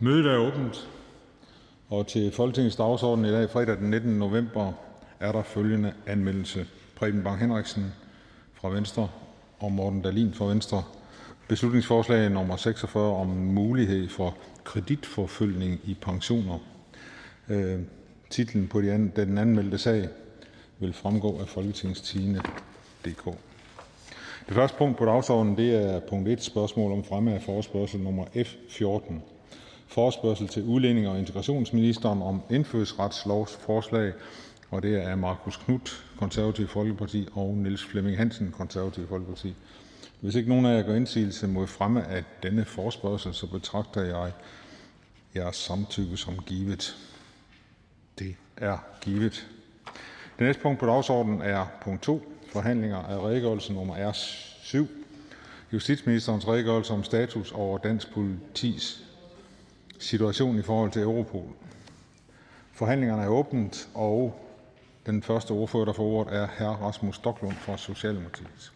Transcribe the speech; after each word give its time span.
Mødet 0.00 0.26
er 0.26 0.36
åbent. 0.36 0.88
Og 1.88 2.06
til 2.06 2.32
Folketingets 2.32 2.76
dagsorden 2.76 3.24
i 3.24 3.30
dag, 3.30 3.50
fredag 3.50 3.76
den 3.76 3.90
19. 3.90 4.18
november, 4.18 4.72
er 5.20 5.32
der 5.32 5.42
følgende 5.42 5.92
anmeldelse. 6.06 6.66
Preben 6.96 7.22
Bang 7.22 7.40
Henriksen 7.40 7.92
fra 8.54 8.68
Venstre 8.68 9.08
og 9.58 9.72
Morten 9.72 10.02
Dalin 10.02 10.34
fra 10.34 10.44
Venstre. 10.44 10.82
Beslutningsforslag 11.48 12.30
nummer 12.30 12.56
46 12.56 13.16
om 13.16 13.26
mulighed 13.28 14.08
for 14.08 14.36
kreditforfølgning 14.64 15.80
i 15.84 15.96
pensioner. 16.00 16.58
Øh, 17.48 17.80
titlen 18.30 18.68
på 18.68 18.80
den 18.80 19.38
anmeldte 19.38 19.78
sag 19.78 20.08
vil 20.78 20.92
fremgå 20.92 21.40
af 21.40 21.48
folketingstidende.dk. 21.48 23.24
Det 24.46 24.54
første 24.54 24.78
punkt 24.78 24.98
på 24.98 25.04
dagsordenen 25.04 25.56
det 25.56 25.74
er 25.74 26.00
punkt 26.00 26.28
1, 26.28 26.42
spørgsmål 26.42 26.92
om 26.92 27.04
fremme 27.04 27.34
af 27.34 27.42
forespørgsel 27.42 28.00
nummer 28.00 28.24
F14. 28.24 29.35
Forespørgsel 29.86 30.48
til 30.48 30.64
udlændinge- 30.64 31.10
og 31.10 31.18
integrationsministeren 31.18 32.22
om 32.22 32.42
indfødsretslovsforslag, 32.50 34.12
og 34.70 34.82
det 34.82 34.96
er 35.02 35.08
af 35.08 35.18
Markus 35.18 35.56
Knudt, 35.56 36.04
Konservativ 36.18 36.68
Folkeparti, 36.68 37.28
og 37.32 37.54
Niels 37.54 37.84
Flemming 37.84 38.16
Hansen, 38.16 38.52
Konservativ 38.52 39.08
Folkeparti. 39.08 39.54
Hvis 40.20 40.34
ikke 40.34 40.48
nogen 40.48 40.66
af 40.66 40.76
jer 40.76 40.82
gør 40.82 40.94
indsigelse 40.94 41.46
mod 41.48 41.66
fremme 41.66 42.06
af 42.06 42.24
denne 42.42 42.64
forespørgsel, 42.64 43.34
så 43.34 43.46
betragter 43.46 44.02
jeg 44.02 44.32
jeres 45.36 45.56
samtykke 45.56 46.16
som 46.16 46.38
givet. 46.46 46.96
Det 48.18 48.36
er 48.56 48.78
givet. 49.00 49.46
Det 50.38 50.46
næste 50.46 50.62
punkt 50.62 50.80
på 50.80 50.86
dagsordenen 50.86 51.42
er 51.42 51.66
punkt 51.82 52.02
2, 52.02 52.32
forhandlinger 52.52 52.96
af 52.96 53.18
redegørelse 53.18 53.72
nummer 53.72 54.12
R7, 54.12 54.78
justitsministerens 55.72 56.48
redegørelse 56.48 56.92
om 56.92 57.04
status 57.04 57.52
over 57.52 57.78
dansk 57.78 58.12
politis 58.12 59.05
situation 59.98 60.58
i 60.58 60.62
forhold 60.62 60.90
til 60.90 61.02
Europol. 61.02 61.48
Forhandlingerne 62.72 63.22
er 63.22 63.28
åbent, 63.28 63.88
og 63.94 64.40
den 65.06 65.22
første 65.22 65.50
ordfører, 65.50 65.84
der 65.84 65.92
får 65.92 66.02
ordet, 66.04 66.34
er 66.34 66.46
hr. 66.46 66.82
Rasmus 66.82 67.16
Stoklund 67.16 67.52
fra 67.54 67.76
Socialdemokratiet. 67.76 68.72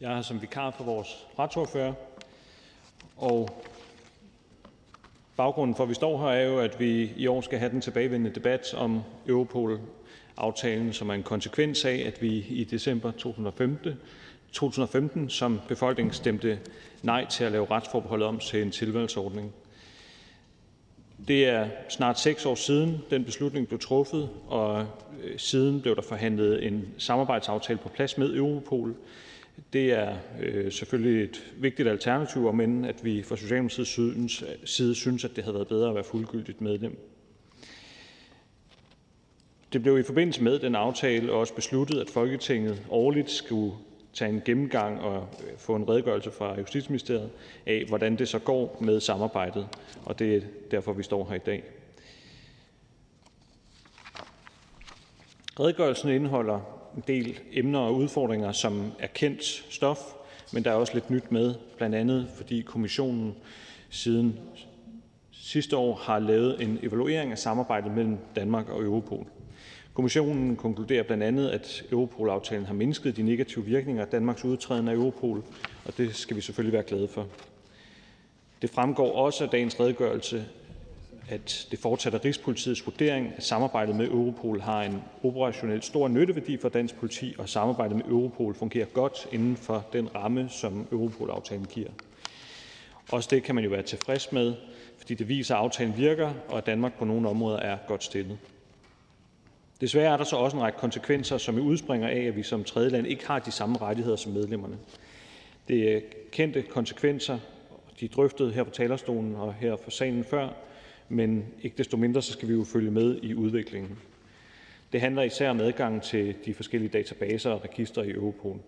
Jeg 0.00 0.10
er 0.10 0.14
her 0.14 0.22
som 0.22 0.40
vikar 0.40 0.70
for 0.70 0.84
vores 0.84 1.26
retsordfører, 1.38 1.92
og 3.16 3.48
baggrunden 5.36 5.76
for, 5.76 5.82
at 5.82 5.88
vi 5.88 5.94
står 5.94 6.18
her, 6.18 6.26
er 6.28 6.44
jo, 6.44 6.58
at 6.58 6.80
vi 6.80 7.12
i 7.16 7.26
år 7.26 7.40
skal 7.40 7.58
have 7.58 7.70
den 7.70 7.80
tilbagevendende 7.80 8.34
debat 8.34 8.74
om 8.74 9.02
Europol 9.26 9.80
aftalen, 10.38 10.92
som 10.92 11.10
er 11.10 11.14
en 11.14 11.22
konsekvens 11.22 11.84
af, 11.84 12.02
at 12.06 12.22
vi 12.22 12.46
i 12.48 12.64
december 12.64 13.10
2015, 13.10 13.92
2015 14.52 15.30
som 15.30 15.60
befolkning 15.68 16.14
stemte 16.14 16.58
nej 17.02 17.26
til 17.30 17.44
at 17.44 17.52
lave 17.52 17.66
retsforbeholdet 17.70 18.28
om 18.28 18.38
til 18.38 18.62
en 18.62 18.70
tilvalgsordning. 18.70 19.52
Det 21.28 21.48
er 21.48 21.68
snart 21.88 22.20
seks 22.20 22.46
år 22.46 22.54
siden, 22.54 22.98
den 23.10 23.24
beslutning 23.24 23.68
blev 23.68 23.80
truffet, 23.80 24.30
og 24.46 24.86
øh, 25.24 25.38
siden 25.38 25.80
blev 25.80 25.96
der 25.96 26.02
forhandlet 26.02 26.66
en 26.66 26.88
samarbejdsaftale 26.98 27.78
på 27.78 27.88
plads 27.88 28.18
med 28.18 28.36
Europol, 28.36 28.94
det 29.72 29.92
er 29.92 30.16
øh, 30.40 30.72
selvfølgelig 30.72 31.24
et 31.24 31.52
vigtigt 31.56 31.88
alternativ, 31.88 32.52
men 32.52 32.84
at 32.84 33.04
vi 33.04 33.22
fra 33.22 33.36
Socialdemokratiets 33.36 34.44
side 34.64 34.94
synes, 34.94 35.24
at 35.24 35.36
det 35.36 35.44
havde 35.44 35.54
været 35.54 35.68
bedre 35.68 35.88
at 35.88 35.94
være 35.94 36.04
fuldgyldigt 36.04 36.60
medlem. 36.60 36.98
Det 39.72 39.82
blev 39.82 39.98
i 39.98 40.02
forbindelse 40.02 40.42
med 40.42 40.58
den 40.58 40.74
aftale 40.74 41.32
også 41.32 41.54
besluttet, 41.54 42.00
at 42.00 42.10
Folketinget 42.10 42.82
årligt 42.90 43.30
skulle 43.30 43.72
tage 44.12 44.30
en 44.30 44.42
gennemgang 44.44 45.00
og 45.00 45.28
øh, 45.46 45.58
få 45.58 45.76
en 45.76 45.88
redegørelse 45.88 46.30
fra 46.30 46.58
Justitsministeriet 46.58 47.30
af, 47.66 47.84
hvordan 47.88 48.16
det 48.16 48.28
så 48.28 48.38
går 48.38 48.78
med 48.80 49.00
samarbejdet, 49.00 49.68
og 50.04 50.18
det 50.18 50.36
er 50.36 50.40
derfor, 50.70 50.92
vi 50.92 51.02
står 51.02 51.28
her 51.28 51.36
i 51.36 51.38
dag. 51.46 51.64
Redegørelsen 55.60 56.10
indeholder 56.10 56.60
en 56.96 57.04
del 57.06 57.40
emner 57.52 57.78
og 57.78 57.94
udfordringer, 57.94 58.52
som 58.52 58.92
er 58.98 59.06
kendt 59.06 59.44
stof, 59.70 59.98
men 60.52 60.64
der 60.64 60.70
er 60.70 60.74
også 60.74 60.94
lidt 60.94 61.10
nyt 61.10 61.32
med, 61.32 61.54
blandt 61.76 61.94
andet 61.94 62.28
fordi 62.36 62.60
kommissionen 62.60 63.34
siden 63.90 64.38
sidste 65.30 65.76
år 65.76 65.94
har 65.94 66.18
lavet 66.18 66.62
en 66.62 66.78
evaluering 66.82 67.32
af 67.32 67.38
samarbejdet 67.38 67.92
mellem 67.92 68.18
Danmark 68.36 68.68
og 68.68 68.82
Europol. 68.82 69.26
Kommissionen 69.98 70.56
konkluderer 70.56 71.02
blandt 71.02 71.24
andet, 71.24 71.48
at 71.48 71.82
Europol-aftalen 71.92 72.66
har 72.66 72.74
mindsket 72.74 73.16
de 73.16 73.22
negative 73.22 73.64
virkninger 73.64 74.02
af 74.02 74.08
Danmarks 74.08 74.44
udtræden 74.44 74.88
af 74.88 74.92
Europol, 74.94 75.42
og 75.84 75.96
det 75.96 76.16
skal 76.16 76.36
vi 76.36 76.40
selvfølgelig 76.40 76.72
være 76.72 76.82
glade 76.82 77.08
for. 77.08 77.26
Det 78.62 78.70
fremgår 78.70 79.12
også 79.12 79.44
af 79.44 79.50
dagens 79.50 79.80
redegørelse, 79.80 80.44
at 81.28 81.68
det 81.70 81.78
fortsat 81.78 82.14
er 82.14 82.24
Rigspolitiets 82.24 82.86
vurdering, 82.86 83.32
at 83.36 83.42
samarbejdet 83.44 83.96
med 83.96 84.06
Europol 84.08 84.60
har 84.60 84.82
en 84.82 85.02
operationelt 85.22 85.84
stor 85.84 86.08
nytteværdi 86.08 86.56
for 86.56 86.68
dansk 86.68 86.94
politi, 86.96 87.34
og 87.38 87.48
samarbejdet 87.48 87.96
med 87.96 88.04
Europol 88.04 88.54
fungerer 88.54 88.86
godt 88.86 89.28
inden 89.32 89.56
for 89.56 89.86
den 89.92 90.14
ramme, 90.14 90.48
som 90.48 90.86
Europol-aftalen 90.92 91.66
giver. 91.66 91.90
Også 93.12 93.28
det 93.32 93.42
kan 93.42 93.54
man 93.54 93.64
jo 93.64 93.70
være 93.70 93.82
tilfreds 93.82 94.32
med, 94.32 94.54
fordi 94.98 95.14
det 95.14 95.28
viser, 95.28 95.54
at 95.54 95.60
aftalen 95.60 95.96
virker, 95.96 96.32
og 96.48 96.58
at 96.58 96.66
Danmark 96.66 96.98
på 96.98 97.04
nogle 97.04 97.28
områder 97.28 97.58
er 97.58 97.78
godt 97.88 98.04
stillet. 98.04 98.38
Desværre 99.80 100.12
er 100.12 100.16
der 100.16 100.24
så 100.24 100.36
også 100.36 100.56
en 100.56 100.62
række 100.62 100.78
konsekvenser, 100.78 101.38
som 101.38 101.58
udspringer 101.58 102.08
af, 102.08 102.20
at 102.20 102.36
vi 102.36 102.42
som 102.42 102.64
tredjeland 102.64 103.06
ikke 103.06 103.26
har 103.26 103.38
de 103.38 103.50
samme 103.50 103.78
rettigheder 103.78 104.16
som 104.16 104.32
medlemmerne. 104.32 104.78
Det 105.68 105.96
er 105.96 106.00
kendte 106.32 106.62
konsekvenser, 106.62 107.38
de 108.00 108.04
er 108.04 108.08
drøftet 108.08 108.54
her 108.54 108.62
på 108.62 108.70
talerstolen 108.70 109.34
og 109.34 109.54
her 109.54 109.76
for 109.76 109.90
salen 109.90 110.24
før, 110.24 110.48
men 111.08 111.46
ikke 111.62 111.78
desto 111.78 111.96
mindre 111.96 112.22
så 112.22 112.32
skal 112.32 112.48
vi 112.48 112.54
jo 112.54 112.64
følge 112.64 112.90
med 112.90 113.18
i 113.22 113.34
udviklingen. 113.34 113.98
Det 114.92 115.00
handler 115.00 115.22
især 115.22 115.50
om 115.50 115.60
adgangen 115.60 116.00
til 116.00 116.34
de 116.44 116.54
forskellige 116.54 116.90
databaser 116.90 117.50
og 117.50 117.64
registre 117.64 118.06
i 118.08 118.10
Europol. 118.10 118.60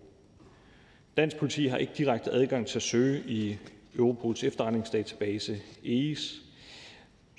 Dansk 1.17 1.37
politi 1.37 1.67
har 1.67 1.77
ikke 1.77 1.93
direkte 1.97 2.31
adgang 2.31 2.67
til 2.67 2.77
at 2.77 2.83
søge 2.83 3.23
i 3.27 3.57
Europols 3.95 4.43
efterretningsdatabase 4.43 5.57
EIS. 5.83 6.41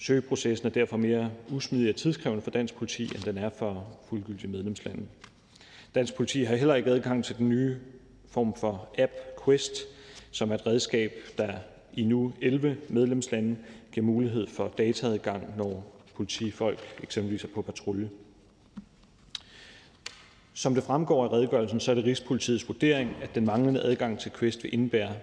Søgeprocessen 0.03 0.67
er 0.67 0.71
derfor 0.71 0.97
mere 0.97 1.31
usmidig 1.51 1.89
og 1.89 1.97
tidskrævende 1.97 2.43
for 2.43 2.51
dansk 2.51 2.75
politi, 2.75 3.03
end 3.03 3.23
den 3.23 3.39
er 3.39 3.51
for 3.51 3.87
fuldgyldige 4.09 4.51
medlemslande. 4.51 5.03
Dansk 5.95 6.15
politi 6.15 6.43
har 6.43 6.57
heller 6.57 6.75
ikke 6.75 6.91
adgang 6.91 7.25
til 7.25 7.39
den 7.39 7.49
nye 7.49 7.77
form 8.29 8.55
for 8.55 8.89
app 8.99 9.13
Quest, 9.45 9.73
som 10.31 10.51
er 10.51 10.55
et 10.55 10.67
redskab, 10.67 11.13
der 11.39 11.53
i 11.95 12.05
nu 12.05 12.33
11 12.41 12.77
medlemslande 12.89 13.57
giver 13.93 14.07
mulighed 14.07 14.47
for 14.47 14.75
dataadgang, 14.79 15.57
når 15.57 16.03
politifolk 16.15 17.01
eksempelvis 17.03 17.45
er 17.45 17.49
på 17.55 17.63
patrulje. 17.63 18.11
Som 20.55 20.75
det 20.75 20.85
fremgår 20.85 21.25
af 21.25 21.33
redegørelsen, 21.33 21.81
så 21.81 21.91
er 21.91 21.95
det 21.95 22.05
Rigspolitiets 22.05 22.69
vurdering, 22.69 23.17
at 23.23 23.35
den 23.35 23.45
manglende 23.45 23.83
adgang 23.83 24.19
til 24.19 24.33
Quest 24.39 24.65
vil 24.65 24.75
indebære 24.75 25.15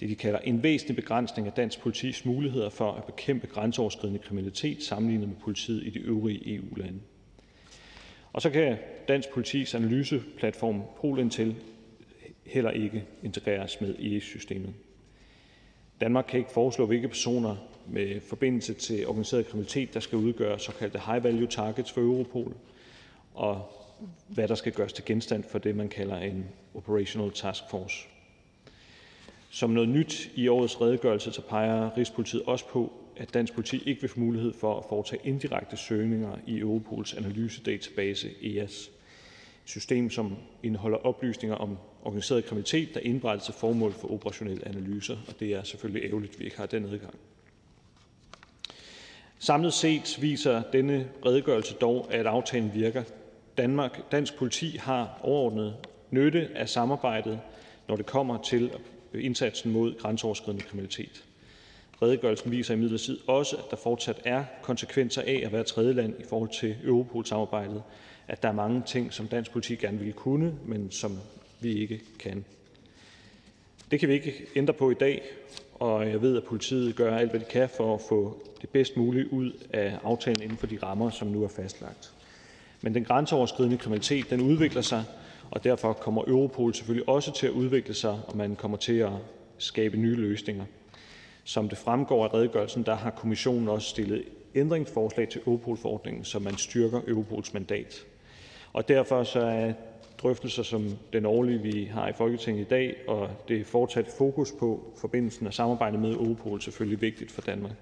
det, 0.00 0.08
de 0.08 0.14
kalder 0.14 0.38
en 0.38 0.62
væsentlig 0.62 0.96
begrænsning 0.96 1.46
af 1.46 1.52
dansk 1.52 1.80
politis 1.80 2.24
muligheder 2.24 2.70
for 2.70 2.92
at 2.92 3.04
bekæmpe 3.04 3.46
grænseoverskridende 3.46 4.18
kriminalitet 4.18 4.82
sammenlignet 4.82 5.28
med 5.28 5.36
politiet 5.36 5.86
i 5.86 5.90
de 5.90 5.98
øvrige 5.98 6.54
EU-lande. 6.54 7.00
Og 8.32 8.42
så 8.42 8.50
kan 8.50 8.76
dansk 9.08 9.28
politis 9.30 9.74
analyseplatform 9.74 10.82
Polintel 11.00 11.56
heller 12.46 12.70
ikke 12.70 13.04
integreres 13.22 13.80
med 13.80 13.94
EIS-systemet. 13.98 14.74
Danmark 16.00 16.24
kan 16.28 16.38
ikke 16.38 16.50
foreslå, 16.50 16.86
hvilke 16.86 17.08
personer 17.08 17.56
med 17.86 18.20
forbindelse 18.20 18.74
til 18.74 19.06
organiseret 19.06 19.46
kriminalitet, 19.46 19.94
der 19.94 20.00
skal 20.00 20.18
udgøre 20.18 20.58
såkaldte 20.58 21.00
high 21.06 21.24
value 21.24 21.46
targets 21.46 21.92
for 21.92 22.00
Europol, 22.00 22.56
og 23.34 23.72
hvad 24.28 24.48
der 24.48 24.54
skal 24.54 24.72
gøres 24.72 24.92
til 24.92 25.04
genstand 25.04 25.44
for 25.44 25.58
det, 25.58 25.76
man 25.76 25.88
kalder 25.88 26.16
en 26.16 26.44
operational 26.74 27.30
task 27.30 27.62
force. 27.70 28.08
Som 29.50 29.70
noget 29.70 29.88
nyt 29.88 30.30
i 30.34 30.48
årets 30.48 30.80
redegørelse 30.80 31.32
så 31.32 31.42
peger 31.42 31.96
Rigspolitiet 31.96 32.42
også 32.46 32.68
på, 32.68 32.92
at 33.16 33.34
dansk 33.34 33.54
politi 33.54 33.82
ikke 33.86 34.00
vil 34.00 34.10
få 34.10 34.20
mulighed 34.20 34.52
for 34.52 34.78
at 34.78 34.84
foretage 34.88 35.20
indirekte 35.24 35.76
søgninger 35.76 36.36
i 36.46 36.58
Europols 36.58 37.14
analysedatabase 37.14 38.28
EAS, 38.42 38.90
system, 39.64 40.10
som 40.10 40.36
indeholder 40.62 40.98
oplysninger 40.98 41.56
om 41.56 41.78
organiseret 42.04 42.44
kriminalitet, 42.44 42.94
der 42.94 43.00
indberettes 43.00 43.44
til 43.44 43.54
formål 43.54 43.92
for 43.92 44.12
operationelle 44.12 44.68
analyser, 44.68 45.16
og 45.28 45.34
det 45.40 45.54
er 45.54 45.62
selvfølgelig 45.62 46.08
ærgerligt, 46.08 46.32
at 46.34 46.40
vi 46.40 46.44
ikke 46.44 46.56
har 46.56 46.66
den 46.66 46.84
adgang. 46.84 47.14
Samlet 49.38 49.72
set 49.72 50.18
viser 50.20 50.62
denne 50.72 51.08
redegørelse 51.26 51.74
dog, 51.74 52.06
at 52.10 52.26
aftalen 52.26 52.70
virker. 52.74 53.02
Danmark, 53.56 54.12
dansk 54.12 54.36
politi 54.36 54.76
har 54.76 55.20
overordnet 55.22 55.74
nytte 56.10 56.48
af 56.54 56.68
samarbejdet, 56.68 57.40
når 57.88 57.96
det 57.96 58.06
kommer 58.06 58.42
til 58.42 58.70
indsatsen 59.14 59.72
mod 59.72 59.98
grænseoverskridende 59.98 60.64
kriminalitet. 60.64 61.24
Redegørelsen 62.02 62.50
viser 62.50 62.74
imidlertid 62.74 63.18
også, 63.26 63.56
at 63.56 63.64
der 63.70 63.76
fortsat 63.76 64.20
er 64.24 64.44
konsekvenser 64.62 65.22
af 65.22 65.42
at 65.44 65.52
være 65.52 65.64
tredjeland 65.64 66.14
i 66.20 66.24
forhold 66.28 66.50
til 66.60 66.76
Europol-samarbejdet, 66.84 67.82
at 68.28 68.42
der 68.42 68.48
er 68.48 68.52
mange 68.52 68.82
ting, 68.86 69.12
som 69.12 69.28
dansk 69.28 69.50
politi 69.50 69.74
gerne 69.74 69.98
ville 69.98 70.12
kunne, 70.12 70.54
men 70.66 70.90
som 70.90 71.18
vi 71.60 71.72
ikke 71.72 72.00
kan. 72.18 72.44
Det 73.90 74.00
kan 74.00 74.08
vi 74.08 74.14
ikke 74.14 74.46
ændre 74.56 74.74
på 74.74 74.90
i 74.90 74.94
dag, 74.94 75.22
og 75.74 76.08
jeg 76.08 76.22
ved, 76.22 76.36
at 76.36 76.44
politiet 76.44 76.96
gør 76.96 77.16
alt, 77.16 77.30
hvad 77.30 77.40
de 77.40 77.44
kan 77.44 77.68
for 77.68 77.94
at 77.94 78.00
få 78.08 78.42
det 78.60 78.68
bedst 78.68 78.96
mulige 78.96 79.32
ud 79.32 79.52
af 79.72 79.98
aftalen 80.04 80.42
inden 80.42 80.58
for 80.58 80.66
de 80.66 80.78
rammer, 80.82 81.10
som 81.10 81.28
nu 81.28 81.44
er 81.44 81.48
fastlagt. 81.48 82.12
Men 82.82 82.94
den 82.94 83.04
grænseoverskridende 83.04 83.78
kriminalitet 83.78 84.30
den 84.30 84.40
udvikler 84.40 84.82
sig, 84.82 85.04
derfor 85.64 85.92
kommer 85.92 86.22
Europol 86.26 86.74
selvfølgelig 86.74 87.08
også 87.08 87.32
til 87.32 87.46
at 87.46 87.52
udvikle 87.52 87.94
sig, 87.94 88.20
og 88.28 88.36
man 88.36 88.56
kommer 88.56 88.76
til 88.78 88.98
at 88.98 89.12
skabe 89.58 89.96
nye 89.96 90.14
løsninger. 90.16 90.64
Som 91.44 91.68
det 91.68 91.78
fremgår 91.78 92.24
af 92.24 92.34
redegørelsen, 92.34 92.82
der 92.82 92.94
har 92.94 93.10
kommissionen 93.10 93.68
også 93.68 93.88
stillet 93.88 94.24
ændringsforslag 94.54 95.28
til 95.28 95.40
Europol-forordningen, 95.46 96.24
så 96.24 96.38
man 96.38 96.56
styrker 96.56 97.00
Europols 97.06 97.54
mandat. 97.54 98.04
Og 98.72 98.88
derfor 98.88 99.24
så 99.24 99.40
er 99.40 99.72
drøftelser 100.22 100.62
som 100.62 100.88
den 101.12 101.26
årlige, 101.26 101.58
vi 101.58 101.84
har 101.84 102.08
i 102.08 102.12
Folketinget 102.12 102.60
i 102.60 102.68
dag, 102.68 102.96
og 103.06 103.30
det 103.48 103.66
fortsatte 103.66 104.10
fokus 104.18 104.52
på 104.52 104.92
forbindelsen 104.96 105.46
og 105.46 105.54
samarbejdet 105.54 106.00
med 106.00 106.10
Europol 106.10 106.60
selvfølgelig 106.60 107.00
vigtigt 107.00 107.32
for 107.32 107.42
Danmark. 107.42 107.72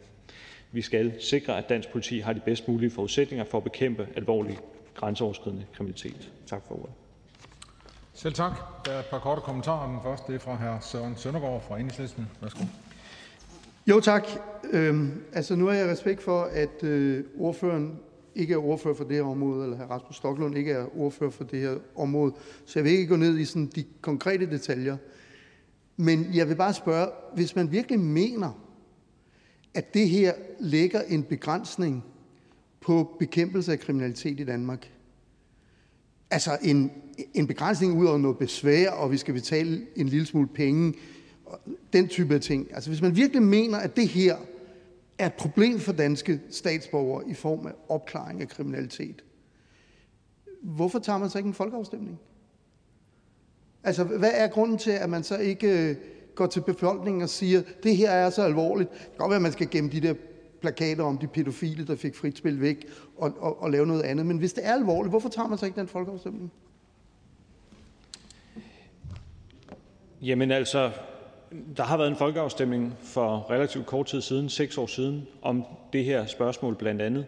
Vi 0.72 0.82
skal 0.82 1.12
sikre, 1.20 1.58
at 1.58 1.68
dansk 1.68 1.92
politi 1.92 2.18
har 2.18 2.32
de 2.32 2.40
bedst 2.40 2.68
mulige 2.68 2.90
forudsætninger 2.90 3.44
for 3.44 3.58
at 3.58 3.64
bekæmpe 3.64 4.08
alvorlig 4.16 4.58
grænseoverskridende 4.94 5.64
kriminalitet. 5.72 6.32
Tak 6.46 6.62
for 6.68 6.74
ordet. 6.74 7.05
Selv 8.16 8.34
tak. 8.34 8.52
Der 8.84 8.92
er 8.92 8.98
et 8.98 9.06
par 9.10 9.18
korte 9.18 9.40
kommentarer. 9.40 9.90
Den 9.90 9.98
første 10.02 10.34
er 10.34 10.38
fra 10.38 10.54
hr. 10.54 10.80
Søren 10.80 11.16
Søndergaard 11.16 11.62
fra 11.68 11.78
Enhedslisten. 11.78 12.26
Værsgo. 12.40 12.64
Jo 13.86 14.00
tak. 14.00 14.26
Øhm, 14.72 15.22
altså 15.32 15.56
nu 15.56 15.66
har 15.66 15.74
jeg 15.74 15.88
respekt 15.88 16.22
for, 16.22 16.42
at 16.42 16.82
øh, 16.82 17.24
ordføreren 17.38 17.98
ikke 18.34 18.54
er 18.54 18.58
ordfører 18.58 18.94
for 18.94 19.04
det 19.04 19.16
her 19.16 19.22
område, 19.22 19.64
eller 19.64 19.76
hr. 19.76 19.90
Rasmus 19.90 20.16
Stoklund 20.16 20.56
ikke 20.56 20.72
er 20.72 20.98
ordfører 20.98 21.30
for 21.30 21.44
det 21.44 21.60
her 21.60 21.76
område, 21.96 22.34
så 22.66 22.78
jeg 22.78 22.84
vil 22.84 22.92
ikke 22.92 23.06
gå 23.06 23.16
ned 23.16 23.38
i 23.38 23.44
sådan 23.44 23.66
de 23.66 23.84
konkrete 24.00 24.50
detaljer. 24.50 24.96
Men 25.96 26.30
jeg 26.34 26.48
vil 26.48 26.56
bare 26.56 26.74
spørge, 26.74 27.08
hvis 27.34 27.56
man 27.56 27.72
virkelig 27.72 28.00
mener, 28.00 28.52
at 29.74 29.94
det 29.94 30.08
her 30.08 30.32
lægger 30.60 31.00
en 31.00 31.22
begrænsning 31.22 32.04
på 32.80 33.16
bekæmpelse 33.18 33.72
af 33.72 33.80
kriminalitet 33.80 34.40
i 34.40 34.44
Danmark, 34.44 34.90
altså 36.30 36.58
en, 36.62 36.92
en 37.34 37.46
begrænsning 37.46 37.98
ud 37.98 38.06
over 38.06 38.18
noget 38.18 38.38
besvær, 38.38 38.90
og 38.90 39.10
vi 39.10 39.16
skal 39.16 39.34
betale 39.34 39.86
en 39.96 40.08
lille 40.08 40.26
smule 40.26 40.48
penge, 40.48 40.94
og 41.46 41.60
den 41.92 42.08
type 42.08 42.34
af 42.34 42.40
ting. 42.40 42.74
Altså 42.74 42.90
hvis 42.90 43.02
man 43.02 43.16
virkelig 43.16 43.42
mener, 43.42 43.78
at 43.78 43.96
det 43.96 44.08
her 44.08 44.36
er 45.18 45.26
et 45.26 45.34
problem 45.34 45.78
for 45.78 45.92
danske 45.92 46.40
statsborgere 46.50 47.28
i 47.28 47.34
form 47.34 47.66
af 47.66 47.72
opklaring 47.88 48.40
af 48.40 48.48
kriminalitet, 48.48 49.24
hvorfor 50.62 50.98
tager 50.98 51.18
man 51.18 51.30
så 51.30 51.38
ikke 51.38 51.48
en 51.48 51.54
folkeafstemning? 51.54 52.18
Altså, 53.84 54.04
hvad 54.04 54.30
er 54.34 54.48
grunden 54.48 54.78
til, 54.78 54.90
at 54.90 55.10
man 55.10 55.22
så 55.22 55.38
ikke 55.38 55.90
øh, 55.90 55.96
går 56.34 56.46
til 56.46 56.60
befolkningen 56.60 57.22
og 57.22 57.28
siger, 57.28 57.62
det 57.82 57.96
her 57.96 58.10
er 58.10 58.30
så 58.30 58.42
alvorligt. 58.42 58.90
Det 58.90 58.98
kan 58.98 59.18
godt 59.18 59.30
være, 59.30 59.36
at 59.36 59.42
man 59.42 59.52
skal 59.52 59.70
gemme 59.70 59.90
de 59.90 60.00
der 60.00 60.14
plakater 60.60 61.04
om 61.04 61.18
de 61.18 61.26
pædofile, 61.26 61.86
der 61.86 61.96
fik 61.96 62.14
frit 62.14 62.38
spil 62.38 62.60
væk, 62.60 62.86
og, 63.16 63.32
og, 63.38 63.62
og 63.62 63.70
lave 63.70 63.86
noget 63.86 64.02
andet. 64.02 64.26
Men 64.26 64.38
hvis 64.38 64.52
det 64.52 64.66
er 64.66 64.72
alvorligt, 64.72 65.12
hvorfor 65.12 65.28
tager 65.28 65.48
man 65.48 65.58
så 65.58 65.66
ikke 65.66 65.80
den 65.80 65.88
folkeafstemning? 65.88 66.52
Jamen 70.22 70.50
altså, 70.50 70.90
der 71.76 71.82
har 71.82 71.96
været 71.96 72.08
en 72.08 72.16
folkeafstemning 72.16 72.94
for 73.02 73.50
relativt 73.50 73.86
kort 73.86 74.06
tid 74.06 74.20
siden, 74.20 74.48
seks 74.48 74.78
år 74.78 74.86
siden, 74.86 75.26
om 75.42 75.64
det 75.92 76.04
her 76.04 76.26
spørgsmål 76.26 76.74
blandt 76.74 77.02
andet. 77.02 77.26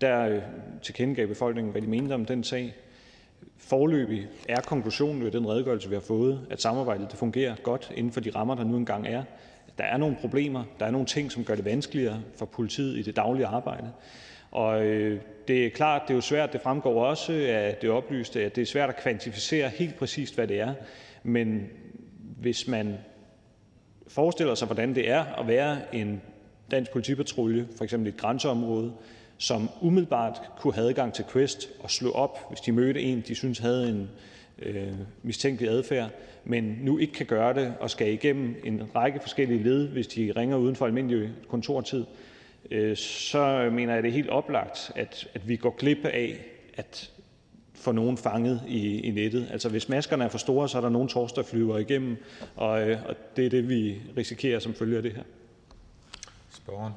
Der 0.00 0.28
øh, 0.28 0.42
tilkendegav 0.82 1.26
befolkningen, 1.26 1.72
hvad 1.72 1.82
de 1.82 1.86
mente 1.86 2.12
om 2.12 2.24
den 2.24 2.44
sag. 2.44 2.74
Forløbig 3.56 4.26
er 4.48 4.60
konklusionen 4.60 5.24
ved 5.24 5.30
den 5.30 5.48
redegørelse, 5.48 5.88
vi 5.88 5.94
har 5.94 6.00
fået, 6.00 6.46
at 6.50 6.62
samarbejdet 6.62 7.10
det 7.10 7.18
fungerer 7.18 7.56
godt 7.62 7.92
inden 7.94 8.12
for 8.12 8.20
de 8.20 8.30
rammer, 8.30 8.54
der 8.54 8.64
nu 8.64 8.76
engang 8.76 9.06
er. 9.06 9.22
Der 9.78 9.84
er 9.84 9.96
nogle 9.96 10.16
problemer, 10.20 10.64
der 10.80 10.86
er 10.86 10.90
nogle 10.90 11.06
ting, 11.06 11.32
som 11.32 11.44
gør 11.44 11.54
det 11.54 11.64
vanskeligere 11.64 12.22
for 12.36 12.46
politiet 12.46 12.98
i 12.98 13.02
det 13.02 13.16
daglige 13.16 13.46
arbejde. 13.46 13.90
Og 14.50 14.84
øh, 14.84 15.20
det 15.48 15.66
er 15.66 15.70
klart, 15.70 16.02
det 16.02 16.10
er 16.10 16.14
jo 16.14 16.20
svært, 16.20 16.52
det 16.52 16.60
fremgår 16.60 17.04
også 17.04 17.32
af 17.32 17.76
det 17.82 17.90
oplyste, 17.90 18.44
at 18.44 18.56
det 18.56 18.62
er 18.62 18.66
svært 18.66 18.88
at 18.88 18.96
kvantificere 18.96 19.68
helt 19.68 19.98
præcist, 19.98 20.34
hvad 20.34 20.46
det 20.46 20.60
er. 20.60 20.74
Men 21.22 21.68
hvis 22.40 22.68
man 22.68 22.98
forestiller 24.08 24.54
sig, 24.54 24.66
hvordan 24.66 24.94
det 24.94 25.10
er 25.10 25.24
at 25.24 25.46
være 25.46 25.94
en 25.94 26.22
dansk 26.70 26.92
politipatrulje, 26.92 27.66
for 27.76 27.84
eksempel 27.84 28.06
i 28.06 28.08
et 28.08 28.16
grænseområde, 28.16 28.92
som 29.38 29.70
umiddelbart 29.80 30.40
kunne 30.58 30.74
have 30.74 30.88
adgang 30.88 31.14
til 31.14 31.24
Quest 31.32 31.68
og 31.80 31.90
slå 31.90 32.10
op, 32.10 32.38
hvis 32.48 32.60
de 32.60 32.72
mødte 32.72 33.02
en, 33.02 33.24
de 33.28 33.34
synes 33.34 33.58
havde 33.58 33.88
en 33.88 34.10
øh, 34.58 34.92
mistænkelig 35.22 35.70
adfærd, 35.70 36.10
men 36.48 36.78
nu 36.82 36.98
ikke 36.98 37.12
kan 37.12 37.26
gøre 37.26 37.54
det 37.54 37.74
og 37.80 37.90
skal 37.90 38.12
igennem 38.12 38.54
en 38.64 38.82
række 38.94 39.20
forskellige 39.20 39.62
led, 39.62 39.88
hvis 39.88 40.06
de 40.06 40.32
ringer 40.36 40.56
uden 40.56 40.76
for 40.76 40.86
almindelig 40.86 41.30
kontortid, 41.48 42.04
øh, 42.70 42.96
så 42.96 43.70
mener 43.72 43.94
jeg, 43.94 44.02
det 44.02 44.08
er 44.08 44.12
helt 44.12 44.30
oplagt, 44.30 44.92
at, 44.94 45.28
at 45.34 45.48
vi 45.48 45.56
går 45.56 45.76
glip 45.78 46.04
af 46.04 46.46
at 46.74 47.10
få 47.74 47.92
nogen 47.92 48.16
fanget 48.16 48.62
i, 48.68 49.00
i 49.00 49.10
nettet. 49.10 49.48
Altså 49.50 49.68
hvis 49.68 49.88
maskerne 49.88 50.24
er 50.24 50.28
for 50.28 50.38
store, 50.38 50.68
så 50.68 50.78
er 50.78 50.82
der 50.82 50.88
nogen 50.88 51.08
tors, 51.08 51.32
der 51.32 51.42
flyver 51.42 51.78
igennem, 51.78 52.16
og, 52.56 52.90
øh, 52.90 52.98
og 53.08 53.14
det 53.36 53.46
er 53.46 53.50
det, 53.50 53.68
vi 53.68 54.02
risikerer 54.16 54.58
som 54.58 54.74
følge 54.74 54.96
af 54.96 55.02
det 55.02 55.12
her. 55.12 55.22
Spørgeren. 56.50 56.92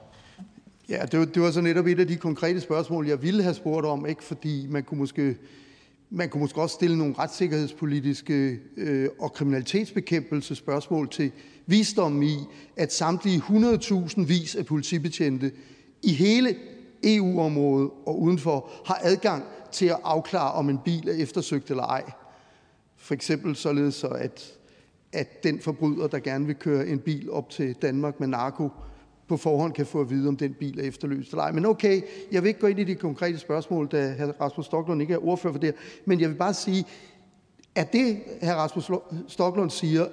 Ja, 0.90 1.06
det 1.12 1.20
var, 1.20 1.26
det 1.26 1.42
var 1.42 1.52
så 1.52 1.62
netop 1.62 1.86
et 1.86 2.00
af 2.00 2.08
de 2.08 2.16
konkrete 2.16 2.62
spørgsmål, 2.62 3.08
jeg 3.08 3.22
ville 3.22 3.44
have 3.44 3.54
spurgt 3.54 3.86
om, 3.86 4.06
ikke? 4.06 4.24
fordi 4.24 4.66
man 4.70 4.84
kunne 4.84 4.98
måske 4.98 5.36
man 6.10 6.30
kunne 6.30 6.42
måske 6.42 6.62
også 6.62 6.74
stille 6.74 6.98
nogle 6.98 7.16
retssikkerhedspolitiske 7.20 8.60
øh, 8.78 9.10
og 9.20 9.34
kriminalitetsbekæmpelse 9.34 10.56
spørgsmål 10.56 11.10
til 11.10 11.32
visdommen 11.66 12.24
i, 12.24 12.38
at 12.76 12.94
samtlige 12.94 13.38
100.000 13.38 14.22
vis 14.26 14.56
af 14.56 14.66
politibetjente 14.66 15.52
i 16.04 16.14
hele 16.14 16.56
EU-området 17.04 17.90
og 18.06 18.22
udenfor 18.22 18.70
har 18.86 19.00
adgang 19.04 19.44
til 19.72 19.86
at 19.86 20.00
afklare, 20.04 20.52
om 20.52 20.70
en 20.70 20.80
bil 20.86 21.10
er 21.10 21.14
eftersøgt 21.14 21.70
eller 21.70 21.84
ej. 21.84 22.12
For 22.98 23.14
eksempel 23.14 23.56
således, 23.56 24.04
at, 24.04 24.54
at 25.14 25.44
den 25.44 25.60
forbryder, 25.60 26.08
der 26.08 26.20
gerne 26.20 26.46
vil 26.46 26.56
køre 26.56 26.88
en 26.88 27.00
bil 27.00 27.32
op 27.32 27.50
til 27.50 27.76
Danmark 27.82 28.20
med 28.20 28.28
narko, 28.28 28.70
på 29.30 29.38
forhånd 29.38 29.74
kan 29.74 29.86
få 29.86 30.02
at 30.02 30.10
vide, 30.10 30.28
om 30.28 30.38
den 30.38 30.54
bil 30.54 30.80
er 30.80 30.84
efterløst 30.84 31.32
eller 31.32 31.44
ej. 31.44 31.52
Men 31.52 31.66
okay, 31.66 32.02
jeg 32.32 32.44
vil 32.44 32.48
ikke 32.48 32.60
gå 32.60 32.68
ind 32.68 32.80
i 32.80 32.84
de 32.84 32.96
konkrete 32.96 33.38
spørgsmål, 33.38 33.88
da 33.88 34.16
hr. 34.20 34.42
Rasmus 34.42 34.66
Stoklund 34.66 35.02
ikke 35.02 35.14
er 35.14 35.26
ordfører 35.26 35.54
for 35.54 35.60
det 35.60 35.76
Men 36.06 36.20
jeg 36.20 36.30
vil 36.30 36.36
bare 36.36 36.54
sige, 36.54 36.86
at 37.76 37.94
det, 37.94 38.20
hr. 38.42 38.52
Rasmus 38.52 38.92
Stoklund 39.28 39.70
siger, 39.70 40.06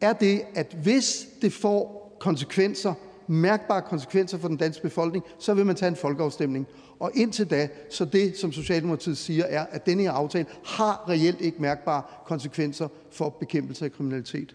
er 0.00 0.12
det, 0.12 0.42
at 0.54 0.76
hvis 0.82 1.26
det 1.42 1.52
får 1.52 2.16
konsekvenser, 2.20 2.94
mærkbare 3.26 3.82
konsekvenser 3.82 4.38
for 4.38 4.48
den 4.48 4.56
danske 4.56 4.82
befolkning, 4.82 5.24
så 5.38 5.54
vil 5.54 5.66
man 5.66 5.76
tage 5.76 5.88
en 5.88 5.96
folkeafstemning. 5.96 6.66
Og 6.98 7.10
indtil 7.14 7.50
da, 7.50 7.68
så 7.90 8.04
det, 8.04 8.36
som 8.36 8.52
Socialdemokratiet 8.52 9.18
siger, 9.18 9.44
er, 9.44 9.66
at 9.70 9.86
denne 9.86 10.02
her 10.02 10.12
aftale 10.12 10.46
har 10.64 11.08
reelt 11.08 11.40
ikke 11.40 11.62
mærkbare 11.62 12.02
konsekvenser 12.26 12.88
for 13.10 13.28
bekæmpelse 13.28 13.84
af 13.84 13.92
kriminalitet. 13.92 14.54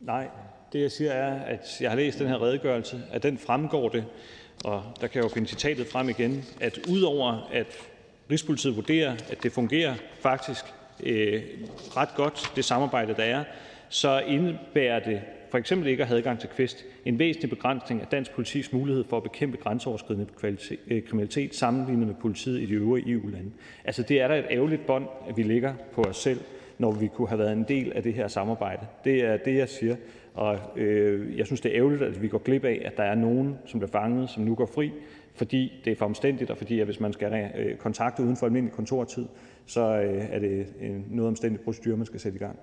Nej, 0.00 0.28
det 0.72 0.80
jeg 0.80 0.90
siger 0.90 1.12
er, 1.12 1.40
at 1.44 1.76
jeg 1.80 1.90
har 1.90 1.96
læst 1.96 2.18
den 2.18 2.28
her 2.28 2.42
redegørelse, 2.42 3.02
at 3.12 3.22
den 3.22 3.38
fremgår 3.38 3.88
det, 3.88 4.04
og 4.64 4.82
der 5.00 5.06
kan 5.06 5.16
jeg 5.16 5.24
jo 5.24 5.34
finde 5.34 5.48
citatet 5.48 5.86
frem 5.86 6.08
igen, 6.08 6.44
at 6.60 6.78
udover 6.88 7.48
at 7.52 7.66
Rigspolitiet 8.30 8.76
vurderer, 8.76 9.12
at 9.30 9.42
det 9.42 9.52
fungerer 9.52 9.94
faktisk 10.20 10.64
øh, 11.02 11.42
ret 11.96 12.14
godt, 12.16 12.52
det 12.56 12.64
samarbejde, 12.64 13.14
der 13.14 13.22
er, 13.22 13.44
så 13.88 14.20
indebærer 14.20 14.98
det 14.98 15.20
for 15.50 15.58
eksempel 15.58 15.88
ikke 15.88 16.02
at 16.02 16.08
have 16.08 16.18
adgang 16.18 16.40
til 16.40 16.48
Quest 16.56 16.84
en 17.04 17.18
væsentlig 17.18 17.50
begrænsning 17.50 18.00
af 18.00 18.06
dansk 18.06 18.32
politis 18.32 18.72
mulighed 18.72 19.04
for 19.08 19.16
at 19.16 19.22
bekæmpe 19.22 19.56
grænseoverskridende 19.56 20.26
øh, 20.88 21.02
kriminalitet 21.02 21.54
sammenlignet 21.54 22.06
med 22.06 22.14
politiet 22.14 22.60
i 22.60 22.66
de 22.66 22.72
øvrige 22.72 23.12
EU-lande. 23.12 23.50
Altså 23.84 24.02
det 24.02 24.20
er 24.20 24.28
da 24.28 24.38
et 24.38 24.46
ærgerligt 24.50 24.86
bånd, 24.86 25.06
at 25.28 25.36
vi 25.36 25.42
ligger 25.42 25.74
på 25.92 26.02
os 26.02 26.16
selv, 26.16 26.40
når 26.78 26.90
vi 26.90 27.08
kunne 27.08 27.28
have 27.28 27.38
været 27.38 27.52
en 27.52 27.64
del 27.68 27.92
af 27.92 28.02
det 28.02 28.14
her 28.14 28.28
samarbejde. 28.28 28.86
Det 29.04 29.24
er 29.24 29.36
det, 29.36 29.56
jeg 29.56 29.68
siger. 29.68 29.96
Og 30.36 30.58
øh, 30.76 31.38
jeg 31.38 31.46
synes, 31.46 31.60
det 31.60 31.72
er 31.72 31.76
ærgerligt, 31.76 32.02
at 32.02 32.22
vi 32.22 32.28
går 32.28 32.38
glip 32.38 32.64
af, 32.64 32.82
at 32.84 32.96
der 32.96 33.02
er 33.02 33.14
nogen, 33.14 33.58
som 33.66 33.80
bliver 33.80 33.90
fanget, 33.90 34.30
som 34.30 34.42
nu 34.42 34.54
går 34.54 34.66
fri, 34.66 34.92
fordi 35.34 35.80
det 35.84 35.92
er 35.92 35.96
for 35.96 36.04
omstændigt, 36.04 36.50
og 36.50 36.56
fordi 36.56 36.80
at 36.80 36.86
hvis 36.86 37.00
man 37.00 37.12
skal 37.12 37.50
øh, 37.56 37.76
kontakte 37.76 38.22
uden 38.22 38.36
for 38.36 38.46
almindelig 38.46 38.74
kontortid, 38.74 39.26
så 39.66 39.80
øh, 39.80 40.24
er 40.30 40.38
det 40.38 40.66
en 40.80 41.06
noget 41.10 41.28
omstændigt 41.28 41.64
procedure, 41.64 41.96
man 41.96 42.06
skal 42.06 42.20
sætte 42.20 42.36
i 42.36 42.38
gang. 42.38 42.58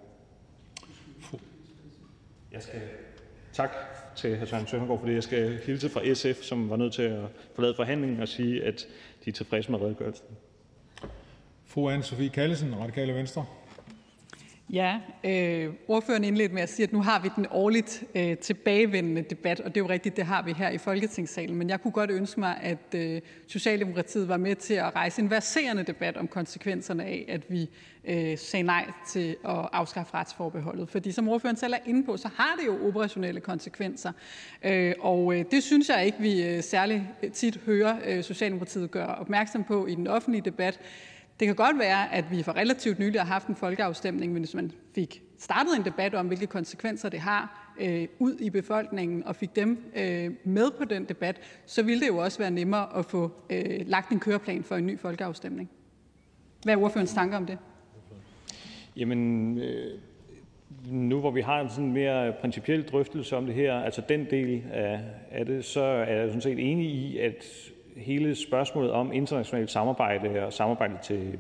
Jeg 2.51 2.62
skal 2.62 2.82
tak 3.53 3.72
til 4.15 4.38
hr. 4.38 4.46
Søren 4.46 4.68
Søndergaard 4.68 5.00
for 5.00 5.08
det. 5.08 5.13
Jeg 5.13 5.24
skal 5.24 5.58
hilse 5.65 5.89
fra 5.89 6.13
SF, 6.13 6.42
som 6.42 6.70
var 6.70 6.75
nødt 6.75 6.94
til 6.94 7.01
at 7.01 7.22
forlade 7.56 7.74
forhandlingen 7.75 8.20
og 8.20 8.27
sige, 8.27 8.63
at 8.63 8.88
de 9.25 9.30
er 9.30 9.34
tilfredse 9.34 9.72
med 9.72 9.82
redegørelsen. 9.82 10.25
Fru 11.65 11.92
Anne-Sophie 11.92 12.30
Kallesen, 12.30 12.80
Radikale 12.80 13.13
Venstre. 13.13 13.46
Ja, 14.74 15.00
øh, 15.24 15.74
ordføreren 15.88 16.24
indledte 16.24 16.53
med 16.53 16.62
at 16.62 16.70
sige, 16.70 16.84
at 16.84 16.94
nu 16.94 17.01
har 17.01 17.20
vi 17.20 17.30
den 17.36 17.46
årligt 17.51 18.03
øh, 18.15 18.38
tilbagevendende 18.38 19.22
debat, 19.22 19.60
og 19.60 19.75
det 19.75 19.82
er 19.82 19.86
jo 19.86 19.89
rigtigt, 19.89 20.15
det 20.15 20.25
har 20.25 20.44
vi 20.44 20.53
her 20.53 20.70
i 20.70 20.77
Folketingssalen. 20.77 21.56
Men 21.56 21.70
jeg 21.70 21.82
kunne 21.82 21.92
godt 21.92 22.12
ønske 22.12 22.39
mig, 22.39 22.58
at 22.62 22.96
øh, 22.96 23.22
Socialdemokratiet 23.48 24.27
var 24.27 24.38
med 24.38 24.56
til 24.56 24.74
at 24.74 24.96
rejse 24.96 25.22
en 25.22 25.30
verserende 25.30 25.84
debat 25.84 26.18
om 26.18 26.27
konsekvenserne 26.27 27.03
af, 27.03 27.25
at 27.27 27.51
vi 27.51 27.70
øh, 28.06 28.38
sagde 28.38 28.63
nej 28.63 28.92
til 29.08 29.36
at 29.46 29.70
afskaffe 29.72 30.13
retsforbeholdet. 30.13 30.89
Fordi 30.89 31.12
som 31.12 31.30
ordføreren 31.30 31.58
selv 31.58 31.74
er 31.74 31.80
inde 31.86 32.03
på, 32.03 32.18
så 32.18 32.30
har 32.36 32.56
det 32.60 32.68
jo 32.68 32.88
operationelle 32.88 33.39
konsekvenser. 33.39 34.12
Øh, 34.63 34.94
og 35.00 35.36
øh, 35.36 35.46
det 35.51 35.63
synes 35.63 35.89
jeg 35.89 36.06
ikke, 36.06 36.18
vi 36.20 36.44
øh, 36.44 36.63
særlig 36.63 37.10
tit 37.34 37.60
hører 37.65 37.98
øh, 38.06 38.24
Socialdemokratiet 38.24 38.92
gøre 38.92 39.15
opmærksom 39.15 39.63
på 39.63 39.88
i 39.88 39.96
den 39.96 40.08
offentlige 40.08 40.42
debat. 40.46 40.80
Det 41.39 41.47
kan 41.47 41.55
godt 41.55 41.79
være, 41.79 42.13
at 42.13 42.25
vi 42.31 42.43
for 42.43 42.57
relativt 42.57 42.99
nylig 42.99 43.21
har 43.21 43.27
haft 43.27 43.47
en 43.47 43.55
folkeafstemning, 43.55 44.33
men 44.33 44.41
hvis 44.41 44.53
man 44.53 44.71
fik 44.95 45.21
startet 45.39 45.77
en 45.77 45.85
debat 45.85 46.15
om, 46.15 46.27
hvilke 46.27 46.47
konsekvenser 46.47 47.09
det 47.09 47.19
har 47.19 47.73
øh, 47.79 48.07
ud 48.19 48.35
i 48.39 48.49
befolkningen, 48.49 49.23
og 49.23 49.35
fik 49.35 49.55
dem 49.55 49.91
øh, 49.95 50.31
med 50.43 50.71
på 50.77 50.85
den 50.85 51.05
debat, 51.05 51.41
så 51.65 51.83
ville 51.83 52.01
det 52.01 52.07
jo 52.07 52.17
også 52.17 52.39
være 52.39 52.51
nemmere 52.51 52.97
at 52.97 53.05
få 53.05 53.31
øh, 53.49 53.79
lagt 53.85 54.11
en 54.11 54.19
køreplan 54.19 54.63
for 54.63 54.75
en 54.75 54.85
ny 54.85 54.99
folkeafstemning. 54.99 55.69
Hvad 56.63 56.73
er 56.73 56.77
ordførens 56.77 57.13
tanker 57.13 57.37
om 57.37 57.45
det? 57.45 57.57
Jamen, 58.97 59.57
øh, 59.57 59.99
nu 60.91 61.19
hvor 61.19 61.31
vi 61.31 61.41
har 61.41 61.61
en 61.61 61.69
sådan 61.69 61.91
mere 61.91 62.33
principiel 62.41 62.83
drøftelse 62.83 63.37
om 63.37 63.45
det 63.45 63.55
her, 63.55 63.73
altså 63.73 64.01
den 64.09 64.27
del 64.29 64.63
af, 64.71 64.99
af 65.31 65.45
det, 65.45 65.65
så 65.65 65.81
er 65.81 66.13
jeg 66.13 66.27
sådan 66.27 66.41
set 66.41 66.71
enig 66.71 66.85
i, 66.85 67.17
at 67.17 67.45
hele 67.97 68.35
spørgsmålet 68.35 68.91
om 68.91 69.13
internationalt 69.13 69.71
samarbejde 69.71 70.45
og 70.45 70.53
samarbejdet 70.53 71.00
til, 71.00 71.39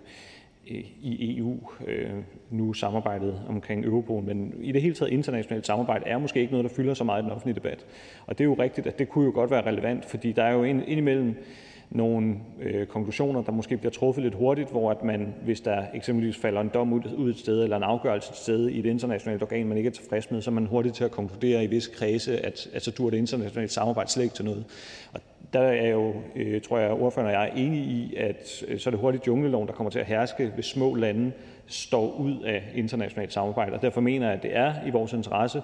i 0.65 1.37
EU, 1.37 1.59
øh, 1.87 2.09
nu 2.51 2.73
samarbejdet 2.73 3.41
omkring 3.49 3.85
Europol, 3.85 4.23
men 4.23 4.53
i 4.61 4.71
det 4.71 4.81
hele 4.81 4.95
taget 4.95 5.11
internationalt 5.11 5.65
samarbejde 5.65 6.05
er 6.07 6.17
måske 6.17 6.39
ikke 6.39 6.51
noget, 6.51 6.69
der 6.69 6.75
fylder 6.75 6.93
så 6.93 7.03
meget 7.03 7.21
i 7.21 7.23
den 7.23 7.31
offentlige 7.31 7.55
debat. 7.55 7.85
Og 8.25 8.37
det 8.37 8.43
er 8.43 8.45
jo 8.45 8.53
rigtigt, 8.53 8.87
at 8.87 8.99
det 8.99 9.09
kunne 9.09 9.25
jo 9.25 9.31
godt 9.31 9.51
være 9.51 9.65
relevant, 9.65 10.05
fordi 10.05 10.31
der 10.31 10.43
er 10.43 10.53
jo 10.53 10.63
indimellem 10.63 11.35
nogle 11.89 12.35
øh, 12.61 12.87
konklusioner, 12.87 13.41
der 13.41 13.51
måske 13.51 13.77
bliver 13.77 13.91
truffet 13.91 14.23
lidt 14.23 14.35
hurtigt, 14.35 14.71
hvor 14.71 14.91
at 14.91 15.03
man, 15.03 15.33
hvis 15.43 15.61
der 15.61 15.83
eksempelvis 15.93 16.37
falder 16.37 16.61
en 16.61 16.71
dom 16.73 16.93
ud, 16.93 17.01
ud 17.17 17.29
et 17.29 17.37
sted, 17.37 17.63
eller 17.63 17.77
en 17.77 17.83
afgørelse 17.83 18.29
et 18.31 18.37
sted 18.37 18.69
i 18.69 18.79
et 18.79 18.85
internationalt 18.85 19.41
organ, 19.41 19.67
man 19.67 19.77
ikke 19.77 19.87
er 19.87 19.91
tilfreds 19.91 20.31
med, 20.31 20.41
så 20.41 20.49
er 20.49 20.53
man 20.53 20.65
hurtigt 20.65 20.95
til 20.95 21.03
at 21.03 21.11
konkludere 21.11 21.63
i 21.63 21.67
visse 21.67 21.91
kredse, 21.91 22.45
at, 22.45 22.67
at 22.73 22.81
så 22.81 22.91
dur 22.91 23.09
det 23.09 23.17
internationale 23.17 23.69
samarbejde 23.69 24.11
slet 24.11 24.23
ikke 24.23 24.35
til 24.35 24.45
noget. 24.45 24.65
Og 25.13 25.21
der 25.53 25.59
er 25.59 25.89
jo, 25.89 26.13
øh, 26.35 26.61
tror 26.61 26.77
jeg, 26.77 26.91
ordføreren 26.91 27.35
og 27.35 27.41
jeg 27.41 27.49
er 27.49 27.53
enige 27.53 27.83
i, 27.83 28.15
at 28.17 28.63
øh, 28.67 28.79
så 28.79 28.89
er 28.89 28.91
det 28.91 28.99
hurtigt 28.99 29.27
jungleloven, 29.27 29.67
der 29.67 29.73
kommer 29.73 29.91
til 29.91 29.99
at 29.99 30.05
herske, 30.05 30.51
hvis 30.55 30.65
små 30.65 30.95
lande 30.95 31.31
står 31.67 32.11
ud 32.11 32.41
af 32.41 32.63
internationalt 32.75 33.33
samarbejde. 33.33 33.73
Og 33.73 33.81
derfor 33.81 34.01
mener 34.01 34.25
jeg, 34.25 34.35
at 34.35 34.43
det 34.43 34.55
er 34.55 34.73
i 34.87 34.89
vores 34.89 35.13
interesse 35.13 35.61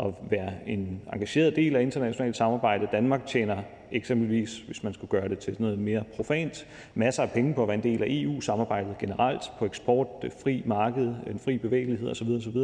at 0.00 0.06
være 0.30 0.52
en 0.66 1.02
engageret 1.12 1.56
del 1.56 1.76
af 1.76 1.82
internationalt 1.82 2.36
samarbejde. 2.36 2.88
Danmark 2.92 3.26
tjener 3.26 3.56
eksempelvis, 3.92 4.58
hvis 4.58 4.82
man 4.82 4.92
skulle 4.92 5.10
gøre 5.10 5.28
det 5.28 5.38
til 5.38 5.56
noget 5.58 5.78
mere 5.78 6.04
profant, 6.16 6.66
masser 6.94 7.22
af 7.22 7.30
penge 7.30 7.54
på 7.54 7.62
at 7.62 7.68
være 7.68 7.74
en 7.74 7.82
del 7.82 8.02
af 8.02 8.06
EU-samarbejdet 8.08 8.98
generelt, 8.98 9.42
på 9.58 9.64
eksport, 9.64 10.06
det 10.22 10.32
fri 10.42 10.62
marked, 10.66 11.14
en 11.30 11.38
fri 11.38 11.58
bevægelighed 11.58 12.10
osv. 12.10 12.28
osv. 12.28 12.56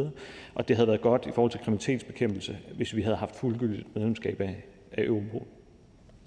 Og 0.55 0.67
det 0.67 0.75
havde 0.75 0.87
været 0.87 1.01
godt 1.01 1.25
i 1.25 1.31
forhold 1.31 1.51
til 1.51 1.59
kriminalitetsbekæmpelse, 1.59 2.57
hvis 2.75 2.95
vi 2.95 3.01
havde 3.01 3.17
haft 3.17 3.35
fuldgyldigt 3.35 3.95
medlemskab 3.95 4.41
af, 4.41 4.55
af 4.91 5.03
Europol. 5.03 5.47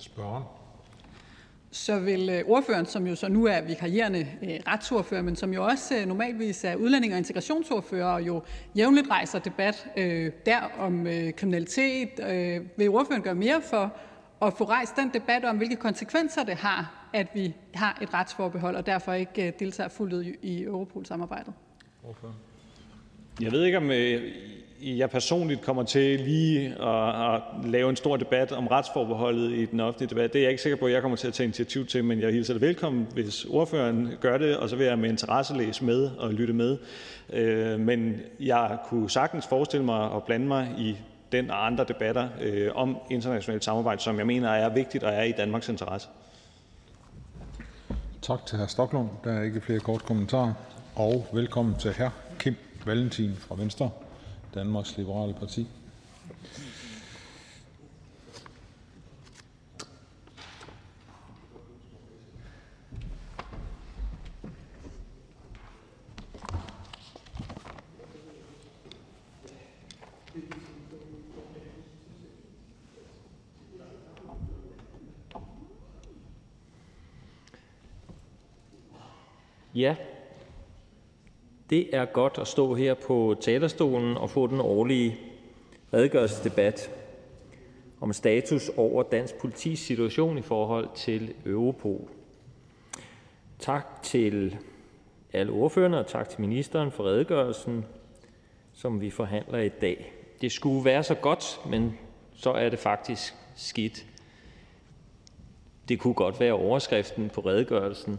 Spørgen. 0.02 0.42
Så 1.70 2.00
vil 2.00 2.28
øh, 2.30 2.42
ordføreren, 2.46 2.86
som 2.86 3.06
jo 3.06 3.14
så 3.14 3.28
nu 3.28 3.46
er 3.46 3.60
vikarierende 3.60 4.26
øh, 4.42 4.48
retsordfører, 4.66 5.22
men 5.22 5.36
som 5.36 5.52
jo 5.52 5.64
også 5.64 5.96
øh, 5.96 6.06
normalvis 6.06 6.64
er 6.64 6.76
udlænding- 6.76 7.12
og 7.12 7.18
integrationsordfører, 7.18 8.06
og 8.06 8.22
jo 8.22 8.42
jævnligt 8.76 9.10
rejser 9.10 9.38
debat 9.38 9.86
øh, 9.96 10.32
der 10.46 10.60
om 10.78 11.06
øh, 11.06 11.32
kriminalitet, 11.32 12.10
øh, 12.28 12.60
vil 12.76 12.88
ordføreren 12.88 13.22
gøre 13.22 13.34
mere 13.34 13.62
for 13.62 13.96
at 14.42 14.52
få 14.58 14.64
rejst 14.64 14.96
den 14.96 15.10
debat 15.14 15.44
om, 15.44 15.56
hvilke 15.56 15.76
konsekvenser 15.76 16.44
det 16.44 16.54
har, 16.54 17.08
at 17.12 17.26
vi 17.34 17.54
har 17.74 17.98
et 18.02 18.14
retsforbehold, 18.14 18.76
og 18.76 18.86
derfor 18.86 19.12
ikke 19.12 19.54
deltager 19.58 19.88
fuldt 19.88 20.12
ud 20.12 20.24
i 20.42 20.62
Europol-samarbejdet? 20.62 21.52
Jeg 23.40 23.52
ved 23.52 23.64
ikke, 23.64 23.78
om 23.78 23.90
jeg 24.82 25.10
personligt 25.10 25.62
kommer 25.62 25.82
til 25.82 26.20
lige 26.20 26.82
at, 26.82 27.34
at 27.34 27.42
lave 27.64 27.90
en 27.90 27.96
stor 27.96 28.16
debat 28.16 28.52
om 28.52 28.66
retsforbeholdet 28.66 29.50
i 29.52 29.66
den 29.66 29.80
offentlige 29.80 30.10
debat. 30.10 30.32
Det 30.32 30.38
er 30.38 30.42
jeg 30.42 30.50
ikke 30.50 30.62
sikker 30.62 30.76
på, 30.76 30.86
at 30.86 30.92
jeg 30.92 31.02
kommer 31.02 31.16
til 31.16 31.28
at 31.28 31.34
tage 31.34 31.44
initiativ 31.44 31.86
til, 31.86 32.04
men 32.04 32.20
jeg 32.20 32.32
hilser 32.32 32.54
det 32.54 32.60
velkommen, 32.60 33.06
hvis 33.14 33.44
ordføreren 33.44 34.10
gør 34.20 34.38
det, 34.38 34.56
og 34.56 34.68
så 34.68 34.76
vil 34.76 34.86
jeg 34.86 34.98
med 34.98 35.10
interesse 35.10 35.56
læse 35.56 35.84
med 35.84 36.10
og 36.18 36.32
lytte 36.32 36.54
med. 36.54 36.78
Øh, 37.32 37.80
men 37.80 38.20
jeg 38.40 38.78
kunne 38.84 39.10
sagtens 39.10 39.46
forestille 39.46 39.84
mig 39.84 40.12
at 40.14 40.22
blande 40.24 40.46
mig 40.46 40.74
i 40.78 40.96
den 41.32 41.50
og 41.50 41.66
andre 41.66 41.84
debatter 41.84 42.28
øh, 42.40 42.70
om 42.74 42.96
internationalt 43.10 43.64
samarbejde, 43.64 44.02
som 44.02 44.18
jeg 44.18 44.26
mener 44.26 44.48
er 44.48 44.68
vigtigt 44.74 45.04
og 45.04 45.12
er 45.12 45.22
i 45.22 45.32
Danmarks 45.32 45.68
interesse. 45.68 46.08
Tak 48.22 48.46
til 48.46 48.58
hr. 48.58 48.66
Stoklund. 48.66 49.08
Der 49.24 49.32
er 49.32 49.42
ikke 49.42 49.60
flere 49.60 49.80
kort 49.80 50.04
kommentarer. 50.04 50.52
Og 50.94 51.26
velkommen 51.32 51.74
til 51.78 51.92
hr. 51.92 52.08
Kim 52.38 52.54
Valentin 52.86 53.36
fra 53.36 53.54
Venstre, 53.58 53.90
Danmarks 54.54 54.96
Liberale 54.96 55.32
Parti. 55.32 55.66
Ja, 79.74 79.96
det 81.72 81.88
er 81.92 82.04
godt 82.04 82.38
at 82.38 82.46
stå 82.46 82.74
her 82.74 82.94
på 82.94 83.36
talerstolen 83.40 84.16
og 84.16 84.30
få 84.30 84.46
den 84.46 84.60
årlige 84.60 85.18
redegørelsesdebat 85.92 86.90
om 88.00 88.12
status 88.12 88.70
over 88.76 89.02
dansk 89.02 89.34
politis 89.34 89.78
situation 89.78 90.38
i 90.38 90.42
forhold 90.42 90.88
til 90.94 91.34
Europol. 91.46 92.08
Tak 93.58 94.02
til 94.02 94.56
alle 95.32 95.52
ordførerne, 95.52 95.98
og 95.98 96.06
tak 96.06 96.28
til 96.28 96.40
ministeren 96.40 96.90
for 96.90 97.04
redegørelsen, 97.04 97.84
som 98.72 99.00
vi 99.00 99.10
forhandler 99.10 99.58
i 99.58 99.68
dag. 99.68 100.12
Det 100.40 100.52
skulle 100.52 100.84
være 100.84 101.02
så 101.02 101.14
godt, 101.14 101.60
men 101.66 101.98
så 102.34 102.50
er 102.52 102.68
det 102.68 102.78
faktisk 102.78 103.34
skidt. 103.56 104.06
Det 105.88 105.98
kunne 105.98 106.14
godt 106.14 106.40
være 106.40 106.52
overskriften 106.52 107.30
på 107.30 107.40
redegørelsen 107.40 108.18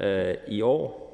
øh, 0.00 0.34
i 0.48 0.62
år. 0.62 1.07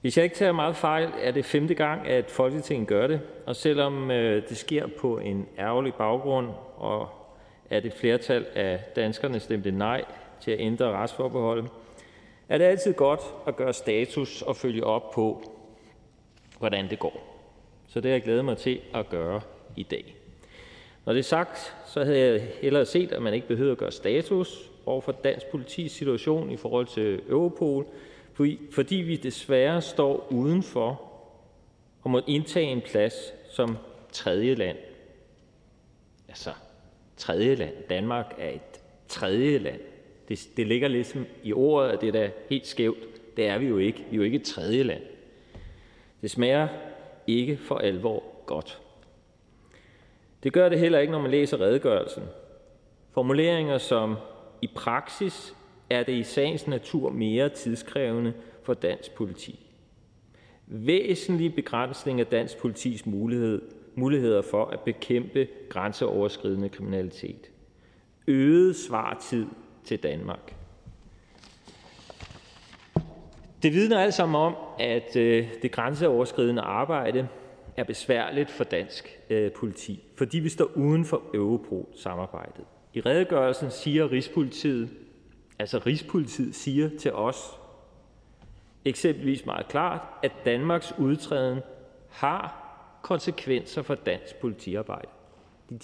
Hvis 0.00 0.16
jeg 0.16 0.24
ikke 0.24 0.36
tager 0.36 0.52
meget 0.52 0.76
fejl, 0.76 1.08
er 1.20 1.30
det 1.30 1.44
femte 1.44 1.74
gang, 1.74 2.08
at 2.08 2.30
Folketinget 2.30 2.88
gør 2.88 3.06
det, 3.06 3.20
og 3.46 3.56
selvom 3.56 4.10
øh, 4.10 4.48
det 4.48 4.56
sker 4.56 4.86
på 5.00 5.18
en 5.18 5.46
ærgerlig 5.58 5.94
baggrund, 5.94 6.48
og 6.76 7.08
at 7.70 7.86
et 7.86 7.92
flertal 7.92 8.46
af 8.54 8.80
danskerne 8.96 9.40
stemte 9.40 9.70
nej 9.70 10.04
til 10.40 10.50
at 10.50 10.60
ændre 10.60 10.90
retsforbeholdet, 10.90 11.68
er 12.48 12.58
det 12.58 12.64
altid 12.64 12.94
godt 12.94 13.20
at 13.46 13.56
gøre 13.56 13.72
status 13.72 14.42
og 14.42 14.56
følge 14.56 14.84
op 14.84 15.10
på, 15.10 15.42
hvordan 16.58 16.90
det 16.90 16.98
går. 16.98 17.44
Så 17.88 18.00
det 18.00 18.10
har 18.10 18.14
jeg 18.14 18.22
glædet 18.22 18.44
mig 18.44 18.56
til 18.56 18.80
at 18.94 19.08
gøre 19.08 19.40
i 19.76 19.82
dag. 19.82 20.14
Når 21.04 21.12
det 21.12 21.20
er 21.20 21.24
sagt, 21.24 21.76
så 21.86 22.04
havde 22.04 22.18
jeg 22.18 22.48
hellere 22.62 22.86
set, 22.86 23.12
at 23.12 23.22
man 23.22 23.34
ikke 23.34 23.48
behøvede 23.48 23.72
at 23.72 23.78
gøre 23.78 23.92
status 23.92 24.70
over 24.86 25.00
for 25.00 25.12
dansk 25.12 25.46
politis 25.46 25.92
situation 25.92 26.50
i 26.50 26.56
forhold 26.56 26.86
til 26.86 27.20
Europol, 27.28 27.86
fordi 28.70 28.96
vi 28.96 29.16
desværre 29.16 29.82
står 29.82 30.28
udenfor 30.30 31.02
og 32.02 32.10
må 32.10 32.20
indtage 32.26 32.66
en 32.66 32.80
plads 32.80 33.14
som 33.50 33.76
tredje 34.12 34.54
land. 34.54 34.76
Altså, 36.28 36.50
tredje 37.16 37.54
land. 37.54 37.74
Danmark 37.90 38.34
er 38.38 38.50
et 38.50 38.80
tredje 39.08 39.58
land. 39.58 39.80
Det, 40.28 40.48
det 40.56 40.66
ligger 40.66 40.88
ligesom 40.88 41.26
i 41.42 41.52
ordet, 41.52 41.90
at 41.90 42.00
det 42.00 42.08
er 42.08 42.12
da 42.12 42.30
helt 42.50 42.66
skævt. 42.66 43.36
Det 43.36 43.46
er 43.46 43.58
vi 43.58 43.66
jo 43.66 43.78
ikke. 43.78 43.98
Vi 44.10 44.16
er 44.16 44.16
jo 44.16 44.22
ikke 44.22 44.36
et 44.36 44.44
tredje 44.44 44.82
land. 44.82 45.02
Det 46.22 46.30
smager 46.30 46.68
ikke 47.26 47.56
for 47.56 47.78
alvor 47.78 48.22
godt. 48.46 48.80
Det 50.42 50.52
gør 50.52 50.68
det 50.68 50.78
heller 50.78 50.98
ikke, 50.98 51.12
når 51.12 51.20
man 51.20 51.30
læser 51.30 51.60
redegørelsen. 51.60 52.22
Formuleringer 53.10 53.78
som 53.78 54.16
i 54.62 54.66
praksis 54.74 55.54
er 55.90 56.02
det 56.02 56.12
i 56.12 56.22
sagens 56.22 56.66
natur 56.66 57.10
mere 57.10 57.48
tidskrævende 57.48 58.32
for 58.62 58.74
dansk 58.74 59.14
politi. 59.14 59.66
Væsentlig 60.66 61.54
begrænsning 61.54 62.20
af 62.20 62.26
dansk 62.26 62.58
politis 62.58 63.06
mulighed, 63.06 63.62
muligheder 63.94 64.42
for 64.42 64.64
at 64.64 64.80
bekæmpe 64.80 65.48
grænseoverskridende 65.68 66.68
kriminalitet. 66.68 67.50
Øget 68.26 68.76
svartid 68.76 69.46
til 69.84 70.02
Danmark. 70.02 70.54
Det 73.62 73.72
vidner 73.72 73.98
alt 73.98 74.14
sammen 74.14 74.40
om, 74.40 74.56
at 74.78 75.16
øh, 75.16 75.48
det 75.62 75.72
grænseoverskridende 75.72 76.62
arbejde 76.62 77.28
er 77.76 77.84
besværligt 77.84 78.50
for 78.50 78.64
dansk 78.64 79.18
øh, 79.30 79.52
politi, 79.52 80.04
fordi 80.16 80.38
vi 80.38 80.48
står 80.48 80.70
uden 80.76 81.04
for 81.04 81.22
Europol-samarbejdet. 81.34 82.64
I 82.94 83.00
redegørelsen 83.00 83.70
siger 83.70 84.12
Rigspolitiet, 84.12 84.88
altså 85.58 85.78
Rigspolitiet 85.78 86.54
siger 86.54 86.90
til 86.98 87.12
os 87.12 87.58
eksempelvis 88.84 89.46
meget 89.46 89.68
klart, 89.68 90.08
at 90.22 90.32
Danmarks 90.44 90.94
udtræden 90.98 91.60
har 92.08 92.64
konsekvenser 93.02 93.82
for 93.82 93.94
dansk 93.94 94.36
politiarbejde. 94.40 95.08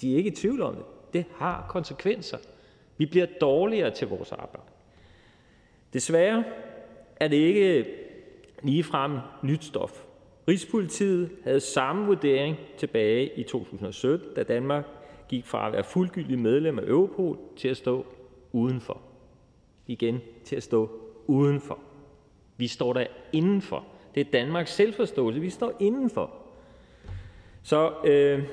De 0.01 0.13
er 0.13 0.17
ikke 0.17 0.31
i 0.31 0.35
tvivl 0.35 0.61
om 0.61 0.75
det. 0.75 0.85
Det 1.13 1.25
har 1.35 1.65
konsekvenser. 1.69 2.37
Vi 2.97 3.05
bliver 3.05 3.25
dårligere 3.41 3.91
til 3.91 4.07
vores 4.07 4.31
arbejde. 4.31 4.67
Desværre 5.93 6.43
er 7.15 7.27
det 7.27 7.37
ikke 7.37 7.85
ligefrem 8.63 9.17
nyt 9.43 9.63
stof. 9.63 10.03
Rigspolitiet 10.47 11.31
havde 11.43 11.59
samme 11.59 12.05
vurdering 12.05 12.57
tilbage 12.77 13.39
i 13.39 13.43
2017, 13.43 14.33
da 14.35 14.43
Danmark 14.43 14.85
gik 15.29 15.45
fra 15.45 15.67
at 15.67 15.73
være 15.73 15.83
fuldgyldig 15.83 16.39
medlem 16.39 16.79
af 16.79 16.83
Europol 16.83 17.37
til 17.57 17.67
at 17.67 17.77
stå 17.77 18.05
udenfor. 18.51 19.01
Igen 19.87 20.21
til 20.43 20.55
at 20.55 20.63
stå 20.63 20.89
udenfor. 21.27 21.79
Vi 22.57 22.67
står 22.67 22.93
der 22.93 23.05
indenfor. 23.33 23.85
Det 24.15 24.27
er 24.27 24.31
Danmarks 24.31 24.73
selvforståelse. 24.73 25.41
Vi 25.41 25.49
står 25.49 25.73
indenfor. 25.79 26.33
Så 27.63 27.91
øh, 28.05 28.43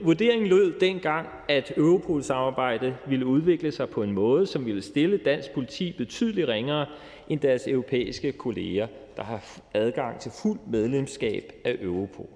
vurderingen 0.00 0.48
lød 0.48 0.80
dengang, 0.80 1.28
at 1.48 1.72
Europol-samarbejdet 1.76 2.96
ville 3.06 3.26
udvikle 3.26 3.72
sig 3.72 3.88
på 3.88 4.02
en 4.02 4.12
måde, 4.12 4.46
som 4.46 4.66
ville 4.66 4.82
stille 4.82 5.16
dansk 5.16 5.54
politi 5.54 5.94
betydeligt 5.98 6.48
ringere 6.48 6.86
end 7.28 7.40
deres 7.40 7.68
europæiske 7.68 8.32
kolleger, 8.32 8.86
der 9.16 9.22
har 9.22 9.60
adgang 9.74 10.20
til 10.20 10.32
fuld 10.42 10.58
medlemskab 10.66 11.52
af 11.64 11.76
Europol. 11.80 12.28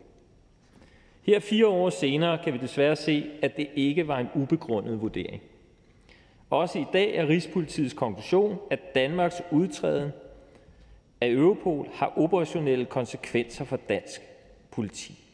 Her 1.23 1.41
fire 1.41 1.67
år 1.67 1.91
senere 1.91 2.39
kan 2.45 2.53
vi 2.53 2.59
desværre 2.59 2.97
se, 2.97 3.27
at 3.43 3.57
det 3.57 3.69
ikke 3.77 4.09
var 4.09 4.19
en 4.19 4.29
ubegrundet 4.35 5.01
vurdering. 5.01 5.43
Også 6.51 6.79
i 6.79 6.87
dag 6.93 7.15
er 7.15 7.29
Rigspolitiets 7.29 7.95
konklusion, 7.95 8.59
at 8.71 8.95
Danmarks 8.95 9.43
udtræden 9.53 10.11
af 11.21 11.29
Europol 11.29 11.89
har 11.93 12.13
operationelle 12.17 12.85
konsekvenser 12.85 13.65
for 13.65 13.77
dansk 13.77 14.21
politi. 14.71 15.25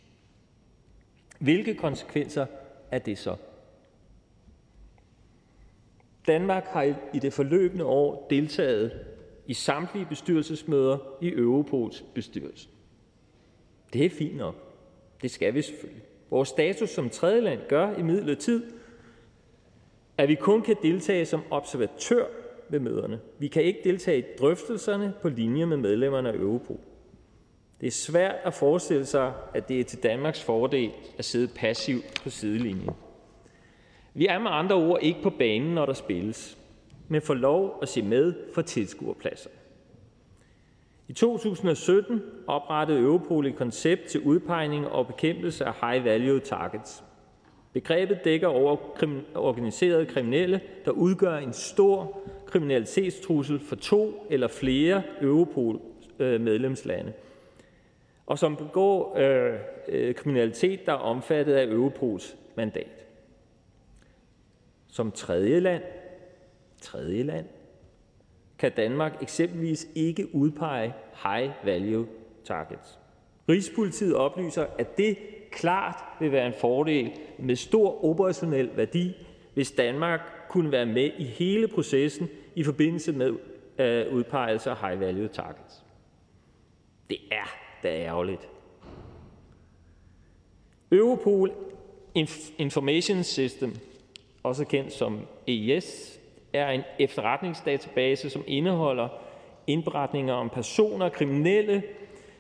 Hvilke 1.38 1.75
konsekvenser 1.75 2.46
er 2.90 2.99
det 2.99 3.18
så? 3.18 3.37
Danmark 6.26 6.64
har 6.64 6.94
i 7.14 7.18
det 7.18 7.32
forløbende 7.32 7.85
år 7.85 8.26
deltaget 8.30 9.06
i 9.46 9.54
samtlige 9.54 10.06
bestyrelsesmøder 10.06 10.99
i 11.20 11.28
Europols 11.28 12.04
bestyrelse. 12.14 12.68
Det 13.92 14.06
er 14.06 14.11
fint 14.11 14.37
nok. 14.37 14.54
Det 15.23 15.30
skal 15.30 15.54
vi 15.54 15.62
selvfølgelig. 15.62 16.02
Vores 16.30 16.49
status 16.49 16.90
som 16.90 17.11
tredjeland 17.11 17.61
gør 17.68 17.96
i 17.96 18.02
midlertid, 18.02 18.62
at 20.18 20.28
vi 20.28 20.35
kun 20.35 20.62
kan 20.62 20.76
deltage 20.82 21.26
som 21.26 21.42
observatør 21.50 22.26
ved 22.68 22.80
møderne. 22.80 23.20
Vi 23.38 23.49
kan 23.49 23.62
ikke 23.62 23.80
deltage 23.85 24.18
i 24.18 24.25
drøftelserne 24.38 25.14
på 25.23 25.28
linje 25.28 25.66
med 25.66 25.76
medlemmerne 25.76 26.28
af 26.28 26.35
Europol. 26.35 26.80
Det 27.80 27.87
er 27.87 27.90
svært 27.90 28.35
at 28.44 28.54
forestille 28.54 29.06
sig, 29.06 29.32
at 29.54 29.68
det 29.68 29.80
er 29.80 29.85
til 29.85 30.02
Danmarks 30.02 30.42
fordel 30.42 30.90
at 31.18 31.25
sidde 31.25 31.49
passivt 31.49 32.20
på 32.23 32.30
sidelinjen. 32.30 32.90
Vi 34.14 34.26
er 34.26 34.38
med 34.38 34.50
andre 34.50 34.76
ord 34.76 34.99
ikke 35.02 35.23
på 35.23 35.30
banen, 35.30 35.75
når 35.75 35.87
der 35.87 35.92
spilles, 35.92 36.58
men 37.08 37.23
får 37.23 37.35
lov 37.35 37.78
at 37.82 37.88
se 37.88 38.02
med 38.02 38.35
for 38.54 38.62
tilskuerpladser. 38.62 39.50
I 41.08 41.12
2017 41.12 42.23
oprettede 42.46 43.00
Europol 43.00 43.47
et 43.47 43.56
koncept 43.56 44.06
til 44.06 44.21
udpegning 44.21 44.88
og 44.88 45.06
bekæmpelse 45.06 45.64
af 45.64 45.73
high 45.80 46.04
value 46.04 46.41
targets. 46.41 47.04
Begrebet 47.76 48.25
dækker 48.25 48.49
over 48.49 48.76
organiserede 49.34 50.06
kriminelle, 50.06 50.60
der 50.84 50.91
udgør 50.91 51.36
en 51.36 51.52
stor 51.52 52.21
kriminalitetstrussel 52.47 53.60
for 53.60 53.76
to 53.76 54.26
eller 54.30 54.49
flere 54.49 55.02
Europol-medlemslande, 55.21 57.08
øh, 57.08 57.15
og 58.26 58.39
som 58.39 58.56
begår 58.56 59.17
øh, 59.19 59.54
øh, 59.89 60.15
kriminalitet, 60.15 60.86
der 60.86 60.93
er 60.93 60.97
omfattet 60.97 61.54
af 61.54 61.67
Europols 61.67 62.36
mandat. 62.54 63.06
Som 64.89 65.12
tredje 65.12 65.60
land, 65.60 65.82
tredje 66.80 67.23
land, 67.23 67.47
kan 68.58 68.73
Danmark 68.76 69.23
eksempelvis 69.23 69.89
ikke 69.95 70.34
udpege 70.34 70.95
high 71.23 71.50
value 71.65 72.06
targets. 72.45 72.99
Rigspolitiet 73.49 74.15
oplyser, 74.15 74.67
at 74.78 74.99
det 74.99 75.17
klart 75.56 76.04
vil 76.21 76.32
være 76.32 76.47
en 76.47 76.54
fordel 76.60 77.12
med 77.38 77.56
stor 77.56 78.04
operationel 78.04 78.76
værdi, 78.76 79.12
hvis 79.54 79.71
Danmark 79.71 80.21
kunne 80.49 80.73
være 80.73 80.86
med 80.86 81.10
i 81.19 81.25
hele 81.25 81.69
processen 81.69 82.28
i 82.54 82.64
forbindelse 82.64 83.12
med 83.12 83.32
øh, 83.78 84.14
udpegelse 84.14 84.71
af 84.71 84.76
high 84.76 85.00
value 85.00 85.28
targets. 85.28 85.84
Det 87.10 87.19
er 87.30 87.56
da 87.82 87.88
ærgerligt. 87.88 88.49
Europol 90.92 91.52
Information 92.58 93.23
System, 93.23 93.75
også 94.42 94.64
kendt 94.64 94.92
som 94.92 95.21
EIS, 95.47 96.21
er 96.52 96.71
en 96.71 96.82
efterretningsdatabase, 96.99 98.30
som 98.30 98.45
indeholder 98.47 99.08
indberetninger 99.66 100.34
om 100.34 100.50
personer, 100.50 101.08
kriminelle, 101.08 101.82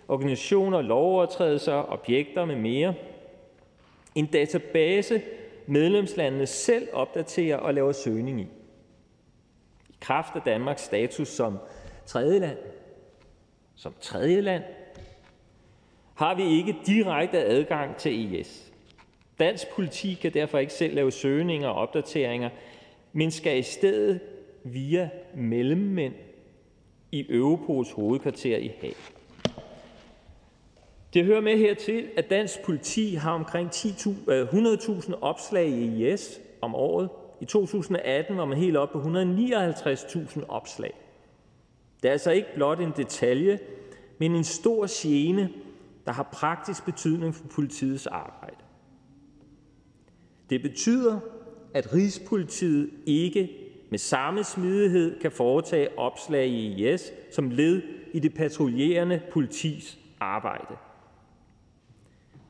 organisationer, 0.08 0.82
lovovertrædelser, 0.82 1.92
objekter 1.92 2.44
med 2.44 2.56
mere. 2.56 2.94
En 4.14 4.26
database, 4.26 5.22
medlemslandene 5.66 6.46
selv 6.46 6.88
opdaterer 6.92 7.56
og 7.56 7.74
laver 7.74 7.92
søgning 7.92 8.40
i. 8.40 8.46
I 9.88 9.96
kraft 10.00 10.36
af 10.36 10.42
Danmarks 10.42 10.82
status 10.82 11.28
som 11.28 11.58
tredje 12.06 12.38
land, 12.38 12.58
som 13.74 13.94
tredje 14.00 14.40
land, 14.40 14.62
har 16.14 16.34
vi 16.34 16.42
ikke 16.42 16.76
direkte 16.86 17.38
adgang 17.38 17.96
til 17.96 18.40
ES. 18.40 18.72
Dansk 19.38 19.68
politi 19.74 20.14
kan 20.14 20.34
derfor 20.34 20.58
ikke 20.58 20.72
selv 20.72 20.94
lave 20.94 21.12
søgninger 21.12 21.68
og 21.68 21.74
opdateringer, 21.74 22.50
men 23.12 23.30
skal 23.30 23.58
i 23.58 23.62
stedet 23.62 24.20
via 24.64 25.10
mellemmænd 25.34 26.14
i 27.12 27.26
Europols 27.28 27.92
hovedkvarter 27.92 28.56
i 28.56 28.72
Haag. 28.80 29.15
Det 31.16 31.24
hører 31.24 31.40
med 31.40 31.58
hertil, 31.58 32.08
at 32.16 32.30
dansk 32.30 32.62
politi 32.64 33.14
har 33.14 33.32
omkring 33.32 33.70
100.000 33.70 34.30
øh, 34.30 35.18
opslag 35.20 35.68
i 35.68 36.12
IS 36.12 36.40
om 36.60 36.74
året. 36.74 37.08
I 37.40 37.44
2018 37.44 38.36
var 38.36 38.44
man 38.44 38.58
helt 38.58 38.76
op 38.76 38.90
på 38.90 38.98
159.000 38.98 40.46
opslag. 40.48 40.94
Det 42.02 42.08
er 42.08 42.12
altså 42.12 42.30
ikke 42.30 42.48
blot 42.54 42.80
en 42.80 42.92
detalje, 42.96 43.58
men 44.18 44.34
en 44.34 44.44
stor 44.44 44.86
gene, 45.02 45.50
der 46.06 46.12
har 46.12 46.28
praktisk 46.32 46.84
betydning 46.84 47.34
for 47.34 47.44
politiets 47.54 48.06
arbejde. 48.06 48.56
Det 50.50 50.62
betyder, 50.62 51.20
at 51.74 51.94
Rigspolitiet 51.94 52.90
ikke 53.06 53.50
med 53.90 53.98
samme 53.98 54.44
smidighed 54.44 55.20
kan 55.20 55.32
foretage 55.32 55.98
opslag 55.98 56.46
i 56.46 56.92
IS 56.92 57.12
som 57.32 57.50
led 57.50 57.82
i 58.12 58.18
det 58.18 58.34
patruljerende 58.34 59.20
politis 59.32 59.98
arbejde. 60.20 60.76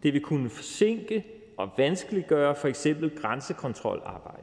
Det 0.07 0.15
vil 0.15 0.23
kunne 0.23 0.51
forsinke 0.51 1.25
og 1.57 1.71
vanskeliggøre 1.77 2.55
for 2.55 2.69
eksempel 2.69 3.11
grænsekontrolarbejde. 3.17 4.43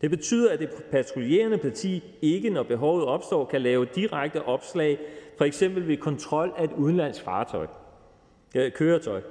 Det 0.00 0.10
betyder, 0.10 0.52
at 0.52 0.58
det 0.58 0.70
patruljerende 0.90 1.58
parti 1.58 2.04
ikke, 2.22 2.50
når 2.50 2.62
behovet 2.62 3.04
opstår, 3.04 3.44
kan 3.44 3.62
lave 3.62 3.86
direkte 3.94 4.42
opslag, 4.42 4.98
for 5.38 5.44
eksempel 5.44 5.88
ved 5.88 5.96
kontrol 5.96 6.52
af 6.56 6.64
et 6.64 6.72
udenlands 6.72 7.20
fartøj, 7.20 7.66
øh, 8.56 8.72
køretøj, 8.72 9.22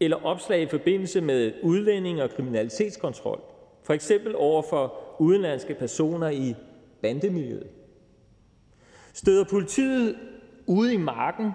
eller 0.00 0.24
opslag 0.24 0.62
i 0.62 0.68
forbindelse 0.68 1.20
med 1.20 1.52
udlænding 1.62 2.22
og 2.22 2.30
kriminalitetskontrol, 2.30 3.40
for 3.82 3.92
eksempel 3.92 4.36
over 4.36 4.62
for 4.62 5.00
udenlandske 5.18 5.74
personer 5.74 6.28
i 6.28 6.54
bandemiljøet. 7.02 7.70
Støder 9.12 9.44
politiet 9.44 10.16
ude 10.66 10.94
i 10.94 10.96
marken 10.96 11.52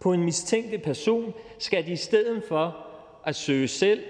på 0.00 0.12
en 0.12 0.24
mistænkelig 0.24 0.82
person, 0.82 1.34
skal 1.58 1.86
de 1.86 1.92
i 1.92 1.96
stedet 1.96 2.42
for 2.48 2.86
at 3.24 3.36
søge 3.36 3.68
selv 3.68 4.02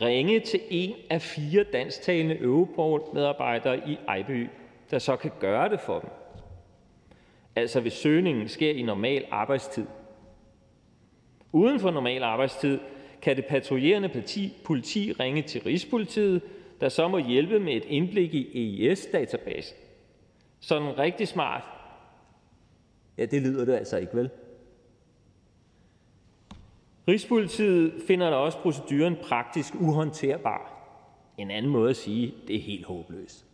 ringe 0.00 0.40
til 0.40 0.60
en 0.70 0.94
af 1.10 1.22
fire 1.22 1.64
dansktalende 1.72 2.38
Europol-medarbejdere 2.38 3.88
i 3.88 3.98
Ejby, 4.08 4.48
der 4.90 4.98
så 4.98 5.16
kan 5.16 5.30
gøre 5.40 5.68
det 5.68 5.80
for 5.80 5.98
dem. 5.98 6.10
Altså 7.56 7.80
hvis 7.80 7.92
søgningen 7.92 8.48
sker 8.48 8.70
i 8.70 8.82
normal 8.82 9.24
arbejdstid. 9.30 9.86
Uden 11.52 11.80
for 11.80 11.90
normal 11.90 12.22
arbejdstid 12.22 12.78
kan 13.22 13.36
det 13.36 13.46
patruljerende 13.46 14.08
politi, 14.08 14.56
politi 14.64 15.12
ringe 15.12 15.42
til 15.42 15.62
Rigspolitiet, 15.62 16.42
der 16.80 16.88
så 16.88 17.08
må 17.08 17.18
hjælpe 17.18 17.60
med 17.60 17.72
et 17.72 17.84
indblik 17.84 18.34
i 18.34 18.50
EIS-databasen. 18.54 19.76
Sådan 20.60 20.98
rigtig 20.98 21.28
smart 21.28 21.62
Ja, 23.18 23.24
det 23.24 23.42
lyder 23.42 23.64
det 23.64 23.74
altså 23.74 23.96
ikke, 23.96 24.16
vel? 24.16 24.30
Rigspolitiet 27.08 27.92
finder 28.06 28.30
da 28.30 28.36
også 28.36 28.58
proceduren 28.58 29.16
praktisk 29.22 29.74
uhåndterbar. 29.80 30.70
En 31.38 31.50
anden 31.50 31.72
måde 31.72 31.90
at 31.90 31.96
sige, 31.96 32.34
det 32.48 32.56
er 32.56 32.60
helt 32.60 32.86
håbløst. 32.86 33.44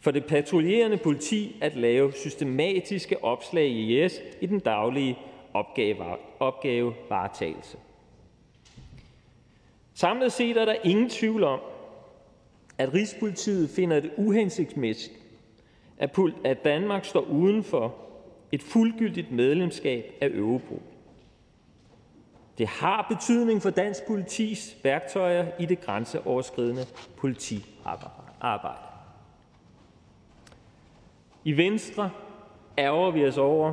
For 0.00 0.10
det 0.10 0.24
patruljerende 0.24 0.96
politi 0.96 1.56
at 1.60 1.76
lave 1.76 2.12
systematiske 2.12 3.24
opslag 3.24 3.66
i 3.66 4.04
IS 4.04 4.20
i 4.40 4.46
den 4.46 4.60
daglige 4.60 5.18
opgave, 5.54 6.04
opgavevaretagelse. 6.40 7.78
Samlet 9.94 10.32
set 10.32 10.56
er 10.56 10.64
der 10.64 10.74
ingen 10.84 11.08
tvivl 11.10 11.44
om, 11.44 11.60
at 12.78 12.94
Rigspolitiet 12.94 13.70
finder 13.70 14.00
det 14.00 14.10
uhensigtsmæssigt, 14.16 15.14
at 16.44 16.64
Danmark 16.64 17.04
står 17.04 17.20
uden 17.20 17.64
for 17.64 17.94
et 18.52 18.62
fuldgyldigt 18.62 19.32
medlemskab 19.32 20.12
af 20.20 20.30
Europol. 20.34 20.82
Det 22.58 22.66
har 22.66 23.06
betydning 23.08 23.62
for 23.62 23.70
dansk 23.70 24.06
politis 24.06 24.76
værktøjer 24.82 25.46
i 25.58 25.66
det 25.66 25.80
grænseoverskridende 25.80 26.86
politiarbejde. 27.16 28.80
I 31.44 31.56
Venstre 31.56 32.10
ærger 32.78 33.10
vi 33.10 33.26
os 33.26 33.38
over, 33.38 33.72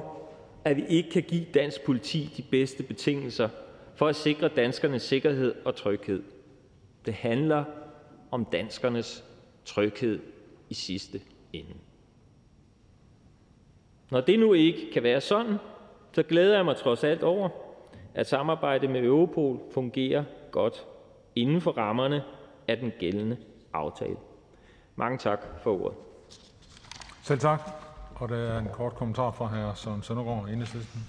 at 0.65 0.77
vi 0.77 0.85
ikke 0.87 1.09
kan 1.09 1.23
give 1.23 1.45
dansk 1.53 1.85
politi 1.85 2.33
de 2.37 2.41
bedste 2.41 2.83
betingelser 2.83 3.49
for 3.95 4.07
at 4.07 4.15
sikre 4.15 4.47
danskernes 4.47 5.01
sikkerhed 5.01 5.55
og 5.65 5.75
tryghed. 5.75 6.23
Det 7.05 7.13
handler 7.13 7.63
om 8.31 8.45
danskernes 8.45 9.23
tryghed 9.65 10.19
i 10.69 10.73
sidste 10.73 11.21
ende. 11.53 11.73
Når 14.09 14.21
det 14.21 14.39
nu 14.39 14.53
ikke 14.53 14.91
kan 14.93 15.03
være 15.03 15.21
sådan, 15.21 15.57
så 16.11 16.23
glæder 16.23 16.55
jeg 16.55 16.65
mig 16.65 16.75
trods 16.75 17.03
alt 17.03 17.23
over, 17.23 17.49
at 18.15 18.27
samarbejdet 18.27 18.89
med 18.89 19.03
Europol 19.03 19.59
fungerer 19.73 20.23
godt 20.51 20.85
inden 21.35 21.61
for 21.61 21.71
rammerne 21.71 22.23
af 22.67 22.77
den 22.77 22.91
gældende 22.99 23.37
aftale. 23.73 24.15
Mange 24.95 25.17
tak 25.17 25.39
for 25.63 25.83
ordet. 25.83 25.97
Selv 27.23 27.39
tak. 27.39 27.61
Og 28.15 28.29
der 28.29 28.35
er 28.35 28.59
en 28.59 28.67
kort 28.73 28.95
kommentar 28.95 29.31
fra 29.31 29.45
hr. 29.45 29.75
Søren 29.75 30.03
Søndergaard, 30.03 30.49
Enhedslisten. 30.49 31.07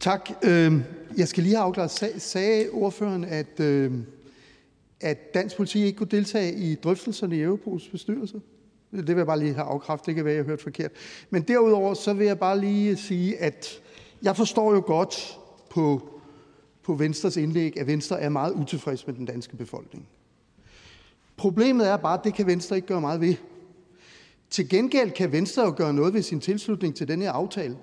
Tak. 0.00 0.30
Øhm, 0.44 0.82
jeg 1.16 1.28
skal 1.28 1.42
lige 1.42 1.56
have 1.56 1.64
afklaret. 1.64 1.90
Sagde 2.22 2.68
ordføreren, 2.72 3.24
at, 3.24 3.60
øhm, 3.60 4.06
at 5.00 5.34
dansk 5.34 5.56
politi 5.56 5.84
ikke 5.84 5.98
kunne 5.98 6.08
deltage 6.10 6.54
i 6.54 6.74
drøftelserne 6.74 7.36
i 7.36 7.42
Europols 7.42 7.88
bestyrelse? 7.88 8.40
Det 8.92 9.08
vil 9.08 9.16
jeg 9.16 9.26
bare 9.26 9.38
lige 9.38 9.54
have 9.54 9.66
afkræftet. 9.66 10.06
Det 10.06 10.14
kan 10.14 10.24
være, 10.24 10.34
jeg 10.34 10.42
har 10.42 10.48
hørt 10.48 10.62
forkert. 10.62 10.90
Men 11.30 11.42
derudover 11.42 11.94
så 11.94 12.14
vil 12.14 12.26
jeg 12.26 12.38
bare 12.38 12.60
lige 12.60 12.96
sige, 12.96 13.38
at 13.38 13.80
jeg 14.22 14.36
forstår 14.36 14.74
jo 14.74 14.82
godt 14.86 15.38
på, 15.76 16.08
på 16.82 16.94
Venstres 16.94 17.36
indlæg, 17.36 17.80
at 17.80 17.86
Venstre 17.86 18.20
er 18.20 18.28
meget 18.28 18.52
utilfreds 18.52 19.06
med 19.06 19.14
den 19.14 19.24
danske 19.24 19.56
befolkning. 19.56 20.08
Problemet 21.36 21.88
er 21.88 21.96
bare, 21.96 22.18
at 22.18 22.24
det 22.24 22.34
kan 22.34 22.46
Venstre 22.46 22.76
ikke 22.76 22.88
gøre 22.88 23.00
meget 23.00 23.20
ved. 23.20 23.34
Til 24.50 24.68
gengæld 24.68 25.10
kan 25.10 25.32
Venstre 25.32 25.62
jo 25.62 25.74
gøre 25.76 25.94
noget 25.94 26.14
ved 26.14 26.22
sin 26.22 26.40
tilslutning 26.40 26.94
til 26.94 27.08
den 27.08 27.22
her 27.22 27.32
aftale. 27.32 27.76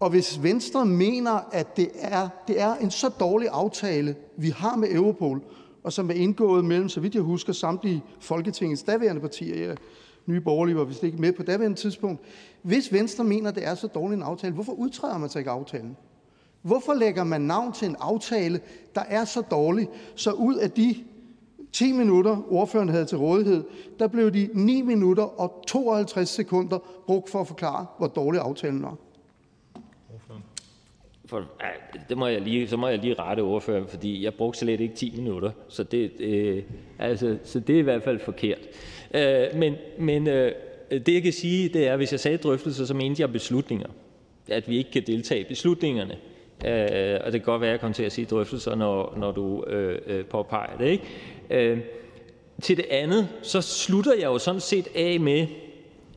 Og 0.00 0.10
hvis 0.10 0.42
Venstre 0.42 0.86
mener, 0.86 1.40
at 1.52 1.76
det 1.76 1.90
er, 1.94 2.28
det 2.48 2.60
er 2.60 2.74
en 2.74 2.90
så 2.90 3.08
dårlig 3.08 3.48
aftale, 3.52 4.16
vi 4.36 4.48
har 4.50 4.76
med 4.76 4.88
Europol, 4.92 5.42
og 5.84 5.92
som 5.92 6.10
er 6.10 6.14
indgået 6.14 6.64
mellem, 6.64 6.88
så 6.88 7.00
vidt 7.00 7.14
jeg 7.14 7.22
husker, 7.22 7.52
samtlige 7.52 8.02
Folketingets 8.20 8.82
daværende 8.82 9.20
partier, 9.20 9.68
ja, 9.68 9.74
Nye 10.26 10.40
Borgerlige 10.40 10.76
var 10.76 10.84
vist 10.84 11.02
ikke 11.02 11.18
med 11.18 11.32
på 11.32 11.42
daværende 11.42 11.78
tidspunkt. 11.78 12.22
Hvis 12.62 12.92
Venstre 12.92 13.24
mener, 13.24 13.50
det 13.50 13.66
er 13.66 13.74
så 13.74 13.86
dårlig 13.86 14.16
en 14.16 14.22
aftale, 14.22 14.54
hvorfor 14.54 14.72
udtræder 14.72 15.18
man 15.18 15.28
så 15.28 15.38
ikke 15.38 15.50
aftalen? 15.50 15.96
Hvorfor 16.62 16.94
lægger 16.94 17.24
man 17.24 17.40
navn 17.40 17.72
til 17.72 17.88
en 17.88 17.96
aftale, 18.00 18.60
der 18.94 19.00
er 19.00 19.24
så 19.24 19.40
dårlig, 19.40 19.88
så 20.14 20.32
ud 20.32 20.54
af 20.54 20.70
de 20.70 20.94
10 21.72 21.92
minutter, 21.92 22.52
ordføreren 22.52 22.88
havde 22.88 23.04
til 23.04 23.18
rådighed, 23.18 23.64
der 23.98 24.08
blev 24.08 24.30
de 24.30 24.48
9 24.54 24.82
minutter 24.82 25.22
og 25.40 25.64
52 25.66 26.28
sekunder 26.28 26.78
brugt 27.06 27.30
for 27.30 27.40
at 27.40 27.46
forklare, 27.46 27.86
hvor 27.98 28.06
dårlig 28.06 28.40
aftalen 28.40 28.82
var? 28.82 28.96
For, 31.24 31.44
det 32.08 32.18
må 32.18 32.26
jeg 32.26 32.40
lige, 32.40 32.68
så 32.68 32.76
må 32.76 32.88
jeg 32.88 32.98
lige 32.98 33.14
rette 33.14 33.40
ordføreren, 33.40 33.86
fordi 33.88 34.24
jeg 34.24 34.34
brugte 34.34 34.58
slet 34.58 34.80
ikke 34.80 34.94
10 34.94 35.14
minutter, 35.16 35.50
så 35.68 35.82
det, 35.82 36.12
øh, 36.20 36.62
altså, 36.98 37.38
så 37.44 37.60
det 37.60 37.74
er 37.74 37.78
i 37.78 37.82
hvert 37.82 38.02
fald 38.02 38.20
forkert. 38.20 38.58
Øh, 39.14 39.46
men 39.54 39.74
men 39.98 40.26
øh, 40.26 40.52
det 40.90 41.14
jeg 41.14 41.22
kan 41.22 41.32
sige, 41.32 41.68
det 41.68 41.86
er, 41.88 41.92
at 41.92 41.98
hvis 41.98 42.12
jeg 42.12 42.20
sagde 42.20 42.36
drøftelser, 42.36 42.84
så 42.84 42.94
mente 42.94 43.22
jeg 43.22 43.32
beslutninger. 43.32 43.88
At 44.48 44.68
vi 44.68 44.78
ikke 44.78 44.90
kan 44.90 45.02
deltage 45.06 45.40
i 45.40 45.44
beslutningerne. 45.48 46.16
Øh, 46.66 47.20
og 47.24 47.32
det 47.32 47.40
kan 47.40 47.44
godt 47.44 47.60
være, 47.60 47.70
at 47.70 47.72
jeg 47.72 47.80
kommer 47.80 47.94
til 47.94 48.02
at 48.02 48.12
sige 48.12 48.24
drøftelser, 48.24 48.74
når, 48.74 49.14
når 49.16 49.32
du 49.32 49.64
øh, 49.64 49.98
øh, 50.06 50.24
påpeger 50.24 50.76
det. 50.78 50.86
Ikke? 50.88 51.04
Øh, 51.50 51.78
til 52.62 52.76
det 52.76 52.86
andet, 52.90 53.28
så 53.42 53.60
slutter 53.60 54.12
jeg 54.14 54.24
jo 54.24 54.38
sådan 54.38 54.60
set 54.60 54.88
af 54.94 55.20
med 55.20 55.46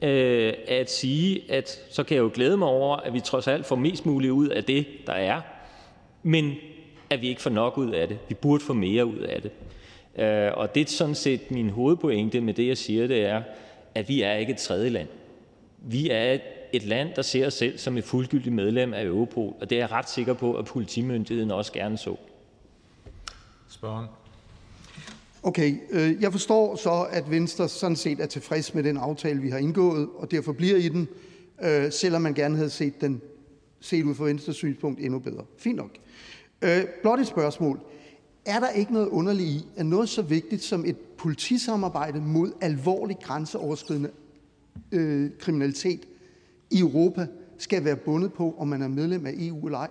øh, 0.01 0.53
at 0.67 0.91
sige, 0.91 1.51
at 1.51 1.81
så 1.89 2.03
kan 2.03 2.15
jeg 2.15 2.23
jo 2.23 2.31
glæde 2.33 2.57
mig 2.57 2.67
over, 2.67 2.97
at 2.97 3.13
vi 3.13 3.19
trods 3.19 3.47
alt 3.47 3.65
får 3.65 3.75
mest 3.75 4.05
muligt 4.05 4.31
ud 4.31 4.47
af 4.47 4.63
det, 4.63 4.85
der 5.07 5.13
er, 5.13 5.41
men 6.23 6.53
at 7.09 7.21
vi 7.21 7.27
ikke 7.27 7.41
får 7.41 7.49
nok 7.49 7.77
ud 7.77 7.91
af 7.91 8.07
det. 8.07 8.17
Vi 8.29 8.35
burde 8.35 8.63
få 8.63 8.73
mere 8.73 9.05
ud 9.05 9.19
af 9.19 9.41
det. 9.41 9.51
Øh, 10.23 10.51
og 10.53 10.75
det 10.75 10.81
er 10.81 10.91
sådan 10.91 11.15
set 11.15 11.51
min 11.51 11.69
hovedpointe 11.69 12.41
med 12.41 12.53
det, 12.53 12.67
jeg 12.67 12.77
siger, 12.77 13.07
det 13.07 13.25
er, 13.25 13.41
at 13.95 14.09
vi 14.09 14.21
er 14.21 14.33
ikke 14.33 14.51
et 14.51 14.57
tredje 14.57 14.89
land. 14.89 15.07
Vi 15.77 16.09
er 16.09 16.37
et 16.73 16.83
land, 16.83 17.09
der 17.15 17.21
ser 17.21 17.49
sig 17.49 17.53
selv 17.53 17.77
som 17.77 17.97
et 17.97 18.03
fuldgyldigt 18.03 18.55
medlem 18.55 18.93
af 18.93 19.03
Europol, 19.05 19.53
og 19.61 19.69
det 19.69 19.75
er 19.75 19.79
jeg 19.79 19.91
ret 19.91 20.09
sikker 20.09 20.33
på, 20.33 20.53
at 20.53 20.65
politimyndigheden 20.65 21.51
også 21.51 21.73
gerne 21.73 21.97
så. 21.97 22.15
Spørgen. 23.69 24.05
Okay, 25.43 25.75
øh, 25.91 26.21
jeg 26.21 26.31
forstår 26.31 26.75
så, 26.75 27.07
at 27.11 27.31
Venstre 27.31 27.69
sådan 27.69 27.95
set 27.95 28.19
er 28.19 28.25
tilfreds 28.25 28.73
med 28.73 28.83
den 28.83 28.97
aftale, 28.97 29.41
vi 29.41 29.49
har 29.49 29.57
indgået, 29.57 30.09
og 30.17 30.31
derfor 30.31 30.53
bliver 30.53 30.77
i 30.77 30.89
den, 30.89 31.07
øh, 31.63 31.91
selvom 31.91 32.21
man 32.21 32.33
gerne 32.33 32.55
havde 32.55 32.69
set 32.69 33.01
den, 33.01 33.21
set 33.79 34.03
ud 34.03 34.15
fra 34.15 34.25
Venstres 34.25 34.55
synspunkt, 34.55 34.99
endnu 34.99 35.19
bedre. 35.19 35.45
Fint 35.57 35.75
nok. 35.75 35.89
Øh, 36.61 36.83
blot 37.01 37.19
et 37.19 37.27
spørgsmål. 37.27 37.79
Er 38.45 38.59
der 38.59 38.69
ikke 38.69 38.93
noget 38.93 39.07
underligt 39.07 39.49
i, 39.49 39.65
at 39.75 39.85
noget 39.85 40.09
så 40.09 40.21
vigtigt 40.21 40.63
som 40.63 40.85
et 40.85 40.97
politisamarbejde 40.97 42.21
mod 42.21 42.51
alvorlig 42.61 43.17
grænseoverskridende 43.21 44.09
øh, 44.91 45.29
kriminalitet 45.39 45.99
i 46.71 46.79
Europa 46.79 47.27
skal 47.57 47.85
være 47.85 47.95
bundet 47.95 48.33
på, 48.33 48.55
om 48.57 48.67
man 48.67 48.81
er 48.81 48.87
medlem 48.87 49.25
af 49.25 49.33
EU 49.37 49.65
eller 49.65 49.79
ej? 49.79 49.89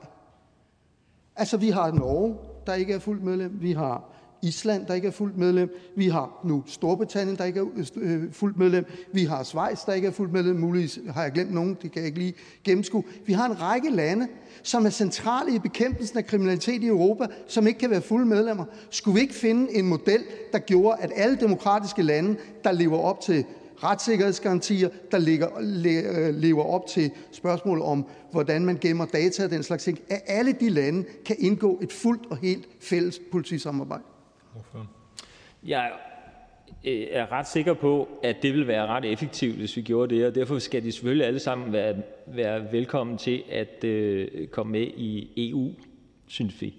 Altså, 1.36 1.56
vi 1.56 1.70
har 1.70 1.92
Norge, 1.92 2.36
der 2.66 2.74
ikke 2.74 2.92
er 2.92 2.98
fuldt 2.98 3.22
medlem. 3.22 3.52
Vi 3.60 3.72
har 3.72 4.14
Island, 4.44 4.86
der 4.86 4.94
ikke 4.94 5.08
er 5.08 5.12
fuldt 5.12 5.38
medlem. 5.38 5.76
Vi 5.96 6.08
har 6.08 6.40
nu 6.44 6.62
Storbritannien, 6.66 7.36
der 7.36 7.44
ikke 7.44 7.60
er 7.60 7.64
øh, 7.96 8.24
øh, 8.24 8.32
fuldt 8.32 8.58
medlem. 8.58 8.84
Vi 9.12 9.24
har 9.24 9.42
Schweiz, 9.42 9.84
der 9.86 9.92
ikke 9.92 10.08
er 10.08 10.12
fuldt 10.12 10.32
medlem. 10.32 10.56
Muligvis 10.56 10.98
har 11.14 11.22
jeg 11.22 11.32
glemt 11.32 11.54
nogen, 11.54 11.76
det 11.82 11.92
kan 11.92 12.00
jeg 12.00 12.06
ikke 12.06 12.18
lige 12.18 12.34
gennemskue. 12.64 13.04
Vi 13.26 13.32
har 13.32 13.46
en 13.46 13.60
række 13.60 13.90
lande, 13.90 14.28
som 14.62 14.86
er 14.86 14.90
centrale 14.90 15.54
i 15.54 15.58
bekæmpelsen 15.58 16.18
af 16.18 16.26
kriminalitet 16.26 16.82
i 16.82 16.86
Europa, 16.86 17.26
som 17.46 17.66
ikke 17.66 17.78
kan 17.78 17.90
være 17.90 18.02
fulde 18.02 18.26
medlemmer. 18.26 18.64
Skulle 18.90 19.14
vi 19.14 19.20
ikke 19.20 19.34
finde 19.34 19.74
en 19.74 19.88
model, 19.88 20.24
der 20.52 20.58
gjorde, 20.58 20.98
at 21.00 21.12
alle 21.14 21.36
demokratiske 21.36 22.02
lande, 22.02 22.36
der 22.64 22.72
lever 22.72 22.98
op 22.98 23.20
til 23.20 23.44
retssikkerhedsgarantier, 23.82 24.88
der 25.10 25.18
ligger, 25.18 25.58
øh, 25.58 26.34
lever 26.34 26.64
op 26.64 26.86
til 26.86 27.10
spørgsmål 27.32 27.82
om, 27.82 28.06
hvordan 28.32 28.64
man 28.64 28.78
gemmer 28.80 29.06
data 29.06 29.44
og 29.44 29.50
den 29.50 29.62
slags 29.62 29.84
ting, 29.84 30.00
at 30.08 30.22
alle 30.26 30.52
de 30.52 30.68
lande 30.68 31.04
kan 31.24 31.36
indgå 31.38 31.80
et 31.82 31.92
fuldt 31.92 32.26
og 32.30 32.36
helt 32.36 32.68
fælles 32.80 33.20
politisamarbejde? 33.32 34.02
Jeg 35.66 35.90
øh, 36.84 37.06
er 37.10 37.32
ret 37.32 37.48
sikker 37.48 37.74
på, 37.74 38.08
at 38.22 38.36
det 38.42 38.52
vil 38.54 38.66
være 38.66 38.86
ret 38.86 39.04
effektivt, 39.04 39.56
hvis 39.56 39.76
vi 39.76 39.82
gjorde 39.82 40.14
det, 40.14 40.26
og 40.26 40.34
derfor 40.34 40.58
skal 40.58 40.82
de 40.82 40.92
selvfølgelig 40.92 41.26
alle 41.26 41.40
sammen 41.40 41.72
være, 41.72 41.94
være 42.26 42.72
velkommen 42.72 43.18
til 43.18 43.42
at 43.50 43.84
øh, 43.84 44.46
komme 44.46 44.72
med 44.72 44.86
i 44.86 45.32
EU, 45.50 45.70
synes 46.26 46.60
vi. 46.60 46.74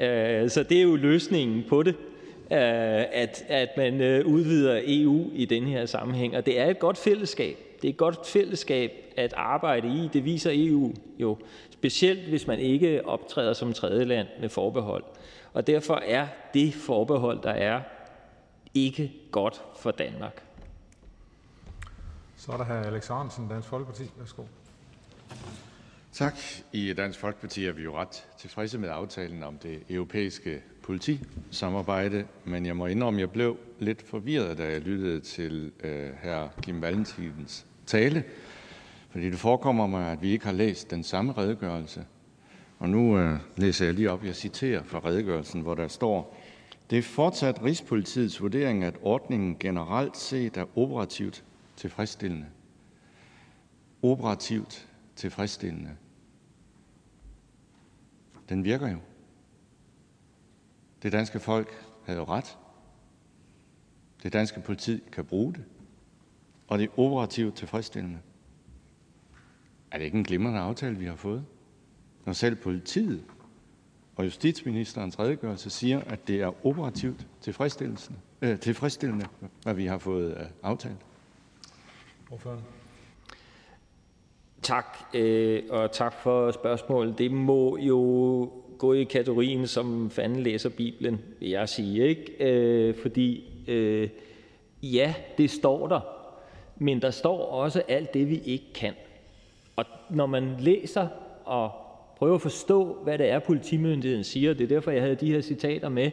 Øh, 0.00 0.50
så 0.50 0.62
det 0.62 0.78
er 0.78 0.82
jo 0.82 0.96
løsningen 0.96 1.64
på 1.68 1.82
det, 1.82 1.94
Øh, 2.52 3.04
at, 3.12 3.44
at 3.48 3.68
man 3.76 4.00
øh, 4.00 4.26
udvider 4.26 4.80
EU 4.84 5.30
i 5.32 5.44
den 5.44 5.64
her 5.66 5.86
sammenhæng, 5.86 6.36
og 6.36 6.46
det 6.46 6.60
er 6.60 6.66
et 6.66 6.78
godt 6.78 6.98
fællesskab. 6.98 7.56
Det 7.82 7.88
er 7.88 7.92
et 7.92 7.96
godt 7.96 8.26
fællesskab 8.26 8.92
at 9.16 9.34
arbejde 9.36 9.88
i. 9.88 10.08
Det 10.12 10.24
viser 10.24 10.50
EU 10.54 10.92
jo, 11.18 11.38
specielt 11.70 12.28
hvis 12.28 12.46
man 12.46 12.58
ikke 12.58 13.06
optræder 13.06 13.52
som 13.52 13.72
tredje 13.72 14.04
land 14.04 14.28
med 14.40 14.48
forbehold. 14.48 15.04
Og 15.52 15.66
derfor 15.66 15.94
er 15.94 16.26
det 16.54 16.74
forbehold, 16.74 17.42
der 17.42 17.50
er, 17.50 17.80
ikke 18.74 19.12
godt 19.30 19.62
for 19.76 19.90
Danmark. 19.90 20.42
Så 22.36 22.52
er 22.52 22.56
der 22.56 22.64
hr. 22.64 22.86
Alex 22.86 23.10
Ahrendtsen, 23.10 23.48
Dansk 23.48 23.68
Folkeparti. 23.68 24.02
Værsgo. 24.18 24.42
Tak. 26.12 26.38
I 26.72 26.92
Dansk 26.92 27.18
Folkeparti 27.18 27.64
er 27.64 27.72
vi 27.72 27.82
jo 27.82 27.96
ret 27.96 28.26
tilfredse 28.38 28.78
med 28.78 28.88
aftalen 28.88 29.42
om 29.42 29.58
det 29.58 29.82
europæiske 29.88 30.62
politisamarbejde, 30.82 32.26
men 32.44 32.66
jeg 32.66 32.76
må 32.76 32.86
indrømme, 32.86 33.18
at 33.18 33.20
jeg 33.20 33.30
blev 33.30 33.56
lidt 33.78 34.02
forvirret, 34.02 34.58
da 34.58 34.70
jeg 34.70 34.80
lyttede 34.80 35.20
til 35.20 35.72
øh, 35.84 36.10
uh, 36.10 36.16
hr. 36.22 36.60
Kim 36.62 36.82
Valentins 36.82 37.66
tale, 37.86 38.24
fordi 39.10 39.30
det 39.30 39.38
forekommer 39.38 39.86
mig, 39.86 40.12
at 40.12 40.22
vi 40.22 40.30
ikke 40.30 40.44
har 40.44 40.52
læst 40.52 40.90
den 40.90 41.04
samme 41.04 41.32
redegørelse. 41.32 42.04
Og 42.78 42.88
nu 42.88 43.18
øh, 43.18 43.38
læser 43.56 43.84
jeg 43.84 43.94
lige 43.94 44.10
op, 44.10 44.24
jeg 44.24 44.36
citerer 44.36 44.82
fra 44.82 45.00
redegørelsen, 45.04 45.60
hvor 45.60 45.74
der 45.74 45.88
står, 45.88 46.36
det 46.90 46.98
er 46.98 47.02
fortsat 47.02 47.64
Rigspolitiets 47.64 48.40
vurdering, 48.40 48.84
at 48.84 48.94
ordningen 49.02 49.56
generelt 49.60 50.16
set 50.16 50.56
er 50.56 50.78
operativt 50.78 51.44
tilfredsstillende. 51.76 52.46
Operativt 54.02 54.89
tilfredsstillende. 55.16 55.96
Den 58.48 58.64
virker 58.64 58.88
jo. 58.88 58.98
Det 61.02 61.12
danske 61.12 61.40
folk 61.40 61.86
havde 62.04 62.18
jo 62.18 62.24
ret. 62.24 62.58
Det 64.22 64.32
danske 64.32 64.60
politi 64.60 65.02
kan 65.12 65.24
bruge 65.24 65.52
det. 65.52 65.64
Og 66.68 66.78
det 66.78 66.84
er 66.84 66.98
operativt 66.98 67.56
tilfredsstillende. 67.56 68.18
Er 69.90 69.98
det 69.98 70.04
ikke 70.04 70.18
en 70.18 70.24
glimrende 70.24 70.60
aftale, 70.60 70.98
vi 70.98 71.04
har 71.04 71.16
fået? 71.16 71.44
Når 72.26 72.32
selv 72.32 72.56
politiet 72.56 73.24
og 74.16 74.24
justitsministerens 74.24 75.18
redegørelse 75.18 75.70
siger, 75.70 76.00
at 76.00 76.28
det 76.28 76.40
er 76.40 76.66
operativt 76.66 77.26
tilfredsstillende, 77.40 78.00
øh, 78.42 78.58
tilfredsstillende 78.58 79.26
hvad 79.62 79.74
vi 79.74 79.86
har 79.86 79.98
fået 79.98 80.36
øh, 80.36 80.46
aftalt. 80.62 81.06
Ordføren. 82.30 82.60
Tak, 84.70 84.98
øh, 85.14 85.62
og 85.70 85.92
tak 85.92 86.14
for 86.22 86.50
spørgsmålet. 86.50 87.18
Det 87.18 87.30
må 87.30 87.76
jo 87.76 87.98
gå 88.78 88.92
i 88.92 89.04
kategorien, 89.04 89.66
som 89.66 90.10
fanden 90.10 90.42
læser 90.42 90.68
Bibelen, 90.68 91.20
vil 91.40 91.48
jeg 91.50 91.68
sige. 91.68 92.08
Ikke? 92.08 92.44
Øh, 92.44 92.94
fordi 93.02 93.44
øh, 93.68 94.08
ja, 94.82 95.14
det 95.38 95.50
står 95.50 95.88
der, 95.88 96.00
men 96.78 97.02
der 97.02 97.10
står 97.10 97.46
også 97.46 97.82
alt 97.88 98.14
det, 98.14 98.28
vi 98.28 98.40
ikke 98.44 98.72
kan. 98.74 98.94
Og 99.76 99.84
når 100.10 100.26
man 100.26 100.56
læser 100.58 101.08
og 101.44 101.70
prøver 102.16 102.34
at 102.34 102.42
forstå, 102.42 102.98
hvad 103.04 103.18
det 103.18 103.28
er, 103.28 103.38
politimyndigheden 103.38 104.24
siger, 104.24 104.54
det 104.54 104.64
er 104.64 104.68
derfor, 104.68 104.90
jeg 104.90 105.02
havde 105.02 105.14
de 105.14 105.32
her 105.32 105.40
citater 105.40 105.88
med 105.88 106.10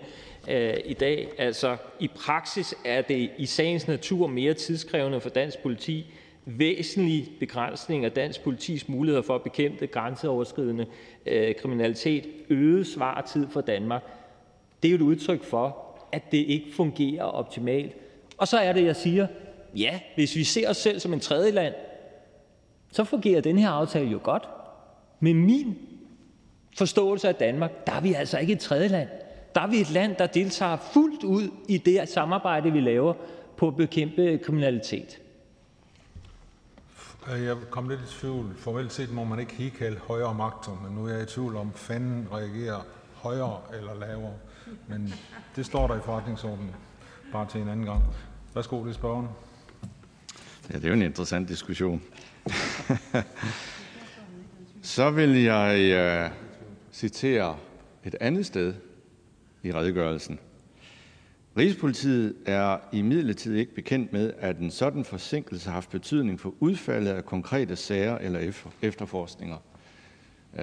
øh, 0.49 0.73
i 0.85 0.93
dag. 0.93 1.29
Altså, 1.37 1.77
i 1.99 2.07
praksis 2.07 2.75
er 2.85 3.01
det 3.01 3.29
i 3.37 3.45
sagens 3.45 3.87
natur 3.87 4.27
mere 4.27 4.53
tidskrævende 4.53 5.21
for 5.21 5.29
dansk 5.29 5.63
politi 5.63 6.13
væsentlig 6.49 7.29
begrænsning 7.39 8.05
af 8.05 8.11
dansk 8.11 8.43
politis 8.43 8.89
muligheder 8.89 9.21
for 9.21 9.35
at 9.35 9.43
bekæmpe 9.43 9.87
grænseoverskridende 9.87 10.85
øh, 11.25 11.55
kriminalitet, 11.55 12.27
øget 12.49 12.87
svartid 12.87 13.47
for 13.49 13.61
Danmark. 13.61 14.03
Det 14.83 14.87
er 14.87 14.91
jo 14.91 14.95
et 14.95 15.01
udtryk 15.01 15.43
for, 15.43 15.77
at 16.11 16.31
det 16.31 16.37
ikke 16.37 16.73
fungerer 16.73 17.23
optimalt. 17.23 17.93
Og 18.37 18.47
så 18.47 18.57
er 18.57 18.73
det, 18.73 18.85
jeg 18.85 18.95
siger, 18.95 19.27
ja, 19.75 19.99
hvis 20.15 20.35
vi 20.35 20.43
ser 20.43 20.69
os 20.69 20.77
selv 20.77 20.99
som 20.99 21.13
en 21.13 21.19
tredje 21.19 21.51
land, 21.51 21.73
så 22.91 23.03
fungerer 23.03 23.41
den 23.41 23.57
her 23.57 23.69
aftale 23.69 24.09
jo 24.09 24.19
godt. 24.23 24.43
Med 25.19 25.33
min 25.33 25.77
forståelse 26.77 27.27
af 27.27 27.35
Danmark, 27.35 27.87
der 27.87 27.93
er 27.93 28.01
vi 28.01 28.13
altså 28.13 28.37
ikke 28.37 28.53
et 28.53 28.59
tredje 28.59 28.87
land. 28.87 29.09
Der 29.55 29.61
er 29.61 29.67
vi 29.67 29.77
et 29.77 29.91
land, 29.91 30.15
der 30.15 30.27
deltager 30.27 30.77
fuldt 30.77 31.23
ud 31.23 31.49
i 31.67 31.77
det 31.77 32.09
samarbejde, 32.09 32.71
vi 32.71 32.79
laver 32.79 33.13
på 33.57 33.67
at 33.67 33.75
bekæmpe 33.75 34.39
kriminalitet. 34.43 35.21
Øh, 37.33 37.43
jeg 37.43 37.57
kom 37.69 37.89
lidt 37.89 37.99
i 37.99 38.19
tvivl. 38.19 38.55
Formelt 38.57 38.93
set 38.93 39.11
må 39.11 39.23
man 39.23 39.39
ikke 39.39 39.53
hikale 39.53 39.97
højere 39.97 40.33
magter, 40.33 40.81
men 40.83 40.95
nu 40.95 41.05
er 41.05 41.13
jeg 41.13 41.23
i 41.23 41.25
tvivl 41.25 41.55
om, 41.55 41.73
fanden 41.73 42.27
reagerer 42.31 42.81
højere 43.15 43.61
eller 43.77 43.93
lavere. 43.93 44.33
Men 44.87 45.13
det 45.55 45.65
står 45.65 45.87
der 45.87 45.95
i 45.95 46.01
forretningsordenen, 46.01 46.75
bare 47.31 47.47
til 47.49 47.61
en 47.61 47.69
anden 47.69 47.85
gang. 47.85 48.03
Værsgo, 48.53 48.83
det 48.83 48.89
er 48.89 48.93
spørgeren. 48.93 49.27
Ja, 50.69 50.75
det 50.75 50.83
er 50.83 50.87
jo 50.87 50.93
en 50.93 51.01
interessant 51.01 51.49
diskussion. 51.49 52.01
Så 54.81 55.11
vil 55.11 55.43
jeg 55.43 56.25
uh, 56.25 56.31
citere 56.91 57.57
et 58.03 58.15
andet 58.21 58.45
sted 58.45 58.73
i 59.63 59.73
redegørelsen. 59.73 60.39
Rigspolitiet 61.57 62.35
er 62.45 62.77
imidlertid 62.91 63.55
ikke 63.55 63.75
bekendt 63.75 64.13
med, 64.13 64.33
at 64.37 64.57
en 64.57 64.71
sådan 64.71 65.05
forsinkelse 65.05 65.65
har 65.65 65.73
haft 65.73 65.89
betydning 65.89 66.39
for 66.39 66.53
udfaldet 66.59 67.11
af 67.11 67.25
konkrete 67.25 67.75
sager 67.75 68.17
eller 68.17 68.53
efterforskninger. 68.81 69.57
Uh, 70.53 70.61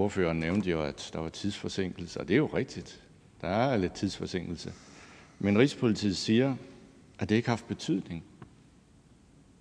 ordføreren 0.00 0.40
nævnte 0.40 0.70
jo, 0.70 0.82
at 0.82 1.10
der 1.12 1.18
var 1.18 1.28
tidsforsinkelse, 1.28 2.20
og 2.20 2.28
det 2.28 2.34
er 2.34 2.38
jo 2.38 2.46
rigtigt. 2.46 3.02
Der 3.40 3.48
er 3.48 3.76
lidt 3.76 3.92
tidsforsinkelse. 3.92 4.72
Men 5.38 5.58
Rigspolitiet 5.58 6.16
siger, 6.16 6.56
at 7.18 7.28
det 7.28 7.34
ikke 7.34 7.48
har 7.48 7.56
haft 7.56 7.68
betydning. 7.68 8.24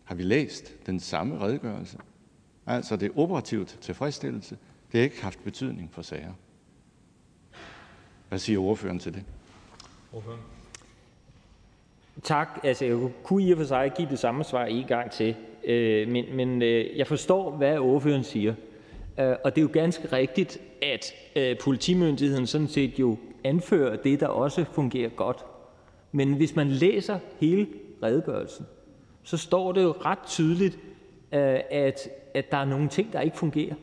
Har 0.03 0.15
vi 0.15 0.23
læst 0.23 0.85
den 0.85 0.99
samme 0.99 1.39
redegørelse? 1.39 1.97
Altså, 2.65 2.95
det 2.95 3.05
er 3.11 3.17
operativt 3.17 3.77
tilfredsstillelse. 3.81 4.57
Det 4.91 4.99
har 4.99 5.03
ikke 5.03 5.21
haft 5.21 5.43
betydning 5.43 5.89
for 5.93 6.01
sager. 6.01 6.33
Hvad 8.29 8.39
siger 8.39 8.59
ordføreren 8.59 8.99
til 8.99 9.13
det? 9.13 9.23
Ordføreren. 10.13 10.58
Tak. 12.23 12.59
Altså, 12.63 12.85
jeg 12.85 12.97
kunne 13.23 13.43
i 13.43 13.51
og 13.51 13.57
for 13.57 13.65
sig 13.65 13.91
give 13.97 14.09
det 14.09 14.19
samme 14.19 14.43
svar 14.43 14.65
en 14.65 14.85
gang 14.87 15.11
til, 15.11 15.35
øh, 15.63 16.07
men, 16.07 16.25
men 16.33 16.61
øh, 16.61 16.97
jeg 16.97 17.07
forstår, 17.07 17.51
hvad 17.51 17.77
ordføreren 17.77 18.23
siger. 18.23 18.53
Øh, 19.19 19.35
og 19.43 19.55
det 19.55 19.61
er 19.61 19.65
jo 19.65 19.69
ganske 19.73 20.15
rigtigt, 20.15 20.61
at 20.81 21.13
politimyndigheden 21.63 22.47
sådan 22.47 22.67
set 22.67 22.99
jo 22.99 23.17
anfører 23.43 23.95
det, 23.95 24.19
der 24.19 24.27
også 24.27 24.65
fungerer 24.71 25.09
godt. 25.09 25.45
Men 26.11 26.33
hvis 26.33 26.55
man 26.55 26.67
læser 26.67 27.19
hele 27.39 27.67
redegørelsen, 28.03 28.65
så 29.23 29.37
står 29.37 29.71
det 29.71 29.83
jo 29.83 29.93
ret 30.05 30.19
tydeligt, 30.27 30.79
at, 31.31 32.09
at 32.33 32.51
der 32.51 32.57
er 32.57 32.65
nogle 32.65 32.89
ting, 32.89 33.13
der 33.13 33.21
ikke 33.21 33.37
fungerer. 33.37 33.75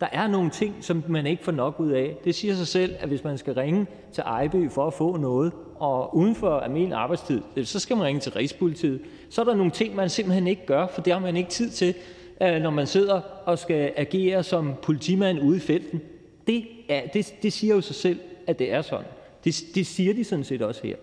Der 0.00 0.06
er 0.12 0.26
nogle 0.26 0.50
ting, 0.50 0.74
som 0.80 1.04
man 1.08 1.26
ikke 1.26 1.44
får 1.44 1.52
nok 1.52 1.80
ud 1.80 1.90
af. 1.90 2.16
Det 2.24 2.34
siger 2.34 2.54
sig 2.54 2.66
selv, 2.66 2.94
at 2.98 3.08
hvis 3.08 3.24
man 3.24 3.38
skal 3.38 3.54
ringe 3.54 3.86
til 4.12 4.22
Ejby 4.26 4.70
for 4.70 4.86
at 4.86 4.94
få 4.94 5.16
noget, 5.16 5.52
og 5.80 6.16
uden 6.16 6.34
for 6.34 6.60
almindelig 6.60 6.98
arbejdstid, 6.98 7.42
øh, 7.56 7.66
så 7.66 7.80
skal 7.80 7.96
man 7.96 8.06
ringe 8.06 8.20
til 8.20 8.32
Rigspolitiet. 8.32 9.00
Så 9.30 9.40
er 9.40 9.44
der 9.44 9.54
nogle 9.54 9.72
ting, 9.72 9.94
man 9.94 10.10
simpelthen 10.10 10.46
ikke 10.46 10.66
gør, 10.66 10.86
for 10.86 11.02
det 11.02 11.12
har 11.12 11.20
man 11.20 11.36
ikke 11.36 11.50
tid 11.50 11.70
til, 11.70 11.94
øh, 12.42 12.62
når 12.62 12.70
man 12.70 12.86
sidder 12.86 13.20
og 13.44 13.58
skal 13.58 13.92
agere 13.96 14.42
som 14.42 14.74
politimand 14.82 15.40
ude 15.40 15.56
i 15.56 15.60
felten. 15.60 16.00
Det, 16.46 16.64
er, 16.88 17.06
det, 17.06 17.34
det 17.42 17.52
siger 17.52 17.74
jo 17.74 17.80
sig 17.80 17.94
selv, 17.94 18.20
at 18.46 18.58
det 18.58 18.72
er 18.72 18.82
sådan. 18.82 19.06
Det, 19.44 19.64
det 19.74 19.86
siger 19.86 20.14
de 20.14 20.24
sådan 20.24 20.44
set 20.44 20.62
også 20.62 20.80
her. 20.82 20.96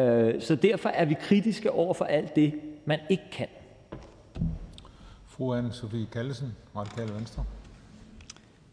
Øh, 0.00 0.42
så 0.42 0.54
derfor 0.54 0.88
er 0.88 1.04
vi 1.04 1.14
kritiske 1.20 1.70
over 1.70 1.94
for 1.94 2.04
alt 2.04 2.36
det, 2.36 2.54
man 2.84 2.98
ikke 3.10 3.24
kan. 3.32 3.48
Fru 5.26 5.60
Anne-Sophie 5.60 6.12
Kallesen, 6.12 6.56
Radikale 6.76 7.14
Venstre. 7.14 7.44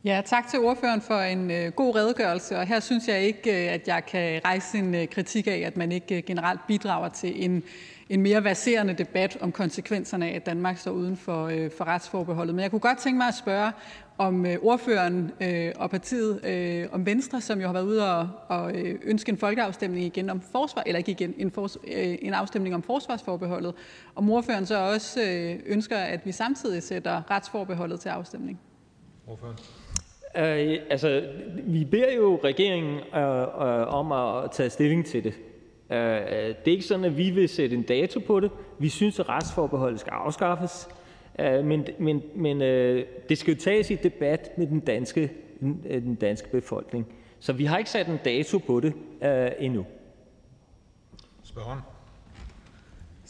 Ja, 0.03 0.21
tak 0.25 0.47
til 0.47 0.59
ordføreren 0.59 1.01
for 1.01 1.19
en 1.19 1.51
øh, 1.51 1.71
god 1.71 1.95
redegørelse. 1.95 2.57
Og 2.57 2.67
her 2.67 2.79
synes 2.79 3.07
jeg 3.07 3.21
ikke, 3.21 3.65
øh, 3.65 3.73
at 3.73 3.88
jeg 3.88 4.05
kan 4.05 4.41
rejse 4.45 4.77
en 4.77 4.95
øh, 4.95 5.07
kritik 5.07 5.47
af, 5.47 5.63
at 5.65 5.77
man 5.77 5.91
ikke 5.91 6.17
øh, 6.17 6.23
generelt 6.23 6.59
bidrager 6.67 7.09
til 7.09 7.45
en, 7.45 7.63
en 8.09 8.21
mere 8.21 8.43
verserende 8.43 8.93
debat 8.93 9.38
om 9.41 9.51
konsekvenserne 9.51 10.29
af, 10.29 10.35
at 10.35 10.45
Danmark 10.45 10.77
står 10.77 10.91
uden 10.91 11.17
for, 11.17 11.47
øh, 11.47 11.71
for 11.77 11.85
retsforbeholdet. 11.85 12.55
Men 12.55 12.63
jeg 12.63 12.71
kunne 12.71 12.79
godt 12.79 12.97
tænke 12.97 13.17
mig 13.17 13.27
at 13.27 13.35
spørge 13.35 13.71
om 14.17 14.45
øh, 14.45 14.57
ordføreren 14.62 15.31
øh, 15.41 15.71
og 15.75 15.89
partiet, 15.89 16.45
øh, 16.45 16.88
om 16.91 17.05
Venstre, 17.05 17.41
som 17.41 17.62
jo 17.62 17.65
har 17.65 17.73
været 17.73 17.85
ude 17.85 18.17
og, 18.17 18.29
og 18.47 18.75
øh, 18.75 18.99
ønske 19.03 19.29
en 19.29 19.38
folkeafstemning 19.38 20.05
igen 20.05 20.29
om 20.29 20.41
forsvar, 20.41 20.83
eller 20.85 20.97
ikke 20.97 21.12
igen, 21.12 21.33
en, 21.38 21.51
fors, 21.51 21.77
øh, 21.88 22.17
en 22.21 22.33
afstemning 22.33 22.75
om 22.75 22.83
forsvarsforbeholdet, 22.83 23.73
om 24.15 24.29
ordføreren 24.29 24.65
så 24.65 24.77
også 24.77 25.21
øh, 25.21 25.59
ønsker, 25.65 25.97
at 25.97 26.25
vi 26.25 26.31
samtidig 26.31 26.83
sætter 26.83 27.31
retsforbeholdet 27.31 27.99
til 27.99 28.09
afstemning. 28.09 28.59
Ordføreren. 29.27 29.57
Øh, 30.38 30.78
altså, 30.89 31.24
vi 31.54 31.86
beder 31.86 32.13
jo 32.13 32.39
regeringen 32.44 33.00
øh, 33.15 33.42
øh, 33.42 33.88
om 33.88 34.12
at 34.12 34.52
tage 34.52 34.70
stilling 34.70 35.06
til 35.06 35.24
det. 35.24 35.34
Øh, 35.92 35.98
det 35.98 36.68
er 36.68 36.72
ikke 36.72 36.86
sådan, 36.86 37.06
at 37.06 37.18
vi 37.18 37.30
vil 37.30 37.50
sætte 37.50 37.76
en 37.76 37.84
dato 37.84 38.20
på 38.20 38.39
det. 38.39 38.52
Vi 38.80 38.89
synes, 38.89 39.20
at 39.20 39.30
retsforbeholdet 39.30 40.00
skal 40.00 40.12
afskaffes. 40.12 40.89
Øh, 41.39 41.65
men 41.65 41.88
men, 42.00 42.24
men 42.36 42.62
øh, 42.62 43.06
det 43.30 43.38
skal 43.38 43.54
jo 43.54 43.60
tages 43.60 43.92
i 43.92 43.96
debat 43.96 44.58
med 44.58 44.68
den 44.68 44.80
danske, 44.80 45.32
den, 45.60 45.86
øh, 45.89 46.02
den 46.02 46.15
danske 46.15 46.52
befolkning. 46.52 47.13
Så 47.39 47.54
vi 47.54 47.65
har 47.65 47.78
ikke 47.78 47.89
sat 47.89 48.08
en 48.08 48.20
dato 48.26 48.58
på 48.58 48.80
det 48.80 48.94
øh, 49.24 49.52
endnu. 49.60 49.86
Spørgeren. 51.44 51.80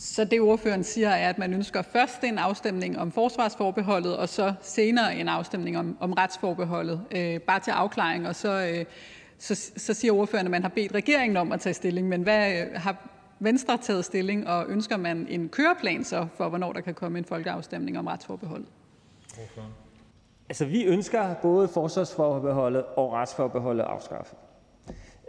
Så 0.02 0.24
det 0.24 0.42
ordføreren 0.42 0.84
siger, 0.84 1.10
er, 1.10 1.30
at 1.30 1.38
man 1.38 1.54
ønsker 1.54 1.82
først 1.82 2.24
en 2.24 2.38
afstemning 2.38 3.00
om 3.00 3.12
forsvarsforbeholdet, 3.12 4.18
og 4.18 4.30
så 4.30 4.54
senere 4.62 5.16
en 5.16 5.28
afstemning 5.28 5.78
om, 5.78 5.98
om 6.00 6.14
retsforbeholdet, 6.14 7.02
øh, 7.12 7.40
bare 7.40 7.60
til 7.60 7.72
afklaring. 7.72 8.28
Og 8.28 8.36
så, 8.36 8.68
øh, 8.74 8.86
så, 9.38 9.72
så 9.78 9.94
siger 9.94 10.14
ordføreren, 10.14 10.48
at 10.48 10.52
man 10.52 10.62
har 10.62 10.70
bedt 10.70 10.94
regeringen 10.94 11.38
om 11.38 11.52
at 11.52 11.60
tage 11.60 11.74
stilling. 11.74 12.08
Men 12.08 12.22
hvad 12.22 12.62
øh, 12.62 12.68
har 12.76 13.10
Venstre 13.40 13.78
taget 13.78 14.06
stilling, 14.06 14.48
og 14.48 14.66
ønsker 14.70 14.98
man 14.98 15.28
en 15.30 15.50
køreplan 15.50 16.04
så 16.04 16.28
for, 16.36 16.50
hvornår 16.50 16.74
der 16.74 16.82
kan 16.82 16.94
komme 16.94 17.18
en 17.18 17.26
folkeafstemning 17.26 18.00
om 18.00 18.08
retsforbeholdet? 18.08 18.68
Ordføreren. 19.42 19.74
Altså, 20.50 20.66
vi 20.66 20.84
ønsker 20.84 21.34
både 21.34 21.68
forsvarsforbeholdet 21.68 22.84
og 22.86 23.14
retsforbeholdet 23.14 23.84
afskaffet. 23.84 24.38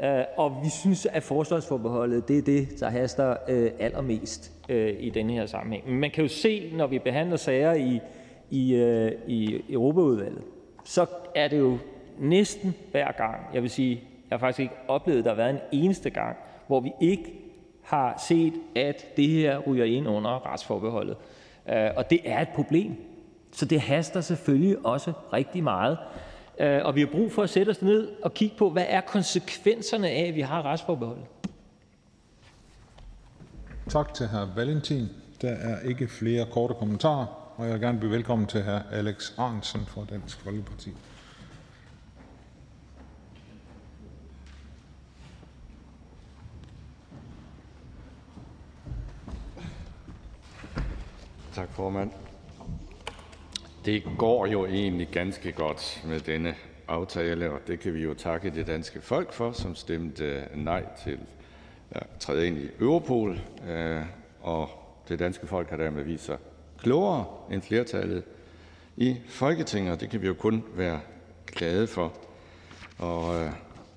Øh, 0.03 0.25
og 0.37 0.61
vi 0.65 0.69
synes, 0.69 1.07
at 1.07 1.23
forsvarsforbeholdet 1.23 2.29
det 2.29 2.39
er 2.39 2.43
det, 2.43 2.81
der 2.81 2.91
haster 2.91 3.37
øh, 3.49 3.71
allermest 3.79 4.53
øh, 4.69 4.97
i 4.99 5.11
denne 5.11 5.33
her 5.33 5.47
sammenhæng. 5.47 5.91
Men 5.91 6.01
man 6.01 6.11
kan 6.11 6.23
jo 6.23 6.29
se, 6.29 6.71
når 6.77 6.87
vi 6.87 6.99
behandler 6.99 7.37
sager 7.37 7.75
i, 7.75 8.01
i, 8.51 8.75
øh, 8.75 9.13
i 9.27 9.63
Europaudvalget, 9.69 10.43
så 10.85 11.07
er 11.35 11.49
det 11.49 11.59
jo 11.59 11.79
næsten 12.19 12.75
hver 12.91 13.13
gang, 13.13 13.37
jeg 13.55 13.63
vil 13.63 13.71
sige, 13.71 14.03
jeg 14.31 14.39
har 14.39 14.39
faktisk 14.39 14.61
ikke 14.61 14.75
oplevet, 14.89 15.19
at 15.19 15.25
der 15.25 15.31
har 15.31 15.37
været 15.37 15.51
en 15.51 15.61
eneste 15.73 16.11
gang, 16.11 16.37
hvor 16.67 16.81
vi 16.81 16.93
ikke 17.01 17.35
har 17.83 18.25
set, 18.29 18.53
at 18.77 19.07
det 19.17 19.29
her 19.29 19.59
ryger 19.59 19.85
ind 19.85 20.09
under 20.09 20.53
retsforbeholdet. 20.53 21.17
Og 21.97 22.11
det 22.11 22.21
er 22.25 22.41
et 22.41 22.49
problem. 22.49 22.97
Så 23.53 23.65
det 23.65 23.81
haster 23.81 24.21
selvfølgelig 24.21 24.87
også 24.87 25.13
rigtig 25.33 25.65
meget. 25.65 25.99
Øh, 26.61 26.81
og 26.85 26.95
vi 26.95 27.01
har 27.01 27.07
brug 27.07 27.33
for 27.33 27.43
at 27.43 27.51
sætte 27.51 27.71
os 27.71 27.83
ned 27.83 28.09
og 28.23 28.35
kigge 28.35 28.57
på, 28.57 28.71
hvad 28.71 28.85
er 28.89 29.01
konsekvenserne 29.01 30.09
af, 30.09 30.29
at 30.29 30.35
vi 30.35 30.41
har 30.41 30.63
retsforbeholdet. 30.63 31.25
Tak 33.89 34.15
til 34.15 34.29
hr. 34.29 34.55
Valentin. 34.55 35.09
Der 35.43 35.51
er 35.51 35.81
ikke 35.81 36.09
flere 36.09 36.47
korte 36.53 36.75
kommentarer, 36.75 37.27
og 37.57 37.65
jeg 37.65 37.73
vil 37.73 37.81
gerne 37.81 38.01
byde 38.01 38.11
velkommen 38.11 38.49
til 38.49 38.63
hr. 38.63 38.79
Alex 38.93 39.33
Arnsen 39.39 39.81
fra 39.87 40.05
Dansk 40.11 40.41
Folkeparti. 40.41 40.91
Tak, 51.55 51.69
formand. 51.71 52.30
Det 53.91 54.03
går 54.19 54.47
jo 54.47 54.67
egentlig 54.67 55.09
ganske 55.13 55.53
godt 55.53 56.03
med 56.07 56.21
denne 56.21 56.55
aftale, 56.89 57.51
og 57.51 57.61
det 57.67 57.81
kan 57.81 57.95
vi 57.95 58.03
jo 58.03 58.15
takke 58.15 58.51
det 58.51 58.67
danske 58.67 59.01
folk 59.01 59.33
for, 59.33 59.53
som 59.53 59.75
stemte 59.75 60.25
øh, 60.25 60.43
nej 60.55 60.85
til 61.05 61.19
at 61.91 62.07
træde 62.21 62.47
ind 62.47 62.59
i 62.59 62.69
Europol. 62.81 63.41
Øh, 63.69 64.03
og 64.41 64.71
det 65.09 65.19
danske 65.19 65.47
folk 65.47 65.71
har 65.71 65.77
dermed 65.77 66.05
vist 66.05 66.25
sig 66.25 66.39
klogere 66.79 67.25
end 67.51 67.63
flertallet 67.63 68.23
i 68.97 69.17
Folketinget, 69.29 69.93
og 69.93 70.01
det 70.01 70.11
kan 70.11 70.23
vi 70.23 70.27
jo 70.27 70.35
kun 70.35 70.65
være 70.75 71.01
glade 71.47 71.87
for. 71.87 72.13
Og 72.99 73.43
øh, 73.43 73.51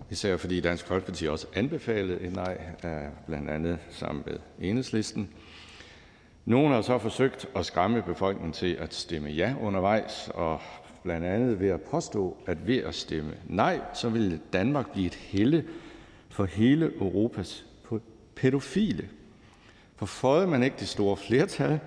især 0.09 0.37
fordi 0.37 0.61
Dansk 0.61 0.85
Folkeparti 0.85 1.27
også 1.27 1.47
anbefalede 1.53 2.21
et 2.21 2.33
nej, 2.33 2.57
øh, 2.85 2.91
blandt 3.27 3.49
andet 3.49 3.79
sammen 3.89 4.23
med 4.25 4.37
Enhedslisten. 4.69 5.29
Nogle 6.45 6.73
har 6.73 6.81
så 6.81 6.97
forsøgt 6.97 7.47
at 7.55 7.65
skræmme 7.65 8.01
befolkningen 8.01 8.53
til 8.53 8.73
at 8.73 8.93
stemme 8.93 9.29
ja 9.29 9.55
undervejs, 9.61 10.29
og 10.33 10.59
blandt 11.03 11.25
andet 11.25 11.59
ved 11.59 11.69
at 11.69 11.81
påstå, 11.81 12.37
at 12.45 12.67
ved 12.67 12.77
at 12.77 12.95
stemme 12.95 13.33
nej, 13.47 13.81
så 13.93 14.09
ville 14.09 14.39
Danmark 14.53 14.91
blive 14.91 15.07
et 15.07 15.15
helle 15.15 15.65
for 16.29 16.45
hele 16.45 16.85
Europas 16.85 17.65
pædofile. 18.35 19.09
For 19.95 20.05
føjede 20.05 20.47
man 20.47 20.63
ikke 20.63 20.75
det 20.79 20.87
store 20.87 21.17
flertal 21.17 21.79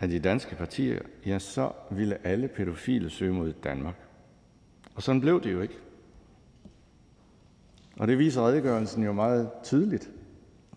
af 0.00 0.08
de 0.08 0.18
danske 0.18 0.56
partier, 0.56 0.98
ja, 1.26 1.38
så 1.38 1.70
ville 1.90 2.26
alle 2.26 2.48
pædofile 2.48 3.10
søge 3.10 3.32
mod 3.32 3.52
Danmark. 3.52 3.94
Og 4.94 5.02
sådan 5.02 5.20
blev 5.20 5.42
det 5.42 5.52
jo 5.52 5.60
ikke. 5.60 5.78
Og 7.96 8.08
det 8.08 8.18
viser 8.18 8.46
redegørelsen 8.48 9.04
jo 9.04 9.12
meget 9.12 9.50
tydeligt. 9.62 10.10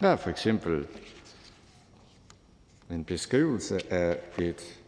Der 0.02 0.08
er 0.08 0.16
for 0.16 0.30
eksempel 0.30 0.88
en 2.92 3.04
beskrivelse 3.04 3.94
af 3.94 4.20
et 4.40 4.84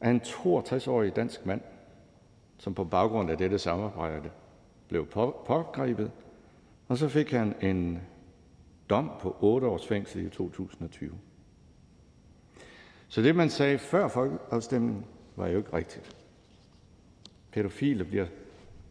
af 0.00 0.10
en 0.10 0.20
62-årig 0.20 1.16
dansk 1.16 1.46
mand, 1.46 1.60
som 2.58 2.74
på 2.74 2.84
baggrund 2.84 3.30
af 3.30 3.38
dette 3.38 3.58
samarbejde 3.58 4.30
blev 4.88 5.06
pågrebet, 5.46 6.10
og 6.88 6.98
så 6.98 7.08
fik 7.08 7.30
han 7.30 7.54
en 7.60 8.00
dom 8.90 9.10
på 9.20 9.36
8 9.40 9.66
års 9.66 9.86
fængsel 9.86 10.26
i 10.26 10.30
2020. 10.30 11.14
Så 13.08 13.22
det, 13.22 13.36
man 13.36 13.50
sagde 13.50 13.78
før 13.78 14.08
folkeafstemningen, 14.08 15.04
var 15.36 15.48
jo 15.48 15.58
ikke 15.58 15.76
rigtigt. 15.76 16.16
Pædofile 17.52 18.04
bliver 18.04 18.26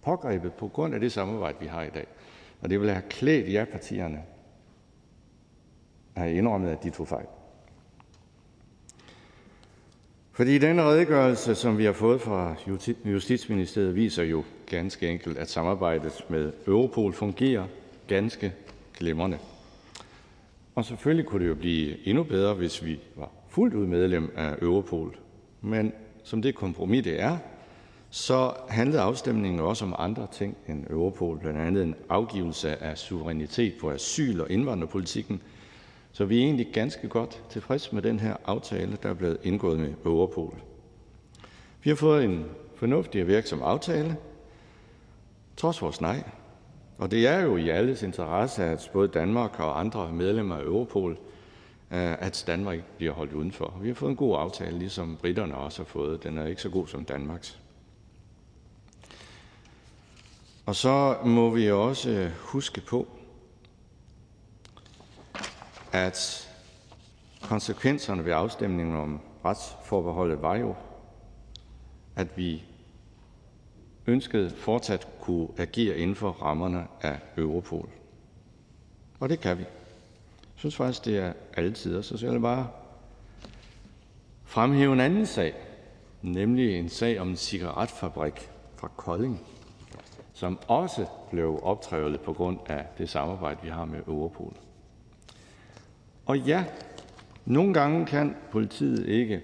pågrebet 0.01 0.53
på 0.53 0.67
grund 0.67 0.93
af 0.93 0.99
det 0.99 1.11
samarbejde, 1.11 1.57
vi 1.59 1.65
har 1.65 1.83
i 1.83 1.89
dag. 1.89 2.07
Og 2.61 2.69
det 2.69 2.81
vil 2.81 2.89
have 2.89 3.03
klædt 3.09 3.53
jer-partierne 3.53 4.23
at 6.15 6.21
have 6.21 6.33
indrømmet, 6.33 6.69
at 6.69 6.83
de 6.83 6.89
tog 6.89 7.07
fejl. 7.07 7.25
Fordi 10.35 10.57
denne 10.57 10.83
redegørelse, 10.83 11.55
som 11.55 11.77
vi 11.77 11.85
har 11.85 11.93
fået 11.93 12.21
fra 12.21 12.55
Justitsministeriet, 13.05 13.95
viser 13.95 14.23
jo 14.23 14.43
ganske 14.65 15.09
enkelt, 15.09 15.37
at 15.37 15.49
samarbejdet 15.49 16.25
med 16.29 16.51
Europol 16.67 17.13
fungerer 17.13 17.65
ganske 18.07 18.53
glimrende. 18.97 19.37
Og 20.75 20.85
selvfølgelig 20.85 21.25
kunne 21.25 21.43
det 21.43 21.49
jo 21.49 21.55
blive 21.55 22.07
endnu 22.07 22.23
bedre, 22.23 22.53
hvis 22.53 22.85
vi 22.85 22.99
var 23.15 23.31
fuldt 23.49 23.73
ud 23.73 23.87
medlem 23.87 24.31
af 24.35 24.55
Europol. 24.61 25.17
Men 25.61 25.93
som 26.23 26.41
det 26.41 26.55
kompromis, 26.55 27.03
det 27.03 27.21
er, 27.21 27.37
så 28.09 28.53
handlede 28.69 29.01
afstemningen 29.01 29.59
også 29.59 29.85
om 29.85 29.95
andre 29.97 30.27
ting 30.31 30.57
end 30.67 30.87
Europol, 30.89 31.39
blandt 31.39 31.59
andet 31.59 31.83
en 31.83 31.95
afgivelse 32.09 32.83
af 32.83 32.97
suverænitet 32.97 33.73
på 33.81 33.91
asyl- 33.91 34.41
og 34.41 34.51
indvandrerpolitikken, 34.51 35.41
så 36.13 36.25
vi 36.25 36.39
er 36.39 36.43
egentlig 36.43 36.67
ganske 36.73 37.07
godt 37.07 37.43
tilfreds 37.49 37.91
med 37.91 38.01
den 38.01 38.19
her 38.19 38.35
aftale, 38.45 38.97
der 39.03 39.09
er 39.09 39.13
blevet 39.13 39.37
indgået 39.43 39.79
med 39.79 39.93
Europol. 40.05 40.61
Vi 41.83 41.89
har 41.89 41.95
fået 41.95 42.23
en 42.23 42.45
fornuftig 42.75 43.21
og 43.21 43.27
virksom 43.27 43.61
aftale, 43.63 44.17
trods 45.57 45.81
vores 45.81 46.01
nej. 46.01 46.23
Og 46.97 47.11
det 47.11 47.27
er 47.27 47.39
jo 47.39 47.57
i 47.57 47.69
alles 47.69 48.03
interesse, 48.03 48.63
at 48.63 48.89
både 48.93 49.07
Danmark 49.07 49.59
og 49.59 49.79
andre 49.79 50.11
medlemmer 50.11 50.55
af 50.55 50.63
Europol, 50.63 51.11
øh, 51.91 52.11
at 52.19 52.43
Danmark 52.47 52.79
bliver 52.97 53.13
holdt 53.13 53.33
udenfor. 53.33 53.77
Vi 53.81 53.87
har 53.87 53.95
fået 53.95 54.09
en 54.09 54.15
god 54.15 54.37
aftale, 54.39 54.79
ligesom 54.79 55.17
britterne 55.21 55.55
også 55.55 55.79
har 55.79 55.85
fået. 55.85 56.23
Den 56.23 56.37
er 56.37 56.45
ikke 56.45 56.61
så 56.61 56.69
god 56.69 56.87
som 56.87 57.05
Danmarks. 57.05 57.59
Og 60.65 60.75
så 60.75 61.15
må 61.25 61.49
vi 61.49 61.71
også 61.71 62.09
øh, 62.09 62.31
huske 62.39 62.81
på, 62.81 63.07
at 65.93 66.49
konsekvenserne 67.41 68.25
ved 68.25 68.31
afstemningen 68.33 68.95
om 68.95 69.19
retsforbeholdet 69.45 70.41
var 70.41 70.55
jo, 70.55 70.75
at 72.15 72.37
vi 72.37 72.63
ønskede 74.07 74.49
fortsat 74.49 75.07
kunne 75.21 75.47
agere 75.57 75.97
inden 75.97 76.15
for 76.15 76.29
rammerne 76.29 76.87
af 77.01 77.19
Europol. 77.37 77.89
Og 79.19 79.29
det 79.29 79.39
kan 79.39 79.57
vi. 79.57 79.63
Jeg 79.63 80.55
synes 80.55 80.75
faktisk, 80.75 81.05
det 81.05 81.17
er 81.17 81.33
alle 81.57 81.73
Og 82.11 82.19
så 82.19 82.25
jeg 82.25 82.33
vil 82.33 82.39
bare 82.39 82.67
fremhæve 84.45 84.93
en 84.93 84.99
anden 84.99 85.25
sag, 85.25 85.53
nemlig 86.21 86.79
en 86.79 86.89
sag 86.89 87.19
om 87.19 87.29
en 87.29 87.37
cigaretfabrik 87.37 88.49
fra 88.75 88.87
Kolding, 88.87 89.41
som 90.33 90.59
også 90.67 91.05
blev 91.31 91.59
optrævlet 91.63 92.21
på 92.21 92.33
grund 92.33 92.59
af 92.65 92.85
det 92.97 93.09
samarbejde, 93.09 93.59
vi 93.63 93.69
har 93.69 93.85
med 93.85 93.99
Europol. 94.07 94.53
Og 96.25 96.39
ja, 96.39 96.65
nogle 97.45 97.73
gange 97.73 98.05
kan 98.05 98.35
politiet 98.51 99.07
ikke 99.07 99.41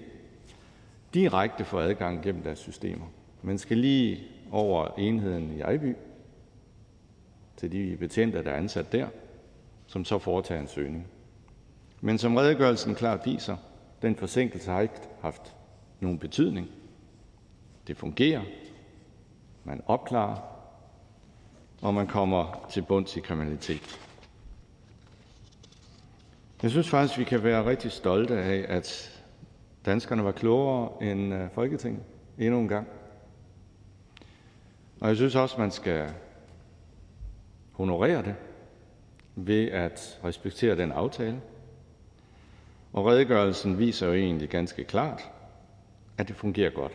direkte 1.14 1.64
få 1.64 1.78
adgang 1.78 2.22
gennem 2.22 2.42
deres 2.42 2.58
systemer. 2.58 3.06
Man 3.42 3.58
skal 3.58 3.78
lige 3.78 4.22
over 4.50 4.88
enheden 4.98 5.52
i 5.56 5.60
Ejby 5.60 5.96
til 7.56 7.72
de 7.72 7.96
betjente, 7.96 8.44
der 8.44 8.50
er 8.50 8.56
ansat 8.56 8.92
der, 8.92 9.08
som 9.86 10.04
så 10.04 10.18
foretager 10.18 10.60
en 10.60 10.68
søgning. 10.68 11.06
Men 12.00 12.18
som 12.18 12.36
redegørelsen 12.36 12.94
klart 12.94 13.20
viser, 13.24 13.56
den 14.02 14.16
forsinkelse 14.16 14.70
har 14.70 14.80
ikke 14.80 14.94
haft 15.20 15.56
nogen 16.00 16.18
betydning. 16.18 16.68
Det 17.86 17.96
fungerer. 17.96 18.42
Man 19.64 19.82
opklarer, 19.86 20.36
og 21.82 21.94
man 21.94 22.06
kommer 22.06 22.66
til 22.70 22.82
bunds 22.82 23.16
i 23.16 23.20
kriminalitet. 23.20 24.00
Jeg 26.62 26.70
synes 26.70 26.88
faktisk, 26.88 27.18
vi 27.18 27.24
kan 27.24 27.42
være 27.42 27.66
rigtig 27.66 27.92
stolte 27.92 28.34
af, 28.38 28.64
at 28.68 29.20
danskerne 29.86 30.24
var 30.24 30.32
klogere 30.32 31.02
end 31.02 31.34
øh, 31.34 31.50
Folketinget 31.54 32.02
endnu 32.38 32.60
en 32.60 32.68
gang. 32.68 32.88
Og 35.00 35.08
jeg 35.08 35.16
synes 35.16 35.34
også, 35.34 35.58
man 35.58 35.70
skal 35.70 36.08
honorere 37.72 38.22
det 38.22 38.34
ved 39.36 39.68
at 39.70 40.20
respektere 40.24 40.76
den 40.76 40.92
aftale. 40.92 41.40
Og 42.92 43.06
redegørelsen 43.06 43.78
viser 43.78 44.06
jo 44.06 44.12
egentlig 44.12 44.48
ganske 44.48 44.84
klart, 44.84 45.30
at 46.18 46.28
det 46.28 46.36
fungerer 46.36 46.70
godt. 46.70 46.92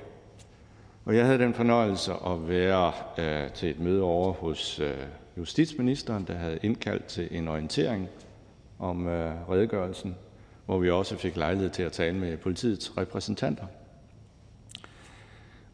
Og 1.05 1.15
jeg 1.15 1.25
havde 1.25 1.39
den 1.39 1.53
fornøjelse 1.53 2.13
at 2.13 2.47
være 2.47 2.93
øh, 3.17 3.51
til 3.51 3.69
et 3.69 3.79
møde 3.79 4.01
over 4.01 4.33
hos 4.33 4.79
øh, 4.79 4.97
justitsministeren, 5.37 6.23
der 6.27 6.33
havde 6.33 6.59
indkaldt 6.63 7.05
til 7.05 7.27
en 7.31 7.47
orientering 7.47 8.09
om 8.79 9.07
øh, 9.07 9.49
redegørelsen, 9.49 10.15
hvor 10.65 10.77
vi 10.77 10.89
også 10.89 11.17
fik 11.17 11.35
lejlighed 11.35 11.69
til 11.69 11.83
at 11.83 11.91
tale 11.91 12.17
med 12.17 12.37
politiets 12.37 12.97
repræsentanter. 12.97 13.65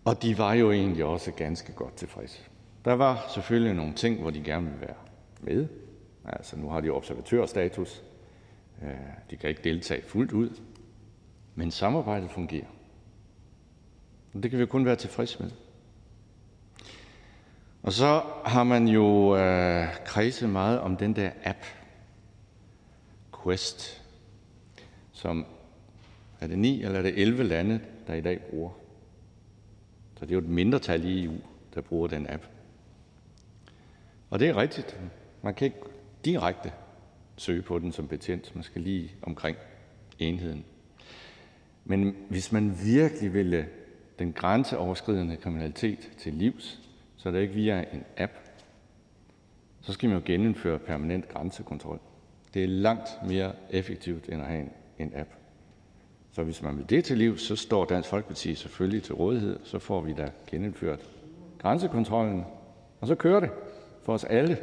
Og 0.06 0.22
de 0.22 0.38
var 0.38 0.54
jo 0.54 0.72
egentlig 0.72 1.06
også 1.06 1.32
ganske 1.32 1.74
godt 1.74 1.96
tilfredse. 1.96 2.40
Der 2.86 2.94
var 2.94 3.26
selvfølgelig 3.34 3.74
nogle 3.74 3.94
ting, 3.94 4.22
hvor 4.22 4.30
de 4.30 4.44
gerne 4.44 4.66
ville 4.66 4.82
være 4.82 4.96
med. 5.42 5.68
Altså 6.26 6.58
nu 6.58 6.70
har 6.70 6.80
de 6.80 6.90
observatørstatus. 6.90 8.04
Øh, 8.84 8.90
de 9.30 9.36
kan 9.36 9.50
ikke 9.50 9.64
deltage 9.64 10.02
fuldt 10.08 10.32
ud. 10.32 10.50
Men 11.56 11.72
samarbejdet 11.72 12.32
fungerer. 12.32 12.68
Og 14.34 14.44
Det 14.44 14.52
kan 14.52 14.60
vi 14.60 14.66
kun 14.66 14.86
være 14.86 14.96
tilfreds 14.96 15.40
med. 15.40 15.52
Og 17.84 17.94
så 17.94 18.22
har 18.46 18.64
man 18.64 18.88
jo 18.88 19.36
øh, 19.38 19.88
kredset 20.06 20.50
meget 20.50 20.80
om 20.80 20.98
den 20.98 21.16
der 21.16 21.32
app, 21.44 21.66
Quest, 23.44 24.04
som 25.12 25.46
er 26.40 26.48
det 26.48 26.60
9 26.60 26.84
eller 26.84 27.00
er 27.00 27.04
det 27.04 27.22
11 27.22 27.44
lande, 27.44 27.80
der 28.08 28.14
i 28.14 28.22
dag 28.22 28.40
bruger. 28.50 28.72
Så 30.16 30.26
det 30.26 30.32
er 30.32 30.36
jo 30.36 30.42
et 30.42 30.50
mindretal 30.50 31.06
i 31.06 31.24
EU, 31.24 31.36
der 31.76 31.82
bruger 31.82 32.08
den 32.08 32.30
app. 32.30 32.46
Og 34.30 34.40
det 34.40 34.50
er 34.50 34.58
rigtigt. 34.58 35.00
Man 35.42 35.54
kan 35.54 35.66
ikke 35.66 35.80
direkte 36.26 36.72
søge 37.38 37.62
på 37.62 37.80
den 37.80 37.92
som 37.92 38.08
betjent. 38.08 38.56
Man 38.56 38.64
skal 38.64 38.82
lige 38.82 39.12
omkring 39.22 39.58
enheden. 40.20 40.66
Men 41.86 42.16
hvis 42.30 42.52
man 42.52 42.78
virkelig 42.86 43.34
ville 43.34 43.58
øh, 43.58 43.66
den 44.20 44.34
grænseoverskridende 44.34 45.38
kriminalitet 45.38 46.12
til 46.18 46.34
livs, 46.34 46.80
så 47.18 47.30
er 47.30 47.34
det 47.34 47.42
ikke 47.42 47.54
via 47.54 47.86
en 47.94 48.04
app, 48.18 48.32
så 49.82 49.94
skal 49.94 50.10
man 50.10 50.18
jo 50.18 50.24
genindføre 50.26 50.80
permanent 50.80 51.30
grænsekontrol. 51.30 52.00
Det 52.54 52.64
er 52.64 52.68
langt 52.68 53.10
mere 53.28 53.52
effektivt 53.70 54.30
end 54.30 54.42
at 54.42 54.48
have 54.48 54.60
en, 54.62 54.72
en 55.00 55.12
app. 55.16 55.30
Så 56.32 56.44
hvis 56.44 56.62
man 56.62 56.78
vil 56.78 56.90
det 56.90 57.06
til 57.06 57.18
liv, 57.18 57.38
så 57.38 57.56
står 57.56 57.86
Dansk 57.86 58.10
Folkeparti 58.10 58.56
selvfølgelig 58.56 59.04
til 59.04 59.16
rådighed. 59.16 59.60
Så 59.64 59.80
får 59.80 60.02
vi 60.02 60.14
da 60.14 60.32
genindført 60.48 61.00
grænsekontrollen, 61.60 62.44
og 63.02 63.08
så 63.08 63.16
kører 63.16 63.40
det 63.40 63.50
for 64.04 64.14
os 64.14 64.24
alle. 64.24 64.58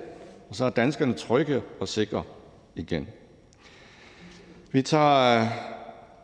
Og 0.49 0.55
så 0.55 0.65
er 0.65 0.71
danskerne 0.71 1.13
trygge 1.13 1.63
og 1.81 1.89
sikre 1.89 2.23
igen. 2.75 3.09
Vi 4.73 4.83
tager 4.83 5.41
øh, 5.41 5.47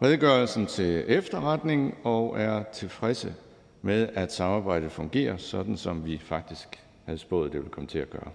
redegørelsen 0.03 0.67
til 0.67 1.05
efterretning 1.09 1.95
og 2.05 2.41
er 2.41 2.62
tilfredse 2.62 3.35
med, 3.83 4.09
at 4.15 4.33
samarbejdet 4.33 4.93
fungerer, 4.93 5.37
sådan 5.37 5.77
som 5.77 6.05
vi 6.05 6.19
faktisk 6.19 6.85
havde 7.05 7.19
spået, 7.19 7.53
det 7.53 7.61
ville 7.61 7.73
komme 7.73 7.89
til 7.89 7.99
at 7.99 8.11
gøre. 8.11 8.31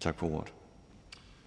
Tak 0.00 0.18
for 0.18 0.26
ordet. 0.26 0.52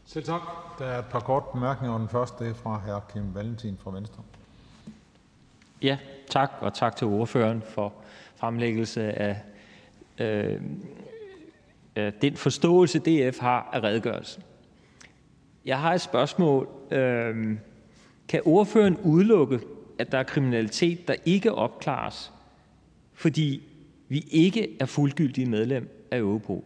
Selv 0.05 0.25
tak. 0.25 0.41
Der 0.79 0.85
er 0.85 0.99
et 0.99 1.05
par 1.05 1.19
korte 1.19 1.45
bemærkninger, 1.53 1.93
og 1.93 1.99
den 1.99 2.09
første 2.09 2.45
er 2.45 2.53
fra 2.53 2.77
hr. 2.77 3.11
Kim 3.13 3.35
Valentin 3.35 3.77
fra 3.77 3.91
Venstre. 3.91 4.23
Ja, 5.81 5.97
tak, 6.29 6.51
og 6.61 6.73
tak 6.73 6.95
til 6.95 7.07
ordføreren 7.07 7.61
for 7.61 7.93
fremlæggelse 8.35 9.01
af 9.03 9.41
øh, 10.19 10.61
den 12.21 12.35
forståelse, 12.35 12.99
DF 12.99 13.39
har 13.39 13.69
af 13.73 13.83
redegørelsen. 13.83 14.43
Jeg 15.65 15.79
har 15.79 15.93
et 15.93 16.01
spørgsmål. 16.01 16.67
Øh, 16.91 17.57
kan 18.27 18.41
ordføreren 18.45 18.97
udelukke, 18.97 19.59
at 19.99 20.11
der 20.11 20.17
er 20.17 20.23
kriminalitet, 20.23 21.07
der 21.07 21.15
ikke 21.25 21.53
opklares, 21.53 22.31
fordi 23.13 23.63
vi 24.07 24.19
ikke 24.31 24.77
er 24.79 24.85
fuldgyldige 24.85 25.49
medlem 25.49 26.07
af 26.11 26.17
Europol? 26.17 26.63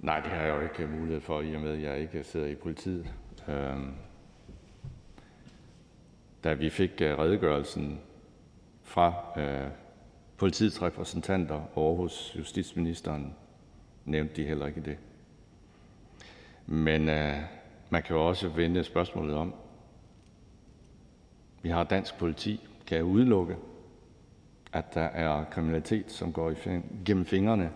Nej, 0.00 0.20
det 0.20 0.30
har 0.30 0.42
jeg 0.42 0.56
jo 0.56 0.60
ikke 0.60 0.86
mulighed 0.86 1.20
for, 1.20 1.40
i 1.40 1.54
og 1.54 1.60
med 1.60 1.72
at 1.72 1.82
jeg 1.82 1.98
ikke 1.98 2.24
sidder 2.24 2.46
i 2.46 2.54
politiet. 2.54 3.14
Øhm, 3.48 3.94
da 6.44 6.52
vi 6.52 6.70
fik 6.70 6.90
øh, 7.00 7.18
redegørelsen 7.18 8.00
fra 8.82 9.14
øh, 9.36 9.70
politiets 10.36 10.82
repræsentanter 10.82 11.78
over 11.78 11.96
hos 11.96 12.34
justitsministeren, 12.38 13.34
nævnte 14.04 14.34
de 14.36 14.46
heller 14.46 14.66
ikke 14.66 14.80
det. 14.80 14.98
Men 16.66 17.08
øh, 17.08 17.36
man 17.90 18.02
kan 18.02 18.16
jo 18.16 18.28
også 18.28 18.48
vende 18.48 18.84
spørgsmålet 18.84 19.36
om. 19.36 19.54
Vi 21.62 21.68
har 21.68 21.84
dansk 21.84 22.18
politi. 22.18 22.68
Kan 22.86 22.96
jeg 22.96 23.04
udelukke, 23.04 23.56
at 24.72 24.94
der 24.94 25.00
er 25.00 25.44
kriminalitet, 25.44 26.12
som 26.12 26.32
går 26.32 26.52
gennem 27.04 27.24
fingrene 27.24 27.70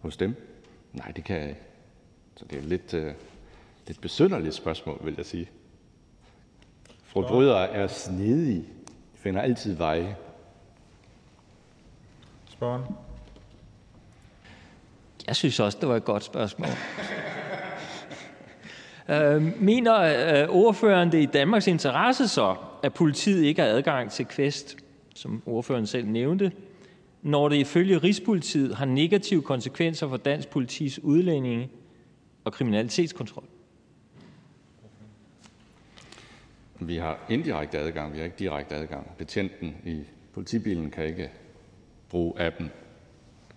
hos 0.00 0.16
dem? 0.16 0.53
Nej, 0.94 1.10
det 1.10 1.24
kan 1.24 1.40
jeg 1.40 1.48
ikke. 1.48 1.60
Så 2.36 2.44
det 2.50 2.58
er 2.58 2.62
lidt, 2.62 2.94
øh, 2.94 3.14
lidt 3.86 4.00
besynderligt 4.00 4.54
spørgsmål, 4.54 5.00
vil 5.04 5.14
jeg 5.16 5.26
sige. 5.26 5.50
Forbrydere 7.04 7.70
er 7.70 7.86
snedige. 7.86 8.64
De 8.86 9.18
finder 9.18 9.40
altid 9.40 9.74
veje. 9.74 10.16
Spørgen. 12.50 12.82
Jeg 15.26 15.36
synes 15.36 15.60
også, 15.60 15.78
det 15.80 15.88
var 15.88 15.96
et 15.96 16.04
godt 16.04 16.24
spørgsmål. 16.24 16.68
øh, 19.14 19.62
mener 19.62 20.00
øh, 20.42 20.48
ordføreren 20.48 21.12
det 21.12 21.22
i 21.22 21.26
Danmarks 21.26 21.66
interesse 21.66 22.28
så, 22.28 22.56
at 22.82 22.94
politiet 22.94 23.44
ikke 23.44 23.62
har 23.62 23.68
adgang 23.68 24.10
til 24.10 24.26
Quest, 24.26 24.76
som 25.14 25.42
ordføreren 25.46 25.86
selv 25.86 26.06
nævnte, 26.06 26.52
når 27.24 27.48
det 27.48 27.56
ifølge 27.56 27.98
Rigspolitiet 27.98 28.74
har 28.74 28.84
negative 28.84 29.42
konsekvenser 29.42 30.08
for 30.08 30.16
dansk 30.16 30.48
politis 30.48 30.98
udlændinge 30.98 31.70
og 32.44 32.52
kriminalitetskontrol? 32.52 33.44
Vi 36.80 36.96
har 36.96 37.18
indirekte 37.28 37.78
adgang, 37.78 38.12
vi 38.12 38.18
har 38.18 38.24
ikke 38.24 38.36
direkte 38.38 38.74
adgang. 38.74 39.10
Betjenten 39.18 39.76
i 39.84 40.02
politibilen 40.32 40.90
kan 40.90 41.04
ikke 41.04 41.30
bruge 42.08 42.40
appen, 42.40 42.70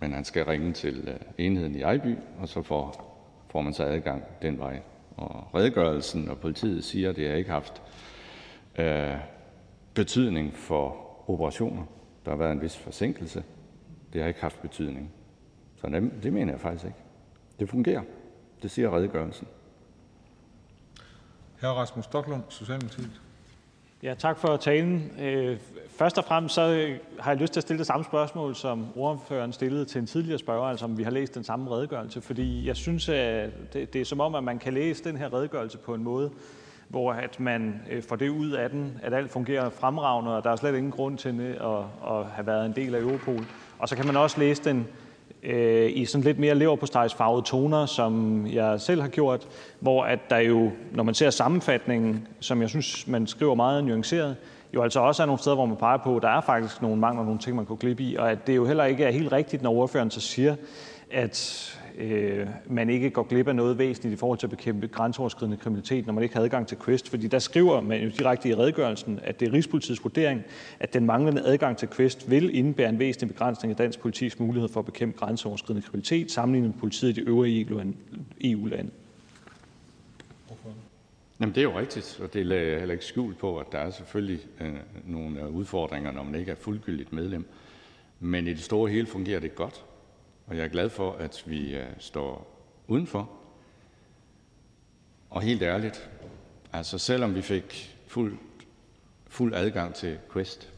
men 0.00 0.12
han 0.12 0.24
skal 0.24 0.44
ringe 0.44 0.72
til 0.72 1.08
øh, 1.08 1.46
enheden 1.46 1.74
i 1.74 1.80
Ejby, 1.80 2.14
og 2.38 2.48
så 2.48 2.62
får, 2.62 3.04
får 3.50 3.62
man 3.62 3.72
så 3.72 3.84
adgang 3.84 4.22
den 4.42 4.58
vej. 4.58 4.80
Og 5.16 5.54
redegørelsen 5.54 6.28
og 6.28 6.38
politiet 6.38 6.84
siger, 6.84 7.10
at 7.10 7.16
det 7.16 7.28
har 7.28 7.36
ikke 7.36 7.50
haft 7.50 7.82
øh, 8.78 9.16
betydning 9.94 10.54
for 10.54 11.06
operationer. 11.30 11.82
Der 12.24 12.30
har 12.30 12.38
været 12.38 12.52
en 12.52 12.62
vis 12.62 12.76
forsinkelse. 12.76 13.44
Det 14.12 14.20
har 14.20 14.28
ikke 14.28 14.40
haft 14.40 14.62
betydning. 14.62 15.12
Så 15.76 15.86
det, 15.86 16.12
det 16.22 16.32
mener 16.32 16.52
jeg 16.52 16.60
faktisk 16.60 16.84
ikke. 16.84 16.98
Det 17.60 17.68
fungerer. 17.68 18.02
Det 18.62 18.70
siger 18.70 18.96
redegørelsen. 18.96 19.46
Hr. 21.60 21.66
Rasmus 21.66 22.04
Stoklund, 22.04 22.42
Socialdemokratiet. 22.48 23.20
Ja, 24.02 24.14
tak 24.18 24.38
for 24.38 24.56
talen. 24.56 25.10
Øh, 25.20 25.58
først 25.88 26.18
og 26.18 26.24
fremmest 26.24 26.54
så 26.54 26.96
har 27.20 27.30
jeg 27.30 27.40
lyst 27.40 27.52
til 27.52 27.60
at 27.60 27.62
stille 27.62 27.78
det 27.78 27.86
samme 27.86 28.04
spørgsmål, 28.04 28.54
som 28.54 28.86
ordføreren 28.96 29.52
stillede 29.52 29.84
til 29.84 29.98
en 29.98 30.06
tidligere 30.06 30.38
spørger, 30.38 30.64
altså 30.64 30.84
om 30.84 30.98
vi 30.98 31.02
har 31.02 31.10
læst 31.10 31.34
den 31.34 31.44
samme 31.44 31.70
redegørelse. 31.70 32.20
Fordi 32.20 32.66
jeg 32.66 32.76
synes, 32.76 33.08
at 33.08 33.50
det, 33.72 33.92
det 33.92 34.00
er 34.00 34.04
som 34.04 34.20
om, 34.20 34.34
at 34.34 34.44
man 34.44 34.58
kan 34.58 34.74
læse 34.74 35.04
den 35.04 35.16
her 35.16 35.32
redegørelse 35.32 35.78
på 35.78 35.94
en 35.94 36.04
måde, 36.04 36.30
hvor 36.88 37.12
at 37.12 37.40
man 37.40 37.82
øh, 37.90 38.02
får 38.02 38.16
det 38.16 38.28
ud 38.28 38.50
af 38.50 38.70
den, 38.70 38.98
at 39.02 39.14
alt 39.14 39.30
fungerer 39.30 39.70
fremragende, 39.70 40.36
og 40.36 40.44
der 40.44 40.50
er 40.50 40.56
slet 40.56 40.76
ingen 40.76 40.92
grund 40.92 41.18
til 41.18 41.40
at, 41.40 42.16
at 42.16 42.26
have 42.26 42.46
været 42.46 42.66
en 42.66 42.72
del 42.72 42.94
af 42.94 43.00
Europol. 43.00 43.44
Og 43.78 43.88
så 43.88 43.96
kan 43.96 44.06
man 44.06 44.16
også 44.16 44.40
læse 44.40 44.64
den 44.64 44.86
øh, 45.42 45.90
i 45.94 46.04
sådan 46.04 46.24
lidt 46.24 46.38
mere 46.38 46.54
leverpostejsfarvede 46.54 47.42
toner, 47.42 47.86
som 47.86 48.46
jeg 48.46 48.80
selv 48.80 49.00
har 49.00 49.08
gjort, 49.08 49.48
hvor 49.80 50.04
at 50.04 50.18
der 50.30 50.38
jo, 50.38 50.70
når 50.92 51.02
man 51.02 51.14
ser 51.14 51.30
sammenfatningen, 51.30 52.28
som 52.40 52.62
jeg 52.62 52.68
synes, 52.68 53.06
man 53.06 53.26
skriver 53.26 53.54
meget 53.54 53.84
nuanceret, 53.84 54.36
jo 54.74 54.82
altså 54.82 55.00
også 55.00 55.22
er 55.22 55.26
nogle 55.26 55.38
steder, 55.38 55.56
hvor 55.56 55.66
man 55.66 55.76
peger 55.76 55.96
på, 55.96 56.16
at 56.16 56.22
der 56.22 56.28
er 56.28 56.40
faktisk 56.40 56.82
nogle 56.82 56.96
mangler, 56.96 57.24
nogle 57.24 57.38
ting, 57.38 57.56
man 57.56 57.66
kunne 57.66 57.78
klippe 57.78 58.02
i, 58.02 58.16
og 58.16 58.30
at 58.30 58.46
det 58.46 58.56
jo 58.56 58.66
heller 58.66 58.84
ikke 58.84 59.04
er 59.04 59.10
helt 59.10 59.32
rigtigt, 59.32 59.62
når 59.62 59.72
ordføreren 59.72 60.10
så 60.10 60.20
siger, 60.20 60.56
at 61.10 61.77
Øh, 61.98 62.46
man 62.66 62.90
ikke 62.90 63.10
går 63.10 63.22
glip 63.22 63.48
af 63.48 63.56
noget 63.56 63.78
væsentligt 63.78 64.12
i 64.12 64.16
forhold 64.16 64.38
til 64.38 64.46
at 64.46 64.50
bekæmpe 64.50 64.86
grænseoverskridende 64.86 65.56
kriminalitet, 65.56 66.06
når 66.06 66.12
man 66.12 66.22
ikke 66.22 66.34
har 66.34 66.42
adgang 66.42 66.66
til 66.66 66.78
Quest. 66.84 67.08
Fordi 67.08 67.26
der 67.26 67.38
skriver 67.38 67.80
man 67.80 68.02
jo 68.02 68.10
direkte 68.18 68.48
i 68.48 68.54
redegørelsen, 68.54 69.20
at 69.22 69.40
det 69.40 69.48
er 69.48 69.52
Rigspolitiets 69.52 70.04
vurdering, 70.04 70.42
at 70.80 70.94
den 70.94 71.06
manglende 71.06 71.42
adgang 71.44 71.76
til 71.76 71.88
Quest 71.88 72.30
vil 72.30 72.56
indebære 72.56 72.88
en 72.88 72.98
væsentlig 72.98 73.28
begrænsning 73.28 73.70
af 73.70 73.76
dansk 73.76 74.00
politis 74.00 74.38
mulighed 74.38 74.68
for 74.68 74.80
at 74.80 74.86
bekæmpe 74.86 75.18
grænseoverskridende 75.18 75.86
kriminalitet, 75.86 76.30
sammenlignet 76.30 76.70
med 76.70 76.80
politiet 76.80 77.10
i 77.10 77.20
de 77.20 77.28
øvrige 77.28 77.66
EU-lande. 78.40 78.90
E 78.90 78.98
Jamen, 81.40 81.54
det 81.54 81.60
er 81.60 81.64
jo 81.64 81.78
rigtigt, 81.78 82.20
og 82.22 82.34
det 82.34 82.52
er 82.52 82.78
heller 82.78 82.92
ikke 82.92 83.04
skjult 83.04 83.38
på, 83.38 83.58
at 83.58 83.66
der 83.72 83.78
er 83.78 83.90
selvfølgelig 83.90 84.40
øh, 84.60 84.72
nogle 85.06 85.50
udfordringer, 85.50 86.12
når 86.12 86.22
man 86.22 86.34
ikke 86.34 86.50
er 86.50 86.56
fuldgyldigt 86.56 87.12
medlem. 87.12 87.44
Men 88.20 88.46
i 88.46 88.50
det 88.50 88.62
store 88.62 88.90
hele 88.90 89.06
fungerer 89.06 89.40
det 89.40 89.54
godt 89.54 89.84
og 90.48 90.56
jeg 90.56 90.64
er 90.64 90.68
glad 90.68 90.90
for, 90.90 91.12
at 91.12 91.44
vi 91.46 91.76
øh, 91.76 91.86
står 91.98 92.58
udenfor. 92.86 93.30
Og 95.30 95.42
helt 95.42 95.62
ærligt, 95.62 96.10
altså 96.72 96.98
selvom 96.98 97.34
vi 97.34 97.42
fik 97.42 97.98
fuld, 98.06 98.38
fuld 99.26 99.54
adgang 99.54 99.94
til 99.94 100.18
Quest, 100.32 100.72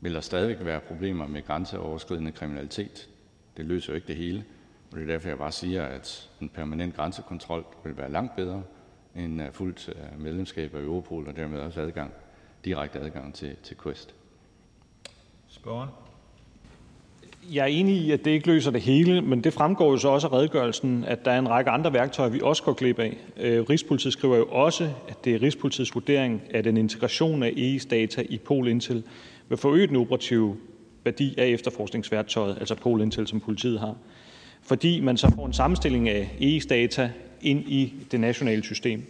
vil 0.00 0.14
der 0.14 0.20
stadigvæk 0.20 0.64
være 0.66 0.80
problemer 0.80 1.26
med 1.26 1.42
grænseoverskridende 1.42 2.32
kriminalitet. 2.32 3.08
Det 3.56 3.64
løser 3.64 3.92
jo 3.92 3.94
ikke 3.94 4.06
det 4.06 4.16
hele. 4.16 4.44
Og 4.92 4.96
det 4.96 5.02
er 5.02 5.12
derfor, 5.12 5.28
jeg 5.28 5.38
bare 5.38 5.52
siger, 5.52 5.86
at 5.86 6.30
en 6.40 6.48
permanent 6.48 6.96
grænsekontrol 6.96 7.64
vil 7.84 7.96
være 7.96 8.10
langt 8.10 8.36
bedre 8.36 8.62
end 9.14 9.42
øh, 9.42 9.52
fuldt 9.52 9.88
øh, 9.88 10.20
medlemskab 10.20 10.74
af 10.74 10.80
Europol, 10.80 11.28
og 11.28 11.36
dermed 11.36 11.60
også 11.60 11.80
adgang, 11.80 12.12
direkte 12.64 13.00
adgang 13.00 13.34
til, 13.34 13.56
til 13.62 13.76
Quest. 13.82 14.14
Spørgen? 15.48 15.88
Jeg 17.52 17.62
er 17.62 17.66
enig 17.66 17.96
i, 17.96 18.10
at 18.10 18.24
det 18.24 18.30
ikke 18.30 18.46
løser 18.46 18.70
det 18.70 18.80
hele, 18.80 19.22
men 19.22 19.44
det 19.44 19.52
fremgår 19.52 19.90
jo 19.90 19.96
så 19.96 20.08
også 20.08 20.26
af 20.26 20.32
redegørelsen, 20.32 21.04
at 21.06 21.24
der 21.24 21.30
er 21.30 21.38
en 21.38 21.48
række 21.48 21.70
andre 21.70 21.92
værktøjer, 21.92 22.30
vi 22.30 22.40
også 22.42 22.62
går 22.62 22.72
glip 22.72 22.98
af. 22.98 23.16
Øh, 23.40 23.62
Rigspolitiet 23.62 24.12
skriver 24.12 24.36
jo 24.36 24.44
også, 24.44 24.90
at 25.08 25.24
det 25.24 25.34
er 25.34 25.42
Rigspolitiets 25.42 25.94
vurdering, 25.94 26.42
at 26.50 26.66
en 26.66 26.76
integration 26.76 27.42
af 27.42 27.50
EI's 27.50 27.88
data 27.88 28.22
i 28.28 28.38
Pol 28.38 28.68
Intel 28.68 29.02
vil 29.48 29.58
forøge 29.58 29.86
den 29.86 29.96
operative 29.96 30.56
værdi 31.04 31.34
af 31.38 31.46
efterforskningsværktøjet, 31.46 32.56
altså 32.60 32.74
Pol 32.74 33.00
Intel, 33.00 33.26
som 33.26 33.40
politiet 33.40 33.80
har, 33.80 33.94
fordi 34.62 35.00
man 35.00 35.16
så 35.16 35.32
får 35.34 35.46
en 35.46 35.52
sammenstilling 35.52 36.08
af 36.08 36.30
EI's 36.40 36.68
data 36.68 37.10
ind 37.42 37.68
i 37.68 37.94
det 38.10 38.20
nationale 38.20 38.62
system. 38.62 39.02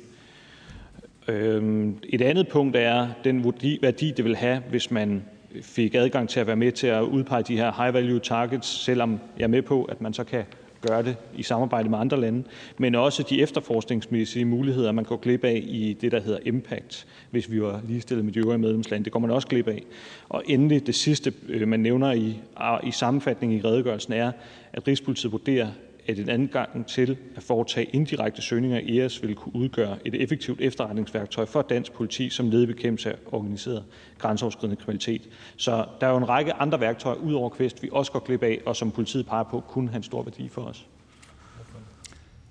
Øhm, 1.28 1.96
et 2.08 2.22
andet 2.22 2.48
punkt 2.48 2.76
er 2.76 3.08
den 3.24 3.44
værdi, 3.82 4.12
det 4.16 4.24
vil 4.24 4.36
have, 4.36 4.62
hvis 4.70 4.90
man 4.90 5.22
fik 5.62 5.94
adgang 5.94 6.28
til 6.28 6.40
at 6.40 6.46
være 6.46 6.56
med 6.56 6.72
til 6.72 6.86
at 6.86 7.02
udpege 7.02 7.42
de 7.42 7.56
her 7.56 7.72
high 7.82 7.94
value 7.94 8.18
targets, 8.18 8.68
selvom 8.68 9.20
jeg 9.38 9.44
er 9.44 9.48
med 9.48 9.62
på, 9.62 9.84
at 9.84 10.00
man 10.00 10.14
så 10.14 10.24
kan 10.24 10.44
gøre 10.88 11.02
det 11.02 11.16
i 11.36 11.42
samarbejde 11.42 11.88
med 11.88 11.98
andre 11.98 12.20
lande, 12.20 12.44
men 12.78 12.94
også 12.94 13.22
de 13.22 13.42
efterforskningsmæssige 13.42 14.44
muligheder, 14.44 14.92
man 14.92 15.04
går 15.04 15.16
glip 15.16 15.44
af 15.44 15.62
i 15.66 15.96
det, 16.00 16.12
der 16.12 16.20
hedder 16.20 16.38
impact, 16.44 17.06
hvis 17.30 17.50
vi 17.50 17.62
var 17.62 17.80
ligestillet 17.88 18.24
med 18.24 18.32
de 18.32 18.38
øvrige 18.38 18.58
medlemslande. 18.58 19.04
Det 19.04 19.12
går 19.12 19.20
man 19.20 19.30
også 19.30 19.48
glip 19.48 19.68
af. 19.68 19.82
Og 20.28 20.42
endelig 20.46 20.86
det 20.86 20.94
sidste, 20.94 21.32
øh, 21.48 21.68
man 21.68 21.80
nævner 21.80 22.12
i, 22.12 22.36
i 22.84 22.90
sammenfatningen 22.90 23.58
i 23.58 23.62
redegørelsen, 23.62 24.12
er, 24.12 24.32
at 24.72 24.88
Rigspolitiet 24.88 25.32
vurderer, 25.32 25.68
at 26.06 26.18
en 26.18 26.28
adgang 26.28 26.86
til 26.86 27.16
at 27.36 27.42
foretage 27.42 27.86
indirekte 27.92 28.42
søgninger 28.42 28.78
i 28.78 28.98
ERS 28.98 29.22
vil 29.22 29.34
kunne 29.34 29.56
udgøre 29.56 29.98
et 30.04 30.22
effektivt 30.22 30.60
efterretningsværktøj 30.60 31.44
for 31.46 31.62
dansk 31.62 31.92
politi 31.92 32.30
som 32.30 32.50
led 32.50 32.62
i 32.62 32.66
bekæmpelse 32.66 33.12
af 33.12 33.16
organiseret 33.32 33.84
grænseoverskridende 34.18 34.76
kriminalitet. 34.76 35.28
Så 35.56 35.86
der 36.00 36.06
er 36.06 36.10
jo 36.10 36.16
en 36.16 36.28
række 36.28 36.52
andre 36.52 36.80
værktøjer 36.80 37.16
ud 37.16 37.34
over 37.34 37.50
Quest, 37.56 37.82
vi 37.82 37.88
også 37.92 38.12
går 38.12 38.20
glip 38.20 38.42
af, 38.42 38.60
og 38.66 38.76
som 38.76 38.90
politiet 38.90 39.26
peger 39.26 39.44
på 39.44 39.60
kunne 39.60 39.88
have 39.88 39.96
en 39.96 40.02
stor 40.02 40.22
værdi 40.22 40.48
for 40.48 40.62
os. 40.62 40.86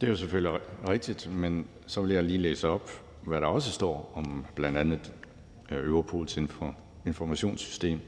Det 0.01 0.07
er 0.07 0.11
jo 0.11 0.17
selvfølgelig 0.17 0.59
rigtigt, 0.89 1.29
men 1.33 1.67
så 1.87 2.01
vil 2.01 2.11
jeg 2.11 2.23
lige 2.23 2.37
læse 2.39 2.67
op, 2.67 2.89
hvad 3.21 3.41
der 3.41 3.47
også 3.47 3.71
står 3.71 4.11
om 4.15 4.45
blandt 4.55 4.77
andet 4.77 5.13
øh, 5.71 5.87
Europols 5.87 6.39
informationssystem. 7.05 7.99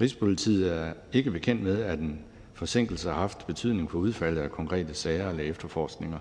Rigspolitiet 0.00 0.72
er 0.72 0.92
ikke 1.12 1.30
bekendt 1.30 1.62
med, 1.62 1.82
at 1.82 1.98
en 1.98 2.20
Forsinkelse 2.56 3.08
har 3.08 3.14
haft 3.20 3.46
betydning 3.46 3.90
for 3.90 3.98
udfaldet 3.98 4.42
af 4.42 4.50
konkrete 4.50 4.94
sager 4.94 5.28
eller 5.30 5.44
efterforskninger. 5.44 6.18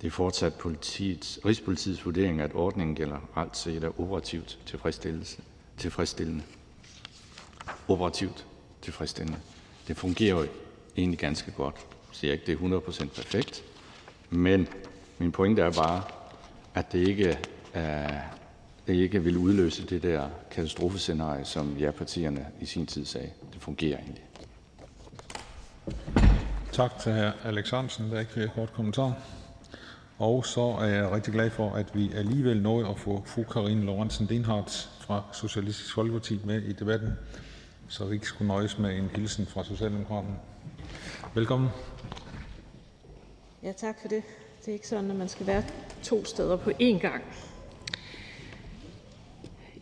Det 0.00 0.06
er 0.06 0.10
fortsat 0.10 0.54
politiets, 0.54 1.38
Rigspolitiets 1.44 2.04
vurdering, 2.04 2.40
at 2.40 2.54
ordningen 2.54 2.96
generelt 2.96 3.56
set 3.56 3.84
er 3.84 4.00
operativt 4.00 4.58
tilfredsstillende. 5.76 6.42
Operativt 7.88 8.46
tilfredsstillende. 8.82 9.38
Det 9.88 9.96
fungerer 9.96 10.40
jo 10.40 10.46
egentlig 10.96 11.18
ganske 11.18 11.50
godt. 11.50 11.74
Jeg 11.76 12.16
siger 12.16 12.32
ikke, 12.32 12.46
det 12.46 12.52
er 12.52 12.80
100% 12.80 13.06
perfekt, 13.06 13.64
men 14.30 14.68
min 15.18 15.32
pointe 15.32 15.62
er 15.62 15.72
bare, 15.72 16.02
at 16.74 16.92
det 16.92 17.08
ikke, 17.08 17.38
er, 17.74 18.20
det 18.86 18.94
ikke 18.94 19.22
vil 19.22 19.36
udløse 19.36 19.86
det 19.86 20.02
der 20.02 20.28
katastrofescenarie, 20.50 21.44
som 21.44 21.76
ja-partierne 21.76 22.46
i 22.60 22.66
sin 22.66 22.86
tid 22.86 23.04
sagde. 23.04 23.30
Det 23.52 23.62
fungerer 23.62 23.98
egentlig. 23.98 24.27
Tak 26.72 26.98
til 26.98 27.12
hr. 27.12 27.46
Alex 27.46 27.72
Ahrendtsen. 27.72 28.10
Der 28.10 28.16
er 28.16 28.20
ikke 28.20 28.32
flere 28.32 28.48
korte 28.54 28.72
kommentarer. 28.72 29.12
Og 30.18 30.46
så 30.46 30.60
er 30.60 30.84
jeg 30.84 31.10
rigtig 31.10 31.32
glad 31.32 31.50
for, 31.50 31.70
at 31.70 31.94
vi 31.94 32.12
alligevel 32.14 32.62
nåede 32.62 32.88
at 32.88 32.98
få 32.98 33.22
fru 33.26 33.42
Karine 33.42 33.84
Lorentzen 33.84 34.28
Dehnhardt 34.28 34.90
fra 35.00 35.22
Socialistisk 35.32 35.94
Folkeparti 35.94 36.40
med 36.44 36.62
i 36.62 36.72
debatten, 36.72 37.12
så 37.88 38.04
vi 38.04 38.14
ikke 38.14 38.26
skulle 38.26 38.48
nøjes 38.48 38.78
med 38.78 38.96
en 38.96 39.10
hilsen 39.14 39.46
fra 39.46 39.64
Socialdemokraterne. 39.64 40.36
Velkommen. 41.34 41.68
Ja, 43.62 43.72
tak 43.72 43.96
for 44.00 44.08
det. 44.08 44.22
Det 44.60 44.68
er 44.68 44.72
ikke 44.72 44.88
sådan, 44.88 45.10
at 45.10 45.16
man 45.16 45.28
skal 45.28 45.46
være 45.46 45.62
to 46.02 46.24
steder 46.24 46.56
på 46.56 46.70
én 46.70 46.98
gang. 46.98 47.24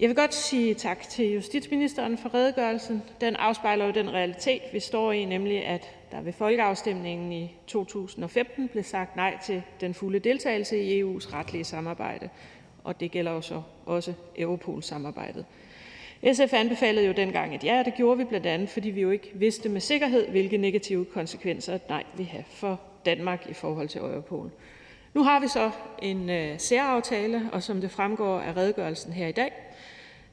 Jeg 0.01 0.09
vil 0.09 0.17
godt 0.17 0.35
sige 0.35 0.75
tak 0.75 1.09
til 1.09 1.33
justitsministeren 1.33 2.19
for 2.19 2.35
redegørelsen. 2.35 3.03
Den 3.21 3.37
afspejler 3.37 3.85
jo 3.87 3.93
den 3.93 4.11
realitet, 4.11 4.63
vi 4.73 4.81
står 4.81 5.13
i, 5.13 5.25
nemlig 5.25 5.67
at 5.67 5.96
der 6.13 6.21
ved 6.21 6.33
folkeafstemningen 6.33 7.33
i 7.33 7.57
2015 7.67 8.69
blev 8.69 8.85
sagt 8.85 9.17
nej 9.17 9.39
til 9.45 9.63
den 9.81 9.95
fulde 9.95 10.19
deltagelse 10.19 10.83
i 10.83 11.03
EU's 11.03 11.35
retlige 11.35 11.65
samarbejde, 11.65 12.29
og 12.85 13.01
det 13.01 13.11
gælder 13.11 13.33
jo 13.33 13.41
så 13.41 13.63
også 13.87 14.13
Europol-samarbejdet. 14.37 15.45
SF 16.33 16.53
anbefalede 16.53 17.07
jo 17.07 17.13
dengang 17.13 17.55
et 17.55 17.65
ja, 17.65 17.79
og 17.79 17.85
det 17.85 17.95
gjorde 17.95 18.19
vi 18.19 18.25
blandt 18.25 18.47
andet, 18.47 18.69
fordi 18.69 18.91
vi 18.91 19.01
jo 19.01 19.11
ikke 19.11 19.31
vidste 19.35 19.69
med 19.69 19.81
sikkerhed, 19.81 20.29
hvilke 20.29 20.57
negative 20.57 21.05
konsekvenser 21.05 21.75
et 21.75 21.89
nej 21.89 22.05
ville 22.17 22.31
have 22.31 22.45
for 22.49 22.81
Danmark 23.07 23.47
i 23.51 23.55
forhold 23.55 23.89
til 23.89 24.01
Europol. 24.01 24.51
Nu 25.15 25.23
har 25.23 25.41
vi 25.41 25.49
så 25.49 25.71
en 26.03 26.31
øh, 26.31 26.59
særaftale, 26.59 27.51
og 27.53 27.63
som 27.63 27.81
det 27.81 27.91
fremgår 27.91 28.41
af 28.41 28.57
redegørelsen 28.57 29.13
her 29.13 29.27
i 29.27 29.33
dag, 29.33 29.53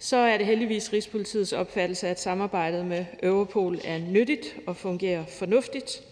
så 0.03 0.17
er 0.17 0.37
det 0.37 0.45
heldigvis 0.45 0.93
Rigspolitiets 0.93 1.53
opfattelse, 1.53 2.07
at 2.07 2.19
samarbejdet 2.19 2.85
med 2.85 3.05
Europol 3.23 3.79
er 3.83 3.97
nyttigt 3.97 4.55
og 4.67 4.75
fungerer 4.75 5.25
fornuftigt. 5.25 6.03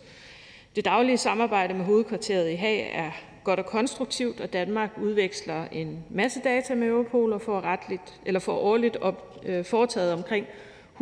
Det 0.75 0.85
daglige 0.85 1.17
samarbejde 1.17 1.73
med 1.73 1.85
hovedkvarteret 1.85 2.51
i 2.51 2.55
Haag 2.55 2.91
er 2.93 3.11
godt 3.43 3.59
og 3.59 3.65
konstruktivt, 3.65 4.41
og 4.41 4.53
Danmark 4.53 4.89
udveksler 5.01 5.65
en 5.71 6.03
masse 6.09 6.39
data 6.43 6.75
med 6.75 6.87
Europol 6.87 7.33
og 7.33 7.41
får, 7.41 7.61
retligt, 7.61 8.19
eller 8.25 8.39
får 8.39 8.57
årligt 8.57 8.97
op, 8.97 9.41
øh, 9.45 9.65
foretaget 9.65 10.13
omkring 10.13 10.45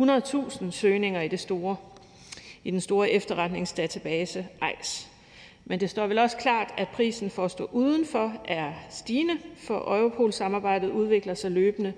100.000 0.00 0.70
søgninger 0.70 1.20
i, 1.20 1.28
det 1.28 1.40
store, 1.40 1.76
i 2.64 2.70
den 2.70 2.80
store 2.80 3.10
efterretningsdatabase 3.10 4.46
EIS. 4.62 5.08
Men 5.64 5.80
det 5.80 5.90
står 5.90 6.06
vel 6.06 6.18
også 6.18 6.36
klart, 6.36 6.74
at 6.76 6.88
prisen 6.88 7.30
for 7.30 7.44
at 7.44 7.50
stå 7.50 7.68
udenfor 7.72 8.32
er 8.48 8.72
stigende, 8.90 9.38
for 9.56 9.98
Europol-samarbejdet 9.98 10.90
udvikler 10.90 11.34
sig 11.34 11.50
løbende, 11.50 11.92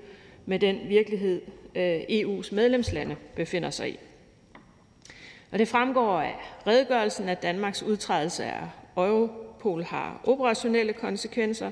med 0.47 0.59
den 0.59 0.79
virkelighed, 0.89 1.43
øh, 1.75 2.01
EU's 2.01 2.55
medlemslande 2.55 3.17
befinder 3.37 3.71
sig 3.71 3.91
i. 3.91 3.99
Og 5.53 5.59
det 5.59 5.69
fremgår 5.69 6.21
af 6.21 6.35
redegørelsen, 6.67 7.29
at 7.29 7.43
Danmarks 7.43 7.83
udtrædelse 7.83 8.45
af 8.45 8.69
Europol 8.97 9.83
har 9.83 10.21
operationelle 10.25 10.93
konsekvenser. 10.93 11.71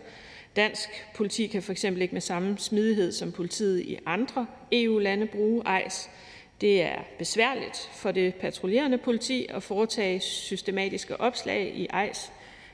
Dansk 0.57 0.89
politi 1.15 1.47
kan 1.47 1.63
for 1.63 1.73
eksempel 1.73 2.03
ikke 2.03 2.15
med 2.15 2.21
samme 2.21 2.59
smidighed 2.59 3.13
som 3.13 3.33
politiet 3.33 3.81
i 3.81 3.99
andre 4.07 4.47
EU-lande 4.73 5.27
bruge 5.27 5.63
EIS. 5.79 6.11
Det 6.61 6.83
er 6.83 6.99
besværligt 7.19 7.91
for 7.93 8.11
det 8.13 8.35
patruljerende 8.35 8.99
politi 8.99 9.47
at 9.51 9.63
foretage 9.63 10.21
systematiske 10.21 11.21
opslag 11.21 11.73
i 11.77 11.89
EIS 11.95 12.33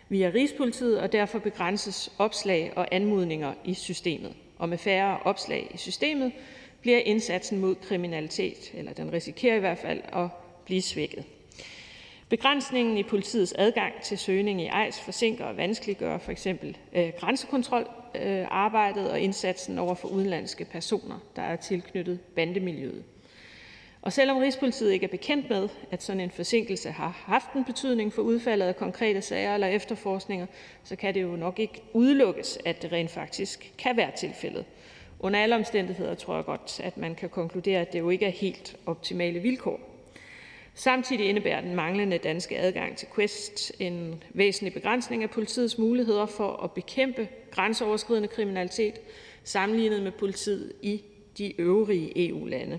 via 0.09 0.31
Rigspolitiet, 0.35 1.01
og 1.01 1.13
derfor 1.13 1.39
begrænses 1.39 2.13
opslag 2.19 2.73
og 2.77 2.89
anmodninger 2.93 3.55
i 3.65 3.75
systemet 3.75 4.35
og 4.59 4.69
med 4.69 4.79
færre 4.79 5.19
opslag 5.25 5.71
i 5.75 5.77
systemet 5.77 6.33
bliver 6.81 6.99
indsatsen 6.99 7.61
mod 7.61 7.75
kriminalitet, 7.75 8.73
eller 8.75 8.93
den 8.93 9.13
risikerer 9.13 9.57
i 9.57 9.61
hvert 9.61 9.79
fald 9.79 10.01
at 10.13 10.29
blive 10.65 10.83
svækket. 10.83 11.25
Begrænsningen 12.29 12.99
i 12.99 13.03
politiets 13.03 13.55
adgang 13.59 13.93
til 14.03 14.19
søgning 14.19 14.63
i 14.63 14.67
EIS 14.67 15.01
forsinker 15.01 15.45
og 15.45 15.57
vanskeliggør 15.57 16.19
f.eks. 16.19 16.47
Øh, 16.47 17.13
grænsekontrolarbejdet 17.19 19.05
øh, 19.07 19.11
og 19.11 19.21
indsatsen 19.21 19.79
over 19.79 19.95
for 19.95 20.09
udenlandske 20.09 20.65
personer, 20.65 21.19
der 21.37 21.43
er 21.43 21.57
tilknyttet 21.57 22.21
bandemiljøet. 22.21 23.05
Og 24.07 24.13
selvom 24.13 24.37
Rigspolitiet 24.37 24.93
ikke 24.93 25.05
er 25.05 25.11
bekendt 25.11 25.51
med, 25.51 25.69
at 25.91 26.03
sådan 26.03 26.21
en 26.21 26.31
forsinkelse 26.31 26.91
har 26.91 27.09
haft 27.09 27.53
en 27.53 27.65
betydning 27.65 28.13
for 28.13 28.23
udfaldet 28.23 28.67
af 28.67 28.77
konkrete 28.77 29.23
sager 29.23 29.55
eller 29.55 29.67
efterforskninger, 29.67 30.47
så 30.85 30.97
kan 30.97 31.15
det 31.15 31.23
jo 31.23 31.37
nok 31.37 31.59
ikke 31.59 31.83
udelukkes, 31.93 32.59
at 32.65 32.83
det 32.83 32.93
rent 32.93 33.11
faktisk 33.11 33.73
kan 33.79 33.97
være 33.97 34.11
tilfældet. 34.17 34.65
Under 35.21 35.41
alle 35.41 35.55
omstændigheder 35.55 36.15
tror 36.15 36.35
jeg 36.35 36.45
godt, 36.45 36.81
at 36.81 36.97
man 36.97 37.15
kan 37.15 37.29
konkludere, 37.29 37.81
at 37.81 37.93
det 37.93 37.99
jo 37.99 38.11
ikke 38.11 38.27
er 38.27 38.31
helt 38.31 38.77
optimale 38.87 39.39
vilkår. 39.41 39.81
Samtidig 40.75 41.29
indebærer 41.29 41.61
den 41.61 41.75
manglende 41.75 42.19
danske 42.19 42.59
adgang 42.59 42.97
til 42.97 43.09
Quest 43.15 43.73
en 43.79 44.25
væsentlig 44.31 44.75
begrænsning 44.75 45.23
af 45.23 45.31
politiets 45.31 45.79
muligheder 45.79 46.27
for 46.27 46.63
at 46.65 46.73
bekæmpe 46.73 47.29
grænseoverskridende 47.51 48.29
kriminalitet 48.29 49.01
sammenlignet 49.45 50.03
med 50.03 50.13
politiet 50.13 50.73
i 50.83 51.03
de 51.39 51.61
øvrige 51.61 52.29
EU-lande. 52.29 52.79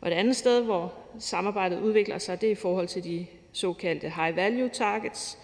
Og 0.00 0.08
et 0.08 0.14
andet 0.14 0.36
sted, 0.36 0.62
hvor 0.62 0.92
samarbejdet 1.18 1.80
udvikler 1.80 2.18
sig, 2.18 2.40
det 2.40 2.46
er 2.46 2.52
i 2.52 2.54
forhold 2.54 2.88
til 2.88 3.04
de 3.04 3.26
såkaldte 3.52 4.12
high 4.16 4.36
value 4.36 4.68
targets. 4.68 5.38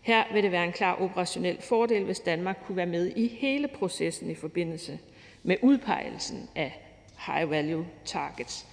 Her 0.00 0.24
vil 0.32 0.42
det 0.42 0.52
være 0.52 0.64
en 0.64 0.72
klar 0.72 1.02
operationel 1.02 1.62
fordel, 1.62 2.04
hvis 2.04 2.20
Danmark 2.20 2.58
kunne 2.66 2.76
være 2.76 2.86
med 2.86 3.12
i 3.16 3.28
hele 3.28 3.68
processen 3.68 4.30
i 4.30 4.34
forbindelse 4.34 4.98
med 5.42 5.56
udpegelsen 5.62 6.48
af 6.54 6.82
high 7.26 7.50
value 7.50 7.86
targets. 8.04 8.66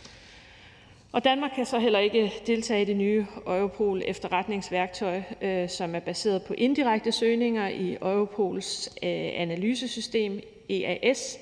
Og 1.12 1.24
Danmark 1.24 1.52
kan 1.56 1.66
så 1.66 1.80
heller 1.80 2.00
ikke 2.00 2.34
deltage 2.48 2.82
i 2.82 2.86
det 2.86 2.96
nye 2.96 3.26
Europol 3.48 4.02
efterretningsværktøj, 4.06 5.22
øh, 5.42 5.70
som 5.70 5.96
er 5.96 6.00
baseret 6.00 6.44
på 6.44 6.54
indirekte 6.54 7.12
søgninger 7.12 7.68
i 7.68 7.98
Europols 8.02 8.90
øh, 9.04 9.10
analysesystem 9.34 10.42
EAS, 10.70 11.38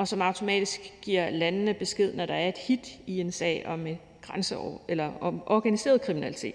og 0.00 0.08
som 0.08 0.22
automatisk 0.22 0.80
giver 1.02 1.30
landene 1.30 1.74
besked, 1.74 2.14
når 2.14 2.26
der 2.26 2.34
er 2.34 2.48
et 2.48 2.58
hit 2.58 2.98
i 3.06 3.20
en 3.20 3.32
sag 3.32 3.66
om 3.66 3.86
et 3.86 3.98
eller 4.88 5.12
om 5.20 5.42
organiseret 5.46 6.02
kriminalitet. 6.02 6.54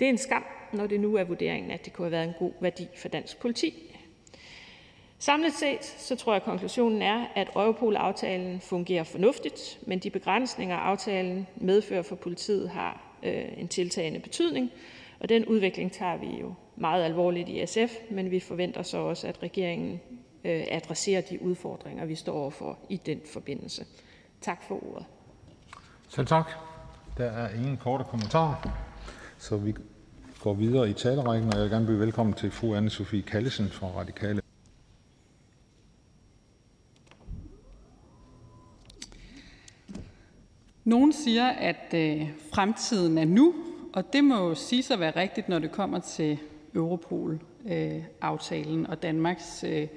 Det 0.00 0.04
er 0.04 0.08
en 0.08 0.18
skam, 0.18 0.44
når 0.72 0.86
det 0.86 1.00
nu 1.00 1.14
er 1.14 1.24
vurderingen, 1.24 1.70
at 1.70 1.84
det 1.84 1.92
kunne 1.92 2.04
have 2.04 2.12
været 2.12 2.28
en 2.28 2.34
god 2.38 2.52
værdi 2.60 2.88
for 2.96 3.08
dansk 3.08 3.40
politi. 3.40 3.74
Samlet 5.18 5.52
set 5.52 5.84
så 5.84 6.16
tror 6.16 6.32
jeg, 6.32 6.36
at 6.36 6.44
konklusionen 6.44 7.02
er, 7.02 7.26
at 7.34 7.48
Europol-aftalen 7.54 8.60
fungerer 8.60 9.04
fornuftigt, 9.04 9.78
men 9.86 9.98
de 9.98 10.10
begrænsninger, 10.10 10.76
aftalen 10.76 11.46
medfører 11.56 12.02
for 12.02 12.16
politiet, 12.16 12.70
har 12.70 13.16
øh, 13.22 13.44
en 13.56 13.68
tiltagende 13.68 14.20
betydning, 14.20 14.70
og 15.20 15.28
den 15.28 15.44
udvikling 15.44 15.92
tager 15.92 16.16
vi 16.16 16.26
jo 16.40 16.54
meget 16.76 17.04
alvorligt 17.04 17.48
i 17.48 17.66
SF, 17.66 17.94
men 18.10 18.30
vi 18.30 18.40
forventer 18.40 18.82
så 18.82 18.98
også, 18.98 19.26
at 19.26 19.42
regeringen 19.42 20.00
øh, 20.44 20.64
adresserer 20.70 21.20
de 21.20 21.42
udfordringer, 21.42 22.04
vi 22.04 22.14
står 22.14 22.32
overfor 22.32 22.78
i 22.88 22.96
den 22.96 23.20
forbindelse. 23.32 23.84
Tak 24.40 24.62
for 24.68 24.92
ordet. 24.92 25.06
Selv 26.08 26.26
tak. 26.26 26.50
Der 27.16 27.24
er 27.24 27.54
ingen 27.54 27.76
korte 27.76 28.04
kommentarer, 28.04 28.54
så 29.38 29.56
vi 29.56 29.74
går 30.40 30.54
videre 30.54 30.90
i 30.90 30.92
talerækken, 30.92 31.48
og 31.48 31.54
jeg 31.54 31.62
vil 31.62 31.70
gerne 31.70 31.86
byde 31.86 32.00
velkommen 32.00 32.34
til 32.34 32.50
fru 32.50 32.74
anne 32.74 32.90
Sofie 32.90 33.22
Kallesen 33.22 33.68
fra 33.68 33.86
Radikale. 33.86 34.42
Nogen 40.84 41.12
siger, 41.12 41.46
at 41.46 41.94
øh, 41.94 42.30
fremtiden 42.52 43.18
er 43.18 43.24
nu, 43.24 43.54
og 43.92 44.12
det 44.12 44.24
må 44.24 44.48
jo 44.48 44.54
sige 44.54 44.94
at 44.94 45.00
være 45.00 45.16
rigtigt, 45.16 45.48
når 45.48 45.58
det 45.58 45.72
kommer 45.72 45.98
til 45.98 46.38
Europol-aftalen 46.74 48.80
øh, 48.80 48.86
og 48.88 49.02
Danmarks 49.02 49.64
øh, 49.64 49.88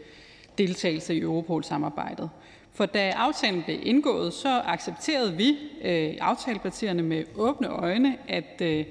deltagelse 0.62 1.16
i 1.16 1.20
Europol-samarbejdet. 1.20 2.30
For 2.74 2.86
da 2.86 3.10
aftalen 3.10 3.64
blev 3.64 3.80
indgået, 3.84 4.34
så 4.34 4.62
accepterede 4.66 5.38
vi 5.38 5.58
øh, 5.84 6.14
aftalepartierne 6.22 7.04
med 7.04 7.24
åbne 7.36 7.68
øjne, 7.68 8.18
at 8.28 8.62
øh, 8.62 8.86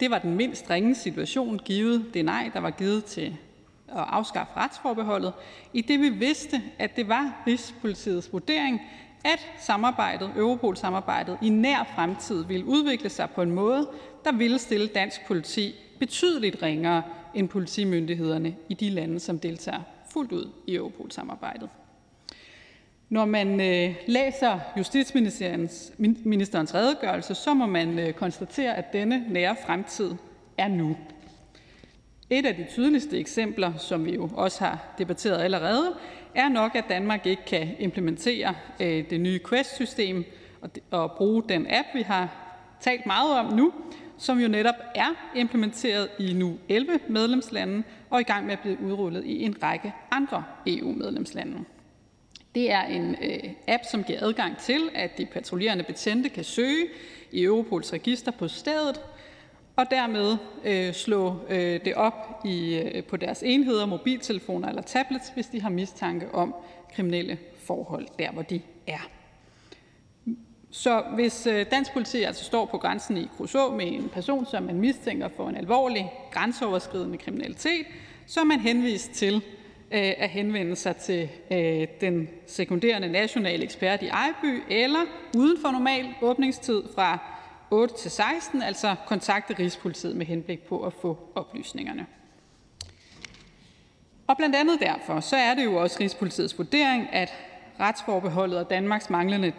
det 0.00 0.10
var 0.10 0.18
den 0.18 0.34
mindst 0.34 0.70
ringe 0.70 0.94
situation, 0.94 1.58
givet 1.58 2.04
det 2.14 2.24
nej, 2.24 2.50
der 2.54 2.60
var 2.60 2.70
givet 2.70 3.04
til 3.04 3.36
at 3.88 4.04
afskaffe 4.08 4.52
retsforbeholdet, 4.56 5.32
i 5.72 5.80
det 5.80 6.00
vi 6.00 6.08
vidste, 6.08 6.62
at 6.78 6.96
det 6.96 7.08
var 7.08 7.42
Rigspolitiets 7.46 8.32
vurdering, 8.32 8.80
at 9.24 9.46
samarbejdet, 9.60 10.30
Europol-samarbejdet 10.36 11.38
i 11.42 11.48
nær 11.48 11.92
fremtid 11.94 12.44
ville 12.44 12.66
udvikle 12.66 13.08
sig 13.08 13.30
på 13.34 13.42
en 13.42 13.50
måde, 13.50 13.88
der 14.24 14.32
ville 14.32 14.58
stille 14.58 14.86
dansk 14.86 15.26
politi 15.26 15.74
betydeligt 15.98 16.62
ringere 16.62 17.02
end 17.34 17.48
politimyndighederne 17.48 18.54
i 18.68 18.74
de 18.74 18.90
lande, 18.90 19.20
som 19.20 19.38
deltager 19.38 19.80
fuldt 20.12 20.32
ud 20.32 20.52
i 20.66 20.74
Europol-samarbejdet. 20.74 21.68
Når 23.08 23.24
man 23.24 23.60
øh, 23.60 23.94
læser 24.06 24.58
justitsministerens 24.78 25.92
ministerens 26.24 26.74
redegørelse, 26.74 27.34
så 27.34 27.54
må 27.54 27.66
man 27.66 27.98
øh, 27.98 28.12
konstatere, 28.12 28.74
at 28.74 28.92
denne 28.92 29.24
nære 29.28 29.56
fremtid 29.66 30.14
er 30.58 30.68
nu. 30.68 30.96
Et 32.30 32.46
af 32.46 32.54
de 32.54 32.66
tydeligste 32.70 33.18
eksempler, 33.18 33.76
som 33.76 34.04
vi 34.04 34.14
jo 34.14 34.30
også 34.34 34.64
har 34.64 34.94
debatteret 34.98 35.42
allerede, 35.42 35.94
er 36.34 36.48
nok, 36.48 36.74
at 36.74 36.84
Danmark 36.88 37.26
ikke 37.26 37.44
kan 37.44 37.68
implementere 37.78 38.54
øh, 38.80 39.10
det 39.10 39.20
nye 39.20 39.40
Quest-system 39.48 40.24
og, 40.60 40.70
og 40.90 41.12
bruge 41.12 41.42
den 41.48 41.66
app, 41.70 41.88
vi 41.94 42.02
har 42.02 42.28
talt 42.80 43.06
meget 43.06 43.38
om 43.38 43.52
nu, 43.52 43.72
som 44.18 44.38
jo 44.38 44.48
netop 44.48 44.74
er 44.94 45.30
implementeret 45.36 46.08
i 46.18 46.32
nu 46.32 46.58
11 46.68 47.00
medlemslande 47.08 47.82
og 48.10 48.20
i 48.20 48.24
gang 48.24 48.46
med 48.46 48.52
at 48.52 48.60
blive 48.60 48.80
udrullet 48.80 49.24
i 49.24 49.42
en 49.42 49.62
række 49.62 49.92
andre 50.10 50.44
EU-medlemslande. 50.66 51.64
Det 52.54 52.72
er 52.72 52.82
en 52.82 53.16
øh, 53.22 53.50
app, 53.68 53.82
som 53.90 54.04
giver 54.04 54.18
adgang 54.22 54.58
til, 54.58 54.90
at 54.94 55.18
de 55.18 55.26
patruljerende 55.26 55.84
betjente 55.84 56.28
kan 56.28 56.44
søge 56.44 56.86
i 57.32 57.42
Europols 57.42 57.92
register 57.92 58.32
på 58.32 58.48
stedet, 58.48 59.00
og 59.76 59.90
dermed 59.90 60.36
øh, 60.64 60.92
slå 60.92 61.36
øh, 61.48 61.80
det 61.84 61.94
op 61.94 62.40
i, 62.44 62.74
øh, 62.74 63.04
på 63.04 63.16
deres 63.16 63.42
enheder, 63.42 63.86
mobiltelefoner 63.86 64.68
eller 64.68 64.82
tablets, 64.82 65.30
hvis 65.34 65.46
de 65.46 65.62
har 65.62 65.70
mistanke 65.70 66.34
om 66.34 66.54
kriminelle 66.94 67.38
forhold 67.56 68.06
der, 68.18 68.32
hvor 68.32 68.42
de 68.42 68.60
er. 68.86 69.17
Så 70.70 71.04
hvis 71.14 71.46
øh, 71.46 71.66
dansk 71.70 71.92
politi 71.92 72.22
altså 72.22 72.44
står 72.44 72.66
på 72.66 72.78
grænsen 72.78 73.16
i 73.16 73.28
Kruså 73.36 73.70
med 73.70 73.86
en 73.86 74.08
person, 74.08 74.46
som 74.46 74.62
man 74.62 74.80
mistænker 74.80 75.28
for 75.36 75.48
en 75.48 75.56
alvorlig 75.56 76.12
grænseoverskridende 76.30 77.18
kriminalitet, 77.18 77.86
så 78.26 78.40
er 78.40 78.44
man 78.44 78.60
henvist 78.60 79.12
til 79.12 79.34
øh, 79.92 80.12
at 80.18 80.30
henvende 80.30 80.76
sig 80.76 80.96
til 80.96 81.28
øh, 81.50 81.86
den 82.00 82.28
sekunderende 82.46 83.08
nationale 83.08 83.64
ekspert 83.64 84.02
i 84.02 84.06
Ejby, 84.08 84.62
eller 84.70 85.00
uden 85.36 85.58
for 85.62 85.70
normal 85.70 86.06
åbningstid 86.22 86.82
fra 86.94 87.18
8 87.70 87.94
til 87.96 88.10
16, 88.10 88.62
altså 88.62 88.94
kontakte 89.06 89.54
Rigspolitiet 89.58 90.16
med 90.16 90.26
henblik 90.26 90.60
på 90.60 90.82
at 90.82 90.92
få 90.92 91.18
oplysningerne. 91.34 92.06
Og 94.26 94.36
blandt 94.36 94.56
andet 94.56 94.80
derfor 94.80 95.20
så 95.20 95.36
er 95.36 95.54
det 95.54 95.64
jo 95.64 95.76
også 95.76 95.96
Rigspolitiets 96.00 96.58
vurdering, 96.58 97.08
at 97.12 97.34
retsforbeholdet 97.80 98.58
og 98.58 98.70
Danmarks 98.70 99.10
manglende 99.10 99.52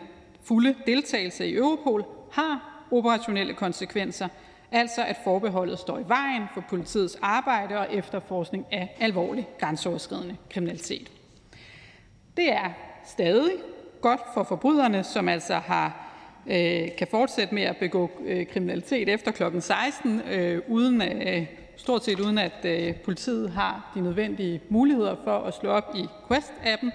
fulde 0.44 0.76
deltagelse 0.86 1.48
i 1.48 1.56
Europol 1.56 2.06
har 2.32 2.86
operationelle 2.92 3.54
konsekvenser, 3.54 4.28
altså 4.72 5.04
at 5.04 5.16
forbeholdet 5.24 5.80
står 5.80 6.00
i 6.00 6.04
vejen 6.08 6.44
for 6.54 6.64
politiets 6.70 7.18
arbejde 7.22 7.78
og 7.78 7.88
efterforskning 7.94 8.66
af 8.72 8.98
alvorlig 9.00 9.48
grænseoverskridende 9.60 10.38
kriminalitet. 10.50 11.12
Det 12.38 12.52
er 12.52 12.70
stadig 13.06 13.52
godt 14.02 14.22
for 14.34 14.44
forbryderne, 14.44 15.04
som 15.04 15.30
altså 15.30 15.56
har 15.56 16.10
øh, 16.48 16.96
kan 16.98 17.08
fortsætte 17.12 17.56
med 17.56 17.64
at 17.64 17.78
begå 17.78 18.12
øh, 18.26 18.48
kriminalitet 18.48 19.10
efter 19.10 19.32
kl. 19.32 19.44
16, 19.60 20.22
øh, 20.32 20.62
uden, 20.68 21.02
øh, 21.02 21.46
stort 21.76 22.06
set 22.06 22.20
uden 22.20 22.38
at 22.38 22.66
øh, 22.66 22.96
politiet 22.96 23.50
har 23.52 23.92
de 23.96 24.02
nødvendige 24.02 24.62
muligheder 24.70 25.16
for 25.24 25.38
at 25.38 25.54
slå 25.54 25.70
op 25.70 25.96
i 25.96 26.06
Quest-appen. 26.28 26.92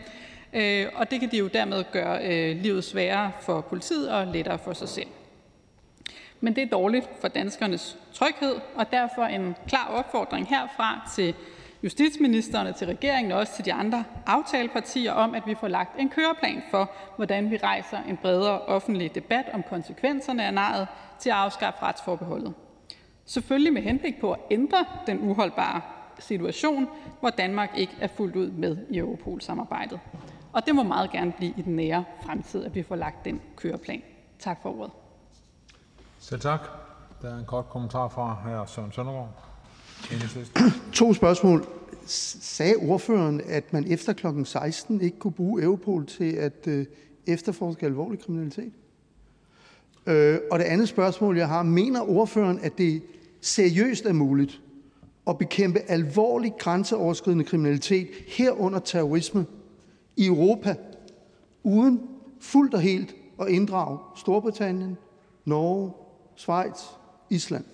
Øh, 0.54 0.86
Og 0.94 1.10
det 1.10 1.20
kan 1.20 1.30
de 1.30 1.38
jo 1.38 1.46
dermed 1.46 1.84
gøre 1.92 2.26
øh, 2.26 2.56
livet 2.56 2.84
sværere 2.84 3.32
for 3.40 3.60
politiet 3.60 4.10
og 4.10 4.26
lettere 4.26 4.58
for 4.58 4.72
sig 4.72 4.88
selv. 4.88 5.08
Men 6.40 6.56
det 6.56 6.62
er 6.62 6.68
dårligt 6.68 7.08
for 7.20 7.28
danskernes 7.28 7.96
tryghed, 8.12 8.54
og 8.74 8.90
derfor 8.92 9.22
en 9.24 9.54
klar 9.68 9.86
opfordring 9.86 10.48
herfra 10.48 11.10
til 11.14 11.34
justitsministeren 11.82 12.66
og 12.66 12.76
til 12.76 12.86
regeringen 12.86 13.32
og 13.32 13.38
også 13.38 13.56
til 13.56 13.64
de 13.64 13.72
andre 13.72 14.04
aftalepartier 14.26 15.12
om, 15.12 15.34
at 15.34 15.42
vi 15.46 15.54
får 15.60 15.68
lagt 15.68 16.00
en 16.00 16.08
køreplan 16.08 16.62
for, 16.70 16.90
hvordan 17.16 17.50
vi 17.50 17.56
rejser 17.56 17.98
en 18.08 18.16
bredere 18.16 18.60
offentlig 18.60 19.14
debat 19.14 19.44
om 19.52 19.62
konsekvenserne 19.62 20.44
af 20.44 20.54
naret 20.54 20.86
til 21.18 21.30
at 21.30 21.36
afskaffe 21.36 21.82
retsforbeholdet. 21.82 22.54
Selvfølgelig 23.24 23.72
med 23.72 23.82
henblik 23.82 24.20
på 24.20 24.32
at 24.32 24.38
ændre 24.50 24.84
den 25.06 25.30
uholdbare 25.30 25.80
situation, 26.18 26.88
hvor 27.20 27.30
Danmark 27.30 27.70
ikke 27.76 27.92
er 28.00 28.06
fuldt 28.06 28.36
ud 28.36 28.50
med 28.50 28.76
i 28.90 28.98
Europol-samarbejdet. 28.98 30.00
Og 30.54 30.66
det 30.66 30.74
må 30.74 30.82
meget 30.82 31.10
gerne 31.10 31.32
blive 31.36 31.54
i 31.56 31.62
den 31.62 31.76
nære 31.76 32.04
fremtid, 32.26 32.64
at 32.64 32.74
vi 32.74 32.82
får 32.82 32.96
lagt 32.96 33.24
den 33.24 33.40
køreplan. 33.56 34.02
Tak 34.38 34.62
for 34.62 34.78
ordet. 34.78 34.92
Selv 36.18 36.40
tak. 36.40 36.60
Der 37.22 37.34
er 37.34 37.38
en 37.38 37.44
kort 37.44 37.68
kommentar 37.68 38.08
fra 38.08 38.34
hr. 38.34 38.66
Søren 38.66 38.92
Søndergaard. 38.92 39.28
To 40.92 41.14
spørgsmål. 41.14 41.66
Sagde 42.06 42.74
ordføreren, 42.76 43.40
at 43.46 43.72
man 43.72 43.92
efter 43.92 44.12
kl. 44.12 44.26
16 44.44 45.00
ikke 45.00 45.18
kunne 45.18 45.32
bruge 45.32 45.62
Europol 45.62 46.06
til 46.06 46.32
at 46.32 46.66
øh, 46.66 46.86
efterforske 47.26 47.86
alvorlig 47.86 48.20
kriminalitet? 48.20 48.72
Øh, 50.06 50.38
og 50.50 50.58
det 50.58 50.64
andet 50.64 50.88
spørgsmål, 50.88 51.36
jeg 51.36 51.48
har: 51.48 51.62
Mener 51.62 52.10
ordføreren, 52.10 52.58
at 52.62 52.78
det 52.78 53.02
seriøst 53.40 54.06
er 54.06 54.12
muligt 54.12 54.60
at 55.28 55.38
bekæmpe 55.38 55.78
alvorlig 55.78 56.52
grænseoverskridende 56.58 57.44
kriminalitet, 57.44 58.08
herunder 58.26 58.78
terrorisme, 58.78 59.46
i 60.16 60.26
Europa 60.26 60.76
uden 61.62 62.08
fuldt 62.40 62.74
og 62.74 62.80
helt 62.80 63.14
at 63.40 63.48
inddrage 63.48 63.98
Storbritannien, 64.16 64.98
Norge, 65.44 65.92
Schweiz, 66.36 66.82
Island? 67.30 67.64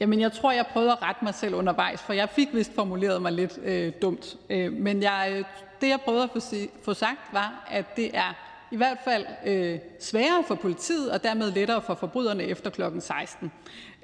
Jamen, 0.00 0.20
jeg 0.20 0.32
tror, 0.32 0.52
jeg 0.52 0.66
prøvede 0.66 0.92
at 0.92 1.02
rette 1.02 1.24
mig 1.24 1.34
selv 1.34 1.54
undervejs, 1.54 2.00
for 2.00 2.12
jeg 2.12 2.28
fik 2.28 2.48
vist 2.52 2.74
formuleret 2.74 3.22
mig 3.22 3.32
lidt 3.32 3.58
øh, 3.62 3.92
dumt. 4.02 4.36
Øh, 4.50 4.72
men 4.72 5.02
jeg, 5.02 5.28
øh, 5.32 5.44
det, 5.80 5.88
jeg 5.88 6.00
prøvede 6.04 6.22
at 6.22 6.30
få, 6.32 6.40
si, 6.40 6.68
få 6.82 6.94
sagt, 6.94 7.20
var, 7.32 7.66
at 7.70 7.96
det 7.96 8.16
er 8.16 8.34
i 8.70 8.76
hvert 8.76 8.98
fald 9.04 9.26
øh, 9.46 9.78
sværere 10.00 10.44
for 10.46 10.54
politiet 10.54 11.10
og 11.10 11.22
dermed 11.22 11.52
lettere 11.52 11.82
for 11.82 11.94
forbryderne 11.94 12.42
efter 12.42 12.70
kl. 12.70 12.82
16. 13.00 13.52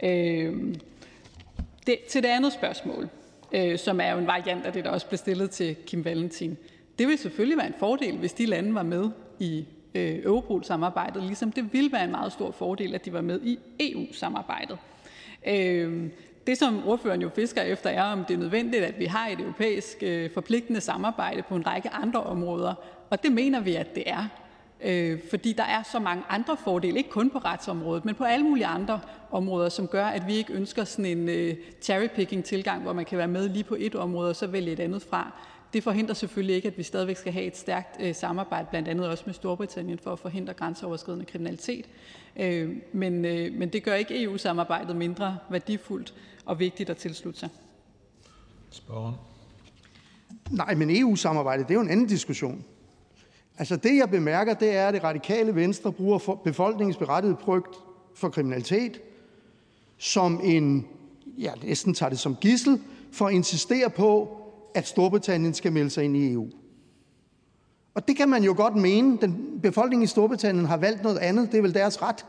Øh, 0.02 0.74
det, 1.86 1.98
til 2.10 2.22
det 2.22 2.28
andet 2.28 2.52
spørgsmål, 2.52 3.08
øh, 3.52 3.78
som 3.78 4.00
er 4.00 4.12
jo 4.12 4.18
en 4.18 4.26
variant 4.26 4.66
af 4.66 4.72
det, 4.72 4.84
der 4.84 4.90
også 4.90 5.06
blev 5.06 5.18
stillet 5.18 5.50
til 5.50 5.76
Kim 5.86 6.04
Valentin. 6.04 6.56
Det 6.98 7.06
ville 7.06 7.18
selvfølgelig 7.18 7.58
være 7.58 7.66
en 7.66 7.74
fordel, 7.78 8.16
hvis 8.16 8.32
de 8.32 8.46
lande 8.46 8.74
var 8.74 8.82
med 8.82 9.10
i 9.38 9.64
øh, 9.94 10.24
Europol-samarbejdet, 10.24 11.22
ligesom 11.22 11.52
det 11.52 11.72
ville 11.72 11.92
være 11.92 12.04
en 12.04 12.10
meget 12.10 12.32
stor 12.32 12.50
fordel, 12.50 12.94
at 12.94 13.04
de 13.04 13.12
var 13.12 13.20
med 13.20 13.40
i 13.42 13.58
EU-samarbejdet. 13.80 14.78
Øh, 15.46 16.10
det, 16.46 16.58
som 16.58 16.86
ordføreren 16.86 17.22
jo 17.22 17.28
fisker 17.28 17.62
efter, 17.62 17.90
er, 17.90 18.02
om 18.02 18.24
det 18.24 18.34
er 18.34 18.38
nødvendigt, 18.38 18.84
at 18.84 18.98
vi 18.98 19.04
har 19.04 19.28
et 19.28 19.40
europæisk 19.40 19.96
øh, 20.02 20.30
forpligtende 20.30 20.80
samarbejde 20.80 21.42
på 21.42 21.56
en 21.56 21.66
række 21.66 21.90
andre 21.90 22.22
områder, 22.22 22.74
og 23.10 23.22
det 23.22 23.32
mener 23.32 23.60
vi, 23.60 23.74
at 23.74 23.94
det 23.94 24.02
er 24.06 24.28
øh, 24.84 25.20
fordi 25.30 25.52
der 25.52 25.64
er 25.64 25.82
så 25.82 25.98
mange 25.98 26.22
andre 26.28 26.56
fordele, 26.64 26.98
ikke 26.98 27.10
kun 27.10 27.30
på 27.30 27.38
retsområdet, 27.38 28.04
men 28.04 28.14
på 28.14 28.24
alle 28.24 28.44
mulige 28.44 28.66
andre 28.66 29.00
områder, 29.30 29.68
som 29.68 29.88
gør, 29.88 30.06
at 30.06 30.26
vi 30.26 30.34
ikke 30.36 30.52
ønsker 30.52 30.84
sådan 30.84 31.04
en 31.04 31.28
øh, 31.28 31.56
cherry-picking 31.82 32.42
tilgang, 32.42 32.82
hvor 32.82 32.92
man 32.92 33.04
kan 33.04 33.18
være 33.18 33.28
med 33.28 33.48
lige 33.48 33.64
på 33.64 33.76
et 33.78 33.94
område 33.94 34.30
og 34.30 34.36
så 34.36 34.46
vælge 34.46 34.72
et 34.72 34.80
andet 34.80 35.02
fra. 35.02 35.32
Det 35.72 35.82
forhindrer 35.82 36.14
selvfølgelig 36.14 36.56
ikke, 36.56 36.68
at 36.68 36.78
vi 36.78 36.82
stadigvæk 36.82 37.16
skal 37.16 37.32
have 37.32 37.44
et 37.44 37.56
stærkt 37.56 37.96
øh, 38.00 38.14
samarbejde, 38.14 38.66
blandt 38.70 38.88
andet 38.88 39.08
også 39.08 39.22
med 39.26 39.34
Storbritannien, 39.34 39.98
for 39.98 40.12
at 40.12 40.18
forhindre 40.18 40.52
grænseoverskridende 40.52 41.24
kriminalitet. 41.24 41.86
Øh, 42.36 42.76
men, 42.92 43.24
øh, 43.24 43.54
men 43.54 43.68
det 43.68 43.82
gør 43.82 43.94
ikke 43.94 44.22
EU-samarbejdet 44.22 44.96
mindre 44.96 45.38
værdifuldt 45.50 46.14
og 46.44 46.58
vigtigt 46.58 46.90
at 46.90 46.96
tilslutte 46.96 47.40
sig. 47.40 47.48
Spørgen. 48.70 49.14
Nej, 50.50 50.74
men 50.74 50.96
EU-samarbejdet, 50.96 51.68
det 51.68 51.74
er 51.74 51.78
jo 51.78 51.84
en 51.84 51.90
anden 51.90 52.06
diskussion. 52.06 52.64
Altså 53.58 53.76
det, 53.76 53.96
jeg 53.96 54.10
bemærker, 54.10 54.54
det 54.54 54.76
er, 54.76 54.88
at 54.88 54.94
det 54.94 55.04
radikale 55.04 55.54
venstre 55.54 55.92
bruger 55.92 56.40
befolkningens 56.44 56.96
berettigede 56.96 57.36
frygt 57.44 57.76
for 58.14 58.28
kriminalitet 58.28 59.00
som 59.98 60.40
en, 60.44 60.86
ja, 61.38 61.52
næsten 61.62 61.94
tager 61.94 62.10
det 62.10 62.18
som 62.18 62.36
gissel, 62.40 62.80
for 63.12 63.26
at 63.26 63.34
insistere 63.34 63.90
på, 63.90 64.36
at 64.74 64.88
Storbritannien 64.88 65.54
skal 65.54 65.72
melde 65.72 65.90
sig 65.90 66.04
ind 66.04 66.16
i 66.16 66.32
EU. 66.32 66.48
Og 67.94 68.08
det 68.08 68.16
kan 68.16 68.28
man 68.28 68.44
jo 68.44 68.54
godt 68.56 68.76
mene. 68.76 69.18
Den 69.20 69.60
befolkning 69.62 70.02
i 70.02 70.06
Storbritannien 70.06 70.66
har 70.66 70.76
valgt 70.76 71.02
noget 71.02 71.18
andet. 71.18 71.52
Det 71.52 71.58
er 71.58 71.62
vel 71.62 71.74
deres 71.74 72.02
ret. 72.02 72.26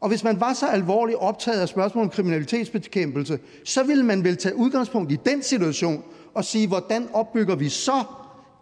Og 0.00 0.08
hvis 0.08 0.24
man 0.24 0.40
var 0.40 0.52
så 0.52 0.66
alvorligt 0.66 1.18
optaget 1.18 1.60
af 1.60 1.68
spørgsmålet 1.68 2.10
om 2.10 2.10
kriminalitetsbekæmpelse, 2.10 3.38
så 3.64 3.82
ville 3.82 4.04
man 4.04 4.24
vel 4.24 4.36
tage 4.36 4.56
udgangspunkt 4.56 5.12
i 5.12 5.18
den 5.26 5.42
situation 5.42 6.04
og 6.34 6.44
sige, 6.44 6.68
hvordan 6.68 7.08
opbygger 7.12 7.54
vi 7.54 7.68
så 7.68 8.04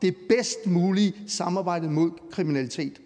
det 0.03 0.17
bedst 0.29 0.67
mulige 0.67 1.15
samarbejde 1.27 1.91
mod 1.91 2.11
kriminalitet? 2.31 3.01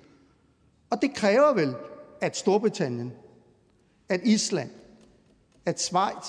Og 0.90 1.02
det 1.02 1.14
kræver 1.14 1.54
vel, 1.54 1.74
at 2.20 2.36
Storbritannien, 2.36 3.12
at 4.08 4.20
Island, 4.24 4.70
at 5.66 5.80
Schweiz, 5.80 6.26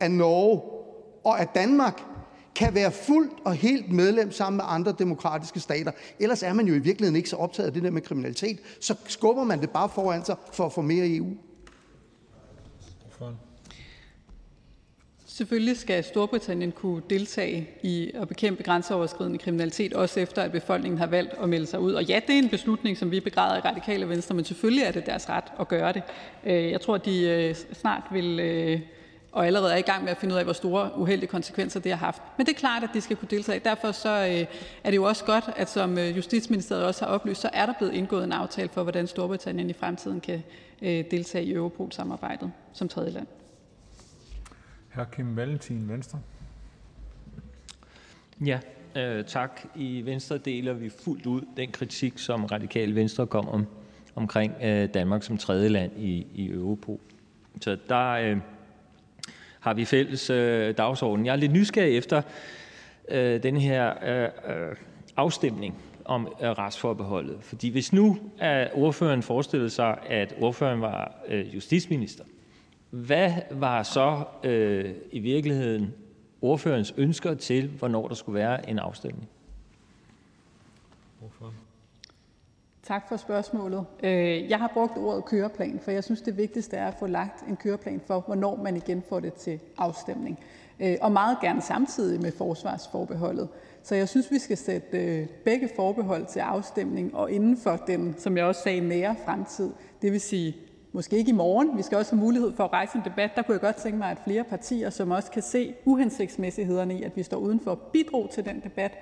at 0.00 0.10
Norge 0.10 0.62
og 1.24 1.40
at 1.40 1.48
Danmark 1.54 2.02
kan 2.54 2.74
være 2.74 2.92
fuldt 2.92 3.32
og 3.44 3.54
helt 3.54 3.92
medlem 3.92 4.32
sammen 4.32 4.56
med 4.56 4.64
andre 4.68 4.94
demokratiske 4.98 5.60
stater. 5.60 5.92
Ellers 6.18 6.42
er 6.42 6.52
man 6.52 6.66
jo 6.66 6.74
i 6.74 6.78
virkeligheden 6.78 7.16
ikke 7.16 7.28
så 7.28 7.36
optaget 7.36 7.66
af 7.66 7.72
det 7.72 7.82
der 7.82 7.90
med 7.90 8.02
kriminalitet. 8.02 8.58
Så 8.80 8.94
skubber 9.06 9.44
man 9.44 9.60
det 9.60 9.70
bare 9.70 9.88
foran 9.88 10.24
sig 10.24 10.36
for 10.52 10.66
at 10.66 10.72
få 10.72 10.80
mere 10.80 11.16
EU. 11.16 11.26
Selvfølgelig 15.32 15.76
skal 15.76 16.04
Storbritannien 16.04 16.72
kunne 16.72 17.02
deltage 17.10 17.70
i 17.82 18.10
at 18.14 18.28
bekæmpe 18.28 18.62
grænseoverskridende 18.62 19.38
kriminalitet, 19.38 19.94
også 19.94 20.20
efter 20.20 20.42
at 20.42 20.52
befolkningen 20.52 20.98
har 20.98 21.06
valgt 21.06 21.32
at 21.42 21.48
melde 21.48 21.66
sig 21.66 21.80
ud. 21.80 21.92
Og 21.92 22.04
ja, 22.04 22.20
det 22.26 22.34
er 22.34 22.38
en 22.38 22.48
beslutning, 22.48 22.96
som 22.96 23.10
vi 23.10 23.20
begræder 23.20 23.56
i 23.56 23.60
Radikale 23.60 24.08
Venstre, 24.08 24.34
men 24.34 24.44
selvfølgelig 24.44 24.84
er 24.84 24.92
det 24.92 25.06
deres 25.06 25.28
ret 25.28 25.44
at 25.60 25.68
gøre 25.68 25.92
det. 25.92 26.02
Øh, 26.44 26.70
jeg 26.70 26.80
tror, 26.80 26.96
de 26.96 27.28
øh, 27.28 27.54
snart 27.54 28.02
vil 28.12 28.40
øh, 28.40 28.80
og 29.32 29.46
allerede 29.46 29.72
er 29.72 29.76
i 29.76 29.80
gang 29.82 30.04
med 30.04 30.10
at 30.10 30.16
finde 30.18 30.34
ud 30.34 30.38
af, 30.38 30.44
hvor 30.44 30.52
store 30.52 30.90
uheldige 30.98 31.28
konsekvenser 31.28 31.80
det 31.80 31.92
har 31.92 31.98
haft. 31.98 32.22
Men 32.36 32.46
det 32.46 32.52
er 32.52 32.58
klart, 32.58 32.82
at 32.82 32.90
de 32.94 33.00
skal 33.00 33.16
kunne 33.16 33.28
deltage. 33.30 33.60
Derfor 33.64 33.92
så, 33.92 34.08
er 34.84 34.90
det 34.90 34.96
jo 34.96 35.04
også 35.04 35.24
godt, 35.24 35.44
at 35.56 35.70
som 35.70 35.98
Justitsministeriet 35.98 36.84
også 36.84 37.04
har 37.04 37.12
oplyst, 37.12 37.40
så 37.40 37.50
er 37.52 37.66
der 37.66 37.72
blevet 37.78 37.94
indgået 37.94 38.24
en 38.24 38.32
aftale 38.32 38.68
for, 38.68 38.82
hvordan 38.82 39.06
Storbritannien 39.06 39.70
i 39.70 39.72
fremtiden 39.72 40.20
kan 40.20 40.42
deltage 40.82 41.44
i 41.44 41.52
Europol-samarbejdet 41.52 42.52
som 42.72 42.88
tredje 42.88 43.10
land. 43.10 43.26
Hr. 44.90 45.04
Kim 45.04 45.36
Valentin, 45.36 45.88
Venstre. 45.88 46.20
Ja, 48.46 48.60
øh, 48.96 49.24
tak. 49.24 49.60
I 49.74 50.02
Venstre 50.04 50.38
deler 50.38 50.72
vi 50.72 50.90
fuldt 51.04 51.26
ud 51.26 51.42
den 51.56 51.70
kritik, 51.70 52.18
som 52.18 52.44
Radikale 52.44 52.94
Venstre 52.94 53.26
kom 53.26 53.48
om, 53.48 53.66
omkring 54.14 54.52
øh, 54.62 54.88
Danmark 54.94 55.22
som 55.22 55.38
tredje 55.38 55.68
land 55.68 55.92
i, 55.96 56.26
i 56.34 56.50
Europol. 56.50 57.00
Så 57.60 57.76
der, 57.88 58.10
øh, 58.10 58.36
har 59.60 59.74
vi 59.74 59.84
fælles 59.84 60.30
øh, 60.30 60.76
dagsorden. 60.76 61.26
Jeg 61.26 61.32
er 61.32 61.36
lidt 61.36 61.52
nysgerrig 61.52 61.96
efter 61.96 62.22
øh, 63.08 63.42
den 63.42 63.56
her 63.56 63.94
øh, 64.04 64.68
øh 64.68 64.76
afstemning 65.16 65.74
om 66.04 66.28
øh, 66.42 66.48
retsforbeholdet. 66.48 67.36
Fordi 67.40 67.68
hvis 67.68 67.92
nu 67.92 68.18
at 68.38 68.70
ordføreren 68.74 69.22
forestillede 69.22 69.70
sig, 69.70 69.98
at 70.08 70.34
ordføreren 70.40 70.80
var 70.80 71.14
øh, 71.28 71.54
justitsminister, 71.54 72.24
hvad 72.90 73.32
var 73.50 73.82
så 73.82 74.24
øh, 74.44 74.94
i 75.10 75.18
virkeligheden 75.18 75.94
ordførens 76.42 76.94
ønsker 76.96 77.34
til, 77.34 77.68
hvornår 77.68 78.08
der 78.08 78.14
skulle 78.14 78.38
være 78.38 78.70
en 78.70 78.78
afstemning? 78.78 79.28
Ordføreren. 81.24 81.56
Tak 82.82 83.08
for 83.08 83.16
spørgsmålet. 83.16 83.86
Øh, 84.02 84.50
jeg 84.50 84.58
har 84.58 84.70
brugt 84.74 84.98
ordet 84.98 85.24
køreplan, 85.24 85.80
for 85.82 85.90
jeg 85.90 86.04
synes, 86.04 86.22
det 86.22 86.36
vigtigste 86.36 86.76
er 86.76 86.88
at 86.88 86.94
få 86.98 87.06
lagt 87.06 87.48
en 87.48 87.56
køreplan 87.56 88.00
for, 88.06 88.20
hvornår 88.20 88.56
man 88.56 88.76
igen 88.76 89.02
får 89.08 89.20
det 89.20 89.32
til 89.34 89.60
afstemning. 89.78 90.38
Øh, 90.80 90.96
og 91.00 91.12
meget 91.12 91.38
gerne 91.40 91.62
samtidig 91.62 92.22
med 92.22 92.32
forsvarsforbeholdet. 92.32 93.48
Så 93.82 93.94
jeg 93.94 94.08
synes, 94.08 94.30
vi 94.30 94.38
skal 94.38 94.56
sætte 94.56 94.98
øh, 94.98 95.26
begge 95.44 95.68
forbehold 95.76 96.26
til 96.26 96.40
afstemning, 96.40 97.14
og 97.14 97.30
inden 97.30 97.56
for 97.56 97.76
den, 97.76 98.14
som 98.18 98.36
jeg 98.36 98.44
også 98.44 98.62
sagde, 98.62 98.80
nære 98.80 99.16
fremtid. 99.24 99.70
Det 100.02 100.12
vil 100.12 100.20
sige, 100.20 100.56
måske 100.92 101.16
ikke 101.16 101.28
i 101.28 101.34
morgen, 101.34 101.76
vi 101.76 101.82
skal 101.82 101.98
også 101.98 102.12
have 102.12 102.24
mulighed 102.24 102.52
for 102.56 102.64
at 102.64 102.72
rejse 102.72 102.98
en 102.98 103.04
debat. 103.04 103.30
Der 103.36 103.42
kunne 103.42 103.52
jeg 103.52 103.60
godt 103.60 103.76
tænke 103.76 103.98
mig, 103.98 104.10
at 104.10 104.18
flere 104.24 104.44
partier, 104.44 104.90
som 104.90 105.10
også 105.10 105.30
kan 105.30 105.42
se 105.42 105.74
uhensigtsmæssighederne 105.84 106.98
i, 106.98 107.02
at 107.02 107.16
vi 107.16 107.22
står 107.22 107.36
udenfor, 107.36 107.74
bidrog 107.74 108.30
til 108.30 108.44
den 108.44 108.60
debat, 108.60 108.98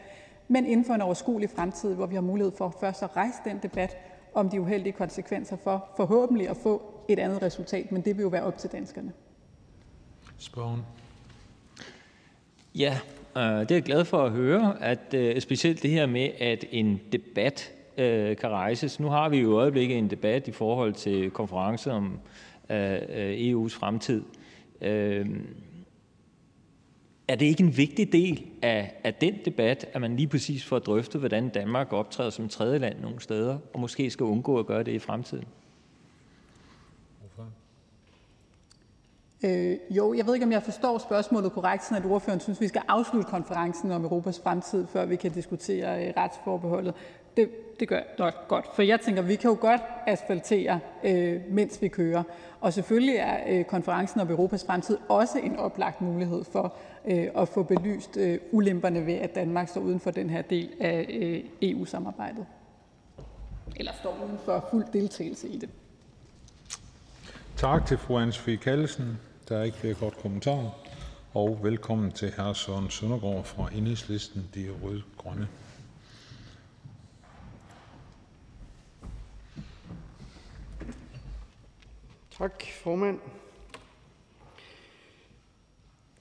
men 0.48 0.66
inden 0.66 0.86
for 0.86 0.94
en 0.94 1.02
overskuelig 1.02 1.50
fremtid, 1.50 1.94
hvor 1.94 2.06
vi 2.06 2.14
har 2.14 2.22
mulighed 2.22 2.52
for 2.58 2.76
først 2.80 3.02
at 3.02 3.16
rejse 3.16 3.38
den 3.44 3.58
debat 3.62 3.96
om 4.34 4.50
de 4.50 4.60
uheldige 4.60 4.92
konsekvenser 4.92 5.56
for 5.56 5.88
forhåbentlig 5.96 6.48
at 6.48 6.56
få 6.56 6.82
et 7.08 7.18
andet 7.18 7.42
resultat, 7.42 7.92
men 7.92 8.02
det 8.02 8.16
vil 8.16 8.22
jo 8.22 8.28
være 8.28 8.42
op 8.42 8.58
til 8.58 8.72
danskerne. 8.72 9.12
Spørgen. 10.38 10.80
Ja, 12.74 12.98
øh, 13.36 13.42
det 13.42 13.70
er 13.70 13.74
jeg 13.74 13.82
glad 13.82 14.04
for 14.04 14.24
at 14.24 14.30
høre, 14.30 14.82
at 14.82 15.14
øh, 15.14 15.40
specielt 15.40 15.82
det 15.82 15.90
her 15.90 16.06
med, 16.06 16.28
at 16.40 16.64
en 16.70 17.00
debat 17.12 17.72
øh, 17.98 18.36
kan 18.36 18.48
rejses. 18.48 19.00
Nu 19.00 19.08
har 19.08 19.28
vi 19.28 19.38
jo 19.38 19.50
i 19.50 19.54
øjeblikket 19.54 19.98
en 19.98 20.10
debat 20.10 20.48
i 20.48 20.52
forhold 20.52 20.92
til 20.92 21.30
konferencen 21.30 21.92
om 21.92 22.18
øh, 22.70 22.98
øh, 23.08 23.52
EU's 23.52 23.78
fremtid. 23.78 24.22
Øhm, 24.80 25.46
er 27.28 27.34
det 27.34 27.46
ikke 27.46 27.62
en 27.62 27.76
vigtig 27.76 28.12
del 28.12 28.46
af, 28.62 29.00
af 29.04 29.14
den 29.14 29.34
debat, 29.44 29.86
at 29.92 30.00
man 30.00 30.16
lige 30.16 30.28
præcis 30.28 30.64
får 30.64 30.78
drøftet, 30.78 31.20
hvordan 31.20 31.48
Danmark 31.48 31.92
optræder 31.92 32.30
som 32.30 32.48
tredje 32.48 32.78
land 32.78 33.00
nogle 33.00 33.20
steder, 33.20 33.58
og 33.74 33.80
måske 33.80 34.10
skal 34.10 34.24
undgå 34.24 34.58
at 34.58 34.66
gøre 34.66 34.82
det 34.82 34.92
i 34.92 34.98
fremtiden? 34.98 35.44
Øh, 39.44 39.76
jo, 39.90 40.14
jeg 40.14 40.26
ved 40.26 40.34
ikke, 40.34 40.46
om 40.46 40.52
jeg 40.52 40.62
forstår 40.62 40.98
spørgsmålet 40.98 41.52
korrekt, 41.52 41.84
sådan 41.84 42.04
at 42.04 42.10
ordføreren 42.10 42.40
synes, 42.40 42.60
vi 42.60 42.68
skal 42.68 42.82
afslutte 42.88 43.30
konferencen 43.30 43.90
om 43.90 44.02
Europas 44.02 44.40
fremtid, 44.40 44.86
før 44.86 45.04
vi 45.06 45.16
kan 45.16 45.32
diskutere 45.32 46.06
øh, 46.06 46.12
retsforbeholdet. 46.16 46.94
Det, 47.36 47.48
det 47.80 47.88
gør 47.88 48.00
nok 48.18 48.48
godt, 48.48 48.66
for 48.74 48.82
jeg 48.82 49.00
tænker, 49.00 49.22
vi 49.22 49.36
kan 49.36 49.50
jo 49.50 49.56
godt 49.60 49.80
asfaltere, 50.06 50.80
øh, 51.04 51.40
mens 51.48 51.82
vi 51.82 51.88
kører. 51.88 52.22
Og 52.60 52.72
selvfølgelig 52.72 53.14
er 53.14 53.38
øh, 53.48 53.64
konferencen 53.64 54.20
om 54.20 54.30
Europas 54.30 54.64
fremtid 54.64 54.98
også 55.08 55.38
en 55.38 55.56
oplagt 55.56 56.00
mulighed 56.00 56.44
for 56.52 56.74
øh, 57.04 57.26
at 57.36 57.48
få 57.48 57.62
belyst 57.62 58.16
øh, 58.16 58.38
ulemperne 58.52 59.06
ved, 59.06 59.14
at 59.14 59.34
Danmark 59.34 59.68
står 59.68 59.80
uden 59.80 60.00
for 60.00 60.10
den 60.10 60.30
her 60.30 60.42
del 60.42 60.70
af 60.80 61.06
øh, 61.08 61.70
EU-samarbejdet. 61.70 62.46
Eller 63.76 63.92
står 64.00 64.18
uden 64.26 64.38
for 64.44 64.68
fuld 64.70 64.84
deltagelse 64.92 65.48
i 65.48 65.58
det. 65.58 65.68
Tak 67.56 67.86
til 67.86 67.98
fru 67.98 68.18
Anne 68.18 68.56
Kallesen. 68.56 69.18
Der 69.48 69.58
er 69.58 69.62
ikke 69.62 69.76
flere 69.76 69.94
kort 69.94 70.16
kommentarer. 70.22 70.70
Og 71.34 71.58
velkommen 71.62 72.12
til 72.12 72.32
hr. 72.36 72.52
Søren 72.52 72.90
Søndergaard 72.90 73.44
fra 73.44 73.68
Enhedslisten, 73.74 74.48
De 74.54 74.68
Røde-Grønne. 74.82 75.46
Tak, 82.38 82.64
formand. 82.82 83.18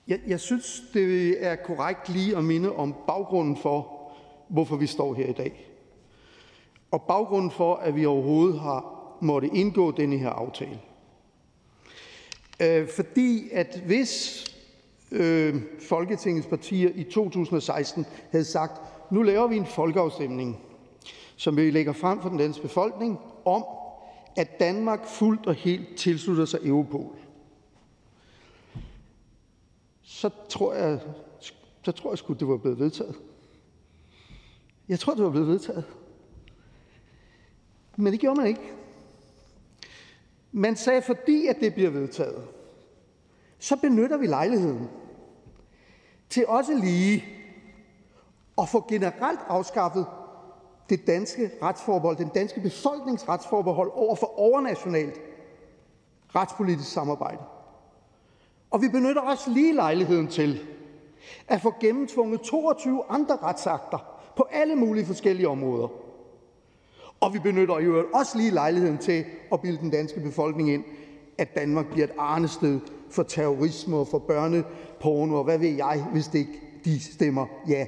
Jeg, 0.07 0.20
jeg 0.28 0.39
synes, 0.39 0.84
det 0.93 1.45
er 1.45 1.55
korrekt 1.55 2.09
lige 2.09 2.38
at 2.38 2.43
minde 2.43 2.76
om 2.76 2.95
baggrunden 3.07 3.57
for, 3.57 4.11
hvorfor 4.47 4.76
vi 4.76 4.88
står 4.88 5.13
her 5.13 5.28
i 5.28 5.34
dag. 5.34 5.70
Og 6.91 7.01
baggrunden 7.01 7.51
for, 7.51 7.76
at 7.76 7.95
vi 7.95 8.05
overhovedet 8.05 8.59
har 8.59 8.93
måtte 9.22 9.47
indgå 9.47 9.91
denne 9.91 10.18
her 10.18 10.30
aftale. 10.30 10.80
Øh, 12.59 12.88
fordi 12.89 13.49
at 13.51 13.82
hvis 13.86 14.45
øh, 15.11 15.55
Folketingets 15.89 16.47
partier 16.47 16.91
i 16.95 17.03
2016 17.03 18.05
havde 18.32 18.45
sagt, 18.45 18.82
nu 19.11 19.22
laver 19.22 19.47
vi 19.47 19.57
en 19.57 19.65
folkeafstemning, 19.65 20.59
som 21.36 21.57
vi 21.57 21.72
lægger 21.72 21.93
frem 21.93 22.22
for 22.22 22.30
den 22.30 22.38
danske 22.38 22.61
befolkning, 22.61 23.20
om 23.45 23.63
at 24.38 24.59
Danmark 24.59 25.05
fuldt 25.05 25.47
og 25.47 25.55
helt 25.55 25.97
tilslutter 25.97 26.45
sig 26.45 26.59
Europol, 26.63 27.15
så 30.01 30.29
tror 30.49 30.73
jeg, 30.73 30.99
så 31.81 31.91
tror 31.91 32.11
jeg 32.11 32.17
sgu, 32.17 32.33
det 32.33 32.47
var 32.47 32.57
blevet 32.57 32.79
vedtaget. 32.79 33.15
Jeg 34.89 34.99
tror, 34.99 35.13
det 35.13 35.23
var 35.23 35.29
blevet 35.29 35.47
vedtaget. 35.47 35.83
Men 37.95 38.13
det 38.13 38.19
gjorde 38.19 38.38
man 38.38 38.47
ikke. 38.47 38.73
Man 40.51 40.75
sagde, 40.75 41.01
fordi 41.01 41.47
at 41.47 41.57
det 41.59 41.73
bliver 41.73 41.89
vedtaget, 41.89 42.47
så 43.59 43.75
benytter 43.75 44.17
vi 44.17 44.27
lejligheden 44.27 44.89
til 46.29 46.47
også 46.47 46.75
lige 46.75 47.23
at 48.57 48.69
få 48.69 48.89
generelt 48.89 49.39
afskaffet 49.47 50.05
det 50.89 51.07
danske 51.07 51.51
retsforbehold, 51.61 52.17
den 52.17 52.31
danske 52.35 52.61
befolknings 52.61 53.29
retsforbehold 53.29 53.91
over 53.93 54.15
for 54.15 54.39
overnationalt 54.39 55.21
retspolitisk 56.35 56.91
samarbejde. 56.91 57.43
Og 58.71 58.81
vi 58.81 58.88
benytter 58.88 59.21
også 59.21 59.49
lige 59.49 59.73
lejligheden 59.73 60.27
til 60.27 60.59
at 61.47 61.61
få 61.61 61.73
gennemtvunget 61.81 62.41
22 62.41 63.03
andre 63.09 63.35
retsakter 63.35 64.19
på 64.38 64.47
alle 64.51 64.75
mulige 64.75 65.05
forskellige 65.05 65.49
områder. 65.49 65.88
Og 67.19 67.33
vi 67.33 67.39
benytter 67.39 67.79
jo 67.79 68.05
også 68.13 68.38
lige 68.38 68.51
lejligheden 68.51 68.97
til 68.97 69.25
at 69.51 69.61
bilde 69.61 69.77
den 69.77 69.89
danske 69.89 70.19
befolkning 70.19 70.69
ind, 70.71 70.83
at 71.38 71.55
Danmark 71.55 71.85
bliver 71.91 72.07
et 72.07 72.13
arnested 72.17 72.79
for 73.09 73.23
terrorisme 73.23 73.97
og 73.97 74.07
for 74.07 74.19
børneporno 74.19 75.38
og 75.38 75.43
hvad 75.43 75.57
ved 75.57 75.69
jeg, 75.69 76.05
hvis 76.11 76.27
det 76.27 76.39
ikke 76.39 76.61
de 76.85 76.99
stemmer 76.99 77.45
ja 77.67 77.85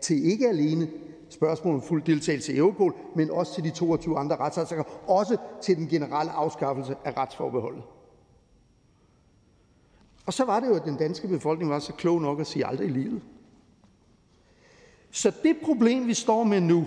til 0.00 0.30
ikke 0.30 0.48
alene 0.48 0.88
spørgsmålet 1.32 1.82
om 1.82 1.88
fuld 1.88 2.02
deltagelse 2.02 2.52
i 2.52 2.56
Europol, 2.56 2.94
men 3.14 3.30
også 3.30 3.54
til 3.54 3.64
de 3.64 3.70
22 3.70 4.18
andre 4.18 4.36
retsakter, 4.36 4.84
også 5.10 5.36
til 5.62 5.76
den 5.76 5.88
generelle 5.88 6.32
afskaffelse 6.32 6.96
af 7.04 7.16
retsforbeholdet. 7.16 7.82
Og 10.26 10.32
så 10.32 10.44
var 10.44 10.60
det 10.60 10.68
jo, 10.68 10.74
at 10.74 10.84
den 10.84 10.96
danske 10.96 11.28
befolkning 11.28 11.70
var 11.70 11.78
så 11.78 11.92
klog 11.92 12.22
nok 12.22 12.40
at 12.40 12.46
sige 12.46 12.66
aldrig 12.66 12.88
i 12.88 12.92
livet. 12.92 13.22
Så 15.10 15.32
det 15.42 15.56
problem, 15.64 16.06
vi 16.06 16.14
står 16.14 16.44
med 16.44 16.60
nu, 16.60 16.86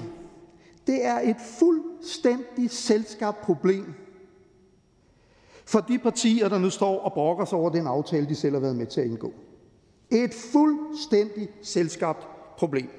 det 0.87 1.05
er 1.05 1.19
et 1.19 1.37
fuldstændig 1.59 2.71
selskabt 2.71 3.41
problem 3.41 3.93
for 5.65 5.79
de 5.79 5.99
partier, 5.99 6.49
der 6.49 6.59
nu 6.59 6.69
står 6.69 6.99
og 6.99 7.13
brokker 7.13 7.45
sig 7.45 7.57
over 7.57 7.69
den 7.69 7.87
aftale, 7.87 8.29
de 8.29 8.35
selv 8.35 8.53
har 8.53 8.59
været 8.59 8.75
med 8.75 8.85
til 8.85 9.01
at 9.01 9.07
indgå. 9.07 9.33
Et 10.11 10.33
fuldstændig 10.33 11.49
selskabt 11.61 12.27
problem. 12.57 12.89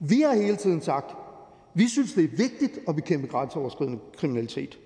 Vi 0.00 0.20
har 0.20 0.34
hele 0.34 0.56
tiden 0.56 0.80
sagt, 0.80 1.16
vi 1.74 1.88
synes, 1.88 2.12
det 2.12 2.24
er 2.24 2.36
vigtigt 2.36 2.78
at 2.88 2.96
bekæmpe 2.96 3.26
grænseoverskridende 3.26 3.98
kriminalitet. 4.16 4.78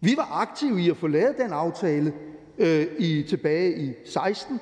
Vi 0.00 0.14
var 0.16 0.40
aktive 0.40 0.80
i 0.82 0.90
at 0.90 0.96
få 0.96 1.06
lavet 1.06 1.38
den 1.38 1.52
aftale 1.52 2.12
øh, 2.58 2.86
i, 2.98 3.22
tilbage 3.28 3.78
i 3.78 3.92
16. 4.04 4.60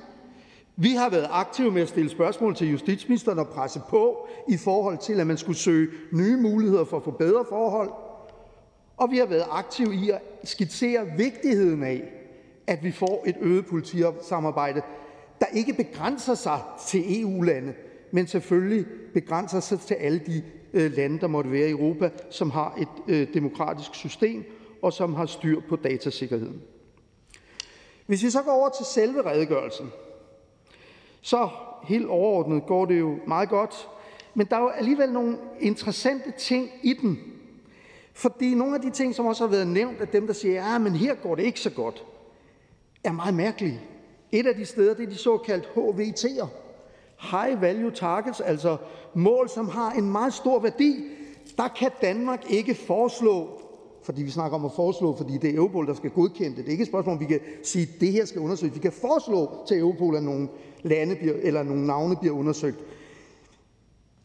Vi 0.76 0.90
har 0.90 1.10
været 1.10 1.28
aktive 1.30 1.70
med 1.70 1.82
at 1.82 1.88
stille 1.88 2.10
spørgsmål 2.10 2.54
til 2.54 2.70
justitsministeren 2.70 3.38
og 3.38 3.48
presse 3.48 3.80
på 3.88 4.28
i 4.48 4.56
forhold 4.56 4.98
til, 4.98 5.20
at 5.20 5.26
man 5.26 5.36
skulle 5.36 5.58
søge 5.58 5.88
nye 6.12 6.36
muligheder 6.36 6.84
for 6.84 6.96
at 6.96 7.04
få 7.04 7.10
bedre 7.10 7.44
forhold. 7.48 7.90
Og 8.96 9.10
vi 9.10 9.18
har 9.18 9.26
været 9.26 9.44
aktive 9.50 9.94
i 9.94 10.10
at 10.10 10.22
skitsere 10.44 11.06
vigtigheden 11.16 11.82
af, 11.82 12.02
at 12.66 12.84
vi 12.84 12.92
får 12.92 13.24
et 13.26 13.36
øget 13.40 13.66
politisamarbejde, 13.66 14.82
der 15.40 15.46
ikke 15.46 15.72
begrænser 15.72 16.34
sig 16.34 16.60
til 16.88 17.22
EU-lande, 17.22 17.74
men 18.16 18.26
selvfølgelig 18.26 18.86
begrænser 19.14 19.60
sig 19.60 19.80
til 19.80 19.94
alle 19.94 20.18
de 20.18 20.42
øh, 20.72 20.92
lande, 20.92 21.20
der 21.20 21.26
måtte 21.26 21.52
være 21.52 21.68
i 21.68 21.70
Europa, 21.70 22.10
som 22.30 22.50
har 22.50 22.74
et 22.78 22.88
øh, 23.08 23.34
demokratisk 23.34 23.94
system 23.94 24.44
og 24.82 24.92
som 24.92 25.14
har 25.14 25.26
styr 25.26 25.60
på 25.68 25.76
datasikkerheden. 25.76 26.62
Hvis 28.06 28.22
vi 28.22 28.30
så 28.30 28.42
går 28.42 28.52
over 28.52 28.68
til 28.68 28.86
selve 28.86 29.26
redegørelsen, 29.26 29.92
så 31.20 31.48
helt 31.84 32.06
overordnet 32.06 32.66
går 32.66 32.86
det 32.86 32.98
jo 32.98 33.18
meget 33.26 33.48
godt, 33.48 33.88
men 34.34 34.46
der 34.46 34.56
er 34.56 34.60
jo 34.60 34.68
alligevel 34.68 35.12
nogle 35.12 35.38
interessante 35.60 36.32
ting 36.38 36.70
i 36.82 36.92
den. 36.92 37.18
Fordi 38.12 38.54
nogle 38.54 38.74
af 38.74 38.80
de 38.80 38.90
ting, 38.90 39.14
som 39.14 39.26
også 39.26 39.44
har 39.44 39.50
været 39.50 39.66
nævnt 39.66 40.00
af 40.00 40.08
dem, 40.08 40.26
der 40.26 40.34
siger, 40.34 40.54
ja, 40.54 40.78
men 40.78 40.92
her 40.92 41.14
går 41.14 41.34
det 41.34 41.42
ikke 41.42 41.60
så 41.60 41.70
godt, 41.70 42.04
er 43.04 43.12
meget 43.12 43.34
mærkelige. 43.34 43.80
Et 44.32 44.46
af 44.46 44.54
de 44.54 44.64
steder, 44.64 44.94
det 44.94 45.04
er 45.04 45.10
de 45.10 45.16
såkaldte 45.16 45.68
HVT'er. 45.76 46.65
High 47.20 47.62
Value 47.62 47.90
Targets, 47.90 48.40
altså 48.40 48.76
mål, 49.14 49.48
som 49.48 49.68
har 49.68 49.92
en 49.92 50.10
meget 50.12 50.34
stor 50.34 50.60
værdi. 50.60 51.04
Der 51.56 51.68
kan 51.68 51.90
Danmark 52.02 52.50
ikke 52.50 52.74
foreslå 52.74 53.60
fordi 54.06 54.22
vi 54.22 54.30
snakker 54.30 54.58
om 54.58 54.64
at 54.64 54.72
foreslå, 54.72 55.16
fordi 55.16 55.38
det 55.38 55.50
er 55.50 55.54
Europol, 55.54 55.86
der 55.86 55.94
skal 55.94 56.10
godkende 56.10 56.50
det. 56.50 56.56
Det 56.56 56.66
er 56.66 56.70
ikke 56.70 56.82
et 56.82 56.88
spørgsmål, 56.88 57.14
om 57.14 57.20
vi 57.20 57.24
kan 57.24 57.40
sige, 57.62 57.82
at 57.94 58.00
det 58.00 58.12
her 58.12 58.24
skal 58.24 58.40
undersøges. 58.40 58.74
Vi 58.74 58.80
kan 58.80 58.92
foreslå 58.92 59.64
til 59.68 59.78
Europol, 59.78 60.16
at 60.16 60.22
nogle 60.22 60.48
lande 60.82 61.16
bliver, 61.16 61.34
eller 61.42 61.62
nogle 61.62 61.86
navne 61.86 62.16
bliver 62.16 62.34
undersøgt. 62.34 62.78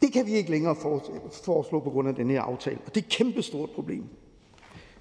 Det 0.02 0.14
kan 0.14 0.26
vi 0.26 0.32
ikke 0.32 0.52
længere 0.52 0.76
foreslå 1.32 1.80
på 1.80 1.90
grund 1.90 2.08
af 2.08 2.16
den 2.16 2.30
her 2.30 2.42
aftale, 2.42 2.78
og 2.86 2.96
det 2.96 3.02
er 3.02 3.06
et 3.06 3.12
kæmpestort 3.12 3.70
problem. 3.70 4.04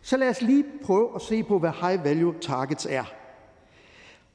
Så 0.03 0.17
lad 0.17 0.29
os 0.29 0.43
lige 0.43 0.65
prøve 0.85 1.09
at 1.15 1.23
se 1.23 1.43
på, 1.43 1.59
hvad 1.59 1.71
high 1.81 2.05
value 2.05 2.35
targets 2.41 2.87
er. 2.91 3.05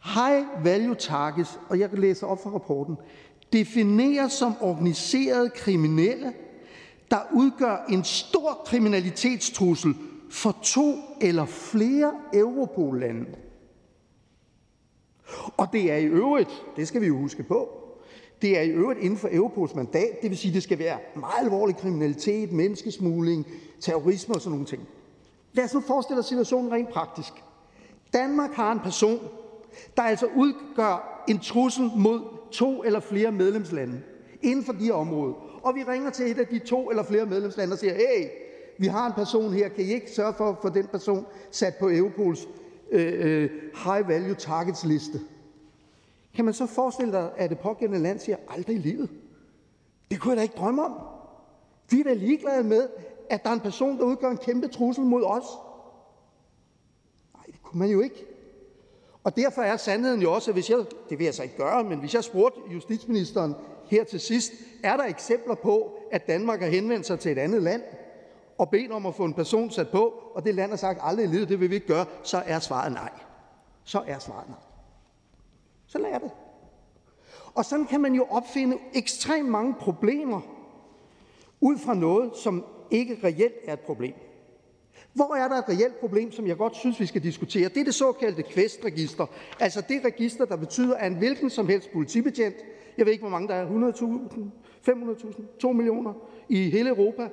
High 0.03 0.65
value 0.65 0.95
targets, 0.95 1.59
og 1.69 1.79
jeg 1.79 1.89
læser 1.93 2.27
op 2.27 2.43
fra 2.43 2.49
rapporten, 2.49 2.97
defineres 3.55 4.33
som 4.33 4.53
organiserede 4.61 5.49
kriminelle, 5.49 6.33
der 7.11 7.17
udgør 7.33 7.85
en 7.89 8.03
stor 8.03 8.61
kriminalitetstrussel 8.65 9.95
for 10.29 10.57
to 10.63 10.95
eller 11.21 11.45
flere 11.45 12.13
Europol-lande. 12.33 13.25
Og 15.57 15.67
det 15.73 15.91
er 15.91 15.95
i 15.95 16.05
øvrigt, 16.05 16.63
det 16.75 16.87
skal 16.87 17.01
vi 17.01 17.07
jo 17.07 17.17
huske 17.17 17.43
på, 17.43 17.69
det 18.41 18.57
er 18.57 18.61
i 18.61 18.69
øvrigt 18.69 18.99
inden 18.99 19.19
for 19.19 19.29
Europols 19.31 19.75
mandat, 19.75 20.21
det 20.21 20.29
vil 20.29 20.37
sige, 20.37 20.53
det 20.53 20.63
skal 20.63 20.79
være 20.79 20.97
meget 21.15 21.43
alvorlig 21.43 21.77
kriminalitet, 21.77 22.51
menneskesmugling, 22.51 23.47
terrorisme 23.79 24.35
og 24.35 24.41
sådan 24.41 24.51
nogle 24.51 24.65
ting. 24.65 24.87
Lad 25.53 25.63
os 25.63 25.73
nu 25.73 25.81
forestille 25.81 26.19
os 26.19 26.25
situationen 26.25 26.71
rent 26.71 26.89
praktisk. 26.89 27.33
Danmark 28.13 28.53
har 28.53 28.71
en 28.71 28.79
person, 28.79 29.19
der 29.97 30.03
altså 30.03 30.27
udgør 30.35 31.23
en 31.27 31.39
trussel 31.39 31.91
mod 31.95 32.34
to 32.57 32.83
eller 32.83 32.99
flere 32.99 33.31
medlemslande 33.31 34.01
inden 34.41 34.65
for 34.65 34.73
de 34.73 34.85
her 34.85 34.93
områder. 34.93 35.33
Og 35.63 35.75
vi 35.75 35.83
ringer 35.83 36.09
til 36.09 36.31
et 36.31 36.39
af 36.39 36.47
de 36.47 36.59
to 36.59 36.89
eller 36.89 37.03
flere 37.03 37.25
medlemslande 37.25 37.73
og 37.73 37.79
siger, 37.79 37.93
hey, 37.93 38.29
vi 38.77 38.87
har 38.87 39.07
en 39.07 39.13
person 39.13 39.53
her, 39.53 39.69
kan 39.69 39.83
I 39.83 39.87
ikke 39.87 40.11
sørge 40.11 40.33
for 40.33 40.49
at 40.49 40.55
få 40.61 40.69
den 40.69 40.87
person 40.87 41.25
sat 41.51 41.75
på 41.79 41.89
Europols 41.89 42.47
øh, 42.91 43.13
øh, 43.17 43.49
high 43.85 44.07
value 44.07 44.35
targets 44.35 44.85
liste? 44.85 45.19
Kan 46.35 46.45
man 46.45 46.53
så 46.53 46.65
forestille 46.65 47.11
dig, 47.11 47.31
at 47.37 47.49
det 47.49 47.59
pågældende 47.59 48.03
land 48.03 48.19
siger, 48.19 48.37
aldrig 48.49 48.75
i 48.75 48.79
livet? 48.79 49.09
Det 50.11 50.19
kunne 50.19 50.31
jeg 50.31 50.37
da 50.37 50.41
ikke 50.41 50.57
drømme 50.57 50.85
om. 50.85 50.93
Vi 51.89 51.99
er 51.99 52.03
da 52.03 52.13
ligeglade 52.13 52.63
med, 52.63 52.87
at 53.29 53.43
der 53.43 53.49
er 53.49 53.53
en 53.53 53.59
person, 53.59 53.97
der 53.97 54.03
udgør 54.03 54.31
en 54.31 54.37
kæmpe 54.37 54.67
trussel 54.67 55.03
mod 55.03 55.23
os. 55.23 55.45
Nej, 57.33 57.43
det 57.45 57.63
kunne 57.63 57.79
man 57.79 57.89
jo 57.89 58.01
ikke. 58.01 58.34
Og 59.25 59.35
derfor 59.35 59.61
er 59.61 59.77
sandheden 59.77 60.21
jo 60.21 60.33
også, 60.33 60.51
at 60.51 60.55
hvis 60.55 60.69
jeg, 60.69 60.77
det 61.09 61.19
vil 61.19 61.25
jeg 61.25 61.33
så 61.33 61.43
ikke 61.43 61.57
gøre, 61.57 61.83
men 61.83 61.99
hvis 61.99 62.13
jeg 62.13 62.23
spurgte 62.23 62.59
justitsministeren 62.73 63.55
her 63.85 64.03
til 64.03 64.19
sidst, 64.19 64.51
er 64.83 64.97
der 64.97 65.03
eksempler 65.03 65.55
på, 65.55 65.91
at 66.11 66.27
Danmark 66.27 66.61
har 66.61 66.67
henvendt 66.67 67.05
sig 67.05 67.19
til 67.19 67.31
et 67.31 67.37
andet 67.37 67.63
land, 67.63 67.81
og 68.57 68.69
bedt 68.69 68.91
om 68.91 69.05
at 69.05 69.15
få 69.15 69.25
en 69.25 69.33
person 69.33 69.71
sat 69.71 69.89
på, 69.89 70.13
og 70.33 70.45
det 70.45 70.55
land 70.55 70.71
har 70.71 70.77
sagt 70.77 70.99
aldrig 71.03 71.25
i 71.25 71.27
livet, 71.27 71.49
det 71.49 71.59
vil 71.59 71.69
vi 71.69 71.75
ikke 71.75 71.87
gøre, 71.87 72.05
så 72.23 72.43
er 72.45 72.59
svaret 72.59 72.91
nej. 72.91 73.09
Så 73.83 74.03
er 74.07 74.19
svaret 74.19 74.49
nej. 74.49 74.59
Så 75.87 75.97
lad 75.97 76.19
det. 76.19 76.31
Og 77.53 77.65
sådan 77.65 77.85
kan 77.85 78.01
man 78.01 78.13
jo 78.13 78.25
opfinde 78.29 78.77
ekstremt 78.93 79.49
mange 79.49 79.73
problemer 79.79 80.41
ud 81.61 81.77
fra 81.77 81.93
noget, 81.93 82.35
som 82.35 82.65
ikke 82.91 83.19
reelt 83.23 83.55
er 83.65 83.73
et 83.73 83.79
problem. 83.79 84.13
Hvor 85.15 85.35
er 85.35 85.47
der 85.47 85.55
et 85.55 85.69
reelt 85.69 85.99
problem, 85.99 86.31
som 86.31 86.47
jeg 86.47 86.57
godt 86.57 86.75
synes, 86.75 86.99
vi 86.99 87.05
skal 87.05 87.23
diskutere? 87.23 87.69
Det 87.69 87.77
er 87.77 87.83
det 87.83 87.93
såkaldte 87.93 88.43
kvestregister. 88.43 89.25
Altså 89.59 89.83
det 89.89 90.05
register, 90.05 90.45
der 90.45 90.55
betyder, 90.55 90.95
at 90.95 91.11
en 91.11 91.17
hvilken 91.17 91.49
som 91.49 91.67
helst 91.67 91.91
politibetjent, 91.93 92.55
jeg 92.97 93.05
ved 93.05 93.13
ikke, 93.13 93.21
hvor 93.21 93.29
mange 93.29 93.47
der 93.47 93.53
er, 93.53 93.67
100.000, 93.67 94.89
500.000, 94.89 95.57
2 95.59 95.71
millioner 95.71 96.13
i 96.49 96.69
hele 96.69 96.89
Europa, 96.89 97.29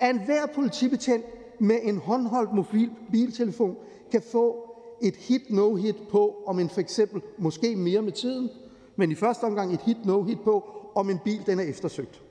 at 0.00 0.10
enhver 0.10 0.46
politibetjent 0.46 1.24
med 1.58 1.78
en 1.82 1.96
håndholdt 1.96 2.52
mobiltelefon 2.52 3.76
kan 4.10 4.22
få 4.32 4.76
et 5.02 5.16
hit-no-hit 5.16 5.96
på, 6.10 6.42
om 6.46 6.58
en 6.58 6.68
for 6.68 6.80
eksempel, 6.80 7.22
måske 7.38 7.76
mere 7.76 8.02
med 8.02 8.12
tiden, 8.12 8.50
men 8.96 9.10
i 9.10 9.14
første 9.14 9.44
omgang 9.44 9.74
et 9.74 9.80
hit-no-hit 9.80 10.40
på, 10.44 10.70
om 10.94 11.10
en 11.10 11.18
bil 11.24 11.42
den 11.46 11.58
er 11.58 11.64
eftersøgt. 11.64 12.22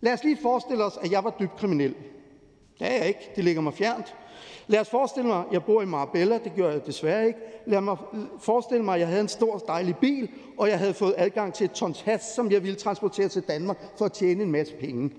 Lad 0.00 0.12
os 0.12 0.24
lige 0.24 0.38
forestille 0.42 0.84
os, 0.84 0.98
at 1.02 1.12
jeg 1.12 1.24
var 1.24 1.36
dybt 1.40 1.56
kriminel. 1.56 1.94
Det 2.78 2.86
er 2.86 2.96
jeg 2.96 3.08
ikke. 3.08 3.30
Det 3.36 3.44
ligger 3.44 3.62
mig 3.62 3.74
fjernt. 3.74 4.14
Lad 4.66 4.80
os 4.80 4.88
forestille 4.88 5.28
mig, 5.28 5.38
at 5.38 5.52
jeg 5.52 5.64
bor 5.64 5.82
i 5.82 5.86
Marbella. 5.86 6.38
Det 6.44 6.52
gør 6.56 6.70
jeg 6.70 6.86
desværre 6.86 7.26
ikke. 7.26 7.38
Lad 7.66 7.80
mig 7.80 7.96
forestille 8.40 8.84
mig, 8.84 8.94
at 8.94 9.00
jeg 9.00 9.08
havde 9.08 9.20
en 9.20 9.28
stor, 9.28 9.58
dejlig 9.58 9.96
bil, 9.96 10.28
og 10.58 10.68
jeg 10.68 10.78
havde 10.78 10.94
fået 10.94 11.14
adgang 11.16 11.54
til 11.54 11.64
et 11.64 11.72
tons 11.72 12.00
has, 12.00 12.22
som 12.22 12.50
jeg 12.50 12.62
ville 12.62 12.76
transportere 12.76 13.28
til 13.28 13.42
Danmark 13.42 13.78
for 13.98 14.04
at 14.04 14.12
tjene 14.12 14.42
en 14.42 14.52
masse 14.52 14.74
penge. 14.74 15.10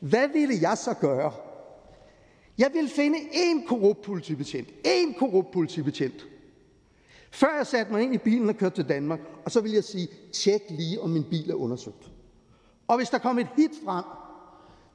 Hvad 0.00 0.28
ville 0.28 0.54
jeg 0.60 0.78
så 0.78 0.94
gøre? 0.94 1.32
Jeg 2.58 2.70
ville 2.74 2.90
finde 2.90 3.18
en 3.32 3.66
korrupt 3.66 4.02
politibetjent. 4.02 4.68
En 4.84 5.14
korrupt 5.14 5.50
politibetjent. 5.50 6.26
Før 7.30 7.56
jeg 7.56 7.66
satte 7.66 7.92
mig 7.92 8.02
ind 8.02 8.14
i 8.14 8.18
bilen 8.18 8.48
og 8.48 8.56
kørte 8.56 8.74
til 8.74 8.88
Danmark, 8.88 9.20
og 9.44 9.50
så 9.50 9.60
ville 9.60 9.74
jeg 9.74 9.84
sige, 9.84 10.08
tjek 10.32 10.62
lige, 10.70 11.00
om 11.00 11.10
min 11.10 11.24
bil 11.30 11.50
er 11.50 11.54
undersøgt. 11.54 12.10
Og 12.88 12.96
hvis 12.96 13.10
der 13.10 13.18
kom 13.18 13.38
et 13.38 13.48
hit 13.56 13.70
frem, 13.84 14.04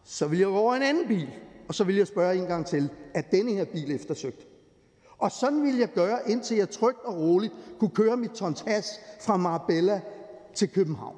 så 0.04 0.28
vil 0.28 0.40
jeg 0.40 0.48
gå 0.48 0.58
over 0.58 0.76
en 0.76 0.82
anden 0.82 1.08
bil, 1.08 1.30
og 1.68 1.76
så 1.76 1.84
vil 1.84 1.96
jeg 1.96 2.08
spørge 2.08 2.36
en 2.36 2.46
gang 2.48 2.66
til, 2.66 2.90
er 3.14 3.22
denne 3.22 3.52
her 3.52 3.66
bil 3.66 3.92
eftersøgt? 3.92 4.48
Og 5.18 5.32
sådan 5.32 5.64
vil 5.64 5.78
jeg 5.78 5.90
gøre, 5.94 6.32
indtil 6.32 6.58
jeg 6.58 6.70
trygt 6.70 7.00
og 7.06 7.18
roligt 7.18 7.54
kunne 7.80 7.90
køre 7.90 8.18
mit 8.18 8.32
tons 8.32 8.62
has 8.62 9.00
fra 9.22 9.38
Marbella 9.38 10.02
til 10.56 10.70
København. 10.70 11.16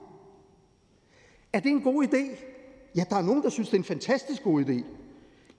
Er 1.54 1.60
det 1.60 1.70
en 1.70 1.82
god 1.82 2.04
idé? 2.04 2.38
Ja, 2.96 3.06
der 3.10 3.16
er 3.16 3.22
nogen, 3.22 3.44
der 3.44 3.50
synes, 3.50 3.70
det 3.70 3.76
er 3.76 3.80
en 3.80 3.84
fantastisk 3.84 4.44
god 4.44 4.66
idé. 4.66 4.84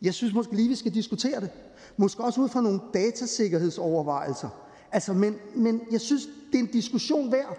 Jeg 0.02 0.14
synes 0.14 0.34
måske 0.34 0.56
lige, 0.56 0.68
vi 0.68 0.74
skal 0.74 0.94
diskutere 0.94 1.40
det. 1.40 1.50
Måske 1.96 2.24
også 2.24 2.40
ud 2.40 2.48
fra 2.48 2.60
nogle 2.60 2.80
datasikkerhedsovervejelser. 2.94 4.48
Altså, 4.92 5.12
men, 5.12 5.36
men 5.54 5.80
jeg 5.90 6.00
synes, 6.00 6.22
det 6.52 6.58
er 6.58 6.62
en 6.62 6.70
diskussion 6.72 7.32
værd. 7.32 7.58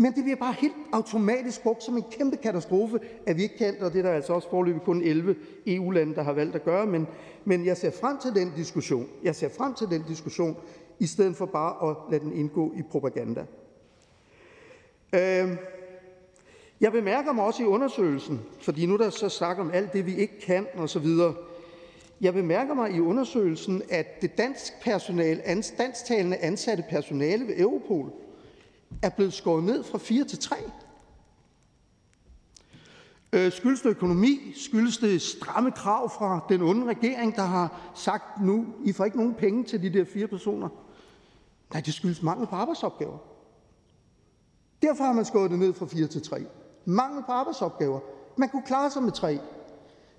Men 0.00 0.12
det 0.14 0.24
bliver 0.24 0.36
bare 0.36 0.52
helt 0.52 0.74
automatisk 0.92 1.62
brugt 1.62 1.82
som 1.82 1.96
en 1.96 2.04
kæmpe 2.10 2.36
katastrofe, 2.36 3.00
at 3.26 3.36
vi 3.36 3.42
ikke 3.42 3.58
kan, 3.58 3.76
og 3.80 3.92
det 3.92 3.98
er 3.98 4.02
der 4.02 4.12
altså 4.12 4.32
også 4.32 4.50
forløbig 4.50 4.82
kun 4.82 5.02
11 5.02 5.36
EU-lande, 5.66 6.14
der 6.14 6.22
har 6.22 6.32
valgt 6.32 6.54
at 6.54 6.64
gøre, 6.64 6.86
men, 6.86 7.06
men 7.44 7.66
jeg 7.66 7.76
ser 7.76 7.90
frem 7.90 8.18
til 8.18 8.34
den 8.34 8.52
diskussion. 8.56 9.06
Jeg 9.22 9.34
ser 9.34 9.48
frem 9.48 9.74
til 9.74 9.86
den 9.90 10.04
diskussion, 10.08 10.56
i 10.98 11.06
stedet 11.06 11.36
for 11.36 11.46
bare 11.46 11.90
at 11.90 11.96
lade 12.10 12.24
den 12.24 12.32
indgå 12.32 12.72
i 12.76 12.82
propaganda. 12.82 13.44
Øh, 15.12 15.48
jeg 16.80 16.92
bemærker 16.92 17.32
mig 17.32 17.44
også 17.44 17.62
i 17.62 17.66
undersøgelsen, 17.66 18.40
fordi 18.60 18.86
nu 18.86 18.96
der 18.96 19.10
så 19.10 19.28
snak 19.28 19.58
om 19.58 19.70
alt 19.70 19.92
det, 19.92 20.06
vi 20.06 20.16
ikke 20.16 20.40
kan 20.40 20.66
osv., 20.76 21.06
jeg 22.20 22.34
bemærker 22.34 22.74
mig 22.74 22.90
i 22.90 23.00
undersøgelsen, 23.00 23.82
at 23.90 24.22
det 24.22 24.38
dansk 24.38 24.72
personale, 24.82 25.42
dansktalende 25.78 26.36
ansatte 26.36 26.84
personale 26.90 27.46
ved 27.46 27.58
Europol 27.58 28.12
er 29.02 29.08
blevet 29.08 29.32
skåret 29.32 29.64
ned 29.64 29.84
fra 29.84 29.98
4 29.98 30.24
til 30.24 30.38
3. 30.38 30.56
Øh, 33.32 33.52
skyldes 33.52 33.82
det 33.82 33.90
økonomi? 33.90 34.52
Skyldes 34.54 34.98
det 34.98 35.22
stramme 35.22 35.70
krav 35.70 36.10
fra 36.10 36.46
den 36.48 36.62
onde 36.62 36.86
regering, 36.86 37.36
der 37.36 37.42
har 37.42 37.92
sagt 37.94 38.42
nu, 38.42 38.66
I 38.84 38.92
får 38.92 39.04
ikke 39.04 39.16
nogen 39.16 39.34
penge 39.34 39.64
til 39.64 39.82
de 39.82 39.98
der 39.98 40.04
fire 40.04 40.26
personer? 40.26 40.68
Nej, 41.72 41.80
det 41.80 41.94
skyldes 41.94 42.22
mangel 42.22 42.46
på 42.46 42.56
arbejdsopgaver. 42.56 43.18
Derfor 44.82 45.04
har 45.04 45.12
man 45.12 45.24
skåret 45.24 45.50
det 45.50 45.58
ned 45.58 45.74
fra 45.74 45.86
4 45.86 46.06
til 46.06 46.22
3. 46.22 46.46
Mangel 46.84 47.22
på 47.26 47.32
arbejdsopgaver. 47.32 48.00
Man 48.36 48.48
kunne 48.48 48.62
klare 48.66 48.90
sig 48.90 49.02
med 49.02 49.12
3. 49.12 49.38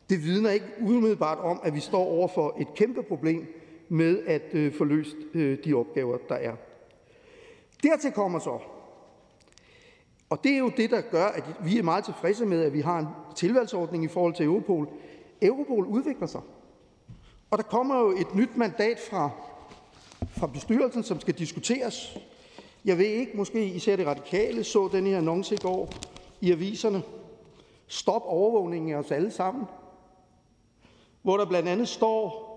Det 0.09 0.23
vidner 0.23 0.49
ikke 0.49 0.65
umiddelbart 0.81 1.37
om, 1.37 1.59
at 1.63 1.73
vi 1.73 1.79
står 1.79 2.03
over 2.05 2.27
for 2.27 2.55
et 2.59 2.67
kæmpe 2.75 3.03
problem 3.03 3.47
med 3.89 4.19
at 4.27 4.53
øh, 4.53 4.73
få 4.77 4.83
løst 4.83 5.15
øh, 5.33 5.57
de 5.65 5.73
opgaver, 5.73 6.17
der 6.29 6.35
er. 6.35 6.55
Dertil 7.83 8.11
kommer 8.11 8.39
så, 8.39 8.59
og 10.29 10.43
det 10.43 10.51
er 10.51 10.57
jo 10.57 10.71
det, 10.77 10.89
der 10.91 11.01
gør, 11.01 11.25
at 11.25 11.43
vi 11.63 11.77
er 11.77 11.83
meget 11.83 12.05
tilfredse 12.05 12.45
med, 12.45 12.63
at 12.63 12.73
vi 12.73 12.81
har 12.81 12.99
en 12.99 13.07
tilvalgsordning 13.35 14.03
i 14.03 14.07
forhold 14.07 14.33
til 14.33 14.45
Europol. 14.45 14.89
Europol 15.41 15.85
udvikler 15.85 16.27
sig. 16.27 16.41
Og 17.51 17.57
der 17.57 17.63
kommer 17.63 17.99
jo 17.99 18.11
et 18.11 18.35
nyt 18.35 18.57
mandat 18.57 18.99
fra, 19.09 19.29
fra 20.37 20.47
bestyrelsen, 20.47 21.03
som 21.03 21.19
skal 21.19 21.33
diskuteres. 21.33 22.17
Jeg 22.85 22.97
ved 22.97 23.05
ikke, 23.05 23.37
måske 23.37 23.65
især 23.65 23.95
det 23.95 24.07
radikale 24.07 24.63
så 24.63 24.89
den 24.91 25.07
her 25.07 25.17
annonce 25.17 25.55
i 25.55 25.57
går 25.57 25.89
i 26.41 26.51
aviserne. 26.51 27.03
Stop 27.87 28.21
overvågningen 28.25 28.93
af 28.93 28.97
os 28.97 29.11
alle 29.11 29.31
sammen. 29.31 29.65
Hvor 31.21 31.37
der 31.37 31.45
blandt 31.45 31.69
andet 31.69 31.87
står, 31.87 32.48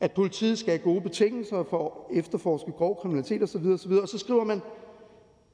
at 0.00 0.12
politiet 0.12 0.58
skal 0.58 0.70
have 0.70 0.84
gode 0.84 1.00
betingelser 1.00 1.62
for 1.62 2.06
at 2.10 2.18
efterforske 2.18 2.72
grov 2.72 3.00
kriminalitet 3.00 3.42
osv. 3.42 3.66
osv. 3.66 3.92
Og 3.92 4.08
så 4.08 4.18
skriver 4.18 4.44
man, 4.44 4.60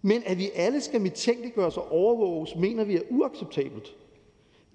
men 0.02 0.22
at 0.26 0.38
vi 0.38 0.50
alle 0.54 0.80
skal 0.80 1.00
mistænkeliggøres 1.00 1.76
og 1.76 1.92
overvåges, 1.92 2.56
mener 2.56 2.84
vi 2.84 2.96
er 2.96 3.02
uacceptabelt. 3.10 3.94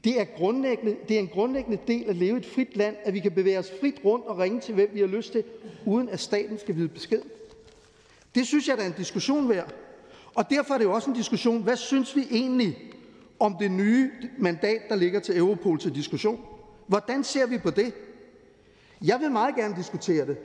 Det 0.03 0.19
er, 0.19 0.26
grundlæggende, 0.38 0.95
det 1.07 1.15
er 1.15 1.19
en 1.19 1.28
grundlæggende 1.28 1.78
del 1.88 2.09
at 2.09 2.15
leve 2.15 2.36
i 2.36 2.39
et 2.39 2.45
frit 2.45 2.78
land, 2.78 2.95
at 3.03 3.13
vi 3.13 3.19
kan 3.19 3.32
bevæge 3.32 3.59
os 3.59 3.72
frit 3.80 4.01
rundt 4.05 4.26
og 4.26 4.38
ringe 4.38 4.59
til, 4.59 4.74
hvem 4.74 4.89
vi 4.93 4.99
har 4.99 5.07
lyst 5.07 5.32
til, 5.32 5.43
uden 5.86 6.09
at 6.09 6.19
staten 6.19 6.59
skal 6.59 6.76
vide 6.76 6.88
besked. 6.88 7.22
Det 8.36 8.47
synes 8.47 8.67
jeg, 8.67 8.78
der 8.78 8.84
er 8.84 8.88
en 8.88 8.93
diskussion 8.97 9.49
værd. 9.49 9.74
Og 10.36 10.49
derfor 10.49 10.74
er 10.74 10.78
det 10.78 10.86
jo 10.86 10.93
også 10.93 11.09
en 11.09 11.15
diskussion, 11.15 11.63
hvad 11.63 11.76
synes 11.76 12.15
vi 12.15 12.22
egentlig 12.32 12.78
om 13.39 13.55
det 13.59 13.72
nye 13.72 14.11
mandat, 14.38 14.82
der 14.89 14.95
ligger 14.95 15.19
til 15.19 15.38
Europol 15.38 15.80
til 15.80 15.95
diskussion? 15.95 16.39
Hvordan 16.88 17.24
ser 17.24 17.45
vi 17.45 17.57
på 17.57 17.69
det? 17.69 17.93
Jeg 19.02 19.20
vil 19.20 19.32
meget 19.32 19.56
gerne 19.56 19.76
diskutere 19.76 20.26
det, 20.26 20.38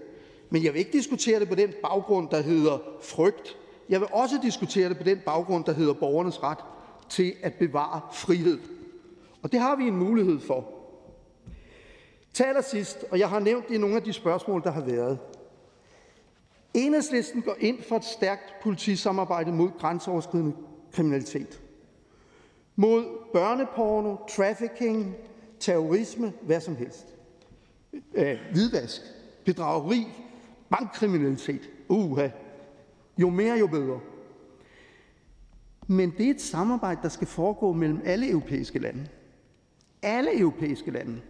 men 0.51 0.65
jeg 0.65 0.73
vil 0.73 0.79
ikke 0.79 0.93
diskutere 0.93 1.41
det 1.41 1.49
på 1.49 1.55
den 1.55 1.73
baggrund, 1.83 2.29
der 2.31 2.41
hedder 2.41 2.79
frygt. 3.03 3.57
Jeg 3.89 4.01
vil 4.01 4.09
også 4.13 4.39
diskutere 4.43 4.89
det 4.89 4.99
på 4.99 5.05
den 5.05 5.19
baggrund, 5.27 5.65
der 5.65 5.73
hedder 5.73 5.93
borgernes 5.93 6.43
ret 6.43 6.59
til 7.09 7.35
at 7.43 7.55
bevare 7.55 8.01
frihed. 8.13 8.59
Og 9.43 9.53
det 9.53 9.61
har 9.61 9.77
vi 9.77 9.85
en 9.89 9.97
mulighed 9.97 10.41
for. 10.41 10.73
Til 12.35 12.47
sidst, 12.63 13.05
og 13.11 13.19
jeg 13.19 13.29
har 13.29 13.41
nævnt 13.41 13.69
det 13.69 13.75
i 13.75 13.79
nogle 13.79 13.97
af 13.97 14.03
de 14.03 14.13
spørgsmål, 14.13 14.63
der 14.63 14.71
har 14.71 14.81
været. 14.81 15.19
Enhedslisten 16.75 17.43
går 17.43 17.57
ind 17.61 17.83
for 17.83 17.97
et 17.97 18.05
stærkt 18.05 18.55
politisamarbejde 18.63 19.53
mod 19.53 19.71
grænseoverskridende 19.79 20.57
kriminalitet. 20.93 21.61
Mod 22.77 23.05
børneporno, 23.33 24.17
trafficking, 24.37 25.17
terrorisme, 25.61 26.33
hvad 26.43 26.61
som 26.61 26.77
helst 26.77 27.16
øh, 28.15 28.39
hvidvask, 28.53 29.01
bedrageri, 29.45 30.07
bankkriminalitet. 30.71 31.61
Uha. 31.89 32.29
Jo 33.19 33.31
mere, 33.31 33.59
jo 33.59 33.67
bedre. 33.67 34.01
Men 35.87 36.11
det 36.19 36.27
er 36.27 36.31
et 36.31 36.41
samarbejde, 36.41 37.01
der 37.03 37.09
skal 37.09 37.27
foregå 37.27 37.73
mellem 37.73 38.01
alle 38.05 38.31
europæiske 38.31 38.79
lande. 38.79 39.07
Alle 40.03 40.39
europæiske 40.41 40.91
lande. 40.91 41.21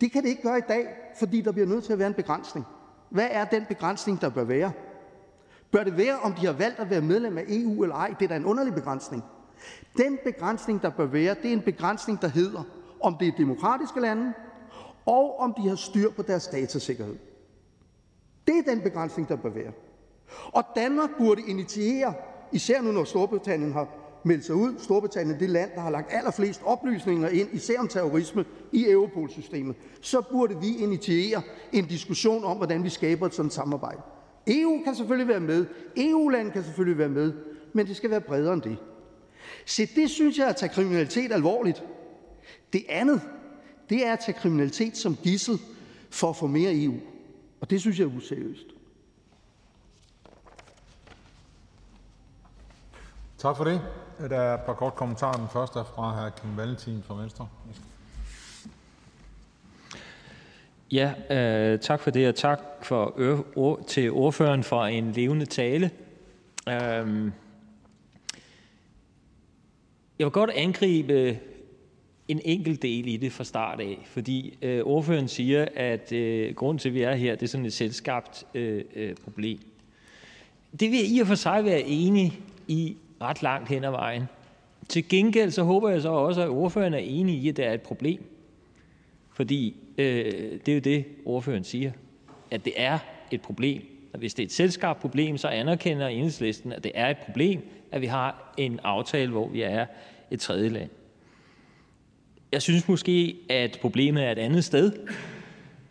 Det 0.00 0.12
kan 0.12 0.22
det 0.22 0.28
ikke 0.28 0.42
gøre 0.42 0.58
i 0.58 0.68
dag, 0.68 0.86
fordi 1.18 1.40
der 1.40 1.52
bliver 1.52 1.66
nødt 1.66 1.84
til 1.84 1.92
at 1.92 1.98
være 1.98 2.08
en 2.08 2.14
begrænsning. 2.14 2.66
Hvad 3.10 3.28
er 3.30 3.44
den 3.44 3.64
begrænsning, 3.68 4.20
der 4.20 4.28
bør 4.28 4.44
være? 4.44 4.72
Bør 5.70 5.84
det 5.84 5.96
være, 5.96 6.18
om 6.18 6.32
de 6.32 6.46
har 6.46 6.52
valgt 6.52 6.78
at 6.78 6.90
være 6.90 7.00
medlem 7.00 7.38
af 7.38 7.44
EU 7.48 7.82
eller 7.82 7.96
ej? 7.96 8.14
Det 8.18 8.24
er 8.24 8.28
da 8.28 8.36
en 8.36 8.44
underlig 8.44 8.74
begrænsning. 8.74 9.22
Den 9.96 10.18
begrænsning, 10.24 10.82
der 10.82 10.90
bør 10.90 11.06
være, 11.06 11.34
det 11.42 11.48
er 11.48 11.52
en 11.52 11.62
begrænsning, 11.62 12.22
der 12.22 12.28
hedder, 12.28 12.62
om 13.00 13.16
det 13.20 13.28
er 13.28 13.32
demokratiske 13.38 14.00
lande, 14.00 14.32
og 15.06 15.38
om 15.38 15.54
de 15.62 15.68
har 15.68 15.76
styr 15.76 16.10
på 16.10 16.22
deres 16.22 16.46
datasikkerhed. 16.46 17.16
Det 18.46 18.58
er 18.58 18.62
den 18.74 18.80
begrænsning, 18.80 19.28
der 19.28 19.36
bør 19.36 19.50
være. 19.50 19.72
Og 20.46 20.62
Danmark 20.76 21.10
burde 21.18 21.42
initiere, 21.46 22.14
især 22.52 22.82
nu 22.82 22.92
når 22.92 23.04
Storbritannien 23.04 23.72
har 23.72 23.88
meldt 24.24 24.44
sig 24.44 24.54
ud, 24.54 24.74
Storbritannien 24.78 25.34
er 25.34 25.38
det 25.38 25.50
land, 25.50 25.70
der 25.74 25.80
har 25.80 25.90
lagt 25.90 26.12
allerflest 26.12 26.62
oplysninger 26.64 27.28
ind, 27.28 27.48
især 27.52 27.80
om 27.80 27.88
terrorisme, 27.88 28.44
i 28.72 28.90
Europol-systemet, 28.90 29.76
så 30.00 30.22
burde 30.30 30.60
vi 30.60 30.76
initiere 30.76 31.42
en 31.72 31.84
diskussion 31.84 32.44
om, 32.44 32.56
hvordan 32.56 32.84
vi 32.84 32.88
skaber 32.88 33.26
et 33.26 33.34
sådan 33.34 33.50
samarbejde. 33.50 34.02
EU 34.46 34.82
kan 34.84 34.94
selvfølgelig 34.94 35.28
være 35.28 35.40
med, 35.40 35.66
EU-land 35.96 36.52
kan 36.52 36.64
selvfølgelig 36.64 36.98
være 36.98 37.08
med, 37.08 37.32
men 37.72 37.86
det 37.86 37.96
skal 37.96 38.10
være 38.10 38.20
bredere 38.20 38.54
end 38.54 38.62
det. 38.62 38.76
Se, 39.66 39.86
det 39.86 40.10
synes 40.10 40.38
jeg 40.38 40.44
er 40.44 40.48
at 40.48 40.56
tage 40.56 40.72
kriminalitet 40.72 41.32
alvorligt. 41.32 41.84
Det 42.72 42.84
andet, 42.88 43.20
det 43.90 44.06
er 44.06 44.12
at 44.12 44.20
tage 44.26 44.38
kriminalitet 44.38 44.96
som 44.96 45.16
gissel 45.16 45.58
for 46.10 46.30
at 46.30 46.36
få 46.36 46.46
mere 46.46 46.82
EU. 46.82 46.94
Og 47.60 47.70
det 47.70 47.80
synes 47.80 47.98
jeg 47.98 48.04
er 48.04 48.16
useriøst. 48.16 48.66
Tak 53.38 53.56
for 53.56 53.64
det. 53.64 53.80
Der 54.18 54.36
er 54.36 54.54
et 54.54 54.60
par 54.60 54.74
kort 54.74 54.94
kommentarer. 54.94 55.36
Den 55.36 55.48
første 55.52 55.78
er 55.78 55.84
fra 55.84 56.10
hr. 56.10 56.30
Kim 56.30 56.56
Valentin 56.56 57.02
fra 57.06 57.14
Venstre. 57.14 57.48
Ja, 60.92 61.12
øh, 61.30 61.80
tak 61.80 62.00
for 62.00 62.10
det, 62.10 62.28
og 62.28 62.34
tak 62.34 62.60
for 62.82 63.14
ør, 63.18 63.82
til 63.86 64.10
ordføreren 64.10 64.64
for 64.64 64.84
en 64.84 65.12
levende 65.12 65.46
tale. 65.46 65.90
Øh, 66.68 67.30
jeg 70.18 70.26
vil 70.26 70.30
godt 70.30 70.50
angribe 70.50 71.38
en 72.28 72.40
enkelt 72.44 72.82
del 72.82 73.08
i 73.08 73.16
det 73.16 73.32
fra 73.32 73.44
start 73.44 73.80
af, 73.80 73.98
fordi 74.06 74.58
øh, 74.62 74.82
ordføreren 74.84 75.28
siger, 75.28 75.68
at 75.76 76.12
øh, 76.12 76.54
grunden 76.54 76.78
til, 76.78 76.88
at 76.88 76.94
vi 76.94 77.02
er 77.02 77.14
her, 77.14 77.34
det 77.34 77.42
er 77.42 77.46
sådan 77.46 77.66
et 77.66 77.72
selvskabt 77.72 78.46
øh, 78.54 78.84
øh, 78.96 79.14
problem. 79.14 79.58
Det 80.80 80.90
vil 80.90 80.98
jeg 80.98 81.08
i 81.08 81.20
og 81.20 81.26
for 81.26 81.34
sig 81.34 81.64
være 81.64 81.80
enig 81.80 82.40
i 82.68 82.96
ret 83.20 83.42
langt 83.42 83.68
hen 83.68 83.84
ad 83.84 83.90
vejen. 83.90 84.22
Til 84.88 85.08
gengæld 85.08 85.50
så 85.50 85.62
håber 85.62 85.90
jeg 85.90 86.02
så 86.02 86.08
også, 86.08 86.42
at 86.42 86.48
ordføreren 86.48 86.94
er 86.94 86.98
enig 86.98 87.34
i, 87.34 87.48
at 87.48 87.56
det 87.56 87.64
er 87.64 87.72
et 87.72 87.82
problem. 87.82 88.24
Fordi 89.32 89.76
øh, 89.98 90.32
det 90.66 90.68
er 90.68 90.74
jo 90.74 90.80
det, 90.80 91.04
ordføreren 91.24 91.64
siger, 91.64 91.92
at 92.50 92.64
det 92.64 92.72
er 92.76 92.98
et 93.30 93.40
problem. 93.40 93.82
Og 94.12 94.18
hvis 94.18 94.34
det 94.34 94.42
er 94.42 94.46
et 94.46 94.52
selskabt 94.52 95.00
problem, 95.00 95.36
så 95.36 95.48
anerkender 95.48 96.08
enhedslisten, 96.08 96.72
at 96.72 96.84
det 96.84 96.92
er 96.94 97.08
et 97.08 97.18
problem, 97.18 97.60
at 97.92 98.00
vi 98.00 98.06
har 98.06 98.54
en 98.56 98.80
aftale, 98.82 99.30
hvor 99.30 99.48
vi 99.48 99.62
er 99.62 99.86
et 100.30 100.40
tredje 100.40 100.68
land. 100.68 100.90
Jeg 102.54 102.62
synes 102.62 102.88
måske, 102.88 103.36
at 103.50 103.78
problemet 103.80 104.24
er 104.24 104.32
et 104.32 104.38
andet 104.38 104.64
sted 104.64 104.92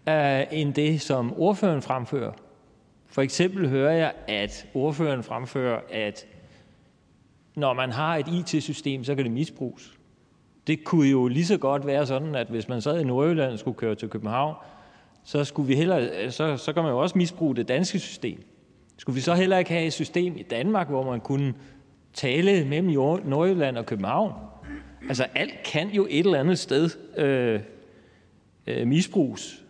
øh, 0.10 0.44
end 0.52 0.74
det, 0.74 1.02
som 1.02 1.34
ordføreren 1.38 1.82
fremfører. 1.82 2.32
For 3.08 3.22
eksempel 3.22 3.70
hører 3.70 3.94
jeg, 3.94 4.14
at 4.28 4.68
ordføreren 4.74 5.24
fremfører, 5.24 5.80
at 5.92 6.26
når 7.56 7.74
man 7.74 7.92
har 7.92 8.16
et 8.16 8.28
IT-system, 8.28 9.04
så 9.04 9.16
kan 9.16 9.24
det 9.24 9.34
misbruges. 9.34 9.94
Det 10.68 10.84
kunne 10.84 11.10
jo 11.10 11.28
lige 11.28 11.46
så 11.46 11.58
godt 11.58 11.88
være 11.88 12.06
sådan, 12.06 12.36
at 12.36 12.48
hvis 12.48 12.68
man 12.68 12.82
sad 12.82 13.00
i 13.00 13.04
Nordjylland 13.04 13.52
og 13.52 13.60
skulle 13.60 13.78
køre 13.78 13.96
til 13.96 14.10
København, 14.10 14.56
så, 15.24 15.44
skulle 15.44 15.68
vi 15.68 15.76
heller, 15.76 16.30
så, 16.30 16.58
så 16.58 16.74
kan 16.74 16.84
man 16.84 16.92
jo 16.92 17.00
også 17.00 17.18
misbruge 17.18 17.56
det 17.56 17.68
danske 17.68 18.00
system. 18.00 18.44
Skulle 18.98 19.16
vi 19.16 19.22
så 19.22 19.34
heller 19.34 19.58
ikke 19.58 19.72
have 19.72 19.86
et 19.86 19.94
system 19.94 20.38
i 20.38 20.44
Danmark, 20.44 20.90
hvor 20.90 21.04
man 21.04 21.20
kunne 21.20 21.54
tale 22.14 22.66
mellem 22.66 22.90
Nordjylland 23.26 23.78
og 23.78 23.86
København? 23.86 24.53
Altså 25.08 25.26
alt 25.36 25.64
kan 25.66 25.90
jo 25.90 26.08
et 26.10 26.20
eller 26.20 26.40
andet 26.40 26.60
sted 26.60 26.90
øh, 27.18 27.60
øh, 28.68 28.88
misbruges. 28.88 29.64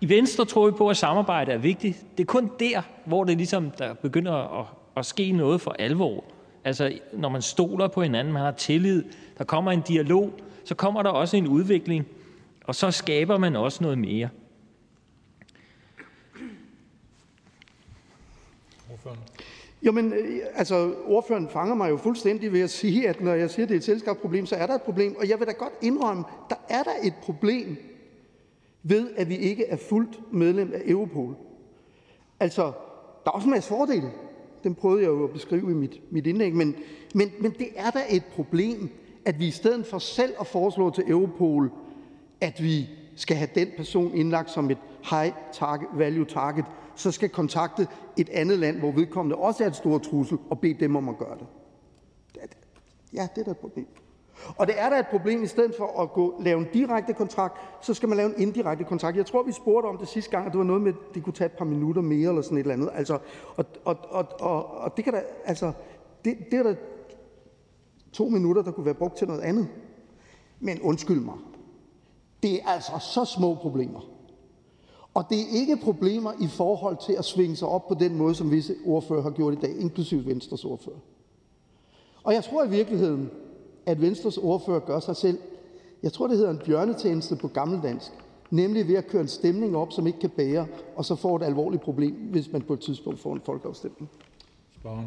I 0.00 0.08
Venstre 0.08 0.44
tror 0.44 0.66
vi 0.66 0.72
på, 0.72 0.88
at 0.88 0.96
samarbejde 0.96 1.52
er 1.52 1.58
vigtigt. 1.58 2.04
Det 2.16 2.22
er 2.22 2.26
kun 2.26 2.50
der, 2.60 2.82
hvor 3.04 3.24
det 3.24 3.36
ligesom 3.36 3.70
der 3.70 3.94
begynder 3.94 4.60
at, 4.60 4.66
at 4.96 5.06
ske 5.06 5.32
noget 5.32 5.60
for 5.60 5.76
alvor. 5.78 6.24
Altså 6.64 6.98
når 7.12 7.28
man 7.28 7.42
stoler 7.42 7.88
på 7.88 8.02
hinanden, 8.02 8.32
man 8.32 8.42
har 8.42 8.50
tillid, 8.50 9.04
der 9.38 9.44
kommer 9.44 9.72
en 9.72 9.80
dialog, 9.80 10.32
så 10.64 10.74
kommer 10.74 11.02
der 11.02 11.10
også 11.10 11.36
en 11.36 11.46
udvikling, 11.46 12.06
og 12.64 12.74
så 12.74 12.90
skaber 12.90 13.38
man 13.38 13.56
også 13.56 13.82
noget 13.82 13.98
mere. 13.98 14.28
Jamen, 19.82 20.12
øh, 20.12 20.40
altså, 20.54 20.94
ordføreren 21.06 21.48
fanger 21.48 21.74
mig 21.74 21.90
jo 21.90 21.96
fuldstændig 21.96 22.52
ved 22.52 22.60
at 22.60 22.70
sige, 22.70 23.08
at 23.08 23.20
når 23.20 23.34
jeg 23.34 23.50
siger, 23.50 23.66
at 23.66 23.68
det 23.68 23.74
er 23.74 23.78
et 23.78 23.84
selskabsproblem, 23.84 24.46
så 24.46 24.56
er 24.56 24.66
der 24.66 24.74
et 24.74 24.82
problem. 24.82 25.16
Og 25.18 25.28
jeg 25.28 25.38
vil 25.38 25.46
da 25.46 25.52
godt 25.52 25.72
indrømme, 25.82 26.24
der 26.50 26.56
er 26.68 26.82
der 26.82 26.94
et 27.02 27.14
problem 27.22 27.76
ved, 28.82 29.10
at 29.16 29.28
vi 29.28 29.36
ikke 29.36 29.66
er 29.66 29.76
fuldt 29.76 30.32
medlem 30.32 30.72
af 30.74 30.82
Europol. 30.86 31.36
Altså, 32.40 32.62
der 33.24 33.30
er 33.30 33.34
også 33.34 33.46
en 33.46 33.50
masse 33.50 33.68
fordele. 33.68 34.10
Den 34.64 34.74
prøvede 34.74 35.02
jeg 35.02 35.08
jo 35.08 35.24
at 35.24 35.30
beskrive 35.30 35.70
i 35.70 35.74
mit, 35.74 36.00
mit 36.10 36.26
indlæg. 36.26 36.54
Men, 36.54 36.76
men, 37.14 37.32
men 37.40 37.50
det 37.58 37.68
er 37.76 37.90
da 37.90 38.00
et 38.10 38.24
problem, 38.24 38.88
at 39.24 39.38
vi 39.38 39.46
i 39.46 39.50
stedet 39.50 39.86
for 39.86 39.98
selv 39.98 40.32
at 40.40 40.46
foreslå 40.46 40.90
til 40.90 41.04
Europol, 41.10 41.70
at 42.40 42.62
vi 42.62 42.88
skal 43.16 43.36
have 43.36 43.50
den 43.54 43.68
person 43.76 44.14
indlagt 44.14 44.50
som 44.50 44.70
et 44.70 44.78
high 45.10 45.32
target, 45.52 45.88
value 45.94 46.24
target, 46.24 46.64
så 46.94 47.10
skal 47.10 47.28
kontakte 47.28 47.86
et 48.16 48.28
andet 48.28 48.58
land, 48.58 48.78
hvor 48.78 48.90
vedkommende 48.90 49.36
også 49.36 49.64
er 49.64 49.68
et 49.68 49.76
stort 49.76 50.02
trussel, 50.02 50.38
og 50.50 50.60
bede 50.60 50.80
dem 50.80 50.96
om 50.96 51.08
at 51.08 51.18
gøre 51.18 51.38
det. 51.38 51.46
Ja, 53.12 53.28
det 53.34 53.40
er 53.40 53.44
da 53.44 53.50
et 53.50 53.58
problem. 53.58 53.86
Og 54.56 54.66
det 54.66 54.74
er 54.78 54.90
da 54.90 54.98
et 54.98 55.06
problem, 55.06 55.42
i 55.42 55.46
stedet 55.46 55.74
for 55.78 56.02
at 56.02 56.12
gå, 56.12 56.40
lave 56.40 56.60
en 56.60 56.68
direkte 56.72 57.12
kontrakt, 57.12 57.60
så 57.80 57.94
skal 57.94 58.08
man 58.08 58.16
lave 58.16 58.28
en 58.28 58.42
indirekte 58.42 58.84
kontrakt. 58.84 59.16
Jeg 59.16 59.26
tror, 59.26 59.42
vi 59.42 59.52
spurgte 59.52 59.86
om 59.86 59.98
det 59.98 60.08
sidste 60.08 60.30
gang, 60.30 60.46
og 60.46 60.52
det 60.52 60.58
var 60.58 60.64
noget 60.64 60.82
med, 60.82 60.92
at 60.92 61.14
det 61.14 61.22
kunne 61.22 61.32
tage 61.32 61.46
et 61.46 61.52
par 61.52 61.64
minutter 61.64 62.02
mere, 62.02 62.28
eller 62.28 62.42
sådan 62.42 62.58
et 62.58 62.60
eller 62.60 62.74
andet. 62.74 62.90
Altså, 62.94 63.18
og, 63.56 63.64
og, 63.84 63.96
og, 64.08 64.26
og, 64.40 64.70
og 64.70 64.96
det 64.96 65.04
kan 65.04 65.12
da, 65.12 65.22
altså, 65.44 65.72
det, 66.24 66.38
det 66.50 66.58
er 66.58 66.62
da 66.62 66.76
to 68.12 68.28
minutter, 68.28 68.62
der 68.62 68.70
kunne 68.70 68.86
være 68.86 68.94
brugt 68.94 69.16
til 69.16 69.26
noget 69.26 69.40
andet. 69.40 69.68
Men 70.60 70.80
undskyld 70.80 71.20
mig, 71.20 71.34
det 72.42 72.54
er 72.54 72.68
altså 72.68 72.92
så 72.98 73.24
små 73.24 73.54
problemer. 73.54 74.00
Og 75.14 75.26
det 75.30 75.38
er 75.38 75.60
ikke 75.60 75.76
problemer 75.76 76.32
i 76.40 76.46
forhold 76.46 76.96
til 77.06 77.12
at 77.12 77.24
svinge 77.24 77.56
sig 77.56 77.68
op 77.68 77.88
på 77.88 77.94
den 77.94 78.16
måde, 78.16 78.34
som 78.34 78.50
visse 78.50 78.74
ordfører 78.86 79.22
har 79.22 79.30
gjort 79.30 79.54
i 79.54 79.56
dag, 79.56 79.76
inklusive 79.80 80.26
Venstres 80.26 80.64
ordfører. 80.64 80.98
Og 82.24 82.34
jeg 82.34 82.44
tror 82.44 82.64
i 82.64 82.68
virkeligheden, 82.68 83.30
at 83.86 84.00
Venstres 84.00 84.38
ordfører 84.38 84.80
gør 84.80 85.00
sig 85.00 85.16
selv, 85.16 85.38
jeg 86.02 86.12
tror 86.12 86.26
det 86.26 86.36
hedder 86.36 86.50
en 86.50 86.60
bjørnetjeneste 86.64 87.36
på 87.36 87.48
gammeldansk, 87.48 88.12
nemlig 88.50 88.88
ved 88.88 88.94
at 88.94 89.06
køre 89.06 89.22
en 89.22 89.28
stemning 89.28 89.76
op, 89.76 89.92
som 89.92 90.06
ikke 90.06 90.18
kan 90.18 90.30
bære, 90.30 90.66
og 90.96 91.04
så 91.04 91.14
får 91.14 91.36
et 91.36 91.42
alvorligt 91.42 91.82
problem, 91.82 92.14
hvis 92.14 92.52
man 92.52 92.62
på 92.62 92.72
et 92.72 92.80
tidspunkt 92.80 93.20
får 93.20 93.34
en 93.34 93.40
folkeafstemning. 93.44 94.10
Spørgen. 94.80 95.06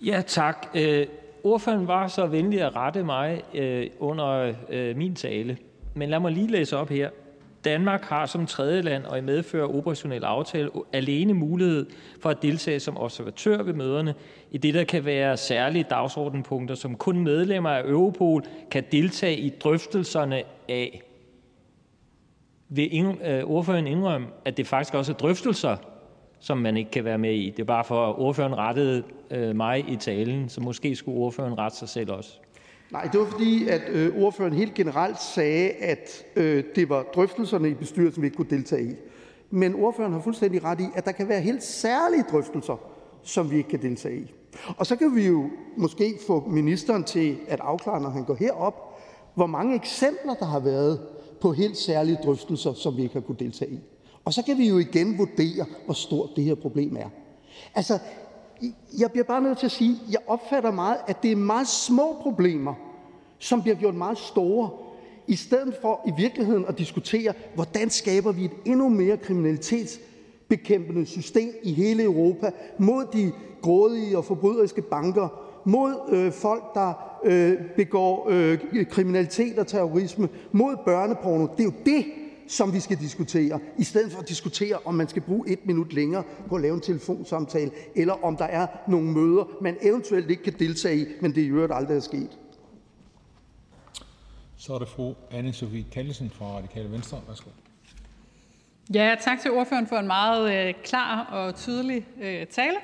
Ja, 0.00 0.22
tak. 0.26 0.66
Øh, 0.74 1.06
ordføreren 1.44 1.88
var 1.88 2.08
så 2.08 2.26
venlig 2.26 2.60
at 2.60 2.76
rette 2.76 3.04
mig 3.04 3.42
øh, 3.54 3.90
under 4.00 4.54
øh, 4.70 4.96
min 4.96 5.14
tale, 5.14 5.58
men 5.94 6.08
lad 6.08 6.20
mig 6.20 6.32
lige 6.32 6.46
læse 6.46 6.76
op 6.76 6.88
her. 6.88 7.10
Danmark 7.64 8.04
har 8.04 8.26
som 8.26 8.46
tredjeland 8.46 9.04
og 9.04 9.18
i 9.18 9.20
medfør 9.20 9.64
operationel 9.64 10.24
aftale 10.24 10.70
alene 10.92 11.34
mulighed 11.34 11.86
for 12.20 12.30
at 12.30 12.42
deltage 12.42 12.80
som 12.80 12.98
observatør 12.98 13.62
ved 13.62 13.72
møderne 13.72 14.14
i 14.50 14.58
det, 14.58 14.74
der 14.74 14.84
kan 14.84 15.04
være 15.04 15.36
særlige 15.36 15.86
dagsordenpunkter, 15.90 16.74
som 16.74 16.96
kun 16.96 17.18
medlemmer 17.18 17.70
af 17.70 17.82
Europol 17.84 18.42
kan 18.70 18.84
deltage 18.92 19.36
i 19.36 19.48
drøftelserne 19.48 20.42
af. 20.68 21.02
Vil 22.68 23.16
øh, 23.24 23.44
ordføreren 23.44 23.86
indrømme, 23.86 24.26
at 24.44 24.56
det 24.56 24.66
faktisk 24.66 24.94
også 24.94 25.12
er 25.12 25.16
drøftelser, 25.16 25.76
som 26.40 26.58
man 26.58 26.76
ikke 26.76 26.90
kan 26.90 27.04
være 27.04 27.18
med 27.18 27.34
i? 27.34 27.50
Det 27.50 27.60
er 27.60 27.64
bare 27.64 27.84
for, 27.84 28.06
at 28.06 28.14
ordføreren 28.14 28.54
rettede 28.58 29.02
øh, 29.30 29.56
mig 29.56 29.88
i 29.88 29.96
talen, 29.96 30.48
så 30.48 30.60
måske 30.60 30.96
skulle 30.96 31.18
ordføreren 31.18 31.58
rette 31.58 31.76
sig 31.76 31.88
selv 31.88 32.10
også. 32.10 32.38
Nej, 32.90 33.08
det 33.12 33.20
var 33.20 33.26
fordi, 33.26 33.68
at 33.68 33.82
øh, 33.88 34.22
ordføreren 34.22 34.54
helt 34.54 34.74
generelt 34.74 35.22
sagde, 35.22 35.70
at 35.70 36.24
øh, 36.36 36.64
det 36.74 36.88
var 36.88 37.02
drøftelserne 37.02 37.70
i 37.70 37.74
bestyrelsen, 37.74 38.22
vi 38.22 38.26
ikke 38.26 38.36
kunne 38.36 38.50
deltage 38.50 38.90
i. 38.90 38.94
Men 39.50 39.74
ordføreren 39.74 40.12
har 40.12 40.20
fuldstændig 40.20 40.64
ret 40.64 40.80
i, 40.80 40.86
at 40.94 41.04
der 41.04 41.12
kan 41.12 41.28
være 41.28 41.40
helt 41.40 41.62
særlige 41.62 42.24
drøftelser, 42.32 42.76
som 43.22 43.50
vi 43.50 43.56
ikke 43.56 43.68
kan 43.68 43.82
deltage 43.82 44.16
i. 44.16 44.32
Og 44.76 44.86
så 44.86 44.96
kan 44.96 45.14
vi 45.14 45.26
jo 45.26 45.50
måske 45.76 46.18
få 46.26 46.48
ministeren 46.48 47.04
til 47.04 47.36
at 47.48 47.60
afklare, 47.60 48.00
når 48.00 48.10
han 48.10 48.24
går 48.24 48.34
herop, 48.34 49.00
hvor 49.34 49.46
mange 49.46 49.74
eksempler 49.74 50.34
der 50.34 50.46
har 50.46 50.60
været 50.60 51.00
på 51.40 51.52
helt 51.52 51.76
særlige 51.76 52.18
drøftelser, 52.24 52.72
som 52.72 52.96
vi 52.96 53.02
ikke 53.02 53.14
har 53.14 53.20
kunne 53.20 53.38
deltage 53.38 53.70
i. 53.70 53.78
Og 54.24 54.32
så 54.32 54.42
kan 54.42 54.58
vi 54.58 54.68
jo 54.68 54.78
igen 54.78 55.18
vurdere, 55.18 55.66
hvor 55.84 55.94
stort 55.94 56.30
det 56.36 56.44
her 56.44 56.54
problem 56.54 56.96
er. 56.96 57.08
Altså, 57.74 57.98
jeg 58.98 59.10
bliver 59.10 59.24
bare 59.24 59.42
nødt 59.42 59.58
til 59.58 59.66
at 59.66 59.72
sige, 59.72 59.90
at 59.92 60.12
jeg 60.12 60.20
opfatter 60.26 60.70
meget, 60.70 60.96
at 61.06 61.22
det 61.22 61.32
er 61.32 61.36
meget 61.36 61.68
små 61.68 62.16
problemer, 62.22 62.74
som 63.38 63.62
bliver 63.62 63.76
gjort 63.76 63.94
meget 63.94 64.18
store, 64.18 64.70
i 65.26 65.36
stedet 65.36 65.74
for 65.80 66.00
i 66.06 66.10
virkeligheden 66.16 66.64
at 66.68 66.78
diskutere, 66.78 67.32
hvordan 67.54 67.90
skaber 67.90 68.32
vi 68.32 68.44
et 68.44 68.50
endnu 68.64 68.88
mere 68.88 69.16
kriminalitetsbekæmpende 69.16 71.06
system 71.06 71.50
i 71.62 71.72
hele 71.72 72.02
Europa 72.02 72.50
mod 72.78 73.04
de 73.12 73.32
grådige 73.62 74.18
og 74.18 74.24
forbryderiske 74.24 74.82
banker, 74.82 75.28
mod 75.64 75.94
øh, 76.12 76.32
folk, 76.32 76.74
der 76.74 76.92
øh, 77.24 77.56
begår 77.76 78.28
øh, 78.30 78.58
kriminalitet 78.90 79.58
og 79.58 79.66
terrorisme, 79.66 80.28
mod 80.52 80.76
børneporno. 80.84 81.46
Det 81.56 81.60
er 81.60 81.64
jo 81.64 81.72
det, 81.86 82.04
som 82.48 82.72
vi 82.72 82.80
skal 82.80 82.96
diskutere, 82.96 83.60
i 83.78 83.84
stedet 83.84 84.12
for 84.12 84.20
at 84.20 84.28
diskutere, 84.28 84.78
om 84.84 84.94
man 84.94 85.08
skal 85.08 85.22
bruge 85.22 85.48
et 85.48 85.66
minut 85.66 85.92
længere 85.92 86.24
på 86.48 86.54
at 86.54 86.62
lave 86.62 86.74
en 86.74 86.80
telefonsamtale, 86.80 87.70
eller 87.96 88.24
om 88.24 88.36
der 88.36 88.44
er 88.44 88.66
nogle 88.88 89.12
møder, 89.12 89.44
man 89.60 89.76
eventuelt 89.82 90.30
ikke 90.30 90.42
kan 90.42 90.54
deltage 90.58 90.96
i, 90.96 91.06
men 91.20 91.34
det 91.34 91.40
i 91.40 91.48
øvrigt 91.48 91.72
aldrig 91.74 91.96
er 91.96 92.00
sket. 92.00 92.38
Så 94.56 94.74
er 94.74 94.78
det 94.78 94.88
fru 94.88 95.14
anne 95.30 95.52
Sofie 95.52 95.84
Kallesen 95.92 96.30
fra 96.30 96.44
Radikale 96.44 96.92
Venstre. 96.92 97.20
Værsgo. 97.28 97.50
Ja, 98.94 99.16
tak 99.20 99.40
til 99.40 99.50
ordføreren 99.50 99.86
for 99.86 99.96
en 99.96 100.06
meget 100.06 100.68
øh, 100.68 100.74
klar 100.84 101.24
og 101.24 101.54
tydelig 101.54 102.06
øh, 102.20 102.46
tale. 102.46 102.76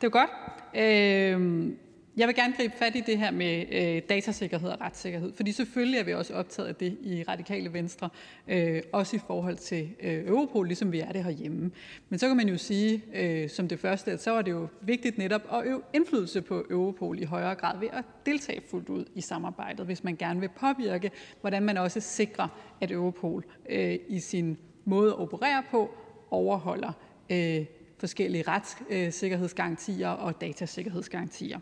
Det 0.00 0.06
er 0.06 0.10
godt. 0.10 0.30
Øh, 0.74 1.72
jeg 2.16 2.28
vil 2.28 2.36
gerne 2.36 2.54
gribe 2.56 2.74
fat 2.76 2.96
i 2.96 3.00
det 3.00 3.18
her 3.18 3.30
med 3.30 3.64
øh, 3.72 4.02
datasikkerhed 4.08 4.70
og 4.70 4.80
retssikkerhed, 4.80 5.32
fordi 5.32 5.52
selvfølgelig 5.52 5.98
er 5.98 6.04
vi 6.04 6.14
også 6.14 6.34
optaget 6.34 6.68
af 6.68 6.74
det 6.74 6.96
i 7.02 7.24
Radikale 7.28 7.72
Venstre, 7.72 8.08
øh, 8.48 8.82
også 8.92 9.16
i 9.16 9.20
forhold 9.26 9.56
til 9.56 9.90
øh, 10.02 10.26
Europol, 10.26 10.66
ligesom 10.66 10.92
vi 10.92 11.00
er 11.00 11.12
det 11.12 11.24
herhjemme. 11.24 11.70
Men 12.08 12.18
så 12.18 12.28
kan 12.28 12.36
man 12.36 12.48
jo 12.48 12.58
sige 12.58 13.02
øh, 13.14 13.50
som 13.50 13.68
det 13.68 13.80
første, 13.80 14.10
at 14.10 14.22
så 14.22 14.32
er 14.32 14.42
det 14.42 14.50
jo 14.50 14.68
vigtigt 14.80 15.18
netop 15.18 15.42
at 15.52 15.66
øve 15.66 15.82
indflydelse 15.92 16.42
på 16.42 16.66
Europol 16.70 17.18
i 17.18 17.24
højere 17.24 17.54
grad 17.54 17.78
ved 17.78 17.88
at 17.92 18.04
deltage 18.26 18.62
fuldt 18.70 18.88
ud 18.88 19.04
i 19.14 19.20
samarbejdet, 19.20 19.86
hvis 19.86 20.04
man 20.04 20.16
gerne 20.16 20.40
vil 20.40 20.50
påvirke, 20.60 21.10
hvordan 21.40 21.62
man 21.62 21.76
også 21.76 22.00
sikrer, 22.00 22.48
at 22.80 22.90
Europol 22.90 23.44
øh, 23.68 23.98
i 24.08 24.20
sin 24.20 24.58
måde 24.84 25.10
at 25.10 25.18
operere 25.18 25.62
på 25.70 25.90
overholder 26.30 26.92
øh, 27.30 27.64
forskellige 27.98 28.44
retssikkerhedsgarantier 28.48 30.08
og 30.08 30.40
datasikkerhedsgarantier. 30.40 31.58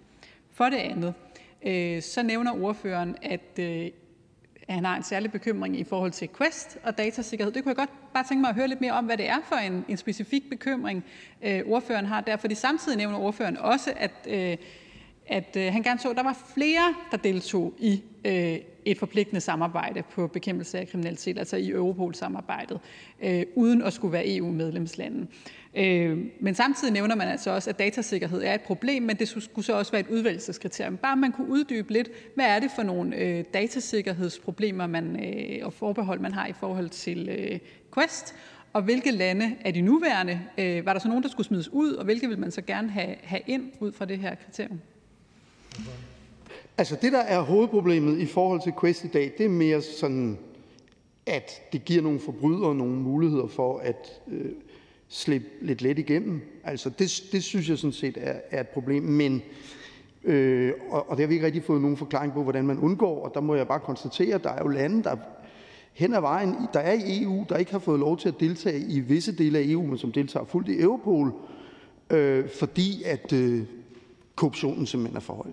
For 0.52 0.64
det 0.64 0.76
andet 0.76 1.14
øh, 1.66 2.02
så 2.02 2.22
nævner 2.22 2.62
ordføreren, 2.62 3.16
at 3.22 3.58
øh, 3.58 3.90
han 4.68 4.84
har 4.84 4.96
en 4.96 5.02
særlig 5.02 5.32
bekymring 5.32 5.78
i 5.78 5.84
forhold 5.84 6.12
til 6.12 6.28
Quest 6.38 6.78
og 6.84 6.98
datasikkerhed. 6.98 7.52
Det 7.52 7.62
kunne 7.62 7.70
jeg 7.70 7.76
godt 7.76 8.12
bare 8.14 8.24
tænke 8.28 8.40
mig 8.40 8.48
at 8.48 8.54
høre 8.54 8.68
lidt 8.68 8.80
mere 8.80 8.92
om, 8.92 9.04
hvad 9.04 9.16
det 9.16 9.28
er 9.28 9.38
for 9.44 9.56
en, 9.56 9.84
en 9.88 9.96
specifik 9.96 10.50
bekymring, 10.50 11.04
øh, 11.42 11.62
ordføreren 11.66 12.06
har 12.06 12.20
der. 12.20 12.36
Fordi 12.36 12.54
samtidig 12.54 12.98
nævner 12.98 13.18
ordføreren 13.18 13.56
også, 13.56 13.92
at, 13.96 14.12
øh, 14.28 14.56
at 15.26 15.56
øh, 15.56 15.72
han 15.72 15.82
gerne 15.82 16.00
så, 16.00 16.10
at 16.10 16.16
der 16.16 16.22
var 16.22 16.38
flere, 16.54 16.94
der 17.10 17.16
deltog 17.16 17.74
i 17.78 18.02
Øh, 18.24 18.58
et 18.84 18.98
forpligtende 18.98 19.40
samarbejde 19.40 20.02
på 20.02 20.26
bekæmpelse 20.26 20.78
af 20.78 20.88
kriminalitet, 20.88 21.38
altså 21.38 21.56
i 21.56 21.70
Europol-samarbejdet, 21.70 22.80
øh, 23.22 23.42
uden 23.54 23.82
at 23.82 23.92
skulle 23.92 24.12
være 24.12 24.36
EU-medlemslande. 24.36 25.26
Øh, 25.74 26.18
men 26.40 26.54
samtidig 26.54 26.92
nævner 26.92 27.14
man 27.14 27.28
altså 27.28 27.50
også, 27.50 27.70
at 27.70 27.78
datasikkerhed 27.78 28.42
er 28.42 28.54
et 28.54 28.60
problem, 28.60 29.02
men 29.02 29.16
det 29.16 29.28
skulle 29.28 29.64
så 29.64 29.78
også 29.78 29.92
være 29.92 30.00
et 30.00 30.08
udvælgelseskriterium. 30.08 30.96
Bare 30.96 31.16
man 31.16 31.32
kunne 31.32 31.48
uddybe 31.48 31.92
lidt, 31.92 32.08
hvad 32.34 32.44
er 32.44 32.58
det 32.58 32.70
for 32.76 32.82
nogle 32.82 33.16
øh, 33.16 33.44
datasikkerhedsproblemer 33.54 34.86
man, 34.86 35.24
øh, 35.24 35.66
og 35.66 35.72
forbehold, 35.72 36.20
man 36.20 36.32
har 36.32 36.46
i 36.46 36.52
forhold 36.52 36.88
til 36.88 37.28
øh, 37.28 37.58
Quest, 37.94 38.34
og 38.72 38.82
hvilke 38.82 39.10
lande 39.10 39.56
er 39.60 39.70
de 39.70 39.80
nuværende? 39.80 40.40
Øh, 40.58 40.86
var 40.86 40.92
der 40.92 41.00
så 41.00 41.08
nogen, 41.08 41.22
der 41.22 41.28
skulle 41.28 41.46
smides 41.46 41.68
ud, 41.68 41.92
og 41.92 42.04
hvilke 42.04 42.28
vil 42.28 42.38
man 42.38 42.50
så 42.50 42.62
gerne 42.62 42.90
have, 42.90 43.16
have 43.22 43.42
ind 43.46 43.72
ud 43.80 43.92
fra 43.92 44.04
det 44.04 44.18
her 44.18 44.34
kriterium? 44.34 44.80
Altså 46.78 46.96
det, 47.02 47.12
der 47.12 47.18
er 47.18 47.40
hovedproblemet 47.40 48.18
i 48.18 48.26
forhold 48.26 48.62
til 48.62 48.72
Quest 48.80 49.04
i 49.04 49.08
dag, 49.08 49.32
det 49.38 49.46
er 49.46 49.50
mere 49.50 49.82
sådan, 49.82 50.38
at 51.26 51.62
det 51.72 51.84
giver 51.84 52.02
nogle 52.02 52.20
forbrydere 52.20 52.74
nogle 52.74 52.94
muligheder 52.94 53.46
for 53.46 53.78
at 53.78 54.20
øh, 54.28 54.52
slippe 55.08 55.46
lidt 55.60 55.82
let 55.82 55.98
igennem. 55.98 56.40
Altså 56.64 56.90
det, 56.90 57.22
det 57.32 57.42
synes 57.42 57.68
jeg 57.68 57.78
sådan 57.78 57.92
set 57.92 58.18
er, 58.20 58.40
er 58.50 58.60
et 58.60 58.68
problem, 58.68 59.02
men 59.02 59.42
øh, 60.24 60.72
og, 60.90 61.10
og 61.10 61.16
det 61.16 61.22
har 61.22 61.28
vi 61.28 61.34
ikke 61.34 61.46
rigtig 61.46 61.64
fået 61.64 61.80
nogen 61.80 61.96
forklaring 61.96 62.32
på, 62.32 62.42
hvordan 62.42 62.66
man 62.66 62.78
undgår, 62.78 63.24
og 63.24 63.34
der 63.34 63.40
må 63.40 63.54
jeg 63.54 63.68
bare 63.68 63.80
konstatere, 63.80 64.34
at 64.34 64.44
der 64.44 64.50
er 64.50 64.62
jo 64.62 64.68
lande, 64.68 65.02
der 65.02 65.16
hen 65.92 66.14
ad 66.14 66.20
vejen, 66.20 66.54
der 66.72 66.80
er 66.80 66.92
i 66.92 67.22
EU, 67.22 67.44
der 67.48 67.56
ikke 67.56 67.72
har 67.72 67.78
fået 67.78 68.00
lov 68.00 68.18
til 68.18 68.28
at 68.28 68.40
deltage 68.40 68.80
i 68.80 69.00
visse 69.00 69.36
dele 69.36 69.58
af 69.58 69.62
EU, 69.66 69.82
men 69.82 69.98
som 69.98 70.12
deltager 70.12 70.46
fuldt 70.46 70.68
i 70.68 70.80
Europol, 70.80 71.32
øh, 72.10 72.48
fordi 72.48 73.02
at 73.02 73.32
øh, 73.32 73.62
korruptionen 74.36 74.86
simpelthen 74.86 75.16
er 75.16 75.20
for 75.20 75.34
høj. 75.34 75.52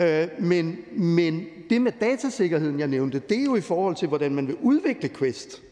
Øh, 0.00 0.28
men, 0.38 0.78
men 0.92 1.46
det 1.70 1.82
med 1.82 1.92
datasikkerheden, 2.00 2.78
jeg 2.78 2.88
nævnte, 2.88 3.18
det 3.18 3.38
er 3.38 3.44
jo 3.44 3.56
i 3.56 3.60
forhold 3.60 3.96
til, 3.96 4.08
hvordan 4.08 4.34
man 4.34 4.46
vil 4.46 4.56
udvikle 4.62 5.08
Quest. 5.08 5.62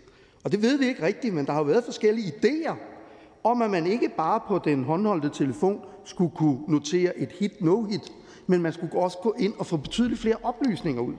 Og 0.45 0.53
det 0.53 0.63
ved 0.63 0.79
vi 0.79 0.87
ikke 0.87 1.03
rigtigt, 1.03 1.35
men 1.35 1.47
der 1.47 1.53
har 1.53 1.61
jo 1.61 1.67
været 1.67 1.85
forskellige 1.85 2.33
idéer 2.43 2.75
om, 3.45 3.63
at 3.63 3.71
man 3.71 3.87
ikke 3.87 4.11
bare 4.17 4.41
på 4.49 4.61
den 4.65 4.85
håndholdte 4.85 5.31
telefon 5.35 5.81
skulle 6.05 6.31
kunne 6.37 6.59
notere 6.69 7.19
et 7.19 7.33
hit, 7.33 7.63
no 7.63 7.83
hit, 7.83 8.13
men 8.47 8.63
man 8.63 8.73
skulle 8.73 8.95
også 8.95 9.19
gå 9.23 9.35
ind 9.39 9.53
og 9.59 9.67
få 9.67 9.77
betydeligt 9.77 10.21
flere 10.21 10.37
oplysninger 10.43 11.03
ud. 11.03 11.15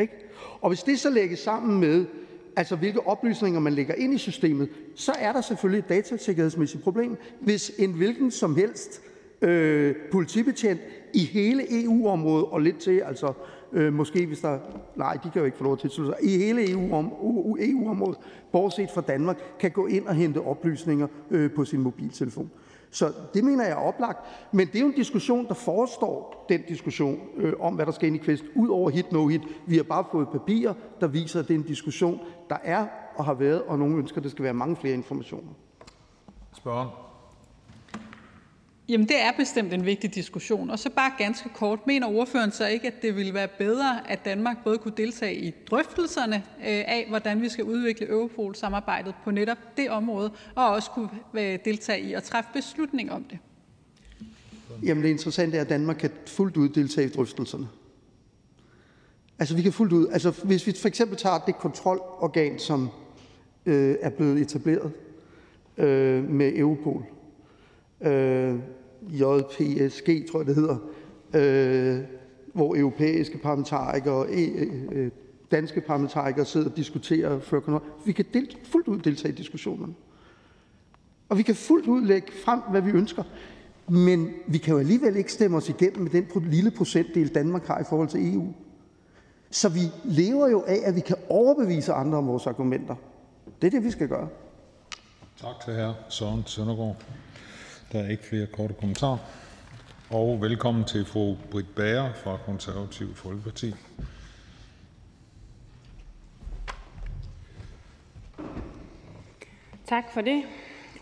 Ikke? 0.00 0.12
Og 0.60 0.68
hvis 0.70 0.82
det 0.82 1.00
så 1.00 1.10
lægges 1.10 1.38
sammen 1.38 1.80
med, 1.80 2.06
altså 2.56 2.76
hvilke 2.76 3.06
oplysninger 3.06 3.60
man 3.60 3.72
lægger 3.72 3.94
ind 3.94 4.14
i 4.14 4.18
systemet, 4.18 4.68
så 4.94 5.12
er 5.18 5.32
der 5.32 5.40
selvfølgelig 5.40 5.78
et 5.78 5.88
datasikkerhedsmæssigt 5.88 6.82
problem, 6.82 7.16
hvis 7.40 7.72
en 7.78 7.92
hvilken 7.92 8.30
som 8.30 8.56
helst 8.56 9.02
øh, 9.42 9.94
politibetjent 10.12 10.80
i 11.14 11.24
hele 11.24 11.82
EU-området 11.84 12.46
og 12.46 12.60
lidt 12.60 12.78
til, 12.78 13.00
altså 13.00 13.32
øh, 13.72 13.92
måske 13.92 14.26
hvis 14.26 14.40
der, 14.40 14.58
nej, 14.96 15.12
de 15.24 15.30
kan 15.30 15.40
jo 15.40 15.44
ikke 15.44 15.58
få 15.58 15.64
lov 15.64 15.76
til 15.76 15.86
at 15.86 15.90
tilslutte 15.90 16.14
sig, 16.20 16.30
i 16.30 16.38
hele 16.38 16.70
EU-området, 16.70 18.16
e 18.18 18.22
bortset 18.52 18.90
fra 18.94 19.00
Danmark, 19.00 19.36
kan 19.60 19.70
gå 19.70 19.86
ind 19.86 20.06
og 20.06 20.14
hente 20.14 20.40
oplysninger 20.40 21.06
øh, 21.30 21.50
på 21.52 21.64
sin 21.64 21.80
mobiltelefon. 21.80 22.50
Så 22.90 23.12
det 23.34 23.44
mener 23.44 23.64
jeg 23.64 23.72
er 23.72 23.76
oplagt. 23.76 24.18
Men 24.52 24.66
det 24.66 24.76
er 24.76 24.80
jo 24.80 24.86
en 24.86 24.92
diskussion, 24.92 25.48
der 25.48 25.54
forestår 25.54 26.46
den 26.48 26.62
diskussion 26.68 27.20
øh, 27.36 27.52
om, 27.60 27.74
hvad 27.74 27.86
der 27.86 27.92
skal 27.92 28.06
ind 28.06 28.16
i 28.16 28.18
Quest, 28.18 28.44
ud 28.54 28.68
over 28.68 28.90
hit, 28.90 29.12
no 29.12 29.26
hit. 29.26 29.40
Vi 29.66 29.76
har 29.76 29.82
bare 29.82 30.04
fået 30.12 30.28
papirer, 30.28 30.74
der 31.00 31.06
viser, 31.06 31.40
at 31.40 31.48
det 31.48 31.54
er 31.54 31.58
en 31.58 31.64
diskussion, 31.64 32.20
der 32.50 32.56
er 32.64 32.86
og 33.16 33.24
har 33.24 33.34
været, 33.34 33.62
og 33.62 33.78
nogle 33.78 33.96
ønsker, 33.96 34.18
at 34.18 34.24
der 34.24 34.30
skal 34.30 34.44
være 34.44 34.54
mange 34.54 34.76
flere 34.76 34.94
informationer. 34.94 35.52
Spørgen. 36.52 36.88
Jamen, 38.90 39.08
det 39.08 39.20
er 39.20 39.32
bestemt 39.36 39.74
en 39.74 39.86
vigtig 39.86 40.14
diskussion. 40.14 40.70
Og 40.70 40.78
så 40.78 40.90
bare 40.90 41.12
ganske 41.18 41.48
kort, 41.54 41.86
mener 41.86 42.06
ordføreren 42.06 42.52
så 42.52 42.66
ikke, 42.66 42.86
at 42.86 43.02
det 43.02 43.16
ville 43.16 43.34
være 43.34 43.48
bedre, 43.58 44.10
at 44.10 44.24
Danmark 44.24 44.56
både 44.64 44.78
kunne 44.78 44.94
deltage 44.96 45.34
i 45.34 45.54
drøftelserne 45.70 46.36
øh, 46.36 46.64
af, 46.66 47.06
hvordan 47.08 47.42
vi 47.42 47.48
skal 47.48 47.64
udvikle 47.64 48.08
Europol-samarbejdet 48.08 49.14
på 49.24 49.30
netop 49.30 49.58
det 49.76 49.90
område, 49.90 50.32
og 50.54 50.68
også 50.68 50.90
kunne 50.90 51.08
øh, 51.34 51.58
deltage 51.64 52.00
i 52.00 52.12
at 52.12 52.22
træffe 52.22 52.50
beslutning 52.52 53.12
om 53.12 53.24
det? 53.24 53.38
Jamen, 54.82 55.04
det 55.04 55.10
interessante 55.10 55.56
er, 55.56 55.60
at 55.60 55.68
Danmark 55.68 55.96
kan 55.96 56.10
fuldt 56.26 56.56
ud 56.56 56.68
deltage 56.68 57.06
i 57.06 57.10
drøftelserne. 57.10 57.68
Altså, 59.38 59.56
vi 59.56 59.62
kan 59.62 59.72
fuldt 59.72 59.92
ud. 59.92 60.08
Altså, 60.08 60.30
hvis 60.44 60.66
vi 60.66 60.72
for 60.80 60.88
eksempel 60.88 61.16
tager 61.16 61.38
det 61.38 61.54
kontrolorgan, 61.54 62.58
som 62.58 62.88
øh, 63.66 63.96
er 64.00 64.10
blevet 64.10 64.40
etableret 64.40 64.92
øh, 65.76 66.30
med 66.30 66.52
Europol, 66.56 67.04
øh, 68.00 68.58
JPSG, 69.08 70.30
tror 70.30 70.40
jeg 70.40 70.46
det 70.46 70.54
hedder, 70.54 70.76
øh, 71.34 72.04
hvor 72.52 72.76
europæiske 72.76 73.38
parlamentarikere 73.38 74.14
og 74.14 74.26
øh, 74.92 75.10
danske 75.50 75.80
parlamentarikere 75.80 76.44
sidder 76.44 76.70
og 76.70 76.76
diskuterer 76.76 77.40
før 77.40 77.60
Vi 78.04 78.12
kan 78.12 78.24
del, 78.34 78.56
fuldt 78.64 78.88
ud 78.88 78.98
deltage 78.98 79.32
i 79.32 79.36
diskussionerne. 79.36 79.94
Og 81.28 81.38
vi 81.38 81.42
kan 81.42 81.54
fuldt 81.54 81.86
ud 81.86 82.06
lægge 82.06 82.32
frem, 82.44 82.60
hvad 82.70 82.80
vi 82.80 82.90
ønsker. 82.90 83.22
Men 83.88 84.30
vi 84.46 84.58
kan 84.58 84.72
jo 84.72 84.78
alligevel 84.78 85.16
ikke 85.16 85.32
stemme 85.32 85.56
os 85.56 85.68
igennem 85.68 86.02
med 86.02 86.10
den 86.10 86.26
lille 86.50 86.70
procentdel, 86.70 87.34
Danmark 87.34 87.66
har 87.66 87.80
i 87.80 87.84
forhold 87.88 88.08
til 88.08 88.34
EU. 88.34 88.52
Så 89.50 89.68
vi 89.68 89.80
lever 90.04 90.48
jo 90.48 90.64
af, 90.66 90.78
at 90.84 90.96
vi 90.96 91.00
kan 91.00 91.16
overbevise 91.28 91.92
andre 91.92 92.18
om 92.18 92.26
vores 92.26 92.46
argumenter. 92.46 92.94
Det 93.62 93.66
er 93.66 93.70
det, 93.70 93.84
vi 93.84 93.90
skal 93.90 94.08
gøre. 94.08 94.28
Tak 95.40 95.54
til 95.64 95.74
hr. 95.74 95.92
Søren 96.08 96.42
Søndergaard. 96.46 96.96
Der 97.92 98.00
er 98.02 98.08
ikke 98.08 98.24
flere 98.24 98.46
korte 98.46 98.74
kommentarer. 98.74 99.18
Og 100.10 100.40
velkommen 100.40 100.84
til 100.84 101.04
fru 101.04 101.36
Britt 101.50 101.74
Bager 101.74 102.12
fra 102.12 102.38
Konservativ 102.46 103.14
Folkeparti. 103.14 103.74
Tak 109.86 110.04
for 110.14 110.20
det. 110.20 110.42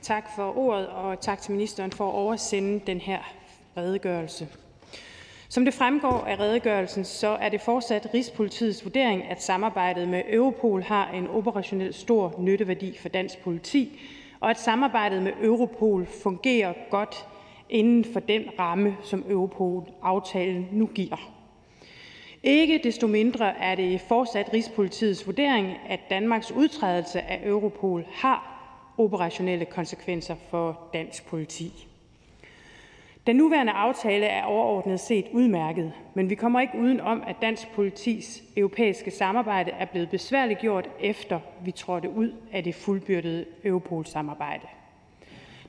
Tak 0.03 0.25
for 0.37 0.59
ordet, 0.59 0.87
og 0.87 1.21
tak 1.21 1.41
til 1.43 1.53
ministeren 1.53 1.93
for 1.93 2.09
at 2.09 2.15
oversende 2.15 2.81
den 2.87 3.01
her 3.01 3.19
redegørelse. 3.77 4.49
Som 5.49 5.65
det 5.65 5.75
fremgår 5.75 6.25
af 6.25 6.41
redegørelsen, 6.41 7.05
så 7.05 7.29
er 7.29 7.49
det 7.49 7.61
fortsat 7.61 8.09
Rigspolitiets 8.15 8.85
vurdering, 8.85 9.25
at 9.25 9.43
samarbejdet 9.43 10.09
med 10.09 10.23
Europol 10.29 10.83
har 10.83 11.11
en 11.11 11.27
operationel 11.27 11.95
stor 11.95 12.35
nytteværdi 12.39 12.99
for 12.99 13.09
dansk 13.09 13.39
politi, 13.39 14.01
og 14.41 14.51
at 14.51 14.59
samarbejdet 14.61 15.23
med 15.23 15.33
Europol 15.43 16.07
fungerer 16.07 16.73
godt 16.91 17.27
inden 17.71 18.05
for 18.13 18.21
den 18.21 18.43
ramme, 18.59 18.97
som 19.03 19.25
Europol-aftalen 19.29 20.69
nu 20.73 20.87
giver. 20.87 21.31
Ikke 22.43 22.81
desto 22.85 23.07
mindre 23.07 23.59
er 23.59 23.75
det 23.75 24.01
fortsat 24.01 24.51
Rigspolitiets 24.53 25.27
vurdering, 25.27 25.77
at 25.89 26.01
Danmarks 26.11 26.53
udtrædelse 26.53 27.21
af 27.21 27.41
Europol 27.45 28.05
har 28.13 28.55
operationelle 28.99 29.65
konsekvenser 29.65 30.35
for 30.51 30.89
dansk 30.93 31.27
politi. 31.27 31.88
Den 33.29 33.37
nuværende 33.37 33.73
aftale 33.73 34.27
er 34.27 34.43
overordnet 34.43 35.01
set 35.01 35.27
udmærket, 35.33 35.93
men 36.15 36.31
vi 36.31 36.35
kommer 36.35 36.61
ikke 36.61 36.79
uden 36.79 37.01
om, 37.01 37.23
at 37.27 37.37
dansk 37.43 37.73
politis 37.75 38.43
europæiske 38.57 39.11
samarbejde 39.11 39.71
er 39.71 39.85
blevet 39.85 40.11
besværligt 40.11 40.61
gjort, 40.61 40.89
efter 41.01 41.41
vi 41.65 41.71
trådte 41.71 42.11
ud 42.11 42.33
af 42.53 42.65
det 42.65 42.75
fuldbyrdede 42.75 43.45
Europol-samarbejde. 43.65 44.67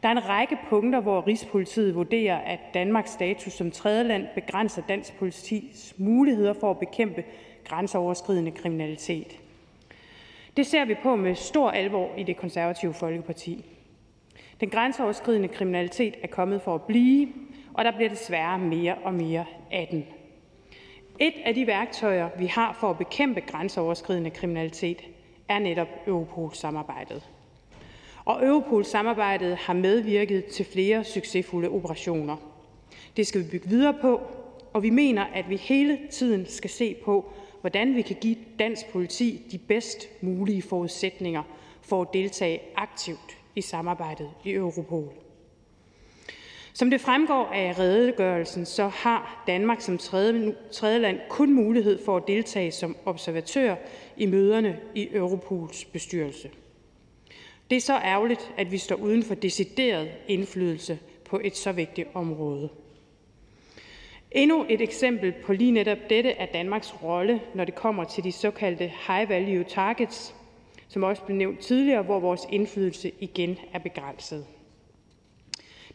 Der 0.04 0.10
er 0.10 0.12
en 0.12 0.30
række 0.30 0.58
punkter, 0.70 1.00
hvor 1.00 1.28
Rigspolitiet 1.28 1.96
vurderer, 1.96 2.38
at 2.38 2.60
Danmarks 2.74 3.12
status 3.12 3.54
som 3.54 3.72
tredjeland 3.72 4.28
begrænser 4.36 4.82
dansk 4.90 5.18
politis 5.18 5.94
muligheder 5.98 6.54
for 6.54 6.72
at 6.72 6.80
bekæmpe 6.80 7.24
grænseoverskridende 7.66 8.52
kriminalitet. 8.52 9.40
Det 10.58 10.66
ser 10.66 10.86
vi 10.86 10.96
på 11.04 11.16
med 11.16 11.36
stor 11.36 11.70
alvor 11.70 12.10
i 12.18 12.24
det 12.24 12.38
konservative 12.38 12.94
Folkeparti. 12.94 13.66
Den 14.60 14.70
grænseoverskridende 14.70 15.48
kriminalitet 15.48 16.16
er 16.24 16.28
kommet 16.28 16.62
for 16.62 16.76
at 16.76 16.84
blive, 16.84 17.28
og 17.80 17.86
der 17.86 17.92
bliver 17.92 18.10
desværre 18.10 18.60
mere 18.60 18.96
og 18.96 19.14
mere 19.14 19.46
af 19.72 19.88
den. 19.92 20.06
Et 21.20 21.34
af 21.46 21.56
de 21.56 21.68
værktøjer, 21.68 22.30
vi 22.38 22.46
har 22.46 22.78
for 22.80 22.90
at 22.90 22.98
bekæmpe 22.98 23.42
grænseoverskridende 23.42 24.30
kriminalitet, 24.30 25.02
er 25.50 25.60
netop 25.60 25.88
Europol-samarbejdet. 26.08 27.30
Og 28.26 28.46
Europol-samarbejdet 28.46 29.56
har 29.56 29.74
medvirket 29.74 30.46
til 30.46 30.66
flere 30.66 31.04
succesfulde 31.04 31.70
operationer. 31.70 32.36
Det 33.18 33.28
skal 33.28 33.42
vi 33.42 33.50
bygge 33.52 33.70
videre 33.70 33.96
på, 34.02 34.22
og 34.74 34.84
vi 34.84 34.90
mener, 34.90 35.26
at 35.34 35.50
vi 35.50 35.56
hele 35.56 36.00
tiden 36.12 36.46
skal 36.46 36.70
se 36.70 36.96
på, 37.06 37.34
hvordan 37.62 37.96
vi 37.96 38.02
kan 38.02 38.16
give 38.22 38.38
dansk 38.60 38.92
politi 38.92 39.42
de 39.52 39.58
bedst 39.58 40.24
mulige 40.24 40.62
forudsætninger 40.62 41.44
for 41.82 42.02
at 42.02 42.08
deltage 42.14 42.62
aktivt 42.76 43.38
i 43.56 43.62
samarbejdet 43.62 44.30
i 44.44 44.52
Europol. 44.52 45.29
Som 46.80 46.90
det 46.90 47.02
fremgår 47.02 47.46
af 47.46 47.80
redegørelsen, 47.80 48.66
så 48.66 48.88
har 48.88 49.44
Danmark 49.48 49.82
som 49.82 49.98
tredje 49.98 51.00
land 51.00 51.20
kun 51.30 51.54
mulighed 51.54 52.06
for 52.06 52.18
at 52.18 52.24
deltage 52.28 52.72
som 52.72 52.96
observatør 53.06 53.76
i 54.18 54.26
møderne 54.26 54.80
i 54.96 55.08
Europols 55.12 55.86
bestyrelse. 55.86 56.50
Det 57.70 57.76
er 57.76 57.82
så 57.82 57.94
ærgerligt, 57.94 58.52
at 58.58 58.72
vi 58.72 58.78
står 58.78 58.96
uden 58.96 59.24
for 59.24 59.36
decideret 59.36 60.10
indflydelse 60.28 61.00
på 61.26 61.40
et 61.44 61.58
så 61.58 61.72
vigtigt 61.72 62.08
område. 62.14 62.70
Endnu 64.32 64.66
et 64.70 64.82
eksempel 64.82 65.34
på 65.44 65.54
lige 65.54 65.72
netop 65.72 66.10
dette 66.10 66.32
er 66.32 66.46
Danmarks 66.46 67.04
rolle, 67.04 67.42
når 67.56 67.66
det 67.66 67.76
kommer 67.76 68.04
til 68.04 68.24
de 68.24 68.32
såkaldte 68.32 68.92
high 69.08 69.30
value 69.30 69.64
targets, 69.64 70.36
som 70.88 71.04
også 71.04 71.24
blev 71.24 71.38
nævnt 71.38 71.60
tidligere, 71.60 72.02
hvor 72.02 72.20
vores 72.20 72.42
indflydelse 72.52 73.12
igen 73.20 73.58
er 73.74 73.80
begrænset. 73.80 74.46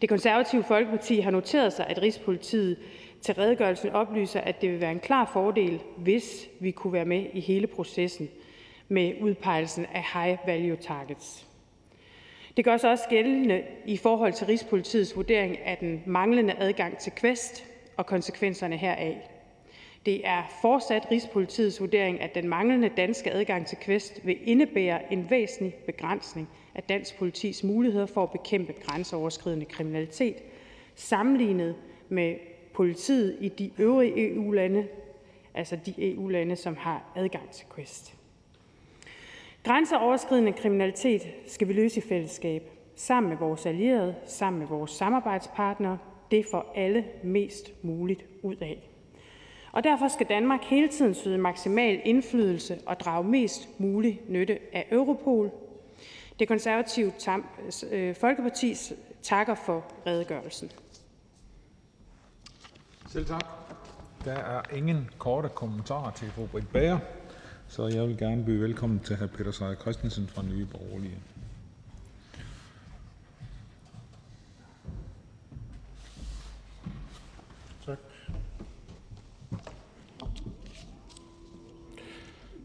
Det 0.01 0.09
konservative 0.09 0.65
Folkeparti 0.65 1.21
har 1.21 1.31
noteret 1.31 1.73
sig, 1.73 1.87
at 1.87 2.03
Rigspolitiet 2.03 2.79
til 3.21 3.35
redegørelsen 3.35 3.91
oplyser, 3.91 4.41
at 4.41 4.61
det 4.61 4.73
vil 4.73 4.81
være 4.81 4.93
en 4.93 5.01
klar 5.01 5.31
fordel, 5.33 5.81
hvis 5.97 6.49
vi 6.61 6.71
kunne 6.71 6.93
være 6.93 7.05
med 7.05 7.27
i 7.33 7.41
hele 7.41 7.67
processen 7.67 8.29
med 8.89 9.13
udpegelsen 9.21 9.87
af 9.95 10.05
high 10.15 10.39
value 10.47 10.77
targets. 10.77 11.47
Det 12.57 12.65
gør 12.65 12.77
sig 12.77 12.91
også 12.91 13.05
gældende 13.09 13.63
i 13.87 13.97
forhold 13.97 14.33
til 14.33 14.47
Rigspolitiets 14.47 15.17
vurdering 15.17 15.59
af 15.59 15.77
den 15.79 16.03
manglende 16.07 16.55
adgang 16.59 16.99
til 16.99 17.13
Quest 17.17 17.65
og 17.97 18.07
konsekvenserne 18.07 18.77
heraf. 18.77 19.34
Det 20.07 20.27
er 20.27 20.43
fortsat 20.63 21.07
Rigspolitiets 21.11 21.81
vurdering, 21.81 22.21
at 22.21 22.35
den 22.35 22.49
manglende 22.49 22.89
danske 22.89 23.31
adgang 23.31 23.67
til 23.67 23.79
Quest 23.81 24.27
vil 24.27 24.39
indebære 24.43 25.13
en 25.13 25.31
væsentlig 25.31 25.75
begrænsning 25.75 26.49
af 26.75 26.83
dansk 26.83 27.19
politis 27.19 27.65
muligheder 27.65 28.07
for 28.07 28.23
at 28.23 28.31
bekæmpe 28.31 28.73
grænseoverskridende 28.73 29.65
kriminalitet 29.65 30.37
sammenlignet 30.95 31.77
med 32.09 32.35
politiet 32.75 33.37
i 33.41 33.49
de 33.49 33.71
øvrige 33.79 34.35
EU-lande, 34.35 34.87
altså 35.55 35.79
de 35.87 36.13
EU-lande, 36.13 36.57
som 36.57 36.77
har 36.77 37.03
adgang 37.17 37.51
til 37.51 37.67
Quest. 37.75 38.15
Grænseoverskridende 39.63 40.53
kriminalitet 40.53 41.23
skal 41.47 41.69
vi 41.69 41.73
løse 41.73 41.99
i 41.99 42.03
fællesskab, 42.03 42.71
sammen 42.97 43.31
med 43.31 43.39
vores 43.39 43.67
allierede, 43.67 44.15
sammen 44.27 44.61
med 44.61 44.69
vores 44.69 44.91
samarbejdspartnere. 44.91 45.99
Det 46.31 46.47
får 46.51 46.73
alle 46.77 47.05
mest 47.23 47.85
muligt 47.85 48.25
ud 48.43 48.57
af. 48.57 48.94
Og 49.75 49.85
derfor 49.85 50.09
skal 50.09 50.27
Danmark 50.27 50.61
hele 50.65 50.89
tiden 50.89 51.15
søge 51.15 51.39
maksimal 51.39 52.01
indflydelse 52.05 52.79
og 52.87 53.01
drage 53.01 53.25
mest 53.25 53.69
mulig 53.81 54.21
nytte 54.29 54.59
af 54.73 54.87
Europol. 54.91 55.51
Det 56.39 56.49
konservative 56.49 57.13
øh, 57.91 58.15
Folkeparti 58.15 58.77
takker 59.23 59.55
for 59.55 59.85
redegørelsen. 60.07 60.71
Selv 63.09 63.27
tak. 63.27 63.45
Der 64.25 64.33
er 64.33 64.63
ingen 64.77 65.11
korte 65.19 65.49
kommentarer 65.49 66.11
til 66.11 66.31
fru 66.31 66.47
Britt 66.47 66.73
Bager, 66.73 66.99
så 67.69 67.87
jeg 67.87 68.09
vil 68.09 68.19
gerne 68.19 68.45
byde 68.45 68.61
velkommen 68.61 69.01
til 69.01 69.17
hr. 69.17 69.27
Peter 69.27 69.51
Seier 69.51 69.75
Christensen 69.75 70.29
fra 70.29 70.43
Nye 70.43 70.67
Borgerlige. 70.67 71.19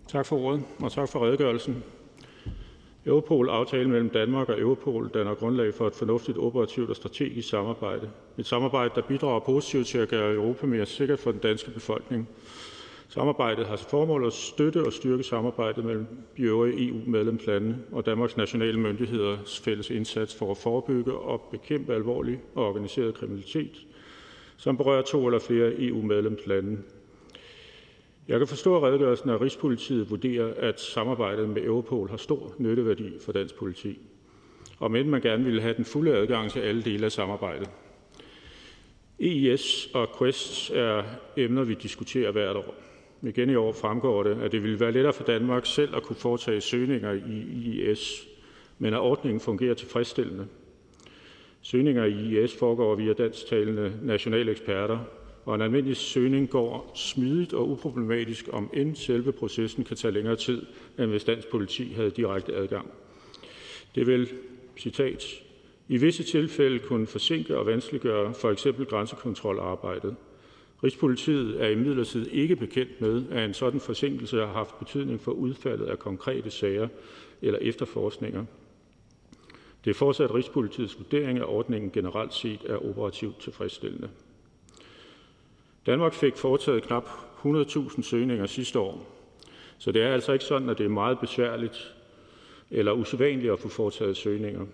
Tak 0.09 0.25
for 0.25 0.37
ordet, 0.37 0.63
og 0.79 0.91
tak 0.91 1.09
for 1.09 1.25
redegørelsen. 1.25 1.83
Europol-aftalen 3.05 3.91
mellem 3.91 4.09
Danmark 4.09 4.49
og 4.49 4.59
Europol 4.59 5.09
danner 5.13 5.35
grundlag 5.35 5.73
for 5.73 5.87
et 5.87 5.95
fornuftigt 5.95 6.37
operativt 6.37 6.89
og 6.89 6.95
strategisk 6.95 7.49
samarbejde. 7.49 8.09
Et 8.37 8.45
samarbejde, 8.45 8.91
der 8.95 9.01
bidrager 9.01 9.39
positivt 9.39 9.87
til 9.87 9.97
at 9.97 10.09
gøre 10.09 10.33
Europa 10.33 10.65
mere 10.67 10.85
sikkert 10.85 11.19
for 11.19 11.31
den 11.31 11.39
danske 11.39 11.71
befolkning. 11.71 12.29
Samarbejdet 13.09 13.67
har 13.67 13.75
til 13.75 13.85
formål 13.89 14.25
at 14.25 14.33
støtte 14.33 14.85
og 14.85 14.93
styrke 14.93 15.23
samarbejdet 15.23 15.85
mellem 15.85 16.07
de 16.37 16.41
øvrige 16.41 16.89
EU-medlemslande 16.89 17.77
og 17.91 18.05
Danmarks 18.05 18.37
nationale 18.37 18.79
myndigheders 18.79 19.59
fælles 19.59 19.89
indsats 19.89 20.35
for 20.35 20.51
at 20.51 20.57
forebygge 20.57 21.13
og 21.13 21.41
bekæmpe 21.51 21.93
alvorlig 21.93 22.39
og 22.55 22.67
organiseret 22.67 23.15
kriminalitet, 23.15 23.85
som 24.57 24.77
berører 24.77 25.01
to 25.01 25.25
eller 25.25 25.39
flere 25.39 25.73
EU-medlemslande. 25.77 26.77
Jeg 28.29 28.39
kan 28.39 28.47
forstå 28.47 28.87
redegørelsen, 28.87 29.29
at 29.29 29.41
Rigspolitiet 29.41 30.09
vurderer, 30.11 30.53
at 30.57 30.79
samarbejdet 30.79 31.49
med 31.49 31.63
Europol 31.63 32.09
har 32.09 32.17
stor 32.17 32.53
nytteværdi 32.57 33.11
for 33.25 33.31
dansk 33.31 33.55
politi, 33.55 33.99
og 34.79 34.91
men 34.91 35.09
man 35.09 35.21
gerne 35.21 35.43
ville 35.43 35.61
have 35.61 35.73
den 35.73 35.85
fulde 35.85 36.17
adgang 36.17 36.51
til 36.51 36.59
alle 36.59 36.81
dele 36.81 37.05
af 37.05 37.11
samarbejdet. 37.11 37.69
EIS 39.19 39.89
og 39.93 40.07
Quest 40.17 40.71
er 40.71 41.03
emner, 41.37 41.63
vi 41.63 41.73
diskuterer 41.73 42.31
hvert 42.31 42.55
år. 42.55 42.75
Igen 43.23 43.49
i 43.49 43.55
år 43.55 43.71
fremgår 43.71 44.23
det, 44.23 44.37
at 44.41 44.51
det 44.51 44.63
ville 44.63 44.79
være 44.79 44.91
lettere 44.91 45.13
for 45.13 45.23
Danmark 45.23 45.65
selv 45.65 45.95
at 45.95 46.03
kunne 46.03 46.15
foretage 46.15 46.61
søgninger 46.61 47.11
i 47.11 47.45
IES, 47.65 48.27
men 48.77 48.93
at 48.93 48.99
ordningen 48.99 49.39
fungerer 49.39 49.73
tilfredsstillende. 49.73 50.47
Søgninger 51.61 52.05
i 52.05 52.13
IES 52.13 52.55
foregår 52.59 52.95
via 52.95 53.13
dansktalende 53.13 53.93
nationale 54.03 54.51
eksperter, 54.51 54.99
og 55.49 55.55
en 55.55 55.61
almindelig 55.61 55.97
søgning 55.97 56.49
går 56.49 56.91
smidigt 56.95 57.53
og 57.53 57.69
uproblematisk, 57.69 58.49
om 58.51 58.69
end 58.73 58.95
selve 58.95 59.31
processen 59.31 59.83
kan 59.83 59.97
tage 59.97 60.11
længere 60.11 60.35
tid, 60.35 60.65
end 60.99 61.05
hvis 61.09 61.23
dansk 61.23 61.47
politi 61.47 61.93
havde 61.93 62.09
direkte 62.09 62.55
adgang. 62.55 62.91
Det 63.95 64.07
vil, 64.07 64.29
citat, 64.77 65.23
i 65.87 65.97
visse 65.97 66.23
tilfælde 66.23 66.79
kunne 66.79 67.07
forsinke 67.07 67.57
og 67.57 67.65
vanskeliggøre 67.65 68.33
for 68.33 68.51
eksempel 68.51 68.85
grænsekontrolarbejdet. 68.85 70.15
Rigspolitiet 70.83 71.63
er 71.63 71.67
imidlertid 71.67 72.27
ikke 72.27 72.55
bekendt 72.55 73.01
med, 73.01 73.23
at 73.31 73.45
en 73.45 73.53
sådan 73.53 73.79
forsinkelse 73.79 74.37
har 74.37 74.53
haft 74.53 74.79
betydning 74.79 75.21
for 75.21 75.31
udfaldet 75.31 75.85
af 75.85 75.99
konkrete 75.99 76.51
sager 76.51 76.87
eller 77.41 77.59
efterforskninger. 77.61 78.45
Det 79.85 79.89
er 79.89 79.95
fortsat 79.95 80.33
Rigspolitiets 80.33 80.99
vurdering, 80.99 81.37
at 81.37 81.45
ordningen 81.45 81.91
generelt 81.91 82.33
set 82.33 82.59
er 82.65 82.89
operativt 82.89 83.39
tilfredsstillende. 83.39 84.09
Danmark 85.85 86.13
fik 86.13 86.35
foretaget 86.35 86.83
knap 86.83 87.09
100.000 87.45 88.01
søgninger 88.01 88.45
sidste 88.45 88.79
år, 88.79 89.05
så 89.77 89.91
det 89.91 90.03
er 90.03 90.13
altså 90.13 90.33
ikke 90.33 90.45
sådan, 90.45 90.69
at 90.69 90.77
det 90.77 90.85
er 90.85 90.89
meget 90.89 91.19
besværligt 91.19 91.95
eller 92.71 92.91
usædvanligt 92.91 93.53
at 93.53 93.59
få 93.59 93.69
foretaget 93.69 94.17
søgninger. 94.17 94.65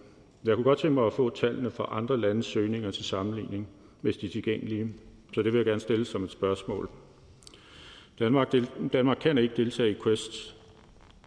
Jeg 0.45 0.56
kunne 0.56 0.64
godt 0.64 0.80
tænke 0.80 0.94
mig 0.94 1.06
at 1.06 1.14
få 1.14 1.30
tallene 1.30 1.72
for 1.72 1.84
andre 1.84 2.18
landes 2.18 2.45
søgninger 2.45 2.91
til 2.91 3.06
sammenligning, 3.06 3.68
hvis 4.02 4.18
de 4.18 4.26
er 4.26 4.30
tilgængelige, 4.30 4.94
så 5.34 5.41
det 5.41 5.53
vil 5.53 5.60
jeg 5.60 5.65
gerne 5.65 5.82
stille 5.82 6.06
som 6.06 6.23
et 6.23 6.32
spørgsmål. 6.32 6.90
Danmark, 8.19 8.52
del, 8.52 8.68
Danmark 8.94 9.18
kan 9.22 9.38
ikke 9.38 9.57
deltage 9.57 9.91
i 9.91 9.95
Quest. 10.03 10.56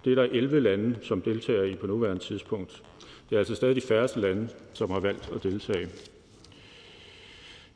Det 0.04 0.10
er 0.10 0.14
der 0.14 0.22
11 0.22 0.60
lande, 0.60 0.96
som 1.02 1.22
deltager 1.22 1.62
i 1.62 1.74
på 1.74 1.86
nuværende 1.86 2.22
tidspunkt. 2.22 2.82
Det 3.30 3.36
er 3.36 3.38
altså 3.38 3.54
stadig 3.54 3.76
de 3.76 3.80
færreste 3.80 4.20
lande, 4.20 4.48
som 4.72 4.90
har 4.90 5.00
valgt 5.00 5.30
at 5.34 5.42
deltage. 5.42 5.88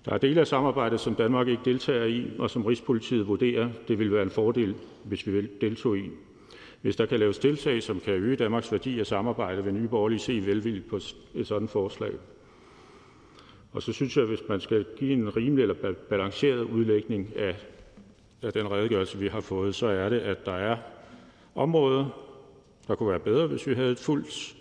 Der 0.05 0.13
er 0.13 0.19
dele 0.19 0.41
af 0.41 0.47
samarbejdet, 0.47 1.01
som 1.01 1.15
Danmark 1.15 1.49
ikke 1.49 1.63
deltager 1.65 2.05
i, 2.05 2.31
og 2.39 2.51
som 2.51 2.65
Rigspolitiet 2.67 3.27
vurderer, 3.29 3.71
det 3.89 3.99
vil 3.99 4.13
være 4.13 4.23
en 4.23 4.31
fordel, 4.31 4.75
hvis 5.05 5.27
vi 5.27 5.49
deltog 5.61 5.99
i. 5.99 6.11
Hvis 6.81 6.97
der 6.97 7.07
kan 7.07 7.19
laves 7.21 7.39
tiltag, 7.39 7.83
som 7.83 8.01
kan 8.01 8.15
øge 8.15 8.37
Danmarks 8.37 8.73
værdi 8.73 9.01
af 9.01 9.07
samarbejde, 9.07 9.65
vil 9.65 9.75
Nye 9.75 9.89
Borgerlige 9.89 10.19
se 10.19 10.47
velvilligt 10.47 10.89
på 10.89 10.97
et 11.35 11.47
sådan 11.47 11.69
forslag. 11.69 12.13
Og 13.73 13.83
så 13.83 13.93
synes 13.93 14.17
jeg, 14.17 14.23
at 14.23 14.29
hvis 14.29 14.49
man 14.49 14.61
skal 14.61 14.87
give 14.97 15.13
en 15.13 15.37
rimelig 15.37 15.63
eller 15.63 15.95
balanceret 16.09 16.63
udlægning 16.63 17.33
af, 17.37 17.57
af 18.43 18.53
den 18.53 18.71
redegørelse, 18.71 19.19
vi 19.19 19.29
har 19.29 19.41
fået, 19.41 19.75
så 19.75 19.87
er 19.87 20.09
det, 20.09 20.21
at 20.21 20.47
der 20.47 20.53
er 20.53 20.77
områder, 21.55 22.07
der 22.89 22.95
kunne 22.95 23.11
være 23.11 23.19
bedre, 23.19 23.47
hvis 23.47 23.67
vi 23.67 23.75
havde 23.75 23.93
et 23.93 23.99
fuldt 23.99 24.57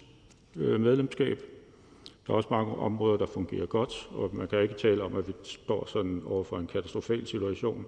øh, 0.56 0.80
medlemskab. 0.80 1.51
Der 2.28 2.34
er 2.34 2.38
også 2.38 2.50
mange 2.52 2.76
områder, 2.76 3.18
der 3.18 3.26
fungerer 3.26 3.66
godt, 3.66 4.10
og 4.12 4.30
man 4.34 4.48
kan 4.48 4.62
ikke 4.62 4.74
tale 4.74 5.04
om, 5.04 5.16
at 5.16 5.28
vi 5.28 5.34
står 5.44 5.86
sådan 5.86 6.22
over 6.26 6.44
for 6.44 6.58
en 6.58 6.68
katastrofal 6.68 7.28
situation. 7.28 7.86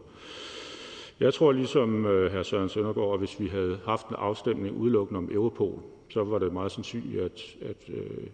Jeg 1.20 1.34
tror 1.34 1.52
ligesom 1.52 2.06
øh, 2.06 2.32
hr. 2.32 2.44
Søren 2.44 2.70
Søndergaard, 2.70 3.14
at 3.14 3.20
hvis 3.20 3.40
vi 3.40 3.48
havde 3.48 3.80
haft 3.86 4.08
en 4.08 4.16
afstemning 4.16 4.78
udelukkende 4.78 5.18
om 5.18 5.30
Europol, 5.32 5.80
så 6.10 6.24
var 6.24 6.40
det 6.40 6.54
meget 6.54 6.72
sandsynligt, 6.72 7.22
at, 7.22 7.42
at 7.62 7.90
øh, 7.90 8.28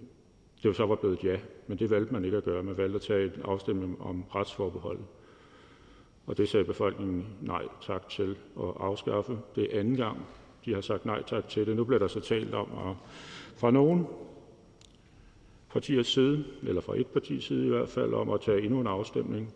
det 0.64 0.76
så 0.76 0.86
var 0.86 0.96
blevet 0.96 1.24
ja. 1.24 1.38
Men 1.68 1.80
det 1.80 1.90
valgte 1.90 2.14
man 2.14 2.26
ikke 2.26 2.38
at 2.38 2.44
gøre. 2.44 2.64
Man 2.64 2.78
valgte 2.78 2.96
at 2.96 3.02
tage 3.02 3.26
en 3.26 3.42
afstemning 3.44 4.02
om 4.02 4.24
retsforbeholdet. 4.36 5.06
Og 6.28 6.38
det 6.38 6.50
sagde 6.50 6.66
befolkningen 6.66 7.26
nej 7.42 7.64
tak 7.82 8.10
til 8.10 8.38
at 8.60 8.74
afskaffe. 8.80 9.40
Det 9.56 9.76
er 9.76 9.80
anden 9.80 9.96
gang, 9.96 10.18
de 10.66 10.74
har 10.74 10.82
sagt 10.82 11.06
nej 11.06 11.24
tak 11.24 11.48
til 11.50 11.66
det. 11.66 11.76
Nu 11.76 11.84
bliver 11.84 12.00
der 12.00 12.08
så 12.08 12.20
talt 12.20 12.54
om, 12.54 12.68
at 12.88 12.96
fra 13.58 13.72
nogen 13.72 14.08
partiers 15.72 16.08
side, 16.08 16.46
eller 16.64 16.82
fra 16.82 17.00
et 17.00 17.08
partis 17.08 17.44
side 17.44 17.66
i 17.66 17.70
hvert 17.70 17.90
fald, 17.90 18.14
om 18.14 18.30
at 18.30 18.42
tage 18.42 18.62
endnu 18.62 18.80
en 18.82 18.88
afstemning. 18.88 19.54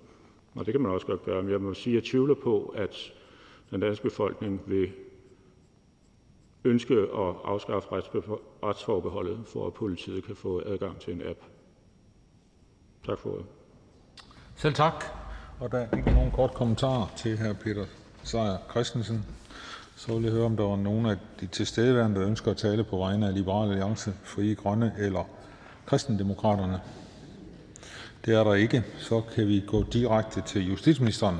Og 0.55 0.65
det 0.65 0.73
kan 0.73 0.81
man 0.81 0.91
også 0.91 1.07
godt 1.07 1.23
gøre, 1.25 1.43
men 1.43 1.51
jeg 1.51 1.61
må 1.61 1.73
sige, 1.73 1.97
at 1.97 2.03
jeg 2.03 2.09
tvivler 2.11 2.35
på, 2.35 2.73
at 2.77 3.13
den 3.71 3.79
danske 3.79 4.03
befolkning 4.03 4.61
vil 4.67 4.91
ønske 6.63 6.93
at 6.93 7.35
afskaffe 7.45 7.89
retsforbeholdet, 8.63 9.39
for 9.45 9.67
at 9.67 9.73
politiet 9.73 10.23
kan 10.23 10.35
få 10.35 10.61
adgang 10.65 10.99
til 10.99 11.13
en 11.13 11.21
app. 11.21 11.39
Tak 13.05 13.19
for 13.19 13.29
det. 13.29 13.45
Selv 14.55 14.73
tak. 14.73 15.05
Og 15.59 15.71
der 15.71 15.77
er 15.77 15.97
ikke 15.97 16.11
nogen 16.11 16.31
kort 16.31 16.53
kommentar 16.53 17.11
til 17.17 17.37
hr. 17.37 17.53
Peter 17.63 17.85
Seier 18.23 18.57
Christensen. 18.71 19.25
Så 19.95 20.13
vil 20.13 20.23
jeg 20.23 20.31
høre, 20.31 20.45
om 20.45 20.57
der 20.57 20.63
var 20.63 20.75
nogen 20.75 21.05
af 21.05 21.17
de 21.39 21.47
tilstedeværende, 21.47 22.19
der 22.19 22.27
ønsker 22.27 22.51
at 22.51 22.57
tale 22.57 22.83
på 22.83 22.97
vegne 22.97 23.27
af 23.27 23.33
Liberale 23.33 23.71
Alliance, 23.71 24.13
Frie 24.23 24.55
Grønne 24.55 24.95
eller 24.99 25.23
Kristendemokraterne? 25.85 26.79
Det 28.25 28.33
er 28.33 28.43
der 28.43 28.53
ikke. 28.53 28.83
Så 28.97 29.21
kan 29.35 29.47
vi 29.47 29.63
gå 29.67 29.83
direkte 29.83 30.41
til 30.41 30.67
justitsministeren. 30.67 31.37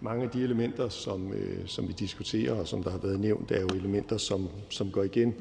Mange 0.00 0.24
af 0.24 0.30
de 0.30 0.42
elementer, 0.42 0.88
som, 0.88 1.32
øh, 1.32 1.66
som 1.66 1.88
vi 1.88 1.92
diskuterer, 1.92 2.52
og 2.52 2.68
som 2.68 2.82
der 2.82 2.90
har 2.90 2.98
været 2.98 3.20
nævnt, 3.20 3.50
er 3.50 3.60
jo 3.60 3.66
elementer, 3.66 4.16
som, 4.16 4.48
som 4.70 4.90
går 4.90 5.02
igen 5.02 5.34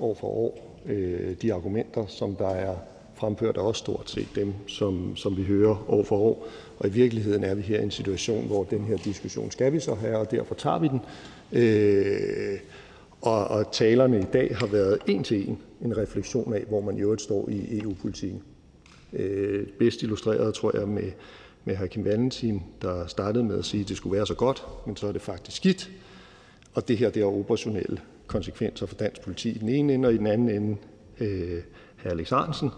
år 0.00 0.14
for 0.14 0.26
år. 0.26 0.80
Øh, 0.86 1.36
de 1.42 1.54
argumenter, 1.54 2.06
som 2.06 2.36
der 2.36 2.48
er 2.48 2.76
fremført, 3.18 3.56
er 3.56 3.60
også 3.60 3.78
stort 3.78 4.10
set 4.10 4.28
dem, 4.34 4.54
som, 4.66 5.16
som 5.16 5.36
vi 5.36 5.42
hører 5.42 5.84
år 5.88 6.04
for 6.04 6.16
år. 6.16 6.46
Og 6.78 6.88
i 6.88 6.90
virkeligheden 6.90 7.44
er 7.44 7.54
vi 7.54 7.62
her 7.62 7.80
i 7.80 7.82
en 7.82 7.90
situation, 7.90 8.46
hvor 8.46 8.64
den 8.64 8.84
her 8.84 8.96
diskussion 8.96 9.50
skal 9.50 9.72
vi 9.72 9.80
så 9.80 9.94
have, 9.94 10.18
og 10.18 10.30
derfor 10.30 10.54
tager 10.54 10.78
vi 10.78 10.88
den. 10.88 11.00
Øh, 11.52 12.58
Og, 13.20 13.48
og 13.48 13.72
talerne 13.72 14.20
i 14.20 14.26
dag 14.32 14.56
har 14.56 14.66
været 14.66 14.98
en 15.06 15.24
til 15.24 15.48
en 15.48 15.58
en 15.84 15.96
refleksion 15.96 16.54
af, 16.54 16.64
hvor 16.68 16.80
man 16.80 16.98
i 16.98 17.00
øvrigt 17.00 17.22
står 17.22 17.48
i 17.48 17.78
EU-politikken. 17.78 18.42
Øh, 19.12 19.66
bedst 19.78 20.02
illustreret, 20.02 20.54
tror 20.54 20.78
jeg, 20.78 20.88
med, 20.88 21.12
med 21.64 21.76
hr. 21.76 21.86
Kim 21.86 22.04
Valentin, 22.04 22.62
der 22.82 23.06
startede 23.06 23.44
med 23.44 23.58
at 23.58 23.64
sige, 23.64 23.80
at 23.80 23.88
det 23.88 23.96
skulle 23.96 24.16
være 24.16 24.26
så 24.26 24.34
godt, 24.34 24.66
men 24.86 24.96
så 24.96 25.06
er 25.06 25.12
det 25.12 25.22
faktisk 25.22 25.56
skidt. 25.56 25.90
Og 26.74 26.88
det 26.88 26.98
her 26.98 27.10
det 27.10 27.22
har 27.22 27.30
operationelle 27.30 28.00
konsekvenser 28.26 28.86
for 28.86 28.94
dansk 28.94 29.20
politi 29.22 29.50
i 29.50 29.58
den 29.58 29.68
ene 29.68 29.94
ende, 29.94 30.08
og 30.08 30.14
i 30.14 30.18
den 30.18 30.26
anden 30.26 30.48
ende 30.48 30.76
øh, 31.20 31.62
hr. 31.96 32.08
Alex 32.08 32.32
Ahrendtsen. 32.32 32.70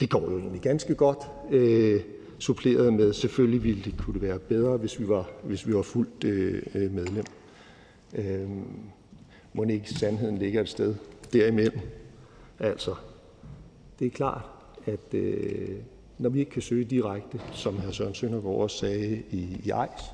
Det 0.00 0.10
går 0.10 0.30
jo 0.30 0.38
egentlig 0.38 0.60
ganske 0.60 0.94
godt, 0.94 1.18
øh, 1.50 2.00
suppleret 2.38 2.94
med, 2.94 3.12
selvfølgelig 3.12 3.64
ville 3.64 3.82
det 3.84 3.94
kunne 3.98 4.22
være 4.22 4.38
bedre, 4.38 4.76
hvis 4.76 5.00
vi 5.00 5.08
var, 5.08 5.30
hvis 5.44 5.66
vi 5.66 5.74
var 5.74 5.82
fuldt 5.82 6.24
øh, 6.24 6.62
øh 6.74 6.94
medlem. 6.94 7.24
Øh, 8.14 8.48
må 9.52 9.64
ikke 9.64 9.90
sandheden 9.90 10.38
ligger 10.38 10.60
et 10.60 10.68
sted 10.68 10.94
derimellem. 11.32 11.80
Altså, 12.58 12.94
det 13.98 14.06
er 14.06 14.10
klart, 14.10 14.44
at 14.86 15.14
øh, 15.14 15.68
når 16.18 16.28
vi 16.30 16.38
ikke 16.38 16.50
kan 16.50 16.62
søge 16.62 16.84
direkte, 16.84 17.40
som 17.52 17.76
hr. 17.76 17.90
Søren 17.90 18.14
Søndergaard 18.14 18.56
også 18.56 18.78
sagde 18.78 19.22
i, 19.30 19.36
i 19.36 19.70
EIS, 19.70 20.04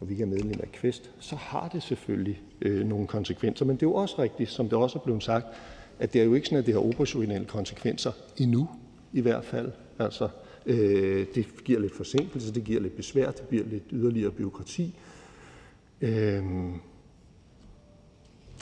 og 0.00 0.08
vi 0.08 0.14
ikke 0.14 0.22
er 0.22 0.28
medlem 0.28 0.60
af 0.62 0.72
Kvest, 0.72 1.10
så 1.18 1.36
har 1.36 1.68
det 1.68 1.82
selvfølgelig 1.82 2.42
øh, 2.60 2.86
nogle 2.86 3.06
konsekvenser. 3.06 3.64
Men 3.64 3.76
det 3.76 3.82
er 3.82 3.90
jo 3.90 3.94
også 3.94 4.22
rigtigt, 4.22 4.50
som 4.50 4.68
det 4.68 4.78
også 4.78 4.98
er 4.98 5.02
blevet 5.02 5.22
sagt, 5.22 5.46
at 5.98 6.12
det 6.12 6.20
er 6.20 6.24
jo 6.24 6.34
ikke 6.34 6.46
sådan, 6.46 6.58
at 6.58 6.66
det 6.66 6.74
har 6.74 6.80
operationelle 6.80 7.46
konsekvenser 7.46 8.12
endnu 8.36 8.68
i 9.12 9.20
hvert 9.20 9.44
fald. 9.44 9.72
Altså, 9.98 10.28
øh, 10.66 11.26
det 11.34 11.46
giver 11.64 11.80
lidt 11.80 11.96
forsinkelse, 11.96 12.54
det 12.54 12.64
giver 12.64 12.80
lidt 12.80 12.96
besvær, 12.96 13.30
det 13.30 13.50
giver 13.50 13.64
lidt 13.64 13.84
yderligere 13.92 14.30
byråkrati. 14.30 14.94
Øh, 16.00 16.42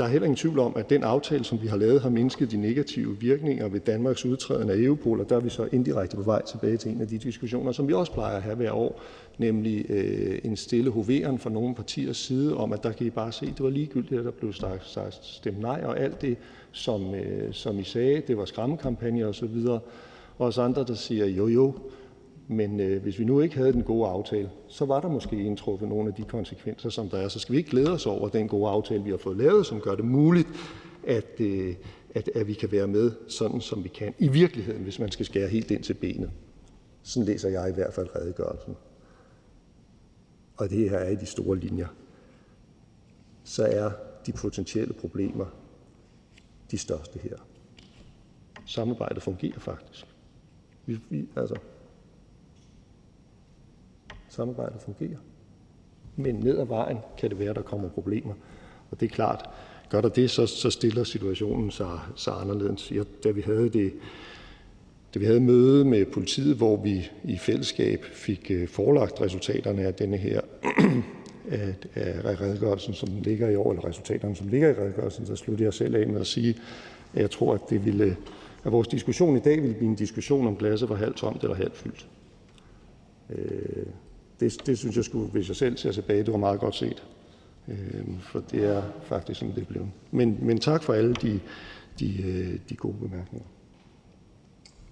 der 0.00 0.06
er 0.06 0.10
heller 0.10 0.26
ingen 0.26 0.36
tvivl 0.36 0.58
om, 0.58 0.76
at 0.76 0.90
den 0.90 1.02
aftale, 1.02 1.44
som 1.44 1.62
vi 1.62 1.66
har 1.66 1.76
lavet, 1.76 2.00
har 2.00 2.10
mindsket 2.10 2.50
de 2.50 2.56
negative 2.56 3.18
virkninger 3.20 3.68
ved 3.68 3.80
Danmarks 3.80 4.24
udtræden 4.24 4.70
af 4.70 4.76
Europol, 4.76 5.20
og 5.20 5.28
der 5.28 5.36
er 5.36 5.40
vi 5.40 5.48
så 5.48 5.68
indirekte 5.72 6.16
på 6.16 6.22
vej 6.22 6.42
tilbage 6.42 6.76
til 6.76 6.90
en 6.90 7.00
af 7.00 7.08
de 7.08 7.18
diskussioner, 7.18 7.72
som 7.72 7.88
vi 7.88 7.92
også 7.92 8.12
plejer 8.12 8.36
at 8.36 8.42
have 8.42 8.56
hver 8.56 8.72
år, 8.72 9.00
nemlig 9.38 9.90
øh, 9.90 10.38
en 10.44 10.56
stille 10.56 10.90
hoveren 10.90 11.38
fra 11.38 11.50
nogle 11.50 11.74
partiers 11.74 12.16
side 12.16 12.56
om, 12.56 12.72
at 12.72 12.82
der 12.82 12.92
kan 12.92 13.06
I 13.06 13.10
bare 13.10 13.32
se, 13.32 13.46
det 13.46 13.60
var 13.60 13.70
ligegyldigt, 13.70 14.18
at 14.18 14.24
der 14.24 14.30
blev 14.30 14.52
sagt 14.52 15.18
stemt 15.22 15.60
nej, 15.60 15.82
og 15.84 16.00
alt 16.00 16.22
det, 16.22 16.36
som, 16.72 17.14
øh, 17.14 17.52
som 17.52 17.78
I 17.78 17.84
sagde, 17.84 18.22
det 18.26 18.36
var 18.36 18.44
skræmmekampagner 18.44 19.26
osv., 19.26 19.66
og 19.68 19.82
os 20.46 20.58
andre, 20.58 20.84
der 20.84 20.94
siger, 20.94 21.26
jo 21.26 21.46
jo, 21.46 21.74
men 22.48 22.80
øh, 22.80 23.02
hvis 23.02 23.18
vi 23.18 23.24
nu 23.24 23.40
ikke 23.40 23.56
havde 23.56 23.72
den 23.72 23.82
gode 23.82 24.08
aftale, 24.08 24.50
så 24.68 24.84
var 24.84 25.00
der 25.00 25.08
måske 25.08 25.36
indtruffet 25.36 25.88
nogle 25.88 26.08
af 26.08 26.14
de 26.14 26.24
konsekvenser, 26.24 26.88
som 26.88 27.08
der 27.08 27.18
er. 27.18 27.28
Så 27.28 27.38
skal 27.38 27.52
vi 27.52 27.58
ikke 27.58 27.70
glæde 27.70 27.92
os 27.92 28.06
over 28.06 28.28
den 28.28 28.48
gode 28.48 28.70
aftale, 28.70 29.04
vi 29.04 29.10
har 29.10 29.16
fået 29.16 29.36
lavet, 29.36 29.66
som 29.66 29.80
gør 29.80 29.94
det 29.94 30.04
muligt, 30.04 30.48
at, 31.06 31.40
øh, 31.40 31.74
at, 32.14 32.30
at 32.34 32.46
vi 32.46 32.54
kan 32.54 32.72
være 32.72 32.86
med 32.86 33.12
sådan, 33.28 33.60
som 33.60 33.84
vi 33.84 33.88
kan. 33.88 34.14
I 34.18 34.28
virkeligheden, 34.28 34.82
hvis 34.82 34.98
man 34.98 35.10
skal 35.10 35.26
skære 35.26 35.48
helt 35.48 35.70
ind 35.70 35.82
til 35.82 35.94
benet. 35.94 36.30
Sådan 37.02 37.26
læser 37.26 37.48
jeg 37.48 37.70
i 37.70 37.74
hvert 37.74 37.94
fald 37.94 38.08
redegørelsen. 38.16 38.76
Og 40.56 40.70
det 40.70 40.90
her 40.90 40.98
er 40.98 41.10
i 41.10 41.16
de 41.16 41.26
store 41.26 41.58
linjer. 41.58 41.86
Så 43.44 43.64
er 43.64 43.90
de 44.26 44.32
potentielle 44.32 44.94
problemer 44.94 45.46
de 46.70 46.78
største 46.78 47.18
her. 47.18 47.36
Samarbejdet 48.66 49.22
fungerer 49.22 49.58
faktisk. 49.58 50.09
Vi, 50.90 50.98
vi, 51.10 51.28
altså, 51.36 51.54
Samarbejdet 54.28 54.80
fungerer. 54.82 55.18
Men 56.16 56.34
ned 56.34 56.58
ad 56.58 56.66
vejen 56.66 56.98
kan 57.18 57.30
det 57.30 57.38
være, 57.38 57.54
der 57.54 57.62
kommer 57.62 57.88
problemer. 57.88 58.34
Og 58.90 59.00
det 59.00 59.06
er 59.06 59.14
klart, 59.14 59.50
gør 59.90 60.00
der 60.00 60.08
det, 60.08 60.30
så, 60.30 60.46
så 60.46 60.70
stiller 60.70 61.04
situationen 61.04 61.70
sig, 61.70 62.00
sig 62.16 62.32
anderledes. 62.40 62.92
Jeg, 62.92 63.04
da 63.24 63.30
vi 63.30 63.40
havde 63.40 63.68
det 63.68 63.92
da 65.14 65.18
vi 65.18 65.24
havde 65.24 65.40
møde 65.40 65.84
med 65.84 66.06
politiet, 66.06 66.56
hvor 66.56 66.76
vi 66.76 67.10
i 67.24 67.38
fællesskab 67.38 68.04
fik 68.04 68.50
øh, 68.50 68.68
forelagt 68.68 69.20
resultaterne 69.20 69.82
af 69.82 69.94
denne 69.94 70.16
her 70.16 70.40
af 71.94 72.40
redegørelsen, 72.40 72.94
som 72.94 73.08
ligger 73.22 73.48
i 73.48 73.56
år, 73.56 73.70
eller 73.70 73.84
resultaterne, 73.84 74.36
som 74.36 74.48
ligger 74.48 74.68
i 74.68 74.72
redegørelsen, 74.72 75.26
så 75.26 75.36
sluttede 75.36 75.64
jeg 75.64 75.74
selv 75.74 75.96
af 75.96 76.06
med 76.06 76.20
at 76.20 76.26
sige, 76.26 76.56
at 77.14 77.20
jeg 77.20 77.30
tror, 77.30 77.54
at, 77.54 77.60
det 77.70 77.84
ville, 77.84 78.16
at 78.64 78.72
vores 78.72 78.88
diskussion 78.88 79.36
i 79.36 79.40
dag 79.40 79.62
ville 79.62 79.74
blive 79.74 79.88
en 79.88 79.96
diskussion 79.96 80.46
om 80.46 80.56
glasset 80.56 80.88
var 80.88 80.96
halvt 80.96 81.16
tomt 81.16 81.42
eller 81.42 81.56
halvt 81.56 81.76
fyldt. 81.76 82.08
Øh, 83.30 83.86
det, 84.40 84.66
det 84.66 84.78
synes 84.78 84.96
jeg 84.96 85.04
skulle, 85.04 85.28
hvis 85.28 85.48
jeg 85.48 85.56
selv 85.56 85.76
ser 85.76 85.92
tilbage, 85.92 86.18
det 86.24 86.32
var 86.32 86.38
meget 86.38 86.60
godt 86.60 86.74
set. 86.74 87.06
Øh, 87.68 88.20
for 88.20 88.40
det 88.40 88.64
er 88.64 88.82
faktisk 89.02 89.40
sådan, 89.40 89.54
det 89.54 89.68
blev. 89.68 89.88
Men, 90.10 90.38
men 90.42 90.58
tak 90.58 90.82
for 90.82 90.92
alle 90.92 91.14
de, 91.14 91.40
de, 92.00 92.22
øh, 92.22 92.58
de 92.68 92.76
gode 92.76 92.94
bemærkninger. 92.94 93.48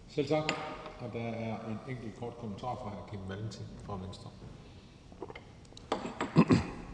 Selv 0.09 0.27
tak. 0.27 0.53
Og 1.01 1.13
der 1.13 1.29
er 1.29 1.57
en 1.69 1.79
enkelt 1.89 2.17
kort 2.21 2.37
kommentar 2.41 2.75
fra 2.75 2.91
hr. 2.91 3.11
Kim 3.11 3.21
Valentin 3.29 3.67
fra 3.85 3.99
Venstre. 4.05 4.31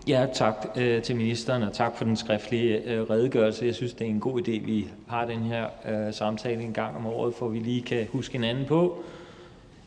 Ja, 0.09 0.27
tak 0.33 0.67
øh, 0.77 1.03
til 1.03 1.17
ministeren, 1.17 1.63
og 1.63 1.73
tak 1.73 1.97
for 1.97 2.05
den 2.05 2.17
skriftlige 2.17 2.91
øh, 2.91 3.11
redegørelse. 3.11 3.67
Jeg 3.67 3.75
synes, 3.75 3.93
det 3.93 4.05
er 4.05 4.11
en 4.11 4.21
god 4.21 4.41
idé, 4.41 4.65
vi 4.65 4.87
har 5.09 5.25
den 5.27 5.39
her 5.39 5.67
øh, 5.89 6.15
samtale 6.15 6.63
en 6.63 6.73
gang 6.73 6.97
om 6.97 7.07
året, 7.07 7.35
for 7.35 7.49
vi 7.49 7.59
lige 7.59 7.83
kan 7.83 8.07
huske 8.13 8.33
hinanden 8.33 8.65
på, 8.65 9.05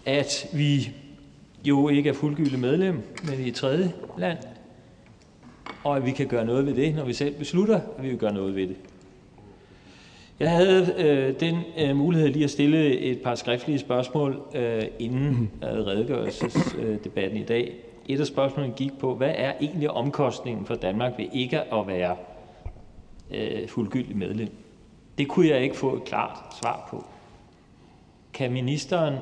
at 0.06 0.48
vi 0.54 0.92
jo 1.66 1.90
ikke 1.90 2.10
er 2.10 2.14
fuldgyldigt 2.14 2.62
medlem, 2.62 3.02
men 3.24 3.40
i 3.40 3.48
et 3.48 3.56
tredje 3.56 3.94
land, 4.18 4.38
og 5.84 5.98
at 5.98 6.06
vi 6.06 6.12
kan 6.12 6.28
gøre 6.28 6.46
noget 6.46 6.66
ved 6.66 6.76
det, 6.76 6.96
når 6.96 7.06
vi 7.06 7.14
selv 7.14 7.36
beslutter, 7.36 7.76
at 7.76 8.04
vi 8.04 8.10
vil 8.10 8.18
gøre 8.18 8.34
noget 8.34 8.56
ved 8.56 8.68
det. 8.68 8.76
Jeg 10.40 10.52
havde 10.52 10.96
øh, 10.98 11.40
den 11.40 11.56
øh, 11.80 11.96
mulighed 11.96 12.30
lige 12.30 12.44
at 12.44 12.50
stille 12.50 12.98
et 13.00 13.22
par 13.22 13.36
skriftlige 13.36 13.80
spørgsmål 13.80 14.42
øh, 14.56 14.84
inden 15.00 15.52
øh, 15.64 15.70
redegørelsesdebatten 15.70 17.38
øh, 17.38 17.44
i 17.44 17.46
dag. 17.46 17.87
Et 18.08 18.20
af 18.20 18.28
spørgsmålene 18.28 18.76
gik 18.76 19.00
på, 19.00 19.16
hvad 19.16 19.34
er 19.36 19.54
egentlig 19.62 19.92
omkostningen 19.92 20.66
for 20.66 20.76
Danmark 20.76 21.18
ved 21.18 21.28
ikke 21.34 21.74
at 21.74 21.88
være 21.88 22.18
øh, 23.32 23.70
fuldgyldig 23.70 24.18
medlem? 24.18 24.50
Det 25.18 25.28
kunne 25.28 25.48
jeg 25.48 25.62
ikke 25.62 25.76
få 25.76 25.96
et 25.96 26.04
klart 26.04 26.38
svar 26.62 26.88
på. 26.90 27.06
Kan 28.34 28.52
ministeren 28.52 29.16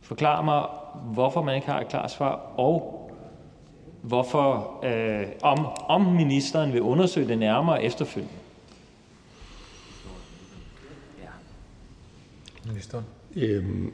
forklare 0.00 0.44
mig, 0.44 0.66
hvorfor 1.12 1.42
man 1.42 1.54
ikke 1.54 1.66
har 1.66 1.80
et 1.80 1.88
klart 1.88 2.10
svar, 2.10 2.32
og 2.56 3.10
hvorfor, 4.02 4.80
øh, 4.84 5.26
om, 5.42 5.66
om 5.88 6.00
ministeren 6.00 6.72
vil 6.72 6.82
undersøge 6.82 7.28
det 7.28 7.38
nærmere 7.38 7.82
efterfølgende. 7.82 8.34
Ministeren. 12.66 13.04
Øhm, 13.36 13.92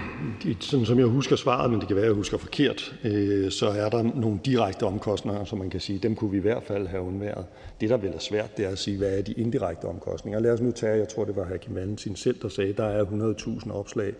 sådan 0.60 0.86
som 0.86 0.98
jeg 0.98 1.06
husker 1.06 1.36
svaret, 1.36 1.70
men 1.70 1.80
det 1.80 1.88
kan 1.88 1.96
være, 1.96 2.04
at 2.04 2.08
jeg 2.08 2.14
husker 2.16 2.38
forkert, 2.38 2.94
øh, 3.04 3.50
så 3.50 3.68
er 3.68 3.88
der 3.88 4.02
nogle 4.02 4.40
direkte 4.44 4.82
omkostninger, 4.86 5.44
som 5.44 5.58
man 5.58 5.70
kan 5.70 5.80
sige, 5.80 5.98
dem 5.98 6.16
kunne 6.16 6.30
vi 6.30 6.36
i 6.36 6.40
hvert 6.40 6.62
fald 6.62 6.86
have 6.86 7.02
undværet. 7.02 7.44
Det, 7.80 7.90
der 7.90 7.96
vel 7.96 8.12
er 8.14 8.18
svært, 8.18 8.56
det 8.56 8.64
er 8.64 8.70
at 8.70 8.78
sige, 8.78 8.98
hvad 8.98 9.18
er 9.18 9.22
de 9.22 9.32
indirekte 9.32 9.84
omkostninger. 9.84 10.40
Lad 10.40 10.52
os 10.52 10.60
nu 10.60 10.70
tage, 10.70 10.98
jeg 10.98 11.08
tror, 11.08 11.24
det 11.24 11.36
var 11.36 11.56
Kim 11.56 11.74
Valentin 11.74 12.16
selv, 12.16 12.36
der 12.42 12.48
sagde, 12.48 12.72
der 12.72 12.84
er 12.84 13.04
100.000 13.04 13.72
opslag 13.72 14.12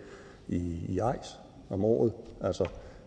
i, 0.47 0.55
i 0.89 0.99
EIS 0.99 1.39
om 1.69 1.85
året. 1.85 2.11
Altså, 2.41 2.65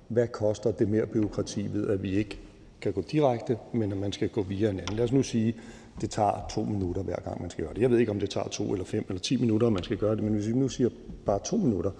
hvad 0.08 0.28
koster 0.28 0.70
det 0.70 0.88
mere 0.88 1.06
byråkrati 1.06 1.66
ved, 1.72 1.88
at 1.88 2.02
vi 2.02 2.10
ikke 2.10 2.38
kan 2.80 2.92
gå 2.92 3.04
direkte, 3.12 3.56
men 3.72 3.92
at 3.92 3.98
man 3.98 4.12
skal 4.12 4.28
gå 4.28 4.42
via 4.42 4.70
en 4.70 4.80
anden? 4.80 4.96
Lad 4.96 5.04
os 5.04 5.12
nu 5.12 5.22
sige, 5.22 5.54
det 6.00 6.10
tager 6.10 6.46
to 6.50 6.62
minutter 6.62 7.02
hver 7.02 7.16
gang, 7.24 7.40
man 7.40 7.50
skal 7.50 7.64
gøre 7.64 7.74
det. 7.74 7.82
Jeg 7.82 7.90
ved 7.90 7.98
ikke, 7.98 8.12
om 8.12 8.20
det 8.20 8.30
tager 8.30 8.48
to 8.48 8.72
eller 8.72 8.84
fem 8.84 9.04
eller 9.08 9.20
ti 9.20 9.36
minutter, 9.36 9.70
man 9.70 9.82
skal 9.82 9.96
gøre 9.96 10.16
det, 10.16 10.24
men 10.24 10.32
hvis 10.32 10.48
vi 10.48 10.52
nu 10.52 10.68
siger 10.68 10.88
bare 11.26 11.38
to 11.44 11.56
minutter, 11.56 11.90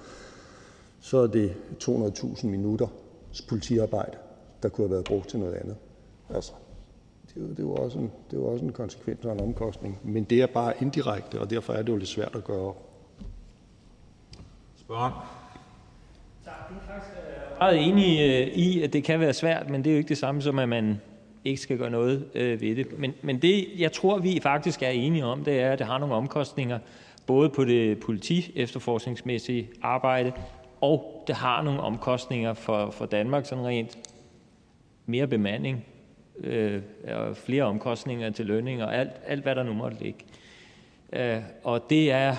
så 1.00 1.18
er 1.18 1.26
det 1.26 1.54
200.000 1.84 2.46
minutter 2.46 2.86
politiarbejde, 3.48 4.16
der 4.62 4.68
kunne 4.68 4.86
have 4.86 4.92
været 4.92 5.04
brugt 5.04 5.28
til 5.28 5.38
noget 5.38 5.54
andet. 5.54 5.76
Altså, 6.34 6.52
det 7.28 7.36
er 7.36 7.40
jo, 7.40 7.50
det 7.50 7.58
er 7.58 7.62
jo, 7.62 7.74
også, 7.74 7.98
en, 7.98 8.12
det 8.30 8.36
er 8.36 8.40
jo 8.40 8.46
også 8.46 8.64
en 8.64 8.72
konsekvens 8.72 9.24
og 9.24 9.32
en 9.32 9.40
omkostning. 9.40 9.98
Men 10.04 10.24
det 10.24 10.42
er 10.42 10.46
bare 10.46 10.72
indirekte, 10.80 11.40
og 11.40 11.50
derfor 11.50 11.72
er 11.72 11.82
det 11.82 11.88
jo 11.88 11.96
lidt 11.96 12.08
svært 12.08 12.34
at 12.34 12.44
gøre. 12.44 12.74
Spørger 14.76 15.38
meget 17.58 17.88
enig 17.88 18.20
øh, 18.20 18.46
i, 18.46 18.82
at 18.82 18.92
det 18.92 19.04
kan 19.04 19.20
være 19.20 19.32
svært, 19.32 19.70
men 19.70 19.84
det 19.84 19.90
er 19.90 19.94
jo 19.94 19.98
ikke 19.98 20.08
det 20.08 20.18
samme 20.18 20.42
som, 20.42 20.58
at 20.58 20.68
man 20.68 21.00
ikke 21.48 21.60
skal 21.60 21.78
gøre 21.78 21.90
noget 21.90 22.28
øh, 22.34 22.60
ved 22.60 22.76
det. 22.76 22.98
Men, 22.98 23.14
men 23.22 23.42
det, 23.42 23.68
jeg 23.78 23.92
tror, 23.92 24.18
vi 24.18 24.40
faktisk 24.42 24.82
er 24.82 24.88
enige 24.88 25.24
om, 25.24 25.44
det 25.44 25.60
er, 25.60 25.72
at 25.72 25.78
det 25.78 25.86
har 25.86 25.98
nogle 25.98 26.14
omkostninger, 26.14 26.78
både 27.26 27.50
på 27.50 27.64
det 27.64 28.00
politi-efterforskningsmæssige 28.00 29.68
arbejde, 29.82 30.32
og 30.80 31.24
det 31.26 31.34
har 31.34 31.62
nogle 31.62 31.80
omkostninger 31.80 32.54
for, 32.54 32.90
for 32.90 33.06
Danmark, 33.06 33.46
sådan 33.46 33.66
rent 33.66 33.98
mere 35.06 35.26
bemanding, 35.26 35.84
øh, 36.40 36.82
og 37.08 37.36
flere 37.36 37.62
omkostninger 37.62 38.30
til 38.30 38.46
lønning 38.46 38.82
og 38.82 38.96
alt, 38.96 39.10
alt, 39.26 39.42
hvad 39.42 39.54
der 39.54 39.62
nu 39.62 39.72
måtte 39.72 40.02
ligge. 40.02 40.18
Øh, 41.12 41.38
og 41.64 41.90
det 41.90 42.12
er 42.12 42.36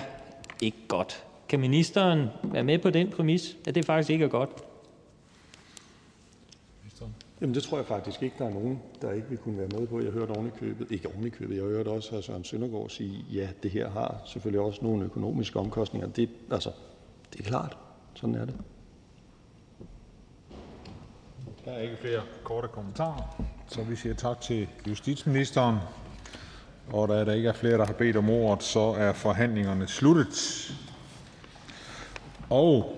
ikke 0.62 0.78
godt. 0.88 1.24
Kan 1.48 1.60
ministeren 1.60 2.26
være 2.42 2.64
med 2.64 2.78
på 2.78 2.90
den 2.90 3.10
præmis, 3.10 3.56
at 3.66 3.74
det 3.74 3.84
faktisk 3.84 4.10
ikke 4.10 4.24
er 4.24 4.28
godt? 4.28 4.50
Jamen 7.40 7.54
det 7.54 7.62
tror 7.62 7.76
jeg 7.76 7.86
faktisk 7.86 8.22
ikke, 8.22 8.36
der 8.38 8.46
er 8.46 8.50
nogen, 8.50 8.82
der 9.02 9.12
ikke 9.12 9.28
vil 9.28 9.38
kunne 9.38 9.58
være 9.58 9.68
med 9.78 9.86
på. 9.86 10.00
Jeg 10.00 10.12
hørte 10.12 10.30
oven 10.30 10.46
i 10.46 10.58
købet, 10.58 10.90
ikke 10.90 11.08
oven 11.08 11.26
i 11.26 11.30
købet, 11.30 11.56
jeg 11.56 11.64
hørte 11.64 11.88
også 11.88 12.16
hr. 12.16 12.20
Søren 12.20 12.44
Søndergaard 12.44 12.88
sige, 12.88 13.24
ja, 13.32 13.48
det 13.62 13.70
her 13.70 13.90
har 13.90 14.22
selvfølgelig 14.26 14.60
også 14.60 14.80
nogle 14.82 15.04
økonomiske 15.04 15.58
omkostninger. 15.58 16.08
Det, 16.08 16.30
altså, 16.50 16.70
det 17.32 17.40
er 17.40 17.44
klart. 17.44 17.76
Sådan 18.14 18.34
er 18.34 18.44
det. 18.44 18.54
Der 21.64 21.70
er 21.70 21.80
ikke 21.80 21.96
flere 21.96 22.20
korte 22.44 22.68
kommentarer, 22.68 23.44
så 23.68 23.82
vi 23.82 23.96
siger 23.96 24.14
tak 24.14 24.40
til 24.40 24.68
justitsministeren. 24.88 25.76
Og 26.92 27.08
da 27.08 27.24
der 27.24 27.32
ikke 27.32 27.48
er 27.48 27.52
flere, 27.52 27.78
der 27.78 27.86
har 27.86 27.92
bedt 27.92 28.16
om 28.16 28.30
ordet, 28.30 28.62
så 28.62 28.80
er 28.80 29.12
forhandlingerne 29.12 29.86
sluttet. 29.86 30.72
Og 32.50 32.96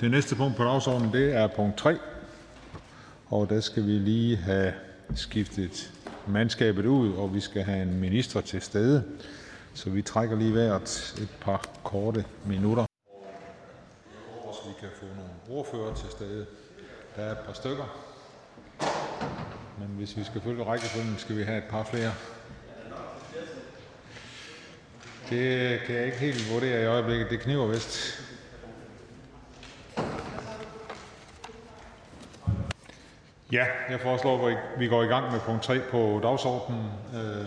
det 0.00 0.10
næste 0.10 0.36
punkt 0.36 0.56
på 0.56 0.64
dagsordenen, 0.64 1.12
det 1.12 1.36
er 1.36 1.46
punkt 1.46 1.76
3. 1.76 1.98
Og 3.32 3.50
der 3.50 3.60
skal 3.60 3.86
vi 3.86 3.92
lige 3.92 4.36
have 4.36 4.72
skiftet 5.14 5.92
mandskabet 6.28 6.86
ud, 6.86 7.12
og 7.12 7.34
vi 7.34 7.40
skal 7.40 7.62
have 7.62 7.82
en 7.82 8.00
minister 8.00 8.40
til 8.40 8.62
stede. 8.62 9.04
Så 9.74 9.90
vi 9.90 10.02
trækker 10.02 10.36
lige 10.36 10.52
hvert 10.52 11.14
et 11.22 11.28
par 11.40 11.66
korte 11.84 12.24
minutter. 12.46 12.84
Så 14.52 14.60
vi 14.68 14.74
kan 14.80 14.88
få 15.00 15.06
nogle 15.06 15.60
ordfører 15.60 15.94
til 15.94 16.10
stede. 16.10 16.46
Der 17.16 17.22
er 17.22 17.32
et 17.32 17.38
par 17.46 17.52
stykker. 17.52 18.08
Men 19.78 19.88
hvis 19.88 20.16
vi 20.16 20.24
skal 20.24 20.40
følge 20.40 20.64
rækkefølgen, 20.64 21.14
skal 21.18 21.36
vi 21.36 21.42
have 21.42 21.58
et 21.58 21.70
par 21.70 21.84
flere. 21.84 22.12
Det 25.30 25.80
kan 25.86 25.94
jeg 25.94 26.06
ikke 26.06 26.18
helt 26.18 26.52
vurdere 26.52 26.82
i 26.82 26.86
øjeblikket. 26.86 27.30
Det 27.30 27.40
kniver 27.40 27.66
vist. 27.66 28.22
Ja, 33.52 33.64
jeg 33.90 34.00
foreslår, 34.00 34.48
at 34.48 34.56
vi 34.78 34.88
går 34.88 35.02
i 35.02 35.06
gang 35.06 35.32
med 35.32 35.40
punkt 35.40 35.62
3 35.62 35.80
på 35.90 36.20
dagsordenen 36.22 36.84
øh, 37.14 37.46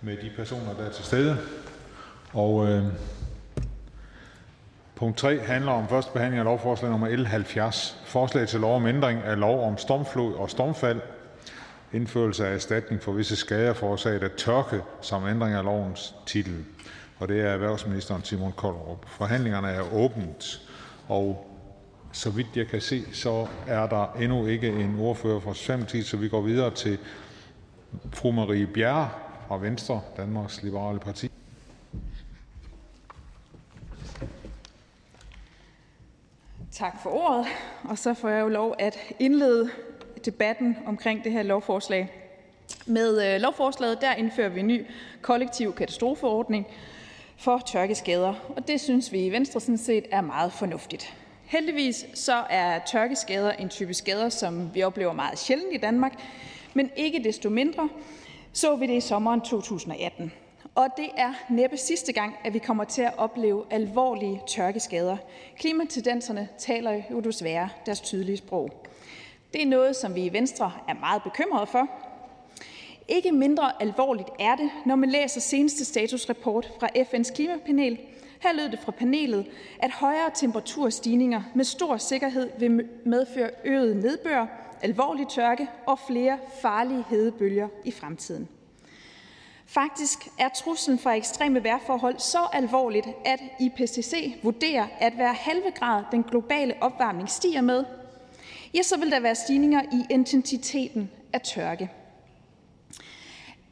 med 0.00 0.16
de 0.16 0.30
personer, 0.36 0.74
der 0.74 0.84
er 0.84 0.90
til 0.90 1.04
stede. 1.04 1.38
Og 2.32 2.68
øh, 2.68 2.84
punkt 4.94 5.18
3 5.18 5.40
handler 5.40 5.72
om 5.72 5.88
første 5.88 6.12
behandling 6.12 6.38
af 6.38 6.44
lovforslag 6.44 6.90
nummer 6.90 7.16
L 7.16 7.26
70. 7.26 8.02
Forslag 8.04 8.48
til 8.48 8.60
lov 8.60 8.76
om 8.76 8.86
ændring 8.86 9.22
af 9.22 9.40
lov 9.40 9.66
om 9.66 9.78
stormflod 9.78 10.34
og 10.34 10.50
stormfald. 10.50 11.00
Indførelse 11.92 12.46
af 12.46 12.54
erstatning 12.54 13.02
for 13.02 13.12
visse 13.12 13.36
skader 13.36 13.72
forårsaget 13.72 14.22
af 14.22 14.30
tørke 14.30 14.80
som 15.00 15.26
ændring 15.26 15.54
af 15.54 15.64
lovens 15.64 16.14
titel. 16.26 16.64
Og 17.18 17.28
det 17.28 17.40
er 17.40 17.48
erhvervsministeren 17.48 18.24
Simon 18.24 18.52
Koldrup. 18.52 19.08
Forhandlingerne 19.08 19.68
er 19.68 19.94
åbent, 19.94 20.60
og 21.08 21.51
så 22.12 22.30
vidt 22.30 22.56
jeg 22.56 22.66
kan 22.66 22.80
se, 22.80 23.14
så 23.14 23.46
er 23.66 23.86
der 23.86 24.12
endnu 24.12 24.46
ikke 24.46 24.68
en 24.68 24.96
ordfører 24.98 25.40
fra 25.40 25.54
Socialdemokratiet, 25.54 26.06
så 26.06 26.16
vi 26.16 26.28
går 26.28 26.40
videre 26.40 26.74
til 26.74 26.98
fru 28.12 28.30
Marie 28.30 28.66
Bjerre 28.66 29.10
fra 29.48 29.58
Venstre, 29.58 30.00
Danmarks 30.16 30.62
Liberale 30.62 30.98
Parti. 30.98 31.30
Tak 36.72 37.02
for 37.02 37.10
ordet. 37.10 37.46
Og 37.84 37.98
så 37.98 38.14
får 38.14 38.28
jeg 38.28 38.40
jo 38.40 38.48
lov 38.48 38.74
at 38.78 38.98
indlede 39.18 39.70
debatten 40.24 40.76
omkring 40.86 41.24
det 41.24 41.32
her 41.32 41.42
lovforslag. 41.42 42.12
Med 42.86 43.34
øh, 43.34 43.40
lovforslaget 43.40 44.00
der 44.00 44.14
indfører 44.14 44.48
vi 44.48 44.60
en 44.60 44.66
ny 44.66 44.86
kollektiv 45.22 45.74
katastrofeordning 45.74 46.66
for 47.36 47.58
tørkeskader, 47.66 48.34
og 48.56 48.68
det 48.68 48.80
synes 48.80 49.12
vi 49.12 49.26
i 49.26 49.32
Venstre 49.32 49.60
sådan 49.60 49.78
set 49.78 50.04
er 50.10 50.20
meget 50.20 50.52
fornuftigt. 50.52 51.14
Heldigvis 51.52 52.06
så 52.14 52.44
er 52.50 52.78
tørkeskader 52.78 53.52
en 53.52 53.68
type 53.68 53.94
skader, 53.94 54.28
som 54.28 54.74
vi 54.74 54.82
oplever 54.82 55.12
meget 55.12 55.38
sjældent 55.38 55.74
i 55.74 55.76
Danmark, 55.76 56.12
men 56.74 56.90
ikke 56.96 57.24
desto 57.24 57.50
mindre 57.50 57.88
så 58.52 58.76
vi 58.76 58.86
det 58.86 58.96
i 58.96 59.00
sommeren 59.00 59.40
2018. 59.40 60.32
Og 60.74 60.88
det 60.96 61.08
er 61.16 61.32
næppe 61.50 61.76
sidste 61.76 62.12
gang, 62.12 62.34
at 62.44 62.54
vi 62.54 62.58
kommer 62.58 62.84
til 62.84 63.02
at 63.02 63.12
opleve 63.16 63.64
alvorlige 63.70 64.40
tørkeskader. 64.48 65.16
Klimatendenserne 65.56 66.48
taler 66.58 67.02
jo 67.10 67.20
desværre 67.20 67.68
deres 67.86 68.00
tydelige 68.00 68.36
sprog. 68.36 68.86
Det 69.52 69.62
er 69.62 69.66
noget, 69.66 69.96
som 69.96 70.14
vi 70.14 70.24
i 70.24 70.32
Venstre 70.32 70.72
er 70.88 70.94
meget 70.94 71.22
bekymrede 71.22 71.66
for. 71.66 71.88
Ikke 73.08 73.32
mindre 73.32 73.82
alvorligt 73.82 74.28
er 74.40 74.56
det, 74.56 74.70
når 74.86 74.96
man 74.96 75.10
læser 75.10 75.40
seneste 75.40 75.84
statusrapport 75.84 76.72
fra 76.80 76.88
FN's 76.96 77.34
klimapanel, 77.34 77.98
her 78.42 78.52
lød 78.52 78.68
det 78.68 78.78
fra 78.78 78.92
panelet, 78.92 79.46
at 79.78 79.90
højere 79.90 80.30
temperaturstigninger 80.34 81.42
med 81.54 81.64
stor 81.64 81.96
sikkerhed 81.96 82.50
vil 82.58 82.88
medføre 83.04 83.50
øget 83.64 83.96
nedbør, 83.96 84.46
alvorlig 84.82 85.28
tørke 85.28 85.68
og 85.86 85.98
flere 86.06 86.38
farlige 86.62 87.04
hedebølger 87.08 87.68
i 87.84 87.90
fremtiden. 87.90 88.48
Faktisk 89.66 90.28
er 90.38 90.48
truslen 90.48 90.98
fra 90.98 91.14
ekstreme 91.14 91.64
vejrforhold 91.64 92.18
så 92.18 92.38
alvorligt, 92.52 93.06
at 93.24 93.40
IPCC 93.60 94.34
vurderer, 94.42 94.86
at 94.98 95.12
hver 95.12 95.32
halve 95.32 95.70
grad 95.74 96.04
den 96.12 96.22
globale 96.22 96.74
opvarmning 96.80 97.30
stiger 97.30 97.60
med, 97.60 97.84
ja, 98.74 98.82
så 98.82 98.98
vil 98.98 99.10
der 99.10 99.20
være 99.20 99.34
stigninger 99.34 99.82
i 99.82 100.06
intensiteten 100.10 101.10
af 101.32 101.40
tørke. 101.40 101.90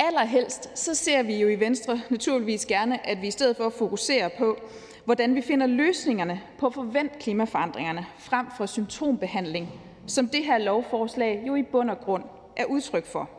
Allerhelst 0.02 0.78
så 0.78 0.94
ser 0.94 1.22
vi 1.22 1.36
jo 1.40 1.48
i 1.48 1.60
Venstre 1.60 2.00
naturligvis 2.10 2.66
gerne, 2.66 3.06
at 3.06 3.22
vi 3.22 3.26
i 3.26 3.30
stedet 3.30 3.56
for 3.56 3.64
at 3.66 3.72
fokusere 3.72 4.30
på, 4.38 4.56
hvordan 5.04 5.34
vi 5.34 5.40
finder 5.42 5.66
løsningerne 5.66 6.40
på 6.58 6.66
at 6.66 6.74
forvente 6.74 7.18
klimaforandringerne 7.18 8.06
frem 8.18 8.46
for 8.56 8.66
symptombehandling, 8.66 9.68
som 10.06 10.28
det 10.28 10.44
her 10.44 10.58
lovforslag 10.58 11.42
jo 11.46 11.54
i 11.54 11.62
bund 11.62 11.90
og 11.90 12.00
grund 12.00 12.24
er 12.56 12.64
udtryk 12.64 13.06
for. 13.06 13.30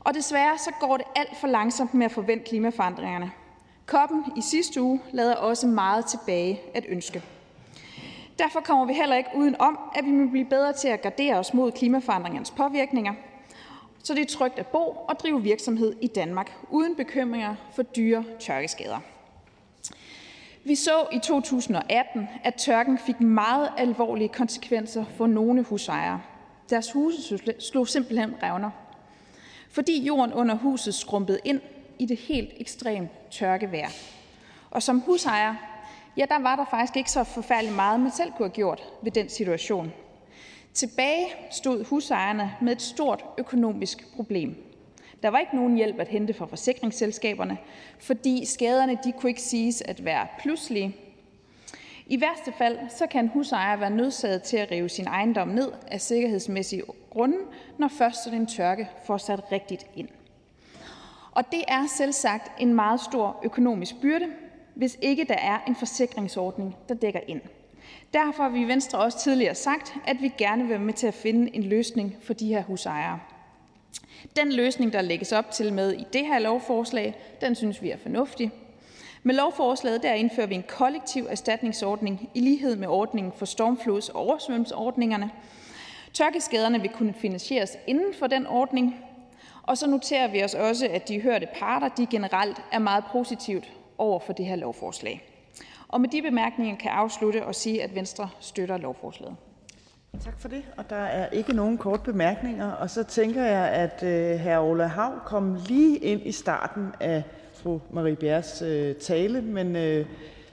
Og 0.00 0.14
desværre 0.14 0.58
så 0.58 0.70
går 0.80 0.96
det 0.96 1.06
alt 1.16 1.36
for 1.36 1.46
langsomt 1.46 1.94
med 1.94 2.06
at 2.06 2.12
forvente 2.12 2.44
klimaforandringerne. 2.44 3.30
Koppen 3.86 4.24
i 4.36 4.40
sidste 4.40 4.82
uge 4.82 5.00
lader 5.12 5.34
også 5.34 5.66
meget 5.66 6.06
tilbage 6.06 6.60
at 6.74 6.84
ønske. 6.88 7.22
Derfor 8.38 8.60
kommer 8.60 8.84
vi 8.84 8.92
heller 8.92 9.16
ikke 9.16 9.30
uden 9.34 9.60
om, 9.60 9.78
at 9.94 10.04
vi 10.04 10.10
må 10.10 10.30
blive 10.30 10.44
bedre 10.44 10.72
til 10.72 10.88
at 10.88 11.02
gardere 11.02 11.38
os 11.38 11.54
mod 11.54 11.72
klimaforandringernes 11.72 12.50
påvirkninger, 12.50 13.14
så 14.06 14.14
det 14.14 14.22
er 14.22 14.36
trygt 14.36 14.58
at 14.58 14.66
bo 14.66 15.04
og 15.08 15.18
drive 15.18 15.42
virksomhed 15.42 15.96
i 16.00 16.06
Danmark 16.06 16.52
uden 16.70 16.96
bekymringer 16.96 17.54
for 17.72 17.82
dyre 17.82 18.24
tørkeskader. 18.40 19.00
Vi 20.64 20.74
så 20.74 21.06
i 21.12 21.18
2018, 21.18 22.28
at 22.44 22.54
tørken 22.54 22.98
fik 22.98 23.20
meget 23.20 23.72
alvorlige 23.76 24.28
konsekvenser 24.28 25.04
for 25.16 25.26
nogle 25.26 25.62
husejere. 25.62 26.22
Deres 26.70 26.92
huse 26.92 27.38
slog 27.58 27.88
simpelthen 27.88 28.34
revner, 28.42 28.70
fordi 29.70 30.04
jorden 30.04 30.32
under 30.32 30.54
huset 30.54 30.94
skrumpede 30.94 31.38
ind 31.44 31.60
i 31.98 32.06
det 32.06 32.16
helt 32.16 32.50
ekstremt 32.56 33.10
tørkevejr. 33.30 33.88
Og 34.70 34.82
som 34.82 35.00
husejer, 35.00 35.54
ja, 36.16 36.24
der 36.28 36.38
var 36.38 36.56
der 36.56 36.64
faktisk 36.70 36.96
ikke 36.96 37.10
så 37.10 37.24
forfærdeligt 37.24 37.76
meget, 37.76 38.00
man 38.00 38.10
selv 38.10 38.32
kunne 38.32 38.48
have 38.48 38.54
gjort 38.54 38.82
ved 39.02 39.12
den 39.12 39.28
situation. 39.28 39.92
Tilbage 40.76 41.26
stod 41.50 41.84
husejerne 41.84 42.52
med 42.60 42.72
et 42.72 42.82
stort 42.82 43.24
økonomisk 43.38 44.12
problem. 44.16 44.56
Der 45.22 45.28
var 45.28 45.38
ikke 45.38 45.56
nogen 45.56 45.76
hjælp 45.76 46.00
at 46.00 46.08
hente 46.08 46.34
fra 46.34 46.46
forsikringsselskaberne, 46.46 47.58
fordi 47.98 48.44
skaderne 48.44 48.98
de 49.04 49.12
kunne 49.12 49.30
ikke 49.30 49.42
siges 49.42 49.82
at 49.82 50.04
være 50.04 50.26
pludselige. 50.38 50.96
I 52.06 52.20
værste 52.20 52.52
fald 52.58 52.78
så 52.98 53.06
kan 53.06 53.24
en 53.24 53.30
husejer 53.30 53.76
være 53.76 53.90
nødsaget 53.90 54.42
til 54.42 54.56
at 54.56 54.70
rive 54.70 54.88
sin 54.88 55.06
ejendom 55.06 55.48
ned 55.48 55.72
af 55.88 56.00
sikkerhedsmæssige 56.00 56.82
grunde, 57.10 57.38
når 57.78 57.88
først 57.88 58.24
sådan 58.24 58.40
en 58.40 58.46
tørke 58.46 58.88
får 59.06 59.16
sat 59.18 59.52
rigtigt 59.52 59.86
ind. 59.94 60.08
Og 61.32 61.44
det 61.52 61.64
er 61.68 61.86
selv 61.96 62.12
sagt 62.12 62.60
en 62.60 62.74
meget 62.74 63.00
stor 63.00 63.40
økonomisk 63.44 64.00
byrde, 64.00 64.26
hvis 64.74 64.98
ikke 65.02 65.24
der 65.24 65.38
er 65.38 65.58
en 65.66 65.76
forsikringsordning, 65.76 66.76
der 66.88 66.94
dækker 66.94 67.20
ind. 67.28 67.40
Derfor 68.16 68.42
har 68.42 68.50
vi 68.50 68.60
i 68.60 68.68
Venstre 68.68 68.98
også 68.98 69.18
tidligere 69.18 69.54
sagt, 69.54 69.94
at 70.06 70.16
vi 70.20 70.32
gerne 70.38 70.62
vil 70.62 70.70
være 70.70 70.78
med 70.78 70.94
til 70.94 71.06
at 71.06 71.14
finde 71.14 71.56
en 71.56 71.62
løsning 71.62 72.16
for 72.22 72.32
de 72.34 72.48
her 72.48 72.62
husejere. 72.62 73.20
Den 74.36 74.52
løsning, 74.52 74.92
der 74.92 75.00
lægges 75.00 75.32
op 75.32 75.50
til 75.50 75.72
med 75.72 75.92
i 75.92 76.04
det 76.12 76.26
her 76.26 76.38
lovforslag, 76.38 77.14
den 77.40 77.54
synes 77.54 77.82
vi 77.82 77.90
er 77.90 77.96
fornuftig. 77.96 78.50
Med 79.22 79.34
lovforslaget 79.34 80.02
der 80.02 80.12
indfører 80.12 80.46
vi 80.46 80.54
en 80.54 80.64
kollektiv 80.68 81.26
erstatningsordning 81.30 82.30
i 82.34 82.40
lighed 82.40 82.76
med 82.76 82.88
ordningen 82.88 83.32
for 83.36 83.46
stormflods- 83.46 84.14
og 84.14 84.26
oversvømmelsesordningerne. 84.26 85.30
Tørkeskaderne 86.12 86.80
vil 86.80 86.90
kunne 86.90 87.14
finansieres 87.14 87.76
inden 87.86 88.14
for 88.14 88.26
den 88.26 88.46
ordning, 88.46 88.96
og 89.62 89.78
så 89.78 89.86
noterer 89.86 90.28
vi 90.28 90.44
os 90.44 90.54
også, 90.54 90.88
at 90.90 91.08
de 91.08 91.20
hørte 91.20 91.48
parter 91.54 91.88
de 91.88 92.06
generelt 92.06 92.62
er 92.72 92.78
meget 92.78 93.04
positivt 93.12 93.72
over 93.98 94.20
for 94.20 94.32
det 94.32 94.46
her 94.46 94.56
lovforslag. 94.56 95.35
Og 95.88 96.00
med 96.00 96.08
de 96.08 96.22
bemærkninger 96.22 96.76
kan 96.76 96.90
jeg 96.90 96.98
afslutte 96.98 97.44
og 97.44 97.54
sige, 97.54 97.82
at 97.82 97.94
Venstre 97.94 98.28
støtter 98.40 98.76
lovforslaget. 98.76 99.36
Tak 100.20 100.40
for 100.40 100.48
det. 100.48 100.62
Og 100.76 100.90
der 100.90 100.96
er 100.96 101.30
ikke 101.30 101.52
nogen 101.52 101.78
kort 101.78 102.02
bemærkninger. 102.02 102.72
Og 102.72 102.90
så 102.90 103.04
tænker 103.04 103.44
jeg, 103.44 103.68
at 103.68 104.02
øh, 104.02 104.40
hr. 104.40 104.60
Ole 104.60 104.88
Hav 104.88 105.12
kom 105.24 105.58
lige 105.68 105.98
ind 105.98 106.20
i 106.24 106.32
starten 106.32 106.88
af 107.00 107.22
fru 107.54 107.78
Marie 107.90 108.16
Bjerres 108.16 108.62
øh, 108.62 108.94
tale, 108.94 109.42
men 109.42 109.76
øh, 109.76 110.06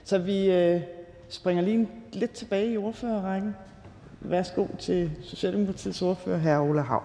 så 0.04 0.18
vi 0.18 0.50
øh, 0.50 0.80
springer 1.28 1.62
lige 1.62 1.88
lidt 2.12 2.30
tilbage 2.30 2.72
i 2.72 2.76
ordførerrækken. 2.76 3.56
Værsgo 4.20 4.66
til 4.78 5.10
Socialdemokratiets 5.22 6.02
ordfører, 6.02 6.38
hr. 6.38 6.70
Ole 6.70 6.82
Hav. 6.82 7.02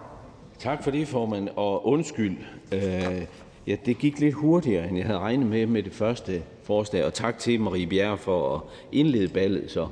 Tak 0.60 0.84
for 0.84 0.92
det, 0.92 1.08
formand, 1.08 1.50
og 1.56 1.88
undskyld. 1.88 2.38
Øh, 2.74 3.26
ja, 3.68 3.76
det 3.86 3.98
gik 3.98 4.20
lidt 4.20 4.34
hurtigere, 4.34 4.88
end 4.88 4.98
jeg 4.98 5.06
havde 5.06 5.20
regnet 5.20 5.48
med 5.48 5.66
med 5.66 5.84
det 5.84 5.94
første 5.94 6.44
forslag, 6.64 7.06
og 7.06 7.14
tak 7.14 7.40
til 7.40 7.62
Marie 7.62 7.88
Bjerre 7.88 8.18
for 8.18 8.56
at 8.56 8.62
indlede 8.92 9.28
ballet 9.28 9.72
så. 9.72 9.88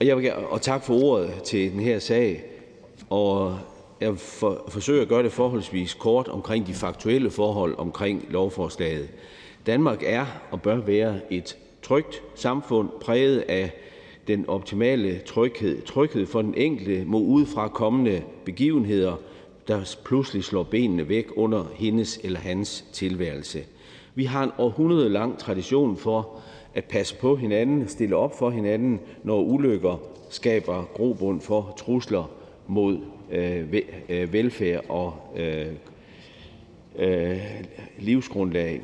Og, 0.00 0.06
jeg 0.06 0.16
vil, 0.16 0.32
og 0.50 0.62
tak 0.62 0.84
for 0.84 0.94
ordet 1.02 1.30
til 1.44 1.72
den 1.72 1.80
her 1.80 1.98
sag. 1.98 2.44
Og 3.10 3.58
jeg 4.00 4.10
vil 4.10 4.18
for, 4.18 4.64
forsøger 4.68 5.02
at 5.02 5.08
gøre 5.08 5.22
det 5.22 5.32
forholdsvis 5.32 5.94
kort 5.94 6.28
omkring 6.28 6.66
de 6.66 6.74
faktuelle 6.74 7.30
forhold 7.30 7.74
omkring 7.78 8.26
lovforslaget. 8.30 9.08
Danmark 9.66 10.02
er 10.06 10.26
og 10.50 10.62
bør 10.62 10.76
være 10.76 11.20
et 11.30 11.56
trygt 11.82 12.22
samfund 12.34 12.88
præget 13.00 13.38
af 13.38 13.70
den 14.26 14.48
optimale 14.48 15.18
tryghed. 15.18 15.82
Tryghed 15.82 16.26
for 16.26 16.42
den 16.42 16.54
enkelte 16.54 17.04
mod 17.06 17.22
udefra 17.22 17.68
kommende 17.68 18.22
begivenheder, 18.44 19.16
der 19.68 19.96
pludselig 20.04 20.44
slår 20.44 20.62
benene 20.62 21.08
væk 21.08 21.26
under 21.36 21.64
hendes 21.74 22.20
eller 22.24 22.40
hans 22.40 22.84
tilværelse. 22.92 23.64
Vi 24.14 24.24
har 24.24 24.44
en 24.44 24.50
århundrede 24.58 25.08
lang 25.08 25.38
tradition 25.38 25.96
for 25.96 26.40
at 26.74 26.84
passe 26.84 27.14
på 27.16 27.36
hinanden, 27.36 27.88
stille 27.88 28.16
op 28.16 28.38
for 28.38 28.50
hinanden, 28.50 29.00
når 29.22 29.40
ulykker 29.40 29.96
skaber 30.30 30.84
grobund 30.94 31.40
for 31.40 31.74
trusler 31.78 32.30
mod 32.66 32.98
øh, 33.30 33.74
øh 34.08 34.32
velfærd 34.32 34.84
og 34.88 35.14
øh, 35.36 35.66
øh, 36.98 37.40
livsgrundlag. 37.98 38.82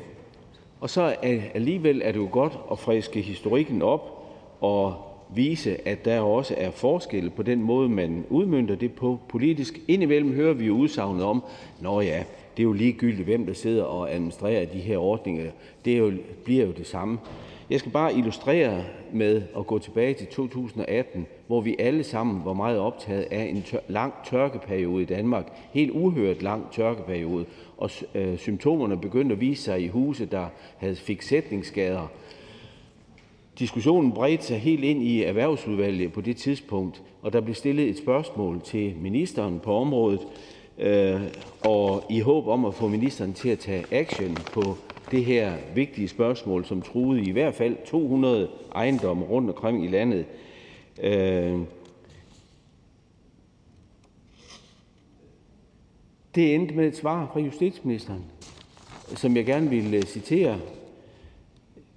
Og 0.79 0.89
så 0.89 1.15
alligevel 1.53 2.01
er 2.05 2.11
det 2.11 2.19
jo 2.19 2.29
godt 2.31 2.59
at 2.71 2.79
friske 2.79 3.21
historikken 3.21 3.81
op 3.81 4.25
og 4.61 5.14
vise, 5.29 5.87
at 5.87 6.05
der 6.05 6.19
også 6.19 6.55
er 6.57 6.71
forskel 6.71 7.29
på 7.29 7.43
den 7.43 7.61
måde, 7.63 7.89
man 7.89 8.25
udmønter 8.29 8.75
det 8.75 8.93
på 8.93 9.19
politisk. 9.29 9.79
Indimellem 9.87 10.33
hører 10.33 10.53
vi 10.53 10.65
jo 10.65 10.73
udsagnet 10.73 11.23
om, 11.23 11.43
nå 11.81 12.01
ja, 12.01 12.23
det 12.57 12.63
er 12.63 12.67
jo 12.67 12.73
ligegyldigt, 12.73 13.25
hvem 13.27 13.45
der 13.45 13.53
sidder 13.53 13.83
og 13.83 14.13
administrerer 14.13 14.65
de 14.65 14.79
her 14.79 14.97
ordninger. 14.97 15.51
Det 15.85 15.93
er 15.93 15.97
jo, 15.97 16.11
bliver 16.43 16.65
jo 16.65 16.71
det 16.71 16.87
samme. 16.87 17.17
Jeg 17.69 17.79
skal 17.79 17.91
bare 17.91 18.13
illustrere 18.13 18.83
med 19.13 19.41
at 19.57 19.67
gå 19.67 19.79
tilbage 19.79 20.13
til 20.13 20.27
2018, 20.27 21.25
hvor 21.47 21.61
vi 21.61 21.75
alle 21.79 22.03
sammen 22.03 22.45
var 22.45 22.53
meget 22.53 22.79
optaget 22.79 23.27
af 23.31 23.43
en 23.43 23.63
tør- 23.63 23.83
lang 23.87 24.13
tørkeperiode 24.29 25.03
i 25.03 25.05
Danmark. 25.05 25.45
Helt 25.73 25.91
uhørt 25.91 26.41
lang 26.41 26.71
tørkeperiode. 26.71 27.45
Og 27.77 27.89
øh, 28.15 28.37
symptomerne 28.37 28.97
begyndte 28.97 29.33
at 29.33 29.41
vise 29.41 29.63
sig 29.63 29.81
i 29.81 29.87
huse, 29.87 30.25
der 30.25 30.45
havde 30.77 30.95
fik 30.95 31.21
sætningsskader. 31.21 32.07
Diskussionen 33.59 34.11
bredte 34.11 34.45
sig 34.45 34.59
helt 34.59 34.83
ind 34.83 35.03
i 35.03 35.23
erhvervsudvalget 35.23 36.13
på 36.13 36.21
det 36.21 36.37
tidspunkt, 36.37 37.01
og 37.21 37.33
der 37.33 37.41
blev 37.41 37.55
stillet 37.55 37.89
et 37.89 37.97
spørgsmål 37.97 38.61
til 38.61 38.95
ministeren 39.01 39.59
på 39.59 39.75
området, 39.75 40.27
øh, 40.77 41.21
og 41.61 42.03
i 42.09 42.19
håb 42.19 42.47
om 42.47 42.65
at 42.65 42.73
få 42.73 42.87
ministeren 42.87 43.33
til 43.33 43.49
at 43.49 43.59
tage 43.59 43.85
action 43.91 44.35
på 44.35 44.77
det 45.11 45.25
her 45.25 45.53
vigtige 45.75 46.07
spørgsmål, 46.07 46.65
som 46.65 46.81
truede 46.81 47.23
i 47.23 47.31
hvert 47.31 47.53
fald 47.53 47.75
200 47.85 48.49
ejendomme 48.75 49.25
rundt 49.25 49.49
omkring 49.49 49.85
i 49.85 49.87
landet. 49.87 50.25
Øh, 51.03 51.59
det 56.35 56.55
endte 56.55 56.75
med 56.75 56.87
et 56.87 56.97
svar 56.97 57.29
fra 57.33 57.39
justitsministeren, 57.39 58.25
som 59.15 59.35
jeg 59.35 59.45
gerne 59.45 59.69
vil 59.69 60.07
citere. 60.07 60.59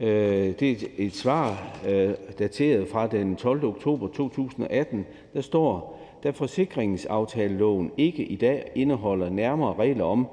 Øh, 0.00 0.54
det 0.60 0.82
er 0.82 0.86
et 0.96 1.14
svar 1.14 1.78
øh, 1.88 2.10
dateret 2.38 2.88
fra 2.88 3.06
den 3.06 3.36
12. 3.36 3.64
oktober 3.64 4.08
2018. 4.08 5.06
Der 5.34 5.40
står, 5.40 6.00
da 6.22 6.30
forsikringsaftaleloven 6.30 7.90
ikke 7.96 8.24
i 8.24 8.36
dag 8.36 8.70
indeholder 8.74 9.30
nærmere 9.30 9.74
regler 9.74 10.04
om, 10.04 10.26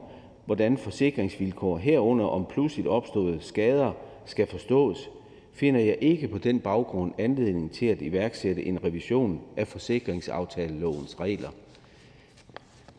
hvordan 0.46 0.78
forsikringsvilkår 0.78 1.78
herunder 1.78 2.26
om 2.26 2.46
pludseligt 2.46 2.88
opståede 2.88 3.38
skader 3.42 3.92
skal 4.26 4.48
forstås, 4.48 5.10
finder 5.54 5.80
jeg 5.80 5.98
ikke 6.02 6.28
på 6.28 6.38
den 6.38 6.60
baggrund 6.60 7.14
anledning 7.18 7.72
til 7.72 7.86
at 7.86 8.02
iværksætte 8.02 8.66
en 8.66 8.84
revision 8.84 9.42
af 9.58 9.68
forsikringsaftalelovens 9.68 11.20
regler. 11.20 11.50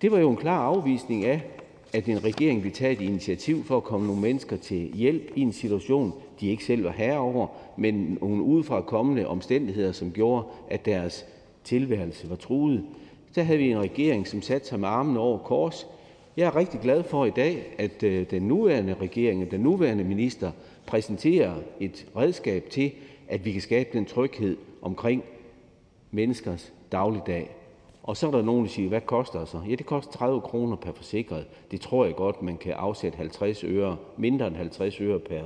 Det 0.03 0.13
var 0.13 0.19
jo 0.19 0.31
en 0.31 0.37
klar 0.37 0.61
afvisning 0.61 1.25
af, 1.25 1.43
at 1.93 2.07
en 2.07 2.25
regering 2.25 2.65
vil 2.65 2.73
tage 2.73 2.93
et 2.93 3.01
initiativ 3.01 3.65
for 3.65 3.77
at 3.77 3.85
komme 3.85 4.07
nogle 4.07 4.23
mennesker 4.23 4.57
til 4.57 4.91
hjælp 4.95 5.33
i 5.37 5.41
en 5.41 5.53
situation, 5.53 6.13
de 6.41 6.49
ikke 6.49 6.65
selv 6.65 6.85
var 6.85 6.93
herre 6.93 7.19
over, 7.19 7.47
men 7.77 8.19
nogle 8.21 8.43
udefra 8.43 8.81
kommende 8.81 9.27
omstændigheder, 9.27 9.93
som 9.93 10.13
gjorde, 10.13 10.45
at 10.71 10.85
deres 10.85 11.27
tilværelse 11.65 12.31
var 12.31 12.37
truet. 12.37 12.85
Der 13.35 13.43
havde 13.43 13.59
vi 13.59 13.71
en 13.71 13.81
regering, 13.81 14.29
som 14.29 14.43
satte 14.43 14.69
sig 14.69 14.81
med 14.81 14.89
armene 14.89 15.21
over 15.21 15.39
kors, 15.39 15.87
jeg 16.37 16.47
er 16.47 16.57
rigtig 16.57 16.81
glad 16.81 17.03
for 17.03 17.25
i 17.25 17.31
dag, 17.31 17.75
at 17.79 18.03
øh, 18.03 18.31
den 18.31 18.43
nuværende 18.43 18.95
regering 19.01 19.43
og 19.43 19.51
den 19.51 19.61
nuværende 19.61 20.05
minister 20.05 20.51
præsenterer 20.87 21.55
et 21.81 22.07
redskab 22.17 22.71
til, 22.71 22.93
at 23.29 23.45
vi 23.45 23.53
kan 23.53 23.61
skabe 23.61 23.89
den 23.93 24.05
tryghed 24.05 24.57
omkring 24.83 25.25
menneskers 26.11 26.73
dagligdag. 26.93 27.57
Og 28.03 28.17
så 28.17 28.27
er 28.27 28.31
der 28.31 28.43
nogen, 28.43 28.65
der 28.65 28.71
siger, 28.71 28.89
hvad 28.89 29.01
koster 29.01 29.39
det 29.39 29.49
så? 29.49 29.61
Ja, 29.69 29.75
det 29.75 29.87
koster 29.87 30.13
30 30.13 30.41
kroner 30.41 30.77
per 30.77 30.93
forsikret. 30.93 31.47
Det 31.71 31.81
tror 31.81 32.05
jeg 32.05 32.15
godt, 32.15 32.43
man 32.43 32.57
kan 32.57 32.73
afsætte 32.73 33.19
50 33.19 33.65
øre, 33.65 33.97
mindre 34.17 34.47
end 34.47 34.57
50 34.57 35.01
øre 35.01 35.19
per, 35.19 35.43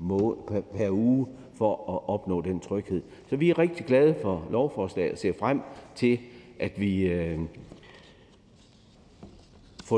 må, 0.00 0.38
per, 0.76 0.90
uge 0.90 1.26
for 1.54 1.72
at 1.72 2.14
opnå 2.14 2.40
den 2.40 2.60
tryghed. 2.60 3.02
Så 3.26 3.36
vi 3.36 3.50
er 3.50 3.58
rigtig 3.58 3.86
glade 3.86 4.14
for 4.22 4.42
lovforslaget 4.50 5.12
og 5.12 5.18
ser 5.18 5.32
frem 5.32 5.60
til, 5.94 6.18
at 6.58 6.80
vi 6.80 7.06
øh, 7.06 7.38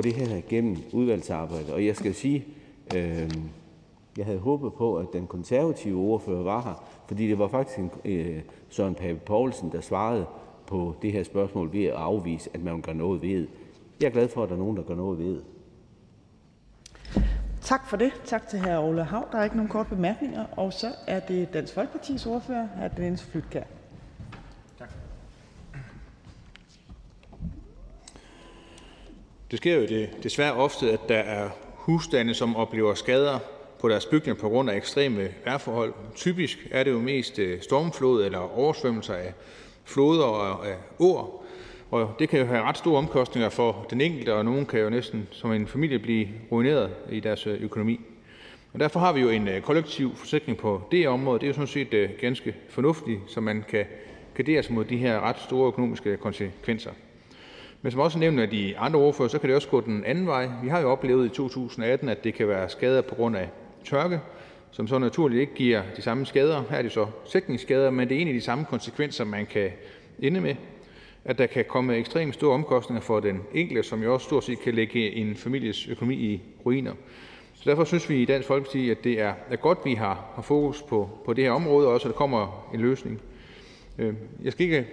det 0.00 0.12
her 0.12 0.36
igennem 0.36 0.76
udvalgsarbejdet. 0.92 1.72
Og 1.72 1.86
jeg 1.86 1.96
skal 1.96 2.14
sige, 2.14 2.44
øh, 2.96 3.30
jeg 4.16 4.26
havde 4.26 4.38
håbet 4.38 4.72
på, 4.72 4.96
at 4.96 5.06
den 5.12 5.26
konservative 5.26 6.00
ordfører 6.00 6.42
var 6.42 6.62
her, 6.62 6.84
fordi 7.06 7.28
det 7.28 7.38
var 7.38 7.48
faktisk 7.48 7.78
en, 7.78 7.90
øh, 8.04 8.40
Søren 8.68 8.94
Pape 8.94 9.20
Poulsen, 9.26 9.72
der 9.72 9.80
svarede 9.80 10.26
på 10.66 10.94
det 11.02 11.12
her 11.12 11.22
spørgsmål 11.22 11.72
ved 11.72 11.84
at 11.84 11.94
afvise, 11.94 12.50
at 12.54 12.64
man 12.64 12.80
gør 12.80 12.92
noget 12.92 13.22
ved. 13.22 13.46
Jeg 14.00 14.06
er 14.06 14.10
glad 14.10 14.28
for, 14.28 14.42
at 14.42 14.48
der 14.48 14.54
er 14.54 14.58
nogen, 14.58 14.76
der 14.76 14.82
gør 14.82 14.94
noget 14.94 15.18
ved. 15.18 15.40
Tak 17.64 17.88
for 17.88 17.96
det. 17.96 18.12
Tak 18.24 18.48
til 18.48 18.60
hr. 18.60 18.78
Ole 18.78 19.04
Hav. 19.04 19.28
Der 19.32 19.38
er 19.38 19.44
ikke 19.44 19.56
nogen 19.56 19.70
korte 19.70 19.88
bemærkninger. 19.88 20.44
Og 20.56 20.72
så 20.72 20.92
er 21.06 21.20
det 21.20 21.52
Dansk 21.52 21.74
Folkepartis 21.74 22.26
ordfører, 22.26 22.66
hr. 22.76 22.88
Dennis 22.96 23.22
Flytkær. 23.22 23.62
Det 29.50 29.58
sker 29.58 29.74
jo 29.74 29.86
det, 29.86 30.10
desværre 30.22 30.52
ofte, 30.52 30.92
at 30.92 31.00
der 31.08 31.18
er 31.18 31.48
husstande, 31.74 32.34
som 32.34 32.56
oplever 32.56 32.94
skader 32.94 33.38
på 33.80 33.88
deres 33.88 34.06
bygninger 34.06 34.40
på 34.40 34.48
grund 34.48 34.70
af 34.70 34.76
ekstreme 34.76 35.28
vejrforhold. 35.44 35.94
Typisk 36.14 36.58
er 36.70 36.84
det 36.84 36.90
jo 36.90 36.98
mest 36.98 37.38
øh, 37.38 37.62
stormflod 37.62 38.24
eller 38.24 38.58
oversvømmelser 38.58 39.14
af 39.14 39.34
floder 39.84 40.24
og 40.24 40.66
af 40.66 40.76
åer, 40.98 41.41
det 42.18 42.28
kan 42.28 42.40
jo 42.40 42.46
have 42.46 42.62
ret 42.62 42.78
store 42.78 42.98
omkostninger 42.98 43.48
for 43.48 43.86
den 43.90 44.00
enkelte, 44.00 44.34
og 44.34 44.44
nogen 44.44 44.66
kan 44.66 44.80
jo 44.80 44.90
næsten 44.90 45.28
som 45.30 45.52
en 45.52 45.66
familie 45.66 45.98
blive 45.98 46.28
ruineret 46.52 46.90
i 47.10 47.20
deres 47.20 47.46
øh, 47.46 47.62
økonomi. 47.62 48.00
Og 48.72 48.80
derfor 48.80 49.00
har 49.00 49.12
vi 49.12 49.20
jo 49.20 49.28
en 49.28 49.48
øh, 49.48 49.60
kollektiv 49.60 50.16
forsikring 50.16 50.58
på 50.58 50.82
det 50.90 51.08
område. 51.08 51.38
Det 51.38 51.44
er 51.44 51.48
jo 51.48 51.54
sådan 51.54 51.66
set 51.66 51.94
øh, 51.94 52.10
ganske 52.20 52.54
fornuftigt, 52.68 53.20
så 53.26 53.40
man 53.40 53.64
kan 53.68 53.84
gardere 54.34 54.62
sig 54.62 54.74
mod 54.74 54.84
de 54.84 54.96
her 54.96 55.20
ret 55.20 55.38
store 55.38 55.66
økonomiske 55.66 56.16
konsekvenser. 56.16 56.90
Men 57.82 57.92
som 57.92 58.00
også 58.00 58.18
nævnt 58.18 58.40
af 58.40 58.50
de 58.50 58.78
andre 58.78 59.00
ordfører, 59.00 59.28
så 59.28 59.38
kan 59.38 59.48
det 59.48 59.56
også 59.56 59.68
gå 59.68 59.80
den 59.80 60.04
anden 60.04 60.26
vej. 60.26 60.48
Vi 60.62 60.68
har 60.68 60.80
jo 60.80 60.90
oplevet 60.90 61.26
i 61.26 61.28
2018, 61.28 62.08
at 62.08 62.24
det 62.24 62.34
kan 62.34 62.48
være 62.48 62.68
skader 62.68 63.00
på 63.00 63.14
grund 63.14 63.36
af 63.36 63.48
tørke, 63.84 64.20
som 64.70 64.88
så 64.88 64.98
naturligt 64.98 65.40
ikke 65.40 65.54
giver 65.54 65.82
de 65.96 66.02
samme 66.02 66.26
skader. 66.26 66.62
Her 66.70 66.76
er 66.76 66.82
det 66.82 66.92
så 66.92 67.06
sætningsskader, 67.24 67.90
men 67.90 68.08
det 68.08 68.16
er 68.16 68.20
en 68.20 68.28
af 68.28 68.34
de 68.34 68.40
samme 68.40 68.64
konsekvenser, 68.64 69.24
man 69.24 69.46
kan 69.46 69.70
ende 70.18 70.40
med. 70.40 70.54
At 71.24 71.38
der 71.38 71.46
kan 71.46 71.64
komme 71.68 71.96
ekstremt 71.96 72.34
store 72.34 72.54
omkostninger 72.54 73.00
for 73.00 73.20
den 73.20 73.40
enkelte, 73.54 73.82
som 73.82 74.02
jo 74.02 74.14
også 74.14 74.24
stort 74.24 74.44
set 74.44 74.60
kan 74.60 74.74
lægge 74.74 75.12
en 75.12 75.36
families 75.36 75.88
økonomi 75.88 76.14
i 76.14 76.42
ruiner. 76.66 76.92
Så 77.54 77.70
derfor 77.70 77.84
synes 77.84 78.10
vi 78.10 78.22
i 78.22 78.24
Dansk 78.24 78.48
Folkeparti, 78.48 78.90
at 78.90 79.04
det 79.04 79.20
er, 79.20 79.34
er 79.50 79.56
godt, 79.56 79.78
at 79.78 79.84
vi 79.84 79.94
har, 79.94 80.24
har 80.34 80.42
fokus 80.42 80.82
på, 80.82 81.10
på 81.24 81.32
det 81.32 81.44
her 81.44 81.50
område, 81.50 81.86
og 81.86 81.92
også 81.92 82.08
at 82.08 82.12
der 82.12 82.18
kommer 82.18 82.70
en 82.74 82.80
løsning. 82.80 83.20
Øh, 83.98 84.14
jeg 84.44 84.52
skal 84.52 84.66
ikke 84.66 84.86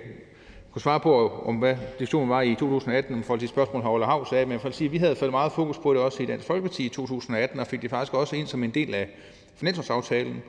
kunne 0.72 0.82
svare 0.82 1.00
på, 1.00 1.30
om 1.46 1.56
hvad 1.56 1.76
diskussionen 2.00 2.30
var 2.30 2.42
i 2.42 2.56
2018 2.56 3.16
om 3.16 3.24
forhold 3.24 3.40
til 3.40 3.50
spørgsmål, 3.50 3.82
hr. 3.82 3.90
Ole 3.90 4.06
Hav 4.06 4.26
sagde, 4.26 4.46
men 4.46 4.52
jeg 4.52 4.64
vil 4.64 4.74
sige, 4.74 4.86
at 4.86 4.92
vi 4.92 4.98
havde 4.98 5.16
fået 5.16 5.32
meget 5.32 5.52
fokus 5.52 5.78
på 5.78 5.94
det 5.94 6.02
også 6.02 6.24
i 6.24 6.26
Dansk 6.26 6.48
Folkeparti 6.48 6.86
i 6.86 6.90
2018, 6.90 7.60
og 7.60 7.68
fik 7.68 7.82
det 7.82 7.90
faktisk 7.90 8.14
også 8.14 8.36
ind 8.36 8.48
som 8.48 8.64
en 8.64 8.70
del 8.70 8.94
af 8.94 9.08
finanslovsaftalen. 9.56 10.44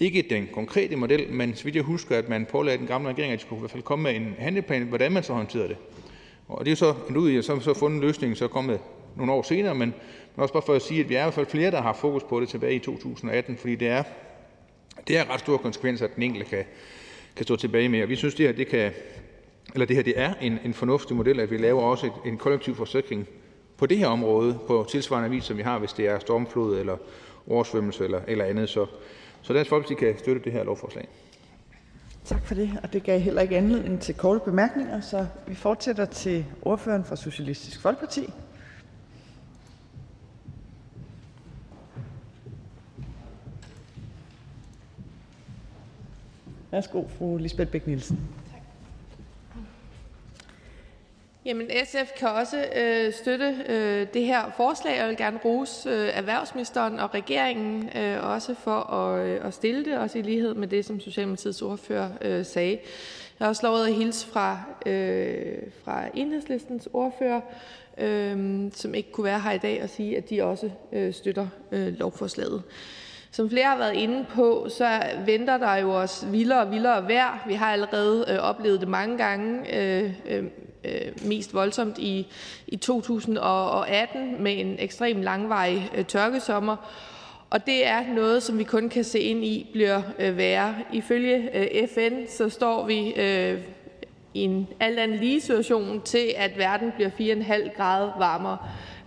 Ikke 0.00 0.26
den 0.30 0.48
konkrete 0.52 0.96
model, 0.96 1.32
men 1.32 1.54
så 1.54 1.64
vidt 1.64 1.76
jeg 1.76 1.84
husker, 1.84 2.18
at 2.18 2.28
man 2.28 2.46
pålagde 2.46 2.78
den 2.78 2.86
gamle 2.86 3.08
regering, 3.08 3.32
at 3.32 3.38
de 3.38 3.44
skulle 3.44 3.58
i 3.58 3.60
hvert 3.60 3.70
fald 3.70 3.82
komme 3.82 4.02
med 4.02 4.16
en 4.16 4.34
handleplan, 4.38 4.82
hvordan 4.82 5.12
man 5.12 5.22
så 5.22 5.32
håndterede 5.32 5.68
det. 5.68 5.76
Og 6.48 6.64
det 6.64 6.70
er 6.70 6.76
så 6.76 6.94
en 7.10 7.16
ud 7.16 7.30
i, 7.30 7.36
at 7.36 7.44
så, 7.44 7.60
så 7.60 7.74
fundet 7.74 7.96
en 7.96 8.02
løsning, 8.02 8.36
så 8.36 8.48
kommet 8.48 8.80
nogle 9.16 9.32
år 9.32 9.42
senere, 9.42 9.74
men, 9.74 9.94
men 10.36 10.42
også 10.42 10.52
bare 10.52 10.62
for 10.66 10.74
at 10.74 10.82
sige, 10.82 11.00
at 11.00 11.08
vi 11.08 11.14
er 11.14 11.20
i 11.20 11.22
hvert 11.22 11.34
fald 11.34 11.46
flere, 11.46 11.70
der 11.70 11.82
har 11.82 11.92
fokus 11.92 12.22
på 12.22 12.40
det 12.40 12.48
tilbage 12.48 12.74
i 12.74 12.78
2018, 12.78 13.56
fordi 13.56 13.74
det 13.74 13.88
er, 13.88 14.02
det 15.08 15.18
er 15.18 15.30
ret 15.30 15.40
store 15.40 15.58
konsekvenser, 15.58 16.04
at 16.04 16.14
den 16.14 16.22
enkelte 16.22 16.50
kan, 16.50 16.64
kan 17.36 17.44
stå 17.44 17.56
tilbage 17.56 17.88
med. 17.88 18.02
Og 18.02 18.08
vi 18.08 18.16
synes, 18.16 18.34
det 18.34 18.46
her 18.46 18.52
det 18.52 18.66
kan 18.68 18.92
eller 19.74 19.86
det 19.86 19.96
her 19.96 20.02
det 20.02 20.20
er 20.20 20.34
en, 20.40 20.58
en 20.64 20.74
fornuftig 20.74 21.16
model, 21.16 21.40
at 21.40 21.50
vi 21.50 21.56
laver 21.56 21.82
også 21.82 22.06
et, 22.06 22.12
en 22.24 22.38
kollektiv 22.38 22.74
forsikring 22.74 23.28
på 23.76 23.86
det 23.86 23.98
her 23.98 24.06
område 24.06 24.58
på 24.66 24.86
tilsvarende 24.90 25.30
vis, 25.30 25.44
som 25.44 25.56
vi 25.56 25.62
har, 25.62 25.78
hvis 25.78 25.92
det 25.92 26.06
er 26.06 26.18
stormflod 26.18 26.78
eller 26.78 26.96
oversvømmelse 27.46 28.04
eller, 28.04 28.20
eller 28.28 28.44
andet. 28.44 28.78
Så, 29.42 29.52
Dansk 29.52 29.68
Folkeparti 29.68 29.94
kan 29.94 30.18
støtte 30.18 30.44
det 30.44 30.52
her 30.52 30.64
lovforslag. 30.64 31.08
Tak 32.24 32.46
for 32.46 32.54
det, 32.54 32.80
og 32.82 32.92
det 32.92 33.02
gav 33.02 33.20
heller 33.20 33.42
ikke 33.42 33.56
anledning 33.56 34.00
til 34.00 34.14
korte 34.14 34.40
bemærkninger, 34.44 35.00
så 35.00 35.26
vi 35.46 35.54
fortsætter 35.54 36.04
til 36.04 36.44
ordføreren 36.62 37.04
fra 37.04 37.16
Socialistisk 37.16 37.80
Folkeparti. 37.80 38.30
Værsgo, 46.70 47.04
fru 47.18 47.36
Lisbeth 47.36 47.70
Bæk-Nielsen. 47.70 48.37
Jamen, 51.48 51.70
SF 51.84 52.12
kan 52.18 52.28
også 52.28 52.64
øh, 52.76 53.12
støtte 53.12 53.56
øh, 53.68 54.06
det 54.14 54.24
her 54.24 54.52
forslag. 54.56 54.96
Jeg 54.96 55.08
vil 55.08 55.16
gerne 55.16 55.38
rose 55.44 55.88
øh, 55.88 56.08
erhvervsministeren 56.12 56.98
og 56.98 57.14
regeringen 57.14 57.90
øh, 57.96 58.24
også 58.24 58.54
for 58.54 58.92
at, 58.92 59.26
øh, 59.26 59.46
at 59.46 59.54
stille 59.54 59.84
det, 59.84 59.98
også 59.98 60.18
i 60.18 60.22
lighed 60.22 60.54
med 60.54 60.68
det, 60.68 60.84
som 60.84 61.00
Socialdemokratiets 61.00 61.62
ordfører 61.62 62.10
øh, 62.20 62.46
sagde. 62.46 62.70
Jeg 63.38 63.44
har 63.44 63.48
også 63.48 63.66
lovet 63.66 63.86
at 63.86 63.94
hilse 63.94 64.26
fra, 64.26 64.60
øh, 64.86 65.58
fra 65.84 66.04
enhedslistens 66.14 66.88
ordfører, 66.92 67.40
øh, 67.98 68.62
som 68.74 68.94
ikke 68.94 69.12
kunne 69.12 69.24
være 69.24 69.40
her 69.40 69.52
i 69.52 69.58
dag, 69.58 69.82
og 69.82 69.88
sige, 69.88 70.16
at 70.16 70.30
de 70.30 70.42
også 70.42 70.70
øh, 70.92 71.14
støtter 71.14 71.48
øh, 71.72 71.98
lovforslaget. 71.98 72.62
Som 73.30 73.50
flere 73.50 73.64
har 73.64 73.78
været 73.78 73.94
inde 73.94 74.26
på, 74.34 74.66
så 74.68 75.02
venter 75.26 75.58
der 75.58 75.76
jo 75.76 76.00
også 76.00 76.26
vildere 76.26 76.60
og 76.60 76.70
vildere 76.70 77.08
vejr. 77.08 77.44
Vi 77.46 77.54
har 77.54 77.72
allerede 77.72 78.24
øh, 78.28 78.38
oplevet 78.38 78.80
det 78.80 78.88
mange 78.88 79.18
gange, 79.18 79.76
øh, 79.76 80.12
øh, 80.28 80.44
øh 80.84 81.24
mest 81.24 81.54
voldsomt 81.54 81.98
i, 81.98 82.26
i 82.66 82.76
2018 82.76 84.42
med 84.42 84.60
en 84.60 84.76
ekstrem 84.78 85.22
langvarig 85.22 85.90
øh, 85.94 86.04
tørkesommer. 86.04 86.76
Og 87.50 87.66
det 87.66 87.86
er 87.86 88.14
noget, 88.14 88.42
som 88.42 88.58
vi 88.58 88.64
kun 88.64 88.88
kan 88.88 89.04
se 89.04 89.18
ind 89.18 89.44
i 89.44 89.70
bliver 89.72 90.02
øh, 90.18 90.36
værre. 90.36 90.74
Ifølge 90.92 91.56
øh, 91.56 91.88
FN 91.88 92.26
så 92.28 92.48
står 92.48 92.86
vi 92.86 93.12
øh, 93.12 93.60
i 94.34 94.40
en 94.40 94.68
alt 94.80 94.98
andet 94.98 95.20
lige 95.20 95.40
situation 95.40 96.00
til, 96.00 96.34
at 96.36 96.58
verden 96.58 96.92
bliver 96.96 97.10
4,5 97.10 97.76
grader 97.76 98.18
varmere. 98.18 98.58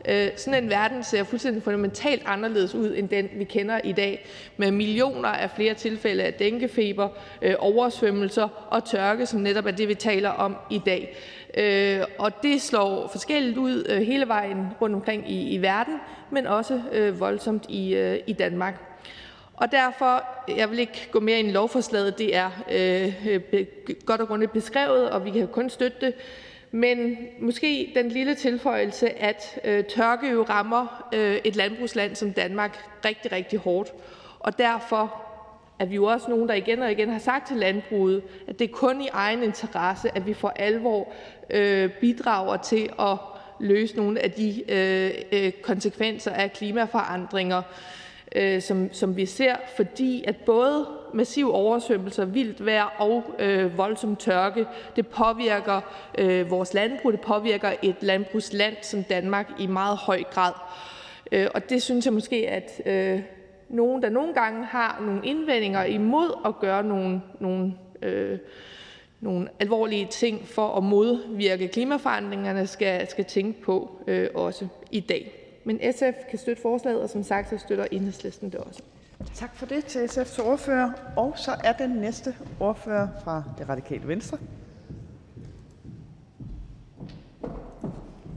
Øh, 0.08 0.28
sådan 0.38 0.64
en 0.64 0.70
verden 0.70 1.04
ser 1.04 1.24
fuldstændig 1.24 1.64
fundamentalt 1.64 2.22
anderledes 2.26 2.76
ud 2.76 2.94
end 2.98 3.10
den, 3.10 3.30
vi 3.36 3.44
kender 3.44 3.80
i 3.84 3.92
dag, 3.92 4.26
med 4.58 4.72
millioner 4.72 5.30
af 5.30 5.52
flere 5.52 5.74
tilfælde 5.74 6.24
af 6.24 6.34
denguefeber, 6.34 7.10
øh, 7.42 7.56
oversvømmelser 7.60 8.68
og 8.70 8.86
tørke, 8.86 9.26
som 9.26 9.40
netop 9.40 9.66
er 9.66 9.72
det, 9.72 9.88
vi 9.88 9.96
taler 9.96 10.30
om 10.30 10.56
i 10.70 10.82
dag. 10.86 11.18
Øh, 11.58 12.06
og 12.20 12.44
det 12.44 12.62
slår 12.62 13.08
forskelligt 13.12 13.58
ud 13.58 13.86
øh, 13.90 14.02
hele 14.02 14.28
vejen 14.28 14.68
rundt 14.82 14.96
omkring 14.96 15.32
i, 15.32 15.54
i 15.54 15.62
verden, 15.62 15.96
men 16.32 16.48
også 16.48 16.82
øh, 16.92 17.20
voldsomt 17.20 17.66
i, 17.70 18.18
i 18.28 18.34
Danmark. 18.34 18.92
Og 19.62 19.72
derfor, 19.72 20.24
jeg 20.58 20.72
vil 20.72 20.80
ikke 20.80 21.08
gå 21.12 21.20
mere 21.20 21.40
ind 21.40 21.48
i 21.48 21.52
lovforslaget, 21.52 22.18
det 22.18 22.36
er 22.36 22.52
øh, 22.72 23.42
godt 24.06 24.22
og 24.22 24.28
grundigt 24.28 24.54
beskrevet, 24.54 25.10
og 25.10 25.26
vi 25.26 25.32
kan 25.32 25.48
kun 25.48 25.70
støtte 25.70 25.98
det. 26.02 26.14
Men 26.72 27.18
måske 27.40 27.92
den 27.96 28.10
lille 28.10 28.36
tilføjelse, 28.36 29.10
at 29.22 29.60
øh, 29.64 29.84
tørke 29.84 30.32
jo 30.32 30.44
rammer 30.44 31.10
øh, 31.14 31.36
et 31.44 31.56
landbrugsland 31.56 32.16
som 32.16 32.34
Danmark 32.34 32.90
rigtig, 33.06 33.32
rigtig 33.32 33.60
hårdt, 33.60 33.94
og 34.40 34.58
derfor 34.58 35.22
er 35.80 35.86
vi 35.86 35.96
jo 35.96 36.06
også 36.06 36.30
nogen, 36.30 36.48
der 36.50 36.54
igen 36.54 36.82
og 36.82 36.92
igen 36.92 37.10
har 37.10 37.20
sagt 37.20 37.48
til 37.48 37.58
landbruget, 37.58 38.24
at 38.48 38.60
det 38.60 38.70
er 38.70 38.74
kun 38.74 39.02
i 39.02 39.08
egen 39.14 39.44
interesse, 39.44 40.16
at 40.16 40.28
vi 40.28 40.34
for 40.34 40.54
alvor 40.56 41.14
øh, 41.50 41.92
bidrager 41.92 42.58
til 42.58 42.90
at 43.00 43.18
løse 43.60 43.98
nogle 43.98 44.20
af 44.20 44.32
de 44.32 44.64
øh, 44.72 45.12
øh, 45.32 45.52
konsekvenser 45.52 46.32
af 46.32 46.54
klimaforandringer, 46.54 47.62
øh, 48.36 48.62
som, 48.62 48.94
som 48.94 49.16
vi 49.16 49.26
ser, 49.26 49.56
fordi 49.76 50.24
at 50.28 50.36
både 50.36 50.88
massiv 51.14 51.54
oversvømmelser, 51.54 52.26
vildt 52.26 52.66
vejr 52.66 52.96
og 52.98 53.24
øh, 53.40 53.78
voldsom 53.78 54.16
tørke. 54.16 54.66
Det 54.96 55.08
påvirker 55.08 55.82
øh, 56.18 56.50
vores 56.52 56.74
landbrug, 56.74 57.12
det 57.12 57.22
påvirker 57.22 57.72
et 57.82 57.96
landbrugsland 58.02 58.76
som 58.82 59.04
Danmark 59.04 59.52
i 59.60 59.68
meget 59.68 59.98
høj 59.98 60.24
grad. 60.24 60.54
Øh, 61.32 61.48
og 61.54 61.70
det 61.70 61.82
synes 61.82 62.06
jeg 62.06 62.14
måske, 62.14 62.50
at 62.50 62.82
øh, 62.86 63.22
nogen, 63.70 64.02
der 64.02 64.10
nogle 64.10 64.34
gange 64.34 64.66
har 64.66 65.02
nogle 65.06 65.22
indvendinger 65.24 65.84
imod 65.84 66.42
at 66.46 66.60
gøre 66.60 66.84
nogle, 66.84 67.22
nogle, 67.40 67.74
øh, 68.02 68.40
nogle 69.22 69.48
alvorlige 69.60 70.06
ting 70.06 70.48
for 70.48 70.78
at 70.78 70.84
modvirke 70.84 71.68
klimaforandringerne, 71.68 72.68
skal, 72.68 73.08
skal 73.08 73.26
tænke 73.26 73.62
på 73.62 74.02
øh, 74.08 74.30
også 74.36 74.68
i 74.92 75.00
dag. 75.00 75.32
Men 75.64 75.80
SF 75.94 76.26
kan 76.30 76.40
støtte 76.40 76.62
forslaget, 76.62 77.02
og 77.02 77.10
som 77.10 77.24
sagt, 77.24 77.50
så 77.50 77.58
støtter 77.58 77.86
enhedslisten 77.92 78.50
det 78.50 78.60
også. 78.60 78.82
Tak 79.36 79.56
for 79.56 79.66
det 79.66 79.86
til 79.86 80.06
SF's 80.06 80.42
ordfører. 80.42 80.92
Og 81.18 81.34
så 81.38 81.56
er 81.64 81.74
den 81.74 81.90
næste 81.90 82.36
ordfører 82.60 83.08
fra 83.24 83.44
Det 83.58 83.70
Radikale 83.70 84.08
Venstre. 84.08 84.38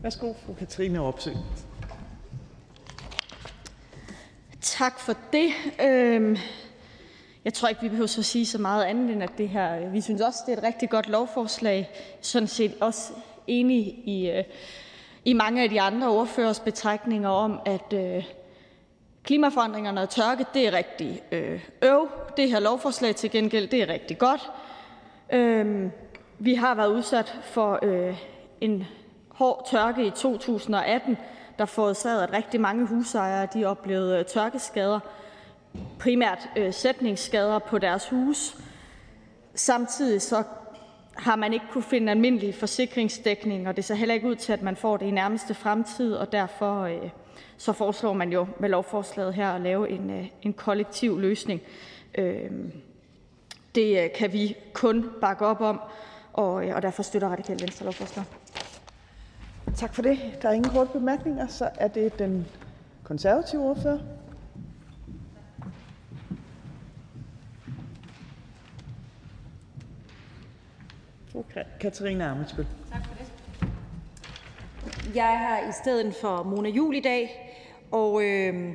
Værsgo, 0.02 0.32
fru 0.46 0.54
Katrine 0.54 1.00
Opsø. 1.00 1.30
Tak 4.60 4.98
for 4.98 5.14
det. 5.32 5.50
Øhm, 5.82 6.36
jeg 7.44 7.54
tror 7.54 7.68
ikke, 7.68 7.80
vi 7.80 7.88
behøver 7.88 8.18
at 8.18 8.24
sige 8.24 8.46
så 8.46 8.58
meget 8.58 8.84
andet 8.84 9.10
end, 9.10 9.22
at 9.22 9.30
det 9.38 9.48
her, 9.48 9.88
vi 9.88 10.00
synes 10.00 10.20
også, 10.20 10.38
det 10.46 10.52
er 10.52 10.56
et 10.56 10.64
rigtig 10.64 10.90
godt 10.90 11.08
lovforslag. 11.08 11.90
Sådan 12.20 12.48
set 12.48 12.74
også 12.80 13.12
enige 13.46 13.90
i, 13.90 14.30
øh, 14.30 14.44
i 15.24 15.32
mange 15.32 15.62
af 15.62 15.68
de 15.68 15.80
andre 15.80 16.08
ordførers 16.08 16.60
betragtninger 16.60 17.28
om, 17.28 17.60
at 17.66 17.92
øh, 17.92 18.24
Klimaforandringerne 19.24 20.00
og 20.00 20.10
tørke 20.10 20.46
det 20.54 20.66
er 20.66 20.72
rigtig 20.72 21.22
øh, 21.32 21.68
øv. 21.82 22.08
Det 22.36 22.50
her 22.50 22.60
lovforslag 22.60 23.16
til 23.16 23.30
gengæld 23.30 23.68
det 23.68 23.82
er 23.82 23.88
rigtig 23.88 24.18
godt. 24.18 24.50
Øh, 25.32 25.90
vi 26.38 26.54
har 26.54 26.74
været 26.74 26.88
udsat 26.88 27.38
for 27.42 27.78
øh, 27.82 28.16
en 28.60 28.84
hård 29.28 29.66
tørke 29.70 30.06
i 30.06 30.10
2018, 30.10 31.16
der 31.58 31.64
forårsagede, 31.64 32.22
at 32.22 32.32
rigtig 32.32 32.60
mange 32.60 32.86
husejere 32.86 33.48
de 33.54 33.64
oplevede 33.64 34.18
øh, 34.18 34.24
tørkeskader, 34.24 35.00
primært 35.98 36.48
øh, 36.56 36.72
sætningsskader 36.72 37.58
på 37.58 37.78
deres 37.78 38.08
hus. 38.08 38.56
Samtidig 39.54 40.22
så 40.22 40.42
har 41.16 41.36
man 41.36 41.52
ikke 41.52 41.66
kunne 41.70 41.84
finde 41.84 42.10
almindelig 42.10 42.54
forsikringsdækning, 42.54 43.68
og 43.68 43.76
det 43.76 43.84
ser 43.84 43.94
heller 43.94 44.14
ikke 44.14 44.28
ud 44.28 44.36
til, 44.36 44.52
at 44.52 44.62
man 44.62 44.76
får 44.76 44.96
det 44.96 45.06
i 45.06 45.10
nærmeste 45.10 45.54
fremtid, 45.54 46.14
og 46.14 46.32
derfor 46.32 46.82
øh, 46.82 47.10
så 47.58 47.72
foreslår 47.72 48.12
man 48.12 48.32
jo 48.32 48.46
med 48.58 48.68
lovforslaget 48.68 49.34
her 49.34 49.52
at 49.52 49.60
lave 49.60 49.90
en, 49.90 50.10
øh, 50.10 50.26
en 50.42 50.52
kollektiv 50.52 51.20
løsning. 51.20 51.60
Øhm, 52.18 52.72
det 53.74 54.04
øh, 54.04 54.12
kan 54.12 54.32
vi 54.32 54.56
kun 54.72 55.10
bakke 55.20 55.46
op 55.46 55.60
om, 55.60 55.80
og, 56.32 56.66
øh, 56.66 56.76
og 56.76 56.82
derfor 56.82 57.02
støtter 57.02 57.28
Radikale 57.28 57.60
Venstre 57.60 57.84
lovforslaget. 57.84 58.28
Tak 59.76 59.94
for 59.94 60.02
det. 60.02 60.18
Der 60.42 60.48
er 60.48 60.52
ingen 60.52 60.72
korte 60.72 60.90
bemærkninger. 60.92 61.46
Så 61.46 61.70
er 61.74 61.88
det 61.88 62.18
den 62.18 62.46
konservative 63.04 63.62
ordfører. 63.62 63.98
Fru 71.32 71.44
Katarina 71.80 72.30
Amitsbøl. 72.30 72.66
Tak 72.92 73.06
for 73.06 73.13
det. 73.13 73.13
Jeg 75.14 75.34
er 75.34 75.38
her 75.38 75.68
i 75.68 75.72
stedet 75.82 76.14
for 76.14 76.42
Mona 76.42 76.68
Jul 76.68 76.96
i 76.96 77.00
dag, 77.00 77.54
og 77.90 78.24
øh, 78.24 78.72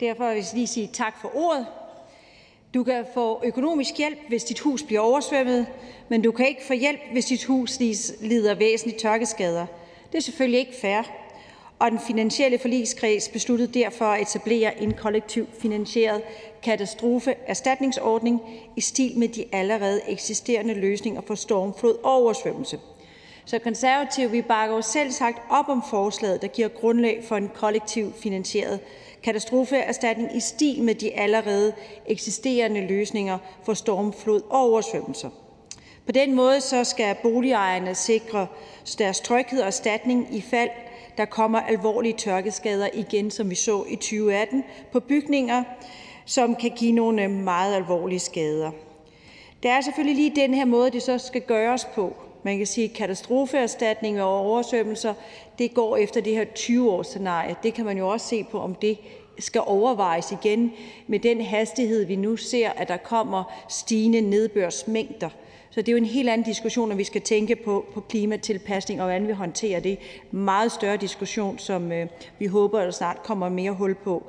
derfor 0.00 0.28
vil 0.28 0.36
jeg 0.36 0.44
lige 0.54 0.66
sige 0.66 0.90
tak 0.92 1.20
for 1.20 1.30
ordet. 1.34 1.66
Du 2.74 2.84
kan 2.84 3.04
få 3.14 3.40
økonomisk 3.44 3.98
hjælp, 3.98 4.18
hvis 4.28 4.44
dit 4.44 4.58
hus 4.58 4.82
bliver 4.82 5.00
oversvømmet, 5.00 5.66
men 6.08 6.22
du 6.22 6.32
kan 6.32 6.48
ikke 6.48 6.64
få 6.66 6.72
hjælp, 6.72 7.00
hvis 7.12 7.24
dit 7.24 7.44
hus 7.44 7.80
lider 8.20 8.54
væsentlige 8.54 8.98
tørkeskader. 8.98 9.66
Det 10.12 10.18
er 10.18 10.22
selvfølgelig 10.22 10.60
ikke 10.60 10.74
fair, 10.80 11.02
og 11.78 11.90
den 11.90 12.00
finansielle 12.06 12.58
forligskreds 12.58 13.28
besluttede 13.28 13.78
derfor 13.78 14.04
at 14.04 14.22
etablere 14.22 14.82
en 14.82 14.94
kollektiv 14.94 15.46
finansieret 15.58 16.22
katastrofeerstatningsordning 16.62 18.40
i 18.76 18.80
stil 18.80 19.18
med 19.18 19.28
de 19.28 19.44
allerede 19.52 20.00
eksisterende 20.08 20.74
løsninger 20.74 21.20
for 21.20 21.34
stormflod 21.34 21.94
og 22.04 22.12
oversvømmelse. 22.12 22.78
Så 23.44 23.58
Konservative 23.58 24.30
vi 24.30 24.42
bakker 24.42 24.76
jo 24.76 24.82
selv 24.82 25.10
sagt 25.10 25.42
op 25.50 25.68
om 25.68 25.82
forslaget, 25.90 26.42
der 26.42 26.48
giver 26.48 26.68
grundlag 26.68 27.24
for 27.28 27.36
en 27.36 27.50
kollektiv 27.54 28.12
finansieret 28.12 28.80
katastrofeerstatning 29.22 30.36
i 30.36 30.40
stil 30.40 30.82
med 30.82 30.94
de 30.94 31.14
allerede 31.14 31.72
eksisterende 32.06 32.86
løsninger 32.86 33.38
for 33.62 33.74
stormflod 33.74 34.42
og 34.50 34.60
oversvømmelser. 34.60 35.30
På 36.06 36.12
den 36.12 36.34
måde 36.34 36.60
så 36.60 36.84
skal 36.84 37.16
boligejerne 37.22 37.94
sikre 37.94 38.46
deres 38.98 39.20
tryghed 39.20 39.60
og 39.60 39.66
erstatning 39.66 40.34
i 40.34 40.40
fald 40.40 40.70
der 41.16 41.24
kommer 41.24 41.60
alvorlige 41.60 42.12
tørkeskader 42.12 42.88
igen, 42.94 43.30
som 43.30 43.50
vi 43.50 43.54
så 43.54 43.84
i 43.88 43.96
2018, 43.96 44.64
på 44.92 45.00
bygninger, 45.00 45.64
som 46.24 46.56
kan 46.56 46.70
give 46.70 46.92
nogle 46.92 47.28
meget 47.28 47.74
alvorlige 47.74 48.18
skader. 48.18 48.70
Det 49.62 49.70
er 49.70 49.80
selvfølgelig 49.80 50.16
lige 50.16 50.42
den 50.46 50.54
her 50.54 50.64
måde, 50.64 50.90
det 50.90 51.02
så 51.02 51.18
skal 51.18 51.40
gøres 51.40 51.84
på. 51.84 52.16
Man 52.42 52.56
kan 52.58 52.66
sige, 52.66 52.84
at 52.84 52.92
katastrofeerstatning 52.92 54.22
og 54.22 54.38
oversvømmelser 54.38 55.14
det 55.58 55.74
går 55.74 55.96
efter 55.96 56.20
det 56.20 56.32
her 56.32 56.44
20-års-scenarie. 56.44 57.56
Det 57.62 57.74
kan 57.74 57.84
man 57.84 57.98
jo 57.98 58.08
også 58.08 58.26
se 58.26 58.44
på, 58.44 58.60
om 58.60 58.74
det 58.74 58.98
skal 59.38 59.62
overvejes 59.66 60.32
igen 60.32 60.72
med 61.06 61.18
den 61.18 61.40
hastighed, 61.40 62.04
vi 62.04 62.16
nu 62.16 62.36
ser, 62.36 62.70
at 62.70 62.88
der 62.88 62.96
kommer 62.96 63.64
stigende 63.68 64.20
nedbørsmængder. 64.20 65.28
Så 65.70 65.80
det 65.80 65.88
er 65.88 65.92
jo 65.92 65.98
en 65.98 66.04
helt 66.04 66.28
anden 66.28 66.44
diskussion, 66.44 66.88
når 66.88 66.96
vi 66.96 67.04
skal 67.04 67.20
tænke 67.20 67.56
på, 67.56 67.84
på 67.94 68.00
klimatilpasning 68.00 69.00
og 69.00 69.06
hvordan 69.06 69.28
vi 69.28 69.32
håndterer 69.32 69.80
det. 69.80 69.98
Meget 70.30 70.72
større 70.72 70.96
diskussion, 70.96 71.58
som 71.58 71.92
øh, 71.92 72.06
vi 72.38 72.46
håber, 72.46 72.80
der 72.84 72.90
snart 72.90 73.22
kommer 73.22 73.48
mere 73.48 73.72
hul 73.72 73.94
på. 73.94 74.26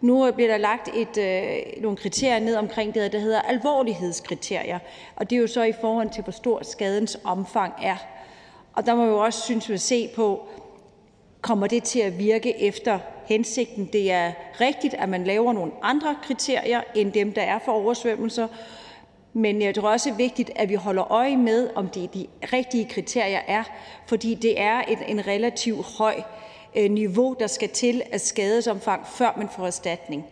Nu 0.00 0.32
bliver 0.32 0.50
der 0.50 0.56
lagt 0.56 0.88
et, 0.94 1.18
øh, 1.18 1.82
nogle 1.82 1.96
kriterier 1.96 2.38
ned 2.38 2.56
omkring 2.56 2.94
det, 2.94 3.12
der 3.12 3.18
hedder 3.18 3.40
alvorlighedskriterier, 3.40 4.78
og 5.16 5.30
det 5.30 5.36
er 5.36 5.40
jo 5.40 5.46
så 5.46 5.62
i 5.62 5.72
forhold 5.80 6.10
til, 6.10 6.22
hvor 6.22 6.32
stor 6.32 6.62
skadens 6.62 7.18
omfang 7.24 7.72
er. 7.82 7.96
Og 8.74 8.86
der 8.86 8.94
må 8.94 9.04
vi 9.04 9.10
jo 9.10 9.18
også, 9.18 9.42
synes 9.42 9.70
vi, 9.70 9.78
se 9.78 10.08
på, 10.16 10.48
kommer 11.40 11.66
det 11.66 11.82
til 11.82 12.00
at 12.00 12.18
virke 12.18 12.62
efter 12.62 12.98
hensigten. 13.26 13.88
Det 13.92 14.12
er 14.12 14.32
rigtigt, 14.60 14.94
at 14.94 15.08
man 15.08 15.24
laver 15.24 15.52
nogle 15.52 15.72
andre 15.82 16.16
kriterier 16.22 16.80
end 16.94 17.12
dem, 17.12 17.32
der 17.32 17.42
er 17.42 17.58
for 17.64 17.72
oversvømmelser, 17.72 18.48
men 19.32 19.62
jeg 19.62 19.74
tror 19.74 19.90
også, 19.90 20.08
det 20.08 20.14
er 20.14 20.16
vigtigt, 20.16 20.50
at 20.56 20.68
vi 20.68 20.74
holder 20.74 21.12
øje 21.12 21.36
med, 21.36 21.70
om 21.74 21.88
det 21.88 22.14
de 22.14 22.26
rigtige 22.52 22.84
kriterier 22.84 23.40
er, 23.46 23.62
fordi 24.06 24.34
det 24.34 24.60
er 24.60 24.80
en 24.80 25.26
relativt 25.26 25.86
høj 25.98 26.14
øh, 26.18 26.43
Øh, 26.76 26.90
niveau, 26.90 27.36
der 27.40 27.46
skal 27.46 27.68
til 27.68 28.02
af 28.12 28.20
skadesomfang, 28.20 29.06
før 29.06 29.34
man 29.36 29.48
får 29.56 29.66
erstatning. 29.66 30.24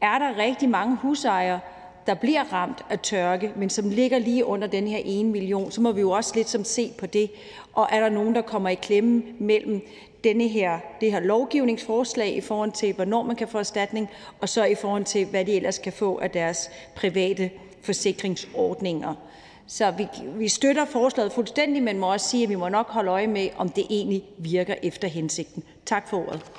Er 0.00 0.18
der 0.18 0.38
rigtig 0.38 0.68
mange 0.68 0.96
husejere, 0.96 1.60
der 2.06 2.14
bliver 2.14 2.52
ramt 2.52 2.84
af 2.90 2.98
tørke, 2.98 3.52
men 3.56 3.70
som 3.70 3.90
ligger 3.90 4.18
lige 4.18 4.44
under 4.44 4.66
den 4.68 4.88
her 4.88 5.00
1 5.04 5.26
million, 5.26 5.70
så 5.70 5.80
må 5.80 5.92
vi 5.92 6.00
jo 6.00 6.10
også 6.10 6.32
lidt 6.34 6.48
som 6.48 6.64
se 6.64 6.92
på 6.98 7.06
det. 7.06 7.30
Og 7.72 7.88
er 7.90 8.00
der 8.00 8.08
nogen, 8.08 8.34
der 8.34 8.42
kommer 8.42 8.68
i 8.68 8.74
klemme 8.74 9.22
mellem 9.38 9.82
denne 10.24 10.48
her, 10.48 10.78
det 11.00 11.12
her 11.12 11.20
lovgivningsforslag 11.20 12.36
i 12.36 12.40
forhold 12.40 12.72
til, 12.72 12.94
hvornår 12.94 13.22
man 13.22 13.36
kan 13.36 13.48
få 13.48 13.58
erstatning, 13.58 14.08
og 14.40 14.48
så 14.48 14.64
i 14.64 14.74
forhold 14.74 15.04
til, 15.04 15.26
hvad 15.26 15.44
de 15.44 15.52
ellers 15.52 15.78
kan 15.78 15.92
få 15.92 16.18
af 16.18 16.30
deres 16.30 16.70
private 16.96 17.50
forsikringsordninger. 17.82 19.14
Så 19.66 19.90
vi, 19.90 20.06
vi 20.36 20.48
støtter 20.48 20.84
forslaget 20.84 21.32
fuldstændig, 21.32 21.82
men 21.82 21.98
må 21.98 22.12
også 22.12 22.28
sige, 22.28 22.42
at 22.42 22.48
vi 22.48 22.54
må 22.54 22.68
nok 22.68 22.88
holde 22.88 23.10
øje 23.10 23.26
med, 23.26 23.48
om 23.56 23.68
det 23.68 23.86
egentlig 23.90 24.22
virker 24.38 24.74
efter 24.82 25.08
hensigten. 25.08 25.62
Tak 25.86 26.08
for 26.08 26.28
ordet. 26.28 26.52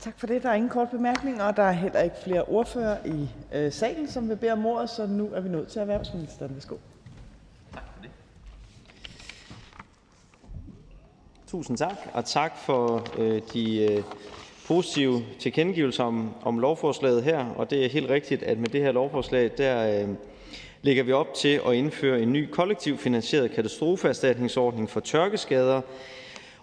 Tak 0.00 0.20
for 0.20 0.26
det. 0.26 0.42
Der 0.42 0.48
er 0.48 0.54
ingen 0.54 0.70
kort 0.70 0.90
bemærkninger, 0.90 1.44
og 1.44 1.56
der 1.56 1.62
er 1.62 1.72
heller 1.72 2.00
ikke 2.00 2.16
flere 2.24 2.42
ordfører 2.42 2.96
i 3.04 3.28
øh, 3.52 3.72
salen, 3.72 4.08
som 4.08 4.28
vil 4.28 4.36
bede 4.36 4.52
om 4.52 4.66
ordet, 4.66 4.90
så 4.90 5.06
nu 5.06 5.30
er 5.34 5.40
vi 5.40 5.48
nået 5.48 5.68
til 5.68 5.80
erhvervsministeren. 5.80 6.54
Værsgo. 6.54 6.76
Tusind 11.46 11.76
tak, 11.76 11.96
og 12.12 12.24
tak 12.24 12.58
for 12.58 13.06
øh, 13.18 13.42
de 13.52 13.92
øh, 13.92 14.02
positive 14.66 15.22
tilkendegivelser 15.38 16.04
om, 16.04 16.34
om 16.42 16.58
lovforslaget 16.58 17.22
her. 17.22 17.46
Og 17.56 17.70
det 17.70 17.84
er 17.84 17.88
helt 17.88 18.10
rigtigt, 18.10 18.42
at 18.42 18.58
med 18.58 18.68
det 18.68 18.80
her 18.82 18.92
lovforslag, 18.92 19.50
der 19.58 20.02
øh, 20.02 20.08
lægger 20.82 21.02
vi 21.02 21.12
op 21.12 21.34
til 21.34 21.60
at 21.66 21.74
indføre 21.74 22.20
en 22.20 22.32
ny 22.32 22.50
kollektiv 22.50 22.98
finansieret 22.98 23.50
katastrofeerstatningsordning 23.50 24.90
for 24.90 25.00
tørkeskader. 25.00 25.80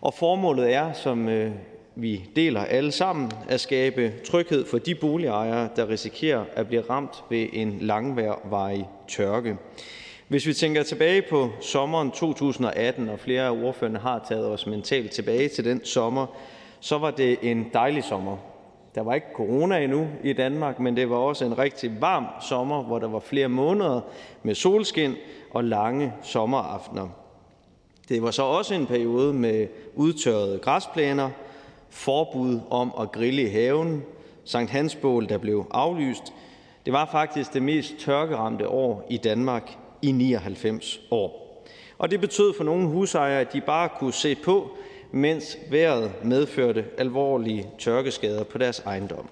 Og 0.03 0.13
formålet 0.13 0.73
er, 0.73 0.93
som 0.93 1.29
øh, 1.29 1.51
vi 1.95 2.29
deler 2.35 2.61
alle 2.65 2.91
sammen, 2.91 3.31
at 3.49 3.59
skabe 3.59 4.13
tryghed 4.25 4.65
for 4.65 4.77
de 4.77 4.95
boligejere, 4.95 5.69
der 5.75 5.89
risikerer 5.89 6.45
at 6.53 6.67
blive 6.67 6.81
ramt 6.89 7.23
ved 7.29 7.47
en 7.53 7.77
langvarig 7.81 8.89
tørke. 9.07 9.57
Hvis 10.27 10.47
vi 10.47 10.53
tænker 10.53 10.83
tilbage 10.83 11.21
på 11.29 11.49
sommeren 11.61 12.11
2018, 12.11 13.09
og 13.09 13.19
flere 13.19 13.43
af 13.43 13.51
ordførerne 13.51 13.99
har 13.99 14.25
taget 14.29 14.45
os 14.45 14.67
mentalt 14.67 15.11
tilbage 15.11 15.49
til 15.49 15.65
den 15.65 15.85
sommer, 15.85 16.25
så 16.79 16.97
var 16.97 17.11
det 17.11 17.37
en 17.41 17.69
dejlig 17.73 18.03
sommer. 18.03 18.37
Der 18.95 19.01
var 19.01 19.13
ikke 19.13 19.27
corona 19.35 19.83
endnu 19.83 20.07
i 20.23 20.33
Danmark, 20.33 20.79
men 20.79 20.97
det 20.97 21.09
var 21.09 21.17
også 21.17 21.45
en 21.45 21.57
rigtig 21.57 22.01
varm 22.01 22.25
sommer, 22.41 22.83
hvor 22.83 22.99
der 22.99 23.07
var 23.07 23.19
flere 23.19 23.49
måneder 23.49 24.01
med 24.43 24.55
solskin 24.55 25.15
og 25.51 25.63
lange 25.63 26.13
sommeraftener. 26.23 27.22
Det 28.09 28.21
var 28.21 28.31
så 28.31 28.43
også 28.43 28.73
en 28.73 28.87
periode 28.87 29.33
med 29.33 29.67
udtørrede 29.95 30.59
græsplæner, 30.59 31.29
forbud 31.89 32.59
om 32.69 32.93
at 32.99 33.11
grille 33.11 33.41
i 33.41 33.49
haven, 33.49 34.03
Sankt 34.45 34.71
Hansbål, 34.71 35.29
der 35.29 35.37
blev 35.37 35.65
aflyst. 35.71 36.33
Det 36.85 36.93
var 36.93 37.09
faktisk 37.11 37.53
det 37.53 37.61
mest 37.61 37.93
tørkeramte 37.99 38.67
år 38.67 39.07
i 39.09 39.17
Danmark 39.17 39.77
i 40.01 40.11
99 40.11 41.01
år. 41.11 41.63
Og 41.97 42.11
det 42.11 42.21
betød 42.21 42.53
for 42.57 42.63
nogle 42.63 42.87
husejere, 42.87 43.41
at 43.41 43.53
de 43.53 43.61
bare 43.61 43.89
kunne 43.99 44.13
se 44.13 44.35
på, 44.35 44.71
mens 45.11 45.57
vejret 45.69 46.11
medførte 46.23 46.85
alvorlige 46.97 47.67
tørkeskader 47.79 48.43
på 48.43 48.57
deres 48.57 48.79
ejendom. 48.79 49.29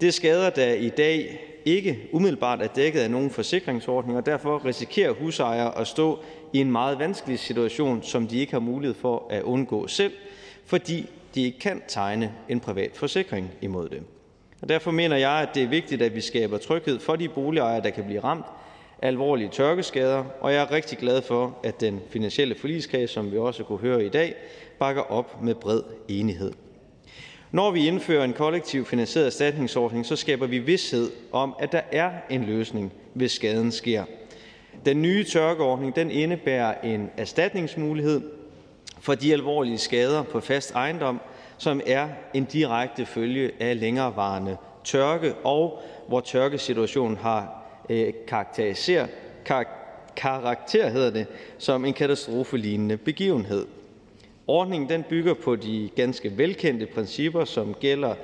Det 0.00 0.08
er 0.08 0.12
skader, 0.12 0.50
der 0.50 0.72
i 0.72 0.88
dag 0.88 1.40
ikke 1.64 2.08
umiddelbart 2.12 2.62
er 2.62 2.66
dækket 2.66 3.00
af 3.00 3.10
nogen 3.10 3.30
forsikringsordning, 3.30 4.18
og 4.18 4.26
derfor 4.26 4.64
risikerer 4.64 5.12
husejere 5.12 5.78
at 5.78 5.86
stå 5.86 6.18
i 6.52 6.60
en 6.60 6.72
meget 6.72 6.98
vanskelig 6.98 7.38
situation, 7.38 8.02
som 8.02 8.26
de 8.26 8.38
ikke 8.38 8.52
har 8.52 8.60
mulighed 8.60 8.94
for 8.94 9.26
at 9.30 9.42
undgå 9.42 9.86
selv, 9.86 10.12
fordi 10.66 11.06
de 11.34 11.42
ikke 11.42 11.58
kan 11.58 11.82
tegne 11.88 12.32
en 12.48 12.60
privat 12.60 12.90
forsikring 12.94 13.50
imod 13.60 13.88
det. 13.88 14.02
Og 14.62 14.68
derfor 14.68 14.90
mener 14.90 15.16
jeg, 15.16 15.32
at 15.32 15.48
det 15.54 15.62
er 15.62 15.68
vigtigt, 15.68 16.02
at 16.02 16.14
vi 16.14 16.20
skaber 16.20 16.58
tryghed 16.58 16.98
for 17.00 17.16
de 17.16 17.28
boligejere, 17.28 17.82
der 17.82 17.90
kan 17.90 18.04
blive 18.04 18.20
ramt 18.20 18.46
alvorlige 19.02 19.48
tørkeskader, 19.48 20.24
og 20.40 20.52
jeg 20.52 20.62
er 20.62 20.70
rigtig 20.70 20.98
glad 20.98 21.22
for, 21.22 21.58
at 21.64 21.80
den 21.80 22.00
finansielle 22.08 22.54
forligskreds, 22.54 23.10
som 23.10 23.32
vi 23.32 23.38
også 23.38 23.64
kunne 23.64 23.78
høre 23.78 24.04
i 24.04 24.08
dag, 24.08 24.34
bakker 24.78 25.02
op 25.02 25.42
med 25.42 25.54
bred 25.54 25.82
enighed. 26.08 26.52
Når 27.52 27.70
vi 27.70 27.86
indfører 27.86 28.24
en 28.24 28.32
kollektiv 28.32 28.86
finansieret 28.86 29.26
erstatningsordning, 29.26 30.06
så 30.06 30.16
skaber 30.16 30.46
vi 30.46 30.58
vidshed 30.58 31.10
om, 31.32 31.54
at 31.58 31.72
der 31.72 31.80
er 31.92 32.10
en 32.30 32.44
løsning, 32.44 32.92
hvis 33.14 33.32
skaden 33.32 33.72
sker. 33.72 34.04
Den 34.84 35.02
nye 35.02 35.24
tørkeordning 35.24 35.96
den 35.96 36.10
indebærer 36.10 36.74
en 36.80 37.10
erstatningsmulighed 37.16 38.20
for 39.00 39.14
de 39.14 39.32
alvorlige 39.32 39.78
skader 39.78 40.22
på 40.22 40.40
fast 40.40 40.70
ejendom, 40.70 41.20
som 41.58 41.80
er 41.86 42.08
en 42.34 42.44
direkte 42.44 43.06
følge 43.06 43.50
af 43.60 43.80
længerevarende 43.80 44.56
tørke, 44.84 45.34
og 45.34 45.82
hvor 46.08 46.20
tørkesituationen 46.20 47.16
har 47.16 47.60
Øh, 47.90 48.12
karakter 50.16 50.88
hedder 50.88 51.10
det, 51.10 51.26
som 51.58 51.84
en 51.84 51.92
katastrofelignende 51.92 52.96
begivenhed. 52.96 53.66
Ordningen 54.46 54.88
den 54.88 55.02
bygger 55.02 55.34
på 55.34 55.56
de 55.56 55.90
ganske 55.96 56.38
velkendte 56.38 56.86
principper, 56.86 57.44
som 57.44 57.74
gælder 57.74 58.14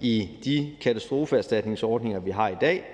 i 0.00 0.28
de 0.44 0.70
katastrofeerstatningsordninger, 0.80 2.20
vi 2.20 2.30
har 2.30 2.48
i 2.48 2.56
dag, 2.60 2.84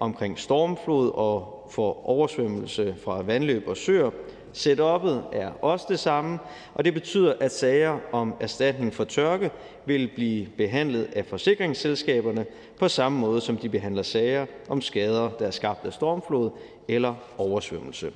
omkring 0.00 0.38
stormflod 0.38 1.10
og 1.14 1.57
for 1.70 2.08
oversvømmelse 2.08 2.94
fra 3.04 3.22
vandløb 3.22 3.68
og 3.68 3.76
søer, 3.76 4.10
Setup'et 4.54 5.22
er 5.32 5.50
også 5.62 5.86
det 5.88 5.98
samme, 5.98 6.38
og 6.74 6.84
det 6.84 6.94
betyder, 6.94 7.34
at 7.40 7.52
sager 7.52 7.98
om 8.12 8.34
erstatning 8.40 8.94
for 8.94 9.04
tørke 9.04 9.50
vil 9.86 10.10
blive 10.14 10.46
behandlet 10.56 11.08
af 11.16 11.26
forsikringsselskaberne 11.26 12.46
på 12.78 12.88
samme 12.88 13.18
måde, 13.18 13.40
som 13.40 13.56
de 13.56 13.68
behandler 13.68 14.02
sager 14.02 14.46
om 14.68 14.80
skader, 14.80 15.30
der 15.38 15.46
er 15.46 15.50
skabt 15.50 15.86
af 15.86 15.92
stormflod 15.92 16.50
eller 16.88 17.14
oversvømmelse. 17.38 18.12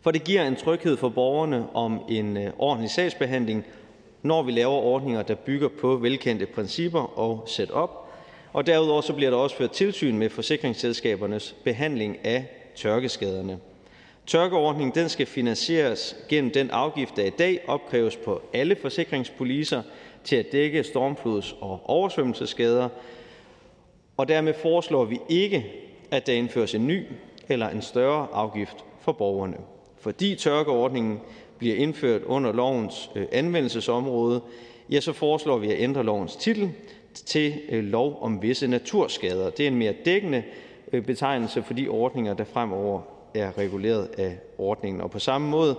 For 0.00 0.10
det 0.10 0.24
giver 0.24 0.42
en 0.42 0.56
tryghed 0.56 0.96
for 0.96 1.08
borgerne 1.08 1.66
om 1.74 2.00
en 2.08 2.36
øh, 2.36 2.52
ordentlig 2.58 2.90
sagsbehandling, 2.90 3.64
når 4.22 4.42
vi 4.42 4.52
laver 4.52 4.74
ordninger, 4.74 5.22
der 5.22 5.34
bygger 5.34 5.68
på 5.80 5.96
velkendte 5.96 6.46
principper 6.46 7.18
og 7.18 7.44
setup. 7.46 8.01
Og 8.52 8.66
derudover 8.66 9.00
så 9.00 9.12
bliver 9.12 9.30
der 9.30 9.36
også 9.38 9.56
ført 9.56 9.70
tilsyn 9.70 10.18
med 10.18 10.30
forsikringsselskabernes 10.30 11.56
behandling 11.64 12.24
af 12.24 12.46
tørkeskaderne. 12.76 13.58
Tørkeordningen 14.26 14.94
den 14.94 15.08
skal 15.08 15.26
finansieres 15.26 16.16
gennem 16.28 16.50
den 16.50 16.70
afgift, 16.70 17.16
der 17.16 17.24
i 17.24 17.30
dag 17.30 17.60
opkræves 17.66 18.16
på 18.16 18.42
alle 18.52 18.76
forsikringspoliser 18.76 19.82
til 20.24 20.36
at 20.36 20.52
dække 20.52 20.80
stormflods- 20.80 21.54
og 21.60 21.80
oversvømmelsesskader, 21.84 22.88
og 24.16 24.28
dermed 24.28 24.54
foreslår 24.54 25.04
vi 25.04 25.18
ikke, 25.28 25.66
at 26.10 26.26
der 26.26 26.32
indføres 26.32 26.74
en 26.74 26.86
ny 26.86 27.02
eller 27.48 27.68
en 27.68 27.82
større 27.82 28.28
afgift 28.32 28.76
for 29.00 29.12
borgerne. 29.12 29.56
Fordi 29.98 30.34
tørkeordningen 30.34 31.20
bliver 31.58 31.76
indført 31.76 32.22
under 32.22 32.52
lovens 32.52 33.10
øh, 33.14 33.26
anvendelsesområde, 33.32 34.40
ja, 34.90 35.00
så 35.00 35.12
foreslår 35.12 35.58
vi 35.58 35.72
at 35.72 35.80
ændre 35.80 36.04
lovens 36.04 36.36
titel 36.36 36.70
til 37.14 37.54
øh, 37.68 37.84
lov 37.84 38.18
om 38.20 38.42
visse 38.42 38.66
naturskader. 38.66 39.50
Det 39.50 39.62
er 39.62 39.66
en 39.66 39.76
mere 39.76 39.94
dækkende 40.04 40.42
øh, 40.92 41.04
betegnelse 41.04 41.62
for 41.62 41.74
de 41.74 41.88
ordninger, 41.88 42.34
der 42.34 42.44
fremover 42.44 43.00
er 43.34 43.58
reguleret 43.58 44.08
af 44.18 44.38
ordningen. 44.58 45.00
Og 45.00 45.10
på 45.10 45.18
samme 45.18 45.48
måde, 45.48 45.76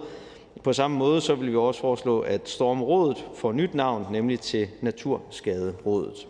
på 0.64 0.74
samme 0.74 0.98
måde 0.98 1.22
så 1.22 1.36
vil 1.36 1.52
vi 1.52 1.58
også 1.58 1.82
foreslå, 1.82 2.20
at 2.20 2.50
Stormrådet 2.50 3.26
får 3.36 3.52
nyt 3.52 3.74
navn, 3.74 4.08
nemlig 4.12 4.40
til 4.40 4.68
Naturskaderådet. 4.82 6.28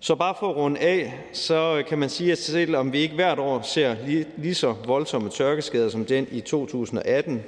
Så 0.00 0.14
bare 0.14 0.34
for 0.40 0.50
at 0.50 0.56
runde 0.56 0.80
af, 0.80 1.14
så 1.32 1.82
kan 1.88 1.98
man 1.98 2.08
sige, 2.08 2.32
at 2.32 2.38
selvom 2.38 2.92
vi 2.92 2.98
ikke 2.98 3.14
hvert 3.14 3.38
år 3.38 3.62
ser 3.62 3.96
lige, 4.06 4.26
lige 4.36 4.54
så 4.54 4.74
voldsomme 4.86 5.28
tørkeskader 5.28 5.88
som 5.88 6.04
den 6.04 6.26
i 6.30 6.40
2018, 6.40 7.42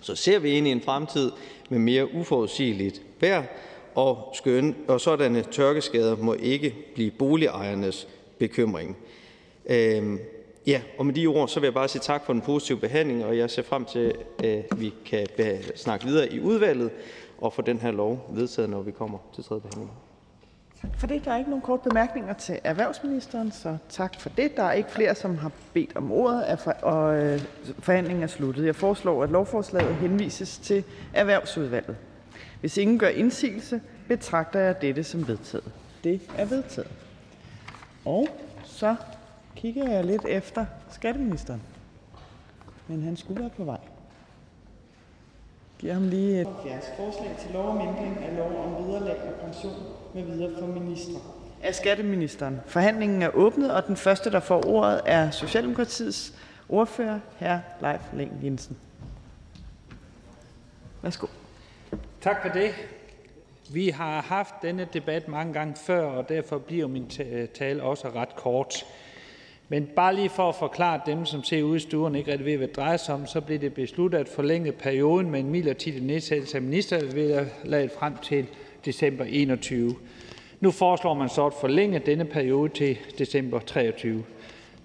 så 0.00 0.14
ser 0.14 0.38
vi 0.38 0.50
ind 0.50 0.68
i 0.68 0.70
en 0.70 0.80
fremtid 0.80 1.32
med 1.68 1.78
mere 1.78 2.14
uforudsigeligt 2.14 3.02
vejr, 3.20 3.42
og, 3.94 4.32
skøn, 4.34 4.76
og 4.88 5.00
sådanne 5.00 5.42
tørkeskader 5.42 6.16
må 6.16 6.34
ikke 6.34 6.74
blive 6.94 7.10
boligejernes 7.10 8.08
bekymring. 8.38 8.96
Øhm, 9.66 10.18
ja, 10.66 10.80
og 10.98 11.06
med 11.06 11.14
de 11.14 11.26
ord, 11.26 11.48
så 11.48 11.60
vil 11.60 11.66
jeg 11.66 11.74
bare 11.74 11.88
sige 11.88 12.02
tak 12.02 12.26
for 12.26 12.32
den 12.32 12.42
positive 12.42 12.78
behandling, 12.78 13.24
og 13.24 13.38
jeg 13.38 13.50
ser 13.50 13.62
frem 13.62 13.84
til, 13.84 14.14
at 14.38 14.64
vi 14.76 14.94
kan 15.06 15.26
snakke 15.76 16.06
videre 16.06 16.32
i 16.32 16.40
udvalget 16.40 16.90
og 17.38 17.52
få 17.52 17.62
den 17.62 17.78
her 17.78 17.90
lov 17.90 18.30
vedtaget, 18.30 18.70
når 18.70 18.82
vi 18.82 18.90
kommer 18.90 19.18
til 19.34 19.44
tredje 19.44 19.60
behandling. 19.60 19.90
Tak 20.80 21.00
for 21.00 21.06
det. 21.06 21.24
Der 21.24 21.32
er 21.32 21.38
ikke 21.38 21.50
nogen 21.50 21.62
kort 21.62 21.80
bemærkninger 21.80 22.34
til 22.34 22.58
erhvervsministeren, 22.64 23.52
så 23.52 23.76
tak 23.88 24.20
for 24.20 24.28
det. 24.28 24.56
Der 24.56 24.62
er 24.62 24.72
ikke 24.72 24.90
flere, 24.90 25.14
som 25.14 25.38
har 25.38 25.50
bedt 25.72 25.96
om 25.96 26.12
ordet, 26.12 26.58
og 26.82 27.16
øh, 27.16 27.40
forhandlingen 27.78 28.22
er 28.22 28.26
sluttet. 28.26 28.66
Jeg 28.66 28.76
foreslår, 28.76 29.22
at 29.22 29.30
lovforslaget 29.30 29.94
henvises 29.94 30.58
til 30.58 30.84
Erhvervsudvalget. 31.14 31.96
Hvis 32.64 32.76
ingen 32.76 32.98
gør 32.98 33.08
indsigelse, 33.08 33.80
betragter 34.08 34.60
jeg 34.60 34.80
dette 34.82 35.04
som 35.04 35.28
vedtaget. 35.28 35.72
Det 36.04 36.20
er 36.38 36.44
vedtaget. 36.44 36.90
Og 38.04 38.28
så 38.64 38.96
kigger 39.56 39.90
jeg 39.90 40.04
lidt 40.04 40.24
efter 40.28 40.66
skatteministeren. 40.90 41.62
Men 42.88 43.02
han 43.02 43.16
skulle 43.16 43.40
være 43.40 43.50
på 43.56 43.64
vej. 43.64 43.80
Giver 45.78 45.92
ham 45.94 46.08
lige 46.08 46.40
et 46.40 46.48
forslag 46.96 47.36
til 47.40 47.50
lov 47.52 47.68
om 47.68 47.80
ændring 47.80 48.18
af 48.24 48.36
lov 48.36 48.64
om 48.64 48.84
vederlag 48.84 49.22
og 49.22 49.46
pension 49.46 49.82
med 50.14 50.22
videre 50.22 50.60
for 50.60 50.66
ministre. 50.66 51.14
Af 51.62 51.74
skatteministeren. 51.74 52.60
Forhandlingen 52.66 53.22
er 53.22 53.30
åbnet, 53.34 53.74
og 53.74 53.86
den 53.86 53.96
første, 53.96 54.30
der 54.30 54.40
får 54.40 54.66
ordet, 54.66 55.00
er 55.06 55.30
Socialdemokratiets 55.30 56.34
ordfører, 56.68 57.20
hr. 57.38 57.58
Leif 57.82 58.00
Leng 58.12 58.40
Jensen. 58.42 58.76
Værsgo. 61.02 61.26
Tak 62.24 62.42
for 62.42 62.48
det. 62.48 62.74
Vi 63.72 63.88
har 63.88 64.22
haft 64.22 64.54
denne 64.62 64.88
debat 64.92 65.28
mange 65.28 65.52
gange 65.52 65.74
før, 65.76 66.06
og 66.06 66.28
derfor 66.28 66.58
bliver 66.58 66.86
min 66.86 67.10
tale 67.54 67.82
også 67.82 68.08
ret 68.08 68.36
kort. 68.36 68.86
Men 69.68 69.86
bare 69.96 70.14
lige 70.14 70.28
for 70.28 70.48
at 70.48 70.54
forklare 70.54 71.00
dem, 71.06 71.26
som 71.26 71.42
ser 71.42 71.62
ude 71.62 71.76
i 71.76 71.80
stuen 71.80 72.14
ikke 72.14 72.30
rigtig 72.30 72.46
ved, 72.46 72.56
hvad 72.56 72.68
det 72.68 72.76
drejer 72.76 72.96
sig 72.96 73.14
om, 73.14 73.26
så 73.26 73.40
blev 73.40 73.60
det 73.60 73.74
besluttet 73.74 74.18
at 74.18 74.28
forlænge 74.28 74.72
perioden 74.72 75.30
med 75.30 75.40
en 75.40 75.50
midlertidig 75.50 76.02
nedsættelse 76.02 76.56
af 76.56 76.62
ministervederlaget 76.62 77.90
frem 77.90 78.16
til 78.16 78.46
december 78.84 79.24
21. 79.24 79.94
Nu 80.60 80.70
foreslår 80.70 81.14
man 81.14 81.28
så 81.28 81.46
at 81.46 81.54
forlænge 81.60 81.98
denne 81.98 82.24
periode 82.24 82.68
til 82.68 82.98
december 83.18 83.58
23. 83.58 84.24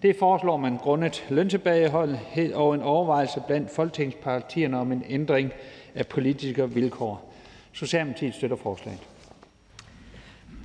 Det 0.01 0.15
foreslår 0.15 0.57
man 0.57 0.77
grundet 0.77 1.25
løntilbageholdenhed 1.29 2.53
og 2.53 2.75
en 2.75 2.81
overvejelse 2.81 3.41
blandt 3.47 3.71
folketingspartierne 3.71 4.79
om 4.79 4.91
en 4.91 5.03
ændring 5.09 5.51
af 5.95 6.07
politiske 6.07 6.69
vilkår. 6.69 7.28
Socialdemokratiet 7.73 8.33
støtter 8.33 8.57
forslaget. 8.57 9.07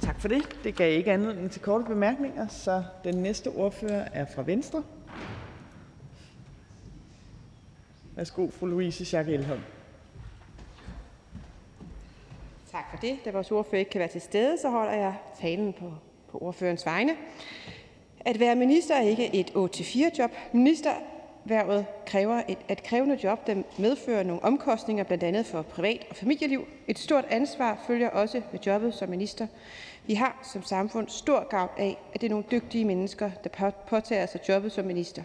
Tak 0.00 0.20
for 0.20 0.28
det. 0.28 0.56
Det 0.64 0.76
gav 0.76 0.98
ikke 0.98 1.12
anledning 1.12 1.50
til 1.50 1.62
korte 1.62 1.84
bemærkninger, 1.84 2.48
så 2.48 2.84
den 3.04 3.14
næste 3.14 3.48
ordfører 3.48 4.08
er 4.12 4.24
fra 4.34 4.42
Venstre. 4.42 4.82
Værsgo, 8.16 8.50
fru 8.50 8.66
Louise 8.66 9.04
Schack 9.04 9.28
Elholm. 9.28 9.62
Tak 12.70 12.84
for 12.90 12.96
det. 12.96 13.18
Da 13.24 13.30
vores 13.30 13.50
ordfører 13.50 13.78
ikke 13.78 13.90
kan 13.90 13.98
være 13.98 14.08
til 14.08 14.20
stede, 14.20 14.58
så 14.62 14.70
holder 14.70 14.92
jeg 14.92 15.14
talen 15.40 15.72
på, 15.72 15.92
på 16.30 16.38
ordførens 16.38 16.86
vegne. 16.86 17.12
At 18.20 18.40
være 18.40 18.54
minister 18.54 18.94
er 18.94 19.02
ikke 19.02 19.34
et 19.34 19.50
8-4-job. 19.50 20.30
Ministerværvet 20.52 21.13
kræver 22.06 22.42
et, 22.48 22.58
et 22.70 22.82
krævende 22.82 23.18
job, 23.24 23.46
der 23.46 23.62
medfører 23.78 24.22
nogle 24.22 24.44
omkostninger, 24.44 25.04
blandt 25.04 25.24
andet 25.24 25.46
for 25.46 25.62
privat- 25.62 26.06
og 26.10 26.16
familieliv. 26.16 26.68
Et 26.88 26.98
stort 26.98 27.24
ansvar 27.30 27.84
følger 27.86 28.10
også 28.10 28.42
med 28.52 28.60
jobbet 28.60 28.94
som 28.94 29.08
minister. 29.08 29.46
Vi 30.06 30.14
har 30.14 30.48
som 30.52 30.62
samfund 30.62 31.08
stor 31.08 31.48
gavn 31.48 31.70
af, 31.78 31.98
at 32.14 32.20
det 32.20 32.26
er 32.26 32.30
nogle 32.30 32.44
dygtige 32.50 32.84
mennesker, 32.84 33.30
der 33.44 33.70
påtager 33.88 34.26
sig 34.26 34.40
jobbet 34.48 34.72
som 34.72 34.84
minister. 34.84 35.22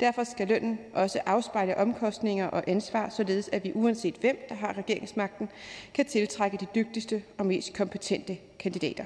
Derfor 0.00 0.24
skal 0.24 0.48
lønnen 0.48 0.78
også 0.94 1.20
afspejle 1.26 1.76
omkostninger 1.76 2.46
og 2.46 2.62
ansvar, 2.66 3.08
således 3.08 3.48
at 3.52 3.64
vi 3.64 3.72
uanset 3.74 4.14
hvem, 4.14 4.46
der 4.48 4.54
har 4.54 4.78
regeringsmagten, 4.78 5.48
kan 5.94 6.04
tiltrække 6.04 6.56
de 6.56 6.66
dygtigste 6.74 7.22
og 7.38 7.46
mest 7.46 7.74
kompetente 7.74 8.38
kandidater. 8.58 9.04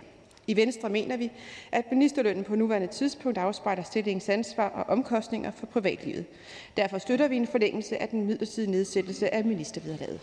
I 0.51 0.57
Venstre 0.57 0.89
mener 0.89 1.17
vi, 1.17 1.31
at 1.73 1.85
ministerlønnen 1.91 2.45
på 2.45 2.55
nuværende 2.55 2.87
tidspunkt 2.87 3.39
afspejler 3.39 3.83
stillingens 3.83 4.29
ansvar 4.29 4.69
og 4.69 4.85
omkostninger 4.85 5.51
for 5.51 5.67
privatlivet. 5.67 6.25
Derfor 6.77 6.99
støtter 6.99 7.29
vi 7.29 7.37
en 7.37 7.47
forlængelse 7.47 8.03
af 8.03 8.09
den 8.09 8.27
midlertidige 8.27 8.71
nedsættelse 8.71 9.35
af 9.35 9.45
ministervederlaget. 9.45 10.21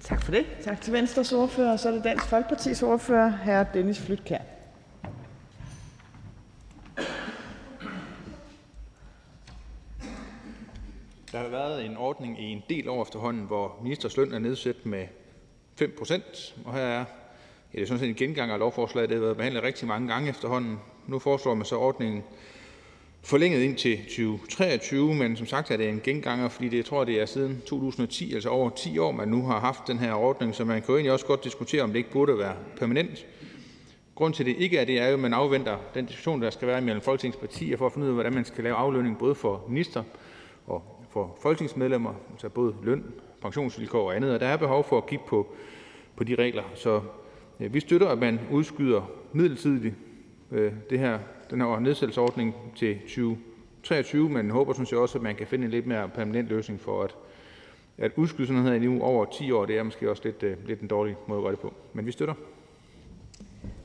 Tak 0.00 0.22
for 0.22 0.32
det. 0.32 0.46
Tak 0.62 0.80
til 0.80 0.92
Venstres 0.92 1.32
ordfører. 1.32 1.76
Så 1.76 1.88
er 1.88 1.92
det 1.92 2.04
Dansk 2.04 2.24
Folkepartis 2.24 2.82
ordfører, 2.82 3.30
hr. 3.30 3.72
Dennis 3.72 4.00
Flytkær. 4.00 4.38
Der 11.32 11.38
har 11.38 11.48
været 11.48 11.84
en 11.84 11.96
ordning 11.96 12.40
i 12.40 12.44
en 12.44 12.62
del 12.68 12.88
år 12.88 13.02
efterhånden, 13.02 13.46
hvor 13.46 13.80
ministers 13.82 14.16
løn 14.16 14.32
er 14.32 14.38
nedsat 14.38 14.86
med 14.86 15.06
5 15.76 15.94
procent, 15.98 16.56
og 16.64 16.74
her 16.74 16.82
er 16.82 17.04
det 17.72 17.82
er 17.82 17.86
sådan 17.86 17.98
set 17.98 18.08
en 18.08 18.14
gengang 18.14 18.50
af 18.50 18.58
lovforslaget. 18.58 19.10
Det 19.10 19.16
har 19.16 19.24
været 19.24 19.36
behandlet 19.36 19.62
rigtig 19.62 19.88
mange 19.88 20.08
gange 20.08 20.30
efterhånden. 20.30 20.78
Nu 21.06 21.18
foreslår 21.18 21.54
man 21.54 21.64
så 21.64 21.76
ordningen 21.76 22.22
forlænget 23.22 23.62
ind 23.62 23.76
til 23.76 23.98
2023, 23.98 25.14
men 25.14 25.36
som 25.36 25.46
sagt 25.46 25.70
er 25.70 25.76
det 25.76 25.88
en 25.88 26.00
genganger, 26.04 26.48
fordi 26.48 26.68
det, 26.68 26.76
jeg 26.76 26.84
tror, 26.84 27.04
det 27.04 27.20
er 27.20 27.26
siden 27.26 27.62
2010, 27.66 28.34
altså 28.34 28.48
over 28.48 28.70
10 28.70 28.98
år, 28.98 29.12
man 29.12 29.28
nu 29.28 29.46
har 29.46 29.60
haft 29.60 29.80
den 29.86 29.98
her 29.98 30.12
ordning, 30.12 30.54
så 30.54 30.64
man 30.64 30.82
kan 30.82 30.88
jo 30.88 30.94
egentlig 30.94 31.12
også 31.12 31.26
godt 31.26 31.44
diskutere, 31.44 31.82
om 31.82 31.90
det 31.90 31.96
ikke 31.96 32.10
burde 32.10 32.38
være 32.38 32.56
permanent. 32.76 33.26
Grunden 34.14 34.36
til, 34.36 34.42
at 34.42 34.46
det 34.46 34.56
ikke 34.58 34.78
er 34.78 34.84
det, 34.84 35.00
er 35.00 35.06
jo, 35.06 35.14
at 35.14 35.20
man 35.20 35.32
afventer 35.32 35.76
den 35.94 36.06
diskussion, 36.06 36.42
der 36.42 36.50
skal 36.50 36.68
være 36.68 36.80
mellem 36.80 37.00
Folketingets 37.00 37.38
partier, 37.38 37.76
for 37.76 37.86
at 37.86 37.92
finde 37.92 38.04
ud 38.04 38.10
af, 38.10 38.14
hvordan 38.14 38.34
man 38.34 38.44
skal 38.44 38.64
lave 38.64 38.76
aflønning 38.76 39.18
både 39.18 39.34
for 39.34 39.64
minister 39.68 40.02
og 40.66 40.82
for 41.10 41.38
folketingsmedlemmer, 41.42 42.14
altså 42.32 42.48
både 42.48 42.74
løn, 42.82 43.04
pensionsvilkår 43.42 44.08
og 44.08 44.16
andet, 44.16 44.34
og 44.34 44.40
der 44.40 44.46
er 44.46 44.56
behov 44.56 44.84
for 44.84 44.98
at 44.98 45.06
kigge 45.06 45.24
på, 45.28 45.46
på 46.16 46.24
de 46.24 46.34
regler. 46.34 46.62
Så 46.74 47.00
vi 47.58 47.80
støtter, 47.80 48.08
at 48.08 48.18
man 48.18 48.40
udskyder 48.50 49.10
midlertidigt 49.32 49.94
øh, 50.50 50.72
det 50.90 50.98
her 50.98 51.18
den 51.50 51.60
her 51.60 51.78
nedsættelsesordning 51.78 52.54
til 52.76 52.98
2023, 53.00 54.28
men 54.28 54.50
håber 54.50 54.72
sådan 54.72 54.86
set 54.86 54.98
også, 54.98 55.18
at 55.18 55.22
man 55.22 55.36
kan 55.36 55.46
finde 55.46 55.64
en 55.64 55.70
lidt 55.70 55.86
mere 55.86 56.08
permanent 56.08 56.48
løsning 56.48 56.80
for 56.80 57.02
at 57.02 57.14
at 57.98 58.12
udskyde 58.16 58.46
sådan 58.46 58.62
noget 58.62 58.80
her 58.80 58.90
nu 58.90 59.02
over 59.02 59.24
10 59.24 59.52
år, 59.52 59.66
det 59.66 59.78
er 59.78 59.82
måske 59.82 60.10
også 60.10 60.22
lidt, 60.24 60.42
øh, 60.42 60.66
lidt 60.66 60.80
en 60.80 60.88
dårlig 60.88 61.16
måde 61.28 61.38
at 61.38 61.42
gøre 61.42 61.52
det 61.52 61.60
på. 61.60 61.74
Men 61.92 62.06
vi 62.06 62.12
støtter. 62.12 62.34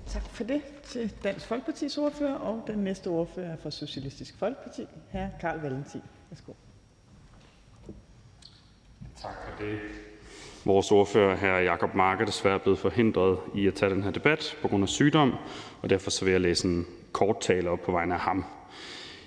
Tak 0.06 0.24
for 0.24 0.44
det 0.44 0.62
til 0.84 1.14
Dansk 1.24 1.46
Folkepartis 1.46 1.98
ordfører, 1.98 2.34
og 2.34 2.64
den 2.68 2.80
næste 2.80 3.08
ordfører 3.08 3.52
er 3.52 3.58
fra 3.58 3.72
Socialistisk 3.72 4.38
Folkeparti, 4.38 4.86
hr. 5.12 5.26
Karl 5.42 5.60
Valentin. 5.60 6.02
Værsgo. 6.30 6.54
Tak 9.16 9.34
for 9.46 9.64
det. 9.64 9.80
Vores 10.66 10.92
ordfører, 10.92 11.36
hr. 11.36 11.64
Jakob 11.64 11.96
Mark, 11.96 12.22
er 12.22 12.26
desværre 12.26 12.60
blevet 12.60 12.80
forhindret 12.80 13.38
i 13.56 13.68
at 13.68 13.74
tage 13.74 13.94
den 13.94 14.04
her 14.04 14.12
debat 14.12 14.58
på 14.62 14.68
grund 14.68 14.84
af 14.84 14.90
sygdom, 14.90 15.34
og 15.82 15.90
derfor 15.90 16.10
så 16.10 16.26
vil 16.26 16.32
jeg 16.32 16.42
læse 16.42 16.68
en 16.68 16.88
kort 17.12 17.40
tale 17.40 17.70
op 17.70 17.82
på 17.82 17.92
vegne 17.92 18.14
af 18.14 18.20
ham. 18.20 18.46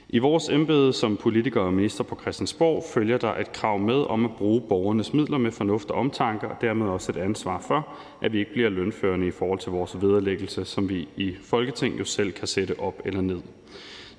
I 0.08 0.18
vores 0.18 0.48
embede 0.48 0.92
som 0.92 1.16
politikere 1.16 1.64
og 1.64 1.72
minister 1.72 2.04
på 2.04 2.18
Christiansborg 2.20 2.84
følger 2.94 3.18
der 3.18 3.34
et 3.34 3.52
krav 3.52 3.78
med 3.78 3.94
om 3.94 4.24
at 4.24 4.30
bruge 4.38 4.60
borgernes 4.68 5.14
midler 5.14 5.38
med 5.38 5.52
fornuft 5.52 5.90
og 5.90 5.98
omtanke, 5.98 6.48
og 6.48 6.56
dermed 6.60 6.86
også 6.86 7.12
et 7.12 7.16
ansvar 7.16 7.64
for, 7.68 7.88
at 8.22 8.32
vi 8.32 8.38
ikke 8.38 8.52
bliver 8.52 8.68
lønførende 8.68 9.26
i 9.26 9.30
forhold 9.30 9.58
til 9.58 9.72
vores 9.72 10.02
vederlæggelse, 10.02 10.64
som 10.64 10.88
vi 10.88 11.08
i 11.16 11.36
Folketinget 11.42 11.98
jo 11.98 12.04
selv 12.04 12.32
kan 12.32 12.46
sætte 12.46 12.80
op 12.80 13.02
eller 13.04 13.20
ned. 13.20 13.40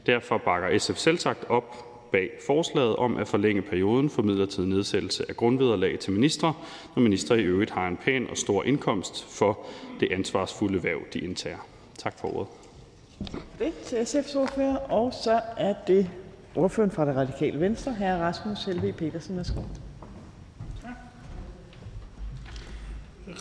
Derfor 0.05 0.37
bakker 0.37 0.77
SF 0.77 0.95
selvsagt 0.95 1.45
op 1.49 1.86
bag 2.11 2.29
forslaget 2.47 2.95
om 2.95 3.17
at 3.17 3.27
forlænge 3.27 3.61
perioden 3.61 4.09
for 4.09 4.21
midlertidig 4.21 4.69
nedsættelse 4.69 5.25
af 5.29 5.35
grundvederlag 5.35 5.99
til 5.99 6.13
ministre, 6.13 6.53
når 6.95 7.03
ministre 7.03 7.39
i 7.39 7.43
øvrigt 7.43 7.71
har 7.71 7.87
en 7.87 7.97
pæn 7.97 8.27
og 8.29 8.37
stor 8.37 8.63
indkomst 8.63 9.25
for 9.25 9.59
det 9.99 10.11
ansvarsfulde 10.11 10.83
værv, 10.83 10.99
de 11.13 11.19
indtager. 11.19 11.57
Tak 11.97 12.19
for 12.19 12.35
ordet. 12.35 12.47
Det 13.59 13.73
til 13.85 13.95
SF's 13.95 14.37
ordfører, 14.37 14.75
og 14.75 15.13
så 15.13 15.41
er 15.57 15.73
det 15.87 16.09
ordføreren 16.55 16.91
fra 16.91 17.05
det 17.05 17.15
radikale 17.15 17.59
venstre, 17.59 17.93
hr. 17.93 18.03
Rasmus 18.03 18.65
Helve 18.65 18.91
Petersen. 18.91 19.37
Værsgo. 19.37 19.61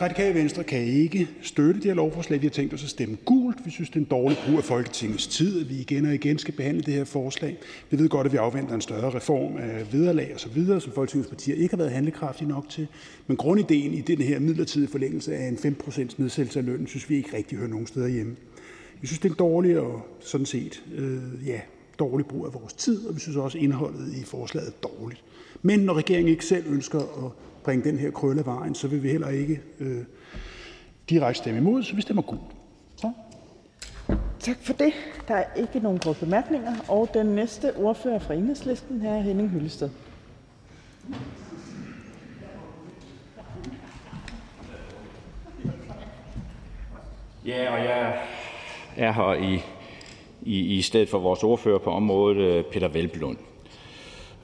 Radikale 0.01 0.35
Venstre 0.35 0.65
kan 0.65 0.81
ikke 0.81 1.29
støtte 1.43 1.75
det 1.75 1.85
her 1.85 1.95
lovforslag. 1.95 2.41
Vi 2.41 2.47
har 2.47 2.51
tænkt 2.51 2.75
os 2.75 2.85
at 2.85 2.91
stemme 2.91 3.17
gult. 3.25 3.59
Vi 3.65 3.71
synes, 3.71 3.89
det 3.91 3.97
er 3.97 4.01
en 4.01 4.07
dårlig 4.11 4.39
brug 4.47 4.59
af 4.59 4.65
Folketingets 4.65 5.27
tid, 5.27 5.61
at 5.61 5.71
vi 5.71 5.75
igen 5.75 6.07
og 6.07 6.15
igen 6.15 6.39
skal 6.39 6.55
behandle 6.55 6.83
det 6.83 6.95
her 6.95 7.05
forslag. 7.05 7.59
Vi 7.91 7.99
ved 7.99 8.09
godt, 8.09 8.27
at 8.27 8.33
vi 8.33 8.37
afventer 8.37 8.75
en 8.75 8.81
større 8.81 9.15
reform 9.15 9.57
af 9.57 9.93
vederlag 9.93 10.31
og 10.35 10.41
så 10.41 10.49
videre, 10.49 10.81
som 10.81 10.93
Folketingets 10.93 11.29
partier 11.29 11.57
ikke 11.57 11.73
har 11.73 11.77
været 11.77 11.91
handlekraftige 11.91 12.49
nok 12.49 12.69
til. 12.69 12.87
Men 13.27 13.37
grundideen 13.37 13.95
i 13.95 14.01
den 14.01 14.19
her 14.19 14.39
midlertidige 14.39 14.91
forlængelse 14.91 15.37
af 15.37 15.49
en 15.49 15.77
5% 15.87 16.01
nedsættelse 16.17 16.59
af 16.59 16.67
lønnen, 16.67 16.87
synes 16.87 17.11
vi 17.11 17.17
ikke 17.17 17.37
rigtig 17.37 17.59
hører 17.59 17.71
nogen 17.71 17.87
steder 17.87 18.09
hjemme. 18.09 18.37
Vi 19.01 19.07
synes, 19.07 19.19
det 19.19 19.29
er 19.29 19.33
en 19.33 19.39
dårlig 19.39 19.79
og 19.81 20.07
sådan 20.21 20.47
set 20.47 20.85
øh, 20.95 21.47
ja, 21.47 21.61
dårlig 21.99 22.27
brug 22.27 22.47
af 22.47 22.55
vores 22.55 22.73
tid, 22.73 23.07
og 23.07 23.15
vi 23.15 23.21
synes 23.21 23.37
også, 23.37 23.59
at 23.59 23.65
indholdet 23.65 24.15
i 24.23 24.25
forslaget 24.25 24.69
er 24.69 24.89
dårligt. 24.89 25.25
Men 25.63 25.81
når 25.81 25.95
regeringen 25.95 26.31
ikke 26.31 26.45
selv 26.45 26.65
ønsker 26.67 26.99
at 26.99 27.33
bringe 27.67 27.85
den 27.85 27.99
her 27.99 28.11
krølle 28.11 28.41
af 28.41 28.47
vejen, 28.47 28.75
så 28.75 28.89
vil 28.89 29.03
vi 29.03 29.09
heller 29.11 29.29
ikke 29.29 29.61
øh, 29.81 30.05
direkte 31.11 31.39
stemme 31.39 31.61
imod, 31.61 31.83
så 31.83 31.97
vi 31.97 32.03
stemmer 32.03 32.23
gult. 32.23 32.41
Tak. 32.97 33.11
Tak 34.41 34.57
for 34.63 34.73
det. 34.73 34.93
Der 35.29 35.35
er 35.35 35.55
ikke 35.57 35.79
nogen 35.79 35.99
korte 35.99 36.21
bemærkninger, 36.21 36.73
og 36.89 37.09
den 37.15 37.27
næste 37.27 37.77
ordfører 37.77 38.15
er 38.15 38.19
fra 38.19 38.35
Enhedslisten, 38.35 39.01
her 39.01 39.21
Henning 39.21 39.51
Hyllested. 39.51 39.91
Ja, 47.47 47.73
og 47.73 47.85
jeg 47.85 48.23
er 48.97 49.13
her 49.13 49.35
i, 49.35 49.61
i, 50.43 50.77
i 50.79 50.83
stedet 50.83 51.09
for 51.09 51.19
vores 51.19 51.43
ordfører 51.45 51.79
på 51.79 51.91
området, 51.91 52.37
øh, 52.37 52.65
Peter 52.73 52.89
Velblund. 52.89 53.37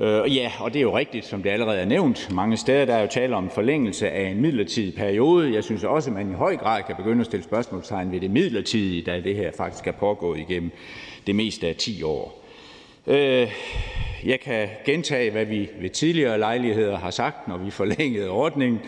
Øh, 0.02 0.36
ja, 0.36 0.52
og 0.60 0.72
det 0.72 0.78
er 0.78 0.82
jo 0.82 0.98
rigtigt, 0.98 1.24
som 1.24 1.42
det 1.42 1.50
allerede 1.50 1.78
er 1.80 1.84
nævnt. 1.84 2.28
Mange 2.34 2.56
steder 2.56 2.84
der 2.84 2.94
er 2.94 3.02
jo 3.02 3.08
tale 3.10 3.36
om 3.36 3.50
forlængelse 3.50 4.10
af 4.10 4.30
en 4.30 4.40
midlertidig 4.40 4.94
periode. 4.94 5.54
Jeg 5.54 5.64
synes 5.64 5.84
også, 5.84 6.10
at 6.10 6.14
man 6.14 6.30
i 6.30 6.34
høj 6.34 6.56
grad 6.56 6.82
kan 6.82 6.96
begynde 6.96 7.20
at 7.20 7.26
stille 7.26 7.44
spørgsmålstegn 7.44 8.12
ved 8.12 8.20
det 8.20 8.30
midlertidige, 8.30 9.02
da 9.02 9.20
det 9.20 9.36
her 9.36 9.50
faktisk 9.56 9.86
er 9.86 9.92
pågået 9.92 10.38
igennem 10.38 10.70
det 11.26 11.34
meste 11.34 11.68
af 11.68 11.76
10 11.76 12.02
år. 12.02 12.44
Øh, 13.06 13.52
jeg 14.24 14.40
kan 14.40 14.68
gentage, 14.84 15.30
hvad 15.30 15.44
vi 15.44 15.68
ved 15.80 15.90
tidligere 15.90 16.38
lejligheder 16.38 16.98
har 16.98 17.10
sagt, 17.10 17.48
når 17.48 17.56
vi 17.56 17.70
forlængede 17.70 18.30
ordningen. 18.30 18.80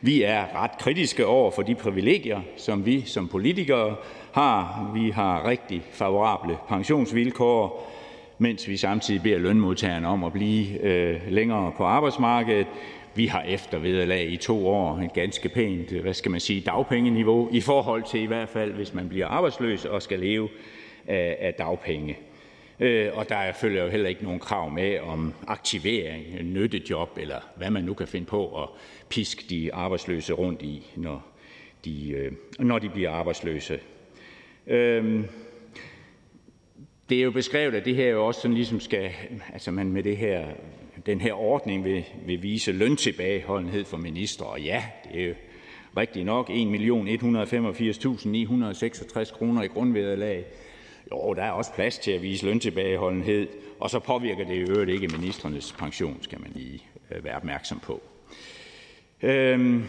Vi 0.00 0.22
er 0.22 0.62
ret 0.62 0.78
kritiske 0.78 1.26
over 1.26 1.50
for 1.50 1.62
de 1.62 1.74
privilegier, 1.74 2.40
som 2.56 2.86
vi 2.86 3.02
som 3.06 3.28
politikere 3.28 3.96
har. 4.32 4.90
Vi 4.94 5.10
har 5.10 5.48
rigtig 5.48 5.82
favorable 5.92 6.56
pensionsvilkår, 6.68 7.90
mens 8.38 8.68
vi 8.68 8.76
samtidig 8.76 9.22
beder 9.22 9.38
lønmodtagerne 9.38 10.08
om 10.08 10.24
at 10.24 10.32
blive 10.32 10.80
øh, 10.80 11.20
længere 11.28 11.72
på 11.76 11.84
arbejdsmarkedet. 11.84 12.66
Vi 13.14 13.26
har 13.26 13.42
eftervederlag 13.42 14.30
i 14.30 14.36
to 14.36 14.68
år, 14.68 14.98
et 14.98 15.12
ganske 15.12 15.48
pænt 15.48 15.90
hvad 15.90 16.14
skal 16.14 16.30
man 16.30 16.40
sige, 16.40 16.60
dagpengeniveau, 16.60 17.48
i 17.52 17.60
forhold 17.60 18.02
til 18.10 18.20
i 18.20 18.26
hvert 18.26 18.48
fald, 18.48 18.72
hvis 18.72 18.94
man 18.94 19.08
bliver 19.08 19.26
arbejdsløs 19.26 19.84
og 19.84 20.02
skal 20.02 20.18
leve 20.18 20.48
af, 21.06 21.36
af 21.40 21.54
dagpenge. 21.54 22.18
Øh, 22.80 23.10
og 23.14 23.28
der 23.28 23.52
følger 23.52 23.84
jo 23.84 23.90
heller 23.90 24.08
ikke 24.08 24.24
nogen 24.24 24.40
krav 24.40 24.70
med 24.70 24.98
om 24.98 25.34
aktivering, 25.46 26.42
nyttejob 26.42 27.18
eller 27.20 27.40
hvad 27.56 27.70
man 27.70 27.84
nu 27.84 27.94
kan 27.94 28.08
finde 28.08 28.26
på 28.26 28.62
at 28.62 28.68
piske 29.08 29.44
de 29.50 29.74
arbejdsløse 29.74 30.32
rundt 30.32 30.62
i, 30.62 30.86
når 30.96 31.26
de, 31.84 32.10
øh, 32.10 32.32
når 32.58 32.78
de 32.78 32.88
bliver 32.88 33.10
arbejdsløse. 33.10 33.80
Øhm, 34.66 35.24
det 37.08 37.18
er 37.18 37.22
jo 37.22 37.30
beskrevet, 37.30 37.74
at 37.74 37.84
det 37.84 37.96
her 37.96 38.08
jo 38.08 38.26
også 38.26 38.40
sådan 38.40 38.54
ligesom 38.54 38.80
skal, 38.80 39.10
altså 39.52 39.70
man 39.70 39.92
med 39.92 40.02
det 40.02 40.16
her, 40.16 40.46
den 41.06 41.20
her 41.20 41.32
ordning 41.32 41.84
vil, 41.84 42.04
vil 42.26 42.42
vise 42.42 42.72
løntilbageholdenhed 42.72 43.84
for 43.84 43.96
ministre. 43.96 44.46
Og 44.46 44.60
ja, 44.60 44.84
det 45.04 45.22
er 45.22 45.28
jo 45.28 45.34
rigtigt 45.96 46.26
nok 46.26 46.50
1.185.966 46.50 49.38
kroner 49.38 49.62
i 49.62 49.66
grundvederlag. 49.66 50.44
Jo, 51.12 51.34
der 51.34 51.42
er 51.42 51.50
også 51.50 51.72
plads 51.74 51.98
til 51.98 52.10
at 52.10 52.22
vise 52.22 52.46
løntilbageholdenhed, 52.46 53.48
og 53.80 53.90
så 53.90 53.98
påvirker 53.98 54.44
det 54.44 54.54
i 54.54 54.70
øvrigt 54.70 54.90
ikke 54.90 55.08
ministernes 55.08 55.74
pension, 55.78 56.18
skal 56.20 56.40
man 56.40 56.52
lige 56.54 56.82
øh, 57.10 57.24
være 57.24 57.36
opmærksom 57.36 57.80
på. 57.80 58.02
Øhm, 59.22 59.84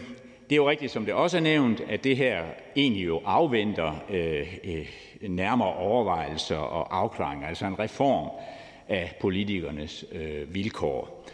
det 0.50 0.56
er 0.56 0.56
jo 0.56 0.70
rigtigt, 0.70 0.92
som 0.92 1.04
det 1.04 1.14
også 1.14 1.36
er 1.36 1.40
nævnt, 1.40 1.80
at 1.88 2.04
det 2.04 2.16
her 2.16 2.42
egentlig 2.76 3.06
jo 3.06 3.20
afventer 3.24 4.04
øh, 4.10 4.56
øh, 4.64 4.86
nærmere 5.28 5.74
overvejelser 5.74 6.56
og 6.56 6.98
afklaringer, 6.98 7.48
altså 7.48 7.66
en 7.66 7.78
reform 7.78 8.28
af 8.88 9.16
politikernes 9.20 10.04
øh, 10.12 10.54
vilkår. 10.54 11.26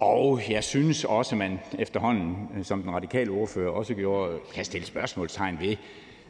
Og 0.00 0.40
jeg 0.50 0.64
synes 0.64 1.04
også, 1.04 1.34
at 1.34 1.38
man 1.38 1.60
efterhånden, 1.78 2.48
som 2.62 2.82
den 2.82 2.94
radikale 2.94 3.30
ordfører 3.30 3.70
også 3.70 3.94
gjorde, 3.94 4.38
kan 4.54 4.64
stille 4.64 4.86
spørgsmålstegn 4.86 5.58
ved, 5.60 5.76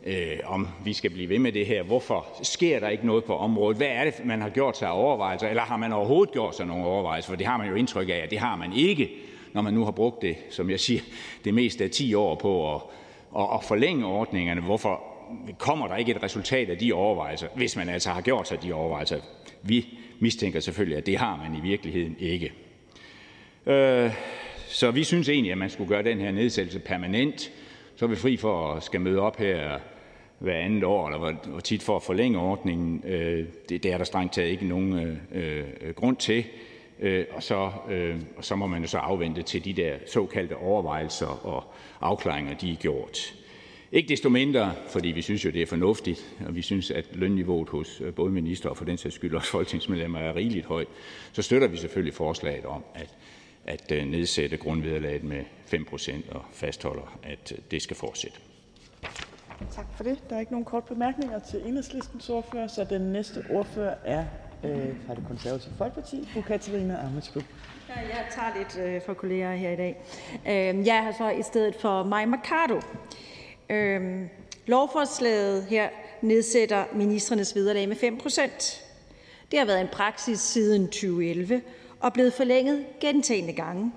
øh, 0.06 0.38
om 0.44 0.68
vi 0.84 0.92
skal 0.92 1.10
blive 1.10 1.28
ved 1.28 1.38
med 1.38 1.52
det 1.52 1.66
her. 1.66 1.82
Hvorfor 1.82 2.26
sker 2.42 2.80
der 2.80 2.88
ikke 2.88 3.06
noget 3.06 3.24
på 3.24 3.36
området? 3.36 3.76
Hvad 3.76 3.88
er 3.90 4.04
det, 4.04 4.24
man 4.24 4.40
har 4.40 4.48
gjort 4.48 4.76
sig 4.76 4.88
af 4.88 4.98
overvejelser? 4.98 5.48
Eller 5.48 5.62
har 5.62 5.76
man 5.76 5.92
overhovedet 5.92 6.32
gjort 6.32 6.56
sig 6.56 6.66
nogle 6.66 6.84
overvejelser? 6.84 7.30
For 7.30 7.36
det 7.36 7.46
har 7.46 7.56
man 7.56 7.68
jo 7.68 7.74
indtryk 7.74 8.08
af, 8.08 8.20
at 8.24 8.30
det 8.30 8.38
har 8.38 8.56
man 8.56 8.72
ikke, 8.72 9.10
når 9.54 9.62
man 9.62 9.74
nu 9.74 9.84
har 9.84 9.90
brugt 9.90 10.22
det, 10.22 10.36
som 10.50 10.70
jeg 10.70 10.80
siger, 10.80 11.00
det 11.44 11.54
meste 11.54 11.84
af 11.84 11.90
10 11.90 12.14
år 12.14 12.34
på 12.34 12.74
at, 12.74 12.80
at, 13.38 13.48
at 13.54 13.64
forlænge 13.64 14.06
ordningerne. 14.06 14.60
Hvorfor 14.60 15.00
kommer 15.58 15.88
der 15.88 15.96
ikke 15.96 16.12
et 16.12 16.22
resultat 16.22 16.70
af 16.70 16.78
de 16.78 16.92
overvejelser, 16.92 17.46
hvis 17.54 17.76
man 17.76 17.88
altså 17.88 18.10
har 18.10 18.20
gjort 18.20 18.48
sig 18.48 18.62
de 18.62 18.72
overvejelser? 18.72 19.20
Vi 19.62 19.86
mistænker 20.20 20.60
selvfølgelig, 20.60 20.98
at 20.98 21.06
det 21.06 21.18
har 21.18 21.36
man 21.36 21.58
i 21.58 21.60
virkeligheden 21.60 22.16
ikke. 22.18 22.52
Øh, 23.66 24.10
så 24.68 24.90
vi 24.90 25.04
synes 25.04 25.28
egentlig, 25.28 25.52
at 25.52 25.58
man 25.58 25.70
skulle 25.70 25.88
gøre 25.88 26.02
den 26.02 26.20
her 26.20 26.32
nedsættelse 26.32 26.78
permanent, 26.78 27.52
så 27.96 28.04
er 28.04 28.08
vi 28.08 28.16
fri 28.16 28.36
for 28.36 28.72
at 28.74 28.82
skal 28.82 29.00
møde 29.00 29.20
op 29.20 29.36
her 29.36 29.78
hver 30.38 30.58
andet 30.58 30.84
år, 30.84 31.08
eller 31.08 31.34
hvor 31.48 31.60
tit 31.60 31.82
for 31.82 31.96
at 31.96 32.02
forlænge 32.02 32.38
ordningen. 32.38 33.02
Øh, 33.06 33.46
det, 33.68 33.82
det 33.82 33.92
er 33.92 33.98
der 33.98 34.04
strengt 34.04 34.32
taget 34.32 34.50
ikke 34.50 34.66
nogen 34.66 34.98
øh, 35.32 35.64
øh, 35.80 35.94
grund 35.94 36.16
til. 36.16 36.44
Øh, 37.02 37.26
og, 37.30 37.42
så, 37.42 37.70
øh, 37.90 38.20
og 38.36 38.44
så 38.44 38.56
må 38.56 38.66
man 38.66 38.82
jo 38.82 38.88
så 38.88 38.98
afvente 38.98 39.42
til 39.42 39.64
de 39.64 39.72
der 39.72 39.96
såkaldte 40.06 40.56
overvejelser 40.56 41.46
og 41.46 41.64
afklaringer, 42.00 42.54
de 42.54 42.72
er 42.72 42.76
gjort. 42.76 43.34
Ikke 43.92 44.08
desto 44.08 44.28
mindre, 44.28 44.72
fordi 44.88 45.08
vi 45.08 45.22
synes 45.22 45.44
jo, 45.44 45.50
det 45.50 45.62
er 45.62 45.66
fornuftigt, 45.66 46.34
og 46.46 46.54
vi 46.54 46.62
synes, 46.62 46.90
at 46.90 47.06
lønniveauet 47.12 47.68
hos 47.68 48.00
øh, 48.00 48.14
både 48.14 48.32
minister 48.32 48.68
og 48.68 48.76
for 48.76 48.84
den 48.84 48.98
sags 48.98 49.14
skyld 49.14 49.34
også 49.34 49.50
folketingsmedlemmer 49.56 50.18
er 50.18 50.36
rigeligt 50.36 50.66
højt, 50.66 50.88
så 51.32 51.42
støtter 51.42 51.68
vi 51.68 51.76
selvfølgelig 51.76 52.14
forslaget 52.14 52.64
om 52.64 52.84
at, 52.94 53.16
at 53.64 53.92
øh, 53.92 54.04
nedsætte 54.04 54.56
grundvederlaget 54.56 55.24
med 55.24 55.44
5% 55.74 56.34
og 56.34 56.42
fastholder, 56.52 57.18
at 57.22 57.52
øh, 57.52 57.58
det 57.70 57.82
skal 57.82 57.96
fortsætte. 57.96 58.38
Tak 59.70 59.86
for 59.96 60.04
det. 60.04 60.18
Der 60.30 60.36
er 60.36 60.40
ikke 60.40 60.52
nogen 60.52 60.64
kort 60.64 60.84
bemærkninger 60.84 61.38
til 61.38 61.62
enhedslistens 61.66 62.28
ordfører, 62.28 62.66
så 62.66 62.86
den 62.90 63.00
næste 63.00 63.44
ordfører 63.50 63.94
er 64.04 64.24
øh, 64.64 64.94
fra 65.06 65.14
det 65.14 65.24
konservative 65.28 65.74
Folkeparti, 65.78 66.28
fru 66.32 66.40
Katarina 66.40 67.06
Amitsbøl. 67.06 67.44
Ja, 67.88 68.00
jeg 68.00 68.26
tager 68.34 68.58
lidt 68.58 68.86
øh, 68.86 69.02
for 69.06 69.14
kolleger 69.14 69.54
her 69.54 69.70
i 69.70 69.76
dag. 69.76 70.02
Øh, 70.46 70.86
jeg 70.86 71.02
har 71.02 71.14
så 71.18 71.30
i 71.30 71.42
stedet 71.42 71.74
for 71.74 72.02
Maja 72.02 72.26
Mercado. 72.26 72.80
Øh, 73.70 74.26
lovforslaget 74.66 75.64
her 75.64 75.88
nedsætter 76.20 76.84
ministrenes 76.92 77.54
vederlag 77.54 77.88
med 77.88 77.96
5 77.96 78.18
procent. 78.18 78.84
Det 79.50 79.58
har 79.58 79.66
været 79.66 79.80
en 79.80 79.88
praksis 79.92 80.40
siden 80.40 80.86
2011 80.86 81.62
og 82.00 82.12
blevet 82.12 82.32
forlænget 82.32 82.84
gentagende 83.00 83.52
gange. 83.52 83.92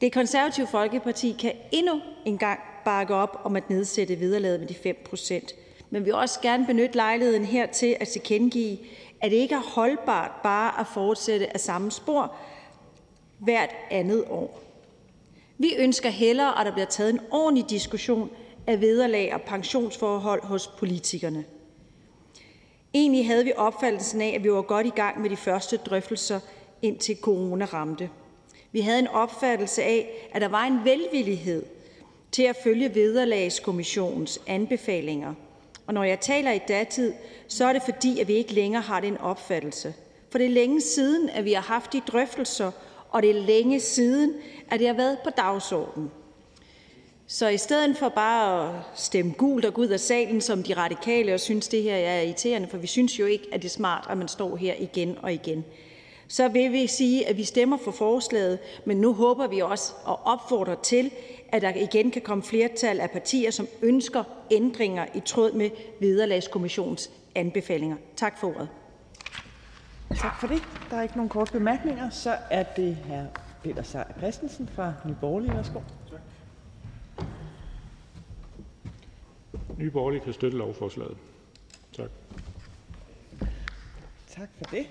Det 0.00 0.12
konservative 0.12 0.66
Folkeparti 0.66 1.36
kan 1.40 1.52
endnu 1.72 2.00
en 2.24 2.38
gang 2.38 2.60
bakke 2.84 3.14
op 3.14 3.40
om 3.44 3.56
at 3.56 3.70
nedsætte 3.70 4.20
vederlaget 4.20 4.60
med 4.60 4.68
de 4.68 4.74
5 4.74 4.96
procent. 5.04 5.54
Men 5.90 6.02
vi 6.02 6.04
vil 6.04 6.14
også 6.14 6.40
gerne 6.40 6.66
benytte 6.66 6.94
lejligheden 6.94 7.44
her 7.44 7.66
til 7.66 7.96
at 8.00 8.08
tilkendegive, 8.08 8.78
at 9.24 9.30
det 9.30 9.36
ikke 9.36 9.54
er 9.54 9.74
holdbart 9.74 10.30
bare 10.42 10.80
at 10.80 10.86
fortsætte 10.86 11.52
af 11.54 11.60
samme 11.60 11.90
spor 11.90 12.34
hvert 13.38 13.70
andet 13.90 14.24
år. 14.30 14.60
Vi 15.58 15.74
ønsker 15.78 16.08
hellere, 16.08 16.60
at 16.60 16.66
der 16.66 16.72
bliver 16.72 16.86
taget 16.86 17.10
en 17.14 17.20
ordentlig 17.30 17.70
diskussion 17.70 18.30
af 18.66 18.80
vederlag 18.80 19.34
og 19.34 19.40
pensionsforhold 19.40 20.44
hos 20.44 20.66
politikerne. 20.66 21.44
Egentlig 22.94 23.26
havde 23.26 23.44
vi 23.44 23.52
opfattelsen 23.56 24.20
af, 24.20 24.32
at 24.34 24.44
vi 24.44 24.52
var 24.52 24.62
godt 24.62 24.86
i 24.86 24.90
gang 24.90 25.20
med 25.20 25.30
de 25.30 25.36
første 25.36 25.76
drøftelser, 25.76 26.40
indtil 26.82 27.16
corona 27.20 27.64
ramte. 27.64 28.10
Vi 28.72 28.80
havde 28.80 28.98
en 28.98 29.08
opfattelse 29.08 29.82
af, 29.82 30.28
at 30.32 30.42
der 30.42 30.48
var 30.48 30.64
en 30.64 30.84
velvillighed 30.84 31.64
til 32.32 32.42
at 32.42 32.56
følge 32.64 32.94
vederlagskommissionens 32.94 34.40
anbefalinger. 34.46 35.34
Og 35.86 35.94
når 35.94 36.04
jeg 36.04 36.20
taler 36.20 36.52
i 36.52 36.60
datid, 36.68 37.12
så 37.48 37.64
er 37.64 37.72
det 37.72 37.82
fordi, 37.82 38.20
at 38.20 38.28
vi 38.28 38.32
ikke 38.32 38.52
længere 38.52 38.82
har 38.82 39.00
den 39.00 39.18
opfattelse. 39.18 39.94
For 40.30 40.38
det 40.38 40.46
er 40.46 40.50
længe 40.50 40.80
siden, 40.80 41.28
at 41.28 41.44
vi 41.44 41.52
har 41.52 41.62
haft 41.62 41.92
de 41.92 42.00
drøftelser, 42.00 42.70
og 43.10 43.22
det 43.22 43.30
er 43.30 43.42
længe 43.42 43.80
siden, 43.80 44.34
at 44.70 44.80
det 44.80 44.86
har 44.86 44.94
været 44.94 45.18
på 45.24 45.30
dagsordenen. 45.30 46.10
Så 47.26 47.48
i 47.48 47.56
stedet 47.56 47.96
for 47.96 48.08
bare 48.08 48.68
at 48.68 48.82
stemme 48.94 49.32
gult 49.32 49.64
og 49.64 49.74
gå 49.74 49.82
ud 49.82 49.88
af 49.88 50.00
salen 50.00 50.40
som 50.40 50.62
de 50.62 50.74
radikale 50.74 51.34
og 51.34 51.40
synes, 51.40 51.68
det 51.68 51.82
her 51.82 51.96
er 51.96 52.20
irriterende, 52.20 52.68
for 52.68 52.76
vi 52.76 52.86
synes 52.86 53.18
jo 53.18 53.26
ikke, 53.26 53.46
at 53.52 53.62
det 53.62 53.68
er 53.68 53.72
smart, 53.72 54.06
at 54.10 54.18
man 54.18 54.28
står 54.28 54.56
her 54.56 54.74
igen 54.78 55.18
og 55.22 55.32
igen, 55.32 55.64
så 56.28 56.48
vil 56.48 56.72
vi 56.72 56.86
sige, 56.86 57.28
at 57.28 57.36
vi 57.36 57.44
stemmer 57.44 57.76
for 57.76 57.90
forslaget, 57.90 58.58
men 58.84 58.96
nu 58.96 59.12
håber 59.12 59.46
vi 59.46 59.60
også 59.60 59.92
og 60.04 60.20
opfordrer 60.24 60.74
til, 60.74 61.10
at 61.54 61.62
der 61.62 61.74
igen 61.74 62.10
kan 62.10 62.22
komme 62.22 62.44
flertal 62.44 63.00
af 63.00 63.10
partier, 63.10 63.50
som 63.50 63.66
ønsker 63.82 64.24
ændringer 64.50 65.06
i 65.14 65.20
tråd 65.20 65.52
med 65.52 65.70
Vederlagskommissionens 66.00 67.10
anbefalinger. 67.34 67.96
Tak 68.16 68.38
for 68.38 68.48
ordet. 68.48 68.68
Tak 70.16 70.40
for 70.40 70.46
det. 70.46 70.62
Der 70.90 70.96
er 70.96 71.02
ikke 71.02 71.16
nogen 71.16 71.28
korte 71.28 71.52
bemærkninger. 71.52 72.10
Så 72.10 72.36
er 72.50 72.62
det 72.62 72.96
hr. 72.96 73.38
Peter 73.62 73.82
Seier 73.82 74.04
Christensen 74.18 74.68
fra 74.74 74.92
Nye 75.04 75.16
Borgerlige. 75.20 75.54
Værsgo. 75.54 75.80
Nye 79.78 79.90
Borgerlige 79.90 80.20
kan 80.20 80.32
støtte 80.32 80.58
lovforslaget. 80.58 81.16
Tak. 81.96 82.10
Tak 84.30 84.48
for 84.58 84.64
det. 84.64 84.86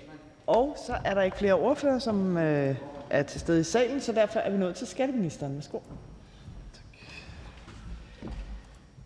Og 0.46 0.76
så 0.86 0.96
er 1.04 1.14
der 1.14 1.22
ikke 1.22 1.36
flere 1.36 1.54
ordfører, 1.54 1.98
som 1.98 2.36
øh, 2.36 2.76
er 3.10 3.22
til 3.22 3.40
stede 3.40 3.60
i 3.60 3.64
salen, 3.64 4.00
så 4.00 4.12
derfor 4.12 4.38
er 4.38 4.50
vi 4.50 4.58
nået 4.58 4.74
til 4.74 4.86
skatteministeren. 4.86 5.54
Værsgo. 5.54 5.78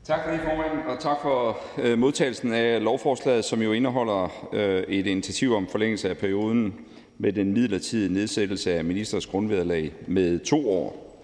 Tak 0.08 0.24
for 0.24 0.30
det, 0.30 0.40
formand, 0.40 0.86
og 0.86 0.98
tak 1.00 1.16
for 1.22 1.58
øh, 1.78 1.98
modtagelsen 1.98 2.52
af 2.52 2.82
lovforslaget, 2.82 3.44
som 3.44 3.62
jo 3.62 3.72
indeholder 3.72 4.48
øh, 4.52 4.82
et 4.82 5.06
initiativ 5.06 5.54
om 5.54 5.66
forlængelse 5.66 6.10
af 6.10 6.18
perioden 6.18 6.74
med 7.18 7.32
den 7.32 7.52
midlertidige 7.52 8.14
nedsættelse 8.14 8.74
af 8.74 8.84
ministers 8.84 9.26
grundvederlag 9.26 9.92
med 10.06 10.38
to 10.38 10.70
år. 10.70 11.20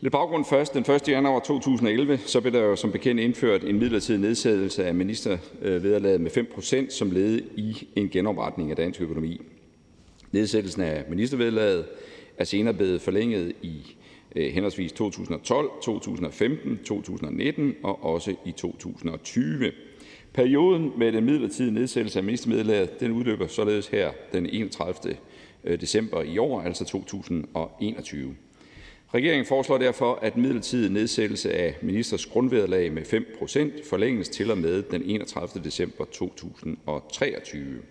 Lidt 0.00 0.12
baggrund 0.12 0.44
først. 0.44 0.74
Den 0.74 0.90
1. 0.92 1.08
januar 1.08 1.40
2011 1.40 2.18
så 2.18 2.40
blev 2.40 2.52
der 2.52 2.60
jo 2.60 2.76
som 2.76 2.92
bekendt 2.92 3.20
indført 3.20 3.64
en 3.64 3.78
midlertidig 3.78 4.20
nedsættelse 4.20 4.86
af 4.86 4.94
ministervederlaget 4.94 6.20
med 6.20 6.30
5 6.30 6.46
procent 6.54 6.92
som 6.92 7.10
led 7.10 7.40
i 7.56 7.88
en 7.96 8.08
genopretning 8.08 8.70
af 8.70 8.76
dansk 8.76 9.00
økonomi. 9.00 9.40
Nedsættelsen 10.32 10.82
af 10.82 11.04
ministervederlaget 11.08 11.84
er 12.38 12.44
senere 12.44 12.74
blevet 12.74 13.00
forlænget 13.00 13.52
i 13.62 13.96
øh, 14.00 14.05
Øh, 14.36 14.52
henholdsvis 14.52 14.92
2012, 14.92 15.70
2015, 15.82 16.78
2019 16.84 17.74
og 17.82 18.04
også 18.04 18.34
i 18.44 18.52
2020. 18.52 19.72
Perioden 20.32 20.92
med 20.96 21.12
den 21.12 21.24
midlertidige 21.24 21.74
nedsættelse 21.74 22.18
af 22.18 22.24
ministervederlaget 22.24 23.00
den 23.00 23.12
udløber 23.12 23.46
således 23.46 23.86
her 23.86 24.10
den 24.32 24.46
31. 24.46 25.16
Øh, 25.64 25.80
december 25.80 26.22
i 26.22 26.38
år, 26.38 26.60
altså 26.60 26.84
2021. 26.84 28.36
Regeringen 29.14 29.46
foreslår 29.46 29.78
derfor, 29.78 30.18
at 30.22 30.36
midlertidig 30.36 30.92
nedsættelse 30.92 31.52
af 31.52 31.76
ministers 31.82 32.26
grundvederlag 32.26 32.92
med 32.92 33.02
5% 33.02 33.88
forlænges 33.88 34.28
til 34.28 34.50
og 34.50 34.58
med 34.58 34.82
den 34.82 35.02
31. 35.02 35.64
december 35.64 36.04
2023. 36.04 37.82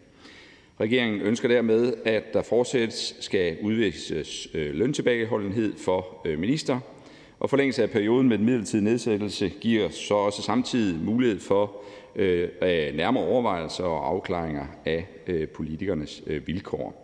Regeringen 0.80 1.22
ønsker 1.22 1.48
dermed, 1.48 1.94
at 2.06 2.34
der 2.34 2.42
fortsat 2.42 2.94
skal 3.20 3.58
udvises 3.62 4.48
øh, 4.54 4.74
løntilbageholdenhed 4.74 5.74
for 5.78 6.22
øh, 6.26 6.40
minister, 6.40 6.80
og 7.40 7.50
forlængelse 7.50 7.84
af 7.84 7.90
perioden 7.90 8.30
med 8.30 8.38
den 8.38 8.46
midlertidige 8.46 8.84
nedsættelse 8.84 9.50
giver 9.62 9.90
så 9.90 10.14
også 10.14 10.42
samtidig 10.42 11.06
mulighed 11.06 11.40
for 11.40 11.82
øh, 12.16 12.50
nærmere 12.96 13.24
overvejelser 13.24 13.84
og 13.84 14.08
afklaringer 14.08 14.66
af 14.86 15.08
øh, 15.28 15.48
politikernes 15.48 16.24
vilkår. 16.46 17.02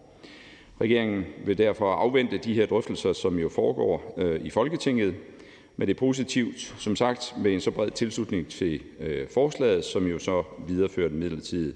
Regeringen 0.82 1.26
vil 1.46 1.58
derfor 1.58 1.92
afvente 1.92 2.38
de 2.38 2.54
her 2.54 2.66
drøftelser, 2.66 3.14
som 3.14 3.40
jo 3.40 3.50
foregår 3.50 4.20
i 4.44 4.50
Folketinget, 4.50 5.16
men 5.78 5.88
det 5.88 5.94
er 5.94 6.00
positivt, 6.00 6.76
som 6.78 6.96
sagt, 6.96 7.36
med 7.44 7.54
en 7.54 7.62
så 7.62 7.72
bred 7.72 7.92
tilslutning 7.92 8.48
til 8.48 8.82
forslaget, 9.34 9.86
som 9.86 10.08
jo 10.08 10.20
så 10.20 10.44
viderefører 10.68 11.10
den 11.10 11.20
midlertidige 11.20 11.74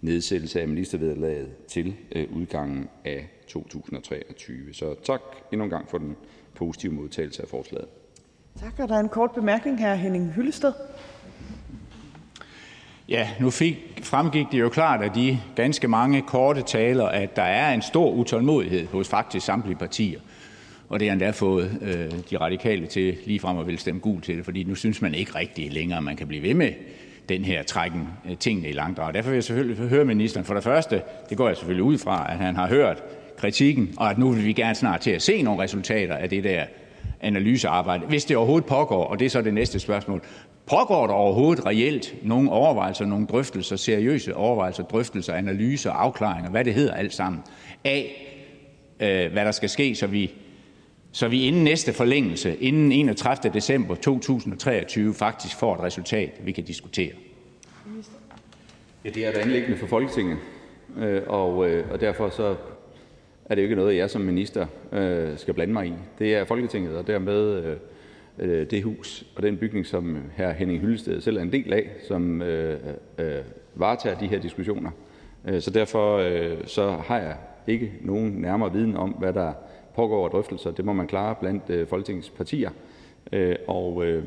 nedsættelse 0.00 0.60
af 0.60 0.68
ministervederlaget 0.68 1.48
til 1.68 1.94
øh, 2.12 2.26
udgangen 2.32 2.88
af 3.04 3.28
2023. 3.48 4.74
Så 4.74 4.94
tak 5.04 5.20
endnu 5.52 5.64
en 5.64 5.70
gang 5.70 5.88
for 5.88 5.98
den 5.98 6.16
positive 6.54 6.92
modtagelse 6.92 7.42
af 7.42 7.48
forslaget. 7.48 7.88
Tak, 8.60 8.78
og 8.78 8.88
der 8.88 8.94
er 8.94 9.00
en 9.00 9.08
kort 9.08 9.30
bemærkning 9.34 9.78
her, 9.78 9.94
Henning 9.94 10.32
Hyllested. 10.32 10.72
Ja, 13.08 13.28
nu 13.40 13.50
fik, 13.50 14.00
fremgik 14.02 14.46
det 14.52 14.60
jo 14.60 14.68
klart 14.68 15.02
af 15.02 15.10
de 15.10 15.38
ganske 15.56 15.88
mange 15.88 16.22
korte 16.22 16.62
taler, 16.62 17.06
at 17.06 17.36
der 17.36 17.42
er 17.42 17.74
en 17.74 17.82
stor 17.82 18.10
utålmodighed 18.12 18.86
hos 18.86 19.08
faktisk 19.08 19.46
samtlige 19.46 19.76
partier. 19.76 20.20
Og 20.88 21.00
det 21.00 21.08
har 21.08 21.12
endda 21.12 21.30
fået 21.30 21.78
øh, 21.82 22.12
de 22.30 22.36
radikale 22.36 22.86
til 22.86 23.16
ligefrem 23.24 23.58
at 23.58 23.66
ville 23.66 23.80
stemme 23.80 24.00
gul 24.00 24.20
til 24.20 24.36
det, 24.36 24.44
fordi 24.44 24.64
nu 24.64 24.74
synes 24.74 25.02
man 25.02 25.14
ikke 25.14 25.34
rigtig 25.34 25.72
længere, 25.72 26.02
man 26.02 26.16
kan 26.16 26.28
blive 26.28 26.42
ved 26.42 26.54
med 26.54 26.72
den 27.28 27.44
her 27.44 27.62
trækken 27.62 28.08
øh, 28.30 28.36
tingene 28.36 28.68
i 28.68 28.72
langdrag. 28.72 29.14
Derfor 29.14 29.30
vil 29.30 29.36
jeg 29.36 29.44
selvfølgelig 29.44 29.88
høre 29.88 30.04
ministeren 30.04 30.46
for 30.46 30.54
det 30.54 30.62
første, 30.64 31.02
det 31.30 31.36
går 31.36 31.48
jeg 31.48 31.56
selvfølgelig 31.56 31.84
ud 31.84 31.98
fra, 31.98 32.26
at 32.32 32.38
han 32.38 32.56
har 32.56 32.68
hørt 32.68 33.02
kritikken, 33.36 33.94
og 33.96 34.10
at 34.10 34.18
nu 34.18 34.30
vil 34.30 34.44
vi 34.44 34.52
gerne 34.52 34.74
snart 34.74 35.00
til 35.00 35.10
at 35.10 35.22
se 35.22 35.42
nogle 35.42 35.62
resultater 35.62 36.14
af 36.14 36.28
det 36.28 36.44
der 36.44 36.64
analysearbejde, 37.20 38.06
hvis 38.06 38.24
det 38.24 38.36
overhovedet 38.36 38.68
pågår, 38.68 39.04
og 39.04 39.18
det 39.18 39.24
er 39.24 39.30
så 39.30 39.42
det 39.42 39.54
næste 39.54 39.78
spørgsmål. 39.78 40.22
Pågår 40.66 41.06
der 41.06 41.14
overhovedet 41.14 41.66
reelt 41.66 42.14
nogle 42.22 42.50
overvejelser, 42.50 43.04
nogle 43.04 43.26
drøftelser, 43.26 43.76
seriøse 43.76 44.36
overvejelser, 44.36 44.82
drøftelser, 44.82 45.34
analyser, 45.34 45.90
afklaringer, 45.90 46.50
hvad 46.50 46.64
det 46.64 46.74
hedder 46.74 46.94
alt 46.94 47.14
sammen, 47.14 47.42
af 47.84 48.26
øh, 49.00 49.32
hvad 49.32 49.44
der 49.44 49.50
skal 49.50 49.68
ske, 49.68 49.94
så 49.94 50.06
vi, 50.06 50.32
så 51.16 51.28
vi 51.28 51.42
inden 51.42 51.64
næste 51.64 51.92
forlængelse, 51.92 52.56
inden 52.56 52.92
31. 52.92 53.52
december 53.54 53.94
2023, 53.94 55.14
faktisk 55.14 55.58
får 55.58 55.74
et 55.74 55.80
resultat, 55.80 56.40
vi 56.40 56.52
kan 56.52 56.64
diskutere? 56.64 57.12
Ja, 59.04 59.10
det 59.10 59.26
er 59.26 59.30
et 59.30 59.36
anlæggende 59.36 59.76
for 59.76 59.86
Folketinget, 59.86 60.38
øh, 60.98 61.22
og, 61.26 61.70
øh, 61.70 61.92
og 61.92 62.00
derfor 62.00 62.28
så 62.28 62.56
er 63.44 63.54
det 63.54 63.62
jo 63.62 63.64
ikke 63.64 63.76
noget, 63.76 63.96
jeg 63.96 64.10
som 64.10 64.20
minister 64.20 64.66
øh, 64.92 65.38
skal 65.38 65.54
blande 65.54 65.72
mig 65.72 65.86
i. 65.86 65.92
Det 66.18 66.34
er 66.34 66.44
Folketinget, 66.44 66.96
og 66.96 67.06
dermed 67.06 67.76
øh, 68.38 68.70
det 68.70 68.82
hus 68.82 69.24
og 69.36 69.42
den 69.42 69.56
bygning, 69.56 69.86
som 69.86 70.18
hr. 70.36 70.50
Henning 70.50 70.80
Hyllested 70.80 71.20
selv 71.20 71.36
er 71.36 71.42
en 71.42 71.52
del 71.52 71.72
af, 71.72 71.90
som 72.08 72.42
øh, 72.42 72.80
øh, 73.18 73.34
varetager 73.74 74.18
de 74.18 74.26
her 74.26 74.38
diskussioner. 74.38 74.90
Så 75.60 75.70
derfor 75.70 76.16
øh, 76.16 76.56
så 76.66 76.90
har 76.90 77.18
jeg 77.18 77.36
ikke 77.66 77.92
nogen 78.00 78.32
nærmere 78.32 78.72
viden 78.72 78.96
om, 78.96 79.10
hvad 79.10 79.32
der 79.32 79.52
pågår 79.96 80.28
drøftelser. 80.28 80.70
Det 80.70 80.84
må 80.84 80.92
man 80.92 81.06
klare 81.06 81.34
blandt 81.40 81.70
øh, 81.70 81.88
Folketingets 81.88 82.30
partier. 82.30 82.70
Øh, 83.32 83.56
og 83.66 84.04
øh, 84.04 84.24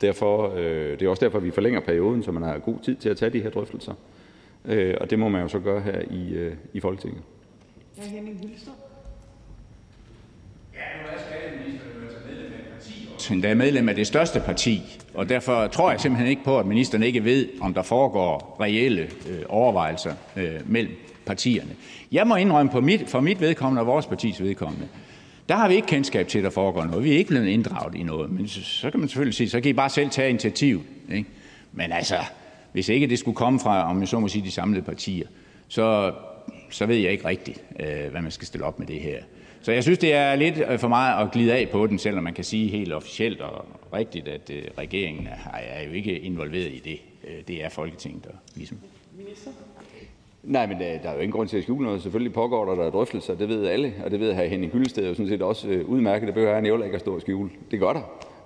derfor, 0.00 0.54
det 0.56 1.02
er 1.02 1.08
også 1.08 1.24
derfor, 1.24 1.38
vi 1.38 1.50
forlænger 1.50 1.80
perioden, 1.80 2.22
så 2.22 2.32
man 2.32 2.42
har 2.42 2.58
god 2.58 2.76
tid 2.82 2.96
til 2.96 3.08
at 3.08 3.16
tage 3.16 3.30
de 3.30 3.40
her 3.40 3.50
drøftelser. 3.50 3.92
Og 5.00 5.10
det 5.10 5.18
må 5.18 5.28
man 5.28 5.42
jo 5.42 5.48
så 5.48 5.58
gøre 5.58 5.80
her 5.80 6.00
i, 6.10 6.50
i 6.72 6.80
Folketinget. 6.80 7.22
Ja, 7.98 8.02
Henning 8.02 8.40
Hyllested. 8.40 8.72
endda 13.32 13.54
medlem 13.54 13.88
af 13.88 13.94
det 13.94 14.06
største 14.06 14.40
parti, 14.40 14.82
og 15.14 15.28
derfor 15.28 15.66
tror 15.66 15.90
jeg 15.90 16.00
simpelthen 16.00 16.30
ikke 16.30 16.44
på, 16.44 16.58
at 16.58 16.66
ministeren 16.66 17.02
ikke 17.02 17.24
ved, 17.24 17.48
om 17.60 17.74
der 17.74 17.82
foregår 17.82 18.56
reelle 18.60 19.02
øh, 19.02 19.42
overvejelser 19.48 20.14
øh, 20.36 20.60
mellem 20.66 20.92
partierne. 21.26 21.70
Jeg 22.12 22.26
må 22.26 22.36
indrømme 22.36 22.72
på 22.72 22.80
mit, 22.80 23.08
for 23.08 23.20
mit 23.20 23.40
vedkommende 23.40 23.82
og 23.82 23.86
vores 23.86 24.06
partis 24.06 24.42
vedkommende, 24.42 24.88
der 25.48 25.54
har 25.54 25.68
vi 25.68 25.74
ikke 25.74 25.88
kendskab 25.88 26.28
til, 26.28 26.38
at 26.38 26.44
der 26.44 26.50
foregår 26.50 26.84
noget. 26.84 27.04
Vi 27.04 27.12
er 27.12 27.18
ikke 27.18 27.28
blevet 27.28 27.46
inddraget 27.46 27.94
i 27.94 28.02
noget. 28.02 28.30
Men 28.30 28.48
så, 28.48 28.62
så 28.62 28.90
kan 28.90 29.00
man 29.00 29.08
selvfølgelig 29.08 29.34
sige, 29.34 29.50
så 29.50 29.60
kan 29.60 29.70
I 29.70 29.72
bare 29.72 29.90
selv 29.90 30.10
tage 30.10 30.30
initiativ. 30.30 30.82
Ikke? 31.12 31.28
Men 31.72 31.92
altså, 31.92 32.16
hvis 32.72 32.88
ikke 32.88 33.06
det 33.06 33.18
skulle 33.18 33.36
komme 33.36 33.60
fra, 33.60 33.90
om 33.90 34.00
jeg 34.00 34.08
så 34.08 34.20
må 34.20 34.28
sige, 34.28 34.44
de 34.44 34.50
samlede 34.50 34.82
partier, 34.82 35.26
så, 35.68 36.12
så 36.70 36.86
ved 36.86 36.96
jeg 36.96 37.12
ikke 37.12 37.28
rigtigt, 37.28 37.64
øh, 37.80 38.10
hvad 38.10 38.20
man 38.20 38.30
skal 38.30 38.46
stille 38.46 38.66
op 38.66 38.78
med 38.78 38.86
det 38.86 39.00
her. 39.00 39.18
Så 39.62 39.72
jeg 39.72 39.82
synes, 39.82 39.98
det 39.98 40.14
er 40.14 40.36
lidt 40.36 40.58
øh, 40.68 40.78
for 40.78 40.88
meget 40.88 41.24
at 41.26 41.32
glide 41.32 41.54
af 41.54 41.68
på 41.68 41.86
den, 41.86 41.98
selvom 41.98 42.24
man 42.24 42.34
kan 42.34 42.44
sige 42.44 42.68
helt 42.68 42.92
officielt 42.92 43.40
og 43.40 43.66
rigtigt, 43.92 44.28
at 44.28 44.50
øh, 44.50 44.62
regeringen 44.78 45.26
er, 45.26 45.58
er 45.58 45.82
jo 45.86 45.92
ikke 45.92 46.18
involveret 46.18 46.72
i 46.72 46.80
det. 46.84 47.00
Øh, 47.28 47.42
det 47.48 47.64
er 47.64 47.68
Folketinget, 47.68 48.24
der 48.24 48.30
ligesom... 48.54 48.78
Minister? 49.18 49.50
Nej, 50.46 50.66
men 50.66 50.76
øh, 50.76 51.02
der 51.02 51.08
er 51.08 51.14
jo 51.14 51.20
ingen 51.20 51.32
grund 51.32 51.48
til 51.48 51.56
at 51.56 51.62
skjule 51.62 51.84
noget. 51.84 52.02
Selvfølgelig 52.02 52.32
pågår 52.32 52.64
der, 52.64 52.74
der 52.74 52.90
drøftelser, 52.90 53.34
det 53.34 53.48
ved 53.48 53.66
alle, 53.66 53.94
og 54.04 54.10
det 54.10 54.20
ved 54.20 54.34
hr. 54.34 54.40
Henning 54.42 54.72
Hyllested 54.72 55.08
jo 55.08 55.14
sådan 55.14 55.28
set 55.28 55.42
også 55.42 55.68
øh, 55.68 55.88
udmærket. 55.88 56.26
Det 56.26 56.34
behøver 56.34 56.54
han 56.54 56.66
jo 56.66 56.82
ikke 56.82 56.94
at 56.94 57.00
stå 57.00 57.14
og 57.14 57.20
skjule. 57.20 57.50
Det 57.70 57.80
gør 57.80 57.92
der. 57.92 58.02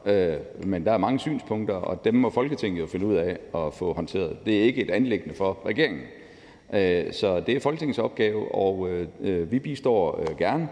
Øh, 0.07 0.67
men 0.67 0.85
der 0.85 0.93
er 0.93 0.99
mange 0.99 1.19
synspunkter, 1.19 1.75
og 1.75 2.05
dem 2.05 2.15
må 2.15 2.31
Folketinget 2.31 2.81
jo 2.81 2.87
finde 2.87 3.07
ud 3.07 3.15
af 3.15 3.37
at 3.55 3.75
få 3.75 3.93
håndteret. 3.93 4.37
Det 4.47 4.59
er 4.59 4.63
ikke 4.63 4.83
et 4.83 4.91
anlæggende 4.91 5.35
for 5.35 5.59
regeringen. 5.67 6.03
Øh, 6.75 7.13
så 7.13 7.41
det 7.41 7.57
er 7.57 7.61
Folketingets 7.61 7.99
opgave, 7.99 8.55
og 8.55 8.89
øh, 9.21 9.53
vi 9.53 9.59
bistår 9.59 10.37
gerne 10.39 10.69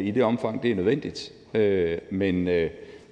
i 0.00 0.10
det 0.10 0.22
omfang, 0.22 0.62
det 0.62 0.70
er 0.70 0.74
nødvendigt. 0.74 1.32
Men, 2.10 2.44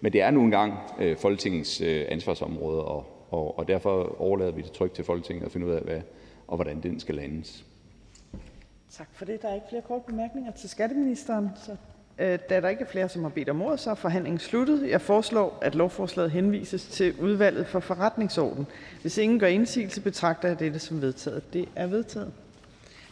men 0.01 0.13
det 0.13 0.23
er 0.23 0.31
nu 0.31 0.41
engang 0.41 0.75
Folketingets 1.17 1.81
ansvarsområde, 2.09 2.85
og, 2.85 3.05
og, 3.31 3.59
og 3.59 3.69
derfor 3.69 4.21
overlader 4.23 4.53
vi 4.53 4.63
det 4.63 4.73
trygt 4.73 4.95
til 4.95 5.05
Folketinget 5.05 5.47
at 5.47 5.53
finde 5.53 5.67
ud 5.67 5.73
af, 5.73 5.81
hvad, 5.81 6.01
og 6.49 6.57
hvordan 6.57 6.81
den 6.81 7.01
skal 7.01 7.15
landes. 7.15 7.65
Tak 8.91 9.09
for 9.13 9.25
det. 9.25 9.43
Der 9.43 9.49
er 9.49 9.55
ikke 9.55 9.67
flere 9.69 9.83
korte 9.83 10.05
bemærkninger 10.07 10.53
til 10.53 10.69
skatteministeren. 10.69 11.51
Så, 11.65 11.77
øh, 12.19 12.39
da 12.49 12.61
der 12.61 12.69
ikke 12.69 12.83
er 12.85 12.89
flere, 12.89 13.09
som 13.09 13.23
har 13.23 13.29
bedt 13.29 13.49
om 13.49 13.63
ordet, 13.63 13.81
så 13.81 13.91
er 13.91 13.95
forhandlingen 13.95 14.39
sluttet. 14.39 14.91
Jeg 14.91 15.01
foreslår, 15.01 15.59
at 15.63 15.75
lovforslaget 15.75 16.31
henvises 16.31 16.87
til 16.87 17.15
udvalget 17.21 17.67
for 17.67 17.81
forretningsorden. 17.81 18.67
Hvis 19.03 19.19
ingen 19.19 19.39
gør 19.39 19.47
indsigelse, 19.47 20.01
betragter 20.01 20.49
jeg 20.49 20.59
dette 20.59 20.79
som 20.79 21.01
vedtaget. 21.01 21.53
Det 21.53 21.69
er 21.77 21.87
vedtaget. 21.87 22.33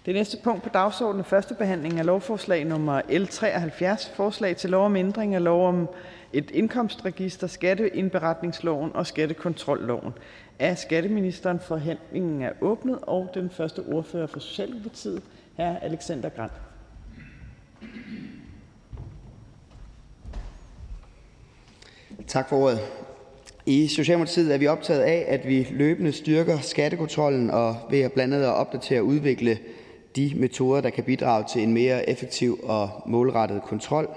Det 0.07 0.15
næste 0.15 0.37
punkt 0.45 0.63
på 0.63 0.69
dagsordenen 0.69 1.21
er 1.21 1.25
første 1.25 1.55
behandling 1.55 1.99
af 1.99 2.07
lovforslag 2.07 2.65
nummer 2.65 3.01
L 3.09 3.27
73, 3.27 4.13
forslag 4.15 4.57
til 4.57 4.71
lov 4.71 4.87
om 4.87 4.97
ændring 4.97 5.35
af 5.35 5.45
lov 5.45 5.69
om 5.69 5.89
et 6.33 6.51
indkomstregister, 6.51 7.47
skatteindberetningsloven 7.47 8.91
og 8.95 9.07
skattekontrolloven. 9.07 10.13
Af 10.59 10.79
skatteministeren 10.79 11.61
Forhandlingen 11.61 12.43
er 12.43 12.53
åbnet, 12.61 12.99
og 13.03 13.29
den 13.35 13.51
første 13.51 13.81
ordfører 13.81 14.27
for 14.27 14.41
Socialdemokratiet 14.41 15.23
hr. 15.57 15.63
Alexander 15.83 16.29
Grandt. 16.29 16.53
Tak 22.27 22.49
for 22.49 22.57
ordet. 22.57 22.81
I 23.67 23.89
Socialdemokratiet 23.89 24.55
er 24.55 24.59
vi 24.59 24.67
optaget 24.67 25.01
af, 25.01 25.25
at 25.29 25.49
vi 25.49 25.69
løbende 25.71 26.13
styrker 26.13 26.59
skattekontrollen 26.59 27.51
og 27.51 27.77
ved 27.91 28.01
at 28.01 28.13
blandt 28.13 28.35
andet 28.35 28.47
at 28.47 28.53
opdatere 28.55 29.01
og 29.01 29.07
udvikle 29.07 29.59
de 30.17 30.33
metoder, 30.37 30.81
der 30.81 30.91
kan 30.91 31.05
bidrage 31.05 31.45
til 31.53 31.63
en 31.63 31.73
mere 31.73 32.09
effektiv 32.09 32.61
og 32.63 32.91
målrettet 33.07 33.63
kontrol. 33.63 34.09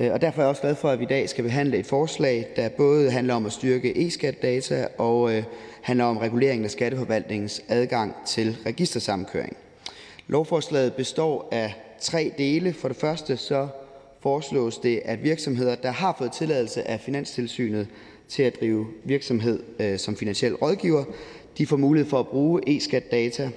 Øh, 0.00 0.12
og 0.12 0.20
derfor 0.20 0.40
er 0.40 0.44
jeg 0.44 0.48
også 0.48 0.62
glad 0.62 0.74
for, 0.74 0.88
at 0.88 0.98
vi 0.98 1.04
i 1.04 1.08
dag 1.08 1.28
skal 1.28 1.44
behandle 1.44 1.76
et 1.78 1.86
forslag, 1.86 2.48
der 2.56 2.68
både 2.68 3.10
handler 3.10 3.34
om 3.34 3.46
at 3.46 3.52
styrke 3.52 4.06
e-skatdata 4.06 4.86
og 4.98 5.34
øh, 5.34 5.42
handler 5.82 6.04
om 6.04 6.16
reguleringen 6.16 6.64
af 6.64 6.70
skatteforvaltningens 6.70 7.62
adgang 7.68 8.14
til 8.26 8.56
registersamkøring. 8.66 9.56
Lovforslaget 10.26 10.94
består 10.94 11.48
af 11.52 11.74
tre 12.00 12.32
dele. 12.38 12.72
For 12.72 12.88
det 12.88 12.96
første 12.96 13.36
så 13.36 13.68
foreslås 14.20 14.78
det, 14.78 15.02
at 15.04 15.24
virksomheder, 15.24 15.74
der 15.74 15.90
har 15.90 16.14
fået 16.18 16.32
tilladelse 16.32 16.88
af 16.88 17.00
Finanstilsynet 17.00 17.86
til 18.28 18.42
at 18.42 18.60
drive 18.60 18.86
virksomhed 19.04 19.62
øh, 19.78 19.98
som 19.98 20.16
finansiel 20.16 20.54
rådgiver, 20.54 21.04
de 21.58 21.66
får 21.66 21.76
mulighed 21.76 22.10
for 22.10 22.20
at 22.20 22.28
bruge 22.28 22.60
e-skatdata. 22.66 23.50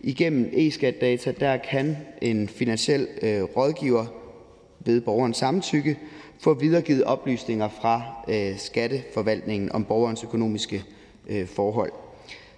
Igennem 0.00 0.50
e-skatdata 0.52 1.32
der 1.40 1.56
kan 1.56 1.96
en 2.20 2.48
finansiel 2.48 3.08
øh, 3.22 3.42
rådgiver 3.42 4.21
ved 4.84 5.00
borgerens 5.00 5.36
samtykke 5.36 5.98
få 6.38 6.54
videregivet 6.54 7.04
oplysninger 7.04 7.68
fra 7.68 8.02
øh, 8.28 8.58
skatteforvaltningen 8.58 9.72
om 9.72 9.84
borgerens 9.84 10.24
økonomiske 10.24 10.84
øh, 11.28 11.46
forhold. 11.46 11.92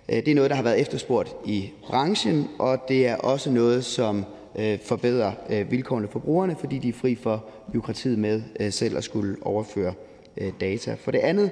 Øh, 0.08 0.16
det 0.16 0.28
er 0.28 0.34
noget, 0.34 0.50
der 0.50 0.56
har 0.56 0.62
været 0.62 0.80
efterspurgt 0.80 1.36
i 1.44 1.70
branchen, 1.86 2.48
og 2.58 2.78
det 2.88 3.06
er 3.06 3.16
også 3.16 3.50
noget, 3.50 3.84
som 3.84 4.24
øh, 4.58 4.78
forbedrer 4.84 5.32
øh, 5.50 5.70
vilkårene 5.70 6.08
for 6.08 6.18
brugerne, 6.18 6.56
fordi 6.60 6.78
de 6.78 6.88
er 6.88 6.92
fri 6.92 7.14
for 7.14 7.44
byråkratiet 7.72 8.18
med 8.18 8.42
øh, 8.60 8.72
selv 8.72 8.96
at 8.96 9.04
skulle 9.04 9.36
overføre 9.42 9.92
øh, 10.36 10.52
data. 10.60 10.94
For 10.94 11.10
det 11.10 11.18
andet 11.18 11.50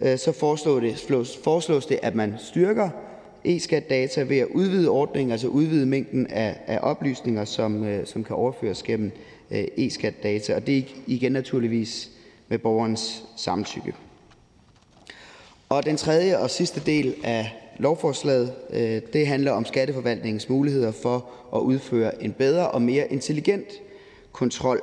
øh, 0.00 0.18
så 0.18 0.32
foreslås 0.32 0.82
det, 0.82 1.36
foreslås 1.44 1.86
det, 1.86 1.98
at 2.02 2.14
man 2.14 2.34
styrker 2.38 2.90
e-skatdata 3.44 4.22
ved 4.22 4.38
at 4.38 4.46
udvide 4.46 4.88
ordningen, 4.88 5.32
altså 5.32 5.48
udvide 5.48 5.86
mængden 5.86 6.26
af, 6.26 6.56
af 6.66 6.78
oplysninger, 6.82 7.44
som, 7.44 7.84
øh, 7.84 8.06
som 8.06 8.24
kan 8.24 8.36
overføres 8.36 8.82
gennem 8.82 9.12
Øh, 9.50 9.64
e-skatdata, 9.76 10.54
og 10.54 10.66
det 10.66 10.78
er 10.78 10.82
igen 11.06 11.32
naturligvis 11.32 12.10
med 12.48 12.58
borgerens 12.58 13.24
samtykke. 13.36 13.94
Og 15.68 15.84
den 15.84 15.96
tredje 15.96 16.38
og 16.38 16.50
sidste 16.50 16.80
del 16.86 17.14
af 17.24 17.52
lovforslaget 17.78 18.52
øh, 18.70 19.02
det 19.12 19.26
handler 19.26 19.52
om 19.52 19.64
skatteforvaltningens 19.64 20.48
muligheder 20.48 20.92
for 20.92 21.30
at 21.54 21.60
udføre 21.60 22.22
en 22.24 22.32
bedre 22.32 22.70
og 22.70 22.82
mere 22.82 23.12
intelligent 23.12 23.68
kontrol, 24.32 24.82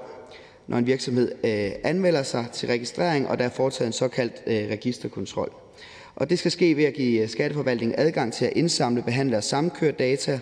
når 0.68 0.78
en 0.78 0.88
virksomhed 0.88 1.32
øh, 1.44 1.72
anmelder 1.84 2.24
sig 2.24 2.46
til 2.54 2.68
registrering, 2.68 3.28
og 3.28 3.40
der 3.40 3.46
er 3.46 3.50
foretaget 3.50 3.88
en 3.88 3.94
såkaldt 3.94 4.44
registerkontrol. 4.72 5.52
Og 6.16 6.30
det 6.30 6.40
skal 6.40 6.52
ske 6.52 6.78
ved 6.78 6.84
at 6.84 6.94
give 6.94 7.28
skatteforvaltningen 7.28 8.00
adgang 8.00 8.34
til 8.34 8.46
at 8.46 8.54
indsamle, 8.56 9.02
behandle 9.02 9.38
og 9.38 9.44
samkøre 9.44 9.92
data. 9.92 10.40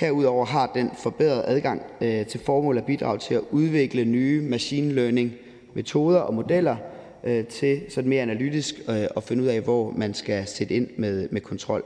Herudover 0.00 0.44
har 0.44 0.70
den 0.74 0.90
forbedret 0.98 1.44
adgang 1.46 1.82
øh, 2.00 2.26
til 2.26 2.40
formål 2.40 2.78
at 2.78 2.84
bidrage 2.84 3.18
til 3.18 3.34
at 3.34 3.40
udvikle 3.50 4.04
nye 4.04 4.42
machine 4.42 4.92
learning 4.92 5.32
metoder 5.74 6.18
og 6.18 6.34
modeller, 6.34 6.76
øh, 7.24 7.46
til 7.46 7.80
sådan 7.88 8.10
mere 8.10 8.22
analytisk 8.22 8.74
øh, 8.88 9.06
at 9.16 9.22
finde 9.22 9.42
ud 9.42 9.48
af, 9.48 9.60
hvor 9.60 9.92
man 9.96 10.14
skal 10.14 10.46
sætte 10.46 10.74
ind 10.74 10.88
med, 10.96 11.28
med 11.30 11.40
kontrol. 11.40 11.84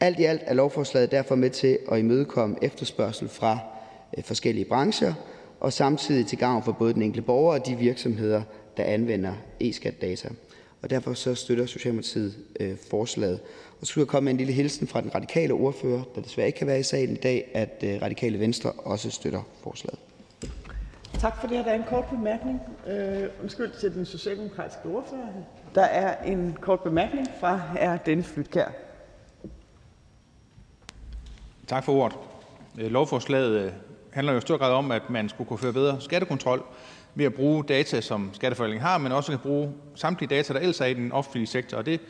Alt 0.00 0.18
i 0.18 0.24
alt 0.24 0.40
er 0.44 0.54
lovforslaget 0.54 1.10
derfor 1.10 1.34
med 1.34 1.50
til 1.50 1.78
at 1.92 1.98
imødekomme 1.98 2.56
efterspørgsel 2.62 3.28
fra 3.28 3.58
forskellige 4.24 4.64
brancher, 4.64 5.14
og 5.60 5.72
samtidig 5.72 6.26
til 6.26 6.38
gavn 6.38 6.62
for 6.62 6.72
både 6.72 6.94
den 6.94 7.02
enkelte 7.02 7.26
borger 7.26 7.58
og 7.58 7.66
de 7.66 7.76
virksomheder, 7.76 8.42
der 8.76 8.84
anvender 8.84 9.32
e-skatdata. 9.60 10.28
Og 10.82 10.90
derfor 10.90 11.14
så 11.14 11.34
støtter 11.34 11.66
Socialdemokratiet 11.66 12.34
forslaget. 12.90 13.40
Og 13.82 13.86
så 13.86 13.90
skulle 13.90 14.02
jeg 14.02 14.08
komme 14.08 14.24
med 14.24 14.32
en 14.32 14.36
lille 14.36 14.52
hilsen 14.52 14.86
fra 14.86 15.00
den 15.00 15.14
radikale 15.14 15.54
ordfører, 15.54 16.02
der 16.14 16.20
desværre 16.20 16.46
ikke 16.46 16.58
kan 16.58 16.66
være 16.66 16.80
i 16.80 16.82
salen 16.82 17.16
i 17.16 17.20
dag, 17.20 17.50
at 17.54 17.84
øh, 17.84 18.02
radikale 18.02 18.40
Venstre 18.40 18.72
også 18.72 19.10
støtter 19.10 19.42
forslaget. 19.62 19.98
Tak 21.18 21.40
for 21.40 21.46
det. 21.46 21.64
Der 21.64 21.70
er 21.70 21.74
en 21.74 21.84
kort 21.88 22.04
bemærkning. 22.04 22.60
Øh, 22.86 23.28
undskyld 23.42 23.70
til 23.80 23.94
den 23.94 24.06
socialdemokratiske 24.06 24.88
ordfører. 24.88 25.26
Der 25.74 25.82
er 25.82 26.24
en 26.24 26.56
kort 26.60 26.80
bemærkning 26.80 27.26
fra 27.40 27.56
hr. 27.56 27.96
Dennis 27.96 28.26
Flytkær. 28.26 28.68
Tak 31.66 31.84
for 31.84 31.92
ordet. 31.92 32.18
Øh, 32.78 32.90
lovforslaget 32.90 33.60
øh, 33.60 33.72
handler 34.10 34.32
jo 34.32 34.38
i 34.38 34.40
stor 34.40 34.56
grad 34.56 34.72
om, 34.72 34.90
at 34.90 35.10
man 35.10 35.28
skulle 35.28 35.48
kunne 35.48 35.58
føre 35.58 35.72
bedre 35.72 36.00
skattekontrol 36.00 36.64
ved 37.14 37.24
at 37.24 37.34
bruge 37.34 37.64
data, 37.64 38.00
som 38.00 38.30
skatteforvaltningen 38.32 38.86
har, 38.86 38.98
men 38.98 39.12
også 39.12 39.32
kan 39.32 39.38
bruge 39.38 39.72
samtlige 39.94 40.36
data, 40.36 40.52
der 40.52 40.60
ellers 40.60 40.80
er 40.80 40.86
i 40.86 40.94
den 40.94 41.12
offentlige 41.12 41.46
sektor. 41.46 41.78
Og 41.78 41.86
det 41.86 42.00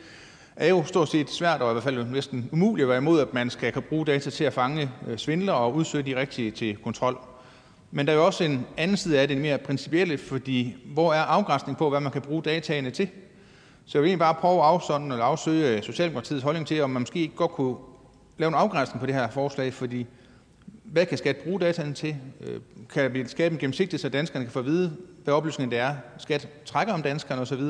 er 0.55 0.69
jo 0.69 0.83
stort 0.83 1.09
set 1.09 1.29
svært, 1.29 1.61
og 1.61 1.71
i 1.71 1.73
hvert 1.73 1.83
fald 1.83 2.05
næsten 2.05 2.49
umuligt 2.51 2.83
at 2.83 2.89
være 2.89 2.97
imod, 2.97 3.19
at 3.19 3.33
man 3.33 3.49
skal 3.49 3.71
kan 3.71 3.81
bruge 3.81 4.05
data 4.05 4.29
til 4.29 4.43
at 4.43 4.53
fange 4.53 4.81
øh, 4.81 4.87
svindlere 4.87 5.17
svindler 5.17 5.53
og 5.53 5.75
udsøge 5.75 6.03
de 6.03 6.15
rigtige 6.15 6.51
til 6.51 6.77
kontrol. 6.77 7.17
Men 7.91 8.07
der 8.07 8.13
er 8.13 8.17
jo 8.17 8.25
også 8.25 8.43
en 8.43 8.65
anden 8.77 8.97
side 8.97 9.19
af 9.19 9.27
det, 9.27 9.37
mere 9.37 9.57
principielle, 9.57 10.17
fordi 10.17 10.75
hvor 10.85 11.13
er 11.13 11.21
afgrænsning 11.21 11.77
på, 11.77 11.89
hvad 11.89 11.99
man 11.99 12.11
kan 12.11 12.21
bruge 12.21 12.43
dataene 12.43 12.91
til? 12.91 13.09
Så 13.85 13.97
jeg 13.97 14.01
vil 14.01 14.07
egentlig 14.07 14.19
bare 14.19 14.35
prøve 14.35 14.59
at 14.59 14.65
afsonde 14.65 15.07
eller 15.07 15.25
afsøge 15.25 15.77
øh, 15.77 15.83
Socialdemokratiets 15.83 16.43
holdning 16.43 16.67
til, 16.67 16.81
om 16.81 16.89
man 16.89 17.01
måske 17.01 17.19
ikke 17.19 17.35
godt 17.35 17.51
kunne 17.51 17.75
lave 18.37 18.47
en 18.47 18.55
afgrænsning 18.55 18.99
på 18.99 19.05
det 19.05 19.15
her 19.15 19.29
forslag, 19.29 19.73
fordi 19.73 20.05
hvad 20.83 21.05
kan 21.05 21.17
skat 21.17 21.37
bruge 21.37 21.59
dataene 21.59 21.93
til? 21.93 22.15
Øh, 22.41 22.59
kan 22.93 23.13
vi 23.13 23.27
skabe 23.27 23.53
en 23.53 23.59
gennemsigtighed, 23.59 23.99
så 23.99 24.09
danskerne 24.09 24.45
kan 24.45 24.51
få 24.51 24.59
at 24.59 24.65
vide, 24.65 24.97
hvad 25.23 25.33
oplysningen 25.33 25.71
det 25.71 25.79
er, 25.79 25.95
skat 26.17 26.47
trækker 26.65 26.93
om 26.93 27.01
danskerne 27.01 27.41
osv.? 27.41 27.61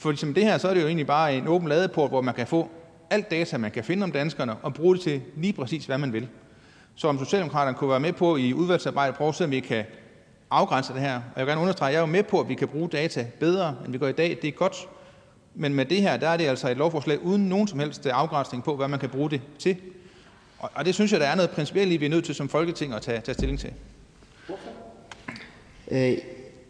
For 0.00 0.14
som 0.14 0.34
det 0.34 0.44
her, 0.44 0.58
så 0.58 0.68
er 0.68 0.74
det 0.74 0.80
jo 0.80 0.86
egentlig 0.86 1.06
bare 1.06 1.34
en 1.34 1.48
åben 1.48 1.68
ladeport, 1.68 2.10
hvor 2.10 2.20
man 2.20 2.34
kan 2.34 2.46
få 2.46 2.70
alt 3.10 3.30
data, 3.30 3.58
man 3.58 3.70
kan 3.70 3.84
finde 3.84 4.04
om 4.04 4.12
danskerne, 4.12 4.56
og 4.62 4.74
bruge 4.74 4.94
det 4.94 5.02
til 5.02 5.22
lige 5.36 5.52
præcis, 5.52 5.86
hvad 5.86 5.98
man 5.98 6.12
vil. 6.12 6.28
Så 6.94 7.08
om 7.08 7.18
Socialdemokraterne 7.18 7.76
kunne 7.76 7.90
være 7.90 8.00
med 8.00 8.12
på 8.12 8.36
i 8.36 8.52
udvalgsarbejdet 8.54 9.16
prøve 9.16 9.28
at 9.28 9.34
se, 9.34 9.44
om 9.44 9.50
vi 9.50 9.60
kan 9.60 9.84
afgrænse 10.50 10.92
det 10.92 11.00
her. 11.00 11.14
Og 11.14 11.22
jeg 11.36 11.46
vil 11.46 11.50
gerne 11.50 11.60
understrege, 11.60 11.88
at 11.88 11.92
jeg 11.92 11.98
er 11.98 12.02
jo 12.02 12.06
med 12.06 12.22
på, 12.22 12.40
at 12.40 12.48
vi 12.48 12.54
kan 12.54 12.68
bruge 12.68 12.88
data 12.88 13.26
bedre, 13.40 13.76
end 13.84 13.92
vi 13.92 13.98
gør 13.98 14.08
i 14.08 14.12
dag. 14.12 14.38
Det 14.42 14.48
er 14.48 14.52
godt. 14.52 14.88
Men 15.54 15.74
med 15.74 15.84
det 15.84 16.02
her, 16.02 16.16
der 16.16 16.28
er 16.28 16.36
det 16.36 16.46
altså 16.46 16.70
et 16.70 16.76
lovforslag 16.76 17.22
uden 17.22 17.48
nogen 17.48 17.68
som 17.68 17.78
helst 17.78 18.06
øh, 18.06 18.12
afgrænsning 18.14 18.64
på, 18.64 18.76
hvad 18.76 18.88
man 18.88 18.98
kan 18.98 19.08
bruge 19.08 19.30
det 19.30 19.40
til. 19.58 19.76
Og 20.58 20.84
det 20.84 20.94
synes 20.94 21.12
jeg, 21.12 21.20
der 21.20 21.26
er 21.26 21.34
noget 21.34 21.50
principielt 21.50 22.00
vi 22.00 22.04
er 22.04 22.10
nødt 22.10 22.24
til 22.24 22.34
som 22.34 22.48
Folketing 22.48 22.94
at 22.94 23.02
tage, 23.02 23.20
tage 23.20 23.34
stilling 23.34 23.58
til. 23.58 23.72
Øh, 25.90 26.18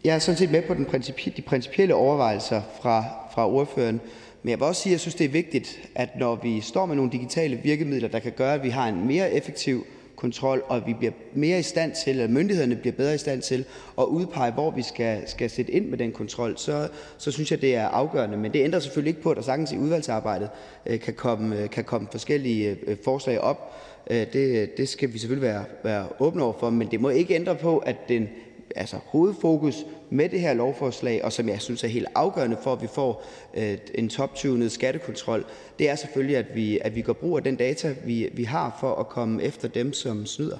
jeg 0.03 0.15
er 0.15 0.19
sådan 0.19 0.37
set 0.37 0.51
med 0.51 0.61
på 0.61 0.73
den 0.73 0.85
principi- 0.85 1.33
de 1.37 1.41
principielle 1.41 1.95
overvejelser 1.95 2.61
fra, 2.81 3.03
fra 3.33 3.49
ordføreren. 3.49 4.01
Men 4.43 4.49
jeg 4.49 4.59
vil 4.59 4.65
også 4.65 4.81
sige, 4.81 4.91
at 4.91 4.93
jeg 4.93 4.99
synes, 4.99 5.15
det 5.15 5.25
er 5.25 5.29
vigtigt, 5.29 5.89
at 5.95 6.09
når 6.19 6.35
vi 6.35 6.61
står 6.61 6.85
med 6.85 6.95
nogle 6.95 7.11
digitale 7.11 7.59
virkemidler, 7.63 8.07
der 8.07 8.19
kan 8.19 8.31
gøre, 8.31 8.53
at 8.53 8.63
vi 8.63 8.69
har 8.69 8.87
en 8.87 9.07
mere 9.07 9.31
effektiv 9.33 9.85
kontrol, 10.15 10.63
og 10.67 10.81
vi 10.87 10.93
bliver 10.93 11.11
mere 11.33 11.59
i 11.59 11.63
stand 11.63 11.91
til, 12.03 12.09
eller 12.09 12.27
myndighederne 12.27 12.75
bliver 12.75 12.93
bedre 12.93 13.15
i 13.15 13.17
stand 13.17 13.41
til 13.41 13.65
at 13.97 14.03
udpege, 14.03 14.51
hvor 14.51 14.71
vi 14.71 14.81
skal, 14.81 15.21
skal 15.25 15.49
sætte 15.49 15.71
ind 15.71 15.85
med 15.85 15.97
den 15.97 16.11
kontrol, 16.11 16.57
så, 16.57 16.87
så 17.17 17.31
synes 17.31 17.51
jeg, 17.51 17.61
det 17.61 17.75
er 17.75 17.87
afgørende. 17.87 18.37
Men 18.37 18.53
det 18.53 18.63
ændrer 18.63 18.79
selvfølgelig 18.79 19.09
ikke 19.09 19.21
på, 19.21 19.31
at 19.31 19.37
der 19.37 19.43
sagtens 19.43 19.71
i 19.71 19.77
udvalgsarbejdet 19.77 20.49
øh, 20.85 20.99
kan, 20.99 21.13
komme, 21.13 21.59
øh, 21.59 21.69
kan 21.69 21.83
komme 21.83 22.07
forskellige 22.11 22.77
øh, 22.87 22.97
forslag 23.03 23.41
op. 23.41 23.73
Det, 24.09 24.77
det 24.77 24.89
skal 24.89 25.13
vi 25.13 25.17
selvfølgelig 25.17 25.49
være, 25.49 25.63
være 25.83 26.07
åbne 26.19 26.43
over 26.43 26.53
for, 26.59 26.69
men 26.69 26.87
det 26.91 27.01
må 27.01 27.09
ikke 27.09 27.35
ændre 27.35 27.55
på, 27.55 27.77
at 27.77 27.95
den 28.09 28.29
altså 28.75 28.97
hovedfokus 29.05 29.85
med 30.09 30.29
det 30.29 30.39
her 30.39 30.53
lovforslag, 30.53 31.25
og 31.25 31.33
som 31.33 31.49
jeg 31.49 31.61
synes 31.61 31.83
er 31.83 31.87
helt 31.87 32.07
afgørende 32.15 32.57
for, 32.63 32.73
at 32.73 32.81
vi 32.81 32.87
får 32.87 33.23
øh, 33.53 33.77
en 33.95 34.09
toptunet 34.09 34.71
skattekontrol, 34.71 35.45
det 35.79 35.89
er 35.89 35.95
selvfølgelig, 35.95 36.37
at 36.37 36.55
vi, 36.55 36.79
at 36.79 36.95
vi 36.95 37.01
går 37.01 37.13
brug 37.13 37.37
af 37.37 37.43
den 37.43 37.55
data, 37.55 37.95
vi, 38.05 38.29
vi 38.33 38.43
har 38.43 38.77
for 38.79 38.95
at 38.95 39.09
komme 39.09 39.43
efter 39.43 39.67
dem, 39.67 39.93
som 39.93 40.25
snyder. 40.25 40.57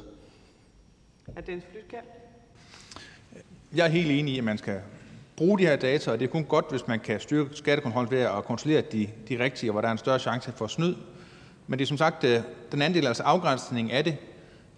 Er 1.36 1.42
det 1.42 1.64
Jeg 3.76 3.86
er 3.86 3.90
helt 3.90 4.12
enig 4.12 4.34
i, 4.34 4.38
at 4.38 4.44
man 4.44 4.58
skal 4.58 4.80
bruge 5.36 5.60
de 5.60 5.66
her 5.66 5.76
data, 5.76 6.12
og 6.12 6.20
det 6.20 6.26
er 6.26 6.32
kun 6.32 6.44
godt, 6.44 6.66
hvis 6.70 6.88
man 6.88 7.00
kan 7.00 7.20
styrke 7.20 7.50
skattekontrollen 7.54 8.12
ved 8.12 8.20
at 8.20 8.46
kontrollere 8.46 8.82
de, 8.82 9.10
de 9.30 9.40
rigtige, 9.44 9.70
og 9.70 9.72
hvor 9.72 9.82
der 9.82 9.88
er 9.88 9.92
en 9.92 9.98
større 9.98 10.20
chance 10.20 10.52
for 10.52 10.68
snyd. 10.68 10.96
Men 11.68 11.80
det 11.80 11.86
er 11.86 11.88
som 11.88 11.98
sagt 11.98 12.24
øh, 12.24 12.40
den 12.72 12.82
anden 12.82 12.98
del, 12.98 13.08
altså 13.08 13.24
afgrænsning 13.24 13.92
af 13.92 14.04
det, 14.04 14.18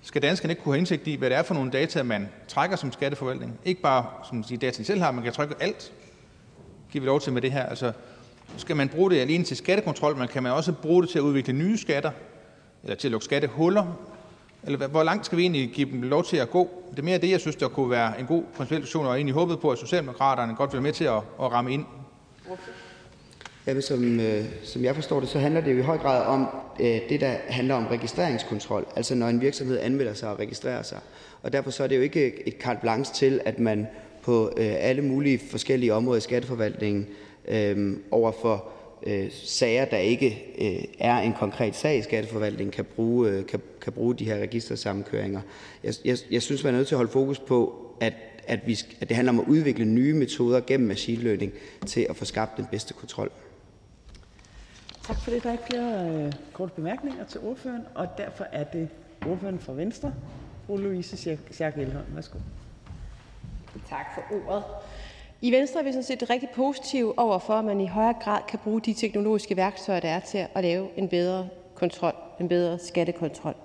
skal 0.04 0.22
danskerne 0.22 0.52
ikke 0.52 0.62
kunne 0.64 0.74
have 0.74 0.80
indsigt 0.80 1.08
i, 1.08 1.16
hvad 1.16 1.30
det 1.30 1.38
er 1.38 1.44
for 1.44 1.54
nogle 1.54 1.72
data, 1.72 2.04
man 2.04 2.30
trækker 2.48 2.76
som 2.76 2.92
skatteforvaltning. 2.92 3.60
Ikke 3.66 3.82
bare 3.82 4.06
som 4.30 4.44
de 4.44 4.58
data, 4.58 4.78
de 4.78 4.86
selv 4.86 5.02
har, 5.02 5.12
man 5.12 5.24
kan 5.24 5.34
trykke 5.34 5.56
alt. 5.60 5.94
Giver 6.92 7.02
vi 7.02 7.08
lov 7.08 7.22
til 7.22 7.34
med 7.34 7.42
det 7.42 7.52
her. 7.52 7.66
Altså, 7.66 7.92
skal 8.58 8.76
man 8.76 8.90
bruge 8.90 9.12
det 9.12 9.20
alene 9.20 9.44
til 9.44 9.58
skattekontrol, 9.58 10.18
men 10.18 10.28
kan 10.28 10.44
man 10.44 10.52
også 10.52 10.74
bruge 10.74 11.02
det 11.02 11.10
til 11.10 11.20
at 11.20 11.22
udvikle 11.22 11.54
nye 11.54 11.78
skatter, 11.78 12.12
eller 12.84 12.96
til 12.96 13.08
at 13.08 13.12
lukke 13.12 13.26
skattehuller? 13.26 13.86
Eller 14.64 14.88
hvor 14.88 15.04
langt 15.04 15.26
skal 15.26 15.38
vi 15.38 15.44
egentlig 15.44 15.72
give 15.74 15.92
dem 15.92 16.02
lov 16.02 16.24
til 16.24 16.38
at 16.38 16.50
gå? 16.50 16.84
Det 16.92 17.00
er 17.00 17.04
mere 17.04 17.18
det, 17.18 17.30
jeg 17.30 17.40
synes, 17.40 17.56
der 17.56 17.68
kunne 17.68 17.90
være 17.90 18.20
en 18.20 18.26
god 18.26 18.44
principiel 18.58 18.82
diskussion, 18.82 19.06
og 19.06 19.12
jeg 19.12 19.18
egentlig 19.18 19.34
håbet 19.34 19.60
på, 19.60 19.72
at 19.72 19.78
Socialdemokraterne 19.78 20.56
godt 20.56 20.72
vil 20.72 20.78
være 20.78 20.84
med 20.84 20.94
til 20.94 21.04
at, 21.04 21.18
at 21.18 21.52
ramme 21.52 21.74
ind. 21.74 21.86
Jamen, 23.68 23.82
som, 23.82 24.20
øh, 24.20 24.46
som 24.64 24.84
jeg 24.84 24.96
forstår 24.96 25.20
det, 25.20 25.30
så 25.30 25.40
handler 25.40 25.62
det 25.62 25.74
jo 25.74 25.78
i 25.78 25.82
høj 25.82 25.98
grad 25.98 26.26
om 26.26 26.48
øh, 26.80 27.00
det, 27.10 27.22
der 27.22 27.36
handler 27.48 27.76
om 27.76 27.86
registreringskontrol. 27.86 28.86
Altså 28.96 29.16
når 29.16 29.28
en 29.28 29.42
virksomhed 29.42 29.80
anmelder 29.80 30.14
sig 30.14 30.30
og 30.30 30.40
registrerer 30.40 30.84
sig. 30.84 31.00
Og 31.42 31.54
derfor 31.54 31.72
så 31.72 31.84
er 31.84 31.88
det 31.88 31.96
jo 31.96 32.02
ikke 32.02 32.48
et 32.48 32.54
carte 32.60 32.80
blanche 32.82 33.16
til, 33.16 33.42
at 33.46 33.60
man 33.60 33.88
på 34.24 34.54
øh, 34.58 34.74
alle 34.78 35.02
mulige 35.02 35.40
forskellige 35.50 35.94
områder 35.94 36.18
i 36.18 36.22
skatteforvaltningen 36.22 37.08
øh, 37.48 37.98
overfor 38.12 38.70
øh, 39.08 39.28
sager, 39.32 39.86
der 39.86 39.98
ikke 39.98 40.46
øh, 40.62 40.84
er 41.00 41.18
en 41.18 41.34
konkret 41.34 41.76
sag 41.76 41.98
i 41.98 42.02
skatteforvaltningen, 42.02 42.72
kan 42.72 42.86
bruge, 42.86 43.30
øh, 43.30 43.46
kan, 43.46 43.62
kan 43.82 43.94
bruge 43.94 44.16
de 44.16 44.26
her 44.26 44.38
registersammenkøringer. 44.38 45.42
Jeg, 45.84 45.94
jeg, 46.06 46.18
jeg 46.32 46.42
synes, 46.42 46.64
man 46.64 46.74
er 46.74 46.78
nødt 46.78 46.88
til 46.88 46.96
at 46.96 47.00
holde 47.00 47.12
fokus 47.12 47.40
på, 47.40 47.86
at, 48.00 48.14
at, 48.48 48.60
vi, 48.66 48.80
at 49.02 49.10
det 49.10 49.16
handler 49.16 49.34
om 49.34 49.40
at 49.40 49.46
udvikle 49.48 49.86
nye 49.86 50.14
metoder 50.14 50.62
gennem 50.68 50.88
machine 50.88 51.24
learning 51.24 51.52
til 51.86 52.08
at 52.10 52.16
få 52.16 52.26
skabt 52.26 52.58
den 52.58 52.66
bedste 52.72 52.94
kontrol. 52.94 53.32
Tak 55.08 55.20
for 55.20 55.32
det. 55.32 55.44
Der 55.44 55.50
er 55.50 55.54
ikke 55.54 55.64
flere 55.70 56.10
øh, 56.10 56.34
korte 56.54 56.72
bemærkninger 56.76 57.26
til 57.26 57.40
ordføreren, 57.40 57.84
og 57.96 58.08
derfor 58.18 58.46
er 58.52 58.64
det 58.64 58.90
ordføreren 59.28 59.60
fra 59.60 59.74
Venstre, 59.74 60.14
fru 60.68 60.78
Louise 60.78 61.18
Schack 61.52 61.78
Elholm. 61.78 62.06
Værsgo. 62.16 62.38
Tak 63.90 64.06
for 64.16 64.36
ordet. 64.36 64.64
I 65.42 65.52
Venstre 65.52 65.80
er 65.80 65.84
vi 65.84 65.92
sådan 65.92 66.04
set 66.04 66.30
rigtig 66.30 66.50
positive 66.56 67.20
over 67.20 67.40
for, 67.40 67.54
at 67.54 67.66
man 67.66 67.82
i 67.82 67.88
højere 67.88 68.14
grad 68.22 68.42
kan 68.48 68.60
bruge 68.64 68.82
de 68.82 68.94
teknologiske 68.94 69.58
værktøjer, 69.58 70.00
der 70.00 70.10
er 70.10 70.20
til 70.20 70.48
at 70.56 70.64
lave 70.64 70.88
en 70.96 71.08
bedre 71.08 71.48
kontrol, 71.76 72.14
en 72.40 72.50
bedre 72.50 72.80
skattekontrol. 72.80 73.56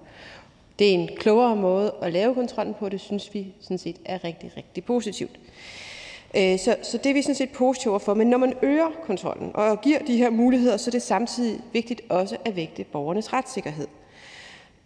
Det 0.79 0.89
er 0.91 0.95
en 0.95 1.09
klogere 1.17 1.57
måde 1.57 1.95
at 2.03 2.13
lave 2.13 2.35
kontrollen 2.35 2.75
på, 2.75 2.89
det 2.89 3.01
synes 3.01 3.35
vi 3.35 3.55
sådan 3.61 3.79
set 3.79 3.97
er 4.05 4.25
rigtig, 4.25 4.53
rigtig 4.57 4.85
positivt. 4.85 5.39
Øh, 6.37 6.59
så, 6.59 6.77
så 6.83 6.99
det 6.99 7.11
er 7.11 7.15
vi 7.15 7.23
sådan 7.23 7.35
set 7.35 7.51
positive 7.51 8.01
for. 8.01 8.15
Men 8.15 8.27
når 8.27 8.39
man 8.39 8.55
øger 8.63 8.91
kontrollen 9.07 9.51
og 9.55 9.81
giver 9.81 9.99
de 9.99 10.17
her 10.17 10.31
muligheder, 10.31 10.77
så 10.77 10.91
er 10.91 10.93
det 10.93 11.03
samtidig 11.03 11.61
vigtigt 11.73 12.03
også 12.09 12.37
at 12.45 12.57
vægte 12.57 12.85
borgernes 12.85 13.33
retssikkerhed. 13.33 13.89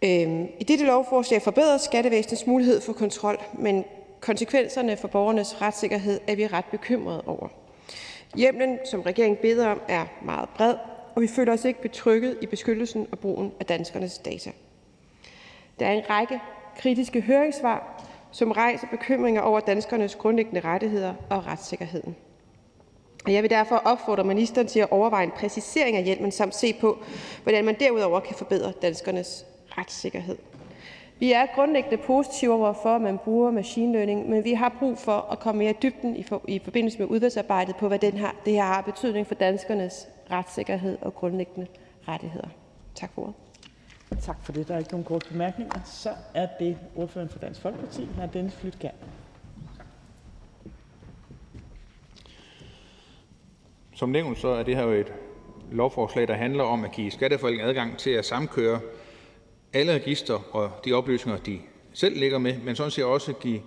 Øhm, 0.03 0.47
I 0.59 0.63
dette 0.63 0.85
lovforslag 0.85 1.41
forbedres 1.41 1.81
skattevæsenets 1.81 2.47
mulighed 2.47 2.81
for 2.81 2.93
kontrol, 2.93 3.37
men 3.53 3.85
konsekvenserne 4.19 4.97
for 4.97 5.07
borgernes 5.07 5.61
retssikkerhed 5.61 6.19
er 6.27 6.35
vi 6.35 6.47
ret 6.47 6.65
bekymrede 6.65 7.23
over. 7.25 7.47
Hjemlen, 8.35 8.79
som 8.85 9.01
regeringen 9.01 9.37
beder 9.41 9.67
om, 9.67 9.81
er 9.87 10.05
meget 10.21 10.49
bred, 10.49 10.75
og 11.15 11.21
vi 11.21 11.27
føler 11.27 11.53
os 11.53 11.65
ikke 11.65 11.81
betrykket 11.81 12.37
i 12.41 12.45
beskyttelsen 12.45 13.07
og 13.11 13.19
brugen 13.19 13.51
af 13.59 13.65
danskernes 13.65 14.17
data. 14.17 14.51
Der 15.79 15.85
er 15.85 15.91
en 15.91 16.09
række 16.09 16.39
kritiske 16.77 17.21
høringssvar, 17.21 18.03
som 18.33 18.51
rejser 18.51 18.87
bekymringer 18.91 19.41
over 19.41 19.59
danskernes 19.59 20.15
grundlæggende 20.15 20.59
rettigheder 20.59 21.13
og 21.29 21.47
retssikkerheden. 21.47 22.15
Og 23.25 23.33
jeg 23.33 23.43
vil 23.43 23.49
derfor 23.49 23.75
opfordre 23.75 24.23
ministeren 24.23 24.67
til 24.67 24.79
at 24.79 24.91
overveje 24.91 25.23
en 25.23 25.31
præcisering 25.31 25.97
af 25.97 26.03
hjælpen 26.03 26.31
samt 26.31 26.55
se 26.55 26.73
på, 26.73 26.97
hvordan 27.43 27.65
man 27.65 27.79
derudover 27.79 28.19
kan 28.19 28.35
forbedre 28.35 28.71
danskernes 28.81 29.45
retssikkerhed. 29.77 30.37
Vi 31.19 31.31
er 31.31 31.45
grundlæggende 31.55 31.97
positive 31.97 32.53
over 32.53 32.73
for, 32.73 32.95
at 32.95 33.01
man 33.01 33.17
bruger 33.17 33.51
machine 33.51 33.93
learning, 33.93 34.29
men 34.29 34.43
vi 34.43 34.53
har 34.53 34.75
brug 34.79 34.97
for 34.97 35.27
at 35.31 35.39
komme 35.39 35.59
mere 35.59 35.71
i 35.71 35.77
dybden 35.81 36.15
i, 36.15 36.23
for, 36.23 36.41
i 36.47 36.61
forbindelse 36.63 36.99
med 36.99 37.07
udvalgsarbejdet 37.07 37.75
på, 37.75 37.87
hvad 37.87 37.99
den 37.99 38.13
her, 38.13 38.31
det 38.45 38.53
her 38.53 38.63
har 38.63 38.81
betydning 38.81 39.27
for 39.27 39.35
danskernes 39.35 40.07
retssikkerhed 40.31 40.97
og 41.01 41.15
grundlæggende 41.15 41.67
rettigheder. 42.07 42.47
Tak 42.95 43.11
for 43.13 43.21
ordet. 43.21 43.42
Tak 44.21 44.37
for 44.43 44.51
det. 44.51 44.67
Der 44.67 44.73
er 44.73 44.79
ikke 44.79 44.91
nogen 44.91 45.05
korte 45.05 45.29
bemærkninger. 45.29 45.79
Så 45.85 46.09
er 46.33 46.47
det 46.59 46.77
ordføreren 46.95 47.29
for 47.29 47.39
Dansk 47.39 47.61
Folkeparti, 47.61 48.05
hr. 48.15 48.25
Dennis 48.25 48.55
Flytgaard. 48.55 48.95
Som 53.95 54.09
nævnt, 54.09 54.39
så 54.39 54.47
er 54.47 54.63
det 54.63 54.75
her 54.75 54.83
jo 54.83 54.91
et 54.91 55.13
lovforslag, 55.71 56.27
der 56.27 56.33
handler 56.33 56.63
om 56.63 56.83
at 56.83 56.91
give 56.91 57.11
skattefolk 57.11 57.59
adgang 57.61 57.97
til 57.97 58.09
at 58.09 58.25
samkøre 58.25 58.79
alle 59.73 59.93
register 59.93 60.55
og 60.55 60.71
de 60.85 60.93
oplysninger, 60.93 61.41
de 61.41 61.59
selv 61.93 62.19
ligger 62.19 62.37
med, 62.37 62.57
men 62.57 62.75
sådan 62.75 62.91
set 62.91 63.05
også 63.05 63.33
give 63.33 63.61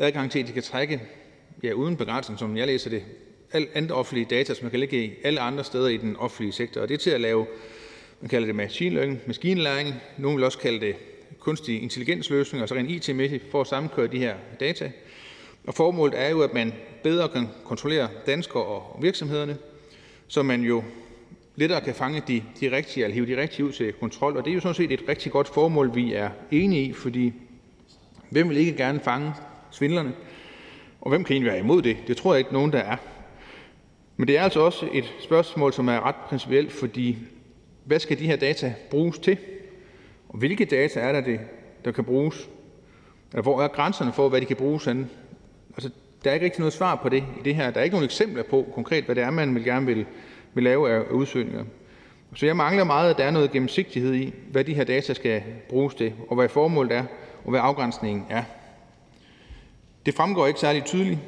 adgang 0.00 0.30
til, 0.30 0.38
at 0.38 0.46
de 0.46 0.52
kan 0.52 0.62
trække 0.62 1.02
ja, 1.62 1.72
uden 1.72 1.96
begrænsning, 1.96 2.38
som 2.38 2.56
jeg 2.56 2.66
læser 2.66 2.90
det, 2.90 3.02
alt 3.52 3.68
andet 3.74 3.92
offentlige 3.92 4.26
data, 4.30 4.54
som 4.54 4.64
man 4.64 4.70
kan 4.70 4.80
lægge 4.80 5.04
i 5.04 5.12
alle 5.24 5.40
andre 5.40 5.64
steder 5.64 5.88
i 5.88 5.96
den 5.96 6.16
offentlige 6.16 6.52
sektor. 6.52 6.80
Og 6.80 6.88
det 6.88 6.94
er 6.94 6.98
til 6.98 7.10
at 7.10 7.20
lave 7.20 7.46
man 8.20 8.28
kalder 8.28 8.46
det 8.46 8.54
machine 8.54 8.94
learning, 8.94 9.20
maskinlæring. 9.26 9.94
Nogle 10.18 10.36
vil 10.36 10.44
også 10.44 10.58
kalde 10.58 10.80
det 10.80 10.96
kunstig 11.38 11.82
intelligensløsning, 11.82 12.60
altså 12.60 12.74
rent 12.74 12.90
IT-mæssigt, 12.90 13.50
for 13.50 13.60
at 13.60 13.66
sammenkøre 13.66 14.06
de 14.06 14.18
her 14.18 14.34
data. 14.60 14.92
Og 15.66 15.74
formålet 15.74 16.20
er 16.20 16.28
jo, 16.28 16.40
at 16.40 16.54
man 16.54 16.72
bedre 17.02 17.28
kan 17.28 17.48
kontrollere 17.64 18.08
danskere 18.26 18.64
og 18.64 18.98
virksomhederne, 19.02 19.56
så 20.28 20.42
man 20.42 20.62
jo 20.62 20.82
lettere 21.56 21.80
kan 21.80 21.94
fange 21.94 22.22
de, 22.28 22.42
de 22.60 22.76
rigtige, 22.76 23.04
eller 23.04 23.14
hive 23.14 23.26
de 23.26 23.40
rigtige 23.40 23.66
ud 23.66 23.72
til 23.72 23.92
kontrol. 23.92 24.36
Og 24.36 24.44
det 24.44 24.50
er 24.50 24.54
jo 24.54 24.60
sådan 24.60 24.74
set 24.74 24.92
et 24.92 25.02
rigtig 25.08 25.32
godt 25.32 25.48
formål, 25.48 25.94
vi 25.94 26.12
er 26.12 26.30
enige 26.50 26.82
i, 26.82 26.92
fordi 26.92 27.32
hvem 28.30 28.48
vil 28.48 28.56
ikke 28.56 28.76
gerne 28.76 29.00
fange 29.00 29.32
svindlerne? 29.70 30.12
Og 31.00 31.08
hvem 31.10 31.24
kan 31.24 31.32
egentlig 31.32 31.52
være 31.52 31.60
imod 31.60 31.82
det? 31.82 31.96
Det 32.06 32.16
tror 32.16 32.34
jeg 32.34 32.38
ikke 32.38 32.52
nogen, 32.52 32.72
der 32.72 32.78
er. 32.78 32.96
Men 34.16 34.28
det 34.28 34.38
er 34.38 34.42
altså 34.42 34.60
også 34.60 34.88
et 34.92 35.14
spørgsmål, 35.20 35.72
som 35.72 35.88
er 35.88 36.06
ret 36.06 36.16
principielt, 36.16 36.72
fordi 36.72 37.18
hvad 37.88 37.98
skal 37.98 38.18
de 38.18 38.26
her 38.26 38.36
data 38.36 38.74
bruges 38.90 39.18
til? 39.18 39.38
Og 40.28 40.38
hvilke 40.38 40.64
data 40.64 41.00
er 41.00 41.12
der, 41.12 41.20
det, 41.20 41.40
der 41.84 41.92
kan 41.92 42.04
bruges? 42.04 42.48
Eller 43.32 43.42
hvor 43.42 43.62
er 43.62 43.68
grænserne 43.68 44.12
for, 44.12 44.28
hvad 44.28 44.40
de 44.40 44.46
kan 44.46 44.56
bruges 44.56 44.82
til? 44.82 45.06
Altså, 45.74 45.90
der 46.24 46.30
er 46.30 46.34
ikke 46.34 46.44
rigtig 46.44 46.60
noget 46.60 46.72
svar 46.72 46.94
på 46.94 47.08
det 47.08 47.24
i 47.38 47.42
det 47.44 47.54
her. 47.54 47.70
Der 47.70 47.80
er 47.80 47.84
ikke 47.84 47.94
nogen 47.94 48.04
eksempler 48.04 48.42
på 48.42 48.66
konkret, 48.74 49.04
hvad 49.04 49.14
det 49.14 49.22
er, 49.22 49.30
man 49.30 49.54
vil 49.54 49.64
gerne 49.64 49.86
vil, 49.86 50.06
vil 50.54 50.64
lave 50.64 50.90
af 50.90 51.00
udsøgninger. 51.00 51.64
Så 52.34 52.46
jeg 52.46 52.56
mangler 52.56 52.84
meget, 52.84 53.10
at 53.10 53.18
der 53.18 53.24
er 53.24 53.30
noget 53.30 53.50
gennemsigtighed 53.50 54.14
i, 54.14 54.34
hvad 54.50 54.64
de 54.64 54.74
her 54.74 54.84
data 54.84 55.14
skal 55.14 55.42
bruges 55.68 55.94
til, 55.94 56.12
og 56.28 56.36
hvad 56.36 56.48
formålet 56.48 56.92
er, 56.92 57.04
og 57.44 57.50
hvad 57.50 57.60
afgrænsningen 57.60 58.26
er. 58.30 58.42
Det 60.06 60.14
fremgår 60.14 60.46
ikke 60.46 60.60
særlig 60.60 60.84
tydeligt. 60.84 61.18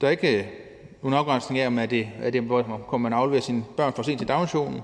Der 0.00 0.06
er 0.06 0.10
ikke 0.10 0.48
nogen 1.02 1.18
afgrænsning 1.18 1.60
af, 1.60 1.66
om 1.66 1.78
er 1.78 1.86
det, 1.86 2.08
er 2.22 2.30
det 2.30 2.42
hvor 2.42 2.62
kommer 2.62 3.10
man 3.10 3.18
afleverer 3.18 3.42
sine 3.42 3.64
børn 3.76 3.92
for 3.92 4.02
sent 4.02 4.18
til 4.18 4.28
daginstitutionen, 4.28 4.80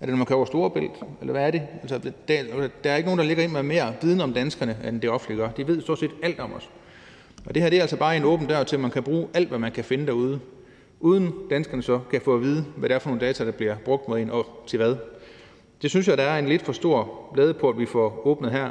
er 0.00 0.06
det, 0.06 0.08
når 0.08 0.16
man 0.16 0.26
kører 0.26 0.36
over 0.36 0.46
Storebælt, 0.46 0.92
eller 1.20 1.32
hvad 1.32 1.46
er 1.46 1.50
det? 1.50 1.62
Altså, 1.82 1.98
der, 2.28 2.68
der 2.84 2.90
er 2.90 2.96
ikke 2.96 3.06
nogen, 3.06 3.18
der 3.18 3.24
ligger 3.24 3.44
ind 3.44 3.52
med 3.52 3.62
mere 3.62 3.94
viden 4.02 4.20
om 4.20 4.32
danskerne, 4.32 4.76
end 4.88 5.00
det 5.00 5.10
offentlige 5.10 5.38
gør. 5.38 5.50
De 5.50 5.66
ved 5.66 5.82
stort 5.82 5.98
set 5.98 6.10
alt 6.22 6.40
om 6.40 6.52
os. 6.52 6.70
Og 7.46 7.54
det 7.54 7.62
her 7.62 7.70
det 7.70 7.76
er 7.76 7.80
altså 7.80 7.96
bare 7.96 8.16
en 8.16 8.24
åben 8.24 8.46
dør 8.46 8.62
til, 8.62 8.76
at 8.76 8.80
man 8.80 8.90
kan 8.90 9.02
bruge 9.02 9.28
alt, 9.34 9.48
hvad 9.48 9.58
man 9.58 9.72
kan 9.72 9.84
finde 9.84 10.06
derude, 10.06 10.40
uden 11.00 11.34
danskerne 11.50 11.82
så 11.82 12.00
kan 12.10 12.20
få 12.20 12.34
at 12.34 12.42
vide, 12.42 12.64
hvad 12.76 12.88
det 12.88 12.94
er 12.94 12.98
for 12.98 13.10
nogle 13.10 13.26
data, 13.26 13.44
der 13.44 13.50
bliver 13.50 13.76
brugt 13.84 14.08
mod 14.08 14.18
en, 14.18 14.30
og 14.30 14.46
til 14.66 14.76
hvad. 14.76 14.96
Det 15.82 15.90
synes 15.90 16.08
jeg, 16.08 16.18
der 16.18 16.24
er 16.24 16.38
en 16.38 16.48
lidt 16.48 16.62
for 16.62 16.72
stor 16.72 17.30
blade 17.32 17.54
på, 17.54 17.68
at 17.68 17.78
vi 17.78 17.86
får 17.86 18.26
åbnet 18.26 18.50
her. 18.50 18.70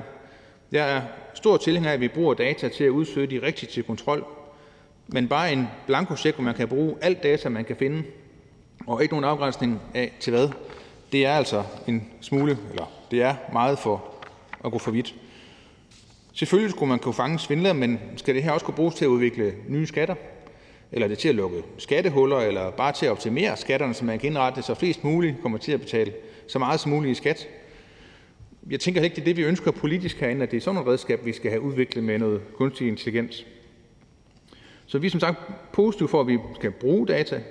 Jeg 0.72 0.96
er 0.98 1.02
stor 1.34 1.58
tilhænger 1.58 1.90
af, 1.90 1.94
at 1.94 2.02
vi 2.02 2.08
bruger 2.08 2.34
data 2.34 2.70
til 2.70 2.84
at 2.84 2.90
udsøge 2.90 3.28
de 3.28 3.42
rigtige 3.46 3.70
til 3.72 3.84
kontrol, 3.84 4.26
men 5.08 5.28
bare 5.28 5.54
en 5.54 5.68
blankocheck, 5.88 6.36
hvor 6.36 6.44
man 6.44 6.56
kan 6.56 6.68
bruge 6.68 6.96
alt 7.02 7.24
data, 7.24 7.50
man 7.50 7.66
kan 7.66 7.76
finde, 7.76 8.04
og 8.88 9.02
ikke 9.02 9.14
nogen 9.14 9.26
afgrænsning 9.26 9.82
af 9.94 10.18
til 10.20 10.34
hvad 10.34 10.50
det 11.16 11.26
er 11.26 11.32
altså 11.32 11.64
en 11.88 12.08
smule, 12.22 12.58
eller 12.72 12.92
det 13.12 13.22
er 13.22 13.36
meget 13.54 13.80
for 13.80 14.04
at 14.66 14.72
gå 14.72 14.78
for 14.78 14.92
vidt. 14.92 15.16
Selvfølgelig 16.34 16.72
skulle 16.72 16.90
man 16.90 17.00
kunne 17.00 17.14
fange 17.14 17.40
svindlere, 17.40 17.74
men 17.74 18.00
skal 18.16 18.36
det 18.36 18.44
her 18.44 18.52
også 18.52 18.66
kunne 18.66 18.76
bruges 18.76 18.96
til 18.96 19.06
at 19.06 19.10
udvikle 19.10 19.54
nye 19.68 19.88
skatter? 19.88 20.16
Eller 20.92 21.06
er 21.06 21.10
det 21.10 21.18
til 21.18 21.30
at 21.30 21.36
lukke 21.36 21.64
skattehuller, 21.78 22.38
eller 22.38 22.72
bare 22.72 22.92
til 22.92 23.06
at 23.06 23.12
optimere 23.12 23.58
skatterne, 23.58 23.94
så 23.94 24.06
man 24.06 24.20
kan 24.20 24.28
indrette 24.30 24.58
det, 24.58 24.66
så 24.66 24.74
flest 24.74 25.04
muligt 25.04 25.36
kommer 25.42 25.58
til 25.58 25.72
at 25.72 25.80
betale 25.80 26.14
så 26.48 26.60
meget 26.60 26.80
som 26.80 26.92
muligt 26.92 27.12
i 27.12 27.16
skat? 27.16 27.48
Jeg 28.70 28.80
tænker 28.80 29.02
ikke, 29.02 29.16
det 29.16 29.22
er 29.22 29.26
det, 29.26 29.38
vi 29.38 29.44
ønsker 29.44 29.72
politisk 29.72 30.20
herinde, 30.20 30.44
at 30.44 30.52
det 30.52 30.58
er 30.58 30.62
sådan 30.62 30.82
et 30.82 30.88
redskab, 30.88 31.26
vi 31.26 31.34
skal 31.34 31.52
have 31.52 31.62
udviklet 31.62 32.04
med 32.04 32.20
noget 32.20 32.42
kunstig 32.54 32.88
intelligens. 32.88 33.46
Så 34.86 34.98
vi 34.98 35.08
er 35.08 35.12
som 35.12 35.20
sagt 35.20 35.38
positive 35.74 36.10
for, 36.10 36.22
at 36.22 36.28
vi 36.28 36.38
skal 36.56 36.72
bruge 36.72 37.08
data, 37.08 37.42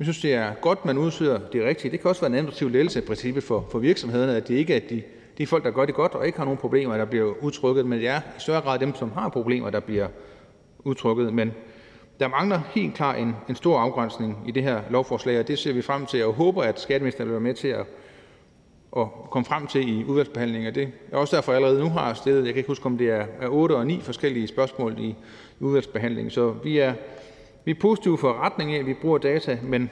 vi 0.00 0.04
synes, 0.04 0.20
det 0.20 0.34
er 0.34 0.54
godt, 0.54 0.84
man 0.84 0.98
udsøger 0.98 1.38
det 1.52 1.64
rigtige. 1.64 1.90
Det 1.90 2.00
kan 2.00 2.08
også 2.08 2.20
være 2.20 2.28
en 2.28 2.34
administrativ 2.34 2.70
ledelse 2.70 3.00
princippet 3.00 3.44
for, 3.44 3.66
for 3.70 3.78
virksomhederne, 3.78 4.36
at 4.36 4.48
det 4.48 4.54
ikke 4.54 4.74
er 4.74 4.80
de, 4.90 5.02
de 5.38 5.46
folk, 5.46 5.64
der 5.64 5.70
gør 5.70 5.84
det 5.84 5.94
godt 5.94 6.14
og 6.14 6.26
ikke 6.26 6.38
har 6.38 6.44
nogen 6.44 6.58
problemer, 6.58 6.96
der 6.96 7.04
bliver 7.04 7.34
udtrykket, 7.40 7.86
men 7.86 7.98
det 7.98 8.08
er 8.08 8.20
i 8.20 8.40
større 8.40 8.60
grad 8.60 8.78
dem, 8.78 8.94
som 8.94 9.12
har 9.12 9.28
problemer, 9.28 9.70
der 9.70 9.80
bliver 9.80 10.08
udtrykket. 10.78 11.34
Men 11.34 11.52
der 12.20 12.28
mangler 12.28 12.60
helt 12.74 12.94
klart 12.94 13.18
en, 13.18 13.36
en 13.48 13.54
stor 13.54 13.78
afgrænsning 13.78 14.38
i 14.46 14.50
det 14.50 14.62
her 14.62 14.80
lovforslag, 14.90 15.38
og 15.38 15.48
det 15.48 15.58
ser 15.58 15.72
vi 15.72 15.82
frem 15.82 16.06
til, 16.06 16.24
og 16.24 16.34
håber, 16.34 16.62
at 16.62 16.80
skatteministeren 16.80 17.28
vil 17.28 17.32
være 17.32 17.40
med 17.40 17.54
til 17.54 17.68
at, 17.68 17.86
at 18.96 19.06
komme 19.30 19.46
frem 19.46 19.66
til 19.66 19.88
i 19.88 20.04
udvalgsbehandlingen. 20.04 20.74
Det 20.74 20.88
er 21.12 21.16
også 21.16 21.36
derfor, 21.36 21.52
jeg 21.52 21.56
allerede 21.56 21.80
nu 21.80 21.90
har 21.90 22.14
stillet, 22.14 22.44
jeg 22.44 22.52
kan 22.54 22.58
ikke 22.58 22.68
huske, 22.70 22.86
om 22.86 22.98
det 22.98 23.10
er, 23.10 23.26
er 23.40 23.48
8 23.48 23.76
og 23.76 23.86
9 23.86 24.00
forskellige 24.00 24.46
spørgsmål 24.46 24.96
i, 24.98 25.08
i 25.60 25.64
udvalgsbehandlingen. 25.64 26.30
Så 26.30 26.54
vi 26.64 26.78
er 26.78 26.94
vi 27.70 27.74
er 27.74 27.80
positive 27.80 28.18
for 28.18 28.32
retningen 28.32 28.76
af, 28.76 28.80
at 28.80 28.86
vi 28.86 28.94
bruger 28.94 29.18
data, 29.18 29.58
men, 29.62 29.90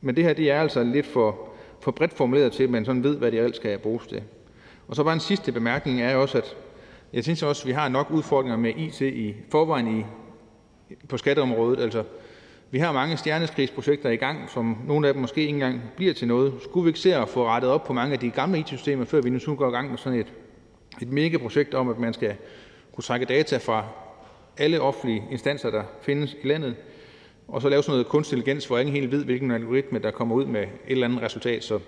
men 0.00 0.16
det 0.16 0.24
her 0.24 0.32
det 0.32 0.50
er 0.50 0.60
altså 0.60 0.84
lidt 0.84 1.06
for, 1.06 1.48
for 1.80 1.90
bredt 1.90 2.12
formuleret 2.12 2.52
til, 2.52 2.64
at 2.64 2.70
man 2.70 2.84
sådan 2.84 3.04
ved, 3.04 3.16
hvad 3.16 3.32
det 3.32 3.40
reelt 3.40 3.56
skal 3.56 3.78
bruges 3.78 4.06
til. 4.06 4.22
Og 4.88 4.96
så 4.96 5.04
bare 5.04 5.14
en 5.14 5.20
sidste 5.20 5.52
bemærkning 5.52 6.02
er 6.02 6.16
også, 6.16 6.38
at 6.38 6.56
jeg 7.12 7.22
synes 7.22 7.42
også, 7.42 7.62
at 7.62 7.66
vi 7.66 7.72
har 7.72 7.88
nok 7.88 8.10
udfordringer 8.10 8.56
med 8.56 8.76
IT 8.76 9.00
i 9.00 9.34
forvejen 9.50 9.98
i, 9.98 10.04
på 11.08 11.16
skatteområdet. 11.16 11.80
Altså, 11.80 12.04
vi 12.70 12.78
har 12.78 12.92
mange 12.92 13.16
stjerneskrigsprojekter 13.16 14.10
i 14.10 14.16
gang, 14.16 14.50
som 14.50 14.78
nogle 14.86 15.08
af 15.08 15.14
dem 15.14 15.20
måske 15.20 15.40
ikke 15.40 15.52
engang 15.52 15.82
bliver 15.96 16.14
til 16.14 16.28
noget. 16.28 16.54
Skulle 16.62 16.84
vi 16.84 16.88
ikke 16.88 17.00
se 17.00 17.14
at 17.14 17.28
få 17.28 17.46
rettet 17.46 17.70
op 17.70 17.84
på 17.84 17.92
mange 17.92 18.12
af 18.12 18.18
de 18.18 18.30
gamle 18.30 18.58
IT-systemer, 18.58 19.04
før 19.04 19.20
vi 19.20 19.30
nu 19.30 19.54
går 19.54 19.68
i 19.68 19.72
gang 19.72 19.90
med 19.90 19.98
sådan 19.98 20.18
et, 20.18 20.32
et 21.02 21.12
mega-projekt 21.12 21.74
om, 21.74 21.88
at 21.88 21.98
man 21.98 22.14
skal 22.14 22.34
kunne 22.92 23.04
trække 23.04 23.26
data 23.26 23.56
fra 23.56 23.84
alle 24.60 24.80
offentlige 24.80 25.24
instanser, 25.30 25.70
der 25.70 25.82
findes 26.02 26.36
i 26.42 26.46
landet, 26.46 26.74
og 27.48 27.62
så 27.62 27.68
lave 27.68 27.82
sådan 27.82 27.92
noget 27.92 28.06
kunstig 28.06 28.36
intelligens, 28.36 28.66
hvor 28.66 28.78
ingen 28.78 28.94
helt 28.94 29.10
ved, 29.10 29.24
hvilken 29.24 29.50
algoritme 29.50 29.98
der 29.98 30.10
kommer 30.10 30.34
ud 30.34 30.44
med 30.44 30.62
et 30.62 30.68
eller 30.86 31.06
andet 31.06 31.22
resultat. 31.22 31.64
Så, 31.64 31.78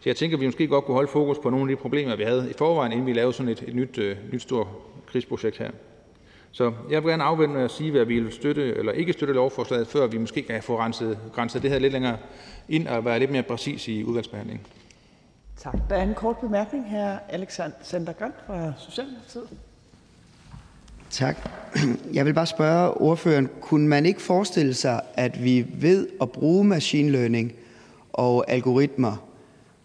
så 0.00 0.02
jeg 0.06 0.16
tænker, 0.16 0.36
at 0.36 0.40
vi 0.40 0.46
måske 0.46 0.66
godt 0.66 0.84
kunne 0.84 0.94
holde 0.94 1.10
fokus 1.10 1.38
på 1.38 1.50
nogle 1.50 1.70
af 1.70 1.76
de 1.76 1.82
problemer, 1.82 2.16
vi 2.16 2.22
havde 2.22 2.50
i 2.50 2.52
forvejen, 2.52 2.92
inden 2.92 3.06
vi 3.06 3.12
lavede 3.12 3.32
sådan 3.32 3.52
et, 3.52 3.64
et 3.66 3.74
nyt, 3.74 3.98
øh, 3.98 4.16
nyt 4.32 4.42
stort 4.42 4.66
krigsprojekt 5.06 5.58
her. 5.58 5.70
Så 6.52 6.72
jeg 6.90 7.02
vil 7.02 7.10
gerne 7.10 7.24
afvente 7.24 7.54
med 7.54 7.64
at 7.64 7.70
sige, 7.70 7.90
hvad 7.90 8.04
vi 8.04 8.20
vil 8.20 8.32
støtte 8.32 8.76
eller 8.76 8.92
ikke 8.92 9.12
støtte 9.12 9.34
lovforslaget, 9.34 9.86
før 9.86 10.06
vi 10.06 10.18
måske 10.18 10.42
kan 10.42 10.62
få 10.62 10.78
renset, 10.78 11.18
renset 11.38 11.62
det 11.62 11.70
her 11.70 11.78
lidt 11.78 11.92
længere 11.92 12.16
ind 12.68 12.88
og 12.88 13.04
være 13.04 13.18
lidt 13.18 13.30
mere 13.30 13.42
præcis 13.42 13.88
i 13.88 14.04
udvalgsbehandlingen. 14.04 14.66
Tak. 15.56 15.74
Der 15.88 15.96
er 15.96 16.02
en 16.02 16.14
kort 16.14 16.38
bemærkning 16.38 16.90
her. 16.90 17.18
Alexander 17.28 18.12
Grøn 18.12 18.32
fra 18.46 18.72
Socialdemokratiet. 18.78 19.48
Tak. 21.10 21.50
Jeg 22.12 22.26
vil 22.26 22.34
bare 22.34 22.46
spørge 22.46 22.90
ordføreren, 22.90 23.48
kunne 23.60 23.88
man 23.88 24.06
ikke 24.06 24.22
forestille 24.22 24.74
sig, 24.74 25.00
at 25.14 25.44
vi 25.44 25.66
ved 25.74 26.08
at 26.20 26.30
bruge 26.30 26.64
machine 26.64 27.10
learning 27.10 27.52
og 28.12 28.50
algoritmer 28.50 29.28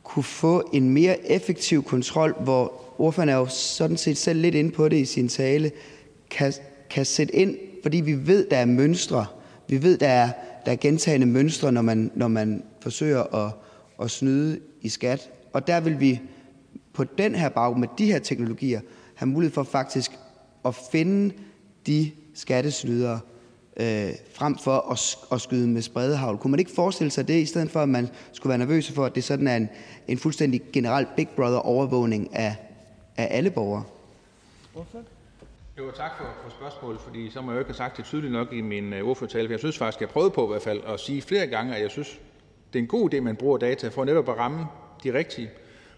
kunne 0.03 0.23
få 0.23 0.69
en 0.73 0.89
mere 0.89 1.31
effektiv 1.31 1.83
kontrol, 1.83 2.35
hvor 2.43 2.73
ordføreren 2.97 3.29
er 3.29 3.35
jo 3.35 3.45
sådan 3.45 3.97
set 3.97 4.17
selv 4.17 4.41
lidt 4.41 4.55
inde 4.55 4.71
på 4.71 4.89
det 4.89 4.97
i 4.97 5.05
sin 5.05 5.27
tale, 5.27 5.71
kan, 6.29 6.53
kan 6.89 7.05
sætte 7.05 7.35
ind, 7.35 7.57
fordi 7.83 7.97
vi 7.97 8.27
ved, 8.27 8.47
der 8.49 8.57
er 8.57 8.65
mønstre. 8.65 9.25
Vi 9.67 9.83
ved, 9.83 9.97
der 9.97 10.07
er, 10.07 10.29
der 10.65 10.71
er 10.71 10.75
gentagende 10.75 11.27
mønstre, 11.27 11.71
når 11.71 11.81
man, 11.81 12.11
når 12.15 12.27
man 12.27 12.63
forsøger 12.81 13.45
at, 13.45 13.51
at 14.01 14.11
snyde 14.11 14.59
i 14.81 14.89
skat. 14.89 15.29
Og 15.53 15.67
der 15.67 15.79
vil 15.79 15.99
vi 15.99 16.21
på 16.93 17.03
den 17.03 17.35
her 17.35 17.49
bag 17.49 17.79
med 17.79 17.87
de 17.97 18.05
her 18.05 18.19
teknologier 18.19 18.81
have 19.15 19.29
mulighed 19.29 19.53
for 19.53 19.63
faktisk 19.63 20.11
at 20.65 20.75
finde 20.91 21.35
de 21.87 22.11
skattesnydere 22.33 23.19
øh, 23.77 24.09
frem 24.33 24.57
for 24.57 24.91
at, 24.91 25.17
at 25.31 25.41
skyde 25.41 25.67
med 25.67 25.81
spredehavl. 25.81 26.37
Kunne 26.37 26.51
man 26.51 26.59
ikke 26.59 26.71
forestille 26.71 27.11
sig 27.11 27.27
det, 27.27 27.41
i 27.41 27.45
stedet 27.45 27.71
for 27.71 27.79
at 27.79 27.89
man 27.89 28.09
skulle 28.31 28.49
være 28.49 28.57
nervøs 28.57 28.91
for, 28.91 29.05
at 29.05 29.15
det 29.15 29.23
sådan 29.23 29.47
er 29.47 29.55
en, 29.55 29.69
en 30.07 30.17
fuldstændig 30.17 30.61
generel 30.73 31.07
Big 31.15 31.29
Brother-overvågning 31.35 32.35
af, 32.35 32.55
af 33.17 33.27
alle 33.31 33.51
borgere? 33.51 33.83
Jo, 35.77 35.91
tak 35.91 36.11
for, 36.17 36.25
for 36.43 36.49
spørgsmålet, 36.49 37.01
fordi 37.01 37.29
så 37.29 37.41
må 37.41 37.51
jeg 37.51 37.55
jo 37.55 37.59
ikke 37.59 37.69
have 37.69 37.77
sagt 37.77 37.97
det 37.97 38.05
tydeligt 38.05 38.33
nok 38.33 38.53
i 38.53 38.61
min 38.61 38.93
øh, 38.93 39.07
ordførertale, 39.07 39.47
for 39.47 39.53
jeg 39.53 39.59
synes 39.59 39.77
faktisk, 39.77 40.01
jeg 40.01 40.09
prøvede 40.09 40.31
på 40.31 40.45
i 40.45 40.47
hvert 40.47 40.61
fald 40.61 40.81
at 40.87 40.99
sige 40.99 41.21
flere 41.21 41.47
gange, 41.47 41.75
at 41.75 41.81
jeg 41.81 41.91
synes, 41.91 42.19
det 42.73 42.79
er 42.79 42.83
en 42.83 42.87
god 42.87 43.13
idé, 43.13 43.17
at 43.17 43.23
man 43.23 43.35
bruger 43.35 43.57
data 43.57 43.87
for 43.87 44.05
netop 44.05 44.29
at 44.29 44.37
ramme 44.37 44.65
de 45.03 45.13
rigtige, 45.13 45.49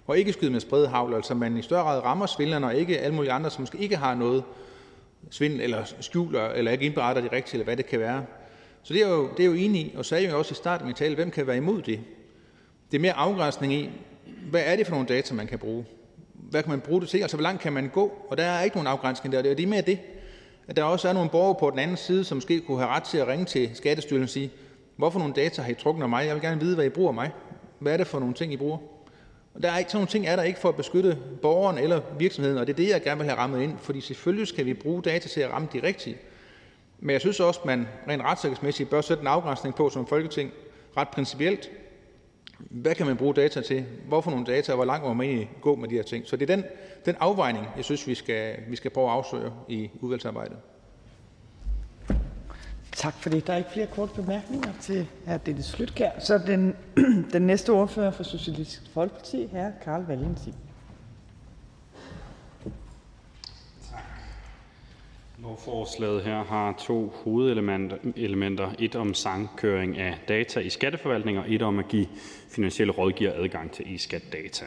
og 0.08 0.18
ikke 0.18 0.34
skyde 0.34 0.52
med 0.52 0.60
spredehavl, 0.60 1.14
altså 1.14 1.34
man 1.34 1.58
i 1.58 1.62
større 1.62 1.84
grad 1.84 2.04
rammer 2.04 2.26
svindlerne, 2.26 2.66
og 2.66 2.76
ikke 2.76 3.00
alle 3.00 3.16
mulige 3.16 3.32
andre, 3.32 3.50
som 3.50 3.62
måske 3.62 3.78
ikke 3.78 3.96
har 3.96 4.16
noget 4.16 4.44
svindel, 5.30 5.62
eller 5.62 5.84
skjuler, 6.00 6.50
eller 6.50 6.72
ikke 6.72 6.86
indberetter 6.86 7.22
det 7.22 7.32
rigtige, 7.32 7.54
eller 7.54 7.64
hvad 7.64 7.78
det 7.78 7.86
kan 7.86 8.00
være. 8.00 8.26
Så 8.84 8.94
det 8.94 9.04
er 9.04 9.10
jo, 9.10 9.30
det 9.38 9.44
er 9.44 9.48
jo 9.48 9.54
enig 9.54 9.82
i, 9.82 9.94
og 9.98 10.06
sagde 10.06 10.30
jo 10.30 10.38
også 10.38 10.52
i 10.52 10.56
starten 10.56 10.84
af 10.84 10.86
min 10.86 10.96
tale, 10.96 11.16
hvem 11.16 11.32
kan 11.32 11.48
være 11.48 11.58
imod 11.58 11.82
det? 11.82 12.00
Det 12.92 12.98
er 12.98 13.02
mere 13.02 13.14
afgrænsning 13.14 13.74
i, 13.74 13.90
hvad 14.50 14.62
er 14.66 14.76
det 14.76 14.88
for 14.88 14.94
nogle 14.94 15.08
data, 15.08 15.34
man 15.34 15.48
kan 15.48 15.60
bruge? 15.60 15.86
Hvad 16.34 16.64
kan 16.64 16.70
man 16.70 16.82
bruge 16.82 17.02
det 17.02 17.10
til? 17.10 17.18
Altså, 17.18 17.38
hvor 17.38 17.44
langt 17.44 17.62
kan 17.62 17.74
man 17.74 17.90
gå? 17.90 18.12
Og 18.30 18.38
der 18.38 18.44
er 18.44 18.64
ikke 18.64 18.76
nogen 18.76 18.88
afgrænsning 18.88 19.34
der. 19.34 19.42
Det 19.42 19.60
er 19.60 19.68
mere 19.68 19.82
det, 19.82 20.00
at 20.68 20.76
der 20.76 20.84
også 20.84 21.10
er 21.10 21.14
nogle 21.14 21.30
borgere 21.30 21.56
på 21.60 21.70
den 21.70 21.80
anden 21.80 21.98
side, 21.98 22.24
som 22.24 22.38
måske 22.38 22.60
kunne 22.60 22.78
have 22.78 22.90
ret 22.90 23.04
til 23.04 23.18
at 23.18 23.28
ringe 23.28 23.46
til 23.46 23.70
Skattestyrelsen 23.74 24.24
og 24.24 24.30
sige, 24.30 24.52
hvorfor 24.96 25.20
nogle 25.20 25.34
data 25.34 25.62
har 25.62 25.72
I 25.72 25.74
trukket 25.74 26.04
af 26.04 26.10
mig? 26.10 26.26
Jeg 26.26 26.36
vil 26.36 26.44
gerne 26.44 26.62
vide, 26.62 26.76
hvad 26.76 26.86
I 26.86 26.90
bruger 26.90 27.12
mig. 27.12 27.32
Hvad 27.80 27.94
er 27.94 27.98
det 27.98 28.08
for 28.08 28.20
nogle 28.20 28.34
ting, 28.34 28.54
I 28.54 28.58
bruger? 28.58 28.78
Sådan 29.62 29.86
nogle 29.94 30.08
ting 30.08 30.28
er 30.28 30.36
der 30.36 30.44
ikke 30.44 30.60
for 30.60 30.70
at 30.70 30.76
beskytte 30.76 31.18
borgeren 31.42 31.78
eller 31.78 32.02
virksomheden, 32.18 32.58
og 32.58 32.68
det 32.68 32.74
er 32.74 32.78
det, 32.78 32.90
jeg 32.90 33.04
gerne 33.04 33.18
vil 33.18 33.30
have 33.30 33.38
rammet 33.38 33.62
ind, 33.62 33.78
fordi 33.78 34.02
selvfølgelig 34.02 34.48
skal 34.48 34.66
vi 34.66 34.74
bruge 34.74 35.02
data 35.02 35.28
til 35.28 35.42
at 35.42 35.52
ramme 35.52 35.68
de 35.74 35.84
rigtige. 35.84 36.18
Men 37.00 37.10
jeg 37.10 37.22
synes 37.22 37.40
også, 37.40 37.60
at 37.60 37.66
man 37.66 37.88
rent 38.10 38.22
retssikkerhedsmæssigt 38.24 38.90
bør 38.90 39.02
sætte 39.02 39.22
en 39.22 39.28
afgrænsning 39.28 39.76
på 39.76 39.90
som 39.90 40.08
folketing 40.08 40.52
ret 40.98 41.10
principielt. 41.10 41.72
Hvad 42.60 42.96
kan 42.96 43.06
man 43.06 43.18
bruge 43.18 43.34
data 43.34 43.62
til? 43.62 43.86
Hvorfor 44.08 44.32
nogle 44.32 44.46
data, 44.46 44.72
og 44.72 44.76
hvor 44.76 44.86
langt 44.86 45.06
må 45.06 45.14
man 45.14 45.28
egentlig 45.28 45.52
gå 45.62 45.76
med 45.76 45.90
de 45.90 45.96
her 45.96 46.04
ting? 46.04 46.28
Så 46.28 46.36
det 46.36 46.50
er 46.50 46.56
den, 46.56 46.66
den 47.06 47.16
afvejning, 47.20 47.68
jeg 47.78 47.86
synes, 47.86 48.08
vi 48.08 48.16
skal, 48.16 48.56
vi 48.68 48.76
skal 48.76 48.92
prøve 48.92 49.08
at 49.08 49.14
afsøge 49.14 49.52
i 49.68 49.90
udvalgsarbejdet. 50.02 50.58
Tak 52.96 53.14
for 53.14 53.30
det. 53.30 53.48
Der 53.48 53.54
er 53.54 53.58
ikke 53.58 53.70
flere 53.74 53.88
korte 53.88 54.14
bemærkninger 54.16 54.70
til 54.82 55.08
hr. 55.26 55.38
Dennis 55.38 55.76
Flytkær. 55.76 56.12
Så 56.20 56.38
den, 56.38 56.76
den 57.34 57.42
næste 57.42 57.70
ordfører 57.70 58.12
for 58.12 58.24
Socialistisk 58.24 58.82
Folkeparti, 58.94 59.46
hr. 59.52 59.84
Karl 59.84 60.02
Valentin. 60.02 60.54
Lovforslaget 65.44 66.24
her 66.24 66.44
har 66.44 66.76
to 66.80 67.14
hovedelementer. 67.24 68.70
Et 68.80 68.96
om 68.96 69.14
samkøring 69.14 69.98
af 69.98 70.16
data 70.28 70.60
i 70.60 70.70
skatteforvaltning, 70.70 71.40
og 71.40 71.54
et 71.54 71.62
om 71.62 71.80
at 71.80 71.88
give 71.88 72.08
finansielle 72.50 72.94
rådgiver 72.94 73.32
adgang 73.34 73.72
til 73.72 73.96
e-skat-data. 73.96 74.66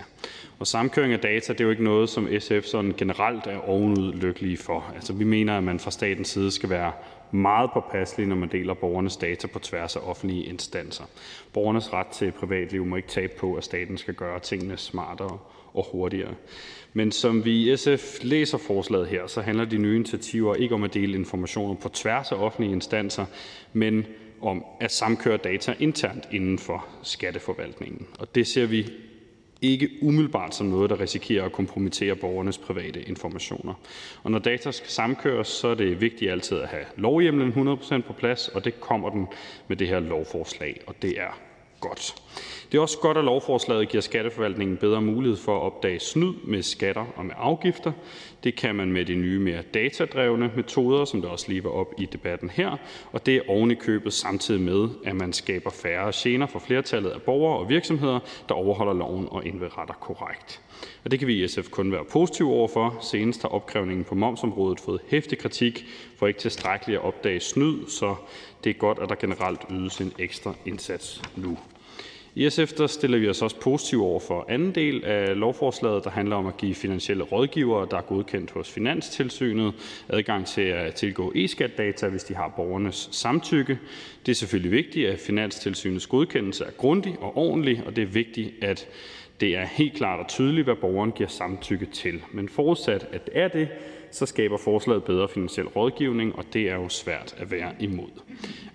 Og 0.58 0.66
samkøring 0.66 1.12
af 1.12 1.20
data 1.20 1.52
det 1.52 1.60
er 1.60 1.64
jo 1.64 1.70
ikke 1.70 1.84
noget, 1.84 2.08
som 2.08 2.28
SF 2.38 2.64
sådan 2.64 2.94
generelt 2.96 3.46
er 3.46 3.68
ovenud 3.68 4.12
lykkelige 4.12 4.56
for. 4.56 4.92
Altså, 4.94 5.12
vi 5.12 5.24
mener, 5.24 5.56
at 5.56 5.64
man 5.64 5.80
fra 5.80 5.90
statens 5.90 6.28
side 6.28 6.50
skal 6.50 6.70
være 6.70 6.92
meget 7.30 7.70
påpasselig, 7.74 8.26
når 8.26 8.36
man 8.36 8.48
deler 8.48 8.74
borgernes 8.74 9.16
data 9.16 9.46
på 9.46 9.58
tværs 9.58 9.96
af 9.96 10.00
offentlige 10.00 10.44
instanser. 10.44 11.04
Borgernes 11.52 11.92
ret 11.92 12.06
til 12.06 12.32
privatliv 12.32 12.84
må 12.84 12.96
ikke 12.96 13.08
tabe 13.08 13.32
på, 13.38 13.54
at 13.54 13.64
staten 13.64 13.98
skal 13.98 14.14
gøre 14.14 14.40
tingene 14.40 14.76
smartere 14.76 15.38
og 15.74 15.86
hurtigere. 15.92 16.34
Men 16.92 17.12
som 17.12 17.44
vi 17.44 17.72
i 17.72 17.76
SF 17.76 18.18
læser 18.22 18.58
forslaget 18.58 19.06
her, 19.06 19.26
så 19.26 19.40
handler 19.40 19.64
de 19.64 19.78
nye 19.78 19.96
initiativer 19.96 20.54
ikke 20.54 20.74
om 20.74 20.84
at 20.84 20.94
dele 20.94 21.14
informationer 21.14 21.74
på 21.74 21.88
tværs 21.88 22.32
af 22.32 22.36
offentlige 22.36 22.72
instanser, 22.72 23.26
men 23.72 24.06
om 24.40 24.64
at 24.80 24.92
samkøre 24.92 25.36
data 25.36 25.74
internt 25.78 26.28
inden 26.30 26.58
for 26.58 26.86
skatteforvaltningen. 27.02 28.06
Og 28.18 28.34
det 28.34 28.46
ser 28.46 28.66
vi 28.66 28.86
ikke 29.62 29.90
umiddelbart 30.02 30.54
som 30.54 30.66
noget, 30.66 30.90
der 30.90 31.00
risikerer 31.00 31.44
at 31.44 31.52
kompromittere 31.52 32.16
borgernes 32.16 32.58
private 32.58 33.02
informationer. 33.02 33.74
Og 34.22 34.30
når 34.30 34.38
data 34.38 34.70
skal 34.70 34.90
samkøres, 34.90 35.48
så 35.48 35.68
er 35.68 35.74
det 35.74 36.00
vigtigt 36.00 36.30
altid 36.30 36.58
at 36.58 36.68
have 36.68 36.84
lovhjemmelen 36.96 37.68
100% 37.68 38.00
på 38.00 38.12
plads, 38.12 38.48
og 38.48 38.64
det 38.64 38.80
kommer 38.80 39.10
den 39.10 39.26
med 39.68 39.76
det 39.76 39.88
her 39.88 40.00
lovforslag, 40.00 40.80
og 40.86 40.94
det 41.02 41.20
er 41.20 41.47
godt. 41.80 42.14
Det 42.72 42.78
er 42.78 42.82
også 42.82 42.98
godt, 42.98 43.16
at 43.16 43.24
lovforslaget 43.24 43.88
giver 43.88 44.00
Skatteforvaltningen 44.00 44.76
bedre 44.76 45.02
mulighed 45.02 45.36
for 45.36 45.56
at 45.56 45.62
opdage 45.62 46.00
snyd 46.00 46.32
med 46.44 46.62
skatter 46.62 47.06
og 47.16 47.26
med 47.26 47.34
afgifter. 47.38 47.92
Det 48.44 48.56
kan 48.56 48.74
man 48.74 48.92
med 48.92 49.04
de 49.04 49.14
nye, 49.14 49.38
mere 49.38 49.62
datadrevne 49.74 50.50
metoder, 50.56 51.04
som 51.04 51.22
der 51.22 51.28
også 51.28 51.48
lige 51.48 51.64
var 51.64 51.70
op 51.70 51.94
i 51.98 52.06
debatten 52.06 52.50
her, 52.50 52.76
og 53.12 53.26
det 53.26 53.36
er 53.36 53.40
oven 53.48 53.70
i 53.70 53.74
købet 53.74 54.12
samtidig 54.12 54.60
med, 54.60 54.88
at 55.04 55.16
man 55.16 55.32
skaber 55.32 55.70
færre 55.70 56.12
gener 56.14 56.46
for 56.46 56.58
flertallet 56.58 57.10
af 57.10 57.22
borgere 57.22 57.58
og 57.58 57.68
virksomheder, 57.68 58.18
der 58.48 58.54
overholder 58.54 58.92
loven 58.92 59.28
og 59.30 59.46
indberetter 59.46 59.94
korrekt. 59.94 60.60
Og 61.04 61.10
det 61.10 61.18
kan 61.18 61.28
vi 61.28 61.44
i 61.44 61.48
SF 61.48 61.70
kun 61.70 61.92
være 61.92 62.04
positive 62.04 62.52
overfor. 62.52 62.98
Senest 63.02 63.42
har 63.42 63.48
opkrævningen 63.48 64.04
på 64.04 64.14
momsområdet 64.14 64.80
fået 64.80 65.00
hæftig 65.08 65.38
kritik 65.38 65.84
for 66.16 66.26
ikke 66.26 66.40
tilstrækkeligt 66.40 66.98
at 66.98 67.04
opdage 67.04 67.40
snyd, 67.40 67.86
så 67.88 68.14
det 68.64 68.70
er 68.70 68.74
godt, 68.74 68.98
at 69.02 69.08
der 69.08 69.14
generelt 69.14 69.60
ydes 69.70 69.98
en 69.98 70.12
ekstra 70.18 70.54
indsats 70.66 71.22
nu. 71.36 71.58
I 72.34 72.50
SF 72.50 72.72
der 72.72 72.86
stiller 72.86 73.18
vi 73.18 73.28
os 73.28 73.42
også 73.42 73.60
positive 73.60 74.02
over 74.02 74.20
for 74.20 74.46
anden 74.48 74.74
del 74.74 75.04
af 75.04 75.38
lovforslaget, 75.38 76.04
der 76.04 76.10
handler 76.10 76.36
om 76.36 76.46
at 76.46 76.56
give 76.56 76.74
finansielle 76.74 77.24
rådgivere, 77.24 77.86
der 77.90 77.96
er 77.96 78.02
godkendt 78.02 78.50
hos 78.50 78.70
Finanstilsynet, 78.70 79.74
adgang 80.08 80.46
til 80.46 80.60
at 80.62 80.94
tilgå 80.94 81.32
e-skatdata, 81.36 82.08
hvis 82.08 82.24
de 82.24 82.34
har 82.34 82.52
borgernes 82.56 83.08
samtykke. 83.12 83.78
Det 84.26 84.32
er 84.32 84.36
selvfølgelig 84.36 84.72
vigtigt, 84.72 85.08
at 85.08 85.18
Finanstilsynets 85.18 86.06
godkendelse 86.06 86.64
er 86.64 86.70
grundig 86.70 87.16
og 87.20 87.36
ordentlig, 87.36 87.82
og 87.86 87.96
det 87.96 88.02
er 88.02 88.06
vigtigt, 88.06 88.64
at 88.64 88.88
det 89.40 89.56
er 89.56 89.64
helt 89.64 89.96
klart 89.96 90.20
og 90.20 90.28
tydeligt, 90.28 90.64
hvad 90.64 90.74
borgeren 90.74 91.12
giver 91.12 91.28
samtykke 91.28 91.86
til. 91.86 92.22
Men 92.32 92.48
forudsat, 92.48 93.06
at 93.12 93.26
det 93.26 93.38
er 93.38 93.48
det, 93.48 93.68
så 94.10 94.26
skaber 94.26 94.56
forslaget 94.56 95.04
bedre 95.04 95.28
finansiel 95.28 95.66
rådgivning, 95.66 96.36
og 96.36 96.44
det 96.52 96.62
er 96.62 96.74
jo 96.74 96.88
svært 96.88 97.34
at 97.38 97.50
være 97.50 97.72
imod. 97.78 98.10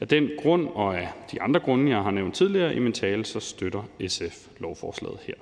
Af 0.01 0.07
den 0.07 0.29
grund 0.41 0.67
og 0.67 0.97
af 0.99 1.07
de 1.31 1.41
andre 1.41 1.59
grunde, 1.59 1.91
jeg 1.91 2.03
har 2.03 2.11
nævnt 2.11 2.35
tidligere 2.35 2.75
i 2.75 2.79
min 2.79 2.93
tale, 2.93 3.25
så 3.25 3.39
støtter 3.39 3.83
SF 4.07 4.47
lovforslaget 4.59 5.19
her. 5.23 5.33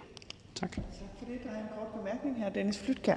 Tak. 0.55 0.71
Tak 0.71 0.83
for 1.19 1.25
det. 1.25 1.43
Der 1.43 1.49
er 1.49 1.55
en 1.55 1.69
kort 1.77 1.99
bemærkning 1.99 2.37
her. 2.37 2.49
Dennis 2.49 2.79
Flytkær. 2.79 3.15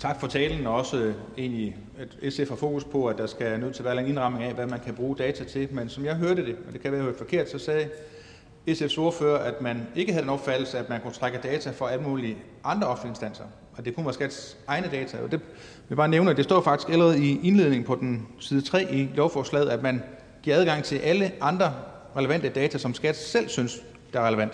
Tak 0.00 0.20
for 0.20 0.26
talen, 0.26 0.66
og 0.66 0.74
også 0.74 0.96
øh, 0.96 1.14
egentlig, 1.38 1.76
at 1.98 2.32
SF 2.32 2.48
har 2.48 2.56
fokus 2.56 2.84
på, 2.84 3.06
at 3.06 3.18
der 3.18 3.26
skal 3.26 3.60
nødt 3.60 3.74
til 3.74 3.82
at 3.82 3.84
være 3.84 4.00
en 4.00 4.08
indramning 4.08 4.44
af, 4.44 4.54
hvad 4.54 4.66
man 4.66 4.80
kan 4.80 4.94
bruge 4.94 5.16
data 5.16 5.44
til. 5.44 5.68
Men 5.70 5.88
som 5.88 6.04
jeg 6.04 6.16
hørte 6.16 6.46
det, 6.46 6.56
og 6.66 6.72
det 6.72 6.80
kan 6.80 6.92
være 6.92 7.14
forkert, 7.14 7.50
så 7.50 7.58
sagde 7.58 7.88
SF's 8.68 8.98
ordfører, 8.98 9.38
at 9.38 9.62
man 9.62 9.86
ikke 9.94 10.12
havde 10.12 10.22
den 10.22 10.30
opfattelse, 10.30 10.78
at 10.78 10.88
man 10.88 11.00
kunne 11.00 11.12
trække 11.12 11.38
data 11.42 11.70
fra 11.70 11.90
alle 11.90 12.04
mulige 12.04 12.36
andre 12.64 12.86
offentlige 12.86 13.10
instanser, 13.10 13.44
og 13.76 13.84
det 13.84 13.94
kunne 13.94 14.06
være 14.06 14.14
skats 14.14 14.56
egne 14.66 14.88
data. 14.92 15.16
Og 15.16 15.30
det 15.32 15.40
vil 15.40 15.48
jeg 15.88 15.96
bare 15.96 16.08
nævne, 16.08 16.30
at 16.30 16.36
det 16.36 16.44
står 16.44 16.60
faktisk 16.60 16.88
allerede 16.92 17.24
i 17.24 17.40
indledningen 17.42 17.86
på 17.86 17.94
den 17.94 18.26
side 18.40 18.62
3 18.62 18.92
i 18.94 19.08
lovforslaget, 19.14 19.68
at 19.68 19.82
man 19.82 20.02
giver 20.42 20.56
adgang 20.56 20.84
til 20.84 20.96
alle 20.98 21.32
andre 21.40 21.74
relevante 22.16 22.48
data, 22.48 22.78
som 22.78 22.94
skat 22.94 23.16
selv 23.16 23.48
synes, 23.48 23.82
der 24.12 24.20
er 24.20 24.26
relevant. 24.26 24.52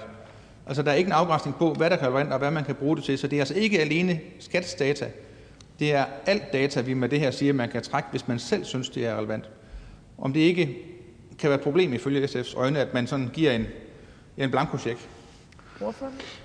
Altså, 0.66 0.82
der 0.82 0.90
er 0.90 0.94
ikke 0.94 1.08
en 1.08 1.12
afgrænsning 1.12 1.56
på, 1.56 1.72
hvad 1.72 1.90
der 1.90 1.96
er 1.96 2.02
relevant, 2.02 2.32
og 2.32 2.38
hvad 2.38 2.50
man 2.50 2.64
kan 2.64 2.74
bruge 2.74 2.96
det 2.96 3.04
til. 3.04 3.18
Så 3.18 3.28
det 3.28 3.36
er 3.36 3.40
altså 3.40 3.54
ikke 3.54 3.80
alene 3.80 4.20
skats 4.38 4.74
data. 4.74 5.10
Det 5.78 5.94
er 5.94 6.04
alt 6.26 6.52
data, 6.52 6.80
vi 6.80 6.94
med 6.94 7.08
det 7.08 7.20
her 7.20 7.30
siger, 7.30 7.52
man 7.52 7.68
kan 7.68 7.82
trække, 7.82 8.08
hvis 8.10 8.28
man 8.28 8.38
selv 8.38 8.64
synes, 8.64 8.88
det 8.88 9.06
er 9.06 9.16
relevant. 9.16 9.50
om 10.18 10.32
det 10.32 10.40
ikke 10.40 10.76
kan 11.38 11.50
være 11.50 11.58
et 11.58 11.64
problem 11.64 11.92
ifølge 11.92 12.24
SF's 12.24 12.58
øjne, 12.58 12.78
at 12.78 12.94
man 12.94 13.06
sådan 13.06 13.30
giver 13.32 13.52
en, 13.52 13.66
en 14.36 14.50
blankocheck. 14.50 15.08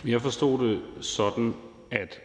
Jeg 0.06 0.22
forstod 0.22 0.68
det 0.68 0.82
sådan, 1.02 1.54
at 1.92 2.20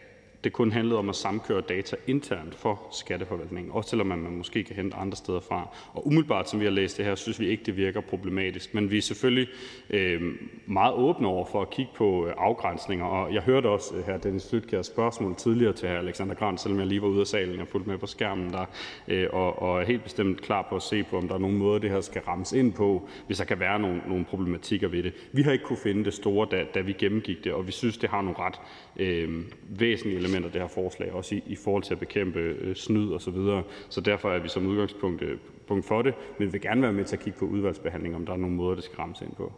det 0.47 0.53
kun 0.53 0.71
handlede 0.71 0.99
om 0.99 1.09
at 1.09 1.15
samkøre 1.15 1.61
data 1.61 1.95
internt 2.07 2.55
for 2.55 2.87
skatteforvaltningen, 2.91 3.71
også 3.71 3.89
selvom 3.89 4.07
man 4.07 4.19
måske 4.19 4.63
kan 4.63 4.75
hente 4.75 4.97
andre 4.97 5.17
steder 5.17 5.39
fra. 5.39 5.75
Og 5.93 6.07
umiddelbart, 6.07 6.49
som 6.49 6.59
vi 6.59 6.65
har 6.65 6.71
læst 6.71 6.97
det 6.97 7.05
her, 7.05 7.15
synes 7.15 7.39
vi 7.39 7.47
ikke, 7.47 7.63
det 7.63 7.77
virker 7.77 8.01
problematisk. 8.01 8.73
Men 8.73 8.91
vi 8.91 8.97
er 8.97 9.01
selvfølgelig 9.01 9.47
øh, 9.89 10.21
meget 10.65 10.93
åbne 10.93 11.27
over 11.27 11.45
for 11.45 11.61
at 11.61 11.69
kigge 11.69 11.91
på 11.95 12.27
øh, 12.27 12.33
afgrænsninger. 12.37 13.05
Og 13.05 13.33
jeg 13.33 13.41
hørte 13.41 13.67
også 13.67 13.95
øh, 13.95 14.05
her 14.05 14.17
Dennis 14.17 14.49
Flytkjærs 14.49 14.85
spørgsmål 14.85 15.35
tidligere 15.35 15.73
til 15.73 15.89
hr. 15.89 15.93
Alexander 15.93 16.35
Grant, 16.35 16.61
selvom 16.61 16.79
jeg 16.79 16.87
lige 16.87 17.01
var 17.01 17.07
ude 17.07 17.21
af 17.21 17.27
salen. 17.27 17.59
og 17.59 17.67
fulgte 17.67 17.89
med 17.89 17.97
på 17.97 18.07
skærmen 18.07 18.49
der, 18.49 18.65
øh, 19.07 19.27
og, 19.33 19.61
og 19.61 19.81
er 19.81 19.85
helt 19.85 20.03
bestemt 20.03 20.41
klar 20.41 20.67
på 20.69 20.75
at 20.75 20.81
se 20.81 21.03
på, 21.03 21.17
om 21.17 21.27
der 21.27 21.35
er 21.35 21.39
nogen 21.39 21.57
måde, 21.57 21.81
det 21.81 21.89
her 21.89 22.01
skal 22.01 22.21
rammes 22.21 22.53
ind 22.53 22.73
på, 22.73 23.09
hvis 23.25 23.37
der 23.37 23.45
kan 23.45 23.59
være 23.59 23.79
nogle, 23.79 24.01
nogle 24.07 24.25
problematikker 24.25 24.87
ved 24.87 25.03
det. 25.03 25.13
Vi 25.31 25.41
har 25.41 25.51
ikke 25.51 25.65
kunne 25.65 25.79
finde 25.83 26.05
det 26.05 26.13
store, 26.13 26.47
da, 26.51 26.65
da 26.73 26.81
vi 26.81 26.93
gennemgik 26.93 27.43
det, 27.43 27.53
og 27.53 27.67
vi 27.67 27.71
synes, 27.71 27.97
det 27.97 28.09
har 28.09 28.21
nogle 28.21 28.39
ret 28.39 28.59
øh, 28.97 29.43
væsentlige 29.69 30.19
elementer, 30.19 30.36
det 30.43 30.61
her 30.61 30.67
forslag, 30.67 31.13
også 31.13 31.35
i, 31.35 31.43
i 31.45 31.55
forhold 31.55 31.83
til 31.83 31.93
at 31.93 31.99
bekæmpe 31.99 32.39
øh, 32.39 32.75
snyd 32.75 33.11
og 33.11 33.21
så 33.21 33.31
videre. 33.31 33.63
Så 33.89 34.01
derfor 34.01 34.31
er 34.31 34.39
vi 34.39 34.49
som 34.49 34.65
udgangspunkt 34.65 35.21
øh, 35.21 35.37
punkt 35.67 35.85
for 35.85 36.01
det, 36.01 36.13
men 36.39 36.47
vi 36.47 36.51
vil 36.51 36.61
gerne 36.61 36.81
være 36.81 36.93
med 36.93 37.05
til 37.05 37.15
at 37.15 37.23
kigge 37.23 37.39
på 37.39 37.45
udvalgsbehandling, 37.45 38.15
om 38.15 38.25
der 38.25 38.33
er 38.33 38.37
nogle 38.37 38.55
måder, 38.55 38.75
det 38.75 38.83
skal 38.83 38.95
rammes 38.97 39.21
ind 39.21 39.35
på. 39.35 39.53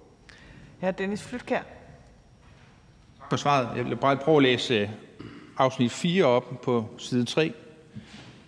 Hr. 0.82 0.92
Dennis 0.92 1.24
Flytkær. 1.24 1.62
på 3.30 3.38
svaret. 3.38 3.78
Jeg 3.78 3.86
vil 3.86 3.96
bare 3.96 4.18
prøve 4.18 4.38
at 4.38 4.44
læse 4.44 4.74
øh, 4.76 4.90
afsnit 5.58 5.92
4 5.92 6.26
op 6.26 6.62
på 6.64 6.86
side 6.98 7.26
3. 7.26 7.54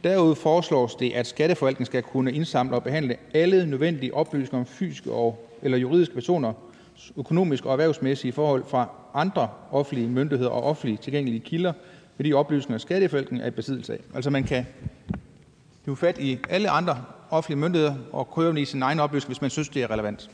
Derudover 0.03 0.35
foreslås 0.35 0.95
det, 0.95 1.11
at 1.11 1.27
skatteforvaltningen 1.27 1.85
skal 1.85 2.03
kunne 2.03 2.33
indsamle 2.33 2.75
og 2.75 2.83
behandle 2.83 3.15
alle 3.33 3.65
nødvendige 3.65 4.13
oplysninger 4.13 4.59
om 4.59 4.65
fysiske 4.65 5.11
og 5.11 5.47
eller 5.61 5.77
juridiske 5.77 6.13
personer, 6.13 6.53
økonomiske 7.17 7.67
og 7.67 7.71
erhvervsmæssige 7.71 8.31
forhold 8.31 8.63
fra 8.67 8.89
andre 9.13 9.49
offentlige 9.71 10.07
myndigheder 10.07 10.51
og 10.51 10.63
offentligt 10.63 11.01
tilgængelige 11.01 11.39
kilder 11.39 11.73
med 12.21 12.29
de 12.29 12.33
oplysninger, 12.33 12.77
skatteforvaltningen 12.77 13.43
er 13.43 13.47
i 13.47 13.51
besiddelse 13.51 13.93
af. 13.93 13.99
Altså 14.15 14.29
man 14.29 14.43
kan 14.43 14.65
hive 15.85 15.97
fat 15.97 16.17
i 16.17 16.39
alle 16.49 16.69
andre 16.69 17.03
offentlige 17.29 17.59
myndigheder 17.59 17.95
og 18.11 18.31
køre 18.35 18.61
i 18.61 18.65
sin 18.65 18.81
egen 18.81 18.99
oplysning, 18.99 19.29
hvis 19.29 19.41
man 19.41 19.49
synes, 19.49 19.69
det 19.69 19.83
er 19.83 19.91
relevant. 19.91 20.29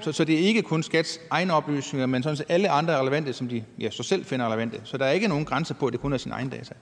Så, 0.00 0.12
så 0.12 0.24
det 0.24 0.34
er 0.34 0.38
ikke 0.38 0.62
kun 0.62 0.82
skats 0.82 1.20
egne 1.30 1.52
oplysninger, 1.52 2.06
men 2.06 2.22
sådan 2.22 2.36
set 2.36 2.46
alle 2.48 2.70
andre 2.70 3.00
relevante, 3.00 3.32
som 3.32 3.48
de 3.48 3.64
ja, 3.78 3.90
så 3.90 4.02
selv 4.02 4.24
finder 4.24 4.46
relevante. 4.46 4.80
Så 4.84 4.98
der 4.98 5.04
er 5.04 5.10
ikke 5.10 5.28
nogen 5.28 5.44
grænse 5.44 5.74
på, 5.74 5.86
at 5.86 5.92
det 5.92 6.00
kun 6.00 6.12
er 6.12 6.16
sin 6.16 6.32
egen 6.32 6.48
data. 6.48 6.74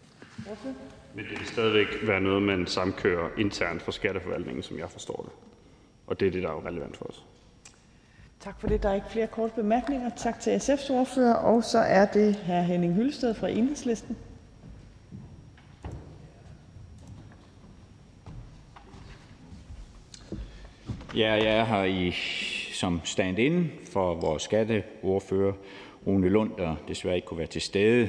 Men 1.15 1.25
det 1.25 1.39
vil 1.39 1.47
stadigvæk 1.47 1.87
være 2.03 2.21
noget, 2.21 2.43
man 2.43 2.67
samkører 2.67 3.29
internt 3.39 3.83
for 3.83 3.93
skatteforvaltningen, 3.93 4.63
som 4.63 4.79
jeg 4.79 4.91
forstår 4.91 5.23
det. 5.23 5.33
Og 6.07 6.21
det 6.21 6.29
er 6.29 6.33
det, 6.33 6.43
der 6.43 6.49
er 6.49 6.53
jo 6.53 6.63
relevant 6.67 6.97
for 6.97 7.05
os. 7.05 7.25
Tak 8.45 8.61
for 8.61 8.69
det. 8.69 8.83
Der 8.83 8.89
er 8.89 8.95
ikke 8.95 9.07
flere 9.11 9.27
korte 9.27 9.53
bemærkninger. 9.55 10.11
Tak 10.17 10.41
til 10.41 10.57
SF's 10.57 10.93
ordfører. 10.93 11.35
Og 11.35 11.65
så 11.65 11.79
er 11.79 12.07
det 12.07 12.37
hr. 12.37 12.61
Henning 12.61 12.95
Hyllested 12.95 13.35
fra 13.35 13.49
Enhedslisten. 13.49 14.17
Ja, 21.17 21.33
jeg 21.33 21.57
er 21.59 21.65
her 21.65 21.85
i, 21.85 22.13
som 22.75 23.01
stand-in 23.05 23.71
for 23.93 24.15
vores 24.15 24.43
skatteordfører, 24.43 25.53
Rune 26.07 26.29
Lund, 26.29 26.51
der 26.59 26.77
desværre 26.89 27.17
ikke 27.17 27.27
kunne 27.27 27.39
være 27.39 27.47
til 27.47 27.63
stede. 27.63 28.09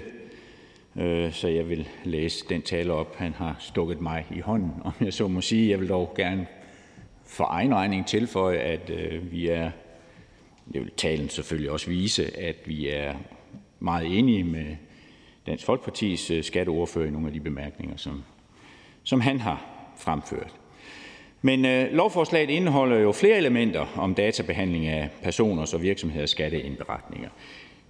Øh, 0.96 1.34
Så 1.34 1.48
jeg 1.48 1.70
vil 1.70 1.88
læse 2.04 2.46
den 2.50 2.62
tale 2.62 2.94
op, 2.94 3.16
han 3.16 3.34
har 3.34 3.56
stukket 3.60 4.02
mig 4.02 4.26
i 4.32 4.40
hånden, 4.40 4.72
om 4.84 4.94
jeg 5.02 5.14
så 5.14 5.28
må 5.28 5.42
sige. 5.42 5.70
Jeg 5.72 5.80
vil 5.80 5.90
dog 5.90 6.14
gerne 6.18 6.48
for 7.26 7.48
egen 7.50 7.76
regning 7.76 8.08
tilføje, 8.08 8.58
at 8.58 8.90
øh, 8.90 9.32
vi 9.32 9.48
er, 9.50 9.72
det 10.74 10.82
vil 10.82 10.92
talen 10.98 11.30
selvfølgelig 11.30 11.72
også 11.72 11.90
vise, 11.90 12.38
at 12.38 12.56
vi 12.66 12.90
er 12.90 13.14
meget 13.80 14.20
enige 14.20 14.44
med 14.44 14.66
Dansk 15.48 15.66
Folkepartis 15.66 16.32
øh, 16.32 16.44
skatteordfører 16.44 17.08
i 17.08 17.12
nogle 17.12 17.28
af 17.28 17.34
de 17.34 17.40
bemærkninger, 17.40 17.98
som, 17.98 18.24
som 19.04 19.22
han 19.22 19.40
har 19.40 19.66
fremført. 19.98 20.54
Men 21.42 21.66
øh, 21.66 21.92
lovforslaget 21.92 22.50
indeholder 22.50 22.98
jo 22.98 23.12
flere 23.12 23.38
elementer 23.38 23.86
om 23.96 24.16
databehandling 24.16 24.88
af 24.88 25.10
personers 25.24 25.74
og 25.74 25.82
virksomheders 25.82 26.30
skatteindberetninger. 26.30 27.30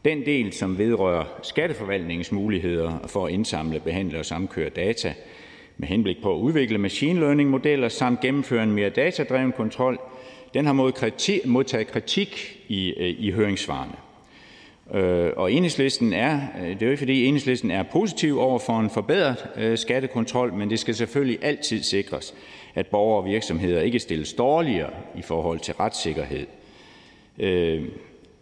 Den 0.05 0.25
del, 0.25 0.53
som 0.53 0.77
vedrører 0.77 1.25
skatteforvaltningens 1.43 2.31
muligheder 2.31 3.07
for 3.07 3.25
at 3.25 3.33
indsamle, 3.33 3.79
behandle 3.79 4.19
og 4.19 4.25
samkøre 4.25 4.69
data 4.69 5.13
med 5.77 5.87
henblik 5.87 6.21
på 6.21 6.35
at 6.35 6.39
udvikle 6.39 6.77
machine 6.77 7.19
learning-modeller 7.19 7.89
samt 7.89 8.21
gennemføre 8.21 8.63
en 8.63 8.71
mere 8.71 8.89
datadreven 8.89 9.51
kontrol, 9.51 9.99
den 10.53 10.65
har 10.65 10.73
modtaget 11.45 11.87
kritik 11.87 12.59
i, 12.67 12.93
øh, 12.93 13.15
i 13.19 13.31
høringssvarene. 13.31 13.95
Øh, 14.93 15.31
Og 15.35 15.51
enhedslisten 15.51 16.13
er, 16.13 16.41
øh, 16.61 16.69
det 16.69 16.81
er 16.81 16.85
jo 16.85 16.91
ikke 16.91 16.97
fordi 16.97 17.25
enhedslisten 17.25 17.71
er 17.71 17.83
positiv 17.83 18.39
over 18.39 18.59
for 18.59 18.79
en 18.79 18.89
forbedret 18.89 19.45
øh, 19.55 19.77
skattekontrol, 19.77 20.53
men 20.53 20.69
det 20.69 20.79
skal 20.79 20.95
selvfølgelig 20.95 21.39
altid 21.41 21.83
sikres, 21.83 22.33
at 22.75 22.87
borgere 22.87 23.21
og 23.21 23.25
virksomheder 23.25 23.81
ikke 23.81 23.99
stilles 23.99 24.33
dårligere 24.33 24.89
i 25.15 25.21
forhold 25.21 25.59
til 25.59 25.73
retssikkerhed. 25.73 26.45
Øh, 27.39 27.83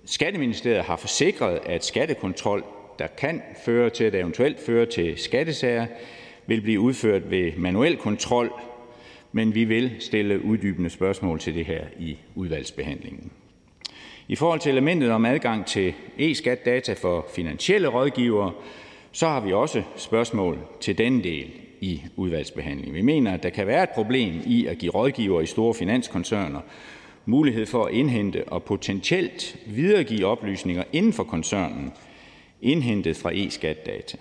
Skatteministeriet 0.05 0.83
har 0.83 0.95
forsikret, 0.95 1.59
at 1.65 1.85
skattekontrol, 1.85 2.63
der 2.99 3.07
kan 3.07 3.41
føre 3.65 3.89
til, 3.89 4.03
at 4.03 4.15
eventuelt 4.15 4.59
fører 4.65 4.85
til 4.85 5.13
skattesager, 5.17 5.85
vil 6.47 6.61
blive 6.61 6.79
udført 6.79 7.31
ved 7.31 7.51
manuel 7.57 7.97
kontrol, 7.97 8.51
men 9.31 9.55
vi 9.55 9.63
vil 9.63 9.91
stille 9.99 10.45
uddybende 10.45 10.89
spørgsmål 10.89 11.39
til 11.39 11.55
det 11.55 11.65
her 11.65 11.83
i 11.99 12.17
udvalgsbehandlingen. 12.35 13.31
I 14.27 14.35
forhold 14.35 14.59
til 14.59 14.71
elementet 14.71 15.11
om 15.11 15.25
adgang 15.25 15.65
til 15.65 15.93
e-skat-data 16.17 16.93
for 16.93 17.27
finansielle 17.35 17.87
rådgivere, 17.87 18.51
så 19.11 19.27
har 19.27 19.39
vi 19.39 19.53
også 19.53 19.83
spørgsmål 19.95 20.57
til 20.81 20.97
den 20.97 21.23
del 21.23 21.51
i 21.81 22.01
udvalgsbehandlingen. 22.15 22.95
Vi 22.95 23.01
mener, 23.01 23.33
at 23.33 23.43
der 23.43 23.49
kan 23.49 23.67
være 23.67 23.83
et 23.83 23.89
problem 23.89 24.41
i 24.45 24.65
at 24.65 24.77
give 24.77 24.91
rådgivere 24.91 25.43
i 25.43 25.45
store 25.45 25.73
finanskoncerner 25.73 26.61
mulighed 27.25 27.65
for 27.65 27.85
at 27.85 27.93
indhente 27.93 28.43
og 28.47 28.63
potentielt 28.63 29.57
videregive 29.65 30.25
oplysninger 30.25 30.83
inden 30.93 31.13
for 31.13 31.23
koncernen, 31.23 31.91
indhentet 32.61 33.17
fra 33.17 33.31
e-skat-data. 33.33 34.17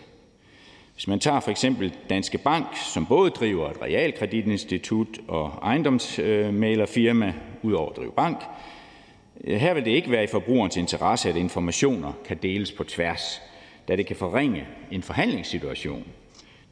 Hvis 1.01 1.07
man 1.07 1.21
tager 1.21 1.41
for 1.41 1.51
eksempel 1.51 1.95
Danske 2.11 2.39
Bank, 2.39 2.67
som 2.95 3.07
både 3.07 3.31
driver 3.31 3.71
et 3.71 3.83
realkreditinstitut 3.83 5.09
og 5.29 5.53
ejendomsmælerfirma, 5.63 7.35
udover 7.63 7.91
at 7.91 7.97
drive 7.97 8.13
bank, 8.13 8.39
øh, 9.45 9.61
her 9.61 9.75
vil 9.75 9.85
det 9.85 9.91
ikke 9.91 10.11
være 10.11 10.25
i 10.25 10.27
forbrugerens 10.27 10.77
interesse, 10.77 11.29
at 11.29 11.37
informationer 11.37 12.13
kan 12.25 12.37
deles 12.43 12.73
på 12.73 12.85
tværs, 12.85 13.43
da 13.89 13.97
det 13.97 14.07
kan 14.07 14.17
forringe 14.17 14.67
en 14.91 15.03
forhandlingssituation. 15.03 16.05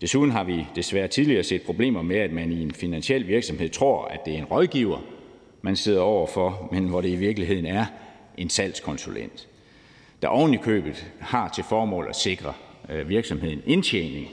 Desuden 0.00 0.31
har 0.31 0.44
vi 0.44 0.66
desværre 0.74 1.08
tidligere 1.08 1.42
set 1.42 1.62
problemer 1.62 2.02
med, 2.02 2.16
at 2.16 2.32
man 2.32 2.52
i 2.52 2.62
en 2.62 2.73
finansiel 2.73 3.28
virksomhed 3.28 3.68
tror, 3.68 4.05
at 4.05 4.24
det 4.24 4.34
er 4.34 4.39
en 4.39 4.44
rådgiver, 4.44 4.98
man 5.62 5.76
sidder 5.76 6.00
overfor, 6.00 6.68
men 6.73 6.89
hvor 6.89 7.00
det 7.00 7.08
i 7.08 7.16
virkeligheden 7.16 7.66
er 7.66 7.86
en 8.36 8.50
salgskonsulent, 8.50 9.48
der 10.23 10.28
oven 10.28 10.55
i 10.55 10.57
købet 10.57 11.12
har 11.20 11.48
til 11.48 11.65
formål 11.65 12.07
at 12.08 12.16
sikre 12.16 12.55
Øh, 12.92 13.08
virksomheden 13.08 13.62
indtjening. 13.67 14.28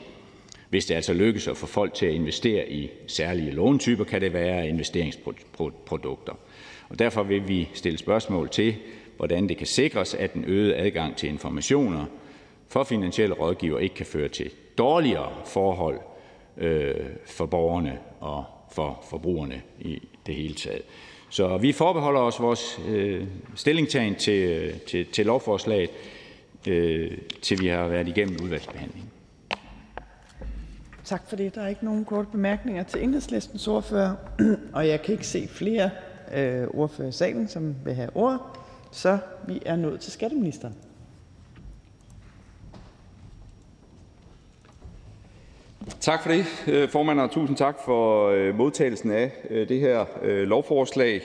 Hvis 0.70 0.86
det 0.86 0.96
altså 0.96 1.14
lykkes 1.14 1.48
at 1.48 1.58
få 1.58 1.66
folk 1.66 1.94
til 1.94 2.06
at 2.06 2.14
investere 2.14 2.72
i 2.72 2.90
særlige 3.08 3.52
låntyper, 3.52 4.04
kan 4.04 4.22
det 4.22 4.34
være 4.34 4.68
investeringsprodukter. 4.68 6.34
Og 6.90 7.00
derfor 7.00 7.24
vil 7.24 7.48
vi 7.48 7.70
stille 7.74 7.98
spørgsmål 7.98 8.50
til, 8.50 8.76
hvordan 9.18 9.50
det 9.50 9.58
kan 9.58 9.68
sikres, 9.68 10.14
at 10.14 10.34
den 10.34 10.46
øgede 10.48 10.76
adgang 10.76 11.16
til 11.16 11.30
informationer 11.30 12.06
for 12.68 12.84
finansielle 12.84 13.36
rådgiver 13.36 13.80
ikke 13.80 13.96
kan 13.96 14.06
føre 14.06 14.28
til 14.28 14.52
dårligere 14.78 15.32
forhold 15.46 16.00
øh, 16.58 16.96
for 17.26 17.46
borgerne 17.46 18.00
og 18.20 18.46
for 18.72 19.04
forbrugerne 19.10 19.62
i 19.80 20.02
det 20.26 20.36
hele 20.36 20.54
taget. 20.54 20.82
Så 21.30 21.58
vi 21.58 21.72
forbeholder 21.72 22.20
os 22.20 22.40
vores 22.40 22.80
øh, 22.88 23.24
stillingtagen 23.56 24.16
til, 24.16 24.50
øh, 24.50 24.74
til, 24.74 25.06
til 25.06 25.26
lovforslaget, 25.26 25.90
øh, 26.68 27.18
til 27.42 27.62
vi 27.62 27.68
har 27.68 27.88
været 27.88 28.08
igennem 28.08 28.38
udvalgsbehandlingen. 28.44 29.12
Tak 31.04 31.30
for 31.30 31.36
det. 31.36 31.56
Der 31.56 31.62
er 31.62 31.68
ikke 31.68 31.86
nogen 31.86 32.06
korte 32.06 32.28
bemærkninger 32.32 32.84
til 32.84 33.04
enhedslistens 33.04 33.68
ordfører, 33.68 34.16
og 34.74 34.88
jeg 34.88 35.02
kan 35.02 35.12
ikke 35.12 35.28
se 35.28 35.48
flere 35.48 35.90
øh, 36.36 36.68
ordfører 36.68 37.08
i 37.08 37.12
salen, 37.12 37.48
som 37.48 37.76
vil 37.86 37.94
have 37.94 38.10
ord, 38.16 38.58
så 38.92 39.18
vi 39.48 39.62
er 39.66 39.76
nået 39.76 40.00
til 40.00 40.12
skatteministeren. 40.12 40.76
Tak 46.00 46.24
for 46.24 46.30
det, 46.30 46.46
øh, 46.68 46.90
formand, 46.90 47.20
og 47.20 47.32
tusind 47.32 47.58
tak 47.58 47.76
for 47.86 48.30
øh, 48.30 48.56
modtagelsen 48.56 49.12
af 49.12 49.32
øh, 49.50 49.70
det 49.70 49.80
her 49.80 50.06
lovforslag 50.46 51.22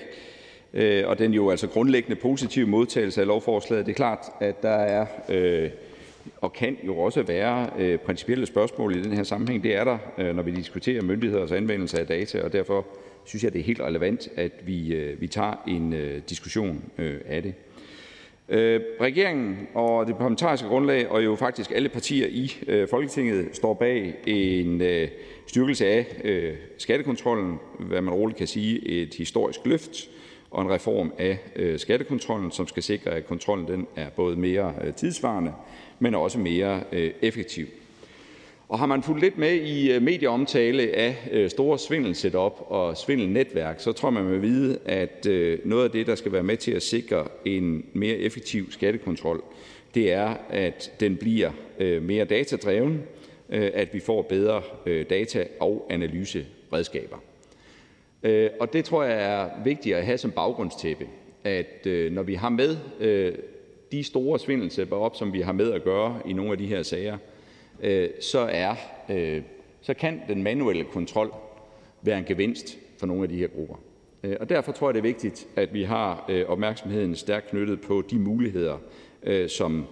Øh, 0.75 1.09
og 1.09 1.19
den 1.19 1.35
jo 1.35 1.51
altså 1.51 1.69
grundlæggende 1.69 2.17
positive 2.17 2.67
modtagelse 2.67 3.21
af 3.21 3.27
lovforslaget. 3.27 3.87
Det 3.87 3.93
er 3.93 3.97
klart, 3.97 4.27
at 4.41 4.63
der 4.63 4.69
er 4.69 5.07
øh, 5.29 5.71
og 6.37 6.53
kan 6.53 6.77
jo 6.87 6.99
også 6.99 7.23
være 7.23 7.71
øh, 7.79 7.99
principielle 7.99 8.47
spørgsmål 8.47 8.97
i 8.97 9.03
den 9.03 9.13
her 9.13 9.23
sammenhæng. 9.23 9.63
Det 9.63 9.77
er 9.77 9.85
der, 9.85 9.99
øh, 10.19 10.37
når 10.37 10.43
vi 10.43 10.51
diskuterer 10.51 11.03
myndigheders 11.03 11.53
anvendelse 11.53 12.01
af 12.01 12.07
data, 12.07 12.43
og 12.43 12.53
derfor 12.53 12.87
synes 13.25 13.45
jeg, 13.45 13.53
det 13.53 13.59
er 13.59 13.65
helt 13.65 13.81
relevant, 13.81 14.29
at 14.37 14.53
vi, 14.67 14.95
øh, 14.95 15.21
vi 15.21 15.27
tager 15.27 15.63
en 15.67 15.93
øh, 15.93 16.21
diskussion 16.29 16.85
øh, 16.99 17.21
af 17.27 17.43
det. 17.43 17.55
Øh, 18.49 18.81
regeringen 19.01 19.59
og 19.75 20.07
det 20.07 20.17
parlamentariske 20.17 20.69
grundlag, 20.69 21.09
og 21.09 21.25
jo 21.25 21.35
faktisk 21.35 21.73
alle 21.75 21.89
partier 21.89 22.27
i 22.27 22.53
øh, 22.67 22.89
Folketinget, 22.89 23.49
står 23.53 23.75
bag 23.75 24.15
en 24.27 24.83
styrkelse 25.47 25.87
af 25.87 26.07
skattekontrollen, 26.79 27.57
hvad 27.79 28.01
man 28.01 28.15
roligt 28.15 28.39
kan 28.39 28.47
sige 28.47 28.89
et 28.89 29.15
historisk 29.15 29.61
løft, 29.65 30.11
og 30.51 30.63
en 30.63 30.71
reform 30.71 31.13
af 31.19 31.39
øh, 31.57 31.79
skattekontrollen, 31.79 32.51
som 32.51 32.69
skal 32.69 32.83
sikre, 32.83 33.11
at 33.11 33.27
kontrollen 33.27 33.69
den 33.69 33.87
er 33.97 34.11
både 34.11 34.37
mere 34.37 34.75
øh, 34.85 34.95
tidsvarende, 34.95 35.53
men 35.99 36.15
også 36.15 36.39
mere 36.39 36.83
øh, 36.93 37.11
effektiv. 37.23 37.67
Og 38.69 38.79
har 38.79 38.87
man 38.87 39.03
fulgt 39.03 39.21
lidt 39.21 39.39
med 39.39 39.55
i 39.55 39.99
medieomtale 39.99 40.83
af 40.83 41.17
store 41.51 41.79
svindelsetup 41.79 42.53
og 42.59 42.97
svindelnetværk, 42.97 43.81
så 43.81 43.93
tror 43.93 44.11
man 44.11 44.25
med 44.25 44.39
vide, 44.39 44.79
at 44.85 45.27
noget 45.65 45.85
af 45.85 45.91
det, 45.91 46.07
der 46.07 46.15
skal 46.15 46.33
være 46.33 46.43
med 46.43 46.57
til 46.57 46.73
at 46.73 46.83
sikre 46.83 47.25
en 47.45 47.87
mere 47.93 48.17
effektiv 48.17 48.73
skattekontrol, 48.73 49.43
det 49.95 50.13
er, 50.13 50.35
at 50.49 50.93
den 51.01 51.17
bliver 51.17 51.51
mere 52.01 52.25
datadreven, 52.25 53.03
at 53.49 53.95
vi 53.95 54.01
får 54.01 54.23
bedre 54.23 54.63
data- 55.11 55.47
og 55.61 55.87
analyseredskaber. 55.91 57.17
Øh, 58.23 58.51
og 58.61 58.73
det 58.73 58.85
tror 58.85 59.05
jeg 59.05 59.43
er 59.43 59.49
vigtigt 59.65 59.97
at 59.97 60.05
have 60.05 60.19
som 60.19 60.31
baggrundstæppe, 60.31 61.07
at 61.45 61.87
øh, 61.87 62.13
når 62.13 62.23
vi 62.23 62.35
har 62.35 62.49
med 62.49 62.77
øh, 63.01 63.35
de 63.93 64.05
store 64.05 64.39
svindelsetup, 64.39 65.17
som 65.17 65.33
vi 65.33 65.41
har 65.41 65.53
med 65.53 65.73
at 65.73 65.85
gøre 65.85 66.21
i 66.27 66.33
nogle 66.33 66.53
af 66.53 66.59
de 66.59 66.67
her 66.67 66.83
sager, 66.83 67.19
så, 68.21 68.49
er, 68.53 68.75
så 69.81 69.95
kan 69.95 70.21
den 70.29 70.43
manuelle 70.43 70.85
kontrol 70.85 71.33
være 72.03 72.19
en 72.19 72.25
gevinst 72.25 72.79
for 72.99 73.07
nogle 73.07 73.23
af 73.23 73.29
de 73.29 73.37
her 73.37 73.47
grupper. 73.47 73.75
Og 74.41 74.49
derfor 74.49 74.73
tror 74.73 74.89
jeg, 74.89 74.95
det 74.95 75.01
er 75.01 75.03
vigtigt, 75.03 75.49
at 75.57 75.75
vi 75.75 75.83
har 75.83 76.31
opmærksomheden 76.49 77.15
stærkt 77.15 77.51
knyttet 77.51 77.81
på 77.81 78.03
de 78.11 78.19
muligheder, 78.19 78.79
som 79.49 79.87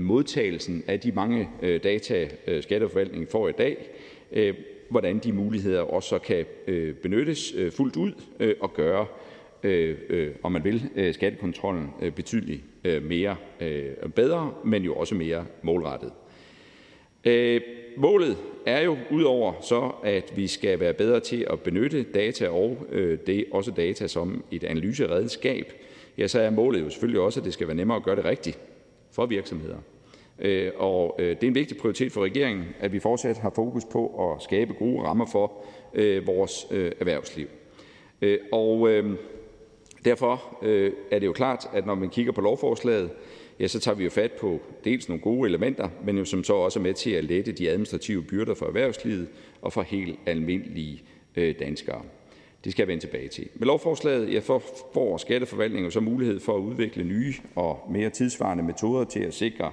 modtagelsen 0.00 0.84
af 0.86 1.00
de 1.00 1.12
mange 1.12 1.48
data, 1.62 2.28
Skatteforvaltningen 2.60 3.28
får 3.28 3.48
i 3.48 3.52
dag, 3.52 3.76
hvordan 4.88 5.18
de 5.18 5.32
muligheder 5.32 5.80
også 5.80 6.18
kan 6.18 6.44
øh, 6.66 6.94
benyttes 6.94 7.54
øh, 7.56 7.72
fuldt 7.72 7.96
ud 7.96 8.12
øh, 8.40 8.54
og 8.60 8.74
gøre, 8.74 9.06
om 10.42 10.52
man 10.52 10.64
vil, 10.64 11.12
skattekontrollen 11.12 11.90
betydeligt 12.16 12.62
mere 13.02 13.36
bedre, 14.14 14.54
men 14.64 14.82
jo 14.82 14.94
også 14.94 15.14
mere 15.14 15.46
målrettet. 15.62 16.12
Målet 17.96 18.36
er 18.66 18.80
jo 18.80 18.96
udover 19.10 19.52
så, 19.60 19.90
at 20.04 20.32
vi 20.36 20.46
skal 20.46 20.80
være 20.80 20.92
bedre 20.92 21.20
til 21.20 21.46
at 21.50 21.60
benytte 21.60 22.02
data 22.02 22.48
og 22.48 22.86
det 23.26 23.44
også 23.52 23.70
data 23.70 24.06
som 24.06 24.44
et 24.50 24.64
analyseredskab, 24.64 25.72
ja, 26.18 26.26
så 26.26 26.40
er 26.40 26.50
målet 26.50 26.80
jo 26.80 26.90
selvfølgelig 26.90 27.20
også, 27.20 27.40
at 27.40 27.44
det 27.44 27.52
skal 27.52 27.66
være 27.66 27.76
nemmere 27.76 27.96
at 27.96 28.04
gøre 28.04 28.16
det 28.16 28.24
rigtigt 28.24 28.58
for 29.12 29.26
virksomheder. 29.26 29.78
Øh, 30.38 30.72
og 30.76 31.16
øh, 31.18 31.28
det 31.28 31.42
er 31.42 31.48
en 31.48 31.54
vigtig 31.54 31.76
prioritet 31.76 32.12
for 32.12 32.24
regeringen, 32.24 32.66
at 32.80 32.92
vi 32.92 32.98
fortsat 32.98 33.38
har 33.38 33.52
fokus 33.54 33.84
på 33.84 34.32
at 34.32 34.42
skabe 34.42 34.74
gode 34.74 35.02
rammer 35.02 35.26
for 35.26 35.52
øh, 35.94 36.26
vores 36.26 36.66
øh, 36.70 36.92
erhvervsliv. 37.00 37.46
Og 38.52 38.88
derfor 40.04 40.58
er 41.10 41.18
det 41.18 41.26
jo 41.26 41.32
klart, 41.32 41.66
at 41.72 41.86
når 41.86 41.94
man 41.94 42.10
kigger 42.10 42.32
på 42.32 42.40
lovforslaget, 42.40 43.10
ja, 43.60 43.66
så 43.66 43.80
tager 43.80 43.94
vi 43.94 44.04
jo 44.04 44.10
fat 44.10 44.32
på 44.32 44.60
dels 44.84 45.08
nogle 45.08 45.22
gode 45.22 45.48
elementer, 45.48 45.88
men 46.04 46.18
jo 46.18 46.24
som 46.24 46.44
så 46.44 46.54
også 46.54 46.78
er 46.78 46.82
med 46.82 46.94
til 46.94 47.10
at 47.10 47.24
lette 47.24 47.52
de 47.52 47.70
administrative 47.70 48.22
byrder 48.22 48.54
for 48.54 48.66
erhvervslivet 48.66 49.28
og 49.62 49.72
for 49.72 49.82
helt 49.82 50.18
almindelige 50.26 51.02
danskere. 51.36 52.02
Det 52.64 52.72
skal 52.72 52.82
jeg 52.82 52.88
vende 52.88 53.02
tilbage 53.02 53.28
til. 53.28 53.48
Med 53.54 53.66
lovforslaget 53.66 54.32
ja, 54.32 54.38
får 54.94 55.16
Skatteforvaltningen 55.16 55.90
så 55.90 56.00
mulighed 56.00 56.40
for 56.40 56.56
at 56.56 56.60
udvikle 56.60 57.04
nye 57.04 57.34
og 57.54 57.88
mere 57.90 58.10
tidsvarende 58.10 58.64
metoder 58.64 59.04
til 59.04 59.20
at 59.20 59.34
sikre 59.34 59.72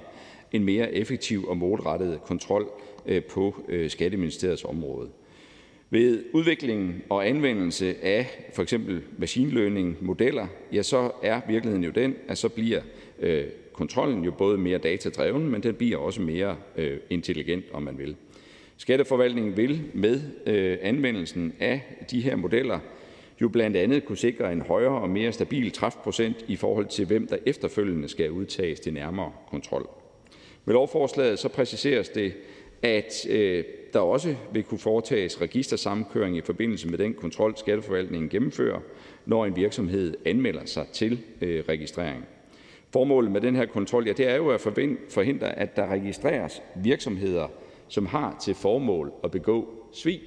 en 0.52 0.64
mere 0.64 0.94
effektiv 0.94 1.48
og 1.48 1.56
målrettet 1.56 2.20
kontrol 2.24 2.70
øh, 3.06 3.24
på 3.24 3.54
øh, 3.68 3.90
Skatteministeriets 3.90 4.64
område. 4.64 5.08
Ved 5.90 6.24
udviklingen 6.32 7.02
og 7.08 7.28
anvendelse 7.28 8.04
af 8.04 8.50
for 8.54 8.62
eksempel 8.62 9.02
machine 9.18 9.50
learning-modeller, 9.50 10.46
ja, 10.72 10.82
så 10.82 11.10
er 11.22 11.40
virkeligheden 11.48 11.84
jo 11.84 11.90
den, 11.90 12.14
at 12.28 12.38
så 12.38 12.48
bliver 12.48 12.80
øh, 13.20 13.44
kontrollen 13.72 14.24
jo 14.24 14.30
både 14.30 14.58
mere 14.58 14.78
datadreven, 14.78 15.50
men 15.50 15.62
den 15.62 15.74
bliver 15.74 15.96
også 15.96 16.22
mere 16.22 16.56
intelligent, 17.10 17.64
om 17.72 17.82
man 17.82 17.98
vil. 17.98 18.16
Skatteforvaltningen 18.76 19.56
vil 19.56 19.82
med 19.94 20.20
anvendelsen 20.82 21.52
af 21.60 21.80
de 22.10 22.20
her 22.20 22.36
modeller 22.36 22.78
jo 23.40 23.48
blandt 23.48 23.76
andet 23.76 24.04
kunne 24.04 24.18
sikre 24.18 24.52
en 24.52 24.62
højere 24.62 25.00
og 25.00 25.10
mere 25.10 25.32
stabil 25.32 25.72
træfprocent 25.72 26.44
i 26.48 26.56
forhold 26.56 26.86
til, 26.86 27.06
hvem 27.06 27.26
der 27.26 27.36
efterfølgende 27.46 28.08
skal 28.08 28.30
udtages 28.30 28.80
til 28.80 28.94
nærmere 28.94 29.32
kontrol. 29.50 29.88
Med 30.66 30.74
lovforslaget 30.74 31.38
så 31.38 31.48
præciseres 31.48 32.08
det, 32.08 32.32
at 32.82 33.26
øh, 33.28 33.64
der 33.92 34.00
også 34.00 34.34
vil 34.52 34.62
kunne 34.62 34.78
foretages 34.78 35.40
registersamkøring 35.40 36.36
i 36.36 36.40
forbindelse 36.40 36.88
med 36.88 36.98
den 36.98 37.14
kontrol, 37.14 37.56
Skatteforvaltningen 37.56 38.28
gennemfører, 38.28 38.80
når 39.26 39.46
en 39.46 39.56
virksomhed 39.56 40.14
anmelder 40.24 40.64
sig 40.64 40.86
til 40.92 41.20
øh, 41.40 41.64
registrering. 41.68 42.24
Formålet 42.92 43.32
med 43.32 43.40
den 43.40 43.56
her 43.56 43.66
kontrol 43.66 44.06
ja, 44.06 44.24
er 44.24 44.36
jo 44.36 44.50
at 44.50 44.60
forhindre, 45.08 45.58
at 45.58 45.76
der 45.76 45.86
registreres 45.86 46.62
virksomheder, 46.76 47.48
som 47.88 48.06
har 48.06 48.36
til 48.42 48.54
formål 48.54 49.12
at 49.24 49.30
begå 49.30 49.68
svig. 49.92 50.20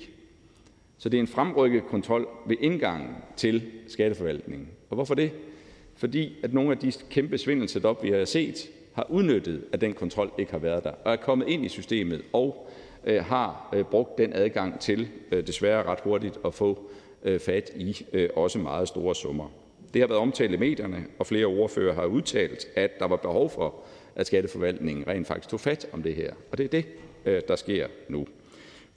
Så 0.98 1.09
det 1.09 1.18
er 1.18 1.22
en 1.22 1.27
fremrykket 1.27 1.84
kontrol 1.84 2.27
ved 2.48 2.58
indgangen 2.59 3.16
til 3.38 3.64
Skatteforvaltningen. 3.88 4.68
Og 4.90 4.95
hvorfor 4.95 5.16
det? 5.16 5.32
Fordi 5.95 6.35
at 6.43 6.53
nogle 6.53 6.72
af 6.72 6.77
de 6.77 6.92
kæmpe 7.09 7.38
svindelsetup, 7.38 8.03
vi 8.03 8.09
har 8.09 8.26
set, 8.26 8.69
har 8.99 9.05
udnyttet, 9.09 9.63
at 9.73 9.81
den 9.81 9.93
kontrol 9.93 10.31
ikke 10.37 10.51
har 10.51 10.59
været 10.59 10.83
der, 10.83 10.91
og 11.03 11.11
er 11.11 11.15
kommet 11.15 11.47
ind 11.47 11.65
i 11.65 11.69
systemet 11.69 12.21
og 12.33 12.69
øh, 13.03 13.23
har 13.23 13.69
øh, 13.73 13.83
brugt 13.83 14.17
den 14.17 14.33
adgang 14.33 14.79
til 14.79 15.07
øh, 15.31 15.47
desværre 15.47 15.83
ret 15.83 15.99
hurtigt 15.99 16.39
at 16.45 16.53
få 16.53 16.89
øh, 17.23 17.39
fat 17.39 17.71
i 17.75 18.05
øh, 18.13 18.29
også 18.35 18.59
meget 18.59 18.87
store 18.87 19.15
summer. 19.15 19.51
Det 19.93 20.01
har 20.01 20.07
været 20.07 20.21
omtalt 20.21 20.53
i 20.53 20.57
medierne, 20.57 21.05
og 21.19 21.27
flere 21.27 21.45
ordfører 21.45 21.95
har 21.95 22.05
udtalt, 22.05 22.67
at 22.75 22.99
der 22.99 23.07
var 23.07 23.15
behov 23.15 23.49
for, 23.49 23.75
at 24.15 24.27
Skatteforvaltningen 24.27 25.07
rent 25.07 25.27
faktisk 25.27 25.49
tog 25.49 25.59
fat 25.59 25.87
om 25.93 26.03
det 26.03 26.15
her, 26.15 26.33
og 26.51 26.57
det 26.57 26.63
er 26.63 26.69
det, 26.69 26.85
øh, 27.25 27.41
der 27.47 27.55
sker 27.55 27.87
nu. 28.09 28.25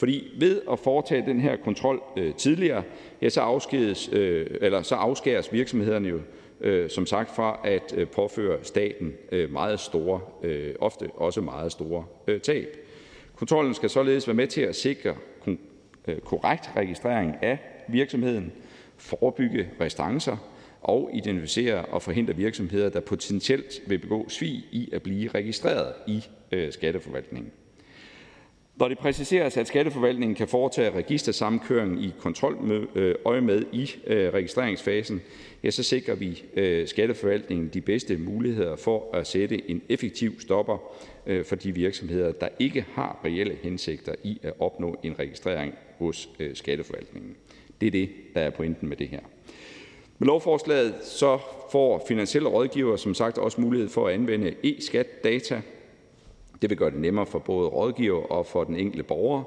Fordi 0.02 0.34
ved 0.38 0.60
at 0.72 0.78
foretage 0.78 1.26
den 1.26 1.40
her 1.40 1.56
kontrol 1.56 2.02
øh, 2.16 2.34
tidligere, 2.34 2.82
ja, 3.22 3.28
så, 3.28 3.40
afskedes, 3.40 4.10
øh, 4.12 4.46
eller 4.60 4.82
så 4.82 4.94
afskæres 4.94 5.52
virksomhederne 5.52 6.08
jo 6.08 6.20
øh, 6.60 6.90
som 6.90 7.06
sagt 7.06 7.36
fra 7.36 7.60
at 7.64 7.94
øh, 7.96 8.06
påføre 8.06 8.58
staten 8.62 9.12
øh, 9.32 9.52
meget 9.52 9.80
store, 9.80 10.20
øh, 10.42 10.74
ofte 10.80 11.10
også 11.14 11.40
meget 11.40 11.72
store 11.72 12.04
øh, 12.26 12.40
tab. 12.40 12.76
Kontrollen 13.36 13.74
skal 13.74 13.90
således 13.90 14.28
være 14.28 14.34
med 14.34 14.46
til 14.46 14.60
at 14.60 14.76
sikre 14.76 15.14
øh, 16.06 16.18
korrekt 16.18 16.70
registrering 16.76 17.34
af 17.42 17.58
virksomheden, 17.88 18.52
forebygge 18.96 19.68
restancer 19.80 20.36
og 20.80 21.10
identificere 21.14 21.84
og 21.84 22.02
forhindre 22.02 22.36
virksomheder, 22.36 22.88
der 22.88 23.00
potentielt 23.00 23.82
vil 23.86 23.98
begå 23.98 24.28
svig 24.28 24.64
i 24.72 24.90
at 24.92 25.02
blive 25.02 25.28
registreret 25.28 25.92
i 26.06 26.24
øh, 26.52 26.72
Skatteforvaltningen. 26.72 27.52
Når 28.82 28.88
det 28.88 28.98
præciseres, 28.98 29.56
at 29.56 29.66
Skatteforvaltningen 29.66 30.34
kan 30.34 30.48
foretage 30.48 30.90
registersamkøring 30.90 32.04
i 32.04 32.14
kontroløjemed 32.18 33.64
øh, 33.64 33.80
i 33.80 33.90
øh, 34.06 34.32
registreringsfasen, 34.34 35.22
ja, 35.64 35.70
så 35.70 35.82
sikrer 35.82 36.14
vi 36.14 36.42
øh, 36.54 36.88
Skatteforvaltningen 36.88 37.70
de 37.74 37.80
bedste 37.80 38.16
muligheder 38.16 38.76
for 38.76 39.14
at 39.14 39.26
sætte 39.26 39.70
en 39.70 39.82
effektiv 39.88 40.40
stopper 40.40 40.78
for 41.44 41.56
de 41.56 41.74
virksomheder, 41.74 42.32
der 42.32 42.48
ikke 42.58 42.84
har 42.92 43.20
reelle 43.24 43.56
hensigter 43.62 44.14
i 44.22 44.38
at 44.42 44.52
opnå 44.58 44.96
en 45.02 45.18
registrering 45.18 45.74
hos 45.98 46.28
Skatteforvaltningen. 46.54 47.36
Det 47.80 47.86
er 47.86 47.90
det, 47.90 48.08
der 48.34 48.40
er 48.40 48.50
pointen 48.50 48.88
med 48.88 48.96
det 48.96 49.08
her. 49.08 49.20
Med 50.18 50.26
lovforslaget 50.26 50.94
så 51.02 51.38
får 51.72 52.04
finansielle 52.08 52.48
rådgivere 52.48 52.98
som 52.98 53.14
sagt 53.14 53.38
også 53.38 53.60
mulighed 53.60 53.88
for 53.88 54.08
at 54.08 54.14
anvende 54.14 54.54
e-skat-data. 54.62 55.62
Det 56.62 56.70
vil 56.70 56.78
gøre 56.78 56.90
det 56.90 56.98
nemmere 56.98 57.26
for 57.26 57.38
både 57.38 57.68
rådgiver 57.68 58.22
og 58.22 58.46
for 58.46 58.64
den 58.64 58.76
enkelte 58.76 59.02
borger 59.02 59.42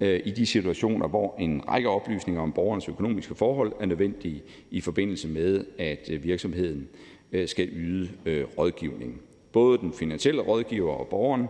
øh, 0.00 0.20
i 0.24 0.30
de 0.30 0.46
situationer, 0.46 1.08
hvor 1.08 1.34
en 1.38 1.62
række 1.68 1.88
oplysninger 1.88 2.42
om 2.42 2.52
borgerens 2.52 2.88
økonomiske 2.88 3.34
forhold 3.34 3.72
er 3.80 3.86
nødvendige 3.86 4.42
i 4.70 4.80
forbindelse 4.80 5.28
med, 5.28 5.64
at 5.78 6.10
øh, 6.12 6.24
virksomheden 6.24 6.88
øh, 7.32 7.48
skal 7.48 7.68
yde 7.72 8.08
rådgivning. 8.58 9.20
Både 9.52 9.78
den 9.78 9.92
finansielle 9.92 10.42
rådgiver 10.42 10.92
og 10.92 11.06
borgeren 11.06 11.46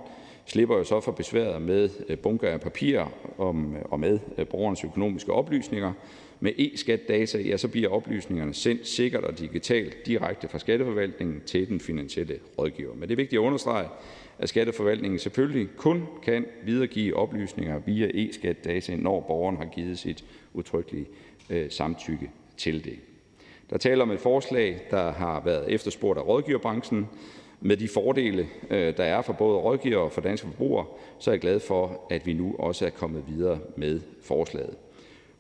slipper 0.47 0.77
jo 0.77 0.85
så 0.85 1.01
for 1.01 1.13
besværet 1.13 1.63
med 1.63 2.17
bunker 2.17 2.49
af 2.49 2.61
papir 2.61 3.01
om, 3.39 3.77
og 3.85 4.01
med 4.01 4.19
borgernes 4.51 4.85
økonomiske 4.85 5.33
oplysninger. 5.33 5.93
Med 6.41 6.53
e-skat-data 6.59 7.39
ja, 7.39 7.57
så 7.57 7.69
bliver 7.69 7.89
oplysningerne 7.89 8.55
sendt 8.55 8.87
sikkert 8.87 9.25
og 9.25 9.39
digitalt 9.39 10.07
direkte 10.07 10.49
fra 10.49 10.59
Skatteforvaltningen 10.59 11.41
til 11.47 11.69
den 11.69 11.81
finansielle 11.81 12.39
rådgiver. 12.59 12.95
Men 12.95 13.03
det 13.03 13.11
er 13.11 13.17
vigtigt 13.17 13.41
at 13.41 13.45
understrege, 13.45 13.89
at 14.39 14.49
Skatteforvaltningen 14.49 15.19
selvfølgelig 15.19 15.69
kun 15.77 16.07
kan 16.23 16.47
videregive 16.65 17.17
oplysninger 17.17 17.79
via 17.79 18.11
e-skat-data, 18.15 18.97
når 18.97 19.21
borgeren 19.21 19.57
har 19.57 19.65
givet 19.65 19.99
sit 19.99 20.25
udtrykkelige 20.55 21.07
øh, 21.51 21.71
samtykke 21.71 22.31
til 22.57 22.85
det. 22.85 22.99
Der 23.71 23.79
taler 23.79 24.03
om 24.03 24.11
et 24.11 24.21
forslag, 24.21 24.81
der 24.91 25.13
har 25.13 25.43
været 25.45 25.73
efterspurgt 25.73 26.19
af 26.19 26.27
rådgiverbranchen. 26.27 27.09
Med 27.61 27.77
de 27.77 27.89
fordele, 27.89 28.47
øh, 28.71 28.97
der 28.97 29.05
er 29.05 29.23
for 29.23 29.33
både 29.33 29.59
rådgiver 29.59 29.99
og 29.99 30.13
for 30.13 30.21
danske 30.21 30.47
forbrugere, 30.47 30.87
så 31.19 31.31
er 31.31 31.35
jeg 31.35 31.41
glad 31.41 31.61
for, 31.61 32.07
at 32.11 32.27
vi 32.27 32.33
nu 32.33 32.55
også 32.59 32.87
er 32.87 32.91
kommet 32.91 33.25
videre 33.29 33.59
med 33.77 34.01
forslaget. 34.23 34.77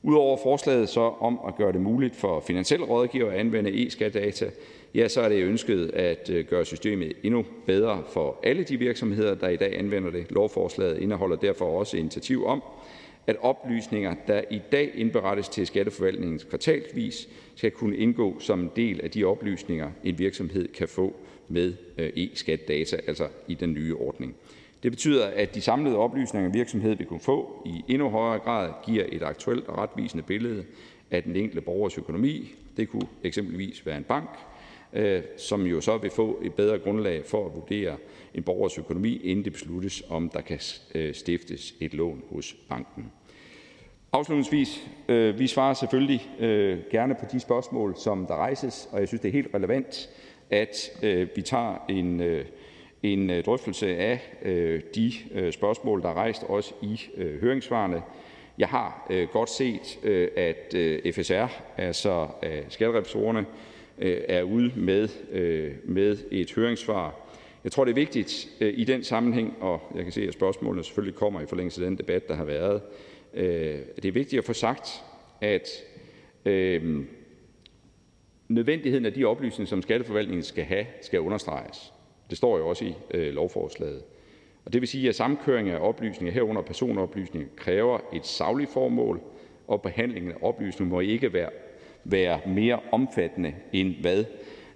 Udover 0.02 0.36
forslaget 0.42 0.88
så 0.88 1.00
om 1.00 1.40
at 1.48 1.56
gøre 1.56 1.72
det 1.72 1.80
muligt 1.80 2.16
for 2.16 2.40
finansielle 2.40 2.86
rådgiver 2.86 3.30
at 3.30 3.38
anvende 3.38 3.86
e-skatdata, 3.86 4.50
er 4.94 5.28
det 5.28 5.44
ønsket 5.44 5.90
at 5.94 6.30
øh, 6.30 6.44
gøre 6.44 6.64
systemet 6.64 7.12
endnu 7.22 7.44
bedre 7.66 8.02
for 8.12 8.40
alle 8.42 8.62
de 8.64 8.76
virksomheder, 8.76 9.34
der 9.34 9.48
i 9.48 9.56
dag 9.56 9.78
anvender 9.78 10.10
det. 10.10 10.26
Lovforslaget 10.30 10.98
indeholder 10.98 11.36
derfor 11.36 11.78
også 11.78 11.96
initiativ 11.96 12.46
om, 12.46 12.62
at 13.26 13.36
oplysninger, 13.40 14.14
der 14.26 14.42
i 14.50 14.60
dag 14.72 14.90
indberettes 14.94 15.48
til 15.48 15.66
Skatteforvaltningens 15.66 16.44
kvartalsvis, 16.44 17.28
skal 17.56 17.70
kunne 17.70 17.96
indgå 17.96 18.40
som 18.40 18.60
en 18.60 18.70
del 18.76 19.00
af 19.00 19.10
de 19.10 19.24
oplysninger, 19.24 19.90
en 20.04 20.18
virksomhed 20.18 20.68
kan 20.68 20.88
få 20.88 21.16
med 21.48 21.72
øh, 21.98 22.10
e-skat-data, 22.16 22.96
altså 23.06 23.28
i 23.48 23.54
den 23.54 23.72
nye 23.72 23.96
ordning. 23.96 24.36
Det 24.82 24.92
betyder, 24.92 25.26
at 25.26 25.54
de 25.54 25.60
samlede 25.60 25.96
oplysninger, 25.96 26.48
en 26.48 26.54
virksomhed 26.54 26.96
vil 26.96 27.06
kunne 27.06 27.20
få, 27.20 27.62
i 27.66 27.92
endnu 27.92 28.08
højere 28.08 28.38
grad 28.38 28.72
giver 28.86 29.04
et 29.08 29.22
aktuelt 29.22 29.68
og 29.68 29.78
retvisende 29.78 30.24
billede 30.24 30.64
af 31.10 31.22
den 31.22 31.36
enkelte 31.36 31.60
borgers 31.60 31.98
økonomi. 31.98 32.54
Det 32.76 32.88
kunne 32.88 33.08
eksempelvis 33.22 33.86
være 33.86 33.96
en 33.96 34.04
bank, 34.04 34.28
Øh, 34.92 35.22
som 35.36 35.66
jo 35.66 35.80
så 35.80 35.98
vil 35.98 36.10
få 36.10 36.38
et 36.42 36.54
bedre 36.54 36.78
grundlag 36.78 37.24
for 37.24 37.46
at 37.46 37.54
vurdere 37.54 37.96
en 38.34 38.42
borgers 38.42 38.78
økonomi, 38.78 39.16
inden 39.16 39.44
det 39.44 39.52
besluttes, 39.52 40.02
om 40.08 40.28
der 40.28 40.40
kan 40.40 40.60
øh, 40.94 41.14
stiftes 41.14 41.74
et 41.80 41.94
lån 41.94 42.22
hos 42.30 42.56
banken. 42.68 43.12
Afslutningsvis, 44.12 44.88
øh, 45.08 45.38
vi 45.38 45.46
svarer 45.46 45.74
selvfølgelig 45.74 46.30
øh, 46.40 46.78
gerne 46.90 47.14
på 47.14 47.24
de 47.32 47.40
spørgsmål, 47.40 47.94
som 47.96 48.26
der 48.26 48.34
rejses, 48.34 48.88
og 48.92 49.00
jeg 49.00 49.08
synes, 49.08 49.20
det 49.20 49.28
er 49.28 49.32
helt 49.32 49.54
relevant, 49.54 50.10
at 50.50 50.90
vi 51.36 51.42
tager 51.42 51.84
en 51.88 52.22
en 53.02 53.42
drøftelse 53.46 53.96
af 53.96 54.20
de 54.94 55.12
spørgsmål, 55.52 56.02
der 56.02 56.08
er 56.08 56.14
rejst, 56.14 56.42
også 56.42 56.74
i 56.82 57.00
høringssvarene. 57.40 58.02
Jeg 58.58 58.68
har 58.68 59.12
godt 59.32 59.50
set, 59.50 60.04
at 60.36 60.74
FSR, 61.14 61.46
altså 61.76 62.28
skatterevisorerne, 62.68 63.46
Øh, 64.00 64.20
er 64.28 64.42
ude 64.42 64.72
med 64.76 65.08
øh, 65.32 65.72
med 65.84 66.18
et 66.30 66.52
høringssvar. 66.54 67.14
Jeg 67.64 67.72
tror, 67.72 67.84
det 67.84 67.90
er 67.90 67.94
vigtigt 67.94 68.48
øh, 68.60 68.74
i 68.76 68.84
den 68.84 69.04
sammenhæng, 69.04 69.56
og 69.60 69.80
jeg 69.94 70.02
kan 70.02 70.12
se, 70.12 70.22
at 70.22 70.32
spørgsmålene 70.32 70.84
selvfølgelig 70.84 71.14
kommer 71.14 71.40
i 71.40 71.46
forlængelse 71.46 71.84
af 71.84 71.90
den 71.90 71.98
debat, 71.98 72.28
der 72.28 72.34
har 72.34 72.44
været. 72.44 72.82
Det 73.34 74.04
er 74.04 74.12
vigtigt 74.12 74.38
at 74.38 74.44
få 74.44 74.52
sagt, 74.52 74.88
at 75.40 75.68
nødvendigheden 78.48 79.06
af 79.06 79.12
de 79.12 79.24
oplysninger, 79.24 79.68
som 79.68 79.82
Skatteforvaltningen 79.82 80.42
skal 80.42 80.64
have, 80.64 80.86
skal 81.02 81.20
understreges. 81.20 81.92
Det 82.30 82.38
står 82.38 82.58
jo 82.58 82.68
også 82.68 82.84
i 82.84 82.94
lovforslaget. 83.14 84.02
Og 84.64 84.72
det 84.72 84.80
vil 84.80 84.88
sige, 84.88 85.08
at 85.08 85.14
samkøring 85.14 85.68
af 85.68 85.78
oplysninger, 85.88 86.32
herunder 86.32 86.62
personoplysninger, 86.62 87.48
kræver 87.56 87.98
et 88.14 88.26
sagligt 88.26 88.70
formål, 88.70 89.20
og 89.66 89.82
behandlingen 89.82 90.32
af 90.32 90.36
oplysninger 90.42 90.94
må 90.94 91.00
ikke 91.00 91.32
være, 91.32 91.50
være 92.10 92.40
mere 92.46 92.80
omfattende, 92.92 93.54
end 93.72 93.94
hvad 94.00 94.24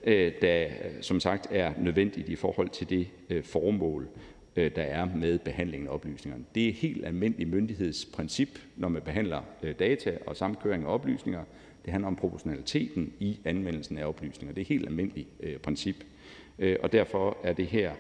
øh, 0.05 0.33
der 0.43 0.67
som 1.01 1.21
sagt 1.21 1.47
er 1.51 1.73
nødvendigt 1.79 2.29
i 2.29 2.37
forhold 2.37 2.69
til 2.69 2.91
det 2.91 3.09
øh, 3.31 3.45
formål, 3.45 4.09
øh, 4.57 4.71
der 4.77 4.83
er 4.83 5.09
med 5.17 5.39
behandlingen 5.39 5.89
af 5.89 5.95
oplysningerne. 5.95 6.45
Det 6.55 6.65
er 6.65 6.69
et 6.69 6.75
helt 6.75 7.07
almindeligt 7.07 7.51
myndighedsprincip, 7.51 8.59
når 8.77 8.89
man 8.89 9.03
behandler 9.03 9.41
data 9.79 10.19
og 10.27 10.37
samkøring 10.37 10.85
af 10.85 10.95
oplysninger. 10.95 11.45
Det 11.85 11.93
handler 11.93 12.09
om 12.09 12.17
proportionaliteten 12.17 13.13
i 13.21 13.39
anvendelsen 13.45 13.99
af 13.99 14.07
oplysninger. 14.07 14.55
Det 14.55 14.61
er 14.61 14.65
et 14.65 14.69
helt 14.69 14.87
almindeligt 14.87 15.29
princip. 15.63 15.97
Og 16.81 16.93
derfor 16.93 17.37
er 17.45 17.53
det 17.53 17.67
her 17.67 17.93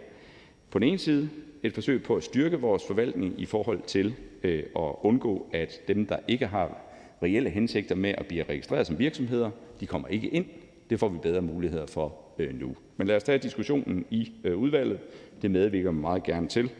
på 0.71 0.79
den 0.79 0.89
ene 0.89 0.99
side 0.99 1.29
et 1.63 1.73
forsøg 1.73 2.03
på 2.03 2.17
at 2.17 2.23
styrke 2.23 2.61
vores 2.61 2.83
forvaltning 2.87 3.41
i 3.41 3.47
forhold 3.47 3.83
til 3.87 4.15
at 4.45 4.95
undgå, 5.03 5.47
at 5.53 5.81
dem, 5.89 6.07
der 6.07 6.17
ikke 6.29 6.47
har 6.47 6.92
reelle 7.23 7.51
hensigter 7.51 7.95
med 7.95 8.15
at 8.19 8.27
blive 8.27 8.45
registreret 8.45 8.87
som 8.87 8.99
virksomheder, 8.99 9.51
de 9.81 9.87
kommer 9.87 10.09
ikke 10.09 10.29
ind. 10.29 10.45
Det 10.91 11.01
får 11.01 11.09
vi 11.09 11.19
bedre 11.19 11.43
muligheder 11.43 11.87
for 11.87 12.15
øh, 12.39 12.61
nu. 12.61 12.77
Men 12.97 13.07
lad 13.07 13.17
os 13.17 13.23
tage 13.23 13.39
diskussionen 13.39 14.05
i 14.11 14.33
udvalget. 14.55 14.99
Det 15.43 15.51
medvirker 15.51 15.91
vi 15.91 15.99
meget 15.99 16.23
gerne 16.23 16.49
til, 16.49 16.71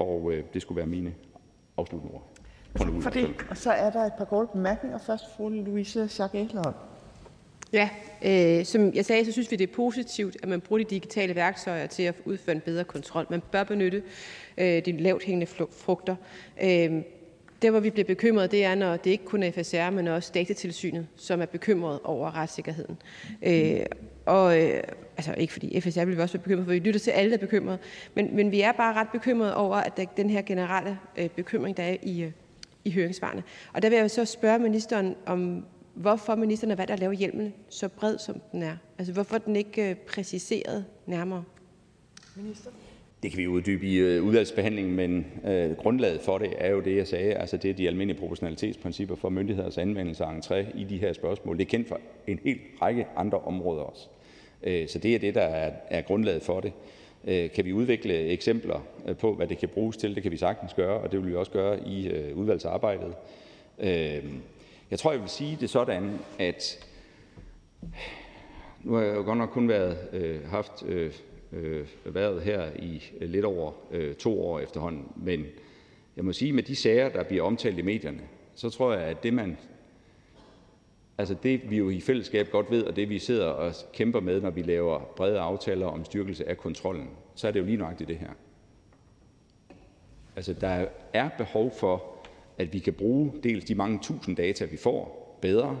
og 0.00 0.32
det 0.54 0.62
skulle 0.62 0.76
være 0.76 0.86
mine 0.86 1.14
afsluttende 1.76 2.14
ord. 2.14 2.32
For 3.02 3.10
det. 3.10 3.34
Og 3.50 3.56
så 3.56 3.72
er 3.72 3.90
der 3.90 4.00
et 4.00 4.12
par 4.18 4.24
korte 4.24 4.48
bemærkninger. 4.52 4.98
Først 4.98 5.24
fru 5.36 5.48
Louise 5.48 6.08
Schack 6.08 6.34
Elholm. 6.34 6.74
Ja, 7.72 7.88
øh, 8.24 8.64
som 8.64 8.94
jeg 8.94 9.04
sagde, 9.04 9.24
så 9.24 9.32
synes 9.32 9.50
vi, 9.50 9.56
det 9.56 9.70
er 9.70 9.74
positivt, 9.74 10.36
at 10.42 10.48
man 10.48 10.60
bruger 10.60 10.82
de 10.82 10.90
digitale 10.90 11.34
værktøjer 11.34 11.86
til 11.86 12.02
at 12.02 12.14
udføre 12.24 12.54
en 12.54 12.60
bedre 12.60 12.84
kontrol. 12.84 13.26
Man 13.30 13.42
bør 13.52 13.64
benytte 13.64 14.02
øh, 14.58 14.84
de 14.84 14.92
lavt 14.92 15.24
hængende 15.24 15.46
frugter. 15.70 16.16
Øh, 16.62 17.02
der, 17.62 17.70
hvor 17.70 17.80
vi 17.80 17.90
bliver 17.90 18.06
bekymret, 18.06 18.50
det 18.50 18.64
er, 18.64 18.74
når 18.74 18.96
det 18.96 19.10
ikke 19.10 19.24
kun 19.24 19.42
er 19.42 19.50
FSR, 19.50 19.90
men 19.90 20.08
også 20.08 20.30
datatilsynet, 20.34 21.06
som 21.16 21.40
er 21.40 21.46
bekymret 21.46 22.00
over 22.04 22.36
retssikkerheden. 22.36 22.96
Øh, 23.42 23.86
og 24.26 24.60
øh, 24.60 24.82
altså 25.16 25.34
ikke 25.36 25.52
fordi 25.52 25.80
FSR 25.80 26.04
vil 26.04 26.16
vi 26.16 26.22
også 26.22 26.38
være 26.38 26.42
bekymret, 26.42 26.64
for 26.66 26.72
vi 26.72 26.78
lytter 26.78 27.00
til 27.00 27.10
alle, 27.10 27.30
der 27.30 27.36
er 27.36 27.40
bekymret. 27.40 27.78
Men, 28.14 28.36
men 28.36 28.50
vi 28.50 28.60
er 28.60 28.72
bare 28.72 28.94
ret 28.94 29.08
bekymrede 29.12 29.56
over, 29.56 29.76
at 29.76 29.96
der, 29.96 30.04
den 30.16 30.30
her 30.30 30.42
generelle 30.42 30.98
øh, 31.16 31.28
bekymring, 31.28 31.76
der 31.76 31.82
er 31.82 31.96
i, 32.02 32.22
øh, 32.22 32.32
i 32.84 32.90
høringsvarene. 32.90 33.42
Og 33.72 33.82
der 33.82 33.88
vil 33.88 33.98
jeg 33.98 34.10
så 34.10 34.24
spørge 34.24 34.58
ministeren 34.58 35.16
om, 35.26 35.64
hvorfor 35.94 36.34
ministeren 36.34 36.70
har 36.70 36.76
valgt 36.76 36.92
at 36.92 36.98
lave 36.98 37.12
hjelmen 37.12 37.54
så 37.68 37.88
bred, 37.88 38.18
som 38.18 38.40
den 38.52 38.62
er. 38.62 38.76
Altså, 38.98 39.12
hvorfor 39.12 39.38
den 39.38 39.56
ikke 39.56 39.90
øh, 39.90 39.96
præciseret 39.96 40.84
nærmere? 41.06 41.44
Minister? 42.36 42.70
Det 43.22 43.30
kan 43.30 43.38
vi 43.38 43.46
uddybe 43.46 43.86
i 43.86 43.96
øh, 43.96 44.24
udvalgsbehandlingen, 44.24 44.96
men 44.96 45.26
øh, 45.44 45.76
grundlaget 45.76 46.20
for 46.20 46.38
det 46.38 46.52
er 46.58 46.70
jo 46.70 46.80
det, 46.80 46.96
jeg 46.96 47.08
sagde. 47.08 47.34
Altså, 47.34 47.56
det 47.56 47.70
er 47.70 47.74
de 47.74 47.86
almindelige 47.86 48.20
proportionalitetsprincipper 48.20 49.16
for 49.16 49.28
myndigheders 49.28 49.78
anvendelse 49.78 50.24
af 50.24 50.38
entré 50.38 50.78
i 50.78 50.84
de 50.84 50.98
her 50.98 51.12
spørgsmål. 51.12 51.58
Det 51.58 51.64
er 51.64 51.70
kendt 51.70 51.88
for 51.88 52.00
en 52.26 52.40
hel 52.44 52.58
række 52.82 53.06
andre 53.16 53.38
områder 53.38 53.82
også. 53.82 54.08
Øh, 54.62 54.88
så 54.88 54.98
det 54.98 55.14
er 55.14 55.18
det, 55.18 55.34
der 55.34 55.42
er, 55.42 55.72
er 55.90 56.02
grundlaget 56.02 56.42
for 56.42 56.60
det. 56.60 56.72
Øh, 57.24 57.50
kan 57.50 57.64
vi 57.64 57.72
udvikle 57.72 58.14
eksempler 58.14 58.86
øh, 59.08 59.16
på, 59.16 59.34
hvad 59.34 59.46
det 59.46 59.58
kan 59.58 59.68
bruges 59.68 59.96
til? 59.96 60.14
Det 60.14 60.22
kan 60.22 60.32
vi 60.32 60.36
sagtens 60.36 60.74
gøre, 60.74 61.00
og 61.00 61.12
det 61.12 61.22
vil 61.22 61.30
vi 61.30 61.36
også 61.36 61.52
gøre 61.52 61.88
i 61.88 62.08
øh, 62.08 62.36
udvalgsarbejdet. 62.36 63.14
Øh, 63.78 64.24
jeg 64.90 64.98
tror, 64.98 65.12
jeg 65.12 65.20
vil 65.20 65.28
sige 65.28 65.56
det 65.60 65.70
sådan, 65.70 66.18
at 66.38 66.88
nu 68.82 68.94
har 68.94 69.02
jeg 69.02 69.16
jo 69.16 69.22
godt 69.22 69.38
nok 69.38 69.50
kun 69.50 69.68
været, 69.68 69.96
øh, 70.12 70.48
haft 70.48 70.82
øh, 70.86 71.12
øh, 71.52 71.86
været 72.04 72.42
her 72.42 72.70
i 72.78 73.02
øh, 73.20 73.30
lidt 73.30 73.44
over 73.44 73.72
øh, 73.90 74.14
to 74.14 74.42
år 74.42 74.60
efterhånden, 74.60 75.12
men 75.16 75.46
jeg 76.16 76.24
må 76.24 76.32
sige, 76.32 76.52
med 76.52 76.62
de 76.62 76.76
sager, 76.76 77.08
der 77.08 77.22
bliver 77.22 77.42
omtalt 77.42 77.78
i 77.78 77.82
medierne, 77.82 78.22
så 78.54 78.70
tror 78.70 78.92
jeg, 78.92 79.02
at 79.02 79.22
det 79.22 79.34
man 79.34 79.56
altså 81.18 81.36
det 81.42 81.70
vi 81.70 81.76
jo 81.76 81.90
i 81.90 82.00
fællesskab 82.00 82.50
godt 82.50 82.70
ved, 82.70 82.82
og 82.82 82.96
det 82.96 83.08
vi 83.08 83.18
sidder 83.18 83.46
og 83.46 83.72
kæmper 83.92 84.20
med, 84.20 84.40
når 84.40 84.50
vi 84.50 84.62
laver 84.62 85.00
brede 85.16 85.38
aftaler 85.38 85.86
om 85.86 86.04
styrkelse 86.04 86.48
af 86.48 86.56
kontrollen, 86.56 87.10
så 87.34 87.48
er 87.48 87.52
det 87.52 87.60
jo 87.60 87.64
lige 87.64 87.76
nøjagtigt 87.76 88.08
det 88.08 88.16
her. 88.16 88.30
Altså 90.36 90.52
der 90.52 90.86
er 91.12 91.28
behov 91.38 91.70
for 91.70 92.04
at 92.58 92.72
vi 92.72 92.78
kan 92.78 92.92
bruge 92.92 93.32
dels 93.42 93.64
de 93.64 93.74
mange 93.74 93.98
tusind 94.02 94.36
data, 94.36 94.64
vi 94.64 94.76
får, 94.76 95.38
bedre, 95.42 95.80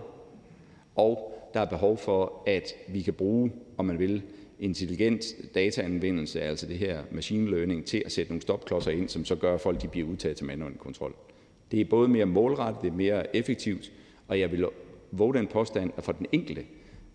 og 0.96 1.32
der 1.54 1.60
er 1.60 1.64
behov 1.64 1.96
for, 1.96 2.42
at 2.46 2.72
vi 2.88 3.02
kan 3.02 3.14
bruge, 3.14 3.52
om 3.76 3.84
man 3.84 3.98
vil, 3.98 4.22
intelligent 4.62 5.24
dataanvendelse, 5.54 6.42
altså 6.42 6.66
det 6.66 6.78
her 6.78 7.02
machine 7.10 7.50
learning, 7.50 7.84
til 7.84 8.02
at 8.06 8.12
sætte 8.12 8.30
nogle 8.32 8.42
stopklodser 8.42 8.90
ind, 8.90 9.08
som 9.08 9.24
så 9.24 9.34
gør, 9.36 9.54
at 9.54 9.60
folk 9.60 9.82
de 9.82 9.88
bliver 9.88 10.08
udtaget 10.08 10.36
til 10.36 10.46
manuel 10.46 10.74
kontrol. 10.74 11.14
Det 11.70 11.80
er 11.80 11.84
både 11.84 12.08
mere 12.08 12.26
målrettet, 12.26 12.82
det 12.82 12.88
er 12.88 12.96
mere 12.96 13.36
effektivt, 13.36 13.92
og 14.28 14.40
jeg 14.40 14.52
vil 14.52 14.66
våge 15.10 15.34
den 15.34 15.46
påstand, 15.46 15.90
at 15.96 16.04
for 16.04 16.12
den 16.12 16.26
enkelte 16.32 16.64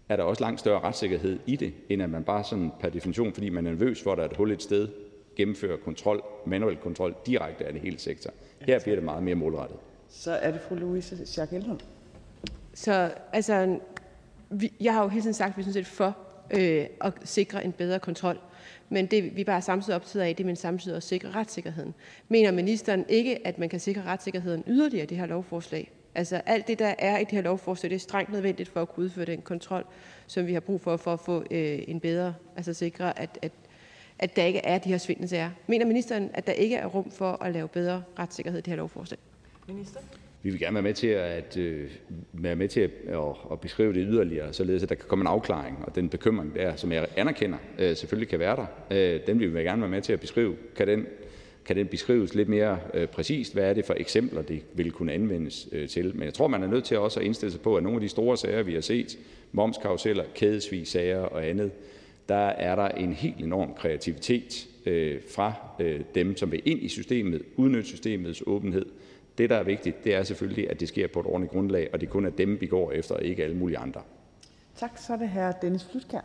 er 0.09 0.15
der 0.15 0.23
også 0.23 0.43
langt 0.43 0.59
større 0.59 0.79
retssikkerhed 0.79 1.39
i 1.45 1.55
det, 1.55 1.73
end 1.89 2.01
at 2.01 2.09
man 2.09 2.23
bare 2.23 2.43
sådan 2.43 2.71
per 2.79 2.89
definition, 2.89 3.33
fordi 3.33 3.49
man 3.49 3.67
er 3.67 3.71
nervøs 3.71 4.03
for, 4.03 4.11
at 4.11 4.17
der 4.17 4.23
er 4.23 4.29
et 4.29 4.37
hul 4.37 4.51
et 4.51 4.63
sted, 4.63 4.87
gennemfører 5.35 5.77
kontrol, 5.77 6.23
manuel 6.45 6.77
kontrol 6.77 7.15
direkte 7.25 7.65
af 7.65 7.73
det 7.73 7.81
hele 7.81 7.99
sektor. 7.99 8.31
Her 8.61 8.79
bliver 8.79 8.95
det 8.95 9.03
meget 9.03 9.23
mere 9.23 9.35
målrettet. 9.35 9.77
Så 10.09 10.31
er 10.31 10.51
det 10.51 10.61
fru 10.61 10.75
Louise 10.75 11.25
Schack 11.25 11.53
Elholm. 11.53 11.79
Så 12.73 13.11
altså, 13.33 13.79
vi, 14.49 14.73
jeg 14.81 14.93
har 14.93 15.03
jo 15.03 15.07
hele 15.07 15.21
tiden 15.21 15.33
sagt, 15.33 15.51
at 15.51 15.57
vi 15.57 15.61
synes, 15.61 15.75
det 15.75 15.81
er 15.81 15.85
for 15.85 16.17
øh, 16.51 16.85
at 17.01 17.13
sikre 17.23 17.65
en 17.65 17.71
bedre 17.71 17.99
kontrol. 17.99 18.39
Men 18.89 19.05
det, 19.05 19.35
vi 19.35 19.43
bare 19.43 19.61
samtidig 19.61 19.95
optaget 19.95 20.25
af, 20.25 20.35
det 20.35 20.43
er 20.43 20.47
man 20.47 20.55
samtidig 20.55 20.95
også 20.95 21.09
sikre 21.09 21.31
retssikkerheden. 21.31 21.93
Mener 22.29 22.51
ministeren 22.51 23.05
ikke, 23.09 23.47
at 23.47 23.59
man 23.59 23.69
kan 23.69 23.79
sikre 23.79 24.01
retssikkerheden 24.01 24.63
yderligere 24.67 25.03
i 25.03 25.07
det 25.07 25.17
her 25.17 25.25
lovforslag? 25.25 25.91
Altså 26.15 26.41
alt 26.45 26.67
det, 26.67 26.79
der 26.79 26.95
er 26.99 27.17
i 27.17 27.23
det 27.23 27.31
her 27.31 27.41
lovforslag, 27.41 27.89
det 27.89 27.95
er 27.95 27.99
strengt 27.99 28.31
nødvendigt 28.31 28.69
for 28.69 28.81
at 28.81 28.89
kunne 28.89 29.03
udføre 29.05 29.25
den 29.25 29.41
kontrol, 29.41 29.85
som 30.27 30.47
vi 30.47 30.53
har 30.53 30.59
brug 30.59 30.81
for, 30.81 30.97
for 30.97 31.13
at 31.13 31.19
få 31.19 31.43
øh, 31.51 31.79
en 31.87 31.99
bedre, 31.99 32.33
altså 32.55 32.73
sikre, 32.73 33.19
at, 33.19 33.39
at, 33.41 33.51
at 34.19 34.35
der 34.35 34.43
ikke 34.43 34.59
er 34.59 34.77
de 34.77 34.89
her 34.89 34.97
svindelsager. 34.97 35.49
Mener 35.67 35.85
ministeren, 35.85 36.29
at 36.33 36.47
der 36.47 36.53
ikke 36.53 36.75
er 36.75 36.85
rum 36.85 37.11
for 37.11 37.43
at 37.43 37.53
lave 37.53 37.67
bedre 37.67 38.03
retssikkerhed 38.19 38.59
i 38.59 38.61
det 38.61 38.71
her 38.71 38.77
lovforslag? 38.77 39.19
Minister? 39.67 39.99
Vi 40.41 40.49
vil 40.49 40.59
gerne 40.59 40.73
være 40.73 40.83
med 40.83 40.93
til 40.93 41.07
at, 41.07 41.57
øh, 41.57 41.89
være 42.33 42.55
med 42.55 42.67
til 42.67 42.79
at, 42.79 42.91
at, 43.07 43.35
at 43.51 43.59
beskrive 43.59 43.93
det 43.93 44.05
yderligere, 44.09 44.53
således 44.53 44.83
at 44.83 44.89
der 44.89 44.95
kan 44.95 45.05
komme 45.07 45.23
en 45.23 45.27
afklaring. 45.27 45.77
Og 45.83 45.95
den 45.95 46.09
bekymring 46.09 46.55
der, 46.55 46.75
som 46.75 46.91
jeg 46.91 47.07
anerkender, 47.17 47.57
øh, 47.79 47.95
selvfølgelig 47.95 48.29
kan 48.29 48.39
være 48.39 48.55
der, 48.55 48.65
øh, 48.91 49.19
den 49.27 49.39
vil 49.39 49.55
vi 49.55 49.61
gerne 49.61 49.81
være 49.81 49.91
med 49.91 50.01
til 50.01 50.13
at 50.13 50.19
beskrive. 50.19 50.55
Kan 50.75 50.87
den, 50.87 51.05
kan 51.65 51.75
den 51.75 51.87
beskrives 51.87 52.35
lidt 52.35 52.49
mere 52.49 52.79
øh, 52.93 53.07
præcist? 53.07 53.53
Hvad 53.53 53.69
er 53.69 53.73
det 53.73 53.85
for 53.85 53.93
eksempler, 53.97 54.41
det 54.41 54.61
vil 54.73 54.91
kunne 54.91 55.13
anvendes 55.13 55.69
øh, 55.71 55.89
til? 55.89 56.15
Men 56.15 56.23
jeg 56.23 56.33
tror, 56.33 56.47
man 56.47 56.63
er 56.63 56.67
nødt 56.67 56.83
til 56.83 56.97
også 56.97 57.19
at 57.19 57.25
indstille 57.25 57.51
sig 57.51 57.61
på, 57.61 57.75
at 57.75 57.83
nogle 57.83 57.97
af 57.97 58.01
de 58.01 58.09
store 58.09 58.37
sager, 58.37 58.63
vi 58.63 58.73
har 58.73 58.81
set, 58.81 59.17
momskaruseller, 59.51 60.23
kædesvis 60.35 60.89
sager 60.89 61.19
og 61.19 61.47
andet, 61.47 61.71
der 62.29 62.35
er 62.35 62.75
der 62.75 62.87
en 62.87 63.13
helt 63.13 63.37
enorm 63.37 63.73
kreativitet 63.73 64.67
øh, 64.85 65.17
fra 65.29 65.53
øh, 65.79 65.99
dem, 66.15 66.37
som 66.37 66.51
vil 66.51 66.61
ind 66.65 66.83
i 66.83 66.87
systemet, 66.87 67.41
udnytte 67.55 67.87
systemets 67.87 68.43
åbenhed, 68.45 68.85
det, 69.37 69.49
der 69.49 69.55
er 69.55 69.63
vigtigt, 69.63 70.03
det 70.03 70.15
er 70.15 70.23
selvfølgelig, 70.23 70.69
at 70.69 70.79
det 70.79 70.87
sker 70.87 71.07
på 71.07 71.19
et 71.19 71.25
ordentligt 71.25 71.51
grundlag, 71.51 71.89
og 71.93 72.01
det 72.01 72.09
kun 72.09 72.25
er 72.25 72.29
dem, 72.29 72.61
vi 72.61 72.67
går 72.67 72.91
efter, 72.91 73.15
og 73.15 73.23
ikke 73.23 73.43
alle 73.43 73.55
mulige 73.55 73.77
andre. 73.77 74.01
Tak. 74.75 74.91
Så 74.95 75.13
er 75.13 75.17
det 75.17 75.29
her 75.29 75.51
Dennis 75.51 75.87
Flytkær. 75.91 76.21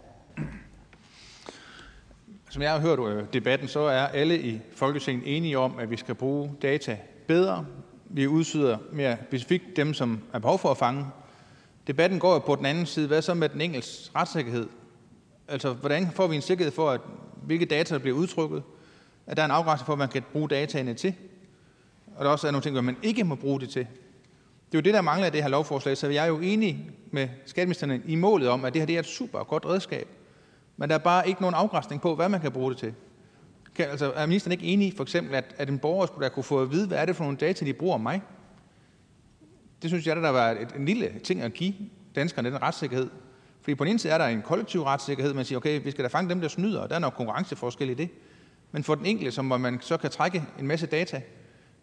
Som 2.51 2.63
jeg 2.63 2.73
har 2.73 2.81
hørt 2.81 2.99
øh, 2.99 3.25
debatten, 3.33 3.69
så 3.69 3.81
er 3.81 4.07
alle 4.07 4.43
i 4.43 4.61
Folketinget 4.73 5.37
enige 5.37 5.59
om, 5.59 5.79
at 5.79 5.91
vi 5.91 5.97
skal 5.97 6.15
bruge 6.15 6.51
data 6.63 6.99
bedre. 7.27 7.67
Vi 8.05 8.27
udsyder 8.27 8.79
mere 8.93 9.17
specifikt 9.29 9.77
dem, 9.77 9.95
som 9.95 10.21
er 10.33 10.39
behov 10.39 10.59
for 10.59 10.69
at 10.69 10.77
fange. 10.77 11.07
Debatten 11.87 12.19
går 12.19 12.33
jo 12.33 12.39
på 12.39 12.57
den 12.57 12.67
anden 12.67 12.87
side. 12.87 13.07
Hvad 13.07 13.23
så 13.23 13.35
med 13.35 13.49
den 13.49 13.61
enkeltes 13.61 14.13
retssikkerhed? 14.15 14.69
Altså, 15.49 15.73
hvordan 15.73 16.11
får 16.11 16.27
vi 16.27 16.37
en 16.37 16.43
sikkerhed 16.43 16.73
for, 16.73 16.91
at 16.91 17.01
hvilke 17.43 17.65
data 17.65 17.95
der 17.95 18.01
bliver 18.01 18.17
udtrykket? 18.17 18.63
At 19.27 19.37
der 19.37 19.43
er 19.43 19.47
en 19.47 19.53
afgrænsning 19.53 19.87
for, 19.87 19.93
at 19.93 19.99
man 19.99 20.09
kan 20.09 20.23
bruge 20.33 20.49
dataene 20.49 20.95
til? 20.95 21.15
Og 22.17 22.25
der 22.25 22.31
også 22.31 22.47
er 22.47 22.51
nogle 22.51 22.63
ting, 22.63 22.85
man 22.85 22.97
ikke 23.03 23.25
må 23.25 23.35
bruge 23.35 23.61
det 23.61 23.69
til. 23.69 23.87
Det 24.73 24.79
er 24.79 24.83
jo 24.83 24.85
det, 24.85 24.95
der 24.95 25.01
mangler 25.01 25.27
i 25.27 25.31
det 25.31 25.43
her 25.43 25.49
lovforslag, 25.49 25.97
så 25.97 26.09
jeg 26.09 26.23
er 26.23 26.29
jo 26.29 26.41
enig 26.41 26.91
med 27.11 27.29
skatteministeren 27.47 28.03
i 28.07 28.15
målet 28.15 28.49
om, 28.49 28.65
at 28.65 28.73
det 28.73 28.81
her 28.81 28.87
det 28.87 28.95
er 28.95 29.01
et 29.01 29.07
super 29.07 29.45
godt 29.45 29.67
redskab. 29.67 30.09
Men 30.77 30.89
der 30.89 30.95
er 30.95 30.99
bare 30.99 31.29
ikke 31.29 31.41
nogen 31.41 31.55
afgrænsning 31.55 32.03
på, 32.03 32.15
hvad 32.15 32.29
man 32.29 32.41
kan 32.41 32.53
bruge 32.53 32.71
det 32.71 32.79
til. 32.79 32.95
Kan, 33.75 33.87
altså, 33.87 34.13
er 34.17 34.27
ministeren 34.27 34.53
ikke 34.53 34.65
enig 34.65 34.89
i, 34.89 34.97
for 34.97 35.03
eksempel, 35.03 35.35
at, 35.35 35.55
at 35.59 35.69
en 35.69 35.79
borger 35.79 36.07
skulle 36.07 36.25
da 36.25 36.35
kunne 36.35 36.45
få 36.45 36.63
at 36.63 36.71
vide, 36.71 36.87
hvad 36.87 36.99
er 36.99 37.05
det 37.05 37.17
for 37.17 37.25
nogle 37.25 37.39
data, 37.39 37.65
de 37.65 37.73
bruger 37.73 37.95
om 37.95 38.01
mig? 38.01 38.23
Det 39.83 39.91
synes 39.91 40.07
jeg, 40.07 40.17
der 40.17 40.31
var 40.31 40.51
et, 40.51 40.69
en 40.77 40.85
lille 40.85 41.13
ting 41.25 41.41
at 41.41 41.53
give 41.53 41.75
danskerne 42.15 42.51
den 42.51 42.63
retssikkerhed. 42.63 43.11
Fordi 43.61 43.75
på 43.75 43.85
den 43.85 43.91
ene 43.91 43.99
side 43.99 44.13
er 44.13 44.19
der 44.19 44.27
en 44.27 44.43
kollektiv 44.43 44.83
retssikkerhed, 44.83 45.35
man 45.35 45.45
siger, 45.45 45.57
okay, 45.57 45.81
vi 45.85 45.91
skal 45.91 46.05
da 46.05 46.09
fange 46.09 46.31
dem, 46.31 46.41
der 46.41 46.49
snyder, 46.49 46.81
og 46.81 46.89
der 46.89 46.95
er 46.95 46.99
nok 46.99 47.13
konkurrenceforskel 47.13 47.91
i 47.91 47.95
det. 47.95 48.09
Men 48.73 48.85
for 48.85 48.95
den 48.95 49.07
enkelte, 49.07 49.33
som 49.33 49.45
man 49.45 49.79
så 49.81 49.97
kan 49.97 50.11
trække 50.11 50.45
en 50.59 50.67
masse 50.67 50.87
data, 50.87 51.23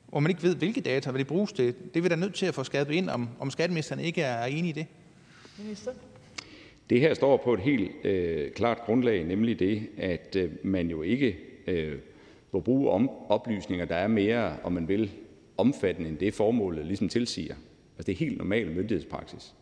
hvor 0.09 0.19
man 0.19 0.31
ikke 0.31 0.43
ved, 0.43 0.55
hvilke 0.55 0.81
data 0.81 1.11
hvad 1.11 1.19
det 1.19 1.27
bruges 1.27 1.53
til. 1.53 1.65
Det 1.65 1.97
er 1.97 2.01
vi 2.01 2.07
da 2.07 2.15
nødt 2.15 2.35
til 2.35 2.45
at 2.45 2.53
få 2.53 2.63
skabet 2.63 2.93
ind, 2.93 3.09
om, 3.09 3.29
om 3.39 3.51
skatteministeren 3.51 4.01
ikke 4.01 4.21
er 4.21 4.45
enig 4.45 4.69
i 4.69 4.71
det. 4.71 4.85
Minister? 5.59 5.91
Det 6.89 6.99
her 6.99 7.13
står 7.13 7.37
på 7.37 7.53
et 7.53 7.59
helt 7.59 7.91
øh, 8.03 8.51
klart 8.51 8.77
grundlag, 8.85 9.23
nemlig 9.23 9.59
det, 9.59 9.87
at 9.97 10.35
øh, 10.35 10.51
man 10.63 10.89
jo 10.89 11.01
ikke 11.01 11.37
øh, 11.67 11.97
må 12.51 12.59
bruge 12.59 12.89
om, 12.89 13.09
oplysninger, 13.09 13.85
der 13.85 13.95
er 13.95 14.07
mere, 14.07 14.57
om 14.63 14.71
man 14.71 14.87
vil, 14.87 15.11
omfattende 15.57 16.09
end 16.09 16.17
det 16.17 16.33
formålet 16.33 16.85
ligesom 16.85 17.09
tilsiger. 17.09 17.55
Altså 17.97 18.05
det 18.05 18.11
er 18.11 18.17
helt 18.17 18.37
normal 18.37 18.71
myndighedspraksis. 18.71 19.53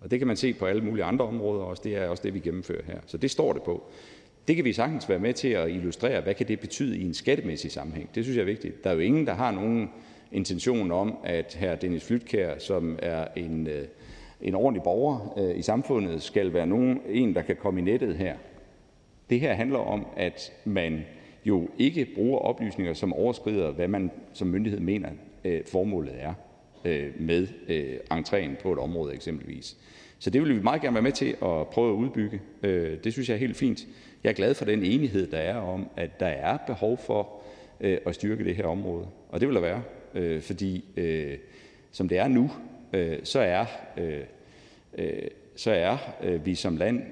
Og 0.00 0.10
det 0.10 0.18
kan 0.18 0.26
man 0.26 0.36
se 0.36 0.54
på 0.54 0.66
alle 0.66 0.84
mulige 0.84 1.04
andre 1.04 1.24
områder 1.24 1.64
også. 1.64 1.82
Det 1.84 1.96
er 1.96 2.08
også 2.08 2.22
det, 2.22 2.34
vi 2.34 2.38
gennemfører 2.38 2.82
her. 2.86 3.00
Så 3.06 3.16
det 3.16 3.30
står 3.30 3.52
det 3.52 3.62
på. 3.62 3.90
Det 4.48 4.56
kan 4.56 4.64
vi 4.64 4.72
sagtens 4.72 5.08
være 5.08 5.18
med 5.18 5.32
til 5.32 5.48
at 5.48 5.70
illustrere, 5.70 6.20
hvad 6.20 6.34
kan 6.34 6.48
det 6.48 6.60
betyde 6.60 6.98
i 6.98 7.04
en 7.04 7.14
skattemæssig 7.14 7.72
sammenhæng. 7.72 8.10
Det 8.14 8.24
synes 8.24 8.36
jeg 8.36 8.42
er 8.42 8.46
vigtigt. 8.46 8.84
Der 8.84 8.90
er 8.90 8.94
jo 8.94 9.00
ingen, 9.00 9.26
der 9.26 9.34
har 9.34 9.50
nogen 9.50 9.90
intention 10.32 10.90
om, 10.90 11.16
at 11.24 11.58
hr. 11.60 11.74
Dennis 11.74 12.04
Flytkær, 12.04 12.58
som 12.58 12.98
er 13.02 13.28
en, 13.36 13.66
øh, 13.66 13.84
en 14.40 14.54
ordentlig 14.54 14.82
borger 14.82 15.38
øh, 15.38 15.58
i 15.58 15.62
samfundet, 15.62 16.22
skal 16.22 16.52
være 16.52 16.66
nogen, 16.66 17.00
en, 17.08 17.34
der 17.34 17.42
kan 17.42 17.56
komme 17.56 17.80
i 17.80 17.84
nettet 17.84 18.16
her. 18.16 18.36
Det 19.30 19.40
her 19.40 19.54
handler 19.54 19.78
om, 19.78 20.06
at 20.16 20.52
man 20.64 21.04
jo 21.44 21.68
ikke 21.78 22.06
bruger 22.14 22.38
oplysninger, 22.38 22.94
som 22.94 23.12
overskrider, 23.12 23.70
hvad 23.70 23.88
man 23.88 24.10
som 24.32 24.48
myndighed 24.48 24.80
mener, 24.80 25.08
øh, 25.44 25.60
formålet 25.66 26.14
er 26.18 26.34
med 27.18 27.46
entréen 28.12 28.62
på 28.62 28.72
et 28.72 28.78
område 28.78 29.14
eksempelvis. 29.14 29.76
Så 30.18 30.30
det 30.30 30.42
vil 30.42 30.56
vi 30.56 30.62
meget 30.62 30.82
gerne 30.82 30.94
være 30.94 31.02
med 31.02 31.12
til 31.12 31.28
at 31.28 31.66
prøve 31.72 31.92
at 31.92 31.96
udbygge. 31.96 32.40
Det 33.04 33.12
synes 33.12 33.28
jeg 33.28 33.34
er 33.34 33.38
helt 33.38 33.56
fint. 33.56 33.86
Jeg 34.26 34.32
er 34.32 34.36
glad 34.36 34.54
for 34.54 34.64
den 34.64 34.82
enighed, 34.82 35.30
der 35.30 35.38
er 35.38 35.56
om, 35.56 35.88
at 35.96 36.20
der 36.20 36.26
er 36.26 36.56
behov 36.66 36.98
for 36.98 37.42
øh, 37.80 37.98
at 38.06 38.14
styrke 38.14 38.44
det 38.44 38.56
her 38.56 38.66
område. 38.66 39.06
Og 39.28 39.40
det 39.40 39.48
vil 39.48 39.54
der 39.54 39.60
være, 39.60 39.82
øh, 40.14 40.42
fordi 40.42 40.84
øh, 40.96 41.38
som 41.92 42.08
det 42.08 42.18
er 42.18 42.28
nu, 42.28 42.50
så 43.24 43.40
er, 43.40 43.66
så 45.56 45.70
er 45.70 45.96
vi 46.38 46.54
som 46.54 46.76
land 46.76 47.02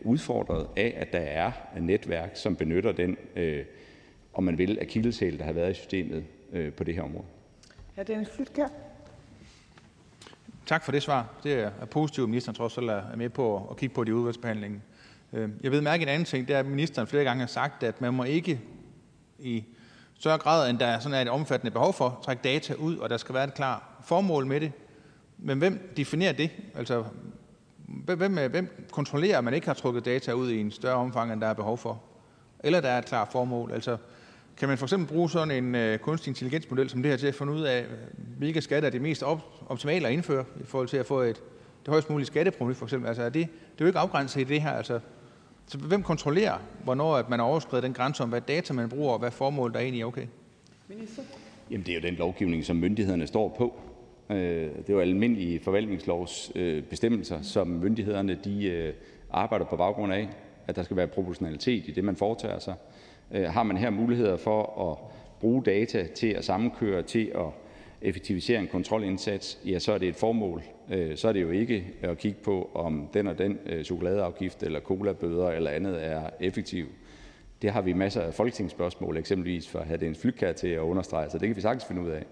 udfordret 0.00 0.66
af, 0.76 0.94
at 0.96 1.12
der 1.12 1.18
er 1.18 1.52
netværk, 1.80 2.30
som 2.34 2.56
benytter 2.56 2.92
den, 2.92 3.16
om 4.34 4.44
man 4.44 4.58
vil, 4.58 4.78
akilleshæl, 4.80 5.38
der 5.38 5.44
har 5.44 5.52
været 5.52 5.70
i 5.70 5.74
systemet 5.74 6.24
på 6.76 6.84
det 6.84 6.94
her 6.94 7.02
område. 7.02 7.24
Ja, 7.96 8.02
Dennis 8.02 8.28
Flytkær. 8.28 8.68
Tak 10.66 10.84
for 10.84 10.92
det 10.92 11.02
svar. 11.02 11.34
Det 11.44 11.52
er 11.52 11.70
positivt, 11.90 12.24
at 12.24 12.28
ministeren 12.28 12.56
trods 12.56 12.78
alt 12.78 12.90
er 12.90 13.16
med 13.16 13.28
på 13.28 13.68
at 13.70 13.76
kigge 13.76 13.94
på 13.94 14.04
de 14.04 14.14
udvalgsbehandlingen. 14.14 14.82
Øh, 15.32 15.48
jeg 15.62 15.70
ved 15.70 15.80
mærke 15.80 16.02
en 16.02 16.08
anden 16.08 16.24
ting, 16.24 16.48
det 16.48 16.56
er, 16.56 16.60
at 16.60 16.66
ministeren 16.66 17.08
flere 17.08 17.24
gange 17.24 17.40
har 17.40 17.46
sagt, 17.46 17.82
at 17.82 18.00
man 18.00 18.14
må 18.14 18.24
ikke 18.24 18.60
i 19.38 19.64
større 20.18 20.38
grad, 20.38 20.70
end 20.70 20.78
der 20.78 20.86
er 20.86 20.98
sådan 20.98 21.26
et 21.26 21.32
omfattende 21.32 21.70
behov 21.70 21.92
for, 21.92 22.20
trække 22.24 22.40
data 22.42 22.74
ud, 22.74 22.96
og 22.96 23.10
der 23.10 23.16
skal 23.16 23.34
være 23.34 23.44
et 23.44 23.54
klart 23.54 23.82
formål 24.04 24.46
med 24.46 24.60
det. 24.60 24.72
Men 25.38 25.58
hvem 25.58 25.92
definerer 25.96 26.32
det? 26.32 26.50
Altså, 26.74 27.04
hvem, 27.86 28.38
hvem 28.50 28.86
kontrollerer, 28.90 29.38
at 29.38 29.44
man 29.44 29.54
ikke 29.54 29.66
har 29.66 29.74
trukket 29.74 30.04
data 30.04 30.32
ud 30.32 30.50
i 30.50 30.60
en 30.60 30.70
større 30.70 30.96
omfang, 30.96 31.32
end 31.32 31.40
der 31.40 31.46
er 31.46 31.54
behov 31.54 31.78
for? 31.78 32.02
Eller 32.60 32.80
der 32.80 32.88
er 32.88 32.98
et 32.98 33.04
klart 33.04 33.28
formål? 33.32 33.72
Altså, 33.72 33.96
kan 34.56 34.68
man 34.68 34.78
for 34.78 34.86
eksempel 34.86 35.08
bruge 35.08 35.30
sådan 35.30 35.64
en 35.64 35.74
øh, 35.74 35.98
kunstig 35.98 36.30
intelligensmodel 36.30 36.90
som 36.90 37.02
det 37.02 37.10
her 37.10 37.18
til 37.18 37.26
at 37.26 37.34
finde 37.34 37.52
ud 37.52 37.62
af, 37.62 37.86
hvilke 38.38 38.60
skatter 38.60 38.86
er 38.86 38.90
det 38.90 39.02
mest 39.02 39.22
op- 39.22 39.70
optimale 39.70 40.06
at 40.06 40.12
indføre 40.12 40.44
i 40.60 40.64
forhold 40.64 40.88
til 40.88 40.96
at 40.96 41.06
få 41.06 41.20
et, 41.20 41.42
det 41.80 41.88
højst 41.88 42.10
mulige 42.10 42.26
skatteprovenu 42.26 42.74
for 42.74 42.86
eksempel? 42.86 43.08
Altså, 43.08 43.22
er 43.22 43.28
det, 43.28 43.48
det 43.48 43.80
er 43.80 43.84
jo 43.84 43.86
ikke 43.86 43.98
afgrænset 43.98 44.40
i 44.40 44.44
det 44.44 44.62
her. 44.62 44.70
Altså, 44.72 45.00
så 45.66 45.78
hvem 45.78 46.02
kontrollerer, 46.02 46.58
hvornår 46.84 47.16
at 47.16 47.30
man 47.30 47.38
har 47.38 47.46
overskrevet 47.46 47.82
den 47.82 47.92
grænse 47.92 48.22
om, 48.22 48.28
hvad 48.28 48.40
data 48.40 48.72
man 48.72 48.88
bruger, 48.88 49.12
og 49.12 49.18
hvad 49.18 49.30
formål 49.30 49.72
der 49.72 49.80
egentlig 49.80 50.02
er 50.02 50.06
okay? 50.06 50.26
Minister? 50.88 51.22
Jamen, 51.70 51.86
det 51.86 51.92
er 51.92 52.00
jo 52.00 52.08
den 52.08 52.14
lovgivning, 52.14 52.64
som 52.64 52.76
myndighederne 52.76 53.26
står 53.26 53.48
på. 53.48 53.80
Øh, 54.30 54.36
det 54.36 54.88
er 54.88 54.92
jo 54.92 55.00
almindelige 55.00 55.60
forvaltningslovs 55.60 56.52
øh, 56.54 56.82
bestemmelser, 56.82 57.42
som 57.42 57.68
myndighederne 57.68 58.38
de 58.44 58.66
øh, 58.66 58.94
arbejder 59.30 59.64
på 59.64 59.76
baggrund 59.76 60.12
af, 60.12 60.28
at 60.66 60.76
der 60.76 60.82
skal 60.82 60.96
være 60.96 61.06
proportionalitet 61.06 61.88
i 61.88 61.90
det, 61.90 62.04
man 62.04 62.16
foretager 62.16 62.58
sig. 62.58 62.74
Har 63.32 63.62
man 63.62 63.76
her 63.76 63.90
muligheder 63.90 64.36
for 64.36 64.90
at 64.90 64.98
bruge 65.40 65.62
data 65.64 66.06
til 66.14 66.26
at 66.26 66.44
sammenkøre, 66.44 67.02
til 67.02 67.32
at 67.34 67.46
effektivisere 68.02 68.60
en 68.60 68.68
kontrolindsats, 68.68 69.58
ja, 69.66 69.78
så 69.78 69.92
er 69.92 69.98
det 69.98 70.08
et 70.08 70.16
formål. 70.16 70.62
Øh, 70.90 71.16
så 71.16 71.28
er 71.28 71.32
det 71.32 71.42
jo 71.42 71.50
ikke 71.50 71.84
at 72.02 72.18
kigge 72.18 72.38
på, 72.44 72.70
om 72.74 73.08
den 73.14 73.26
og 73.26 73.38
den 73.38 73.58
øh, 73.66 73.84
chokoladeafgift 73.84 74.62
eller 74.62 74.80
colabøder 74.80 75.50
eller 75.50 75.70
andet 75.70 76.06
er 76.06 76.30
effektiv. 76.40 76.86
Det 77.62 77.70
har 77.70 77.80
vi 77.82 77.92
masser 77.92 78.22
af 78.22 78.34
folketingsspørgsmål, 78.34 79.16
eksempelvis 79.16 79.68
for 79.68 79.80
have 79.80 79.96
Dennis 79.96 80.18
Flykær 80.18 80.52
til 80.52 80.68
at 80.68 80.80
understrege, 80.80 81.30
så 81.30 81.38
det 81.38 81.48
kan 81.48 81.56
vi 81.56 81.60
sagtens 81.60 81.84
finde 81.84 82.02
ud 82.02 82.10
af. 82.10 82.24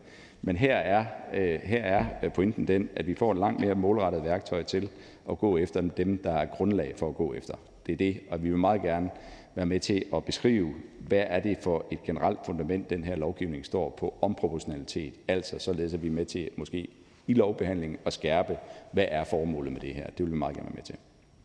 Men 0.43 0.57
her 0.57 0.77
er, 0.77 1.05
øh, 1.35 1.61
her 1.63 1.83
er 2.23 2.29
pointen 2.29 2.69
den, 2.69 2.89
at 2.97 3.07
vi 3.07 3.15
får 3.15 3.33
et 3.33 3.39
langt 3.39 3.61
mere 3.61 3.75
målrettet 3.75 4.25
værktøj 4.25 4.63
til 4.63 4.89
at 5.31 5.39
gå 5.39 5.57
efter 5.57 5.81
dem, 5.81 6.19
der 6.19 6.33
er 6.33 6.47
grundlag 6.47 6.93
for 6.97 7.09
at 7.09 7.15
gå 7.15 7.35
efter. 7.35 7.55
Det 7.87 7.93
er 7.93 7.97
det, 7.97 8.21
og 8.31 8.43
vi 8.43 8.49
vil 8.49 8.59
meget 8.59 8.83
gerne 8.83 9.11
være 9.55 9.67
med 9.67 9.81
til 9.81 10.05
at 10.15 10.25
beskrive, 10.25 10.75
hvad 11.11 11.25
er 11.27 11.41
det 11.41 11.59
for 11.59 11.87
et 11.91 12.03
generelt 12.03 12.39
fundament, 12.47 12.91
den 12.91 13.05
her 13.05 13.17
lovgivning 13.17 13.67
står 13.67 13.91
på 13.91 14.15
om 14.21 14.35
proportionalitet. 14.35 15.15
Altså 15.29 15.59
således 15.59 15.95
at 15.95 16.03
vi 16.03 16.07
er 16.07 16.13
med 16.13 16.25
til 16.25 16.51
måske 16.57 16.89
i 17.27 17.35
lovbehandlingen 17.35 17.99
at 18.07 18.13
skærpe, 18.13 18.57
hvad 18.93 19.05
er 19.09 19.25
formålet 19.25 19.73
med 19.73 19.81
det 19.81 19.95
her. 19.95 20.07
Det 20.07 20.27
vil 20.27 20.33
vi 20.33 20.37
meget 20.37 20.57
gerne 20.57 20.67
være 20.67 20.75
med 20.75 20.83
til. 20.83 20.97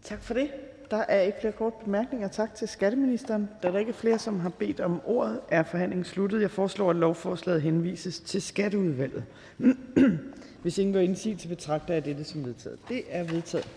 Tak 0.03 0.24
for 0.24 0.34
det. 0.34 0.50
Der 0.92 0.98
er 0.98 1.22
ikke 1.22 1.38
flere 1.42 1.53
korte 1.53 1.76
bemærkninger. 1.85 2.27
Tak 2.27 2.56
til 2.56 2.68
skatteministeren. 2.68 3.50
Da 3.64 3.72
der 3.72 3.80
ikke 3.80 3.90
er 3.90 3.94
flere, 3.94 4.19
som 4.19 4.40
har 4.40 4.50
bedt 4.50 4.80
om 4.80 5.02
ordet, 5.06 5.40
er 5.50 5.64
forhandlingen 5.64 6.06
sluttet. 6.06 6.42
Jeg 6.42 6.52
foreslår, 6.52 6.90
at 6.90 6.95
lovforslaget 6.95 7.61
henvises 7.61 8.19
til 8.19 8.42
Skatteudvalget. 8.42 9.24
Hvis 10.61 10.77
ingen 10.77 10.94
gør 10.94 11.02
indsigelse, 11.02 11.48
betragter 11.48 11.94
jeg 11.94 12.06
dette 12.06 12.24
som 12.24 12.45
vedtaget. 12.45 12.80
Det 12.90 13.03
er 13.10 13.24
vedtaget. 13.24 13.68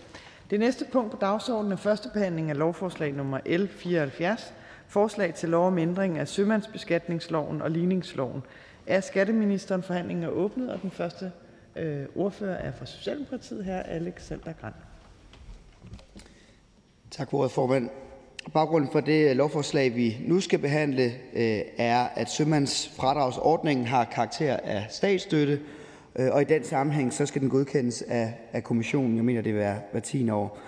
Det 0.51 0.61
næste 0.61 0.85
punkt 0.93 1.11
på 1.11 1.19
dagsordenen 1.21 1.73
er: 1.73 1.77
første 1.77 2.09
behandling 2.13 2.51
af 2.51 2.59
lovforslag 2.59 3.13
nummer 3.13 3.39
L 3.47 3.69
74: 3.69 4.55
Forslag 4.89 5.35
til 5.35 5.49
lov 5.49 5.67
om 5.67 5.79
ændring 5.79 6.19
af 6.19 6.29
sømandsbeskatningsloven 6.29 7.63
og 7.63 7.71
ligningsloven. 7.71 8.43
Af 8.87 9.05
skatteministeren 9.05 9.83
(Forhandlingen 9.83 10.25
er 10.25 10.29
åbnet). 10.29 10.71
og 10.71 10.83
Den 10.83 10.91
første 10.91 11.33
øh, 11.77 12.07
ordfører 12.17 12.57
er 12.57 12.73
fra 12.73 12.87
Socialdemokratiet, 12.87 13.65
her 13.65 13.83
Alexander 13.83 14.53
Grandt. 14.61 14.77
Tak 17.11 17.31
for 17.31 17.39
ordet, 17.39 17.51
formand. 17.51 17.91
Baggrunden 18.53 18.91
for 18.93 19.01
det 19.01 19.31
øh, 19.31 19.37
lovforslag, 19.37 19.95
vi 19.95 20.17
nu 20.27 20.41
skal 20.41 20.59
behandle, 20.59 21.05
øh, 21.35 21.61
er, 21.79 22.09
at 22.15 22.31
sømandsfradragsordningen 22.31 23.87
har 23.87 24.05
karakter 24.05 24.57
af 24.57 24.87
statsstøtte, 24.91 25.61
øh, 26.17 26.33
og 26.33 26.43
i 26.43 26.45
den 26.45 26.65
sammenhæng 26.65 27.13
så 27.13 27.27
skal 27.27 27.43
den 27.43 27.51
godkendes 27.51 28.03
af, 28.03 28.35
af 28.53 28.65
kommissionen. 28.65 29.17
Jeg 29.17 29.25
mener, 29.25 29.43
det 29.43 29.51
er 29.51 29.55
hver, 29.55 29.77
hver 29.93 30.01
10 30.01 30.31
år. 30.31 30.59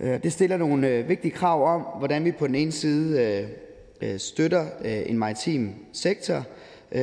Øh, 0.00 0.22
det 0.22 0.32
stiller 0.32 0.56
nogle 0.56 0.88
øh, 0.88 1.08
vigtige 1.08 1.32
krav 1.32 1.74
om, 1.74 1.80
hvordan 1.98 2.24
vi 2.24 2.32
på 2.32 2.46
den 2.46 2.54
ene 2.54 2.72
side 2.72 3.22
øh, 3.22 3.48
øh, 4.10 4.18
støtter 4.18 4.66
en 4.84 5.18
maritim 5.18 5.74
sektor, 5.92 6.44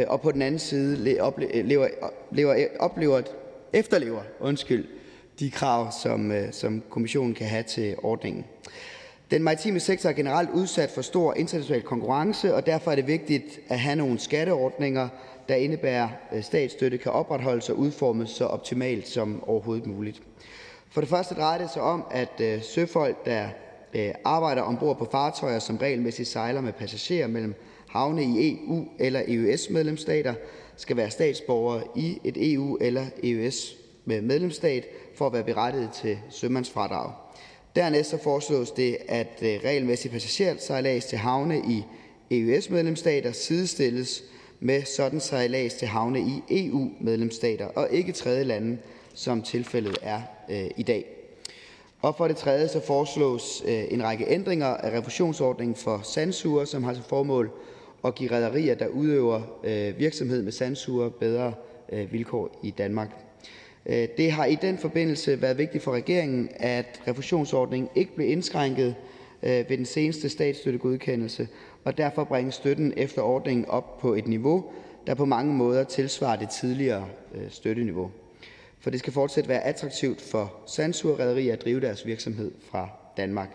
og 0.08 0.22
på 0.22 0.32
den 0.32 0.42
anden 0.42 0.60
side 0.60 1.04
lever, 1.64 1.88
oplever, 2.80 3.22
efterlever 3.74 4.22
undskyld, 4.40 4.86
de 5.40 5.52
krav, 5.52 5.92
som, 6.04 6.32
som 6.52 6.84
kommissionen 6.90 7.34
kan 7.34 7.48
have 7.48 7.64
til 7.64 7.96
ordningen. 8.04 8.46
Den 9.32 9.44
maritime 9.44 9.80
sektor 9.80 10.10
er 10.10 10.14
generelt 10.14 10.50
udsat 10.50 10.90
for 10.90 11.02
stor 11.02 11.34
international 11.34 11.82
konkurrence, 11.82 12.56
og 12.56 12.66
derfor 12.66 12.92
er 12.92 12.96
det 12.96 13.08
vigtigt 13.08 13.60
at 13.70 13.80
have 13.80 13.96
nogle 13.96 14.20
skatteordninger, 14.20 15.08
der 15.50 15.56
indebærer 15.56 16.10
at 16.30 16.46
statsstøtte, 16.46 16.98
kan 16.98 17.12
opretholdes 17.12 17.70
og 17.70 17.78
udformes 17.78 18.30
så 18.30 18.46
optimalt 18.46 19.08
som 19.08 19.44
overhovedet 19.48 19.88
muligt. 19.88 20.22
For 20.92 21.02
det 21.02 21.10
første 21.10 21.36
drejer 21.36 21.58
det 21.58 21.70
sig 21.70 21.82
om, 21.82 22.04
at 22.12 22.42
øh, 22.42 22.64
søfolk, 22.64 23.26
der 23.26 23.48
øh, 23.94 24.12
arbejder 24.24 24.62
ombord 24.62 24.98
på 24.98 25.08
fartøjer, 25.12 25.60
som 25.60 25.78
regelmæssigt 25.78 26.30
sejler 26.30 26.62
med 26.62 26.74
passagerer 26.74 27.28
mellem 27.28 27.56
havne 27.88 28.24
i 28.24 28.60
EU 28.66 28.86
eller 29.00 29.22
EØS-medlemsstater, 29.28 30.34
skal 30.76 30.98
være 30.98 31.12
statsborgere 31.12 31.84
i 31.96 32.20
et 32.24 32.54
EU- 32.54 32.78
eller 32.82 33.06
EØS-medlemsstat 33.24 34.86
for 35.16 35.28
at 35.28 35.34
være 35.34 35.44
berettiget 35.44 35.90
til 35.92 36.18
sømandsfradrag. 36.30 37.12
Dernæst 37.76 38.16
foreslås 38.24 38.72
det, 38.72 38.98
at 39.08 39.40
øh, 39.42 39.60
regelmæssig 39.64 40.12
passagersejlads 40.12 41.06
til 41.06 41.18
havne 41.18 41.58
i 41.58 41.84
EØS-medlemsstater 42.32 43.32
sidestilles 43.32 44.24
med 44.60 44.84
sådan 44.86 45.20
sejlads 45.20 45.74
til 45.74 45.88
havne 45.88 46.20
i 46.20 46.44
EU-medlemsstater 46.50 47.66
og 47.66 47.88
ikke 47.92 48.12
tredje 48.12 48.44
lande, 48.44 48.78
som 49.14 49.42
tilfældet 49.42 49.98
er 50.02 50.22
øh, 50.50 50.70
i 50.78 50.84
dag. 50.84 51.06
Og 52.02 52.16
for 52.16 52.28
det 52.28 52.38
tredje 52.38 52.68
så 52.68 52.80
foreslås 52.80 53.64
øh, 53.68 53.84
en 53.90 54.04
række 54.04 54.26
ændringer 54.28 54.68
af 54.68 55.00
refusionsordningen 55.00 55.76
for 55.76 56.02
sandsuger, 56.04 56.66
som 56.66 56.84
har 56.84 56.94
til 56.94 57.04
formål 57.04 57.52
at 58.06 58.16
give 58.16 58.32
rædderier, 58.32 58.76
der 58.76 58.88
udøver 58.88 59.42
øh, 59.64 60.00
virksomhed 60.00 60.44
med 60.44 60.52
sandsuger, 60.52 61.10
bedre 61.10 61.54
vilkår 62.12 62.60
i 62.64 62.72
Danmark. 62.72 63.10
Det 64.18 64.32
har 64.32 64.46
i 64.46 64.56
den 64.56 64.78
forbindelse 64.78 65.42
været 65.42 65.58
vigtigt 65.58 65.84
for 65.84 65.92
regeringen, 65.92 66.50
at 66.56 67.02
refusionsordningen 67.08 67.90
ikke 67.96 68.16
blev 68.16 68.30
indskrænket 68.30 68.96
ved 69.42 69.78
den 69.78 69.86
seneste 69.86 70.30
statsstøttegodkendelse, 70.30 71.48
og 71.84 71.98
derfor 71.98 72.24
bringes 72.24 72.56
støtten 72.56 72.94
efter 72.98 73.22
ordningen 73.22 73.66
op 73.66 73.98
på 73.98 74.14
et 74.14 74.28
niveau, 74.28 74.66
der 75.08 75.14
på 75.14 75.26
mange 75.26 75.54
måder 75.54 75.84
tilsvarer 75.84 76.36
det 76.36 76.50
tidligere 76.50 77.06
støtteniveau. 77.50 78.12
For 78.82 78.90
det 78.90 79.00
skal 79.00 79.14
fortsat 79.14 79.48
være 79.48 79.64
attraktivt 79.64 80.22
for 80.22 80.54
sandsugerrederier 80.68 81.54
at 81.54 81.62
drive 81.62 81.82
deres 81.82 82.06
virksomhed 82.06 82.52
fra 82.72 82.90
Danmark. 83.18 83.50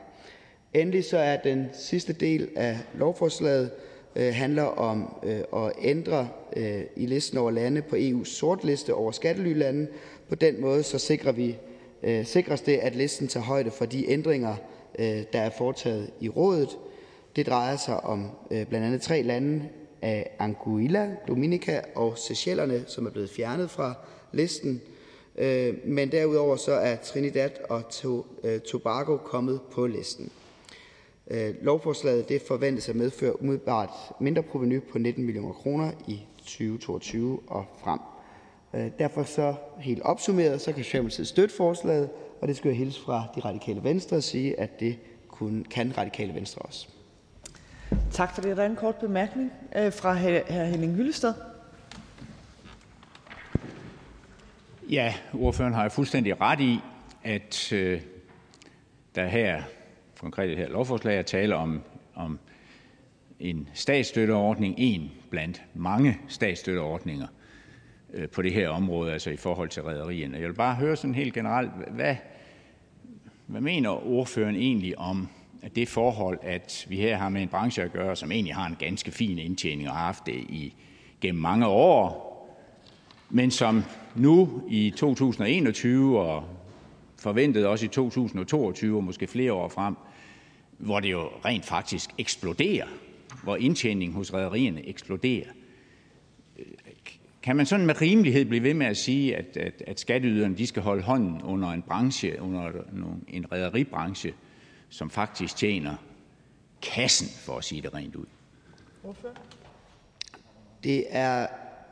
Endelig 0.75 1.05
så 1.05 1.19
er 1.19 1.37
den 1.37 1.67
sidste 1.73 2.13
del 2.13 2.49
af 2.57 2.79
lovforslaget 2.95 3.71
øh, 4.17 4.35
handler 4.35 4.63
om 4.63 5.17
øh, 5.23 5.65
at 5.65 5.73
ændre 5.83 6.29
øh, 6.57 6.81
i 6.97 7.07
listen 7.07 7.39
over 7.39 7.51
lande 7.51 7.83
på 7.83 7.97
EU's 7.97 8.25
sortliste 8.25 8.95
over 8.95 9.13
skattelylande, 9.13 9.87
på 10.29 10.35
den 10.35 10.61
måde 10.61 10.83
så 10.83 10.99
sikrer 10.99 11.33
vi, 11.33 11.57
øh, 12.03 12.27
sikres 12.27 12.61
det, 12.61 12.77
at 12.77 12.97
listen 12.97 13.29
tager 13.29 13.45
højde 13.45 13.71
for 13.71 13.85
de 13.85 14.11
ændringer, 14.11 14.57
øh, 14.99 15.23
der 15.33 15.41
er 15.41 15.51
foretaget 15.51 16.11
i 16.21 16.29
rådet. 16.29 16.79
Det 17.37 17.47
drejer 17.47 17.77
sig 17.77 18.05
om 18.05 18.31
øh, 18.51 18.67
blandt 18.67 18.87
andet 18.87 19.03
tre 19.03 19.23
lande 19.23 19.69
af 20.03 20.31
Anguilla, 20.39 21.11
Dominica 21.29 21.81
og 21.95 22.19
Seychellerne, 22.19 22.85
som 22.87 23.07
er 23.07 23.11
blevet 23.11 23.31
fjernet 23.31 23.71
fra 23.71 23.95
listen. 24.33 24.83
Øh, 25.39 25.75
men 25.85 26.13
derudover 26.13 26.57
så 26.57 26.73
er 26.73 26.97
Trinidad 26.97 27.51
og 27.69 27.83
øh, 28.45 28.61
Tobago 28.61 29.17
kommet 29.17 29.61
på 29.73 29.87
listen. 29.87 30.31
Øh, 31.31 31.55
lovforslaget 31.63 32.29
det 32.29 32.43
forventes 32.43 32.89
at 32.89 32.97
medføre 32.97 33.43
umiddelbart 33.43 33.91
mindre 34.21 34.43
proveny 34.43 34.83
på 34.83 34.99
19 34.99 35.25
millioner 35.25 35.53
kroner 35.53 35.93
i 36.07 36.21
2022 36.39 37.41
og 37.47 37.65
frem. 37.85 37.99
Øh, 38.75 38.91
derfor 38.99 39.23
så 39.23 39.55
helt 39.79 40.03
opsummeret, 40.03 40.61
så 40.61 40.73
kan 40.73 40.85
Socialdemokratiet 40.85 41.29
støtte 41.29 41.55
forslaget, 41.55 42.09
og 42.41 42.49
det 42.49 42.57
skal 42.57 42.69
jeg 42.69 42.79
hilse 42.79 43.01
fra 43.01 43.25
De 43.37 43.41
Radikale 43.41 43.85
Venstre 43.85 44.17
og 44.17 44.23
sige, 44.23 44.61
at 44.61 44.81
det 44.81 44.99
kun 45.29 45.67
kan 45.71 45.99
Radikale 45.99 46.35
Venstre 46.35 46.63
også. 46.63 46.89
Tak 48.11 48.35
for 48.35 48.43
det. 48.43 48.57
Der 48.57 48.63
er 48.63 48.67
en 48.67 48.77
kort 48.77 48.97
bemærkning 48.97 49.53
fra 49.91 50.15
hr. 50.15 50.65
Henning 50.65 50.95
Hyllested. 50.95 51.33
Ja, 54.91 55.15
ordføreren 55.33 55.75
har 55.75 55.89
fuldstændig 55.89 56.41
ret 56.41 56.61
i, 56.61 56.79
at 57.25 57.73
øh, 57.73 58.01
der 59.15 59.27
her, 59.27 59.63
konkret 60.19 60.49
det 60.49 60.57
her 60.57 60.69
lovforslag, 60.69 61.19
er 61.19 61.23
tale 61.23 61.57
om, 61.57 61.83
om 62.15 62.39
en 63.41 63.69
statsstøtteordning, 63.75 64.75
en 64.79 65.11
blandt 65.31 65.63
mange 65.75 66.19
statsstøtteordninger, 66.29 67.27
Øh, 68.17 68.29
på 68.29 68.43
det 68.43 68.53
her 68.53 68.69
område, 68.69 69.13
altså 69.13 69.31
i 69.31 69.37
forhold 69.37 69.69
til 69.69 69.83
rædderierne. 69.83 70.39
Jeg 70.39 70.49
vil 70.49 70.55
bare 70.55 70.75
høre 70.75 70.97
sådan 70.97 71.15
helt 71.15 71.35
generelt, 71.35 71.71
hvad, 71.91 72.17
hvad 73.47 73.61
mener 73.61 74.07
ordføreren 74.07 74.57
egentlig 74.57 74.99
om 74.99 75.29
at 75.63 75.77
det 75.77 75.89
forhold, 75.89 76.39
at 76.43 76.87
vi 76.89 76.97
her 76.97 77.17
har 77.17 77.29
med 77.29 77.43
en 77.43 77.49
branche 77.49 77.83
at 77.83 77.93
gøre, 77.93 78.17
som 78.17 78.33
egentlig 78.33 78.55
har 78.55 78.67
en 78.67 78.77
ganske 78.79 79.11
fin 79.11 79.39
indtjening 79.39 79.89
og 79.89 79.95
har 79.97 80.05
haft 80.05 80.27
det 80.27 80.33
i, 80.33 80.75
gennem 81.21 81.43
mange 81.43 81.67
år, 81.67 82.26
men 83.31 83.51
som 83.51 83.85
nu 84.15 84.63
i 84.69 84.91
2021 84.97 86.21
og 86.21 86.45
forventet 87.19 87.67
også 87.67 87.85
i 87.85 87.89
2022 87.89 88.97
og 88.97 89.05
måske 89.05 89.27
flere 89.27 89.53
år 89.53 89.69
frem, 89.69 89.97
hvor 90.79 91.01
det 91.01 91.11
jo 91.11 91.29
rent 91.45 91.65
faktisk 91.65 92.11
eksploderer, 92.19 92.87
hvor 93.43 93.57
indtjeningen 93.57 94.17
hos 94.17 94.35
rædderierne 94.35 94.89
eksploderer. 94.89 95.47
Kan 97.43 97.57
man 97.57 97.67
sådan 97.67 97.87
med 97.87 98.01
rimelighed 98.01 98.45
blive 98.45 98.63
ved 98.63 98.75
med 98.75 98.87
at 98.87 98.97
sige, 98.97 99.37
at, 99.37 99.57
at, 99.57 99.83
at 99.87 100.01
skatteyderne 100.01 100.57
de 100.57 100.67
skal 100.67 100.83
holde 100.83 101.03
hånden 101.03 101.43
under 101.43 101.69
en 101.69 101.83
branche, 101.83 102.43
under 102.43 102.71
en 103.29 103.53
rædderibranche, 103.53 104.35
som 104.89 105.11
faktisk 105.11 105.57
tjener 105.57 105.97
kassen, 106.83 107.29
for 107.45 107.59
at 107.59 107.65
sige 107.65 107.83
det 107.83 107.95
rent 107.95 108.17
ud? 108.17 108.27
Det 110.85 111.05
er, 111.09 111.47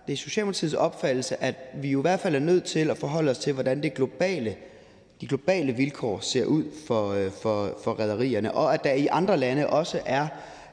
det 0.07 0.13
er 0.13 0.17
Socialdemokratiets 0.17 0.75
opfattelse, 0.75 1.43
at 1.43 1.55
vi 1.75 1.89
jo 1.91 1.99
i 1.99 2.03
hvert 2.03 2.21
fald 2.21 2.35
er 2.35 2.41
nødt 2.41 2.65
til 2.65 2.91
at 2.91 2.99
forholde 2.99 3.31
os 3.31 3.39
til, 3.39 3.53
hvordan 3.53 3.83
det 3.83 3.95
globale, 3.95 4.57
de 5.21 5.27
globale 5.27 5.73
vilkår 5.73 6.21
ser 6.21 6.45
ud 6.45 6.65
for, 6.87 7.11
øh, 7.11 7.31
for, 7.31 7.79
for 7.85 7.93
rædderierne, 7.93 8.55
og 8.55 8.75
at 8.75 8.85
der 8.85 8.93
i 8.93 9.07
andre 9.11 9.37
lande 9.37 9.67
også 9.67 10.01
er 10.07 10.27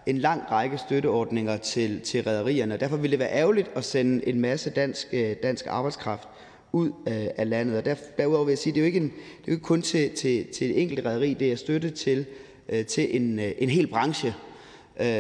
en 0.06 0.18
lang 0.18 0.42
række 0.52 0.78
støtteordninger 0.78 1.58
til, 1.58 2.02
til 2.02 2.24
rædderierne. 2.24 2.78
Derfor 2.78 2.98
ville 2.98 3.12
det 3.12 3.20
være 3.20 3.34
ærgerligt 3.34 3.72
at 3.76 3.84
sende 3.84 4.28
en 4.28 4.40
masse 4.40 4.70
dansk, 4.70 5.08
øh, 5.14 5.36
dansk 5.44 5.68
arbejdskraft 5.70 6.28
ud 6.72 6.92
øh, 7.08 7.28
af 7.38 7.50
landet. 7.50 7.78
Og 7.78 7.98
derudover 8.18 8.46
vil 8.46 8.52
jeg 8.52 8.58
sige, 8.58 8.72
at 8.72 8.76
det 8.76 8.82
er 8.82 8.84
jo 8.84 8.88
ikke, 8.88 9.00
en, 9.00 9.04
det 9.04 9.48
er 9.48 9.48
jo 9.48 9.54
ikke 9.54 9.64
kun 9.64 9.82
til, 9.82 10.12
til, 10.16 10.48
til 10.48 10.70
et 10.70 10.82
enkelt 10.82 11.06
rædderi, 11.06 11.34
det 11.34 11.52
er 11.52 11.56
støtte 11.56 11.90
til, 11.90 12.26
til 12.88 13.16
en, 13.16 13.40
en 13.58 13.70
hel 13.70 13.88
branche. 13.88 14.34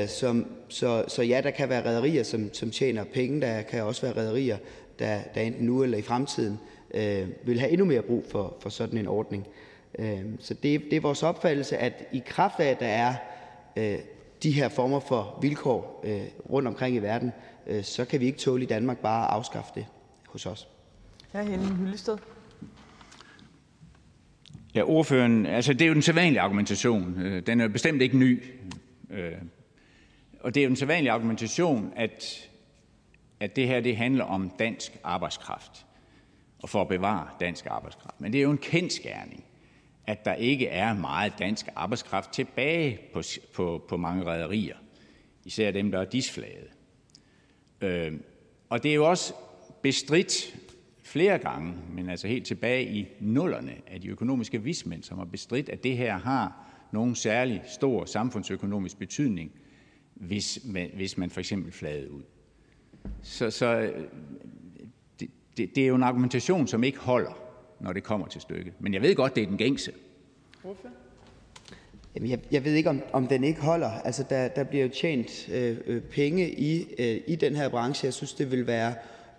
Som, 0.07 0.45
så, 0.72 1.06
så 1.08 1.24
ja, 1.24 1.41
der 1.43 1.51
kan 1.51 1.69
være 1.69 1.85
rædderier, 1.85 2.24
som, 2.24 2.53
som 2.53 2.72
tjener 2.72 3.03
penge. 3.03 3.41
Der 3.41 3.61
kan 3.61 3.83
også 3.83 4.01
være 4.01 4.16
rædderier, 4.16 4.58
der, 5.00 5.19
der 5.35 5.41
enten 5.41 5.66
nu 5.66 5.83
eller 5.83 5.98
i 5.98 6.01
fremtiden 6.01 6.59
øh, 6.93 7.27
vil 7.43 7.59
have 7.59 7.72
endnu 7.72 7.85
mere 7.85 8.01
brug 8.01 8.25
for, 8.32 8.58
for 8.59 8.69
sådan 8.69 8.98
en 8.98 9.08
ordning. 9.08 9.48
Øh, 10.00 10.19
så 10.40 10.53
det, 10.53 10.82
det 10.90 10.93
er 10.93 11.01
vores 11.01 11.24
opfattelse, 11.24 11.77
at 11.77 12.03
i 12.11 12.24
kraft 12.25 12.59
af, 12.59 12.66
at 12.66 12.80
der 12.80 12.88
er 12.88 13.16
øh, 13.77 14.00
de 14.43 14.51
her 14.51 14.69
former 14.69 15.00
for 15.00 15.40
vilkår 15.41 16.01
øh, 16.03 16.22
rundt 16.50 16.67
omkring 16.67 16.95
i 16.95 17.00
verden, 17.00 17.32
øh, 17.67 17.83
så 17.83 18.06
kan 18.06 18.19
vi 18.19 18.25
ikke 18.25 18.40
tåle 18.40 18.64
i 18.64 18.67
Danmark 18.67 18.98
bare 18.98 19.27
at 19.27 19.33
afskaffe 19.33 19.72
det 19.75 19.85
hos 20.27 20.45
os. 20.45 20.67
Hr. 21.32 21.41
Henning 21.41 21.77
Hyllested. 21.77 22.17
Ja, 24.75 24.83
ordføreren, 24.83 25.45
altså 25.45 25.74
det 25.74 25.82
er 25.82 25.88
jo 25.88 25.93
den 25.93 26.01
sædvanlige 26.01 26.41
argumentation. 26.41 27.22
Øh, 27.22 27.48
den 27.48 27.61
er 27.61 27.67
bestemt 27.67 28.01
ikke 28.01 28.17
ny. 28.17 28.43
Og 30.43 30.55
det 30.55 30.61
er 30.61 30.63
jo 30.63 30.69
den 30.69 30.75
sædvanlige 30.75 31.11
argumentation, 31.11 31.93
at, 31.95 32.49
at 33.39 33.55
det 33.55 33.67
her 33.67 33.81
det 33.81 33.97
handler 33.97 34.23
om 34.23 34.51
dansk 34.59 34.97
arbejdskraft 35.03 35.85
og 36.63 36.69
for 36.69 36.81
at 36.81 36.87
bevare 36.87 37.27
dansk 37.39 37.65
arbejdskraft. 37.69 38.21
Men 38.21 38.33
det 38.33 38.39
er 38.39 38.43
jo 38.43 38.51
en 38.51 38.57
kendskærning, 38.57 39.43
at 40.07 40.25
der 40.25 40.33
ikke 40.33 40.67
er 40.67 40.93
meget 40.93 41.33
dansk 41.39 41.67
arbejdskraft 41.75 42.31
tilbage 42.31 42.99
på, 43.13 43.21
på, 43.53 43.85
på 43.89 43.97
mange 43.97 44.23
rædderier, 44.23 44.75
især 45.45 45.71
dem, 45.71 45.91
der 45.91 45.99
er 45.99 46.05
disflaget. 46.05 46.67
Øh, 47.81 48.13
og 48.69 48.83
det 48.83 48.91
er 48.91 48.95
jo 48.95 49.09
også 49.09 49.33
bestridt 49.81 50.55
flere 51.03 51.37
gange, 51.37 51.73
men 51.93 52.09
altså 52.09 52.27
helt 52.27 52.45
tilbage 52.45 52.85
i 52.85 53.07
nullerne 53.19 53.75
af 53.87 54.01
de 54.01 54.07
økonomiske 54.07 54.63
vismænd, 54.63 55.03
som 55.03 55.17
har 55.17 55.25
bestridt, 55.25 55.69
at 55.69 55.83
det 55.83 55.97
her 55.97 56.17
har 56.17 56.67
nogen 56.91 57.15
særlig 57.15 57.63
stor 57.65 58.05
samfundsøkonomisk 58.05 58.99
betydning, 58.99 59.51
hvis 60.22 60.59
man, 60.66 60.90
hvis 60.93 61.17
man 61.17 61.30
for 61.30 61.40
eksempel 61.40 61.72
flade 61.72 62.11
ud. 62.11 62.22
Så, 63.22 63.51
så 63.51 63.66
øh, 63.66 64.03
det, 65.19 65.30
det, 65.58 65.75
det 65.75 65.83
er 65.83 65.88
jo 65.88 65.95
en 65.95 66.03
argumentation, 66.03 66.67
som 66.67 66.83
ikke 66.83 67.00
holder, 67.00 67.41
når 67.80 67.93
det 67.93 68.03
kommer 68.03 68.27
til 68.27 68.41
stykket. 68.41 68.74
Men 68.80 68.93
jeg 68.93 69.01
ved 69.01 69.16
godt, 69.16 69.35
det 69.35 69.43
er 69.43 69.48
den 69.48 69.58
gængse. 69.58 69.91
Jamen, 72.16 72.30
jeg, 72.30 72.40
jeg 72.51 72.66
ved 72.66 72.74
ikke, 72.74 72.90
om, 72.90 73.01
om 73.14 73.27
den 73.27 73.43
ikke 73.43 73.61
holder. 73.61 73.90
Altså, 73.90 74.25
der, 74.30 74.48
der 74.48 74.64
bliver 74.64 74.85
jo 74.85 74.91
tjent 74.91 75.50
øh, 75.50 75.77
øh, 75.85 76.01
penge 76.01 76.51
i, 76.51 76.95
øh, 77.00 77.22
i 77.27 77.35
den 77.35 77.56
her 77.56 77.69
branche. 77.69 78.06
Jeg 78.06 78.14
synes, 78.14 78.33
det 78.33 78.51
vil 78.51 78.67
være 78.67 78.93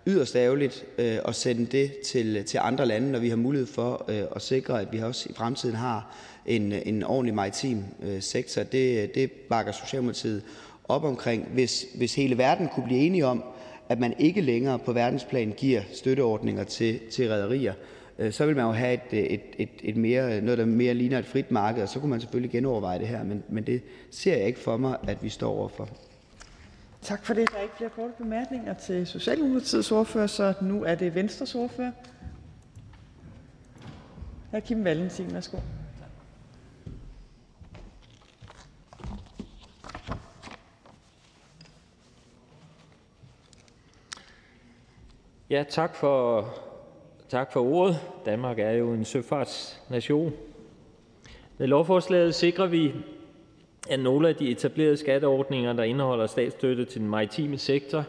yderst 0.07 0.35
ærgerligt 0.35 0.85
øh, 0.97 1.17
at 1.25 1.35
sende 1.35 1.65
det 1.65 1.91
til, 2.05 2.45
til 2.45 2.59
andre 2.61 2.85
lande, 2.85 3.11
når 3.11 3.19
vi 3.19 3.29
har 3.29 3.35
mulighed 3.35 3.67
for 3.67 4.05
øh, 4.07 4.23
at 4.35 4.41
sikre, 4.41 4.81
at 4.81 4.87
vi 4.91 4.99
også 4.99 5.29
i 5.29 5.33
fremtiden 5.33 5.75
har 5.75 6.15
en, 6.45 6.71
en 6.71 7.03
ordentlig 7.03 7.35
maritim 7.35 7.83
øh, 8.03 8.21
sektor. 8.21 8.63
Det, 8.63 9.15
det 9.15 9.31
bakker 9.31 9.71
Socialdemokratiet 9.71 10.43
op 10.83 11.03
omkring. 11.03 11.47
Hvis, 11.47 11.85
hvis 11.95 12.15
hele 12.15 12.37
verden 12.37 12.67
kunne 12.67 12.85
blive 12.85 12.99
enige 12.99 13.25
om, 13.25 13.43
at 13.89 13.99
man 13.99 14.13
ikke 14.19 14.41
længere 14.41 14.79
på 14.79 14.93
verdensplan 14.93 15.53
giver 15.57 15.81
støtteordninger 15.93 16.63
til, 16.63 16.99
til 17.11 17.29
rædderier, 17.29 17.73
øh, 18.19 18.31
så 18.31 18.45
vil 18.45 18.55
man 18.55 18.65
jo 18.65 18.71
have 18.71 18.93
et, 18.93 19.33
et, 19.33 19.41
et, 19.57 19.69
et 19.83 19.97
mere, 19.97 20.41
noget, 20.41 20.57
der 20.57 20.65
mere 20.65 20.93
ligner 20.93 21.19
et 21.19 21.25
frit 21.25 21.51
marked, 21.51 21.83
og 21.83 21.89
så 21.89 21.99
kunne 21.99 22.09
man 22.09 22.21
selvfølgelig 22.21 22.51
genoverveje 22.51 22.99
det 22.99 23.07
her, 23.07 23.23
men, 23.23 23.43
men 23.49 23.63
det 23.63 23.81
ser 24.11 24.37
jeg 24.37 24.47
ikke 24.47 24.59
for 24.59 24.77
mig, 24.77 24.97
at 25.07 25.23
vi 25.23 25.29
står 25.29 25.51
overfor. 25.51 25.89
Tak 27.01 27.25
for 27.25 27.33
det. 27.33 27.51
Der 27.51 27.57
er 27.57 27.61
ikke 27.61 27.75
flere 27.77 27.89
korte 27.89 28.13
bemærkninger 28.17 28.73
til 28.73 29.07
Socialdemokratiets 29.07 29.91
ordfører, 29.91 30.27
så 30.27 30.53
nu 30.61 30.83
er 30.83 30.95
det 30.95 31.15
Venstres 31.15 31.55
ordfører. 31.55 31.91
Hr. 34.51 34.59
Kim 34.59 34.83
Valentin, 34.83 35.33
værsgo. 35.33 35.57
Ja, 45.53 45.63
tak 45.69 45.95
for, 45.95 46.47
tak 47.29 47.51
for 47.51 47.59
ordet. 47.59 47.99
Danmark 48.25 48.59
er 48.59 48.71
jo 48.71 48.93
en 48.93 49.05
søfartsnation. 49.05 50.33
Med 51.57 51.67
lovforslaget 51.67 52.35
sikrer 52.35 52.65
vi, 52.65 52.93
at 53.89 53.99
nogle 53.99 54.29
af 54.29 54.35
de 54.35 54.49
etablerede 54.49 54.97
skatteordninger, 54.97 55.73
der 55.73 55.83
indeholder 55.83 56.27
statsstøtte 56.27 56.85
til 56.85 57.01
den 57.01 57.09
maritime 57.09 57.57
sektor, 57.57 58.03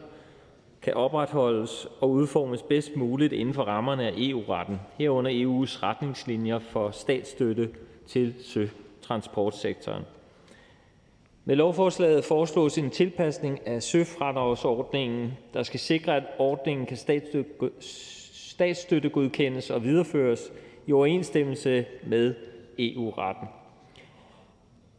kan 0.82 0.94
opretholdes 0.94 1.88
og 2.00 2.10
udformes 2.10 2.62
bedst 2.62 2.96
muligt 2.96 3.32
inden 3.32 3.54
for 3.54 3.62
rammerne 3.62 4.06
af 4.06 4.12
EU-retten, 4.16 4.80
herunder 4.98 5.30
EU's 5.30 5.82
retningslinjer 5.82 6.58
for 6.58 6.90
statsstøtte 6.90 7.70
til 8.06 8.34
søtransportsektoren. 8.40 10.02
Med 11.46 11.56
lovforslaget 11.56 12.24
foreslås 12.24 12.78
en 12.78 12.90
tilpasning 12.90 13.66
af 13.66 13.82
søfradragsordningen, 13.82 15.32
der 15.54 15.62
skal 15.62 15.80
sikre, 15.80 16.16
at 16.16 16.22
ordningen 16.38 16.86
kan 16.86 16.96
statsstøttegodkendes 17.80 19.70
og 19.70 19.84
videreføres 19.84 20.52
i 20.86 20.92
overensstemmelse 20.92 21.84
med 22.06 22.34
EU-retten. 22.78 23.48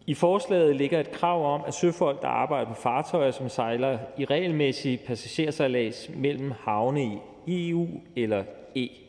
I 0.07 0.14
forslaget 0.14 0.75
ligger 0.75 0.99
et 0.99 1.11
krav 1.11 1.53
om, 1.53 1.61
at 1.67 1.74
søfolk, 1.74 2.22
der 2.22 2.27
arbejder 2.27 2.67
på 2.67 2.82
fartøjer, 2.82 3.32
som 3.32 3.49
sejler 3.49 3.99
i 4.17 4.25
regelmæssig 4.25 4.99
passagersejlads 5.07 6.09
mellem 6.15 6.51
havne 6.51 7.19
i 7.45 7.69
EU 7.69 7.88
eller 8.15 8.43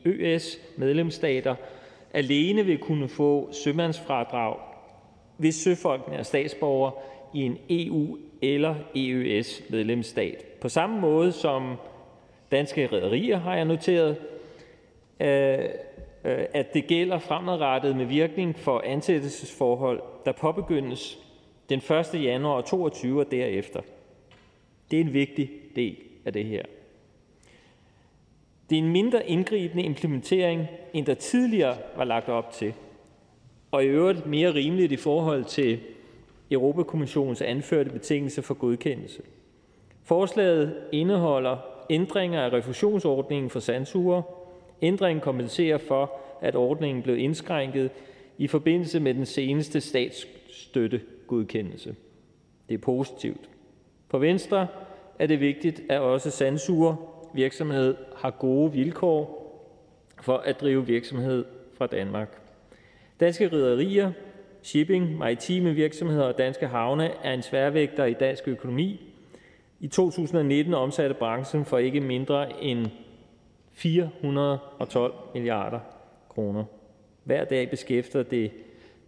EØS 0.05 0.59
medlemsstater, 0.77 1.55
alene 2.15 2.65
vil 2.65 2.79
kunne 2.79 3.09
få 3.09 3.53
sømandsfradrag, 3.53 4.57
hvis 5.37 5.55
søfolkene 5.55 6.17
er 6.17 6.23
statsborgere 6.23 6.93
i 7.37 7.43
en 7.43 7.59
EU- 7.71 8.19
eller 8.43 8.75
EØS-medlemsstat. 8.95 10.45
På 10.61 10.69
samme 10.69 11.01
måde 11.01 11.33
som 11.33 11.77
danske 12.51 12.87
rædderier 12.87 13.39
har 13.39 13.55
jeg 13.57 13.65
noteret, 13.65 14.17
øh, 15.21 15.59
øh, 16.25 16.45
at 16.55 16.75
det 16.75 16.87
gælder 16.87 17.19
fremadrettet 17.19 17.97
med 17.97 18.05
virkning 18.05 18.59
for 18.59 18.83
ansættelsesforhold, 18.87 20.03
der 20.25 20.33
påbegyndes 20.33 21.19
den 21.69 21.79
1. 21.79 22.25
januar 22.25 22.61
2022 22.61 23.21
og 23.21 23.31
derefter. 23.31 23.81
Det 24.91 24.97
er 24.97 25.05
en 25.05 25.13
vigtig 25.13 25.51
del 25.77 25.97
af 26.25 26.33
det 26.33 26.45
her. 26.45 26.63
Det 28.71 28.79
er 28.79 28.83
en 28.83 28.93
mindre 28.93 29.29
indgribende 29.29 29.83
implementering, 29.83 30.67
end 30.93 31.07
der 31.07 31.15
tidligere 31.15 31.77
var 31.97 32.05
lagt 32.05 32.29
op 32.29 32.53
til, 32.53 32.75
og 33.71 33.85
i 33.85 33.87
øvrigt 33.87 34.27
mere 34.27 34.55
rimeligt 34.55 34.93
i 34.93 34.97
forhold 34.97 35.45
til 35.45 35.81
Europakommissionens 36.51 37.43
anførte 37.43 37.91
betingelser 37.91 38.43
for 38.43 38.55
godkendelse. 38.55 39.23
Forslaget 40.03 40.77
indeholder 40.93 41.57
ændringer 41.91 42.41
af 42.41 42.53
refusionsordningen 42.53 43.51
for 43.51 43.61
sandsuger. 43.61 44.23
Ændringen 44.83 45.21
kompenserer 45.21 45.79
for, 45.79 46.13
at 46.41 46.57
ordningen 46.57 47.03
blev 47.03 47.19
indskrænket 47.19 47.91
i 48.39 48.47
forbindelse 48.47 49.01
med 49.01 49.15
den 49.15 49.27
seneste 49.27 49.81
statsstøttegodkendelse. 49.81 51.97
Det 52.69 52.75
er 52.75 52.79
positivt. 52.79 53.51
For 54.09 54.19
Venstre 54.19 54.67
er 55.19 55.27
det 55.27 55.41
vigtigt, 55.41 55.83
at 55.89 56.01
også 56.01 56.31
sandsuger 56.31 56.97
virksomhed 57.35 57.95
har 58.17 58.31
gode 58.31 58.73
vilkår 58.73 59.43
for 60.23 60.37
at 60.37 60.61
drive 60.61 60.87
virksomhed 60.87 61.45
fra 61.75 61.87
Danmark. 61.87 62.41
Danske 63.21 63.49
rederier 63.49 64.13
Shipping, 64.67 65.19
maritime 65.19 65.75
virksomheder 65.75 66.25
og 66.25 66.39
danske 66.39 66.67
havne 66.67 67.11
er 67.25 67.33
en 67.33 67.43
sværvægter 67.43 68.05
i 68.05 68.15
dansk 68.15 68.49
økonomi. 68.49 69.15
I 69.81 69.89
2019 69.89 70.75
omsatte 70.75 71.15
branchen 71.15 71.65
for 71.65 71.79
ikke 71.79 72.01
mindre 72.01 72.63
end 72.63 72.87
412 73.73 75.15
milliarder 75.35 75.81
kroner. 76.29 76.65
Hver 77.25 77.45
dag 77.45 77.71
beskæfter 77.71 78.23
det 78.23 78.51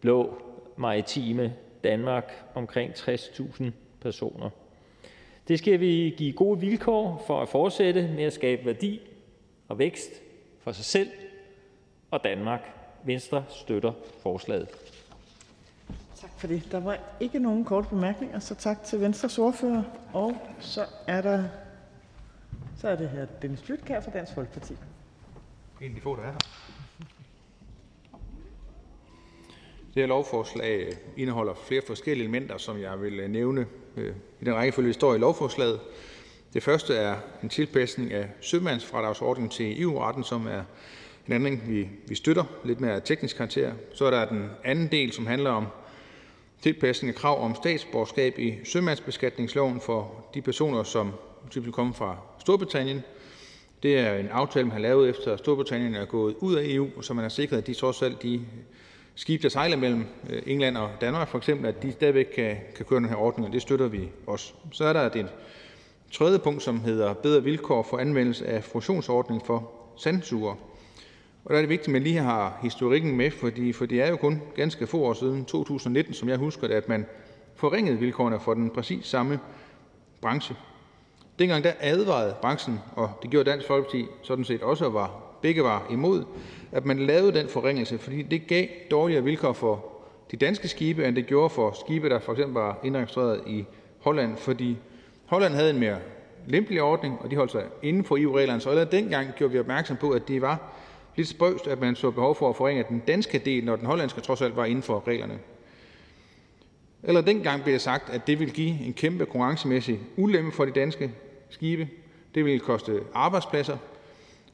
blå 0.00 0.42
maritime 0.76 1.54
Danmark 1.84 2.32
omkring 2.54 2.92
60.000 2.92 3.64
personer. 4.00 4.50
Det 5.48 5.58
skal 5.58 5.80
vi 5.80 6.14
give 6.16 6.32
gode 6.32 6.60
vilkår 6.60 7.24
for 7.26 7.40
at 7.40 7.48
fortsætte 7.48 8.10
med 8.16 8.24
at 8.24 8.32
skabe 8.32 8.64
værdi 8.64 9.00
og 9.68 9.78
vækst 9.78 10.10
for 10.60 10.72
sig 10.72 10.84
selv 10.84 11.08
og 12.10 12.24
Danmark. 12.24 12.74
Venstre 13.04 13.44
støtter 13.48 13.92
forslaget. 14.22 14.87
Tak 16.20 16.30
for 16.36 16.46
det. 16.46 16.68
Der 16.72 16.80
var 16.80 16.98
ikke 17.20 17.38
nogen 17.38 17.64
korte 17.64 17.88
bemærkninger, 17.88 18.38
så 18.38 18.54
tak 18.54 18.84
til 18.84 19.00
Venstres 19.00 19.38
ordfører. 19.38 19.82
Og 20.12 20.36
så 20.60 20.84
er 21.06 21.20
der 21.20 21.44
så 22.80 22.88
er 22.88 22.96
det 22.96 23.08
her 23.08 23.26
Dennis 23.42 23.62
Flytkær 23.62 24.00
fra 24.00 24.10
Dansk 24.10 24.34
Folkeparti. 24.34 24.72
En 25.80 25.88
af 25.88 25.94
de 25.94 26.00
få, 26.00 26.16
der 26.16 26.22
er 26.22 26.26
her. 26.26 26.38
Det 29.94 30.02
her 30.02 30.06
lovforslag 30.06 30.92
indeholder 31.16 31.54
flere 31.54 31.82
forskellige 31.86 32.24
elementer, 32.24 32.58
som 32.58 32.80
jeg 32.80 33.02
vil 33.02 33.20
øh, 33.20 33.30
nævne 33.30 33.66
øh, 33.96 34.14
i 34.40 34.44
den 34.44 34.54
rækkefølge, 34.54 34.86
vi 34.86 34.92
står 34.92 35.14
i 35.14 35.18
lovforslaget. 35.18 35.80
Det 36.54 36.62
første 36.62 36.96
er 36.96 37.16
en 37.42 37.48
tilpasning 37.48 38.12
af 38.12 38.28
sømandsfradragsordningen 38.40 39.50
til 39.50 39.82
EU-retten, 39.82 40.24
som 40.24 40.46
er 40.46 40.62
en 41.26 41.32
ændring, 41.32 41.68
vi, 41.68 41.88
vi 42.06 42.14
støtter, 42.14 42.44
lidt 42.64 42.80
mere 42.80 43.00
teknisk 43.00 43.36
karakter. 43.36 43.72
Så 43.94 44.04
er 44.04 44.10
der 44.10 44.28
den 44.28 44.50
anden 44.64 44.88
del, 44.88 45.12
som 45.12 45.26
handler 45.26 45.50
om 45.50 45.66
tilpasning 46.62 47.14
af 47.14 47.14
krav 47.14 47.44
om 47.44 47.54
statsborgerskab 47.54 48.38
i 48.38 48.54
sømandsbeskatningsloven 48.64 49.80
for 49.80 50.24
de 50.34 50.42
personer, 50.42 50.82
som 50.82 51.12
typisk 51.50 51.74
kommer 51.74 51.94
fra 51.94 52.16
Storbritannien. 52.38 53.02
Det 53.82 53.98
er 53.98 54.14
en 54.14 54.28
aftale, 54.28 54.64
man 54.64 54.72
har 54.72 54.80
lavet 54.80 55.08
efter 55.08 55.36
Storbritannien 55.36 55.94
er 55.94 56.04
gået 56.04 56.34
ud 56.40 56.54
af 56.54 56.62
EU, 56.66 57.02
så 57.02 57.14
man 57.14 57.22
har 57.24 57.28
sikret, 57.28 57.58
at 57.58 57.66
de 57.66 57.74
trods 57.74 58.02
alt 58.02 58.22
de 58.22 58.40
skibe, 59.14 59.42
der 59.42 59.48
sejler 59.48 59.76
mellem 59.76 60.04
øh, 60.30 60.42
England 60.46 60.76
og 60.76 60.90
Danmark 61.00 61.28
for 61.28 61.38
eksempel, 61.38 61.66
at 61.66 61.82
de 61.82 61.92
stadigvæk 61.92 62.24
kan, 62.34 62.56
kan 62.76 62.84
køre 62.84 63.00
den 63.00 63.08
her 63.08 63.16
ordning, 63.16 63.46
og 63.46 63.52
det 63.52 63.62
støtter 63.62 63.88
vi 63.88 64.08
også. 64.26 64.52
Så 64.72 64.84
er 64.84 64.92
der 64.92 65.08
det 65.08 65.26
tredje 66.12 66.38
punkt, 66.38 66.62
som 66.62 66.80
hedder 66.80 67.14
bedre 67.14 67.42
vilkår 67.42 67.82
for 67.82 67.98
anvendelse 67.98 68.46
af 68.46 68.64
funktionsordning 68.64 69.46
for 69.46 69.70
sandsuger. 69.96 70.54
Og 71.48 71.52
der 71.54 71.58
er 71.58 71.62
det 71.62 71.68
vigtigt, 71.68 71.88
at 71.88 71.92
man 71.92 72.02
lige 72.02 72.18
har 72.18 72.58
historikken 72.62 73.16
med, 73.16 73.30
fordi, 73.30 73.72
for 73.72 73.86
det 73.86 74.02
er 74.02 74.08
jo 74.10 74.16
kun 74.16 74.42
ganske 74.56 74.86
få 74.86 74.98
år 74.98 75.12
siden, 75.12 75.44
2019, 75.44 76.14
som 76.14 76.28
jeg 76.28 76.36
husker 76.36 76.66
det, 76.66 76.74
at 76.74 76.88
man 76.88 77.06
forringede 77.54 77.98
vilkårene 77.98 78.40
for 78.40 78.54
den 78.54 78.70
præcis 78.70 79.06
samme 79.06 79.40
branche. 80.20 80.56
Dengang 81.38 81.64
der 81.64 81.72
advarede 81.80 82.34
branchen, 82.40 82.80
og 82.96 83.10
det 83.22 83.30
gjorde 83.30 83.50
Dansk 83.50 83.66
Folkeparti 83.66 84.06
sådan 84.22 84.44
set 84.44 84.62
også, 84.62 84.84
og 84.84 84.94
var 84.94 85.20
begge 85.42 85.62
var 85.62 85.86
imod, 85.90 86.24
at 86.72 86.86
man 86.86 86.98
lavede 86.98 87.38
den 87.38 87.48
forringelse, 87.48 87.98
fordi 87.98 88.22
det 88.22 88.46
gav 88.46 88.66
dårligere 88.90 89.24
vilkår 89.24 89.52
for 89.52 89.84
de 90.30 90.36
danske 90.36 90.68
skibe, 90.68 91.04
end 91.04 91.16
det 91.16 91.26
gjorde 91.26 91.50
for 91.50 91.76
skibe, 91.84 92.08
der 92.08 92.18
for 92.18 92.32
eksempel 92.32 92.54
var 92.54 92.78
indregistreret 92.84 93.40
i 93.46 93.64
Holland, 94.00 94.36
fordi 94.36 94.76
Holland 95.26 95.54
havde 95.54 95.70
en 95.70 95.78
mere 95.80 95.98
lempelig 96.46 96.82
ordning, 96.82 97.18
og 97.20 97.30
de 97.30 97.36
holdt 97.36 97.52
sig 97.52 97.64
inden 97.82 98.04
for 98.04 98.16
EU-reglerne. 98.16 98.60
Så 98.60 98.70
allerede 98.70 98.96
dengang 98.96 99.28
gjorde 99.36 99.52
vi 99.52 99.58
opmærksom 99.58 99.96
på, 99.96 100.10
at 100.10 100.28
det 100.28 100.42
var 100.42 100.72
lidt 101.18 101.28
spøjst, 101.28 101.66
at 101.66 101.80
man 101.80 101.96
så 101.96 102.10
behov 102.10 102.34
for 102.34 102.50
at 102.50 102.56
forringe 102.56 102.84
den 102.88 103.02
danske 103.06 103.38
del, 103.38 103.64
når 103.64 103.76
den 103.76 103.86
hollandske 103.86 104.20
trods 104.20 104.42
alt 104.42 104.56
var 104.56 104.64
inden 104.64 104.82
for 104.82 105.04
reglerne. 105.06 105.38
Eller 107.02 107.20
dengang 107.20 107.62
blev 107.62 107.72
det 107.72 107.80
sagt, 107.80 108.10
at 108.10 108.26
det 108.26 108.38
ville 108.38 108.54
give 108.54 108.86
en 108.86 108.92
kæmpe 108.92 109.26
konkurrencemæssig 109.26 110.00
ulempe 110.16 110.56
for 110.56 110.64
de 110.64 110.70
danske 110.70 111.12
skibe. 111.50 111.88
Det 112.34 112.44
ville 112.44 112.60
koste 112.60 113.00
arbejdspladser. 113.14 113.76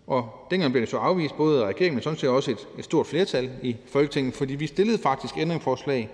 Og 0.06 0.46
dengang 0.50 0.72
blev 0.72 0.80
det 0.80 0.88
så 0.88 0.96
afvist 0.96 1.36
både 1.36 1.62
af 1.62 1.68
regeringen, 1.68 1.94
men 1.94 2.02
sådan 2.02 2.18
set 2.18 2.30
også 2.30 2.50
et, 2.50 2.68
et 2.78 2.84
stort 2.84 3.06
flertal 3.06 3.50
i 3.62 3.76
Folketinget, 3.86 4.34
fordi 4.34 4.54
vi 4.54 4.66
stillede 4.66 4.98
faktisk 4.98 5.38
ændringsforslag 5.38 6.10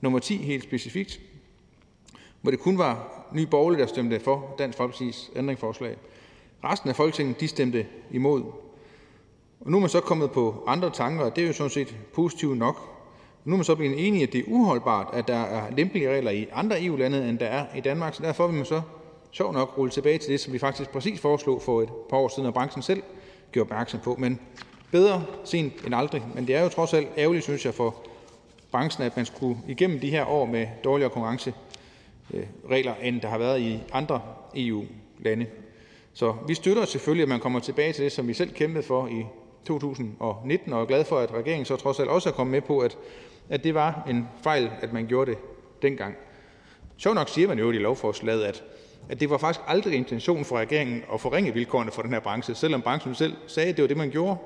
nummer 0.00 0.18
10 0.18 0.36
helt 0.36 0.62
specifikt, 0.62 1.20
hvor 2.40 2.50
det 2.50 2.60
kun 2.60 2.78
var 2.78 3.26
Nye 3.32 3.46
Borgerlige, 3.46 3.80
der 3.80 3.86
stemte 3.86 4.20
for 4.20 4.54
Dansk 4.58 4.78
Folkepartis 4.78 5.30
ændringsforslag. 5.36 5.96
Resten 6.64 6.90
af 6.90 6.96
Folketinget 6.96 7.40
de 7.40 7.48
stemte 7.48 7.86
imod. 8.10 8.42
Og 9.60 9.70
nu 9.70 9.76
er 9.76 9.80
man 9.80 9.90
så 9.90 10.00
kommet 10.00 10.30
på 10.30 10.64
andre 10.66 10.90
tanker, 10.90 11.24
og 11.24 11.36
det 11.36 11.42
er 11.42 11.46
jo 11.46 11.52
sådan 11.52 11.70
set 11.70 11.96
positivt 12.14 12.58
nok. 12.58 12.90
Nu 13.44 13.52
er 13.52 13.56
man 13.56 13.64
så 13.64 13.74
blevet 13.74 14.06
enige, 14.06 14.22
at 14.22 14.32
det 14.32 14.40
er 14.40 14.44
uholdbart, 14.46 15.08
at 15.12 15.28
der 15.28 15.36
er 15.36 15.70
lempelige 15.70 16.10
regler 16.10 16.30
i 16.30 16.46
andre 16.52 16.84
EU-lande, 16.84 17.28
end 17.28 17.38
der 17.38 17.46
er 17.46 17.66
i 17.76 17.80
Danmark. 17.80 18.14
Så 18.14 18.22
derfor 18.22 18.46
vil 18.46 18.56
man 18.56 18.64
så 18.64 18.82
sjovt 19.30 19.54
nok 19.54 19.78
rulle 19.78 19.90
tilbage 19.90 20.18
til 20.18 20.32
det, 20.32 20.40
som 20.40 20.52
vi 20.52 20.58
faktisk 20.58 20.90
præcis 20.90 21.20
foreslog 21.20 21.62
for 21.62 21.82
et 21.82 21.88
par 22.10 22.16
år 22.16 22.28
siden, 22.28 22.46
og 22.46 22.54
branchen 22.54 22.82
selv 22.82 23.02
gjorde 23.52 23.66
opmærksom 23.66 24.00
på. 24.00 24.16
Men 24.18 24.40
bedre 24.90 25.24
sent 25.44 25.72
end 25.86 25.94
aldrig. 25.94 26.24
Men 26.34 26.46
det 26.46 26.54
er 26.54 26.62
jo 26.62 26.68
trods 26.68 26.94
alt 26.94 27.08
ærgerligt, 27.18 27.44
synes 27.44 27.64
jeg, 27.64 27.74
for 27.74 27.96
branchen, 28.70 29.04
at 29.04 29.16
man 29.16 29.26
skulle 29.26 29.58
igennem 29.68 30.00
de 30.00 30.10
her 30.10 30.26
år 30.26 30.46
med 30.46 30.66
dårligere 30.84 31.10
konkurrenceregler, 31.10 32.94
end 33.02 33.20
der 33.20 33.28
har 33.28 33.38
været 33.38 33.60
i 33.60 33.80
andre 33.92 34.20
EU-lande. 34.56 35.46
Så 36.12 36.34
vi 36.48 36.54
støtter 36.54 36.84
selvfølgelig, 36.84 37.22
at 37.22 37.28
man 37.28 37.40
kommer 37.40 37.60
tilbage 37.60 37.92
til 37.92 38.04
det, 38.04 38.12
som 38.12 38.28
vi 38.28 38.34
selv 38.34 38.52
kæmpede 38.52 38.82
for 38.82 39.06
i 39.06 39.24
2019, 39.66 40.72
og 40.72 40.82
er 40.82 40.86
glad 40.86 41.04
for, 41.04 41.18
at 41.18 41.34
regeringen 41.34 41.64
så 41.64 41.76
trods 41.76 42.00
alt 42.00 42.08
også 42.08 42.28
er 42.28 42.32
kommet 42.32 42.52
med 42.52 42.60
på, 42.60 42.78
at, 42.78 42.98
at 43.48 43.64
det 43.64 43.74
var 43.74 44.06
en 44.08 44.28
fejl, 44.42 44.70
at 44.80 44.92
man 44.92 45.06
gjorde 45.06 45.30
det 45.30 45.38
dengang. 45.82 46.16
Så 46.96 47.14
nok 47.14 47.28
siger 47.28 47.48
man 47.48 47.58
jo 47.58 47.70
i 47.70 47.78
lovforslaget, 47.78 48.44
at, 48.44 48.64
at 49.08 49.20
det 49.20 49.30
var 49.30 49.38
faktisk 49.38 49.64
aldrig 49.66 49.94
intentionen 49.94 50.44
for 50.44 50.58
regeringen 50.58 51.02
at 51.14 51.20
forringe 51.20 51.54
vilkårene 51.54 51.90
for 51.90 52.02
den 52.02 52.12
her 52.12 52.20
branche, 52.20 52.54
selvom 52.54 52.82
branchen 52.82 53.14
selv 53.14 53.36
sagde, 53.46 53.68
at 53.68 53.76
det 53.76 53.82
var 53.82 53.88
det, 53.88 53.96
man 53.96 54.10
gjorde. 54.10 54.36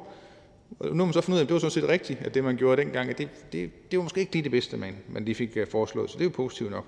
Og 0.78 0.89
nu 0.89 0.99
har 0.99 1.05
man 1.05 1.12
så 1.12 1.20
fundet 1.20 1.36
ud 1.36 1.41
af, 1.41 1.44
at 1.44 1.49
det 1.49 1.55
var 1.55 1.60
sådan 1.60 1.70
set 1.70 1.89
rigtigt, 1.89 2.20
at 2.23 2.34
det, 2.34 2.44
man 2.44 2.57
gjorde 2.57 2.83
dengang, 2.83 3.10
at 3.10 3.18
det, 3.18 3.28
det, 3.52 3.91
det 3.91 3.99
var 3.99 4.02
måske 4.02 4.20
ikke 4.20 4.33
lige 4.33 4.43
det 4.43 4.51
bedste, 4.51 4.76
man, 4.76 4.97
man 5.09 5.25
lige 5.25 5.34
fik 5.34 5.57
øh, 5.57 5.67
foreslået. 5.67 6.10
Så 6.10 6.18
det 6.18 6.25
er 6.25 6.28
jo 6.28 6.33
positivt 6.34 6.70
nok. 6.70 6.84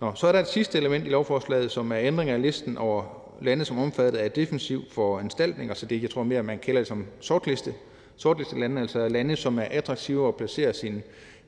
Nå, 0.00 0.14
så 0.14 0.26
er 0.26 0.32
der 0.32 0.40
et 0.40 0.48
sidste 0.48 0.78
element 0.78 1.06
i 1.06 1.08
lovforslaget, 1.08 1.70
som 1.70 1.92
er 1.92 1.98
ændring 1.98 2.30
af 2.30 2.42
listen 2.42 2.78
over 2.78 3.21
lande, 3.44 3.64
som 3.64 3.78
er 3.78 3.82
omfattet 3.82 4.18
af 4.18 4.32
defensiv 4.32 4.82
foranstaltninger, 4.90 5.74
så 5.74 5.86
det 5.86 6.02
jeg 6.02 6.10
tror 6.10 6.22
mere, 6.22 6.42
man 6.42 6.58
kalder 6.58 6.80
det 6.80 6.88
som 6.88 7.06
sortliste. 7.20 7.74
Sortliste 8.16 8.60
lande, 8.60 8.80
altså 8.80 9.08
lande, 9.08 9.36
som 9.36 9.58
er 9.58 9.66
attraktive 9.70 10.28
at 10.28 10.36
placere 10.36 10.72
sine 10.72 11.02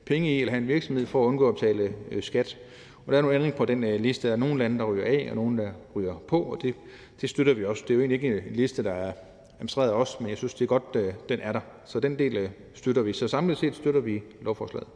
penge 0.05 0.35
i 0.35 0.39
eller 0.39 0.51
have 0.51 0.61
en 0.61 0.67
virksomhed 0.67 1.05
for 1.05 1.23
at 1.23 1.27
undgå 1.27 1.49
at 1.49 1.55
betale 1.55 1.93
øh, 2.11 2.23
skat. 2.23 2.57
Og 3.05 3.11
der 3.11 3.17
er 3.17 3.21
nogle 3.21 3.35
ændring 3.35 3.55
på 3.55 3.65
den 3.65 3.83
øh, 3.83 3.99
liste. 3.99 4.27
Der 4.27 4.33
er 4.33 4.37
nogle 4.37 4.57
lande, 4.57 4.79
der 4.79 4.85
ryger 4.85 5.05
af, 5.05 5.27
og 5.29 5.35
nogle, 5.35 5.57
der 5.57 5.71
ryger 5.95 6.23
på, 6.27 6.41
og 6.41 6.61
det, 6.61 6.75
det 7.21 7.29
støtter 7.29 7.53
vi 7.53 7.65
også. 7.65 7.83
Det 7.87 7.89
er 7.89 7.95
jo 7.95 8.01
egentlig 8.01 8.23
ikke 8.23 8.47
en 8.47 8.55
liste, 8.55 8.83
der 8.83 8.91
er 8.91 9.13
administreret 9.55 9.89
af 9.89 9.93
os, 9.93 10.19
men 10.19 10.29
jeg 10.29 10.37
synes, 10.37 10.53
det 10.53 10.61
er 10.61 10.67
godt, 10.67 10.83
øh, 10.95 11.13
den 11.29 11.39
er 11.41 11.51
der. 11.51 11.61
Så 11.85 11.99
den 11.99 12.19
del 12.19 12.37
øh, 12.37 12.49
støtter 12.73 13.01
vi. 13.01 13.13
Så 13.13 13.27
samlet 13.27 13.57
set 13.57 13.75
støtter 13.75 14.01
vi 14.01 14.23
lovforslaget. 14.41 14.87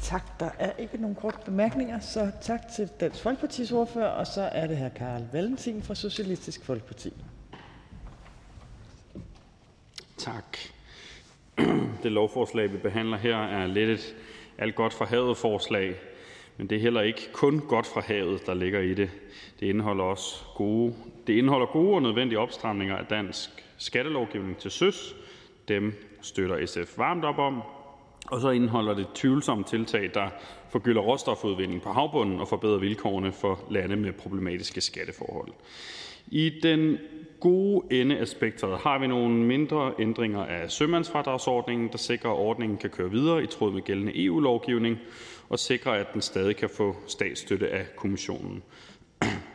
Tak. 0.00 0.40
Der 0.40 0.50
er 0.58 0.72
ikke 0.78 0.96
nogen 0.96 1.16
korte 1.16 1.38
bemærkninger, 1.44 2.00
så 2.00 2.30
tak 2.42 2.60
til 2.76 2.88
Dansk 3.00 3.22
Folkepartis 3.22 3.72
ordfører, 3.72 4.08
og 4.08 4.26
så 4.26 4.42
er 4.42 4.66
det 4.66 4.76
her 4.76 4.88
Karl 4.88 5.22
Valentin 5.32 5.82
fra 5.82 5.94
Socialistisk 5.94 6.64
Folkeparti. 6.64 7.12
Tak. 10.16 10.56
Det 12.02 12.12
lovforslag, 12.12 12.72
vi 12.72 12.78
behandler 12.78 13.16
her, 13.16 13.36
er 13.36 13.66
lidt 13.66 13.90
et 13.90 14.14
alt 14.58 14.74
godt 14.74 14.92
fra 14.92 15.04
havet 15.04 15.36
forslag, 15.36 15.94
men 16.56 16.70
det 16.70 16.76
er 16.76 16.80
heller 16.80 17.00
ikke 17.00 17.28
kun 17.32 17.60
godt 17.68 17.86
fra 17.86 18.00
havet, 18.00 18.46
der 18.46 18.54
ligger 18.54 18.80
i 18.80 18.94
det. 18.94 19.10
Det 19.60 19.66
indeholder 19.66 20.04
også 20.04 20.44
gode, 20.54 20.94
det 21.26 21.32
indeholder 21.32 21.66
gode 21.66 21.94
og 21.94 22.02
nødvendige 22.02 22.38
opstramninger 22.38 22.96
af 22.96 23.06
dansk 23.06 23.50
skattelovgivning 23.76 24.56
til 24.56 24.70
søs. 24.70 25.14
Dem 25.68 25.94
støtter 26.20 26.66
SF 26.66 26.98
varmt 26.98 27.24
op 27.24 27.38
om, 27.38 27.62
og 28.30 28.40
så 28.40 28.50
indeholder 28.50 28.94
det 28.94 29.06
tvivlsomme 29.14 29.64
tiltag, 29.64 30.10
der 30.14 30.28
forgylder 30.70 31.00
råstofudvinding 31.02 31.82
på 31.82 31.92
havbunden 31.92 32.40
og 32.40 32.48
forbedrer 32.48 32.78
vilkårene 32.78 33.32
for 33.32 33.60
lande 33.70 33.96
med 33.96 34.12
problematiske 34.12 34.80
skatteforhold. 34.80 35.48
I 36.26 36.52
den 36.62 36.98
gode 37.40 38.00
ende 38.00 38.18
af 38.18 38.28
spektret 38.28 38.78
har 38.78 38.98
vi 38.98 39.06
nogle 39.06 39.34
mindre 39.34 39.92
ændringer 39.98 40.44
af 40.44 40.70
sømandsfradragsordningen, 40.70 41.88
der 41.88 41.98
sikrer, 41.98 42.30
at 42.30 42.38
ordningen 42.38 42.78
kan 42.78 42.90
køre 42.90 43.10
videre 43.10 43.42
i 43.42 43.46
tråd 43.46 43.72
med 43.72 43.82
gældende 43.82 44.24
EU-lovgivning 44.24 44.98
og 45.48 45.58
sikrer, 45.58 45.92
at 45.92 46.06
den 46.12 46.22
stadig 46.22 46.56
kan 46.56 46.68
få 46.76 46.96
statsstøtte 47.06 47.68
af 47.68 47.86
kommissionen. 47.96 48.62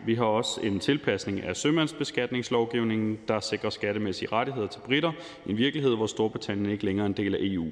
Vi 0.06 0.16
har 0.16 0.26
også 0.26 0.62
en 0.64 0.80
tilpasning 0.80 1.44
af 1.44 1.56
sømandsbeskatningslovgivningen, 1.56 3.20
der 3.28 3.40
sikrer 3.40 3.70
skattemæssige 3.70 4.32
rettigheder 4.32 4.68
til 4.68 4.80
britter 4.86 5.12
i 5.46 5.52
en 5.52 5.58
virkelighed, 5.58 5.96
hvor 5.96 6.06
Storbritannien 6.06 6.72
ikke 6.72 6.86
længere 6.86 7.06
er 7.06 7.10
en 7.10 7.18
del 7.18 7.36
af 7.36 7.40
EU. 7.42 7.68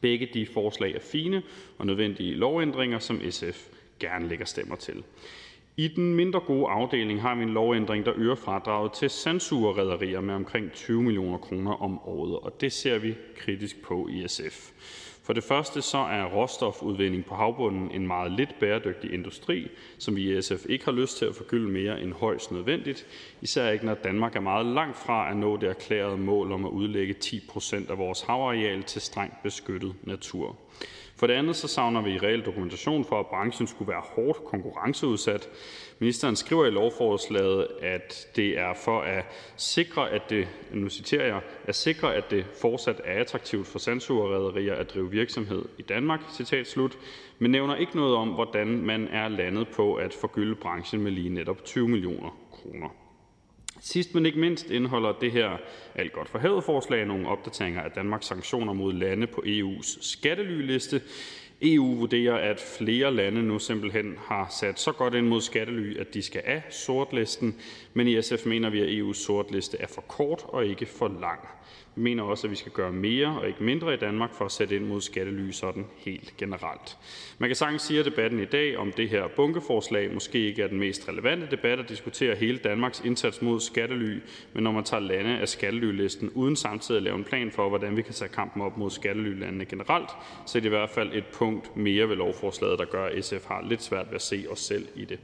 Begge 0.00 0.28
de 0.34 0.46
forslag 0.46 0.94
er 0.94 1.00
fine 1.00 1.42
og 1.78 1.86
nødvendige 1.86 2.34
lovændringer, 2.34 2.98
som 2.98 3.20
SF 3.30 3.66
gerne 4.00 4.28
lægger 4.28 4.44
stemmer 4.44 4.76
til. 4.76 5.04
I 5.76 5.88
den 5.88 6.14
mindre 6.14 6.40
gode 6.40 6.68
afdeling 6.68 7.22
har 7.22 7.34
vi 7.34 7.42
en 7.42 7.48
lovændring, 7.48 8.06
der 8.06 8.12
øger 8.16 8.34
fradraget 8.34 8.92
til 8.92 9.10
sandsugerrederier 9.10 10.20
med 10.20 10.34
omkring 10.34 10.72
20 10.72 11.02
millioner 11.02 11.38
kroner 11.38 11.72
om 11.82 11.98
året, 11.98 12.38
og 12.38 12.60
det 12.60 12.72
ser 12.72 12.98
vi 12.98 13.14
kritisk 13.36 13.82
på 13.82 14.08
i 14.08 14.24
SF. 14.28 14.70
For 15.28 15.32
det 15.32 15.44
første 15.44 15.82
så 15.82 15.98
er 15.98 16.24
råstofudvinding 16.24 17.24
på 17.24 17.34
havbunden 17.34 17.90
en 17.90 18.06
meget 18.06 18.32
lidt 18.32 18.54
bæredygtig 18.60 19.12
industri, 19.12 19.68
som 19.98 20.16
vi 20.16 20.38
i 20.38 20.42
SF 20.42 20.66
ikke 20.68 20.84
har 20.84 20.92
lyst 20.92 21.18
til 21.18 21.24
at 21.24 21.34
forgylde 21.34 21.68
mere 21.68 22.02
end 22.02 22.12
højst 22.12 22.52
nødvendigt, 22.52 23.06
især 23.42 23.70
ikke 23.70 23.86
når 23.86 23.94
Danmark 23.94 24.36
er 24.36 24.40
meget 24.40 24.66
langt 24.66 24.96
fra 24.96 25.30
at 25.30 25.36
nå 25.36 25.56
det 25.56 25.68
erklærede 25.68 26.16
mål 26.16 26.52
om 26.52 26.64
at 26.64 26.70
udlægge 26.70 27.14
10% 27.24 27.90
af 27.90 27.98
vores 27.98 28.20
havareal 28.20 28.82
til 28.82 29.00
strengt 29.00 29.42
beskyttet 29.42 29.94
natur. 30.02 30.56
For 31.18 31.26
det 31.26 31.34
andet 31.34 31.56
så 31.56 31.68
savner 31.68 32.02
vi 32.02 32.18
reel 32.18 32.40
dokumentation 32.44 33.04
for, 33.04 33.20
at 33.20 33.26
branchen 33.26 33.66
skulle 33.66 33.92
være 33.92 34.02
hårdt 34.14 34.44
konkurrenceudsat. 34.44 35.48
Ministeren 35.98 36.36
skriver 36.36 36.66
i 36.66 36.70
lovforslaget, 36.70 37.66
at 37.82 38.28
det 38.36 38.58
er 38.58 38.74
for 38.84 39.00
at 39.00 39.24
sikre, 39.56 40.10
at 40.10 40.22
det, 40.30 40.48
nu 40.72 40.88
citerer 40.88 41.26
jeg, 41.26 41.40
at 41.64 41.74
sikre, 41.74 42.14
at 42.14 42.30
det 42.30 42.46
fortsat 42.60 43.00
er 43.04 43.20
attraktivt 43.20 43.66
for 43.66 43.78
sandsugerrederier 43.78 44.74
at 44.74 44.94
drive 44.94 45.10
virksomhed 45.10 45.64
i 45.78 45.82
Danmark, 45.82 46.20
citat 46.32 46.66
slut, 46.66 46.98
men 47.38 47.50
nævner 47.50 47.76
ikke 47.76 47.96
noget 47.96 48.16
om, 48.16 48.28
hvordan 48.28 48.68
man 48.68 49.08
er 49.08 49.28
landet 49.28 49.68
på 49.68 49.94
at 49.94 50.14
forgylde 50.14 50.54
branchen 50.54 51.02
med 51.02 51.12
lige 51.12 51.30
netop 51.30 51.64
20 51.64 51.88
millioner 51.88 52.38
kroner. 52.52 53.07
Sidst 53.80 54.14
men 54.14 54.26
ikke 54.26 54.38
mindst 54.38 54.70
indeholder 54.70 55.12
det 55.12 55.32
her 55.32 55.56
alt 55.94 56.12
godt 56.12 56.28
for 56.28 56.38
havet 56.38 56.64
forslag 56.64 57.06
nogle 57.06 57.28
opdateringer 57.28 57.80
af 57.80 57.90
Danmarks 57.90 58.26
sanktioner 58.26 58.72
mod 58.72 58.92
lande 58.92 59.26
på 59.26 59.42
EU's 59.46 59.98
skattelyliste. 60.00 61.02
EU 61.62 61.94
vurderer, 61.94 62.50
at 62.50 62.60
flere 62.78 63.14
lande 63.14 63.42
nu 63.42 63.58
simpelthen 63.58 64.14
har 64.18 64.56
sat 64.60 64.80
så 64.80 64.92
godt 64.92 65.14
ind 65.14 65.26
mod 65.26 65.40
skattely, 65.40 65.98
at 65.98 66.14
de 66.14 66.22
skal 66.22 66.42
af 66.44 66.62
sortlisten, 66.70 67.56
men 67.94 68.08
i 68.08 68.22
SF 68.22 68.46
mener 68.46 68.70
vi, 68.70 68.80
at 68.80 68.88
EU's 68.88 69.24
sortliste 69.26 69.78
er 69.80 69.86
for 69.86 70.00
kort 70.00 70.42
og 70.44 70.66
ikke 70.66 70.86
for 70.86 71.08
lang. 71.20 71.48
Vi 71.98 72.02
mener 72.02 72.22
også, 72.22 72.46
at 72.46 72.50
vi 72.50 72.56
skal 72.56 72.72
gøre 72.72 72.92
mere 72.92 73.38
og 73.40 73.48
ikke 73.48 73.62
mindre 73.62 73.94
i 73.94 73.96
Danmark 73.96 74.34
for 74.34 74.44
at 74.44 74.52
sætte 74.52 74.76
ind 74.76 74.84
mod 74.84 75.00
skattely 75.00 75.50
sådan 75.50 75.86
helt 75.96 76.34
generelt. 76.36 76.98
Man 77.38 77.48
kan 77.48 77.56
sagtens 77.56 77.82
sige, 77.82 78.00
at 78.00 78.06
debatten 78.06 78.40
i 78.40 78.44
dag 78.44 78.76
om 78.76 78.92
det 78.92 79.08
her 79.08 79.28
bunkeforslag 79.36 80.14
måske 80.14 80.38
ikke 80.38 80.62
er 80.62 80.66
den 80.66 80.78
mest 80.78 81.08
relevante 81.08 81.48
debat 81.50 81.78
at 81.78 81.88
diskutere 81.88 82.36
hele 82.36 82.58
Danmarks 82.58 83.00
indsats 83.04 83.42
mod 83.42 83.60
skattely, 83.60 84.20
men 84.52 84.64
når 84.64 84.72
man 84.72 84.84
tager 84.84 85.00
lande 85.00 85.38
af 85.38 85.48
skattelylisten 85.48 86.30
uden 86.30 86.56
samtidig 86.56 86.96
at 86.96 87.02
lave 87.02 87.16
en 87.16 87.24
plan 87.24 87.50
for, 87.50 87.68
hvordan 87.68 87.96
vi 87.96 88.02
kan 88.02 88.14
tage 88.14 88.28
kampen 88.28 88.62
op 88.62 88.76
mod 88.76 88.90
skattelylandene 88.90 89.64
generelt, 89.64 90.10
så 90.46 90.58
er 90.58 90.60
det 90.60 90.66
i 90.66 90.76
hvert 90.76 90.90
fald 90.90 91.12
et 91.12 91.26
punkt 91.26 91.76
mere 91.76 92.08
ved 92.08 92.16
lovforslaget, 92.16 92.78
der 92.78 92.84
gør, 92.84 93.04
at 93.04 93.24
SF 93.24 93.46
har 93.46 93.66
lidt 93.68 93.82
svært 93.82 94.06
ved 94.06 94.14
at 94.14 94.22
se 94.22 94.46
os 94.50 94.60
selv 94.60 94.88
i 94.94 95.04
det. 95.04 95.18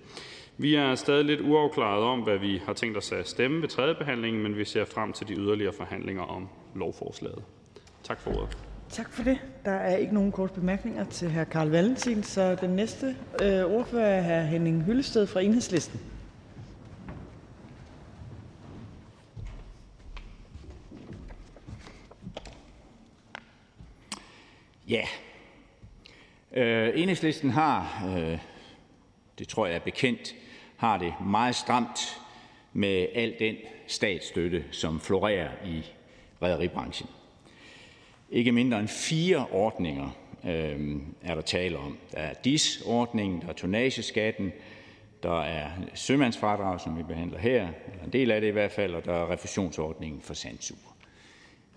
Vi 0.58 0.74
er 0.74 0.94
stadig 0.94 1.24
lidt 1.24 1.40
uafklaret 1.40 2.02
om, 2.02 2.20
hvad 2.20 2.38
vi 2.38 2.62
har 2.66 2.72
tænkt 2.72 2.96
os 2.96 3.12
at 3.12 3.28
stemme 3.28 3.62
ved 3.62 3.68
tredjebehandlingen, 3.68 4.42
men 4.42 4.56
vi 4.56 4.64
ser 4.64 4.84
frem 4.84 5.12
til 5.12 5.28
de 5.28 5.34
yderligere 5.34 5.72
forhandlinger 5.72 6.22
om 6.22 6.48
lovforslaget. 6.74 7.42
Tak 8.02 8.20
for 8.20 8.30
ordet. 8.30 8.58
Tak 8.88 9.12
for 9.12 9.22
det. 9.22 9.38
Der 9.64 9.70
er 9.70 9.96
ikke 9.96 10.14
nogen 10.14 10.32
korte 10.32 10.54
bemærkninger 10.54 11.04
til 11.04 11.30
hr. 11.30 11.44
Karl 11.44 11.68
Valentin, 11.68 12.22
så 12.22 12.54
den 12.54 12.70
næste 12.70 13.16
øh, 13.42 13.64
ordfører 13.64 14.06
er 14.06 14.42
hr. 14.42 14.46
Henning 14.46 14.82
Hyllested 14.82 15.26
fra 15.26 15.40
Enhedslisten. 15.40 16.00
Ja, 24.88 25.04
øh, 26.52 27.00
Enhedslisten 27.02 27.50
har, 27.50 28.04
øh, 28.16 28.38
det 29.38 29.48
tror 29.48 29.66
jeg 29.66 29.74
er 29.74 29.80
bekendt, 29.80 30.34
har 30.76 30.98
det 30.98 31.14
meget 31.26 31.54
stramt 31.54 32.20
med 32.72 33.06
al 33.14 33.34
den 33.38 33.56
statsstøtte, 33.86 34.64
som 34.70 35.00
florerer 35.00 35.50
i 35.64 35.84
rederibranchen. 36.44 37.08
Ikke 38.30 38.52
mindre 38.52 38.80
end 38.80 38.88
fire 38.88 39.46
ordninger 39.50 40.10
øh, 40.44 40.96
er 41.22 41.34
der 41.34 41.42
tale 41.42 41.78
om. 41.78 41.98
Der 42.12 42.18
er 42.18 42.34
DIS-ordningen, 42.34 43.40
der 43.40 43.48
er 43.48 43.52
tonnageskatten, 43.52 44.52
der 45.22 45.42
er 45.42 45.70
sømandsfradrag, 45.94 46.80
som 46.80 46.98
vi 46.98 47.02
behandler 47.02 47.38
her, 47.38 47.68
eller 47.92 48.04
en 48.04 48.12
del 48.12 48.30
af 48.30 48.40
det 48.40 48.48
i 48.48 48.50
hvert 48.50 48.72
fald, 48.72 48.94
og 48.94 49.04
der 49.04 49.12
er 49.12 49.30
refusionsordningen 49.30 50.22
for 50.22 50.34
sandsug. 50.34 50.78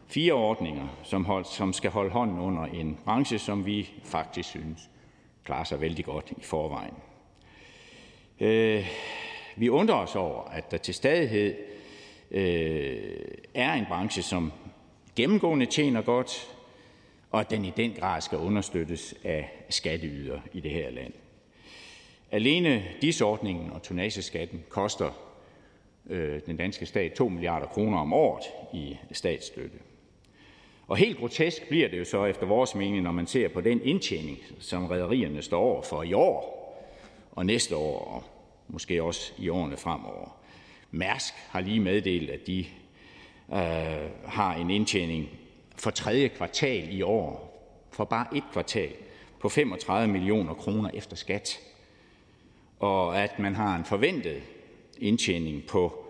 Fire 0.08 0.34
ordninger, 0.34 0.88
som, 1.04 1.26
hold, 1.26 1.46
som 1.46 1.74
skal 1.74 1.92
holde 1.92 2.12
hånden 2.12 2.40
under 2.40 2.66
en 2.66 3.00
branche, 3.06 3.40
som 3.40 3.66
vi 3.66 3.90
faktisk 4.04 4.50
synes 4.50 4.90
klarer 5.44 5.64
sig 5.64 5.82
vældig 5.82 6.06
godt 6.06 6.34
i 6.38 6.44
forvejen. 6.44 6.94
Øh, 8.40 8.88
vi 9.56 9.70
undrer 9.70 9.96
os 9.96 10.16
over, 10.16 10.44
at 10.44 10.72
der 10.72 10.78
til 10.78 10.94
stadighed 10.94 11.56
Øh, 12.32 13.18
er 13.54 13.74
en 13.74 13.86
branche, 13.86 14.22
som 14.22 14.52
gennemgående 15.16 15.66
tjener 15.66 16.02
godt, 16.02 16.56
og 17.32 17.40
at 17.40 17.50
den 17.50 17.66
i 17.66 17.74
den 17.78 17.94
grad 18.00 18.22
skal 18.22 18.38
understøttes 18.38 19.16
af 19.24 19.66
skatteyder 19.70 20.40
i 20.54 20.60
det 20.60 20.72
her 20.72 20.90
land. 20.90 21.14
Alene 22.32 22.84
disordningen 23.02 23.72
og 23.72 23.84
tonnageskatten 23.84 24.64
koster 24.70 25.12
øh, 26.10 26.42
den 26.46 26.58
danske 26.58 26.86
stat 26.86 27.14
2 27.14 27.30
milliarder 27.30 27.68
kroner 27.68 27.98
om 27.98 28.14
året 28.14 28.44
i 28.74 28.98
statsstøtte. 29.12 29.78
Og 30.88 30.98
helt 30.98 31.18
grotesk 31.18 31.68
bliver 31.68 31.90
det 31.90 32.00
jo 32.00 32.06
så 32.06 32.26
efter 32.26 32.46
vores 32.46 32.76
mening, 32.76 33.04
når 33.04 33.12
man 33.12 33.28
ser 33.28 33.48
på 33.48 33.62
den 33.62 33.82
indtjening, 33.84 34.38
som 34.60 34.86
rædderierne 34.86 35.42
står 35.42 35.60
over 35.60 35.82
for 35.82 36.04
i 36.04 36.14
år 36.14 36.58
og 37.32 37.46
næste 37.46 37.76
år, 37.76 38.00
og 38.00 38.24
måske 38.68 39.04
også 39.04 39.34
i 39.38 39.50
årene 39.50 39.78
fremover. 39.78 40.37
Mærsk 40.92 41.34
har 41.50 41.62
lige 41.62 41.80
meddelt, 41.80 42.30
at 42.30 42.48
de 42.48 42.60
øh, 43.54 44.10
har 44.26 44.56
en 44.56 44.70
indtjening 44.70 45.30
for 45.76 45.90
tredje 45.90 46.28
kvartal 46.28 46.94
i 46.94 47.02
år, 47.02 47.54
for 47.92 48.06
bare 48.06 48.38
et 48.38 48.44
kvartal, 48.54 48.94
på 49.40 49.50
35 49.50 50.14
millioner 50.14 50.54
kroner 50.54 50.90
efter 50.94 51.16
skat. 51.16 51.60
Og 52.80 53.24
at 53.24 53.40
man 53.40 53.56
har 53.56 53.76
en 53.76 53.86
forventet 53.86 54.42
indtjening 55.00 55.64
på 55.64 56.08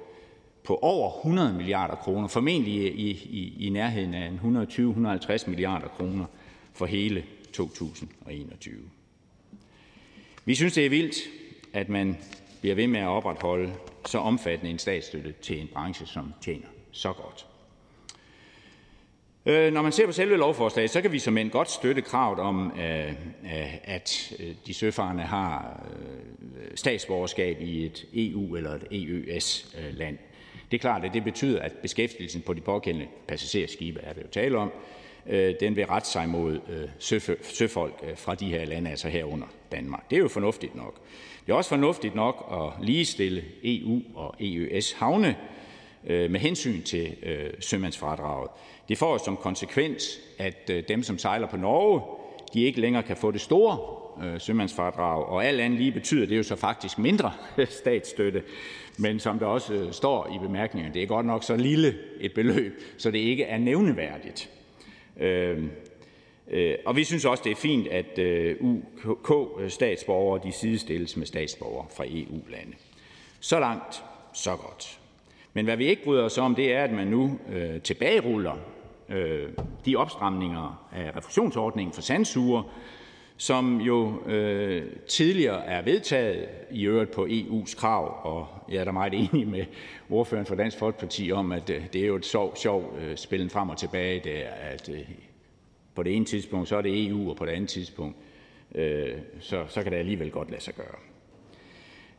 på 0.68 0.80
over 0.82 1.18
100 1.18 1.54
milliarder 1.54 1.96
kroner, 1.96 2.28
formentlig 2.28 2.74
i, 2.74 3.10
i, 3.10 3.66
i 3.68 3.70
nærheden 3.70 4.14
af 4.14 4.30
120-150 4.30 5.50
milliarder 5.50 5.88
kroner 5.88 6.26
for 6.74 6.86
hele 6.86 7.24
2021. 7.54 8.76
Vi 10.46 10.56
synes, 10.56 10.74
det 10.74 10.86
er 10.86 10.90
vildt, 10.90 11.16
at 11.74 11.90
man 11.90 12.18
bliver 12.62 12.76
ved 12.76 12.88
med 12.88 13.00
at 13.00 13.08
opretholde 13.08 13.74
så 14.10 14.18
omfattende 14.18 14.72
en 14.72 14.80
statsstøtte 14.80 15.34
til 15.42 15.62
en 15.62 15.70
branche, 15.74 16.06
som 16.06 16.34
tjener 16.42 16.68
så 16.92 17.14
godt. 17.14 17.46
Øh, 19.48 19.74
når 19.74 19.82
man 19.82 19.92
ser 19.92 20.06
på 20.06 20.12
selve 20.12 20.38
lovforslaget, 20.38 20.90
så 20.90 21.02
kan 21.02 21.12
vi 21.12 21.20
som 21.20 21.38
en 21.38 21.50
godt 21.50 21.72
støtte 21.72 22.02
kravet 22.02 22.40
om, 22.40 22.72
øh, 22.80 23.10
øh, 23.44 23.76
at 23.84 24.34
de 24.68 24.74
søfarende 24.74 25.24
har 25.24 25.84
statsborgerskab 26.76 27.62
i 27.62 27.86
et 27.86 28.06
EU- 28.14 28.56
eller 28.56 28.74
et 28.74 28.88
EØS-land. 28.92 30.18
Det 30.72 30.78
er 30.78 30.82
klart, 30.82 31.06
at 31.06 31.14
det 31.14 31.24
betyder, 31.24 31.62
at 31.62 31.72
beskæftigelsen 31.72 32.42
på 32.42 32.54
de 32.54 32.62
pågældende 32.62 33.08
passagerskibe, 33.28 34.00
er 34.04 34.14
det 34.14 34.22
jo 34.22 34.28
tale 34.28 34.58
om, 34.58 34.72
den 35.60 35.76
vil 35.76 35.86
rette 35.86 36.10
sig 36.10 36.30
mod 36.30 36.60
søfolk 37.50 38.18
fra 38.18 38.36
de 38.36 38.46
her 38.46 38.66
lande, 38.66 38.90
altså 38.90 39.10
herunder 39.10 39.48
Danmark. 39.72 40.10
Det 40.10 40.16
er 40.16 40.20
jo 40.20 40.28
fornuftigt 40.28 40.76
nok. 40.76 40.96
Det 41.48 41.54
er 41.54 41.58
også 41.58 41.70
fornuftigt 41.70 42.16
nok 42.16 42.46
at 42.52 42.86
ligestille 42.86 43.44
EU- 43.64 44.02
og 44.16 44.36
EØS-havne 44.40 45.36
øh, 46.08 46.32
med 46.32 46.40
hensyn 46.40 46.82
til 46.82 47.16
øh, 47.24 47.50
sømandsfradraget. 47.60 48.50
Det 48.90 48.98
får 48.98 49.18
som 49.18 49.38
konsekvens, 49.38 50.20
at 50.38 50.70
øh, 50.72 50.84
dem, 50.88 51.04
som 51.04 51.18
sejler 51.18 51.48
på 51.48 51.58
Norge, 51.58 52.02
de 52.54 52.62
ikke 52.62 52.82
længere 52.82 53.04
kan 53.04 53.18
få 53.18 53.32
det 53.32 53.42
store 53.42 53.80
øh, 54.26 54.42
sømandsfradrag, 54.42 55.26
og 55.26 55.46
alt 55.46 55.62
andet 55.62 55.80
lige 55.80 55.92
betyder 55.92 56.26
det 56.26 56.38
jo 56.38 56.44
så 56.44 56.56
faktisk 56.56 57.00
mindre 57.00 57.32
statsstøtte. 57.82 58.44
Men 58.98 59.20
som 59.20 59.40
der 59.40 59.46
også 59.46 59.74
øh, 59.74 59.92
står 59.94 60.36
i 60.36 60.48
bemærkningerne, 60.48 60.94
det 60.94 61.04
er 61.04 61.08
godt 61.08 61.26
nok 61.26 61.44
så 61.44 61.56
lille 61.56 61.96
et 62.20 62.34
beløb, 62.34 62.82
så 62.98 63.12
det 63.12 63.20
ikke 63.20 63.44
er 63.44 63.58
nævneværdigt. 63.58 64.50
Øh, 65.20 65.64
Øh, 66.50 66.76
og 66.86 66.96
vi 66.96 67.04
synes 67.04 67.26
også, 67.26 67.44
det 67.44 67.52
er 67.52 67.56
fint, 67.56 67.88
at 67.88 68.20
øh, 68.20 68.56
UK-statsborgere 69.06 70.40
øh, 70.40 70.48
de 70.48 70.52
sidestilles 70.52 71.18
med 71.18 71.26
statsborgere 71.26 71.86
fra 71.96 72.04
EU-lande. 72.08 72.74
Så 73.40 73.60
langt, 73.60 74.04
så 74.34 74.56
godt. 74.56 75.00
Men 75.54 75.66
hvad 75.66 75.78
vi 75.78 75.86
ikke 75.86 76.04
bryder 76.04 76.24
os 76.24 76.38
om, 76.38 76.56
det 76.56 76.74
er, 76.74 76.84
at 76.84 76.92
man 76.92 77.08
nu 77.08 77.40
øh, 77.54 77.82
tilbageruller 77.82 78.56
øh, 79.10 79.50
de 79.86 79.96
opstramninger 79.96 80.88
af 80.96 81.18
refusionsordningen 81.18 81.94
for 81.94 82.02
sandsuger, 82.02 82.64
som 83.38 83.82
jo 83.82 84.24
øh, 84.26 84.86
tidligere 85.08 85.66
er 85.66 85.82
vedtaget, 85.82 86.50
i 86.72 86.84
øvrigt 86.86 87.12
på 87.12 87.26
EU's 87.26 87.80
krav, 87.80 88.20
og 88.24 88.48
jeg 88.70 88.78
er 88.78 88.84
da 88.84 88.92
meget 88.92 89.14
enig 89.14 89.48
med 89.48 89.66
ordføreren 90.10 90.46
for 90.46 90.56
Dansk 90.56 90.78
Folkeparti 90.78 91.32
om, 91.32 91.52
at 91.52 91.70
øh, 91.70 91.84
det 91.94 92.02
er 92.02 92.08
jo 92.08 92.16
et 92.16 92.26
sjovt 92.26 92.60
sjov, 92.60 92.98
øh, 93.02 93.18
spillen 93.18 93.50
frem 93.50 93.70
og 93.70 93.78
tilbage, 93.78 94.22
der, 94.24 94.50
at 94.72 94.90
øh, 94.90 95.00
på 95.98 96.04
det 96.04 96.16
ene 96.16 96.26
tidspunkt, 96.26 96.70
så 96.70 96.78
er 96.78 96.82
det 96.82 97.08
EU, 97.08 97.30
og 97.30 97.36
på 97.36 97.46
det 97.46 97.52
andet 97.52 97.70
tidspunkt, 97.70 98.18
øh, 98.76 99.14
så, 99.40 99.66
så 99.68 99.84
kan 99.84 99.92
det 99.92 99.98
alligevel 99.98 100.32
godt 100.32 100.52
lade 100.52 100.62
sig 100.62 100.76
gøre. 100.76 100.96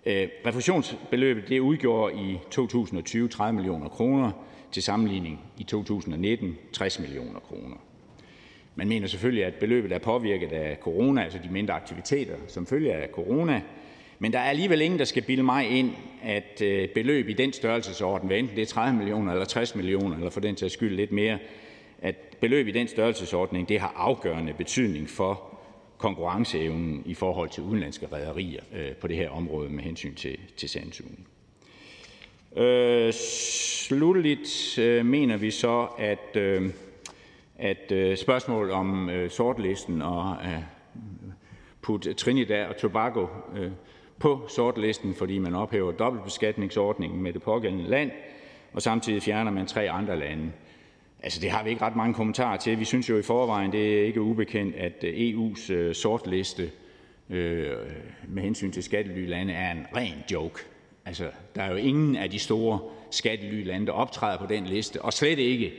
Øh, 0.07 0.29
refusionsbeløbet 0.47 1.49
det 1.49 1.61
udgjorde 1.61 2.15
i 2.15 2.39
2020 2.51 3.29
30 3.29 3.53
millioner 3.57 3.89
kroner, 3.89 4.31
til 4.73 4.83
sammenligning 4.83 5.41
i 5.59 5.63
2019 5.63 6.59
60 6.73 6.99
millioner 7.01 7.41
kroner. 7.41 7.77
Man 8.75 8.89
mener 8.89 9.07
selvfølgelig, 9.07 9.45
at 9.45 9.55
beløbet 9.55 9.93
er 9.93 9.99
påvirket 9.99 10.53
af 10.53 10.79
corona, 10.81 11.23
altså 11.23 11.39
de 11.45 11.49
mindre 11.53 11.75
aktiviteter 11.75 12.37
som 12.47 12.67
følge 12.67 12.93
af 12.93 13.09
corona, 13.13 13.63
men 14.19 14.33
der 14.33 14.39
er 14.39 14.51
alligevel 14.51 14.81
ingen, 14.81 14.99
der 14.99 15.05
skal 15.05 15.23
bilde 15.23 15.43
mig 15.43 15.71
ind, 15.71 15.91
at 16.23 16.63
øh, 16.63 16.89
beløb 16.89 17.29
i 17.29 17.33
den 17.33 17.53
størrelsesorden, 17.53 18.27
hvad 18.27 18.39
enten 18.39 18.57
det 18.57 18.63
er 18.63 18.67
30 18.67 18.99
millioner 18.99 19.33
eller 19.33 19.45
60 19.45 19.75
millioner, 19.75 20.17
eller 20.17 20.31
for 20.31 20.41
den 20.41 20.57
sags 20.57 20.75
skyld 20.75 20.97
lidt 20.97 21.13
mere, 21.13 21.39
beløb 22.41 22.67
i 22.67 22.71
den 22.71 22.89
størrelsesordning 22.89 23.69
det 23.69 23.81
har 23.81 23.93
afgørende 23.97 24.53
betydning 24.53 25.11
for 25.11 25.59
konkurrenceevnen 25.99 27.03
i 27.07 27.15
forhold 27.15 27.49
til 27.49 27.63
udenlandske 27.63 28.07
rædderier 28.07 28.63
øh, 28.75 28.93
på 28.93 29.09
det 29.09 29.17
her 29.17 29.31
område 29.31 29.71
med 29.71 29.83
hensyn 29.83 30.15
til, 30.15 30.39
til 30.57 30.69
sandsugning. 30.69 31.27
Øh, 32.57 33.13
slutligt 33.13 34.79
øh, 34.79 35.07
mener 35.07 35.37
vi 35.37 35.51
så, 35.51 35.89
at, 35.99 36.37
øh, 36.37 36.71
at 37.59 37.93
øh, 37.93 38.17
om 38.49 39.11
øh, 39.11 39.31
sortlisten 39.31 40.03
og 40.03 40.37
øh, 40.45 40.63
putte 41.83 42.13
Trinidad 42.13 42.67
og 42.67 42.77
Tobago 42.77 43.27
øh, 43.57 43.71
på 44.19 44.47
sortlisten, 44.49 45.15
fordi 45.15 45.39
man 45.39 45.55
ophæver 45.55 45.93
dobbeltbeskatningsordningen 45.93 47.23
med 47.23 47.33
det 47.33 47.43
pågældende 47.43 47.91
land, 47.91 48.11
og 48.73 48.83
samtidig 48.83 49.23
fjerner 49.23 49.51
man 49.51 49.67
tre 49.67 49.91
andre 49.91 50.19
lande. 50.19 50.53
Altså, 51.29 51.41
det 51.41 51.51
har 51.51 51.63
vi 51.63 51.71
ikke 51.71 51.83
ret 51.83 51.97
mange 51.97 52.15
kommentarer 52.15 52.57
til. 52.57 52.81
Vi 52.81 52.85
synes 52.85 53.09
jo 53.09 53.19
i 53.19 53.23
forvejen, 53.23 53.73
det 53.73 53.99
er 53.99 54.05
ikke 54.05 54.21
ubekendt, 54.21 54.77
at 54.77 55.05
øh, 55.05 55.15
EU's 55.15 55.73
øh, 55.73 55.95
sortliste 55.95 56.71
øh, 57.31 57.77
med 58.29 58.43
hensyn 58.43 58.73
til 58.73 58.83
skattelylande 58.83 59.53
er 59.53 59.73
en 59.73 59.87
ren 59.97 60.15
joke. 60.33 60.61
Altså, 61.05 61.31
der 61.55 61.63
er 61.63 61.71
jo 61.71 61.77
ingen 61.77 62.17
af 62.17 62.31
de 62.31 62.39
store 62.39 62.81
skattelylande, 63.11 63.87
der 63.87 63.93
optræder 63.93 64.39
på 64.39 64.47
den 64.47 64.65
liste, 64.65 65.03
og 65.03 65.13
slet 65.13 65.39
ikke 65.39 65.73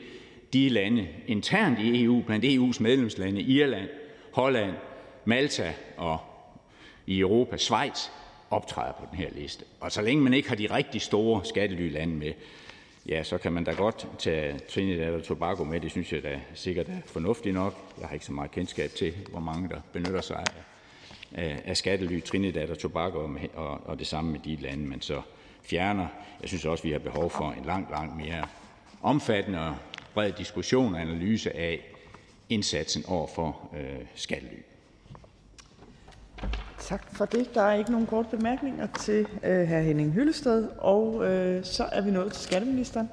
de 0.54 0.70
lande 0.70 1.08
internt 1.28 1.80
i 1.80 2.04
EU, 2.04 2.22
blandt 2.22 2.46
EU's 2.46 2.84
medlemslande, 2.84 3.42
Irland, 3.42 3.90
Holland, 4.34 4.72
Malta 5.26 5.74
og 5.98 6.18
i 7.08 7.20
Europa, 7.20 7.58
Schweiz, 7.58 8.08
optræder 8.50 8.92
på 8.92 9.06
den 9.12 9.20
her 9.20 9.30
liste. 9.36 9.66
Og 9.80 9.92
så 9.92 10.02
længe 10.02 10.24
man 10.24 10.34
ikke 10.34 10.50
har 10.50 10.56
de 10.56 10.76
rigtig 10.76 11.02
store 11.02 11.46
skattelylande 11.46 12.16
med, 12.16 12.34
ja, 13.10 13.24
så 13.24 13.38
kan 13.38 13.54
man 13.54 13.64
da 13.64 13.72
godt 13.72 14.08
tage 14.20 14.60
Trinidad 14.70 15.14
og 15.14 15.24
Tobago 15.24 15.64
med. 15.64 15.82
Det 15.82 15.92
synes 15.92 16.14
jeg 16.14 16.24
da 16.24 16.40
sikkert 16.54 16.90
er 16.90 17.02
fornuftigt 17.06 17.54
nok. 17.56 17.76
Jeg 18.00 18.08
har 18.08 18.14
ikke 18.14 18.26
så 18.26 18.34
meget 18.34 18.52
kendskab 18.52 18.92
til, 18.92 19.14
hvor 19.32 19.40
mange 19.40 19.70
der 19.70 19.82
benytter 19.94 20.22
sig 20.22 20.46
af, 21.32 21.62
af 21.66 21.78
skattely, 21.78 22.22
Trinidad 22.22 22.70
og 22.70 22.80
Tobago 22.80 23.20
og, 23.20 23.38
og, 23.54 23.82
og 23.86 24.00
det 24.00 24.08
samme 24.08 24.32
med 24.32 24.40
de 24.40 24.56
lande, 24.56 24.86
man 24.86 25.02
så 25.02 25.22
fjerner. 25.64 26.08
Jeg 26.42 26.50
synes 26.50 26.66
også, 26.66 26.84
vi 26.84 26.92
har 26.92 27.00
behov 27.00 27.30
for 27.30 27.52
en 27.52 27.66
langt, 27.66 27.92
langt 27.92 28.18
mere 28.18 28.48
omfattende 29.02 29.68
og 29.68 29.76
bred 30.14 30.32
diskussion 30.32 30.96
og 30.96 31.02
analyse 31.02 31.56
af 31.56 31.86
indsatsen 32.50 33.04
over 33.08 33.28
for 33.28 33.70
øh, 33.78 34.06
skattely. 34.16 34.60
Tak 36.80 37.16
for 37.16 37.26
det. 37.26 37.54
Der 37.54 37.62
er 37.62 37.74
ikke 37.74 37.92
nogen 37.92 38.08
korte 38.08 38.38
bemærkninger 38.38 38.88
til 39.00 39.28
øh, 39.44 39.68
hr. 39.68 39.80
Henning 39.80 40.12
Hyllested. 40.12 40.68
Og 40.78 41.26
øh, 41.26 41.64
så 41.64 41.84
er 41.92 42.02
vi 42.02 42.12
nået 42.12 42.34
til 42.34 42.44
skatteministeren. 42.44 43.10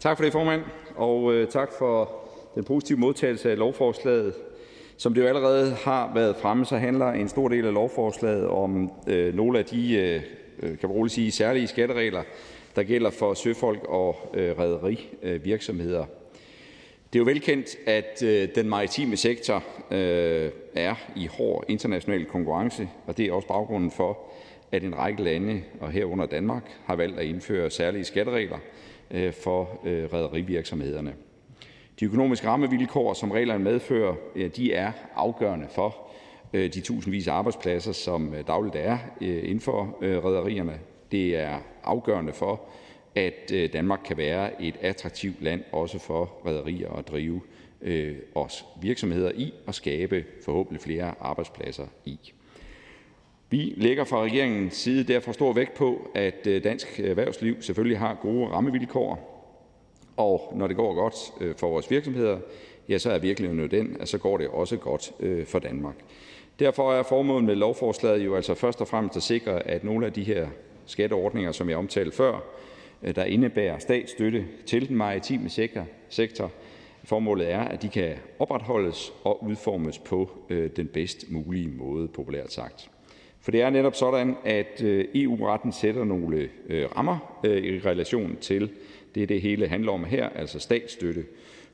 Tak 0.00 0.16
for 0.16 0.24
det, 0.24 0.32
formand, 0.32 0.62
og 0.96 1.32
øh, 1.34 1.48
tak 1.48 1.68
for 1.78 2.10
den 2.54 2.64
positive 2.64 2.98
modtagelse 2.98 3.50
af 3.50 3.58
lovforslaget. 3.58 4.34
Som 4.96 5.14
det 5.14 5.22
jo 5.22 5.26
allerede 5.26 5.74
har 5.74 6.14
været 6.14 6.36
fremme, 6.36 6.64
så 6.64 6.76
handler 6.76 7.06
en 7.06 7.28
stor 7.28 7.48
del 7.48 7.66
af 7.66 7.74
lovforslaget 7.74 8.48
om 8.48 8.92
øh, 9.06 9.34
nogle 9.34 9.58
af 9.58 9.64
de, 9.64 9.94
øh, 9.94 10.78
kan 10.78 10.88
man 10.88 10.92
roligt 10.92 11.14
sige, 11.14 11.32
særlige 11.32 11.66
skatteregler, 11.66 12.22
der 12.76 12.82
gælder 12.82 13.10
for 13.10 13.34
søfolk 13.34 13.84
og 13.84 14.16
øh, 14.34 14.58
rædderivirksomheder. 14.58 16.02
Øh, 16.02 16.08
det 17.12 17.18
er 17.18 17.20
jo 17.20 17.24
velkendt, 17.24 17.76
at 17.86 18.22
øh, 18.22 18.48
den 18.54 18.68
maritime 18.68 19.16
sektor 19.16 19.64
øh, 19.90 20.50
er 20.74 20.94
i 21.16 21.26
hård 21.26 21.64
international 21.68 22.24
konkurrence, 22.24 22.88
og 23.06 23.16
det 23.16 23.26
er 23.26 23.32
også 23.32 23.48
baggrunden 23.48 23.90
for, 23.90 24.18
at 24.72 24.84
en 24.84 24.98
række 24.98 25.22
lande, 25.22 25.62
og 25.80 25.90
herunder 25.90 26.26
Danmark, 26.26 26.62
har 26.84 26.96
valgt 26.96 27.18
at 27.18 27.26
indføre 27.26 27.70
særlige 27.70 28.04
skatteregler 28.04 28.58
øh, 29.10 29.32
for 29.32 29.80
øh, 29.84 30.12
rædderivirksomhederne. 30.12 31.14
De 32.00 32.04
økonomiske 32.04 32.46
rammevilkår, 32.46 33.14
som 33.14 33.30
reglerne 33.30 33.64
medfører, 33.64 34.14
øh, 34.36 34.50
de 34.56 34.72
er 34.72 34.92
afgørende 35.14 35.66
for 35.74 35.96
øh, 36.52 36.74
de 36.74 36.80
tusindvis 36.80 37.28
af 37.28 37.32
arbejdspladser, 37.32 37.92
som 37.92 38.34
øh, 38.34 38.46
dagligt 38.46 38.76
er 38.76 38.98
øh, 39.20 39.44
inden 39.44 39.60
for 39.60 39.98
rædderierne. 40.02 40.78
Det 41.12 41.36
er 41.36 41.58
afgørende 41.84 42.32
for, 42.32 42.60
at 43.14 43.52
øh, 43.52 43.72
Danmark 43.72 44.00
kan 44.04 44.16
være 44.16 44.62
et 44.62 44.74
attraktivt 44.80 45.42
land 45.42 45.62
også 45.72 45.98
for 45.98 46.32
rederier 46.46 46.92
at 46.92 47.08
drive 47.08 47.40
øh, 47.82 48.16
os 48.34 48.64
virksomheder 48.82 49.32
i 49.34 49.54
og 49.66 49.74
skabe 49.74 50.24
forhåbentlig 50.44 50.82
flere 50.82 51.14
arbejdspladser 51.20 51.86
i. 52.04 52.18
Vi 53.50 53.74
lægger 53.76 54.04
fra 54.04 54.22
regeringens 54.22 54.74
side 54.74 55.12
derfor 55.12 55.32
stor 55.32 55.52
vægt 55.52 55.74
på, 55.74 56.10
at 56.14 56.46
øh, 56.46 56.64
dansk 56.64 57.00
erhvervsliv 57.00 57.62
selvfølgelig 57.62 57.98
har 57.98 58.18
gode 58.22 58.48
rammevilkår, 58.48 59.36
og 60.16 60.52
når 60.56 60.66
det 60.66 60.76
går 60.76 60.94
godt 60.94 61.14
for 61.58 61.68
vores 61.68 61.90
virksomheder, 61.90 62.38
ja, 62.88 62.98
så 62.98 63.10
er 63.10 63.18
virkeligheden 63.18 63.60
jo 63.60 63.66
den, 63.66 63.96
at 64.00 64.08
så 64.08 64.18
går 64.18 64.36
det 64.36 64.48
også 64.48 64.76
godt 64.76 65.12
for 65.48 65.58
Danmark. 65.58 65.94
Derfor 66.58 66.92
er 66.92 67.02
formålet 67.02 67.44
med 67.44 67.54
lovforslaget 67.54 68.24
jo 68.24 68.36
altså 68.36 68.54
først 68.54 68.80
og 68.80 68.88
fremmest 68.88 69.16
at 69.16 69.22
sikre, 69.22 69.66
at 69.66 69.84
nogle 69.84 70.06
af 70.06 70.12
de 70.12 70.22
her 70.22 70.48
skatteordninger, 70.90 71.52
som 71.52 71.68
jeg 71.68 71.76
omtalte 71.76 72.16
før, 72.16 72.40
øh, 73.02 73.14
der 73.14 73.24
indebærer 73.24 73.78
statsstøtte 73.78 74.44
til 74.66 74.88
den 74.88 74.96
maritime 74.96 75.48
sektor, 76.08 76.50
formålet 77.04 77.50
er, 77.50 77.60
at 77.60 77.82
de 77.82 77.88
kan 77.88 78.14
opretholdes 78.38 79.12
og 79.24 79.44
udformes 79.44 79.98
på 79.98 80.30
øh, 80.50 80.70
den 80.76 80.86
bedst 80.86 81.30
mulige 81.30 81.68
måde, 81.68 82.08
populært 82.08 82.52
sagt. 82.52 82.90
For 83.40 83.50
det 83.50 83.62
er 83.62 83.70
netop 83.70 83.94
sådan, 83.94 84.36
at 84.44 84.82
øh, 84.82 85.04
EU-retten 85.14 85.72
sætter 85.72 86.04
nogle 86.04 86.50
rammer 86.96 87.40
i 87.44 87.80
relation 87.84 88.36
til 88.40 88.70
det, 89.14 89.28
det 89.28 89.40
hele 89.40 89.68
handler 89.68 89.92
om 89.92 90.04
her, 90.04 90.28
altså 90.28 90.58
statsstøtte. 90.58 91.24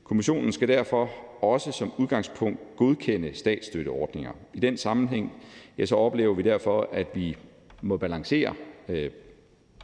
Kommissionen 0.03 0.51
skal 0.51 0.67
derfor 0.67 1.09
også 1.41 1.71
som 1.71 1.91
udgangspunkt 1.97 2.59
godkende 2.75 3.33
statsstøtteordninger. 3.33 4.31
I 4.53 4.59
den 4.59 4.77
sammenhæng 4.77 5.33
ja, 5.77 5.85
så 5.85 5.95
oplever 5.95 6.33
vi 6.33 6.41
derfor, 6.41 6.89
at 6.91 7.07
vi 7.13 7.37
må 7.81 7.97
balancere 7.97 8.53
Øh, 8.89 9.11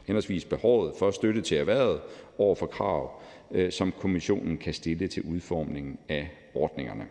henholdsvis 0.06 0.44
behovet 0.44 0.92
for 0.98 1.10
støtte 1.10 1.40
til 1.42 1.56
erhvervet 1.56 2.00
over 2.38 2.54
for 2.54 2.66
krav, 2.66 3.22
øh, 3.50 3.72
som 3.72 3.92
kommissionen 3.98 4.58
kan 4.58 4.74
stille 4.74 5.08
til 5.08 5.22
udformningen 5.22 5.98
af 6.08 6.28
ordningerne. 6.54 7.04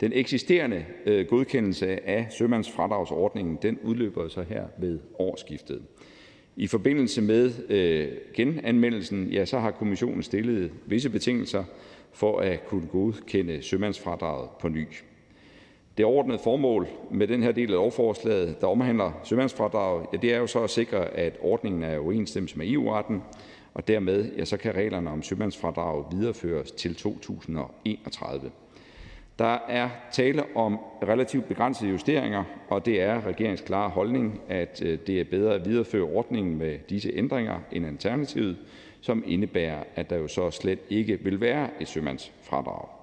Den 0.00 0.12
eksisterende 0.12 0.84
øh, 1.06 1.26
godkendelse 1.26 2.08
af 2.08 2.26
sømandsfradragsordningen 2.30 3.58
den 3.62 3.78
udløber 3.82 4.28
så 4.28 4.42
her 4.42 4.64
ved 4.78 4.98
årsskiftet. 5.18 5.82
I 6.56 6.66
forbindelse 6.66 7.22
med 7.22 7.52
genanmeldelsen 8.34 9.28
ja, 9.28 9.44
så 9.44 9.58
har 9.58 9.70
kommissionen 9.70 10.22
stillet 10.22 10.72
visse 10.86 11.10
betingelser 11.10 11.64
for 12.12 12.38
at 12.38 12.66
kunne 12.66 12.86
godkende 12.86 13.62
sømandsfradraget 13.62 14.50
på 14.60 14.68
ny. 14.68 14.86
Det 16.00 16.06
overordnede 16.06 16.38
formål 16.38 16.88
med 17.10 17.28
den 17.28 17.42
her 17.42 17.52
del 17.52 17.68
af 17.68 17.76
lovforslaget, 17.76 18.60
der 18.60 18.66
omhandler 18.66 19.12
sømandsfradraget, 19.24 20.06
ja, 20.12 20.16
det 20.16 20.34
er 20.34 20.38
jo 20.38 20.46
så 20.46 20.62
at 20.62 20.70
sikre, 20.70 21.06
at 21.06 21.36
ordningen 21.40 21.82
er 21.82 21.92
i 21.92 21.98
overensstemmelse 21.98 22.58
med 22.58 22.70
EU-retten, 22.70 23.22
og 23.74 23.88
dermed 23.88 24.32
ja, 24.36 24.44
så 24.44 24.56
kan 24.56 24.74
reglerne 24.74 25.10
om 25.10 25.22
sømandsfradrag 25.22 26.04
videreføres 26.12 26.70
til 26.70 26.94
2031. 26.94 28.50
Der 29.38 29.58
er 29.68 29.88
tale 30.12 30.42
om 30.56 30.78
relativt 31.02 31.48
begrænsede 31.48 31.90
justeringer, 31.90 32.44
og 32.68 32.86
det 32.86 33.02
er 33.02 33.26
regeringens 33.26 33.60
klare 33.60 33.90
holdning, 33.90 34.40
at 34.48 34.82
øh, 34.84 34.98
det 35.06 35.20
er 35.20 35.24
bedre 35.24 35.54
at 35.54 35.68
videreføre 35.68 36.02
ordningen 36.02 36.58
med 36.58 36.78
disse 36.90 37.10
ændringer 37.14 37.58
end 37.72 37.86
alternativet, 37.86 38.56
som 39.00 39.24
indebærer, 39.26 39.82
at 39.96 40.10
der 40.10 40.16
jo 40.16 40.28
så 40.28 40.50
slet 40.50 40.78
ikke 40.90 41.18
vil 41.22 41.40
være 41.40 41.68
et 41.80 41.88
sømandsfradrag. 41.88 42.99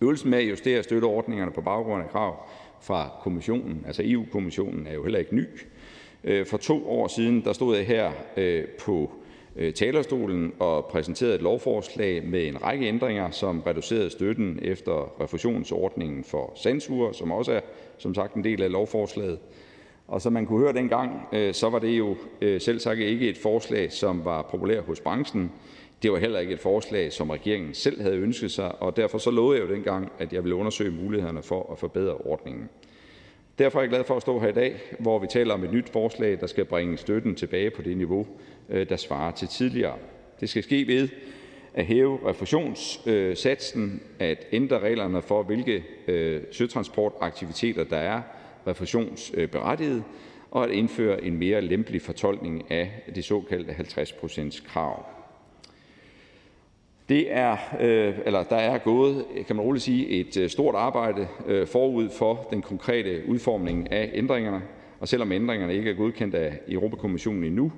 Øvelsen 0.00 0.30
med 0.30 0.38
at 0.38 0.50
justere 0.50 0.82
støtteordningerne 0.82 1.50
på 1.50 1.60
baggrund 1.60 2.02
af 2.02 2.10
krav 2.10 2.48
fra 2.80 3.10
kommissionen, 3.22 3.84
altså 3.86 4.02
EU-kommissionen, 4.04 4.86
er 4.86 4.94
jo 4.94 5.02
heller 5.02 5.18
ikke 5.18 5.36
ny. 5.36 5.46
Øh, 6.24 6.46
for 6.46 6.56
to 6.56 6.90
år 6.90 7.08
siden 7.08 7.44
der 7.44 7.52
stod 7.52 7.76
jeg 7.76 7.86
her 7.86 8.12
øh, 8.36 8.64
på 8.80 9.10
øh, 9.56 9.72
talerstolen 9.72 10.52
og 10.58 10.84
præsenterede 10.84 11.34
et 11.34 11.42
lovforslag 11.42 12.24
med 12.24 12.46
en 12.46 12.62
række 12.62 12.86
ændringer, 12.86 13.30
som 13.30 13.60
reducerede 13.60 14.10
støtten 14.10 14.58
efter 14.62 15.22
refusionsordningen 15.22 16.24
for 16.24 16.52
sandsugere, 16.54 17.14
som 17.14 17.32
også 17.32 17.52
er 17.52 17.60
som 17.98 18.14
sagt 18.14 18.34
en 18.34 18.44
del 18.44 18.62
af 18.62 18.72
lovforslaget. 18.72 19.38
Og 20.08 20.22
som 20.22 20.32
man 20.32 20.46
kunne 20.46 20.60
høre 20.60 20.72
dengang, 20.72 21.20
så 21.52 21.68
var 21.70 21.78
det 21.78 21.98
jo 21.98 22.16
øh, 22.40 22.60
selv 22.60 22.78
sagt 22.78 23.00
ikke 23.00 23.28
et 23.28 23.38
forslag, 23.38 23.92
som 23.92 24.24
var 24.24 24.42
populært 24.42 24.84
hos 24.84 25.00
branchen. 25.00 25.52
Det 26.02 26.12
var 26.12 26.18
heller 26.18 26.38
ikke 26.38 26.52
et 26.54 26.60
forslag, 26.60 27.12
som 27.12 27.30
regeringen 27.30 27.74
selv 27.74 28.02
havde 28.02 28.16
ønsket 28.16 28.50
sig, 28.50 28.82
og 28.82 28.96
derfor 28.96 29.18
så 29.18 29.30
lovede 29.30 29.60
jeg 29.60 29.68
jo 29.68 29.74
dengang, 29.74 30.12
at 30.18 30.32
jeg 30.32 30.44
ville 30.44 30.54
undersøge 30.54 30.90
mulighederne 30.90 31.42
for 31.42 31.72
at 31.72 31.78
forbedre 31.78 32.14
ordningen. 32.14 32.68
Derfor 33.58 33.78
er 33.78 33.82
jeg 33.82 33.90
glad 33.90 34.04
for 34.04 34.16
at 34.16 34.22
stå 34.22 34.40
her 34.40 34.48
i 34.48 34.52
dag, 34.52 34.80
hvor 34.98 35.18
vi 35.18 35.26
taler 35.26 35.54
om 35.54 35.64
et 35.64 35.72
nyt 35.72 35.88
forslag, 35.88 36.40
der 36.40 36.46
skal 36.46 36.64
bringe 36.64 36.96
støtten 36.96 37.34
tilbage 37.34 37.70
på 37.70 37.82
det 37.82 37.96
niveau, 37.96 38.26
øh, 38.68 38.88
der 38.88 38.96
svarer 38.96 39.32
til 39.32 39.48
tidligere. 39.48 39.96
Det 40.40 40.48
skal 40.48 40.62
ske 40.62 40.86
ved 40.86 41.08
at 41.74 41.86
hæve 41.86 42.18
refusionssatsen, 42.30 44.02
at 44.18 44.46
ændre 44.52 44.78
reglerne 44.78 45.22
for, 45.22 45.42
hvilke 45.42 45.84
øh, 46.08 46.42
søtransportaktiviteter 46.52 47.84
der 47.84 47.96
er 47.96 48.22
refusionsberettiget, 48.66 50.04
og 50.50 50.64
at 50.64 50.70
indføre 50.70 51.24
en 51.24 51.36
mere 51.36 51.60
lempelig 51.60 52.02
fortolkning 52.02 52.70
af 52.70 53.02
det 53.14 53.24
såkaldte 53.24 53.72
50-procents-krav. 53.72 55.06
Det 55.06 55.14
er, 55.14 55.14
øh, 55.14 56.94
eller 56.94 56.95
Øh, 57.10 58.14
der 58.50 58.56
er 58.56 58.78
gået, 58.78 59.24
kan 59.46 59.56
man 59.56 59.64
roligt 59.64 59.84
sige, 59.84 60.08
et 60.08 60.36
øh, 60.36 60.48
stort 60.48 60.74
arbejde 60.74 61.28
øh, 61.46 61.66
forud 61.66 62.08
for 62.08 62.46
den 62.50 62.62
konkrete 62.62 63.22
udformning 63.28 63.92
af 63.92 64.10
ændringerne, 64.14 64.62
og 65.00 65.08
selvom 65.08 65.32
ændringerne 65.32 65.74
ikke 65.74 65.90
er 65.90 65.94
godkendt 65.94 66.34
af 66.34 66.60
Europakommissionen 66.68 67.44
endnu, 67.44 67.72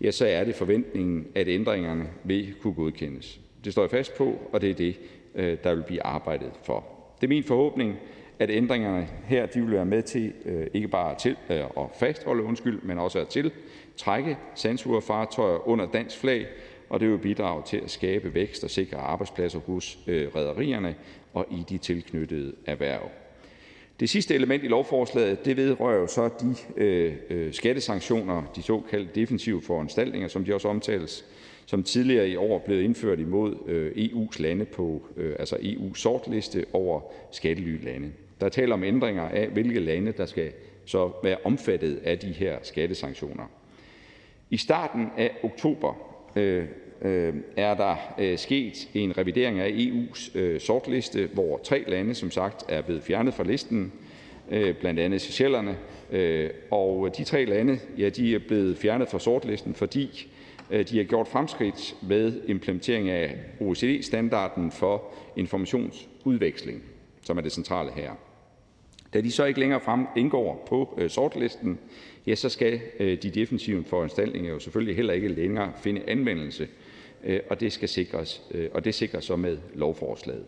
ja, 0.00 0.10
så 0.10 0.26
er 0.26 0.44
det 0.44 0.54
forventningen, 0.54 1.26
at 1.34 1.48
ændringerne 1.48 2.04
vil 2.24 2.54
kunne 2.62 2.74
godkendes. 2.74 3.40
Det 3.64 3.72
står 3.72 3.82
jeg 3.82 3.90
fast 3.90 4.16
på, 4.16 4.38
og 4.52 4.60
det 4.60 4.70
er 4.70 4.74
det, 4.74 4.96
der 5.64 5.74
vil 5.74 5.82
blive 5.86 6.02
arbejdet 6.02 6.50
for. 6.62 6.84
Det 7.20 7.26
er 7.26 7.28
min 7.28 7.44
forhåbning, 7.44 7.96
at 8.38 8.50
ændringerne 8.50 9.08
her 9.26 9.46
de 9.46 9.60
vil 9.60 9.72
være 9.72 9.84
med 9.84 10.02
til 10.02 10.32
ikke 10.74 10.88
bare 10.88 11.14
til 11.18 11.36
at 11.50 11.86
fastholde, 11.98 12.42
undskyld, 12.42 12.82
men 12.82 12.98
også 12.98 13.18
at 13.18 13.28
tiltrække 13.28 14.36
sandsugerfartøjer 14.54 15.68
under 15.68 15.86
dansk 15.86 16.18
flag, 16.18 16.46
og 16.88 17.00
det 17.00 17.10
vil 17.10 17.18
bidrage 17.18 17.62
til 17.66 17.76
at 17.76 17.90
skabe 17.90 18.34
vækst 18.34 18.64
og 18.64 18.70
sikre 18.70 18.96
arbejdspladser 18.96 19.58
hos 19.58 19.98
øh, 20.06 20.34
rædderierne 20.34 20.94
og 21.34 21.46
i 21.50 21.64
de 21.68 21.78
tilknyttede 21.78 22.52
erhverv. 22.66 23.10
Det 24.00 24.10
sidste 24.10 24.34
element 24.34 24.64
i 24.64 24.68
lovforslaget 24.68 25.44
det 25.44 25.56
vedrører 25.56 25.98
jo 25.98 26.06
så 26.06 26.30
de 26.40 26.82
øh, 26.82 27.14
øh, 27.30 27.52
skattesanktioner, 27.52 28.42
de 28.56 28.62
såkaldte 28.62 29.20
defensive 29.20 29.62
foranstaltninger, 29.62 30.28
som 30.28 30.44
de 30.44 30.54
også 30.54 30.68
omtales, 30.68 31.24
som 31.66 31.82
tidligere 31.82 32.28
i 32.28 32.36
år 32.36 32.58
blev 32.58 32.82
indført 32.82 33.20
imod 33.20 33.56
øh, 33.66 33.92
EU's 33.92 34.42
lande 34.42 34.64
på 34.64 35.02
øh, 35.16 35.36
altså 35.38 35.56
EU's 35.56 35.94
sortliste 35.94 36.64
over 36.72 37.00
skattelylande. 37.30 38.12
Der 38.40 38.46
er 38.46 38.50
tale 38.50 38.74
om 38.74 38.84
ændringer 38.84 39.28
af, 39.28 39.48
hvilke 39.48 39.80
lande 39.80 40.12
der 40.12 40.26
skal 40.26 40.52
så 40.84 41.12
være 41.22 41.36
omfattet 41.44 41.96
af 42.04 42.18
de 42.18 42.32
her 42.32 42.58
skattesanktioner. 42.62 43.44
I 44.50 44.56
starten 44.56 45.06
af 45.16 45.30
oktober 45.42 46.13
Øh, 46.36 46.64
øh, 47.02 47.34
er 47.56 47.74
der 47.74 47.96
øh, 48.18 48.38
sket 48.38 48.88
en 48.94 49.18
revidering 49.18 49.60
af 49.60 49.68
EU's 49.68 50.38
sortliste, 50.58 51.28
hvor 51.32 51.60
tre 51.64 51.84
lande 51.86 52.14
som 52.14 52.30
sagt 52.30 52.64
er 52.68 52.82
blevet 52.82 53.02
fjernet 53.02 53.34
fra 53.34 53.44
listen, 53.44 53.92
øh, 54.50 54.74
blandt 54.74 55.00
andet 55.00 55.20
Seychellerne. 55.20 55.76
Og 56.70 57.16
de 57.18 57.24
tre 57.24 57.44
lande 57.44 57.78
ja, 57.98 58.08
de 58.08 58.34
er 58.34 58.38
blevet 58.38 58.78
fjernet 58.78 59.08
fra 59.08 59.18
sortlisten, 59.18 59.74
fordi 59.74 60.28
de 60.70 60.96
har 60.96 61.04
gjort 61.04 61.28
fremskridt 61.28 61.96
med 62.02 62.40
implementering 62.46 63.10
af 63.10 63.36
OECD-standarden 63.60 64.72
for 64.72 65.02
informationsudveksling, 65.36 66.82
som 67.22 67.38
er 67.38 67.42
det 67.42 67.52
centrale 67.52 67.90
her. 67.92 68.10
Da 69.14 69.20
de 69.20 69.30
så 69.30 69.44
ikke 69.44 69.60
længere 69.60 69.80
frem 69.80 70.06
indgår 70.16 70.64
på 70.68 70.98
sortlisten, 71.08 71.78
skal 72.34 72.80
øh, 73.00 73.18
de 73.22 73.30
defensive 73.30 73.84
foranstaltninger 73.84 74.50
jo 74.52 74.58
selvfølgelig 74.58 74.96
heller 74.96 75.14
ikke 75.14 75.28
længere 75.28 75.72
finde 75.82 76.02
anvendelse 76.06 76.68
øh, 77.24 77.40
og 77.50 77.60
det 77.60 77.72
skal 77.72 77.88
sikres, 77.88 78.42
øh, 78.50 78.68
og 78.74 78.84
det 78.84 78.94
sikres 78.94 79.24
så 79.24 79.36
med 79.36 79.58
lovforslaget. 79.74 80.44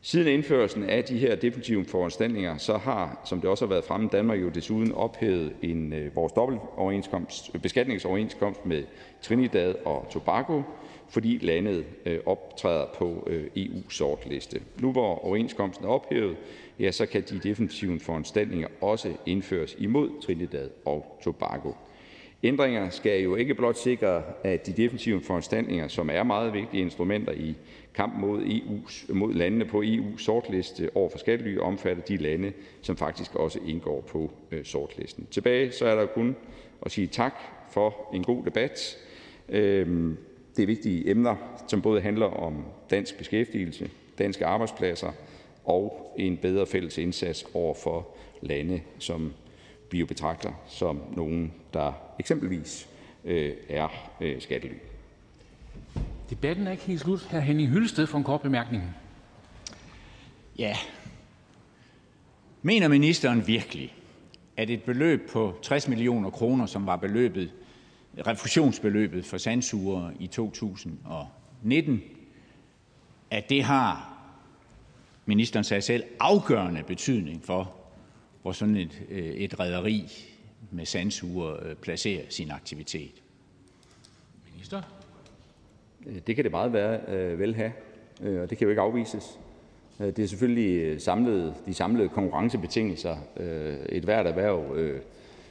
Siden 0.00 0.28
indførelsen 0.28 0.84
af 0.84 1.04
de 1.04 1.18
her 1.18 1.34
defensive 1.34 1.84
foranstaltninger, 1.84 2.56
så 2.56 2.76
har, 2.76 3.20
som 3.24 3.40
det 3.40 3.50
også 3.50 3.64
har 3.64 3.70
været 3.70 3.84
fremme, 3.84 4.08
Danmark 4.12 4.40
jo 4.40 4.48
desuden 4.48 4.92
ophævet 4.92 5.52
en, 5.62 5.94
vores 6.14 6.32
dobbeltoverenskomst, 6.32 7.52
beskatningsoverenskomst 7.62 8.66
med 8.66 8.82
Trinidad 9.22 9.74
og 9.84 10.06
Tobago, 10.10 10.62
fordi 11.08 11.38
landet 11.42 11.84
optræder 12.26 12.86
på 12.98 13.28
EU's 13.56 13.90
sortliste. 13.90 14.60
Nu 14.80 14.92
hvor 14.92 15.24
overenskomsten 15.24 15.86
er 15.86 15.90
ophævet, 15.90 16.36
kan 17.12 17.22
de 17.30 17.38
defensive 17.38 18.00
foranstaltninger 18.00 18.68
også 18.80 19.12
indføres 19.26 19.76
imod 19.78 20.10
Trinidad 20.22 20.70
og 20.84 21.20
Tobago. 21.22 21.72
Ændringer 22.42 22.90
skal 22.90 23.22
jo 23.22 23.36
ikke 23.36 23.54
blot 23.54 23.78
sikre, 23.78 24.22
at 24.42 24.66
de 24.66 24.72
defensive 24.72 25.20
foranstaltninger, 25.20 25.88
som 25.88 26.10
er 26.12 26.22
meget 26.22 26.52
vigtige 26.52 26.82
instrumenter 26.82 27.32
i 27.32 27.54
kampen 27.94 28.20
mod, 28.20 28.42
EU's, 28.42 29.12
mod 29.12 29.34
landene 29.34 29.64
på 29.64 29.82
EU's 29.82 30.18
sortliste 30.18 30.90
over 30.94 31.10
for 31.10 31.18
skattely, 31.18 31.58
omfatter 31.58 32.02
de 32.02 32.16
lande, 32.16 32.52
som 32.82 32.96
faktisk 32.96 33.34
også 33.34 33.58
indgår 33.66 34.00
på 34.00 34.30
øh, 34.50 34.64
sortlisten. 34.64 35.26
Tilbage 35.30 35.72
så 35.72 35.86
er 35.86 35.94
der 35.94 36.06
kun 36.06 36.36
at 36.82 36.92
sige 36.92 37.06
tak 37.06 37.34
for 37.70 38.10
en 38.14 38.24
god 38.24 38.44
debat. 38.44 38.98
Øhm, 39.48 40.16
det 40.56 40.62
er 40.62 40.66
vigtige 40.66 41.10
emner, 41.10 41.36
som 41.68 41.82
både 41.82 42.00
handler 42.00 42.26
om 42.26 42.64
dansk 42.90 43.18
beskæftigelse, 43.18 43.90
danske 44.18 44.46
arbejdspladser 44.46 45.12
og 45.64 46.14
en 46.18 46.36
bedre 46.36 46.66
fælles 46.66 46.98
indsats 46.98 47.46
over 47.54 47.74
for 47.74 48.08
lande, 48.42 48.80
som 48.98 49.32
vi 49.90 49.98
jo 49.98 50.06
betragter 50.06 50.52
som 50.68 51.02
nogen, 51.16 51.52
der 51.72 51.92
eksempelvis 52.18 52.88
øh, 53.24 53.52
er 53.68 53.88
øh, 54.20 54.40
skattely. 54.40 54.74
Debatten 56.30 56.66
er 56.66 56.70
ikke 56.70 56.82
helt 56.82 57.00
slut. 57.00 57.28
Her 57.30 57.40
Henning 57.40 57.68
Hyllested 57.68 58.06
for 58.06 58.18
en 58.18 58.24
kort 58.24 58.40
bemærkning. 58.40 58.82
Ja. 60.58 60.76
Mener 62.62 62.88
ministeren 62.88 63.46
virkelig, 63.46 63.94
at 64.56 64.70
et 64.70 64.82
beløb 64.82 65.30
på 65.30 65.54
60 65.62 65.88
millioner 65.88 66.30
kroner, 66.30 66.66
som 66.66 66.86
var 66.86 66.96
beløbet, 66.96 67.50
refusionsbeløbet 68.26 69.24
for 69.24 69.38
sandsuger 69.38 70.10
i 70.20 70.26
2019, 70.26 72.02
at 73.30 73.48
det 73.48 73.64
har, 73.64 74.13
ministeren 75.26 75.64
sagde 75.64 75.80
selv, 75.80 76.04
afgørende 76.20 76.82
betydning 76.82 77.44
for, 77.44 77.74
hvor 78.42 78.52
sådan 78.52 78.76
et, 78.76 79.02
øh, 79.10 79.26
et 79.26 79.60
rederi 79.60 80.12
med 80.70 80.86
sandsuger 80.86 81.66
øh, 81.66 81.74
placerer 81.74 82.22
sin 82.28 82.50
aktivitet? 82.50 83.22
Minister? 84.52 84.82
Øh, 86.06 86.16
det 86.26 86.34
kan 86.36 86.44
det 86.44 86.52
meget 86.52 86.72
være, 86.72 87.38
vel 87.38 87.54
have, 87.54 87.72
og 88.42 88.50
det 88.50 88.58
kan 88.58 88.64
jo 88.64 88.68
ikke 88.68 88.82
afvises. 88.82 89.38
Det 89.98 90.18
er 90.18 90.26
selvfølgelig 90.26 91.02
samlede, 91.02 91.54
de 91.66 91.74
samlede 91.74 92.08
konkurrencebetingelser, 92.08 93.16
et 93.88 94.04
hvert 94.04 94.26
erhverv 94.26 94.76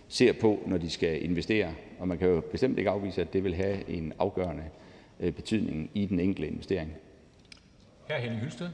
ser 0.07 0.33
på, 0.33 0.63
når 0.65 0.77
de 0.77 0.89
skal 0.89 1.23
investere. 1.23 1.73
Og 1.99 2.07
man 2.07 2.17
kan 2.17 2.27
jo 2.27 2.41
bestemt 2.51 2.77
ikke 2.77 2.89
afvise, 2.89 3.21
at 3.21 3.33
det 3.33 3.43
vil 3.43 3.55
have 3.55 3.89
en 3.89 4.13
afgørende 4.19 4.63
betydning 5.19 5.89
i 5.93 6.05
den 6.05 6.19
enkelte 6.19 6.47
investering. 6.47 6.93
Her 8.09 8.17
Henning 8.17 8.41
Hylsted. 8.41 8.69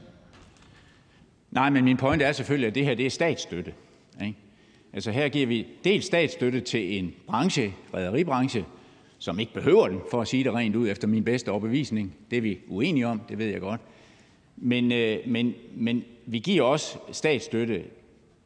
Nej, 1.50 1.70
men 1.70 1.84
min 1.84 1.96
pointe 1.96 2.24
er 2.24 2.32
selvfølgelig, 2.32 2.68
at 2.68 2.74
det 2.74 2.84
her 2.84 2.94
det 2.94 3.06
er 3.06 3.10
statsstøtte. 3.10 3.74
Ikke? 4.22 4.38
Altså 4.92 5.10
her 5.10 5.28
giver 5.28 5.46
vi 5.46 5.66
dels 5.84 6.06
statsstøtte 6.06 6.60
til 6.60 6.98
en 6.98 7.14
branche, 7.26 7.74
rædderibranche, 7.94 8.64
som 9.18 9.38
ikke 9.38 9.52
behøver 9.52 9.88
den, 9.88 10.00
for 10.10 10.20
at 10.20 10.28
sige 10.28 10.44
det 10.44 10.54
rent 10.54 10.76
ud 10.76 10.88
efter 10.88 11.08
min 11.08 11.24
bedste 11.24 11.50
overbevisning. 11.50 12.16
Det 12.30 12.36
er 12.36 12.42
vi 12.42 12.58
uenige 12.68 13.06
om, 13.06 13.20
det 13.28 13.38
ved 13.38 13.46
jeg 13.46 13.60
godt. 13.60 13.80
Men, 14.56 14.92
øh, 14.92 15.18
men, 15.26 15.54
men 15.74 16.04
vi 16.26 16.38
giver 16.38 16.62
også 16.62 16.98
statsstøtte 17.12 17.84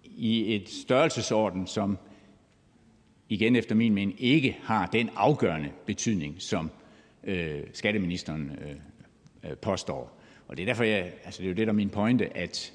i 0.05 0.55
et 0.55 0.69
størrelsesorden, 0.69 1.67
som 1.67 1.99
igen 3.29 3.57
efter 3.57 3.75
min 3.75 3.95
mening 3.95 4.23
ikke 4.23 4.57
har 4.63 4.87
den 4.87 5.11
afgørende 5.17 5.71
betydning, 5.87 6.37
som 6.39 6.71
øh, 7.25 7.61
skatteministeren 7.73 8.59
øh, 8.63 9.51
øh 9.51 9.57
påstår. 9.57 10.21
Og 10.49 10.57
det 10.57 10.63
er 10.63 10.67
derfor, 10.67 10.85
jeg, 10.85 11.13
altså 11.25 11.43
det 11.43 11.47
er 11.47 11.51
jo 11.51 11.57
det, 11.57 11.67
der 11.67 11.73
er 11.73 11.77
min 11.77 11.91
pointe, 11.91 12.37
at 12.37 12.73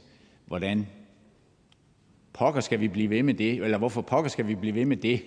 hvordan 0.49 0.87
pokker 2.33 2.61
skal 2.61 2.79
vi 2.79 2.87
blive 2.87 3.09
ved 3.09 3.23
med 3.23 3.33
det, 3.33 3.53
eller 3.53 3.77
hvorfor 3.77 4.01
pokker 4.01 4.29
skal 4.29 4.47
vi 4.47 4.55
blive 4.55 4.75
ved 4.75 4.85
med 4.85 4.97
det, 4.97 5.23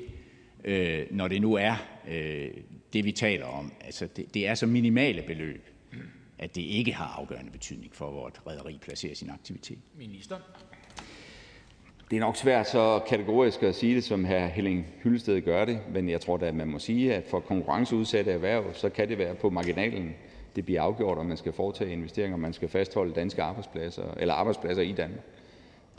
øh, 0.65 1.07
når 1.11 1.29
det 1.29 1.43
nu 1.43 1.55
er 1.55 1.75
øh, 2.09 2.49
det, 2.93 3.05
vi 3.05 3.13
taler 3.13 3.47
om. 3.47 3.73
Altså, 3.85 4.09
det, 4.17 4.35
det 4.35 4.49
er 4.49 4.55
så 4.55 4.67
minimale 4.67 5.23
beløb, 5.23 5.69
at 6.39 6.55
det 6.55 6.63
ikke 6.63 6.93
har 6.93 7.17
afgørende 7.19 7.51
betydning 7.51 7.95
for, 7.95 8.11
hvor 8.11 8.29
et 8.29 8.47
rædderi 8.47 8.79
placerer 8.83 9.15
sin 9.15 9.31
aktivitet. 9.31 9.79
Minister? 9.99 10.37
Det 12.11 12.17
er 12.17 12.21
nok 12.21 12.37
svært 12.37 12.69
så 12.69 13.01
kategorisk 13.09 13.63
at 13.63 13.75
sige 13.75 13.95
det, 13.95 14.05
som 14.05 14.25
hr. 14.25 14.47
Helling 14.47 14.87
Hyllested 15.03 15.43
gør 15.43 15.65
det, 15.65 15.81
men 15.91 16.09
jeg 16.09 16.21
tror 16.21 16.37
da, 16.37 16.47
at 16.47 16.55
man 16.55 16.69
må 16.69 16.79
sige, 16.79 17.15
at 17.15 17.25
for 17.31 17.41
konkurrenceudsatte 17.41 18.33
erhverv, 18.33 18.75
så 18.75 18.89
kan 18.89 19.09
det 19.09 19.19
være 19.19 19.35
på 19.35 19.51
marginalen, 19.51 20.15
det 20.57 20.65
bliver 20.65 20.83
afgjort, 20.83 21.19
om 21.19 21.27
man 21.27 21.37
skal 21.37 21.53
foretage 21.53 21.93
investeringer, 21.93 22.35
om 22.35 22.41
man 22.41 22.53
skal 22.53 22.69
fastholde 22.69 23.13
danske 23.13 23.43
arbejdspladser, 23.43 24.03
eller 24.17 24.35
arbejdspladser 24.35 24.83
i 24.83 24.93
Danmark. 24.93 25.25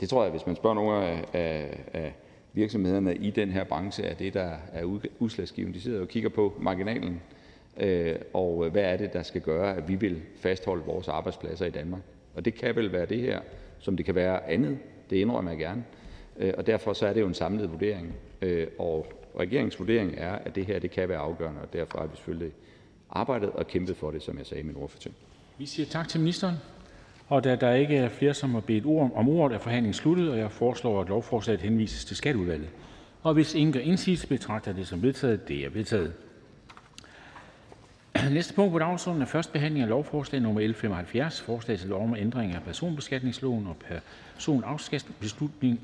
Det 0.00 0.08
tror 0.08 0.22
jeg, 0.22 0.30
hvis 0.30 0.46
man 0.46 0.56
spørger 0.56 0.74
nogle 0.74 1.06
af, 1.32 1.78
af 1.92 2.14
virksomhederne 2.52 3.16
i 3.16 3.30
den 3.30 3.50
her 3.50 3.64
branche, 3.64 4.04
er 4.04 4.14
det, 4.14 4.34
der 4.34 4.50
er 4.72 4.98
udslagsgivende. 5.18 5.78
De 5.78 5.82
sidder 5.82 6.00
og 6.00 6.08
kigger 6.08 6.28
på 6.28 6.54
marginalen, 6.60 7.22
øh, 7.80 8.16
og 8.32 8.70
hvad 8.70 8.82
er 8.82 8.96
det, 8.96 9.12
der 9.12 9.22
skal 9.22 9.40
gøre, 9.40 9.76
at 9.76 9.88
vi 9.88 9.94
vil 9.94 10.22
fastholde 10.36 10.84
vores 10.84 11.08
arbejdspladser 11.08 11.66
i 11.66 11.70
Danmark. 11.70 12.00
Og 12.34 12.44
det 12.44 12.54
kan 12.54 12.76
vel 12.76 12.92
være 12.92 13.06
det 13.06 13.20
her, 13.20 13.40
som 13.78 13.96
det 13.96 14.06
kan 14.06 14.14
være 14.14 14.50
andet. 14.50 14.78
Det 15.10 15.16
indrømmer 15.16 15.50
jeg 15.50 15.58
gerne. 15.58 15.84
Øh, 16.36 16.52
og 16.58 16.66
derfor 16.66 16.92
så 16.92 17.06
er 17.06 17.12
det 17.12 17.20
jo 17.20 17.26
en 17.26 17.34
samlet 17.34 17.72
vurdering. 17.72 18.14
Øh, 18.42 18.66
og 18.78 19.06
regeringens 19.38 19.78
vurdering 19.78 20.14
er, 20.16 20.32
at 20.32 20.54
det 20.54 20.66
her 20.66 20.78
det 20.78 20.90
kan 20.90 21.08
være 21.08 21.18
afgørende, 21.18 21.60
og 21.60 21.72
derfor 21.72 21.98
har 21.98 22.06
vi 22.06 22.16
selvfølgelig 22.16 22.52
arbejdet 23.14 23.50
og 23.50 23.66
kæmpet 23.66 23.96
for 23.96 24.10
det, 24.10 24.22
som 24.22 24.38
jeg 24.38 24.46
sagde 24.46 24.62
i 24.62 24.66
min 24.66 24.76
ordførsel. 24.76 25.12
Vi 25.58 25.66
siger 25.66 25.86
tak 25.86 26.08
til 26.08 26.20
ministeren. 26.20 26.56
Og 27.28 27.44
da 27.44 27.56
der 27.56 27.72
ikke 27.72 27.96
er 27.96 28.08
flere, 28.08 28.34
som 28.34 28.54
har 28.54 28.60
bedt 28.60 28.86
ord 28.86 29.10
om 29.14 29.28
ordet, 29.28 29.54
er 29.54 29.58
forhandlingen 29.58 29.94
sluttet, 29.94 30.30
og 30.30 30.38
jeg 30.38 30.50
foreslår, 30.50 31.00
at 31.00 31.08
lovforslaget 31.08 31.60
henvises 31.60 32.04
til 32.04 32.16
skatteudvalget. 32.16 32.68
Og 33.22 33.34
hvis 33.34 33.54
ingen 33.54 33.72
gør 33.72 33.80
indsigelse, 33.80 34.26
betragter 34.26 34.72
det 34.72 34.86
som 34.86 35.02
vedtaget. 35.02 35.48
Det 35.48 35.64
er 35.64 35.70
vedtaget. 35.70 36.12
Næste 38.30 38.54
punkt 38.54 38.72
på 38.72 38.78
dagsordenen 38.78 39.22
er 39.22 39.26
første 39.26 39.52
behandling 39.52 39.82
af 39.82 39.88
lovforslag 39.88 40.42
nummer 40.42 40.68
L 40.68 40.74
75, 40.74 41.40
forslag 41.40 41.78
til 41.78 41.88
lov 41.88 42.02
om 42.02 42.16
ændring 42.16 42.54
af 42.54 42.62
personbeskatningsloven 42.62 43.66
og 43.66 43.76
personafkastbeslutning, 43.76 45.80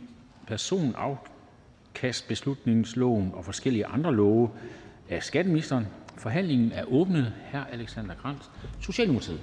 personafkastbeslutningsloven 0.47 3.31
og 3.35 3.45
forskellige 3.45 3.87
andre 3.87 4.15
love 4.15 4.51
af 5.11 5.23
skatteministeren. 5.23 5.87
Forhandlingen 6.21 6.73
er 6.73 6.85
åbnet. 6.85 7.33
Hr. 7.53 7.73
Alexander 7.73 8.15
Krantz, 8.15 8.45
Socialdemokratiet. 8.81 9.41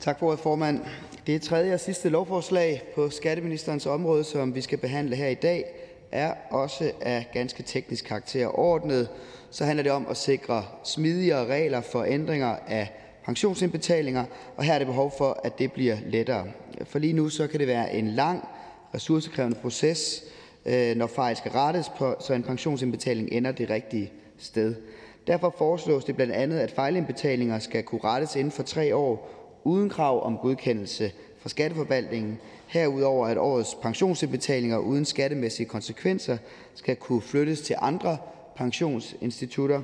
Tak 0.00 0.18
for 0.18 0.26
ordet, 0.26 0.40
formand. 0.40 0.80
Det 1.26 1.42
tredje 1.42 1.74
og 1.74 1.80
sidste 1.80 2.08
lovforslag 2.08 2.82
på 2.94 3.10
skatteministerens 3.10 3.86
område, 3.86 4.24
som 4.24 4.54
vi 4.54 4.60
skal 4.60 4.78
behandle 4.78 5.16
her 5.16 5.28
i 5.28 5.34
dag, 5.34 5.64
er 6.12 6.34
også 6.50 6.92
af 7.00 7.28
ganske 7.32 7.62
teknisk 7.62 8.04
karakter. 8.04 8.58
Ordnet 8.58 9.08
så 9.50 9.64
handler 9.64 9.82
det 9.82 9.92
om 9.92 10.06
at 10.10 10.16
sikre 10.16 10.64
smidigere 10.84 11.46
regler 11.46 11.80
for 11.80 12.04
ændringer 12.04 12.56
af 12.68 12.92
pensionsindbetalinger, 13.24 14.24
og 14.56 14.64
her 14.64 14.74
er 14.74 14.78
det 14.78 14.86
behov 14.86 15.14
for, 15.18 15.40
at 15.44 15.58
det 15.58 15.72
bliver 15.72 15.96
lettere. 16.06 16.46
For 16.84 16.98
lige 16.98 17.12
nu 17.12 17.28
så 17.28 17.46
kan 17.46 17.60
det 17.60 17.68
være 17.68 17.94
en 17.94 18.08
lang, 18.08 18.48
ressourcekrævende 18.94 19.58
proces, 19.62 20.22
øh, 20.66 20.96
når 20.96 21.06
fejl 21.06 21.36
skal 21.36 21.50
rettes, 21.50 21.88
på, 21.88 22.14
så 22.20 22.34
en 22.34 22.42
pensionsindbetaling 22.42 23.28
ender 23.32 23.52
det 23.52 23.70
rigtige 23.70 24.12
sted. 24.38 24.74
Derfor 25.26 25.54
foreslås 25.58 26.04
det 26.04 26.16
blandt 26.16 26.32
andet, 26.32 26.58
at 26.58 26.70
fejlindbetalinger 26.70 27.58
skal 27.58 27.82
kunne 27.82 28.00
rettes 28.04 28.36
inden 28.36 28.52
for 28.52 28.62
tre 28.62 28.96
år 28.96 29.30
uden 29.64 29.90
krav 29.90 30.24
om 30.24 30.38
godkendelse 30.38 31.12
fra 31.38 31.48
Skatteforvaltningen. 31.48 32.38
Herudover 32.66 33.26
at 33.26 33.38
årets 33.38 33.74
pensionsindbetalinger 33.82 34.78
uden 34.78 35.04
skattemæssige 35.04 35.68
konsekvenser 35.68 36.36
skal 36.74 36.96
kunne 36.96 37.22
flyttes 37.22 37.60
til 37.60 37.76
andre 37.78 38.16
pensionsinstitutter. 38.56 39.82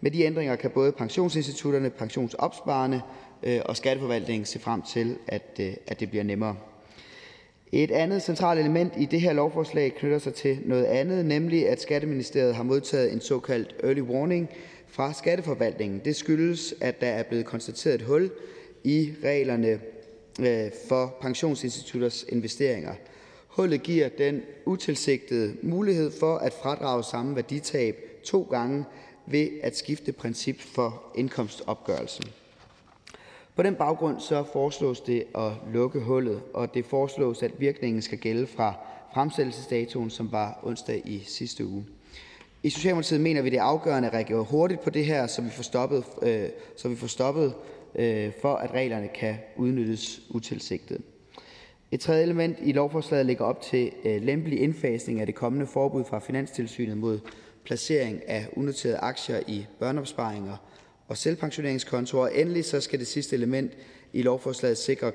Med 0.00 0.10
de 0.10 0.22
ændringer 0.22 0.56
kan 0.56 0.70
både 0.70 0.92
pensionsinstitutterne, 0.92 1.90
pensionsopsparerne 1.90 3.02
øh, 3.42 3.60
og 3.64 3.76
Skatteforvaltningen 3.76 4.46
se 4.46 4.58
frem 4.58 4.82
til, 4.82 5.16
at, 5.26 5.56
øh, 5.60 5.74
at 5.86 6.00
det 6.00 6.10
bliver 6.10 6.24
nemmere. 6.24 6.56
Et 7.76 7.90
andet 7.90 8.22
centralt 8.22 8.60
element 8.60 8.92
i 8.96 9.04
det 9.04 9.20
her 9.20 9.32
lovforslag 9.32 9.94
knytter 9.94 10.18
sig 10.18 10.34
til 10.34 10.58
noget 10.64 10.84
andet, 10.84 11.24
nemlig 11.24 11.68
at 11.68 11.80
Skatteministeriet 11.80 12.54
har 12.54 12.62
modtaget 12.62 13.12
en 13.12 13.20
såkaldt 13.20 13.74
early 13.82 14.00
warning 14.00 14.48
fra 14.88 15.12
Skatteforvaltningen. 15.12 16.00
Det 16.04 16.16
skyldes, 16.16 16.74
at 16.80 17.00
der 17.00 17.06
er 17.06 17.22
blevet 17.22 17.46
konstateret 17.46 17.94
et 17.94 18.02
hul 18.02 18.30
i 18.84 19.12
reglerne 19.24 19.80
øh, 20.40 20.70
for 20.88 21.16
pensionsinstitutters 21.20 22.24
investeringer. 22.28 22.94
Hullet 23.46 23.82
giver 23.82 24.08
den 24.08 24.42
utilsigtede 24.66 25.54
mulighed 25.62 26.10
for 26.20 26.36
at 26.36 26.52
fradrage 26.52 27.04
samme 27.04 27.36
værditab 27.36 27.96
to 28.24 28.42
gange 28.50 28.84
ved 29.26 29.48
at 29.62 29.76
skifte 29.76 30.12
princip 30.12 30.60
for 30.60 31.02
indkomstopgørelsen. 31.14 32.24
På 33.56 33.62
den 33.62 33.74
baggrund 33.74 34.20
så 34.20 34.44
foreslås 34.52 35.00
det 35.00 35.24
at 35.34 35.52
lukke 35.72 36.00
hullet, 36.00 36.40
og 36.54 36.74
det 36.74 36.84
foreslås, 36.84 37.42
at 37.42 37.60
virkningen 37.60 38.02
skal 38.02 38.18
gælde 38.18 38.46
fra 38.46 38.74
fremsættelsesdatoen, 39.14 40.10
som 40.10 40.32
var 40.32 40.60
onsdag 40.62 41.02
i 41.04 41.22
sidste 41.26 41.66
uge. 41.66 41.84
I 42.62 42.70
Socialdemokratiet 42.70 43.20
mener 43.20 43.42
vi, 43.42 43.50
det 43.50 43.58
er 43.58 43.62
afgørende 43.62 44.08
at 44.08 44.14
reagere 44.14 44.44
hurtigt 44.44 44.80
på 44.80 44.90
det 44.90 45.06
her, 45.06 45.26
så 45.26 45.42
vi 45.42 45.50
får 45.50 45.62
stoppet, 45.62 46.04
øh, 46.22 46.48
så 46.76 46.88
vi 46.88 46.96
får 46.96 47.06
stoppet 47.06 47.54
øh, 47.94 48.32
for, 48.42 48.54
at 48.54 48.70
reglerne 48.70 49.08
kan 49.08 49.36
udnyttes 49.56 50.20
utilsigtet. 50.30 51.00
Et 51.90 52.00
tredje 52.00 52.22
element 52.22 52.58
i 52.62 52.72
lovforslaget 52.72 53.26
ligger 53.26 53.44
op 53.44 53.62
til 53.62 53.92
øh, 54.04 54.22
lempelig 54.22 54.60
indfasning 54.60 55.20
af 55.20 55.26
det 55.26 55.34
kommende 55.34 55.66
forbud 55.66 56.04
fra 56.04 56.18
Finanstilsynet 56.18 56.96
mod 56.96 57.20
placering 57.64 58.28
af 58.28 58.46
unoterede 58.52 58.98
aktier 58.98 59.40
i 59.46 59.66
børneopsparinger 59.78 60.56
og 61.14 61.18
selvpensioneringskontorer. 61.18 62.28
Endelig 62.28 62.64
så 62.64 62.80
skal 62.80 62.98
det 62.98 63.06
sidste 63.06 63.36
element 63.36 63.72
i 64.12 64.22
lovforslaget 64.22 64.78
sikre 64.78 65.12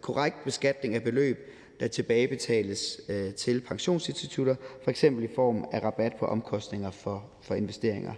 korrekt 0.00 0.44
beskatning 0.44 0.94
af 0.94 1.02
beløb, 1.02 1.50
der 1.80 1.88
tilbagebetales 1.88 3.00
øh, 3.08 3.34
til 3.34 3.60
pensionsinstitutter, 3.60 4.54
f.eks. 4.84 5.04
i 5.04 5.28
form 5.34 5.64
af 5.72 5.84
rabat 5.84 6.12
på 6.18 6.26
omkostninger 6.26 6.90
for, 6.90 7.24
for 7.40 7.54
investeringer. 7.54 8.12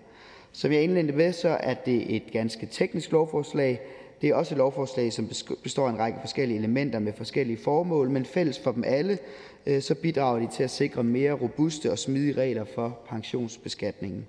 Som 0.52 0.72
jeg 0.72 0.82
indledte 0.82 1.12
med, 1.12 1.32
så 1.32 1.48
er 1.48 1.74
det 1.74 2.16
et 2.16 2.22
ganske 2.32 2.68
teknisk 2.70 3.12
lovforslag. 3.12 3.80
Det 4.20 4.30
er 4.30 4.34
også 4.34 4.54
et 4.54 4.58
lovforslag, 4.58 5.12
som 5.12 5.30
består 5.62 5.86
af 5.86 5.92
en 5.92 5.98
række 5.98 6.18
forskellige 6.20 6.58
elementer 6.58 6.98
med 6.98 7.12
forskellige 7.12 7.58
formål, 7.58 8.10
men 8.10 8.24
fælles 8.24 8.58
for 8.58 8.72
dem 8.72 8.84
alle, 8.86 9.18
øh, 9.66 9.82
så 9.82 9.94
bidrager 9.94 10.38
de 10.38 10.48
til 10.56 10.62
at 10.62 10.70
sikre 10.70 11.04
mere 11.04 11.32
robuste 11.32 11.90
og 11.90 11.98
smidige 11.98 12.40
regler 12.40 12.64
for 12.74 12.98
pensionsbeskatningen. 13.08 14.26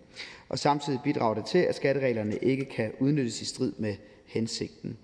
Og 0.49 0.59
samtidig 0.59 0.99
bidrager 1.03 1.33
det 1.33 1.45
til, 1.45 1.57
at 1.57 1.75
skattereglerne 1.75 2.37
ikke 2.37 2.65
kan 2.65 2.91
udnyttes 2.99 3.41
i 3.41 3.45
strid 3.45 3.73
med 3.77 3.95
hensigten. 4.25 4.97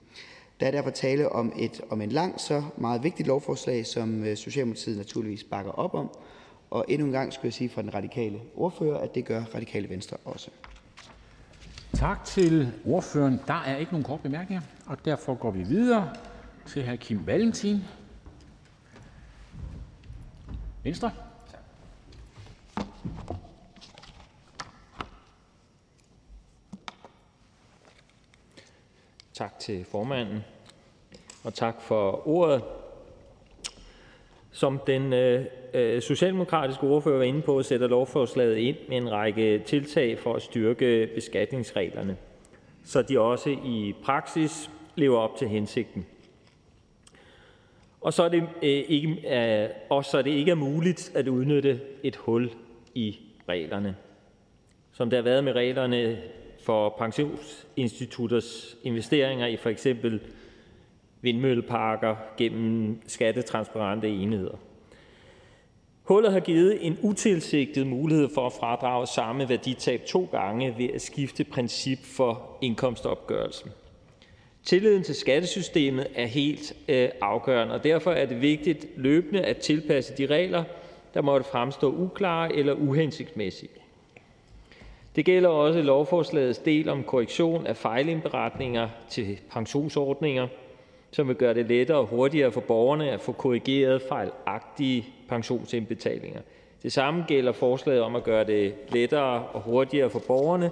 Der 0.59 0.67
er 0.67 0.71
derfor 0.71 0.89
tale 0.89 1.31
om 1.31 1.53
et 1.57 1.81
om 1.89 2.01
en 2.01 2.11
lang 2.11 2.39
så 2.39 2.63
meget 2.77 3.03
vigtigt 3.03 3.27
lovforslag, 3.27 3.85
som 3.85 4.23
øh, 4.23 4.37
Socialdemokratiet 4.37 4.97
naturligvis 4.97 5.43
bakker 5.43 5.71
op 5.71 5.93
om. 5.93 6.09
Og 6.69 6.85
endnu 6.89 7.05
en 7.05 7.13
gang 7.13 7.33
skulle 7.33 7.45
jeg 7.45 7.53
sige 7.53 7.69
fra 7.69 7.81
den 7.81 7.93
radikale 7.93 8.39
ordfører, 8.55 8.97
at 8.97 9.15
det 9.15 9.25
gør 9.25 9.43
radikale 9.55 9.89
venstre 9.89 10.17
også. 10.25 10.49
Tak 11.93 12.25
til 12.25 12.71
ordføreren. 12.85 13.39
Der 13.47 13.53
er 13.53 13.77
ikke 13.77 13.91
nogen 13.91 14.03
korte 14.03 14.23
bemærkninger, 14.23 14.61
og 14.85 15.05
derfor 15.05 15.35
går 15.35 15.51
vi 15.51 15.63
videre 15.63 16.15
til 16.67 16.89
hr. 16.89 16.95
Kim 16.95 17.27
Valentin, 17.27 17.77
Venstre. 20.83 21.11
Tak 22.75 23.50
Tak 29.41 29.59
til 29.59 29.85
formanden, 29.85 30.43
og 31.43 31.53
tak 31.53 31.81
for 31.81 32.27
ordet. 32.27 32.63
Som 34.51 34.79
den 34.87 35.13
øh, 35.13 35.45
øh, 35.73 36.01
socialdemokratiske 36.01 36.83
ordfører 36.83 37.17
var 37.17 37.23
inde 37.23 37.41
på, 37.41 37.63
sætter 37.63 37.87
lovforslaget 37.87 38.57
ind 38.57 38.77
med 38.89 38.97
en 38.97 39.11
række 39.11 39.59
tiltag 39.59 40.19
for 40.19 40.33
at 40.33 40.41
styrke 40.41 41.09
beskatningsreglerne, 41.15 42.17
så 42.85 43.01
de 43.01 43.19
også 43.19 43.49
i 43.49 43.95
praksis 44.03 44.69
lever 44.95 45.17
op 45.19 45.35
til 45.37 45.47
hensigten. 45.47 46.05
Og 48.01 48.13
så 48.13 48.23
er 48.23 48.29
det, 48.29 48.41
øh, 48.41 48.69
ikke, 48.69 49.37
øh, 49.63 49.69
også 49.89 50.11
så 50.11 50.21
det 50.21 50.31
ikke 50.31 50.51
er 50.51 50.55
muligt 50.55 51.11
at 51.15 51.27
udnytte 51.27 51.81
et 52.03 52.15
hul 52.15 52.51
i 52.95 53.19
reglerne. 53.49 53.95
Som 54.91 55.09
det 55.09 55.17
har 55.17 55.23
været 55.23 55.43
med 55.43 55.53
reglerne 55.53 56.21
for 56.63 56.89
pensionsinstitutters 56.89 58.77
investeringer 58.83 59.47
i 59.47 59.57
for 59.57 59.69
eksempel 59.69 60.19
vindmølleparker 61.21 62.15
gennem 62.37 63.01
skattetransparente 63.07 64.09
enheder. 64.09 64.57
Hullet 66.03 66.31
har 66.31 66.39
givet 66.39 66.85
en 66.85 66.97
utilsigtet 67.01 67.87
mulighed 67.87 68.29
for 68.33 68.45
at 68.45 68.53
fradrage 68.53 69.07
samme 69.07 69.49
værditab 69.49 70.05
to 70.05 70.29
gange 70.31 70.75
ved 70.77 70.89
at 70.93 71.01
skifte 71.01 71.43
princip 71.43 71.99
for 72.03 72.57
indkomstopgørelsen. 72.61 73.71
Tilliden 74.63 75.03
til 75.03 75.15
skattesystemet 75.15 76.07
er 76.15 76.25
helt 76.25 76.73
øh, 76.89 77.09
afgørende, 77.21 77.73
og 77.73 77.83
derfor 77.83 78.11
er 78.11 78.25
det 78.25 78.41
vigtigt 78.41 78.85
løbende 78.95 79.41
at 79.41 79.57
tilpasse 79.57 80.17
de 80.17 80.25
regler, 80.25 80.63
der 81.13 81.21
måtte 81.21 81.49
fremstå 81.49 81.95
uklare 81.95 82.55
eller 82.55 82.73
uhensigtsmæssige. 82.73 83.80
Det 85.15 85.25
gælder 85.25 85.49
også 85.49 85.81
lovforslagets 85.81 86.59
del 86.59 86.89
om 86.89 87.03
korrektion 87.03 87.67
af 87.67 87.77
fejlindberetninger 87.77 88.89
til 89.09 89.39
pensionsordninger, 89.51 90.47
som 91.11 91.27
vil 91.27 91.35
gøre 91.35 91.53
det 91.53 91.65
lettere 91.65 91.97
og 91.97 92.05
hurtigere 92.05 92.51
for 92.51 92.61
borgerne 92.61 93.11
at 93.11 93.21
få 93.21 93.31
korrigeret 93.31 94.01
fejlagtige 94.01 95.05
pensionsindbetalinger. 95.29 96.41
Det 96.83 96.91
samme 96.91 97.25
gælder 97.27 97.51
forslaget 97.51 98.01
om 98.01 98.15
at 98.15 98.23
gøre 98.23 98.43
det 98.43 98.73
lettere 98.89 99.45
og 99.45 99.61
hurtigere 99.61 100.09
for 100.09 100.21
borgerne 100.27 100.71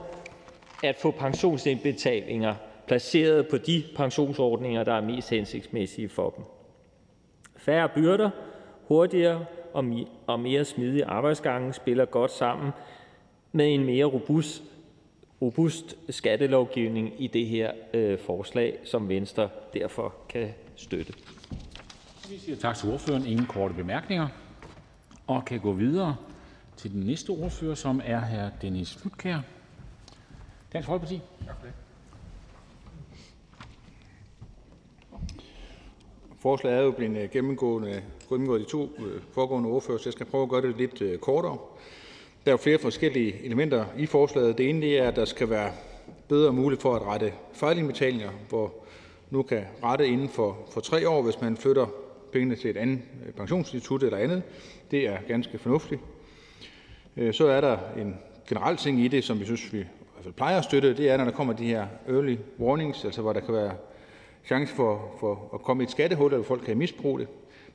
at 0.84 0.96
få 0.96 1.12
pensionsindbetalinger 1.12 2.56
placeret 2.88 3.48
på 3.48 3.58
de 3.58 3.84
pensionsordninger, 3.96 4.84
der 4.84 4.94
er 4.94 5.02
mest 5.02 5.30
hensigtsmæssige 5.30 6.10
for 6.10 6.30
dem. 6.30 6.44
Færre 7.58 7.90
byrder, 7.90 8.30
hurtigere 8.88 9.46
og 10.28 10.40
mere 10.40 10.66
smidige 10.66 11.06
arbejdsgange 11.06 11.74
spiller 11.74 12.06
godt 12.06 12.32
sammen 12.32 12.72
med 13.52 13.74
en 13.74 13.86
mere 13.86 14.06
robust 14.06 14.64
robust 15.42 15.96
skattelovgivning 16.10 17.22
i 17.24 17.28
det 17.28 17.46
her 17.46 17.72
øh, 17.94 18.20
forslag, 18.20 18.80
som 18.84 19.10
Venstre 19.10 19.50
derfor 19.74 20.16
kan 20.30 20.50
støtte. 20.76 21.14
Vi 22.30 22.38
siger 22.38 22.56
tak 22.56 22.76
til 22.76 22.92
ordføreren. 22.92 23.26
Ingen 23.26 23.46
korte 23.46 23.74
bemærkninger. 23.74 24.28
Og 25.28 25.46
kan 25.46 25.60
gå 25.60 25.74
videre 25.74 26.16
til 26.78 26.92
den 26.92 27.02
næste 27.02 27.30
ordfører, 27.30 27.76
som 27.76 28.02
er 28.06 28.20
hr. 28.20 28.60
Dennis 28.62 28.96
Flydtkjær, 28.96 29.40
Dansk 30.74 30.88
Folkeparti. 30.88 31.22
Tak 31.46 31.56
for 31.60 31.66
det. 31.66 31.74
Forslaget 36.40 36.78
er 36.80 36.84
jo 36.84 36.92
blevet 36.92 37.32
gennemgået, 37.32 38.04
gennemgået 38.30 38.62
de 38.62 38.66
to 38.66 38.92
øh, 39.00 39.22
foregående 39.32 39.70
ordfører, 39.70 39.98
så 39.98 40.04
jeg 40.06 40.14
skal 40.14 40.26
prøve 40.26 40.44
at 40.44 40.50
gøre 40.50 40.62
det 40.62 40.78
lidt 40.78 41.02
øh, 41.02 41.20
kortere. 41.20 41.58
Der 42.46 42.52
er 42.52 42.54
jo 42.54 42.58
flere 42.58 42.80
forskellige 42.80 43.46
elementer 43.46 43.86
i 43.98 44.06
forslaget. 44.06 44.58
Det 44.58 44.70
ene 44.70 44.96
er, 44.96 45.08
at 45.08 45.16
der 45.16 45.26
skal 45.26 45.50
være 45.50 45.72
bedre 46.28 46.54
mulighed 46.54 46.82
for 46.82 46.96
at 46.96 47.02
rette 47.02 47.34
fejlindbetalinger, 47.54 48.30
hvor 48.50 48.74
nu 49.30 49.42
kan 49.42 49.64
rette 49.84 50.08
inden 50.08 50.30
for, 50.30 50.58
for 50.72 50.82
tre 50.82 51.10
år, 51.10 51.22
hvis 51.22 51.42
man 51.42 51.58
flytter 51.58 51.86
pengene 52.32 52.56
til 52.56 52.70
et 52.70 52.78
andet 52.78 53.00
øh, 53.28 53.34
pensionsinstitut 53.34 54.04
eller 54.04 54.18
andet. 54.18 54.44
Det 54.92 55.08
er 55.08 55.18
ganske 55.28 55.58
fornuftigt. 55.58 56.02
Øh, 57.18 57.34
så 57.34 57.48
er 57.48 57.62
der 57.62 57.78
en 57.98 58.16
generel 58.48 58.78
ting 58.78 59.00
i 59.00 59.08
det, 59.08 59.24
som 59.24 59.40
vi 59.40 59.46
synes, 59.46 59.74
vi 59.74 59.80
i 59.80 59.84
hvert 60.14 60.24
fald 60.24 60.34
plejer 60.34 60.58
at 60.58 60.64
støtte. 60.64 60.98
Det 60.98 61.10
er, 61.10 61.18
når 61.18 61.24
der 61.24 61.32
kommer 61.32 61.54
de 61.54 61.66
her 61.66 61.88
early 62.08 62.38
warnings, 62.60 63.06
altså 63.06 63.22
hvor 63.22 63.34
der 63.34 63.40
kan 63.40 63.54
være 63.54 63.74
chance 64.46 64.74
for, 64.76 65.16
for 65.20 65.50
at 65.54 65.62
komme 65.62 65.84
i 65.84 65.86
et 65.86 65.92
skattehul, 65.92 66.34
eller 66.34 66.46
folk 66.46 66.62
kan 66.66 66.78
misbruge 66.78 67.20
det. 67.20 67.28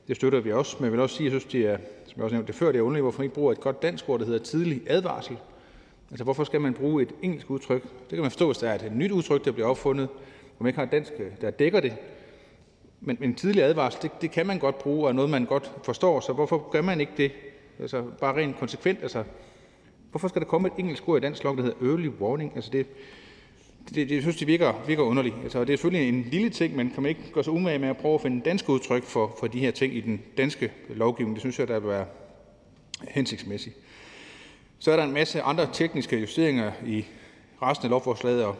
Det 0.07 0.15
støtter 0.15 0.39
vi 0.39 0.51
også, 0.51 0.75
men 0.79 0.83
jeg 0.83 0.91
vil 0.91 0.99
også 0.99 1.15
sige, 1.15 1.27
at 1.27 1.33
jeg 1.33 1.41
synes, 1.41 1.51
det 1.51 1.65
er, 1.65 1.77
som 2.05 2.13
jeg 2.17 2.23
også 2.23 2.35
nævnte 2.35 2.47
det 2.47 2.55
før, 2.55 2.71
det 2.71 2.79
er 2.79 2.81
underligt, 2.81 3.03
hvorfor 3.03 3.19
man 3.19 3.25
ikke 3.25 3.35
bruger 3.35 3.51
et 3.51 3.59
godt 3.59 3.81
dansk 3.81 4.09
ord, 4.09 4.19
der 4.19 4.25
hedder 4.25 4.39
tidlig 4.39 4.81
advarsel. 4.87 5.37
Altså, 6.09 6.23
hvorfor 6.23 6.43
skal 6.43 6.61
man 6.61 6.73
bruge 6.73 7.03
et 7.03 7.09
engelsk 7.21 7.49
udtryk? 7.49 7.83
Det 7.83 8.09
kan 8.09 8.19
man 8.19 8.31
forstå, 8.31 8.45
hvis 8.45 8.57
der 8.57 8.69
er 8.69 8.75
et 8.75 8.95
nyt 8.95 9.11
udtryk, 9.11 9.45
der 9.45 9.51
bliver 9.51 9.67
opfundet, 9.67 10.07
hvor 10.57 10.63
man 10.63 10.67
ikke 10.69 10.77
har 10.77 10.85
et 10.85 10.91
dansk, 10.91 11.11
der 11.41 11.51
dækker 11.51 11.79
det. 11.79 11.93
Men, 13.01 13.17
en 13.21 13.35
tidlig 13.35 13.63
advarsel, 13.63 14.01
det, 14.01 14.11
det 14.21 14.31
kan 14.31 14.47
man 14.47 14.59
godt 14.59 14.77
bruge, 14.77 15.03
og 15.03 15.09
er 15.09 15.13
noget, 15.13 15.31
man 15.31 15.45
godt 15.45 15.71
forstår, 15.83 16.19
så 16.19 16.33
hvorfor 16.33 16.69
gør 16.71 16.81
man 16.81 16.99
ikke 16.99 17.11
det? 17.17 17.31
Altså, 17.79 18.03
bare 18.19 18.35
rent 18.35 18.57
konsekvent, 18.57 18.99
altså, 19.01 19.23
hvorfor 20.11 20.27
skal 20.27 20.41
der 20.41 20.47
komme 20.47 20.67
et 20.67 20.73
engelsk 20.77 21.09
ord 21.09 21.17
i 21.17 21.21
dansk 21.21 21.43
lov, 21.43 21.57
der 21.57 21.63
hedder 21.63 21.87
early 21.87 22.07
warning? 22.07 22.51
Altså, 22.55 22.69
det, 22.73 22.85
det, 23.89 24.09
det 24.09 24.21
synes, 24.21 24.37
det 24.37 24.47
virker, 24.47 24.83
virker 24.87 25.03
underligt. 25.03 25.35
Altså, 25.43 25.59
det 25.59 25.69
er 25.69 25.77
selvfølgelig 25.77 26.09
en 26.09 26.27
lille 26.31 26.49
ting, 26.49 26.75
men 26.75 26.91
kan 26.91 27.03
man 27.03 27.09
ikke 27.09 27.31
gøre 27.33 27.43
sig 27.43 27.53
umage 27.53 27.79
med 27.79 27.89
at 27.89 27.97
prøve 27.97 28.13
at 28.13 28.21
finde 28.21 28.41
danske 28.45 28.69
udtryk 28.69 29.03
for, 29.03 29.35
for 29.39 29.47
de 29.47 29.59
her 29.59 29.71
ting 29.71 29.95
i 29.95 30.01
den 30.01 30.21
danske 30.37 30.71
lovgivning? 30.89 31.35
Det 31.35 31.41
synes 31.41 31.59
jeg, 31.59 31.67
der 31.67 31.79
vil 31.79 31.89
være 31.89 32.05
hensigtsmæssigt. 33.07 33.75
Så 34.79 34.91
er 34.91 34.95
der 34.95 35.03
en 35.03 35.13
masse 35.13 35.41
andre 35.41 35.69
tekniske 35.73 36.19
justeringer 36.19 36.71
i 36.87 37.05
resten 37.61 37.85
af 37.85 37.89
lovforslaget, 37.89 38.45
og 38.45 38.55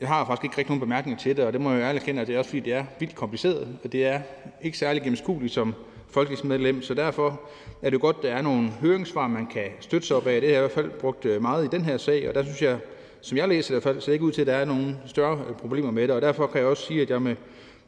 jeg 0.00 0.08
har 0.08 0.26
faktisk 0.26 0.44
ikke 0.44 0.58
rigtig 0.58 0.70
nogen 0.70 0.80
bemærkninger 0.80 1.18
til 1.18 1.36
det, 1.36 1.44
og 1.44 1.52
det 1.52 1.60
må 1.60 1.72
jeg 1.72 1.82
ærligt 1.82 2.04
kende, 2.04 2.20
at 2.20 2.26
det 2.26 2.34
er 2.34 2.38
også 2.38 2.50
fordi, 2.50 2.60
det 2.60 2.72
er 2.72 2.84
vildt 2.98 3.14
kompliceret, 3.14 3.78
og 3.84 3.92
det 3.92 4.06
er 4.06 4.20
ikke 4.62 4.78
særlig 4.78 5.02
gennemskueligt 5.02 5.52
som 5.52 5.74
folketingsmedlem, 6.10 6.82
så 6.82 6.94
derfor 6.94 7.40
er 7.82 7.90
det 7.90 8.00
godt, 8.00 8.16
at 8.16 8.22
der 8.22 8.32
er 8.32 8.42
nogle 8.42 8.68
høringssvar, 8.68 9.28
man 9.28 9.46
kan 9.46 9.66
støtte 9.80 10.06
sig 10.06 10.16
op 10.16 10.26
af. 10.26 10.40
Det 10.40 10.50
har 10.50 10.54
jeg 10.54 10.58
i 10.58 10.66
hvert 10.66 10.70
fald 10.70 10.90
brugt 10.90 11.24
øh, 11.24 11.42
meget 11.42 11.64
i 11.64 11.68
den 11.68 11.84
her 11.84 11.96
sag, 11.96 12.28
og 12.28 12.34
der 12.34 12.42
synes 12.42 12.62
jeg, 12.62 12.78
som 13.22 13.38
jeg 13.38 13.48
læser 13.48 13.68
det 13.68 13.70
i 13.70 13.74
hvert 13.74 13.94
fald, 13.94 14.00
ser 14.00 14.12
ikke 14.12 14.24
ud 14.24 14.32
til, 14.32 14.40
at 14.40 14.46
der 14.46 14.54
er 14.54 14.64
nogen 14.64 14.96
større 15.06 15.44
øh, 15.48 15.54
problemer 15.54 15.90
med 15.90 16.02
det, 16.02 16.10
og 16.10 16.22
derfor 16.22 16.46
kan 16.46 16.60
jeg 16.60 16.68
også 16.68 16.86
sige, 16.86 17.02
at 17.02 17.10
jeg 17.10 17.22
med, 17.22 17.36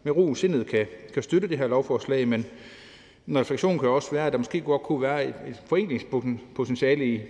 med 0.03 0.13
ro 0.17 0.33
i 0.33 0.35
sindet 0.35 0.67
kan, 0.67 0.87
kan 1.15 1.23
støtte 1.23 1.49
det 1.49 1.59
her 1.59 1.67
lovforslag, 1.67 2.29
men 2.29 2.47
en 3.29 3.39
refleksion 3.39 3.79
kan 3.79 3.89
også 3.89 4.11
være, 4.11 4.27
at 4.27 4.33
der 4.33 4.39
måske 4.39 4.61
godt 4.61 4.83
kunne 4.83 5.03
være 5.03 5.25
et, 5.25 5.35
et 5.49 5.63
forenklingspotentiale 5.67 7.07
i, 7.07 7.21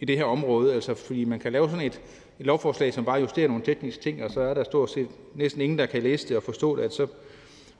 i 0.00 0.04
det 0.04 0.16
her 0.16 0.24
område. 0.24 0.74
Altså, 0.74 0.94
fordi 0.94 1.24
man 1.24 1.38
kan 1.38 1.52
lave 1.52 1.70
sådan 1.70 1.86
et, 1.86 2.00
et 2.40 2.46
lovforslag, 2.46 2.94
som 2.94 3.04
bare 3.04 3.20
justerer 3.20 3.48
nogle 3.48 3.64
tekniske 3.64 4.02
ting, 4.02 4.24
og 4.24 4.30
så 4.30 4.40
er 4.40 4.54
der 4.54 4.64
stort 4.64 4.90
set 4.90 5.08
næsten 5.34 5.60
ingen, 5.60 5.78
der 5.78 5.86
kan 5.86 6.02
læse 6.02 6.28
det 6.28 6.36
og 6.36 6.42
forstå 6.42 6.76
det, 6.76 6.82
at 6.82 6.92
så, 6.92 7.06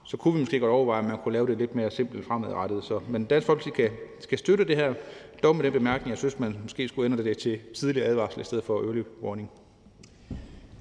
så 0.05 0.17
kunne 0.17 0.35
vi 0.35 0.41
måske 0.41 0.61
godt 0.61 0.73
overveje, 0.73 0.99
at 0.99 1.09
man 1.09 1.19
kunne 1.25 1.33
lave 1.33 1.47
det 1.47 1.59
lidt 1.59 1.75
mere 1.75 1.91
simpelt 1.91 2.25
fremadrettet. 2.25 2.85
Så, 2.85 3.01
men 3.09 3.25
Dansk 3.25 3.47
Folkeparti 3.47 3.71
kan, 3.83 3.91
skal 4.21 4.39
støtte 4.39 4.65
det 4.65 4.77
her, 4.77 4.95
dog 5.43 5.57
med 5.57 5.65
den 5.65 5.73
bemærkning, 5.73 6.11
jeg 6.11 6.19
synes, 6.19 6.39
man 6.39 6.57
måske 6.63 6.89
skulle 6.89 7.13
ændre 7.13 7.25
det 7.25 7.39
til 7.39 7.59
tidlig 7.75 8.05
advarsel 8.05 8.41
i 8.41 8.45
stedet 8.45 8.65
for 8.65 8.85
early 8.85 9.03
warning. 9.23 9.51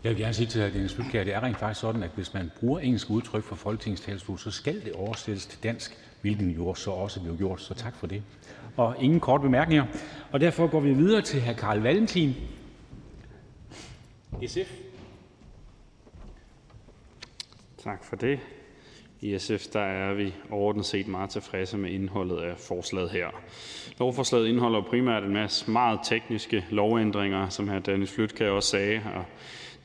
Jeg 0.04 0.12
vil 0.12 0.18
gerne 0.18 0.34
sige 0.34 0.48
til 0.48 0.62
hr. 0.62 0.74
Dennis 0.74 0.94
Flydtkjær, 0.94 1.22
at 1.22 1.28
det 1.28 1.36
er 1.36 1.44
rent 1.44 1.58
faktisk 1.58 1.82
sådan, 1.82 2.04
at 2.04 2.10
hvis 2.16 2.34
man 2.34 2.52
bruger 2.60 2.80
engelsk 2.80 3.10
udtryk 3.10 3.44
for 3.44 3.56
Folketingets 3.56 4.02
talerstol, 4.02 4.40
så 4.40 4.52
skal 4.52 4.86
det 4.86 4.94
oversættes 4.94 5.46
til 5.46 5.64
dansk, 5.64 5.98
hvilken 6.22 6.50
jo 6.50 6.74
så 6.74 6.92
også 6.92 7.22
blev 7.22 7.38
gjort. 7.38 7.62
Så 7.62 7.74
tak 7.74 7.96
for 7.96 8.08
det. 8.08 8.24
Og 8.78 8.96
ingen 9.00 9.20
korte 9.20 9.42
bemærkninger. 9.42 9.86
Og 10.32 10.40
derfor 10.40 10.68
går 10.68 10.80
vi 10.80 10.94
videre 10.94 11.22
til 11.22 11.42
hr. 11.42 11.54
Karl 11.54 11.80
Valentin, 11.80 12.36
SF. 14.48 14.72
Tak 17.84 18.04
for 18.04 18.16
det. 18.16 18.40
I 19.22 19.40
SF 19.40 19.68
der 19.74 19.80
er 19.80 20.14
vi 20.14 20.34
overordnet 20.52 20.86
set 20.86 21.08
meget 21.08 21.30
tilfredse 21.30 21.78
med 21.78 21.90
indholdet 21.90 22.38
af 22.38 22.58
forslaget 22.58 23.10
her. 23.10 23.28
Lovforslaget 24.00 24.48
indeholder 24.48 24.82
primært 24.82 25.24
en 25.24 25.34
masse 25.34 25.72
meget 25.72 26.00
tekniske 26.04 26.66
lovændringer, 26.70 27.50
som 27.50 27.68
hr. 27.68 27.80
Dennis 27.80 28.12
Flytkær 28.12 28.50
også 28.50 28.70
sagde, 28.70 29.02
og 29.16 29.26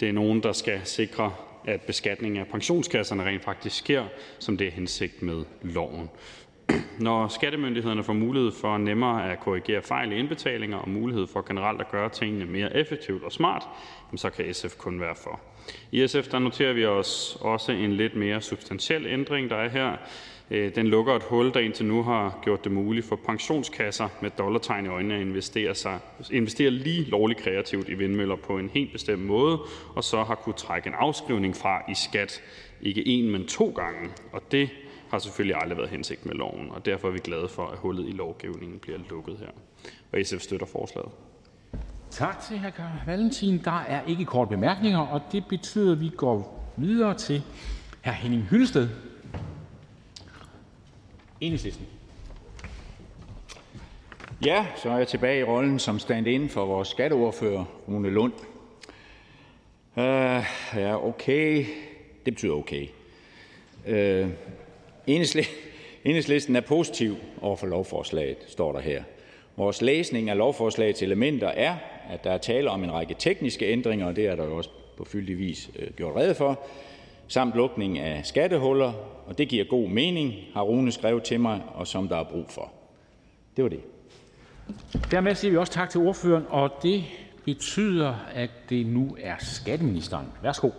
det 0.02 0.08
er 0.08 0.12
nogen, 0.12 0.42
der 0.42 0.52
skal 0.52 0.80
sikre, 0.84 1.32
at 1.64 1.80
beskatningen 1.80 2.40
af 2.40 2.46
pensionskasserne 2.46 3.24
rent 3.24 3.44
faktisk 3.44 3.76
sker, 3.76 4.04
som 4.38 4.56
det 4.56 4.66
er 4.66 4.70
hensigt 4.70 5.22
med 5.22 5.44
loven. 5.62 6.10
Når 6.98 7.28
skattemyndighederne 7.28 8.04
får 8.04 8.12
mulighed 8.12 8.52
for 8.60 8.78
nemmere 8.78 9.32
at 9.32 9.40
korrigere 9.40 9.82
fejl 9.82 10.12
i 10.12 10.16
indbetalinger 10.16 10.76
og 10.76 10.88
mulighed 10.88 11.26
for 11.26 11.42
generelt 11.48 11.80
at 11.80 11.90
gøre 11.90 12.08
tingene 12.08 12.46
mere 12.46 12.76
effektivt 12.76 13.24
og 13.24 13.32
smart, 13.32 13.62
så 14.16 14.30
kan 14.30 14.54
SF 14.54 14.76
kun 14.76 15.00
være 15.00 15.14
for. 15.14 15.40
I 15.92 16.06
SF 16.06 16.28
der 16.28 16.38
noterer 16.38 16.72
vi 16.72 16.84
os 16.84 17.38
også 17.40 17.72
en 17.72 17.92
lidt 17.92 18.16
mere 18.16 18.40
substantiel 18.40 19.06
ændring, 19.06 19.50
der 19.50 19.56
er 19.56 19.68
her. 19.68 19.96
Øh, 20.52 20.74
den 20.74 20.86
lukker 20.86 21.14
et 21.14 21.22
hul, 21.22 21.54
der 21.54 21.60
indtil 21.60 21.86
nu 21.86 22.02
har 22.02 22.38
gjort 22.42 22.64
det 22.64 22.72
muligt 22.72 23.06
for 23.06 23.16
pensionskasser 23.16 24.08
med 24.22 24.30
dollartegn 24.38 24.86
i 24.86 24.88
øjnene 24.88 25.14
at 25.14 25.20
investere, 25.20 25.74
sig, 25.74 25.98
investere 26.30 26.70
lige 26.70 27.04
lovligt 27.04 27.40
kreativt 27.40 27.88
i 27.88 27.94
vindmøller 27.94 28.36
på 28.36 28.58
en 28.58 28.70
helt 28.74 28.92
bestemt 28.92 29.22
måde, 29.22 29.58
og 29.94 30.04
så 30.04 30.22
har 30.22 30.34
kunne 30.34 30.54
trække 30.54 30.88
en 30.88 30.94
afskrivning 30.98 31.56
fra 31.56 31.82
i 31.90 31.94
skat, 31.94 32.42
ikke 32.80 33.06
en, 33.06 33.30
men 33.30 33.46
to 33.46 33.72
gange. 33.76 34.10
Og 34.32 34.42
det 34.52 34.70
har 35.10 35.18
selvfølgelig 35.18 35.56
aldrig 35.62 35.78
været 35.78 35.90
hensigt 35.90 36.26
med 36.26 36.34
loven, 36.34 36.70
og 36.70 36.86
derfor 36.86 37.08
er 37.08 37.12
vi 37.12 37.18
glade 37.18 37.48
for, 37.48 37.66
at 37.66 37.78
hullet 37.78 38.08
i 38.08 38.12
lovgivningen 38.12 38.78
bliver 38.78 38.98
lukket 39.10 39.36
her. 39.38 39.50
Og 40.12 40.26
SF 40.26 40.40
støtter 40.40 40.66
forslaget. 40.66 41.10
Tak 42.10 42.40
til 42.48 42.58
hr. 42.58 42.70
Carl 42.70 43.06
Valentin. 43.06 43.60
Der 43.64 43.80
er 43.88 44.00
ikke 44.06 44.24
kort 44.24 44.48
bemærkninger, 44.48 44.98
og 44.98 45.20
det 45.32 45.44
betyder, 45.48 45.92
at 45.92 46.00
vi 46.00 46.10
går 46.16 46.64
videre 46.76 47.14
til 47.14 47.42
hr. 48.04 48.10
Henning 48.10 48.42
Hyllested, 48.42 48.88
Enhedslisten. 51.42 51.86
Ja, 54.44 54.66
så 54.76 54.90
er 54.90 54.98
jeg 54.98 55.08
tilbage 55.08 55.40
i 55.40 55.44
rollen 55.44 55.78
som 55.78 55.98
stand-in 55.98 56.48
for 56.48 56.64
vores 56.64 56.88
skatteordfører, 56.88 57.64
Rune 57.88 58.10
Lund. 58.10 58.32
Uh, 59.96 60.44
ja, 60.76 61.06
okay. 61.06 61.64
Det 62.26 62.34
betyder 62.34 62.52
okay. 62.52 62.86
Uh, 63.88 64.30
Enhedslisten 66.04 66.56
er 66.56 66.60
positiv 66.60 67.16
over 67.40 67.56
for 67.56 67.66
lovforslaget, 67.66 68.36
står 68.46 68.72
der 68.72 68.80
her. 68.80 69.02
Vores 69.56 69.82
læsning 69.82 70.30
af 70.30 70.36
lovforslagets 70.36 71.02
elementer 71.02 71.48
er, 71.48 71.76
at 72.10 72.24
der 72.24 72.30
er 72.30 72.38
tale 72.38 72.70
om 72.70 72.84
en 72.84 72.92
række 72.92 73.14
tekniske 73.18 73.66
ændringer, 73.66 74.06
og 74.06 74.16
det 74.16 74.26
er 74.26 74.36
der 74.36 74.44
jo 74.44 74.56
også 74.56 74.70
på 74.96 75.04
fyldig 75.04 75.38
vis 75.38 75.70
øh, 75.78 75.90
gjort 75.96 76.16
rede 76.16 76.34
for, 76.34 76.60
samt 77.28 77.54
lukning 77.54 77.98
af 77.98 78.26
skattehuller, 78.26 78.92
og 79.32 79.38
det 79.38 79.48
giver 79.48 79.64
god 79.64 79.88
mening, 79.88 80.34
har 80.54 80.62
Rune 80.62 80.92
skrevet 80.92 81.22
til 81.22 81.40
mig, 81.40 81.62
og 81.74 81.86
som 81.86 82.08
der 82.08 82.16
er 82.16 82.24
brug 82.24 82.46
for. 82.50 82.72
Det 83.56 83.64
var 83.64 83.70
det. 83.70 83.80
Dermed 85.10 85.34
siger 85.34 85.50
vi 85.50 85.56
også 85.56 85.72
tak 85.72 85.90
til 85.90 86.00
ordføreren, 86.00 86.44
og 86.48 86.70
det 86.82 87.04
betyder, 87.44 88.14
at 88.34 88.50
det 88.68 88.86
nu 88.86 89.16
er 89.20 89.34
skatteministeren. 89.38 90.26
Værsgo. 90.42 90.70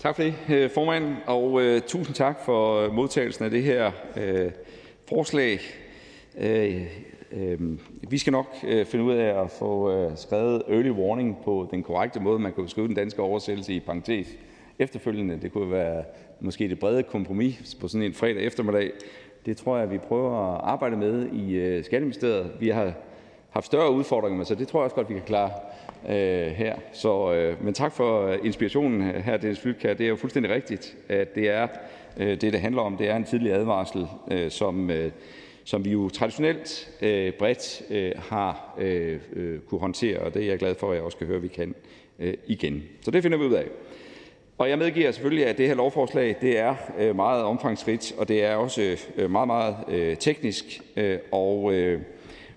Tak 0.00 0.16
for 0.16 0.22
det, 0.22 0.34
øh, 0.48 0.70
formand, 0.70 1.16
og 1.26 1.52
uh, 1.52 1.78
tusind 1.86 2.14
tak 2.14 2.44
for 2.44 2.92
modtagelsen 2.92 3.44
af 3.44 3.50
det 3.50 3.62
her 3.62 3.92
uh, 4.16 4.52
forslag. 5.08 5.60
Uh, 6.34 6.82
Øhm, 7.36 7.80
vi 8.08 8.18
skal 8.18 8.32
nok 8.32 8.56
øh, 8.66 8.86
finde 8.86 9.04
ud 9.04 9.12
af 9.12 9.42
at 9.42 9.50
få 9.50 9.92
øh, 9.92 10.16
skrevet 10.16 10.62
early 10.68 10.90
warning 10.90 11.36
på 11.44 11.68
den 11.70 11.82
korrekte 11.82 12.20
måde. 12.20 12.38
Man 12.38 12.52
kunne 12.52 12.68
skrive 12.68 12.86
den 12.86 12.94
danske 12.94 13.22
oversættelse 13.22 13.74
i 13.74 13.80
parentes 13.80 14.28
efterfølgende. 14.78 15.38
Det 15.42 15.52
kunne 15.52 15.70
være 15.70 16.04
måske 16.40 16.68
det 16.68 16.78
brede 16.78 17.02
kompromis 17.02 17.74
på 17.80 17.88
sådan 17.88 18.06
en 18.06 18.14
fredag 18.14 18.42
eftermiddag. 18.42 18.90
Det 19.46 19.56
tror 19.56 19.78
jeg, 19.78 19.90
vi 19.90 19.98
prøver 19.98 20.54
at 20.54 20.60
arbejde 20.64 20.96
med 20.96 21.26
i 21.32 21.54
øh, 21.54 21.84
Skatteministeriet. 21.84 22.50
Vi 22.60 22.68
har 22.68 22.92
haft 23.50 23.66
større 23.66 23.92
udfordringer 23.92 24.36
med, 24.36 24.46
så 24.46 24.54
det 24.54 24.68
tror 24.68 24.80
jeg 24.80 24.84
også 24.84 24.96
godt, 24.96 25.08
vi 25.08 25.14
kan 25.14 25.22
klare 25.26 25.50
øh, 26.08 26.52
her. 26.52 26.76
Så, 26.92 27.32
øh, 27.32 27.64
men 27.64 27.74
tak 27.74 27.92
for 27.92 28.32
inspirationen, 28.32 29.02
her 29.02 29.36
Dennis 29.36 29.60
Flydtkjær. 29.60 29.94
Det 29.94 30.04
er 30.04 30.08
jo 30.08 30.16
fuldstændig 30.16 30.52
rigtigt, 30.52 30.96
at 31.08 31.34
det 31.34 31.48
er 31.48 31.68
øh, 32.16 32.28
det, 32.28 32.42
det 32.42 32.60
handler 32.60 32.82
om. 32.82 32.96
Det 32.96 33.10
er 33.10 33.16
en 33.16 33.24
tidlig 33.24 33.52
advarsel, 33.52 34.06
øh, 34.30 34.50
som, 34.50 34.90
øh, 34.90 35.10
som 35.64 35.84
vi 35.84 35.90
jo 35.90 36.08
traditionelt 36.08 36.90
øh, 37.02 37.32
bredt 37.32 37.82
øh, 37.90 38.12
har 38.18 38.74
øh, 38.78 39.20
øh, 39.32 39.60
kunne 39.60 39.80
håndtere, 39.80 40.18
og 40.18 40.34
det 40.34 40.42
er 40.42 40.46
jeg 40.46 40.58
glad 40.58 40.74
for, 40.74 40.90
at 40.90 40.96
jeg 40.96 41.04
også 41.04 41.18
kan 41.18 41.26
høre, 41.26 41.36
at 41.36 41.42
vi 41.42 41.48
kan 41.48 41.74
øh, 42.18 42.34
igen. 42.46 42.82
Så 43.00 43.10
det 43.10 43.22
finder 43.22 43.38
vi 43.38 43.44
ud 43.44 43.52
af. 43.52 43.66
Og 44.58 44.68
jeg 44.68 44.78
medgiver 44.78 45.10
selvfølgelig, 45.10 45.46
at 45.46 45.58
det 45.58 45.66
her 45.66 45.74
lovforslag 45.74 46.36
det 46.40 46.58
er 46.58 46.74
øh, 46.98 47.16
meget 47.16 47.44
omfangsrigt, 47.44 48.14
og 48.18 48.28
det 48.28 48.44
er 48.44 48.54
også 48.54 48.96
øh, 49.16 49.30
meget, 49.30 49.46
meget 49.46 49.76
øh, 49.88 50.16
teknisk. 50.16 50.80
Øh, 50.96 51.18
og 51.32 51.74
øh, 51.74 52.00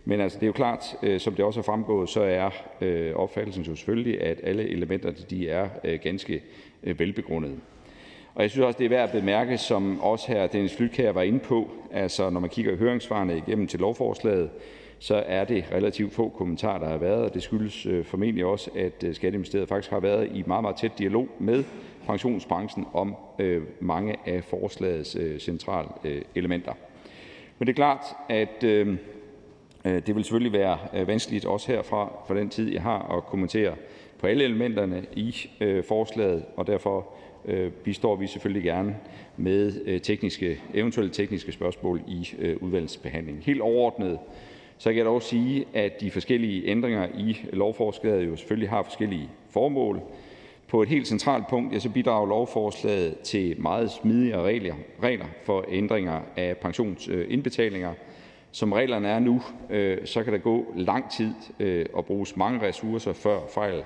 men 0.05 0.21
altså, 0.21 0.37
det 0.37 0.43
er 0.43 0.47
jo 0.47 0.53
klart, 0.53 0.95
øh, 1.03 1.19
som 1.19 1.35
det 1.35 1.45
også 1.45 1.59
er 1.59 1.63
fremgået, 1.63 2.09
så 2.09 2.21
er 2.21 2.49
øh, 2.81 3.15
opfattelsen 3.15 3.63
jo 3.63 3.75
selvfølgelig, 3.75 4.21
at 4.21 4.39
alle 4.43 4.69
elementer 4.69 5.11
de 5.11 5.49
er 5.49 5.69
øh, 5.83 5.99
ganske 6.03 6.43
øh, 6.83 6.99
velbegrundede. 6.99 7.55
Og 8.37 8.43
jeg 8.43 8.51
synes 8.51 8.65
også, 8.65 8.77
det 8.77 8.85
er 8.85 8.89
værd 8.89 9.03
at 9.03 9.21
bemærke, 9.21 9.57
som 9.57 10.01
også 10.01 10.27
her 10.27 10.47
Dennis 10.47 10.75
Flytkær 10.75 11.11
var 11.11 11.21
inde 11.21 11.39
på, 11.39 11.69
altså 11.91 12.29
når 12.29 12.39
man 12.39 12.49
kigger 12.49 12.73
i 12.73 12.75
høringssvarene 12.75 13.37
igennem 13.37 13.67
til 13.67 13.79
lovforslaget, 13.79 14.49
så 14.99 15.23
er 15.27 15.45
det 15.45 15.65
relativt 15.71 16.13
få 16.13 16.29
kommentarer, 16.29 16.79
der 16.79 16.89
har 16.89 16.97
været, 16.97 17.23
og 17.23 17.33
det 17.33 17.43
skyldes 17.43 17.85
øh, 17.85 18.05
formentlig 18.05 18.45
også, 18.45 18.71
at 18.75 19.03
øh, 19.03 19.15
Skatteministeriet 19.15 19.67
faktisk 19.67 19.91
har 19.91 19.99
været 19.99 20.29
i 20.33 20.43
meget, 20.47 20.61
meget 20.61 20.75
tæt 20.75 20.91
dialog 20.97 21.27
med 21.39 21.63
pensionsbranchen 22.07 22.85
om 22.93 23.15
øh, 23.39 23.63
mange 23.79 24.15
af 24.25 24.43
forslagets 24.43 25.17
centrale 25.43 25.89
elementer. 26.35 26.73
Men 27.59 27.67
det 27.67 27.73
er 27.73 27.75
klart, 27.75 28.05
at 28.29 28.61
det 29.83 30.15
vil 30.15 30.23
selvfølgelig 30.23 30.59
være 30.59 31.07
vanskeligt 31.07 31.45
også 31.45 31.71
herfra 31.71 32.11
for 32.27 32.33
den 32.33 32.49
tid, 32.49 32.73
jeg 32.73 32.81
har, 32.81 33.17
at 33.17 33.23
kommentere 33.23 33.75
på 34.19 34.27
alle 34.27 34.43
elementerne 34.43 35.05
i 35.13 35.35
forslaget, 35.87 36.45
og 36.57 36.67
derfor 36.67 37.13
Øh, 37.47 37.71
bistår 37.71 38.15
vi 38.15 38.27
selvfølgelig 38.27 38.63
gerne 38.63 38.95
med 39.37 39.81
øh, 39.85 40.01
tekniske, 40.01 40.61
eventuelle 40.73 41.11
tekniske 41.11 41.51
spørgsmål 41.51 42.01
i 42.07 42.29
øh, 42.39 42.57
udvalgsbehandlingen. 42.61 43.43
Helt 43.43 43.61
overordnet 43.61 44.19
så 44.77 44.89
kan 44.89 44.97
jeg 44.97 45.05
dog 45.05 45.21
sige, 45.21 45.65
at 45.73 46.01
de 46.01 46.11
forskellige 46.11 46.65
ændringer 46.65 47.07
i 47.17 47.37
lovforslaget 47.53 48.27
jo 48.27 48.35
selvfølgelig 48.35 48.69
har 48.69 48.83
forskellige 48.83 49.29
formål. 49.49 50.01
På 50.67 50.81
et 50.81 50.87
helt 50.87 51.07
centralt 51.07 51.47
punkt 51.49 51.73
ja, 51.73 51.79
så 51.79 51.89
bidrager 51.89 52.27
lovforslaget 52.27 53.19
til 53.19 53.61
meget 53.61 53.91
smidigere 53.91 54.43
regler, 54.43 54.75
regler 55.03 55.25
for 55.43 55.65
ændringer 55.69 56.21
af 56.35 56.57
pensionsindbetalinger, 56.57 57.93
som 58.51 58.71
reglerne 58.71 59.07
er 59.07 59.19
nu, 59.19 59.41
så 60.05 60.23
kan 60.23 60.33
der 60.33 60.39
gå 60.39 60.65
lang 60.75 61.11
tid 61.11 61.33
og 61.93 62.05
bruges 62.05 62.35
mange 62.35 62.67
ressourcer, 62.67 63.13
før 63.13 63.39
fejl 63.49 63.83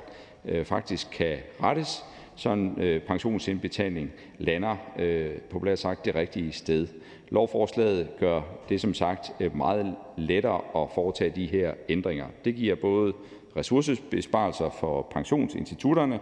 faktisk 0.63 1.07
kan 1.11 1.37
rettes, 1.63 2.03
så 2.41 2.49
en 2.49 2.77
øh, 2.77 3.01
pensionsindbetaling 3.01 4.11
lander 4.37 4.75
øh, 4.99 5.31
populært 5.49 5.79
sagt 5.79 6.05
det 6.05 6.15
rigtige 6.15 6.51
sted. 6.51 6.87
Lovforslaget 7.29 8.07
gør 8.19 8.41
det 8.69 8.81
som 8.81 8.93
sagt 8.93 9.31
øh, 9.39 9.57
meget 9.57 9.95
lettere 10.17 10.61
at 10.83 10.89
foretage 10.95 11.31
de 11.35 11.45
her 11.45 11.73
ændringer. 11.89 12.25
Det 12.45 12.55
giver 12.55 12.75
både 12.75 13.13
ressourcebesparelser 13.57 14.69
for 14.69 15.07
pensionsinstitutterne, 15.11 16.19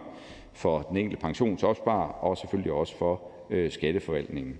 for 0.52 0.78
den 0.78 0.96
enkelte 0.96 1.20
pensionsopsparer 1.20 2.08
og 2.08 2.36
selvfølgelig 2.36 2.72
også 2.72 2.96
for 2.96 3.22
skatteforvaltningen. 3.68 4.58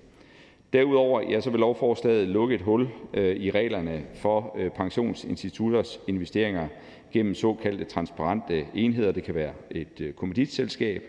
Derudover 0.73 1.21
ja, 1.21 1.41
så 1.41 1.49
vil 1.49 1.59
lovforslaget 1.59 2.27
lukke 2.27 2.55
et 2.55 2.61
hul 2.61 2.87
øh, 3.13 3.35
i 3.35 3.51
reglerne 3.51 4.03
for 4.13 4.55
øh, 4.57 4.69
pensionsinstitutters 4.69 5.99
investeringer 6.07 6.67
gennem 7.13 7.35
såkaldte 7.35 7.83
transparente 7.83 8.65
enheder. 8.75 9.11
Det 9.11 9.23
kan 9.23 9.35
være 9.35 9.53
et 9.71 10.01
øh, 10.01 10.13
kommanditselskab, 10.13 11.03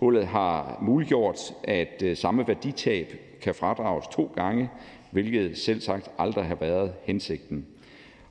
Hullet 0.00 0.26
har 0.26 0.78
muliggjort, 0.82 1.54
at 1.64 2.02
øh, 2.04 2.16
samme 2.16 2.48
værditab 2.48 3.14
kan 3.42 3.54
fradrages 3.54 4.06
to 4.06 4.32
gange, 4.36 4.70
hvilket 5.10 5.58
selv 5.58 5.80
sagt 5.80 6.10
aldrig 6.18 6.44
har 6.44 6.54
været 6.54 6.92
hensigten. 7.04 7.66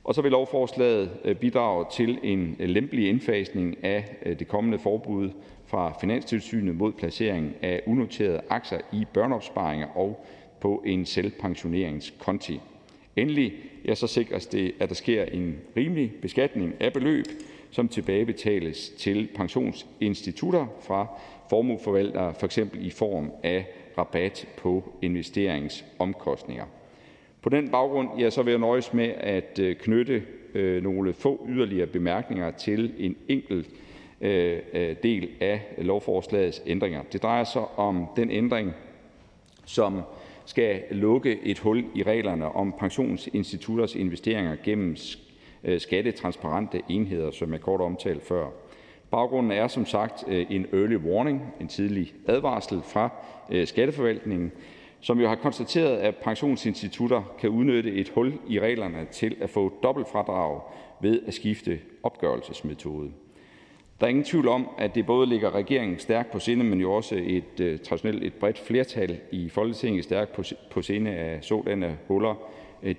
Og 0.04 0.14
så 0.14 0.22
vil 0.22 0.30
lovforslaget 0.30 1.10
øh, 1.24 1.36
bidrage 1.36 1.84
til 1.92 2.18
en 2.22 2.56
øh, 2.58 2.68
lempelig 2.68 3.08
indfasning 3.08 3.84
af 3.84 4.16
det 4.38 4.48
kommende 4.48 4.78
forbud 4.78 5.30
fra 5.66 5.92
Finanstilsynet 6.00 6.76
mod 6.76 6.92
placering 6.92 7.54
af 7.62 7.82
unoterede 7.86 8.40
aktier 8.48 8.80
i 8.92 9.04
børneopsparinger 9.14 9.86
og 9.86 10.26
på 10.60 10.82
en 10.86 11.06
selvpensioneringskonti. 11.06 12.60
Endelig 13.16 13.52
ja, 13.84 13.94
så 13.94 14.06
sikres 14.06 14.46
det, 14.46 14.72
at 14.80 14.88
der 14.88 14.94
sker 14.94 15.24
en 15.24 15.58
rimelig 15.76 16.12
beskatning 16.22 16.74
af 16.80 16.92
beløb, 16.92 17.24
som 17.70 17.88
tilbagebetales 17.88 18.88
til 18.88 19.28
pensionsinstitutter 19.34 20.66
fra 20.80 21.06
formueforvaltere, 21.50 22.34
f.eks. 22.34 22.58
i 22.74 22.90
form 22.90 23.32
af 23.42 23.66
rabat 23.98 24.48
på 24.56 24.92
investeringsomkostninger. 25.02 26.64
På 27.42 27.48
den 27.48 27.70
baggrund 27.70 28.08
ja, 28.18 28.30
så 28.30 28.42
vil 28.42 28.50
jeg 28.50 28.60
nøjes 28.60 28.92
med 28.94 29.12
at 29.16 29.58
øh, 29.58 29.76
knytte 29.76 30.22
øh, 30.54 30.82
nogle 30.82 31.12
få 31.12 31.46
yderligere 31.48 31.86
bemærkninger 31.86 32.50
til 32.50 32.94
en 32.98 33.16
enkelt 33.28 33.68
øh, 34.20 34.58
øh, 34.72 34.96
del 35.02 35.28
af 35.40 35.62
lovforslagets 35.78 36.62
ændringer. 36.66 37.02
Det 37.12 37.22
drejer 37.22 37.44
sig 37.44 37.78
om 37.78 38.06
den 38.16 38.30
ændring, 38.30 38.72
som 39.66 40.02
skal 40.44 40.82
lukke 40.90 41.38
et 41.42 41.58
hul 41.58 41.84
i 41.94 42.02
reglerne 42.02 42.52
om 42.52 42.74
pensionsinstitutters 42.78 43.94
investeringer 43.94 44.56
gennem 44.64 44.96
øh, 45.64 45.80
skattetransparente 45.80 46.82
enheder, 46.88 47.30
som 47.30 47.52
jeg 47.52 47.60
kort 47.60 47.80
omtalte 47.80 48.26
før. 48.26 48.46
Baggrunden 49.10 49.52
er 49.52 49.68
som 49.68 49.86
sagt 49.86 50.24
øh, 50.28 50.46
en 50.50 50.66
early 50.72 50.96
warning, 50.96 51.42
en 51.60 51.68
tidlig 51.68 52.14
advarsel 52.26 52.82
fra 52.82 53.10
øh, 53.50 53.66
Skatteforvaltningen, 53.66 54.52
som 55.00 55.20
jo 55.20 55.28
har 55.28 55.34
konstateret, 55.34 55.96
at 55.96 56.16
pensionsinstitutter 56.16 57.22
kan 57.38 57.50
udnytte 57.50 57.92
et 57.92 58.08
hul 58.08 58.32
i 58.48 58.60
reglerne 58.60 59.06
til 59.12 59.36
at 59.40 59.50
få 59.50 59.72
dobbeltfradrag 59.82 60.60
ved 61.00 61.20
at 61.26 61.34
skifte 61.34 61.78
opgørelsesmetode. 62.02 63.10
Der 64.00 64.06
er 64.06 64.10
ingen 64.10 64.24
tvivl 64.24 64.48
om, 64.48 64.68
at 64.78 64.94
det 64.94 65.06
både 65.06 65.26
ligger 65.26 65.54
regeringen 65.54 65.98
stærkt 65.98 66.30
på 66.30 66.38
sinde, 66.38 66.64
men 66.64 66.80
jo 66.80 66.92
også 66.92 67.20
et 67.22 67.60
øh, 67.60 67.78
traditionelt 67.78 68.24
et 68.24 68.34
bredt 68.34 68.58
flertal 68.58 69.20
i 69.30 69.48
Folketinget 69.48 70.04
stærkt 70.04 70.40
på 70.70 70.82
sinde, 70.82 71.10
at 71.10 71.44
sådanne 71.44 71.98
huller 72.08 72.34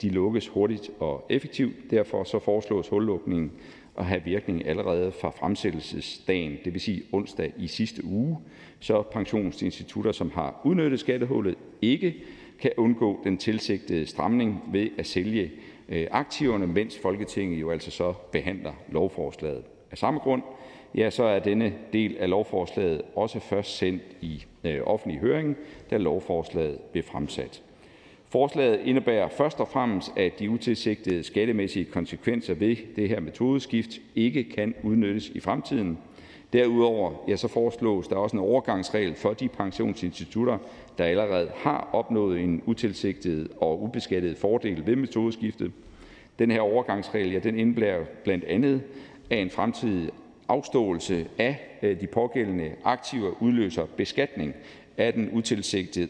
de 0.01 0.09
lukkes 0.09 0.48
hurtigt 0.48 0.90
og 0.99 1.25
effektivt. 1.30 1.75
Derfor 1.91 2.23
så 2.23 2.40
foreslås 2.40 2.90
hullukningen 2.90 3.51
at 3.97 4.05
have 4.05 4.21
virkning 4.25 4.67
allerede 4.67 5.11
fra 5.11 5.29
fremsættelsesdagen, 5.29 6.57
det 6.65 6.73
vil 6.73 6.81
sige 6.81 7.03
onsdag 7.11 7.53
i 7.57 7.67
sidste 7.67 8.05
uge, 8.05 8.37
så 8.79 9.01
pensionsinstitutter, 9.01 10.11
som 10.11 10.31
har 10.31 10.61
udnyttet 10.63 10.99
skattehullet, 10.99 11.55
ikke 11.81 12.15
kan 12.59 12.71
undgå 12.77 13.21
den 13.23 13.37
tilsigtede 13.37 14.05
stramning 14.05 14.61
ved 14.71 14.89
at 14.97 15.05
sælge 15.05 15.51
øh, 15.89 16.07
aktiverne, 16.11 16.67
mens 16.67 16.99
Folketinget 16.99 17.61
jo 17.61 17.71
altså 17.71 17.91
så 17.91 18.13
behandler 18.31 18.73
lovforslaget. 18.89 19.63
Af 19.91 19.97
samme 19.97 20.19
grund 20.19 20.41
ja, 20.95 21.09
så 21.09 21.23
er 21.23 21.39
denne 21.39 21.73
del 21.93 22.17
af 22.17 22.29
lovforslaget 22.29 23.01
også 23.15 23.39
først 23.39 23.77
sendt 23.77 24.01
i 24.21 24.43
øh, 24.63 24.81
offentlig 24.85 25.19
høring, 25.19 25.55
da 25.91 25.97
lovforslaget 25.97 26.79
blev 26.91 27.03
fremsat. 27.03 27.63
Forslaget 28.32 28.80
indebærer 28.84 29.27
først 29.30 29.60
og 29.60 29.68
fremmest, 29.68 30.11
at 30.18 30.40
de 30.40 30.50
utilsigtede 30.50 31.24
skattemæssige 31.24 31.85
konsekvenser 31.85 32.53
ved 32.53 32.76
det 32.95 33.10
her 33.10 33.19
metodeskift 33.19 33.90
ikke 34.16 34.43
kan 34.43 34.76
udnyttes 34.84 35.30
i 35.30 35.40
fremtiden. 35.40 35.98
Derudover 36.53 37.11
ja, 37.27 37.35
så 37.35 37.48
foreslås 37.48 38.08
der 38.08 38.16
også 38.16 38.35
en 38.35 38.43
overgangsregel 38.43 39.16
for 39.16 39.34
de 39.34 39.48
pensionsinstitutter, 39.48 40.58
der 40.98 41.03
allerede 41.03 41.51
har 41.56 41.90
opnået 41.93 42.40
en 42.40 42.61
utilsigtet 42.66 43.48
og 43.58 43.84
ubeskattet 43.84 44.38
fordel 44.38 44.85
ved 44.85 44.95
metodeskiftet. 44.95 45.72
Den 46.40 46.51
her 46.51 46.61
overgangsregel 46.61 47.32
ja, 47.32 47.40
den 47.40 47.60
indebærer 47.60 48.06
blandt 48.24 48.43
andet, 48.43 48.82
at 49.30 49.42
en 49.42 49.50
fremtidig 49.50 50.10
afståelse 50.50 51.27
af 51.38 51.80
øh, 51.82 52.01
de 52.01 52.08
pågældende 52.08 52.72
aktiver 52.84 53.43
udløser 53.43 53.85
beskatning 53.98 54.53
af 54.97 55.13
den 55.13 55.29
utilsigtede 55.31 56.07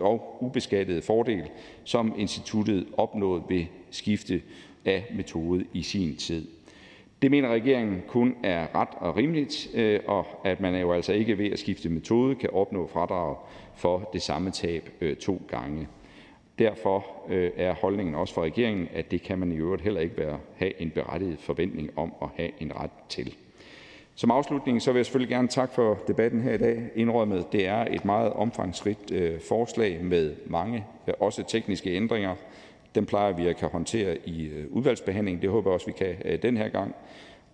og 0.00 0.38
ubeskattede 0.40 1.02
fordel, 1.02 1.42
som 1.84 2.14
instituttet 2.18 2.86
opnåede 2.96 3.42
ved 3.48 3.64
skifte 3.90 4.42
af 4.84 5.12
metode 5.14 5.64
i 5.72 5.82
sin 5.82 6.16
tid. 6.16 6.48
Det 7.22 7.30
mener 7.30 7.48
regeringen 7.48 8.02
kun 8.08 8.34
er 8.42 8.66
ret 8.74 8.88
og 8.96 9.16
rimeligt, 9.16 9.70
øh, 9.74 10.00
og 10.06 10.26
at 10.44 10.60
man 10.60 10.80
jo 10.80 10.92
altså 10.92 11.12
ikke 11.12 11.38
ved 11.38 11.50
at 11.50 11.58
skifte 11.58 11.88
metode 11.88 12.34
kan 12.34 12.50
opnå 12.52 12.86
fradrag 12.86 13.36
for 13.74 14.10
det 14.12 14.22
samme 14.22 14.50
tab 14.50 14.90
øh, 15.00 15.16
to 15.16 15.42
gange. 15.48 15.88
Derfor 16.58 17.06
øh, 17.28 17.50
er 17.56 17.74
holdningen 17.74 18.14
også 18.14 18.34
fra 18.34 18.42
regeringen, 18.42 18.88
at 18.94 19.10
det 19.10 19.22
kan 19.22 19.38
man 19.38 19.52
i 19.52 19.56
øvrigt 19.56 19.82
heller 19.82 20.00
ikke 20.00 20.16
være, 20.16 20.38
have 20.56 20.82
en 20.82 20.90
berettiget 20.90 21.38
forventning 21.38 21.90
om 21.98 22.12
at 22.22 22.28
have 22.36 22.50
en 22.60 22.76
ret 22.76 22.90
til. 23.08 23.36
Som 24.22 24.30
afslutning 24.30 24.82
så 24.82 24.92
vil 24.92 24.98
jeg 24.98 25.06
selvfølgelig 25.06 25.34
gerne 25.34 25.48
takke 25.48 25.74
for 25.74 25.98
debatten 26.08 26.40
her 26.40 26.54
i 26.54 26.58
dag. 26.58 26.90
Indrømmet, 26.94 27.52
det 27.52 27.66
er 27.66 27.86
et 27.90 28.04
meget 28.04 28.32
omfangsrigt 28.32 29.10
øh, 29.12 29.40
forslag 29.48 30.04
med 30.04 30.34
mange 30.46 30.86
øh, 31.08 31.14
også 31.20 31.44
tekniske 31.48 31.90
ændringer. 31.90 32.34
Dem 32.94 33.06
plejer 33.06 33.32
vi 33.32 33.46
at 33.46 33.56
kan 33.56 33.68
håndtere 33.68 34.18
i 34.28 34.42
øh, 34.42 34.66
udvalgsbehandlingen. 34.70 35.42
Det 35.42 35.50
håber 35.50 35.70
jeg 35.70 35.74
også, 35.74 35.86
vi 35.86 35.92
kan 35.92 36.14
øh, 36.24 36.42
den 36.42 36.56
her 36.56 36.68
gang. 36.68 36.94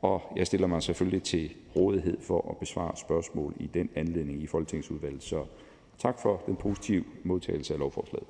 Og 0.02 0.32
jeg 0.36 0.46
stiller 0.46 0.66
mig 0.66 0.82
selvfølgelig 0.82 1.22
til 1.22 1.50
rådighed 1.76 2.16
for 2.20 2.46
at 2.50 2.56
besvare 2.56 2.96
spørgsmål 2.96 3.54
i 3.60 3.66
den 3.66 3.88
anledning 3.94 4.42
i 4.42 4.46
Folketingsudvalget. 4.46 5.22
Så 5.22 5.44
tak 5.98 6.18
for 6.18 6.42
den 6.46 6.56
positive 6.56 7.04
modtagelse 7.24 7.74
af 7.74 7.80
lovforslaget. 7.80 8.26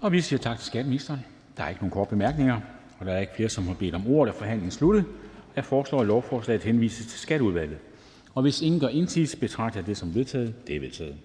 Og 0.00 0.12
vi 0.12 0.20
siger 0.20 0.40
tak 0.40 0.56
til 0.56 0.66
skatteministeren. 0.66 1.20
Der 1.56 1.62
er 1.62 1.68
ikke 1.68 1.80
nogen 1.80 1.92
korte 1.92 2.10
bemærkninger, 2.10 2.60
og 2.98 3.06
der 3.06 3.12
er 3.12 3.20
ikke 3.20 3.32
flere, 3.36 3.48
som 3.48 3.66
har 3.66 3.74
bedt 3.74 3.94
om 3.94 4.06
ordet, 4.06 4.32
og 4.34 4.38
forhandlingen 4.38 4.70
sluttet. 4.70 5.04
Jeg 5.56 5.64
foreslår, 5.64 6.00
at 6.00 6.06
lovforslaget 6.06 6.62
henvises 6.64 7.06
til 7.06 7.20
Skatteudvalget. 7.20 7.78
Og 8.34 8.42
hvis 8.42 8.62
ingen 8.62 8.80
gør 8.80 8.88
indsigelse, 8.88 9.36
betragter 9.36 9.80
jeg 9.80 9.86
det 9.86 9.96
som 9.96 10.14
vedtaget. 10.14 10.66
Det 10.66 10.76
er 10.76 10.80
vedtaget. 10.80 11.16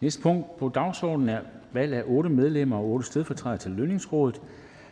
Næste 0.00 0.22
punkt 0.22 0.56
på 0.58 0.68
dagsordenen 0.74 1.28
er 1.28 1.40
valg 1.72 1.94
af 1.94 2.02
otte 2.06 2.30
medlemmer 2.30 2.76
og 2.76 2.84
otte 2.84 3.06
stedfortrædere 3.06 3.58
til 3.58 3.70
Lønningsrådet. 3.70 4.40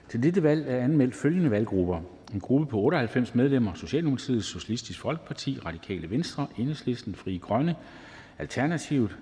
Til 0.09 0.23
dette 0.23 0.43
valg 0.43 0.65
er 0.69 0.79
anmeldt 0.79 1.15
følgende 1.15 1.51
valggrupper: 1.51 2.01
en 2.35 2.41
gruppe 2.41 2.67
på 2.67 2.79
98 2.79 3.35
medlemmer: 3.35 3.75
Socialdemokratiet, 3.75 4.45
Socialistisk 4.45 5.01
Folkeparti, 5.01 5.59
Radikale 5.67 6.11
Venstre, 6.11 6.47
Enhedslisten, 6.59 7.15
Frie 7.15 7.39
Grønne, 7.39 7.77
Alternativet, 8.39 9.17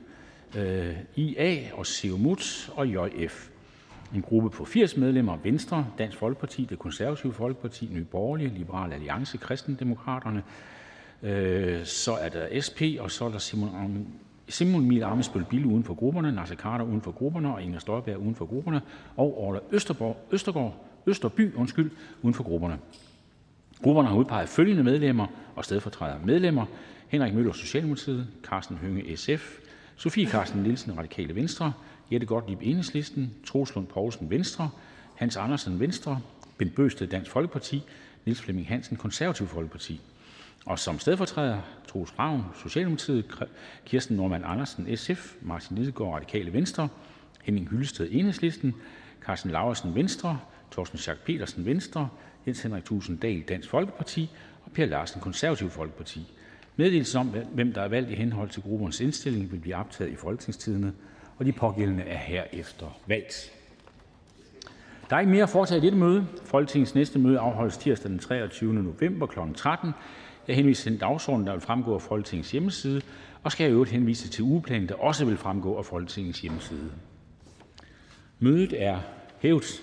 øh, 0.57 0.97
IA 1.17 1.75
og 1.75 1.87
Siumut 1.87 2.71
og 2.77 2.89
JF 2.89 3.49
en 4.15 4.23
gruppe 4.23 4.51
på 4.51 4.65
80 4.65 4.97
medlemmer: 4.97 5.37
Venstre, 5.43 5.87
Dansk 5.99 6.19
Folkeparti, 6.19 6.65
Det 6.71 6.79
Konservative 6.79 7.33
Folkeparti, 7.33 7.89
Nye 7.93 8.05
Borgerlige, 8.05 8.55
Liberal 8.59 8.93
Alliance, 8.93 9.39
Kristendemokraterne. 9.39 10.43
Øh, 11.23 11.85
så 11.85 12.13
er 12.13 12.29
der 12.29 12.61
SP, 12.67 12.81
og 13.01 13.11
så 13.11 13.25
er 13.25 13.31
der 13.31 13.39
Simon, 13.39 14.07
Simon 14.49 14.83
Emil 14.85 15.03
Ammitzbøll-Bille 15.03 15.67
uden 15.67 15.85
for 15.85 15.95
grupperne, 15.95 16.33
Naser 16.33 16.55
Khader 16.55 16.85
uden 16.85 17.03
for 17.03 17.11
grupperne 17.11 17.55
og 17.55 17.63
Inger 17.63 17.79
Støjberg 17.79 18.19
uden 18.19 18.35
for 18.35 18.47
grupperne, 18.47 18.81
og 19.17 19.43
Orla 19.43 19.61
Østerborg, 19.73 20.17
Østergaard, 20.33 20.85
Østerby 21.07 21.55
undskyld, 21.55 21.91
uden 22.23 22.35
for 22.35 22.45
grupperne. 22.45 22.79
Grupperne 23.83 24.09
har 24.09 24.17
udpeget 24.17 24.49
følgende 24.49 24.85
medlemmer 24.85 25.27
og 25.57 25.65
stedfortrædere 25.65 26.19
medlemmer: 26.25 26.67
Henrik 27.09 27.35
Møller, 27.35 27.53
Socialdemokratiet, 27.53 28.27
Carsten 28.43 28.77
Hønge, 28.77 29.17
SF, 29.17 29.59
Sofie 29.97 30.29
Carsten 30.29 30.63
Nielsen, 30.63 30.99
Radikale 30.99 31.35
Venstre, 31.35 31.73
Jette 32.11 32.27
Gottlieb 32.27 32.63
Enhedslisten, 32.63 33.35
Troels 33.47 33.75
Lund 33.75 33.87
Poulsen 33.87 34.31
Venstre, 34.31 34.71
Hans 35.15 35.37
Andersen 35.37 35.81
Venstre, 35.81 36.21
Bent 36.59 36.75
Bøgsted 36.75 37.07
Dansk 37.07 37.31
Folkeparti, 37.31 37.83
Niels 38.25 38.41
Flemming 38.41 38.69
Hansen 38.69 38.97
Konservativ 38.97 39.47
Folkeparti. 39.47 40.01
Og 40.67 40.79
som 40.79 40.99
stedfortræder 40.99 41.61
Troels 41.89 42.19
Ravn 42.19 42.43
Socialdemokratiet, 42.63 43.25
Kirsten 43.85 44.17
Normann 44.17 44.45
Andersen 44.45 44.97
SF, 44.97 45.35
Martin 45.43 45.79
Lidegaard 45.79 46.15
Radikale 46.15 46.53
Venstre, 46.53 46.89
Henning 47.43 47.69
Hyllested 47.71 48.09
Enhedslisten, 48.11 48.75
Carsten 49.25 49.51
Laursen 49.51 49.95
Venstre, 49.95 50.39
Torsten 50.71 50.99
Schack 50.99 51.25
Petersen 51.25 51.67
Venstre, 51.67 52.09
Jens 52.47 52.63
Henrik 52.63 52.85
Thulesen 52.85 53.17
Dahl 53.17 53.43
Dansk 53.43 53.71
Folkeparti. 53.71 54.31
Og 54.65 54.73
Per 54.73 54.87
Larsen 54.87 55.21
Konservativ 55.21 55.71
Folkeparti. 55.71 56.21
Meddelelse 56.77 57.19
om, 57.19 57.35
hvem 57.55 57.73
der 57.73 57.83
er 57.83 57.89
valgt 57.89 58.11
i 58.11 58.15
henhold 58.15 58.51
til 58.51 58.63
gruppernes 58.63 59.01
indstilling, 59.01 59.53
vil 59.53 59.59
blive 59.59 59.77
optaget 59.77 60.13
i 60.13 60.17
Folketingstidene 60.17 60.93
og 61.39 61.45
de 61.45 61.53
pågældende 61.53 62.03
er 62.03 62.17
herefter 62.17 62.99
valgt. 63.07 63.53
Der 65.11 65.17
er 65.17 65.21
ikke 65.21 65.33
mere 65.33 65.43
at 65.43 65.49
foretage 65.49 65.79
i 65.79 65.85
dette 65.85 65.99
møde. 65.99 66.27
Folketingets 66.45 66.95
næste 66.95 67.19
møde 67.19 67.39
afholdes 67.39 67.77
tirsdag 67.77 68.11
den 68.11 68.19
23. 68.19 68.75
november 68.75 69.27
kl. 69.27 69.39
13. 69.57 69.91
Jeg 70.49 70.57
henviser 70.57 70.83
til 70.83 70.93
den 70.93 71.01
dagsorden, 71.01 71.47
der 71.47 71.53
vil 71.53 71.61
fremgå 71.61 71.95
af 71.95 72.03
Folketingets 72.03 72.51
hjemmeside, 72.51 73.03
og 73.43 73.53
skal 73.53 73.69
i 73.69 73.73
øvrigt 73.73 73.91
henvise 73.91 74.29
til 74.29 74.45
ugeplanen, 74.45 74.89
der 74.89 74.95
også 74.95 75.25
vil 75.25 75.37
fremgå 75.37 75.77
af 75.77 75.85
Folketingets 75.85 76.41
hjemmeside. 76.41 76.91
Mødet 78.39 78.83
er 78.83 79.01
hævet. 79.39 79.83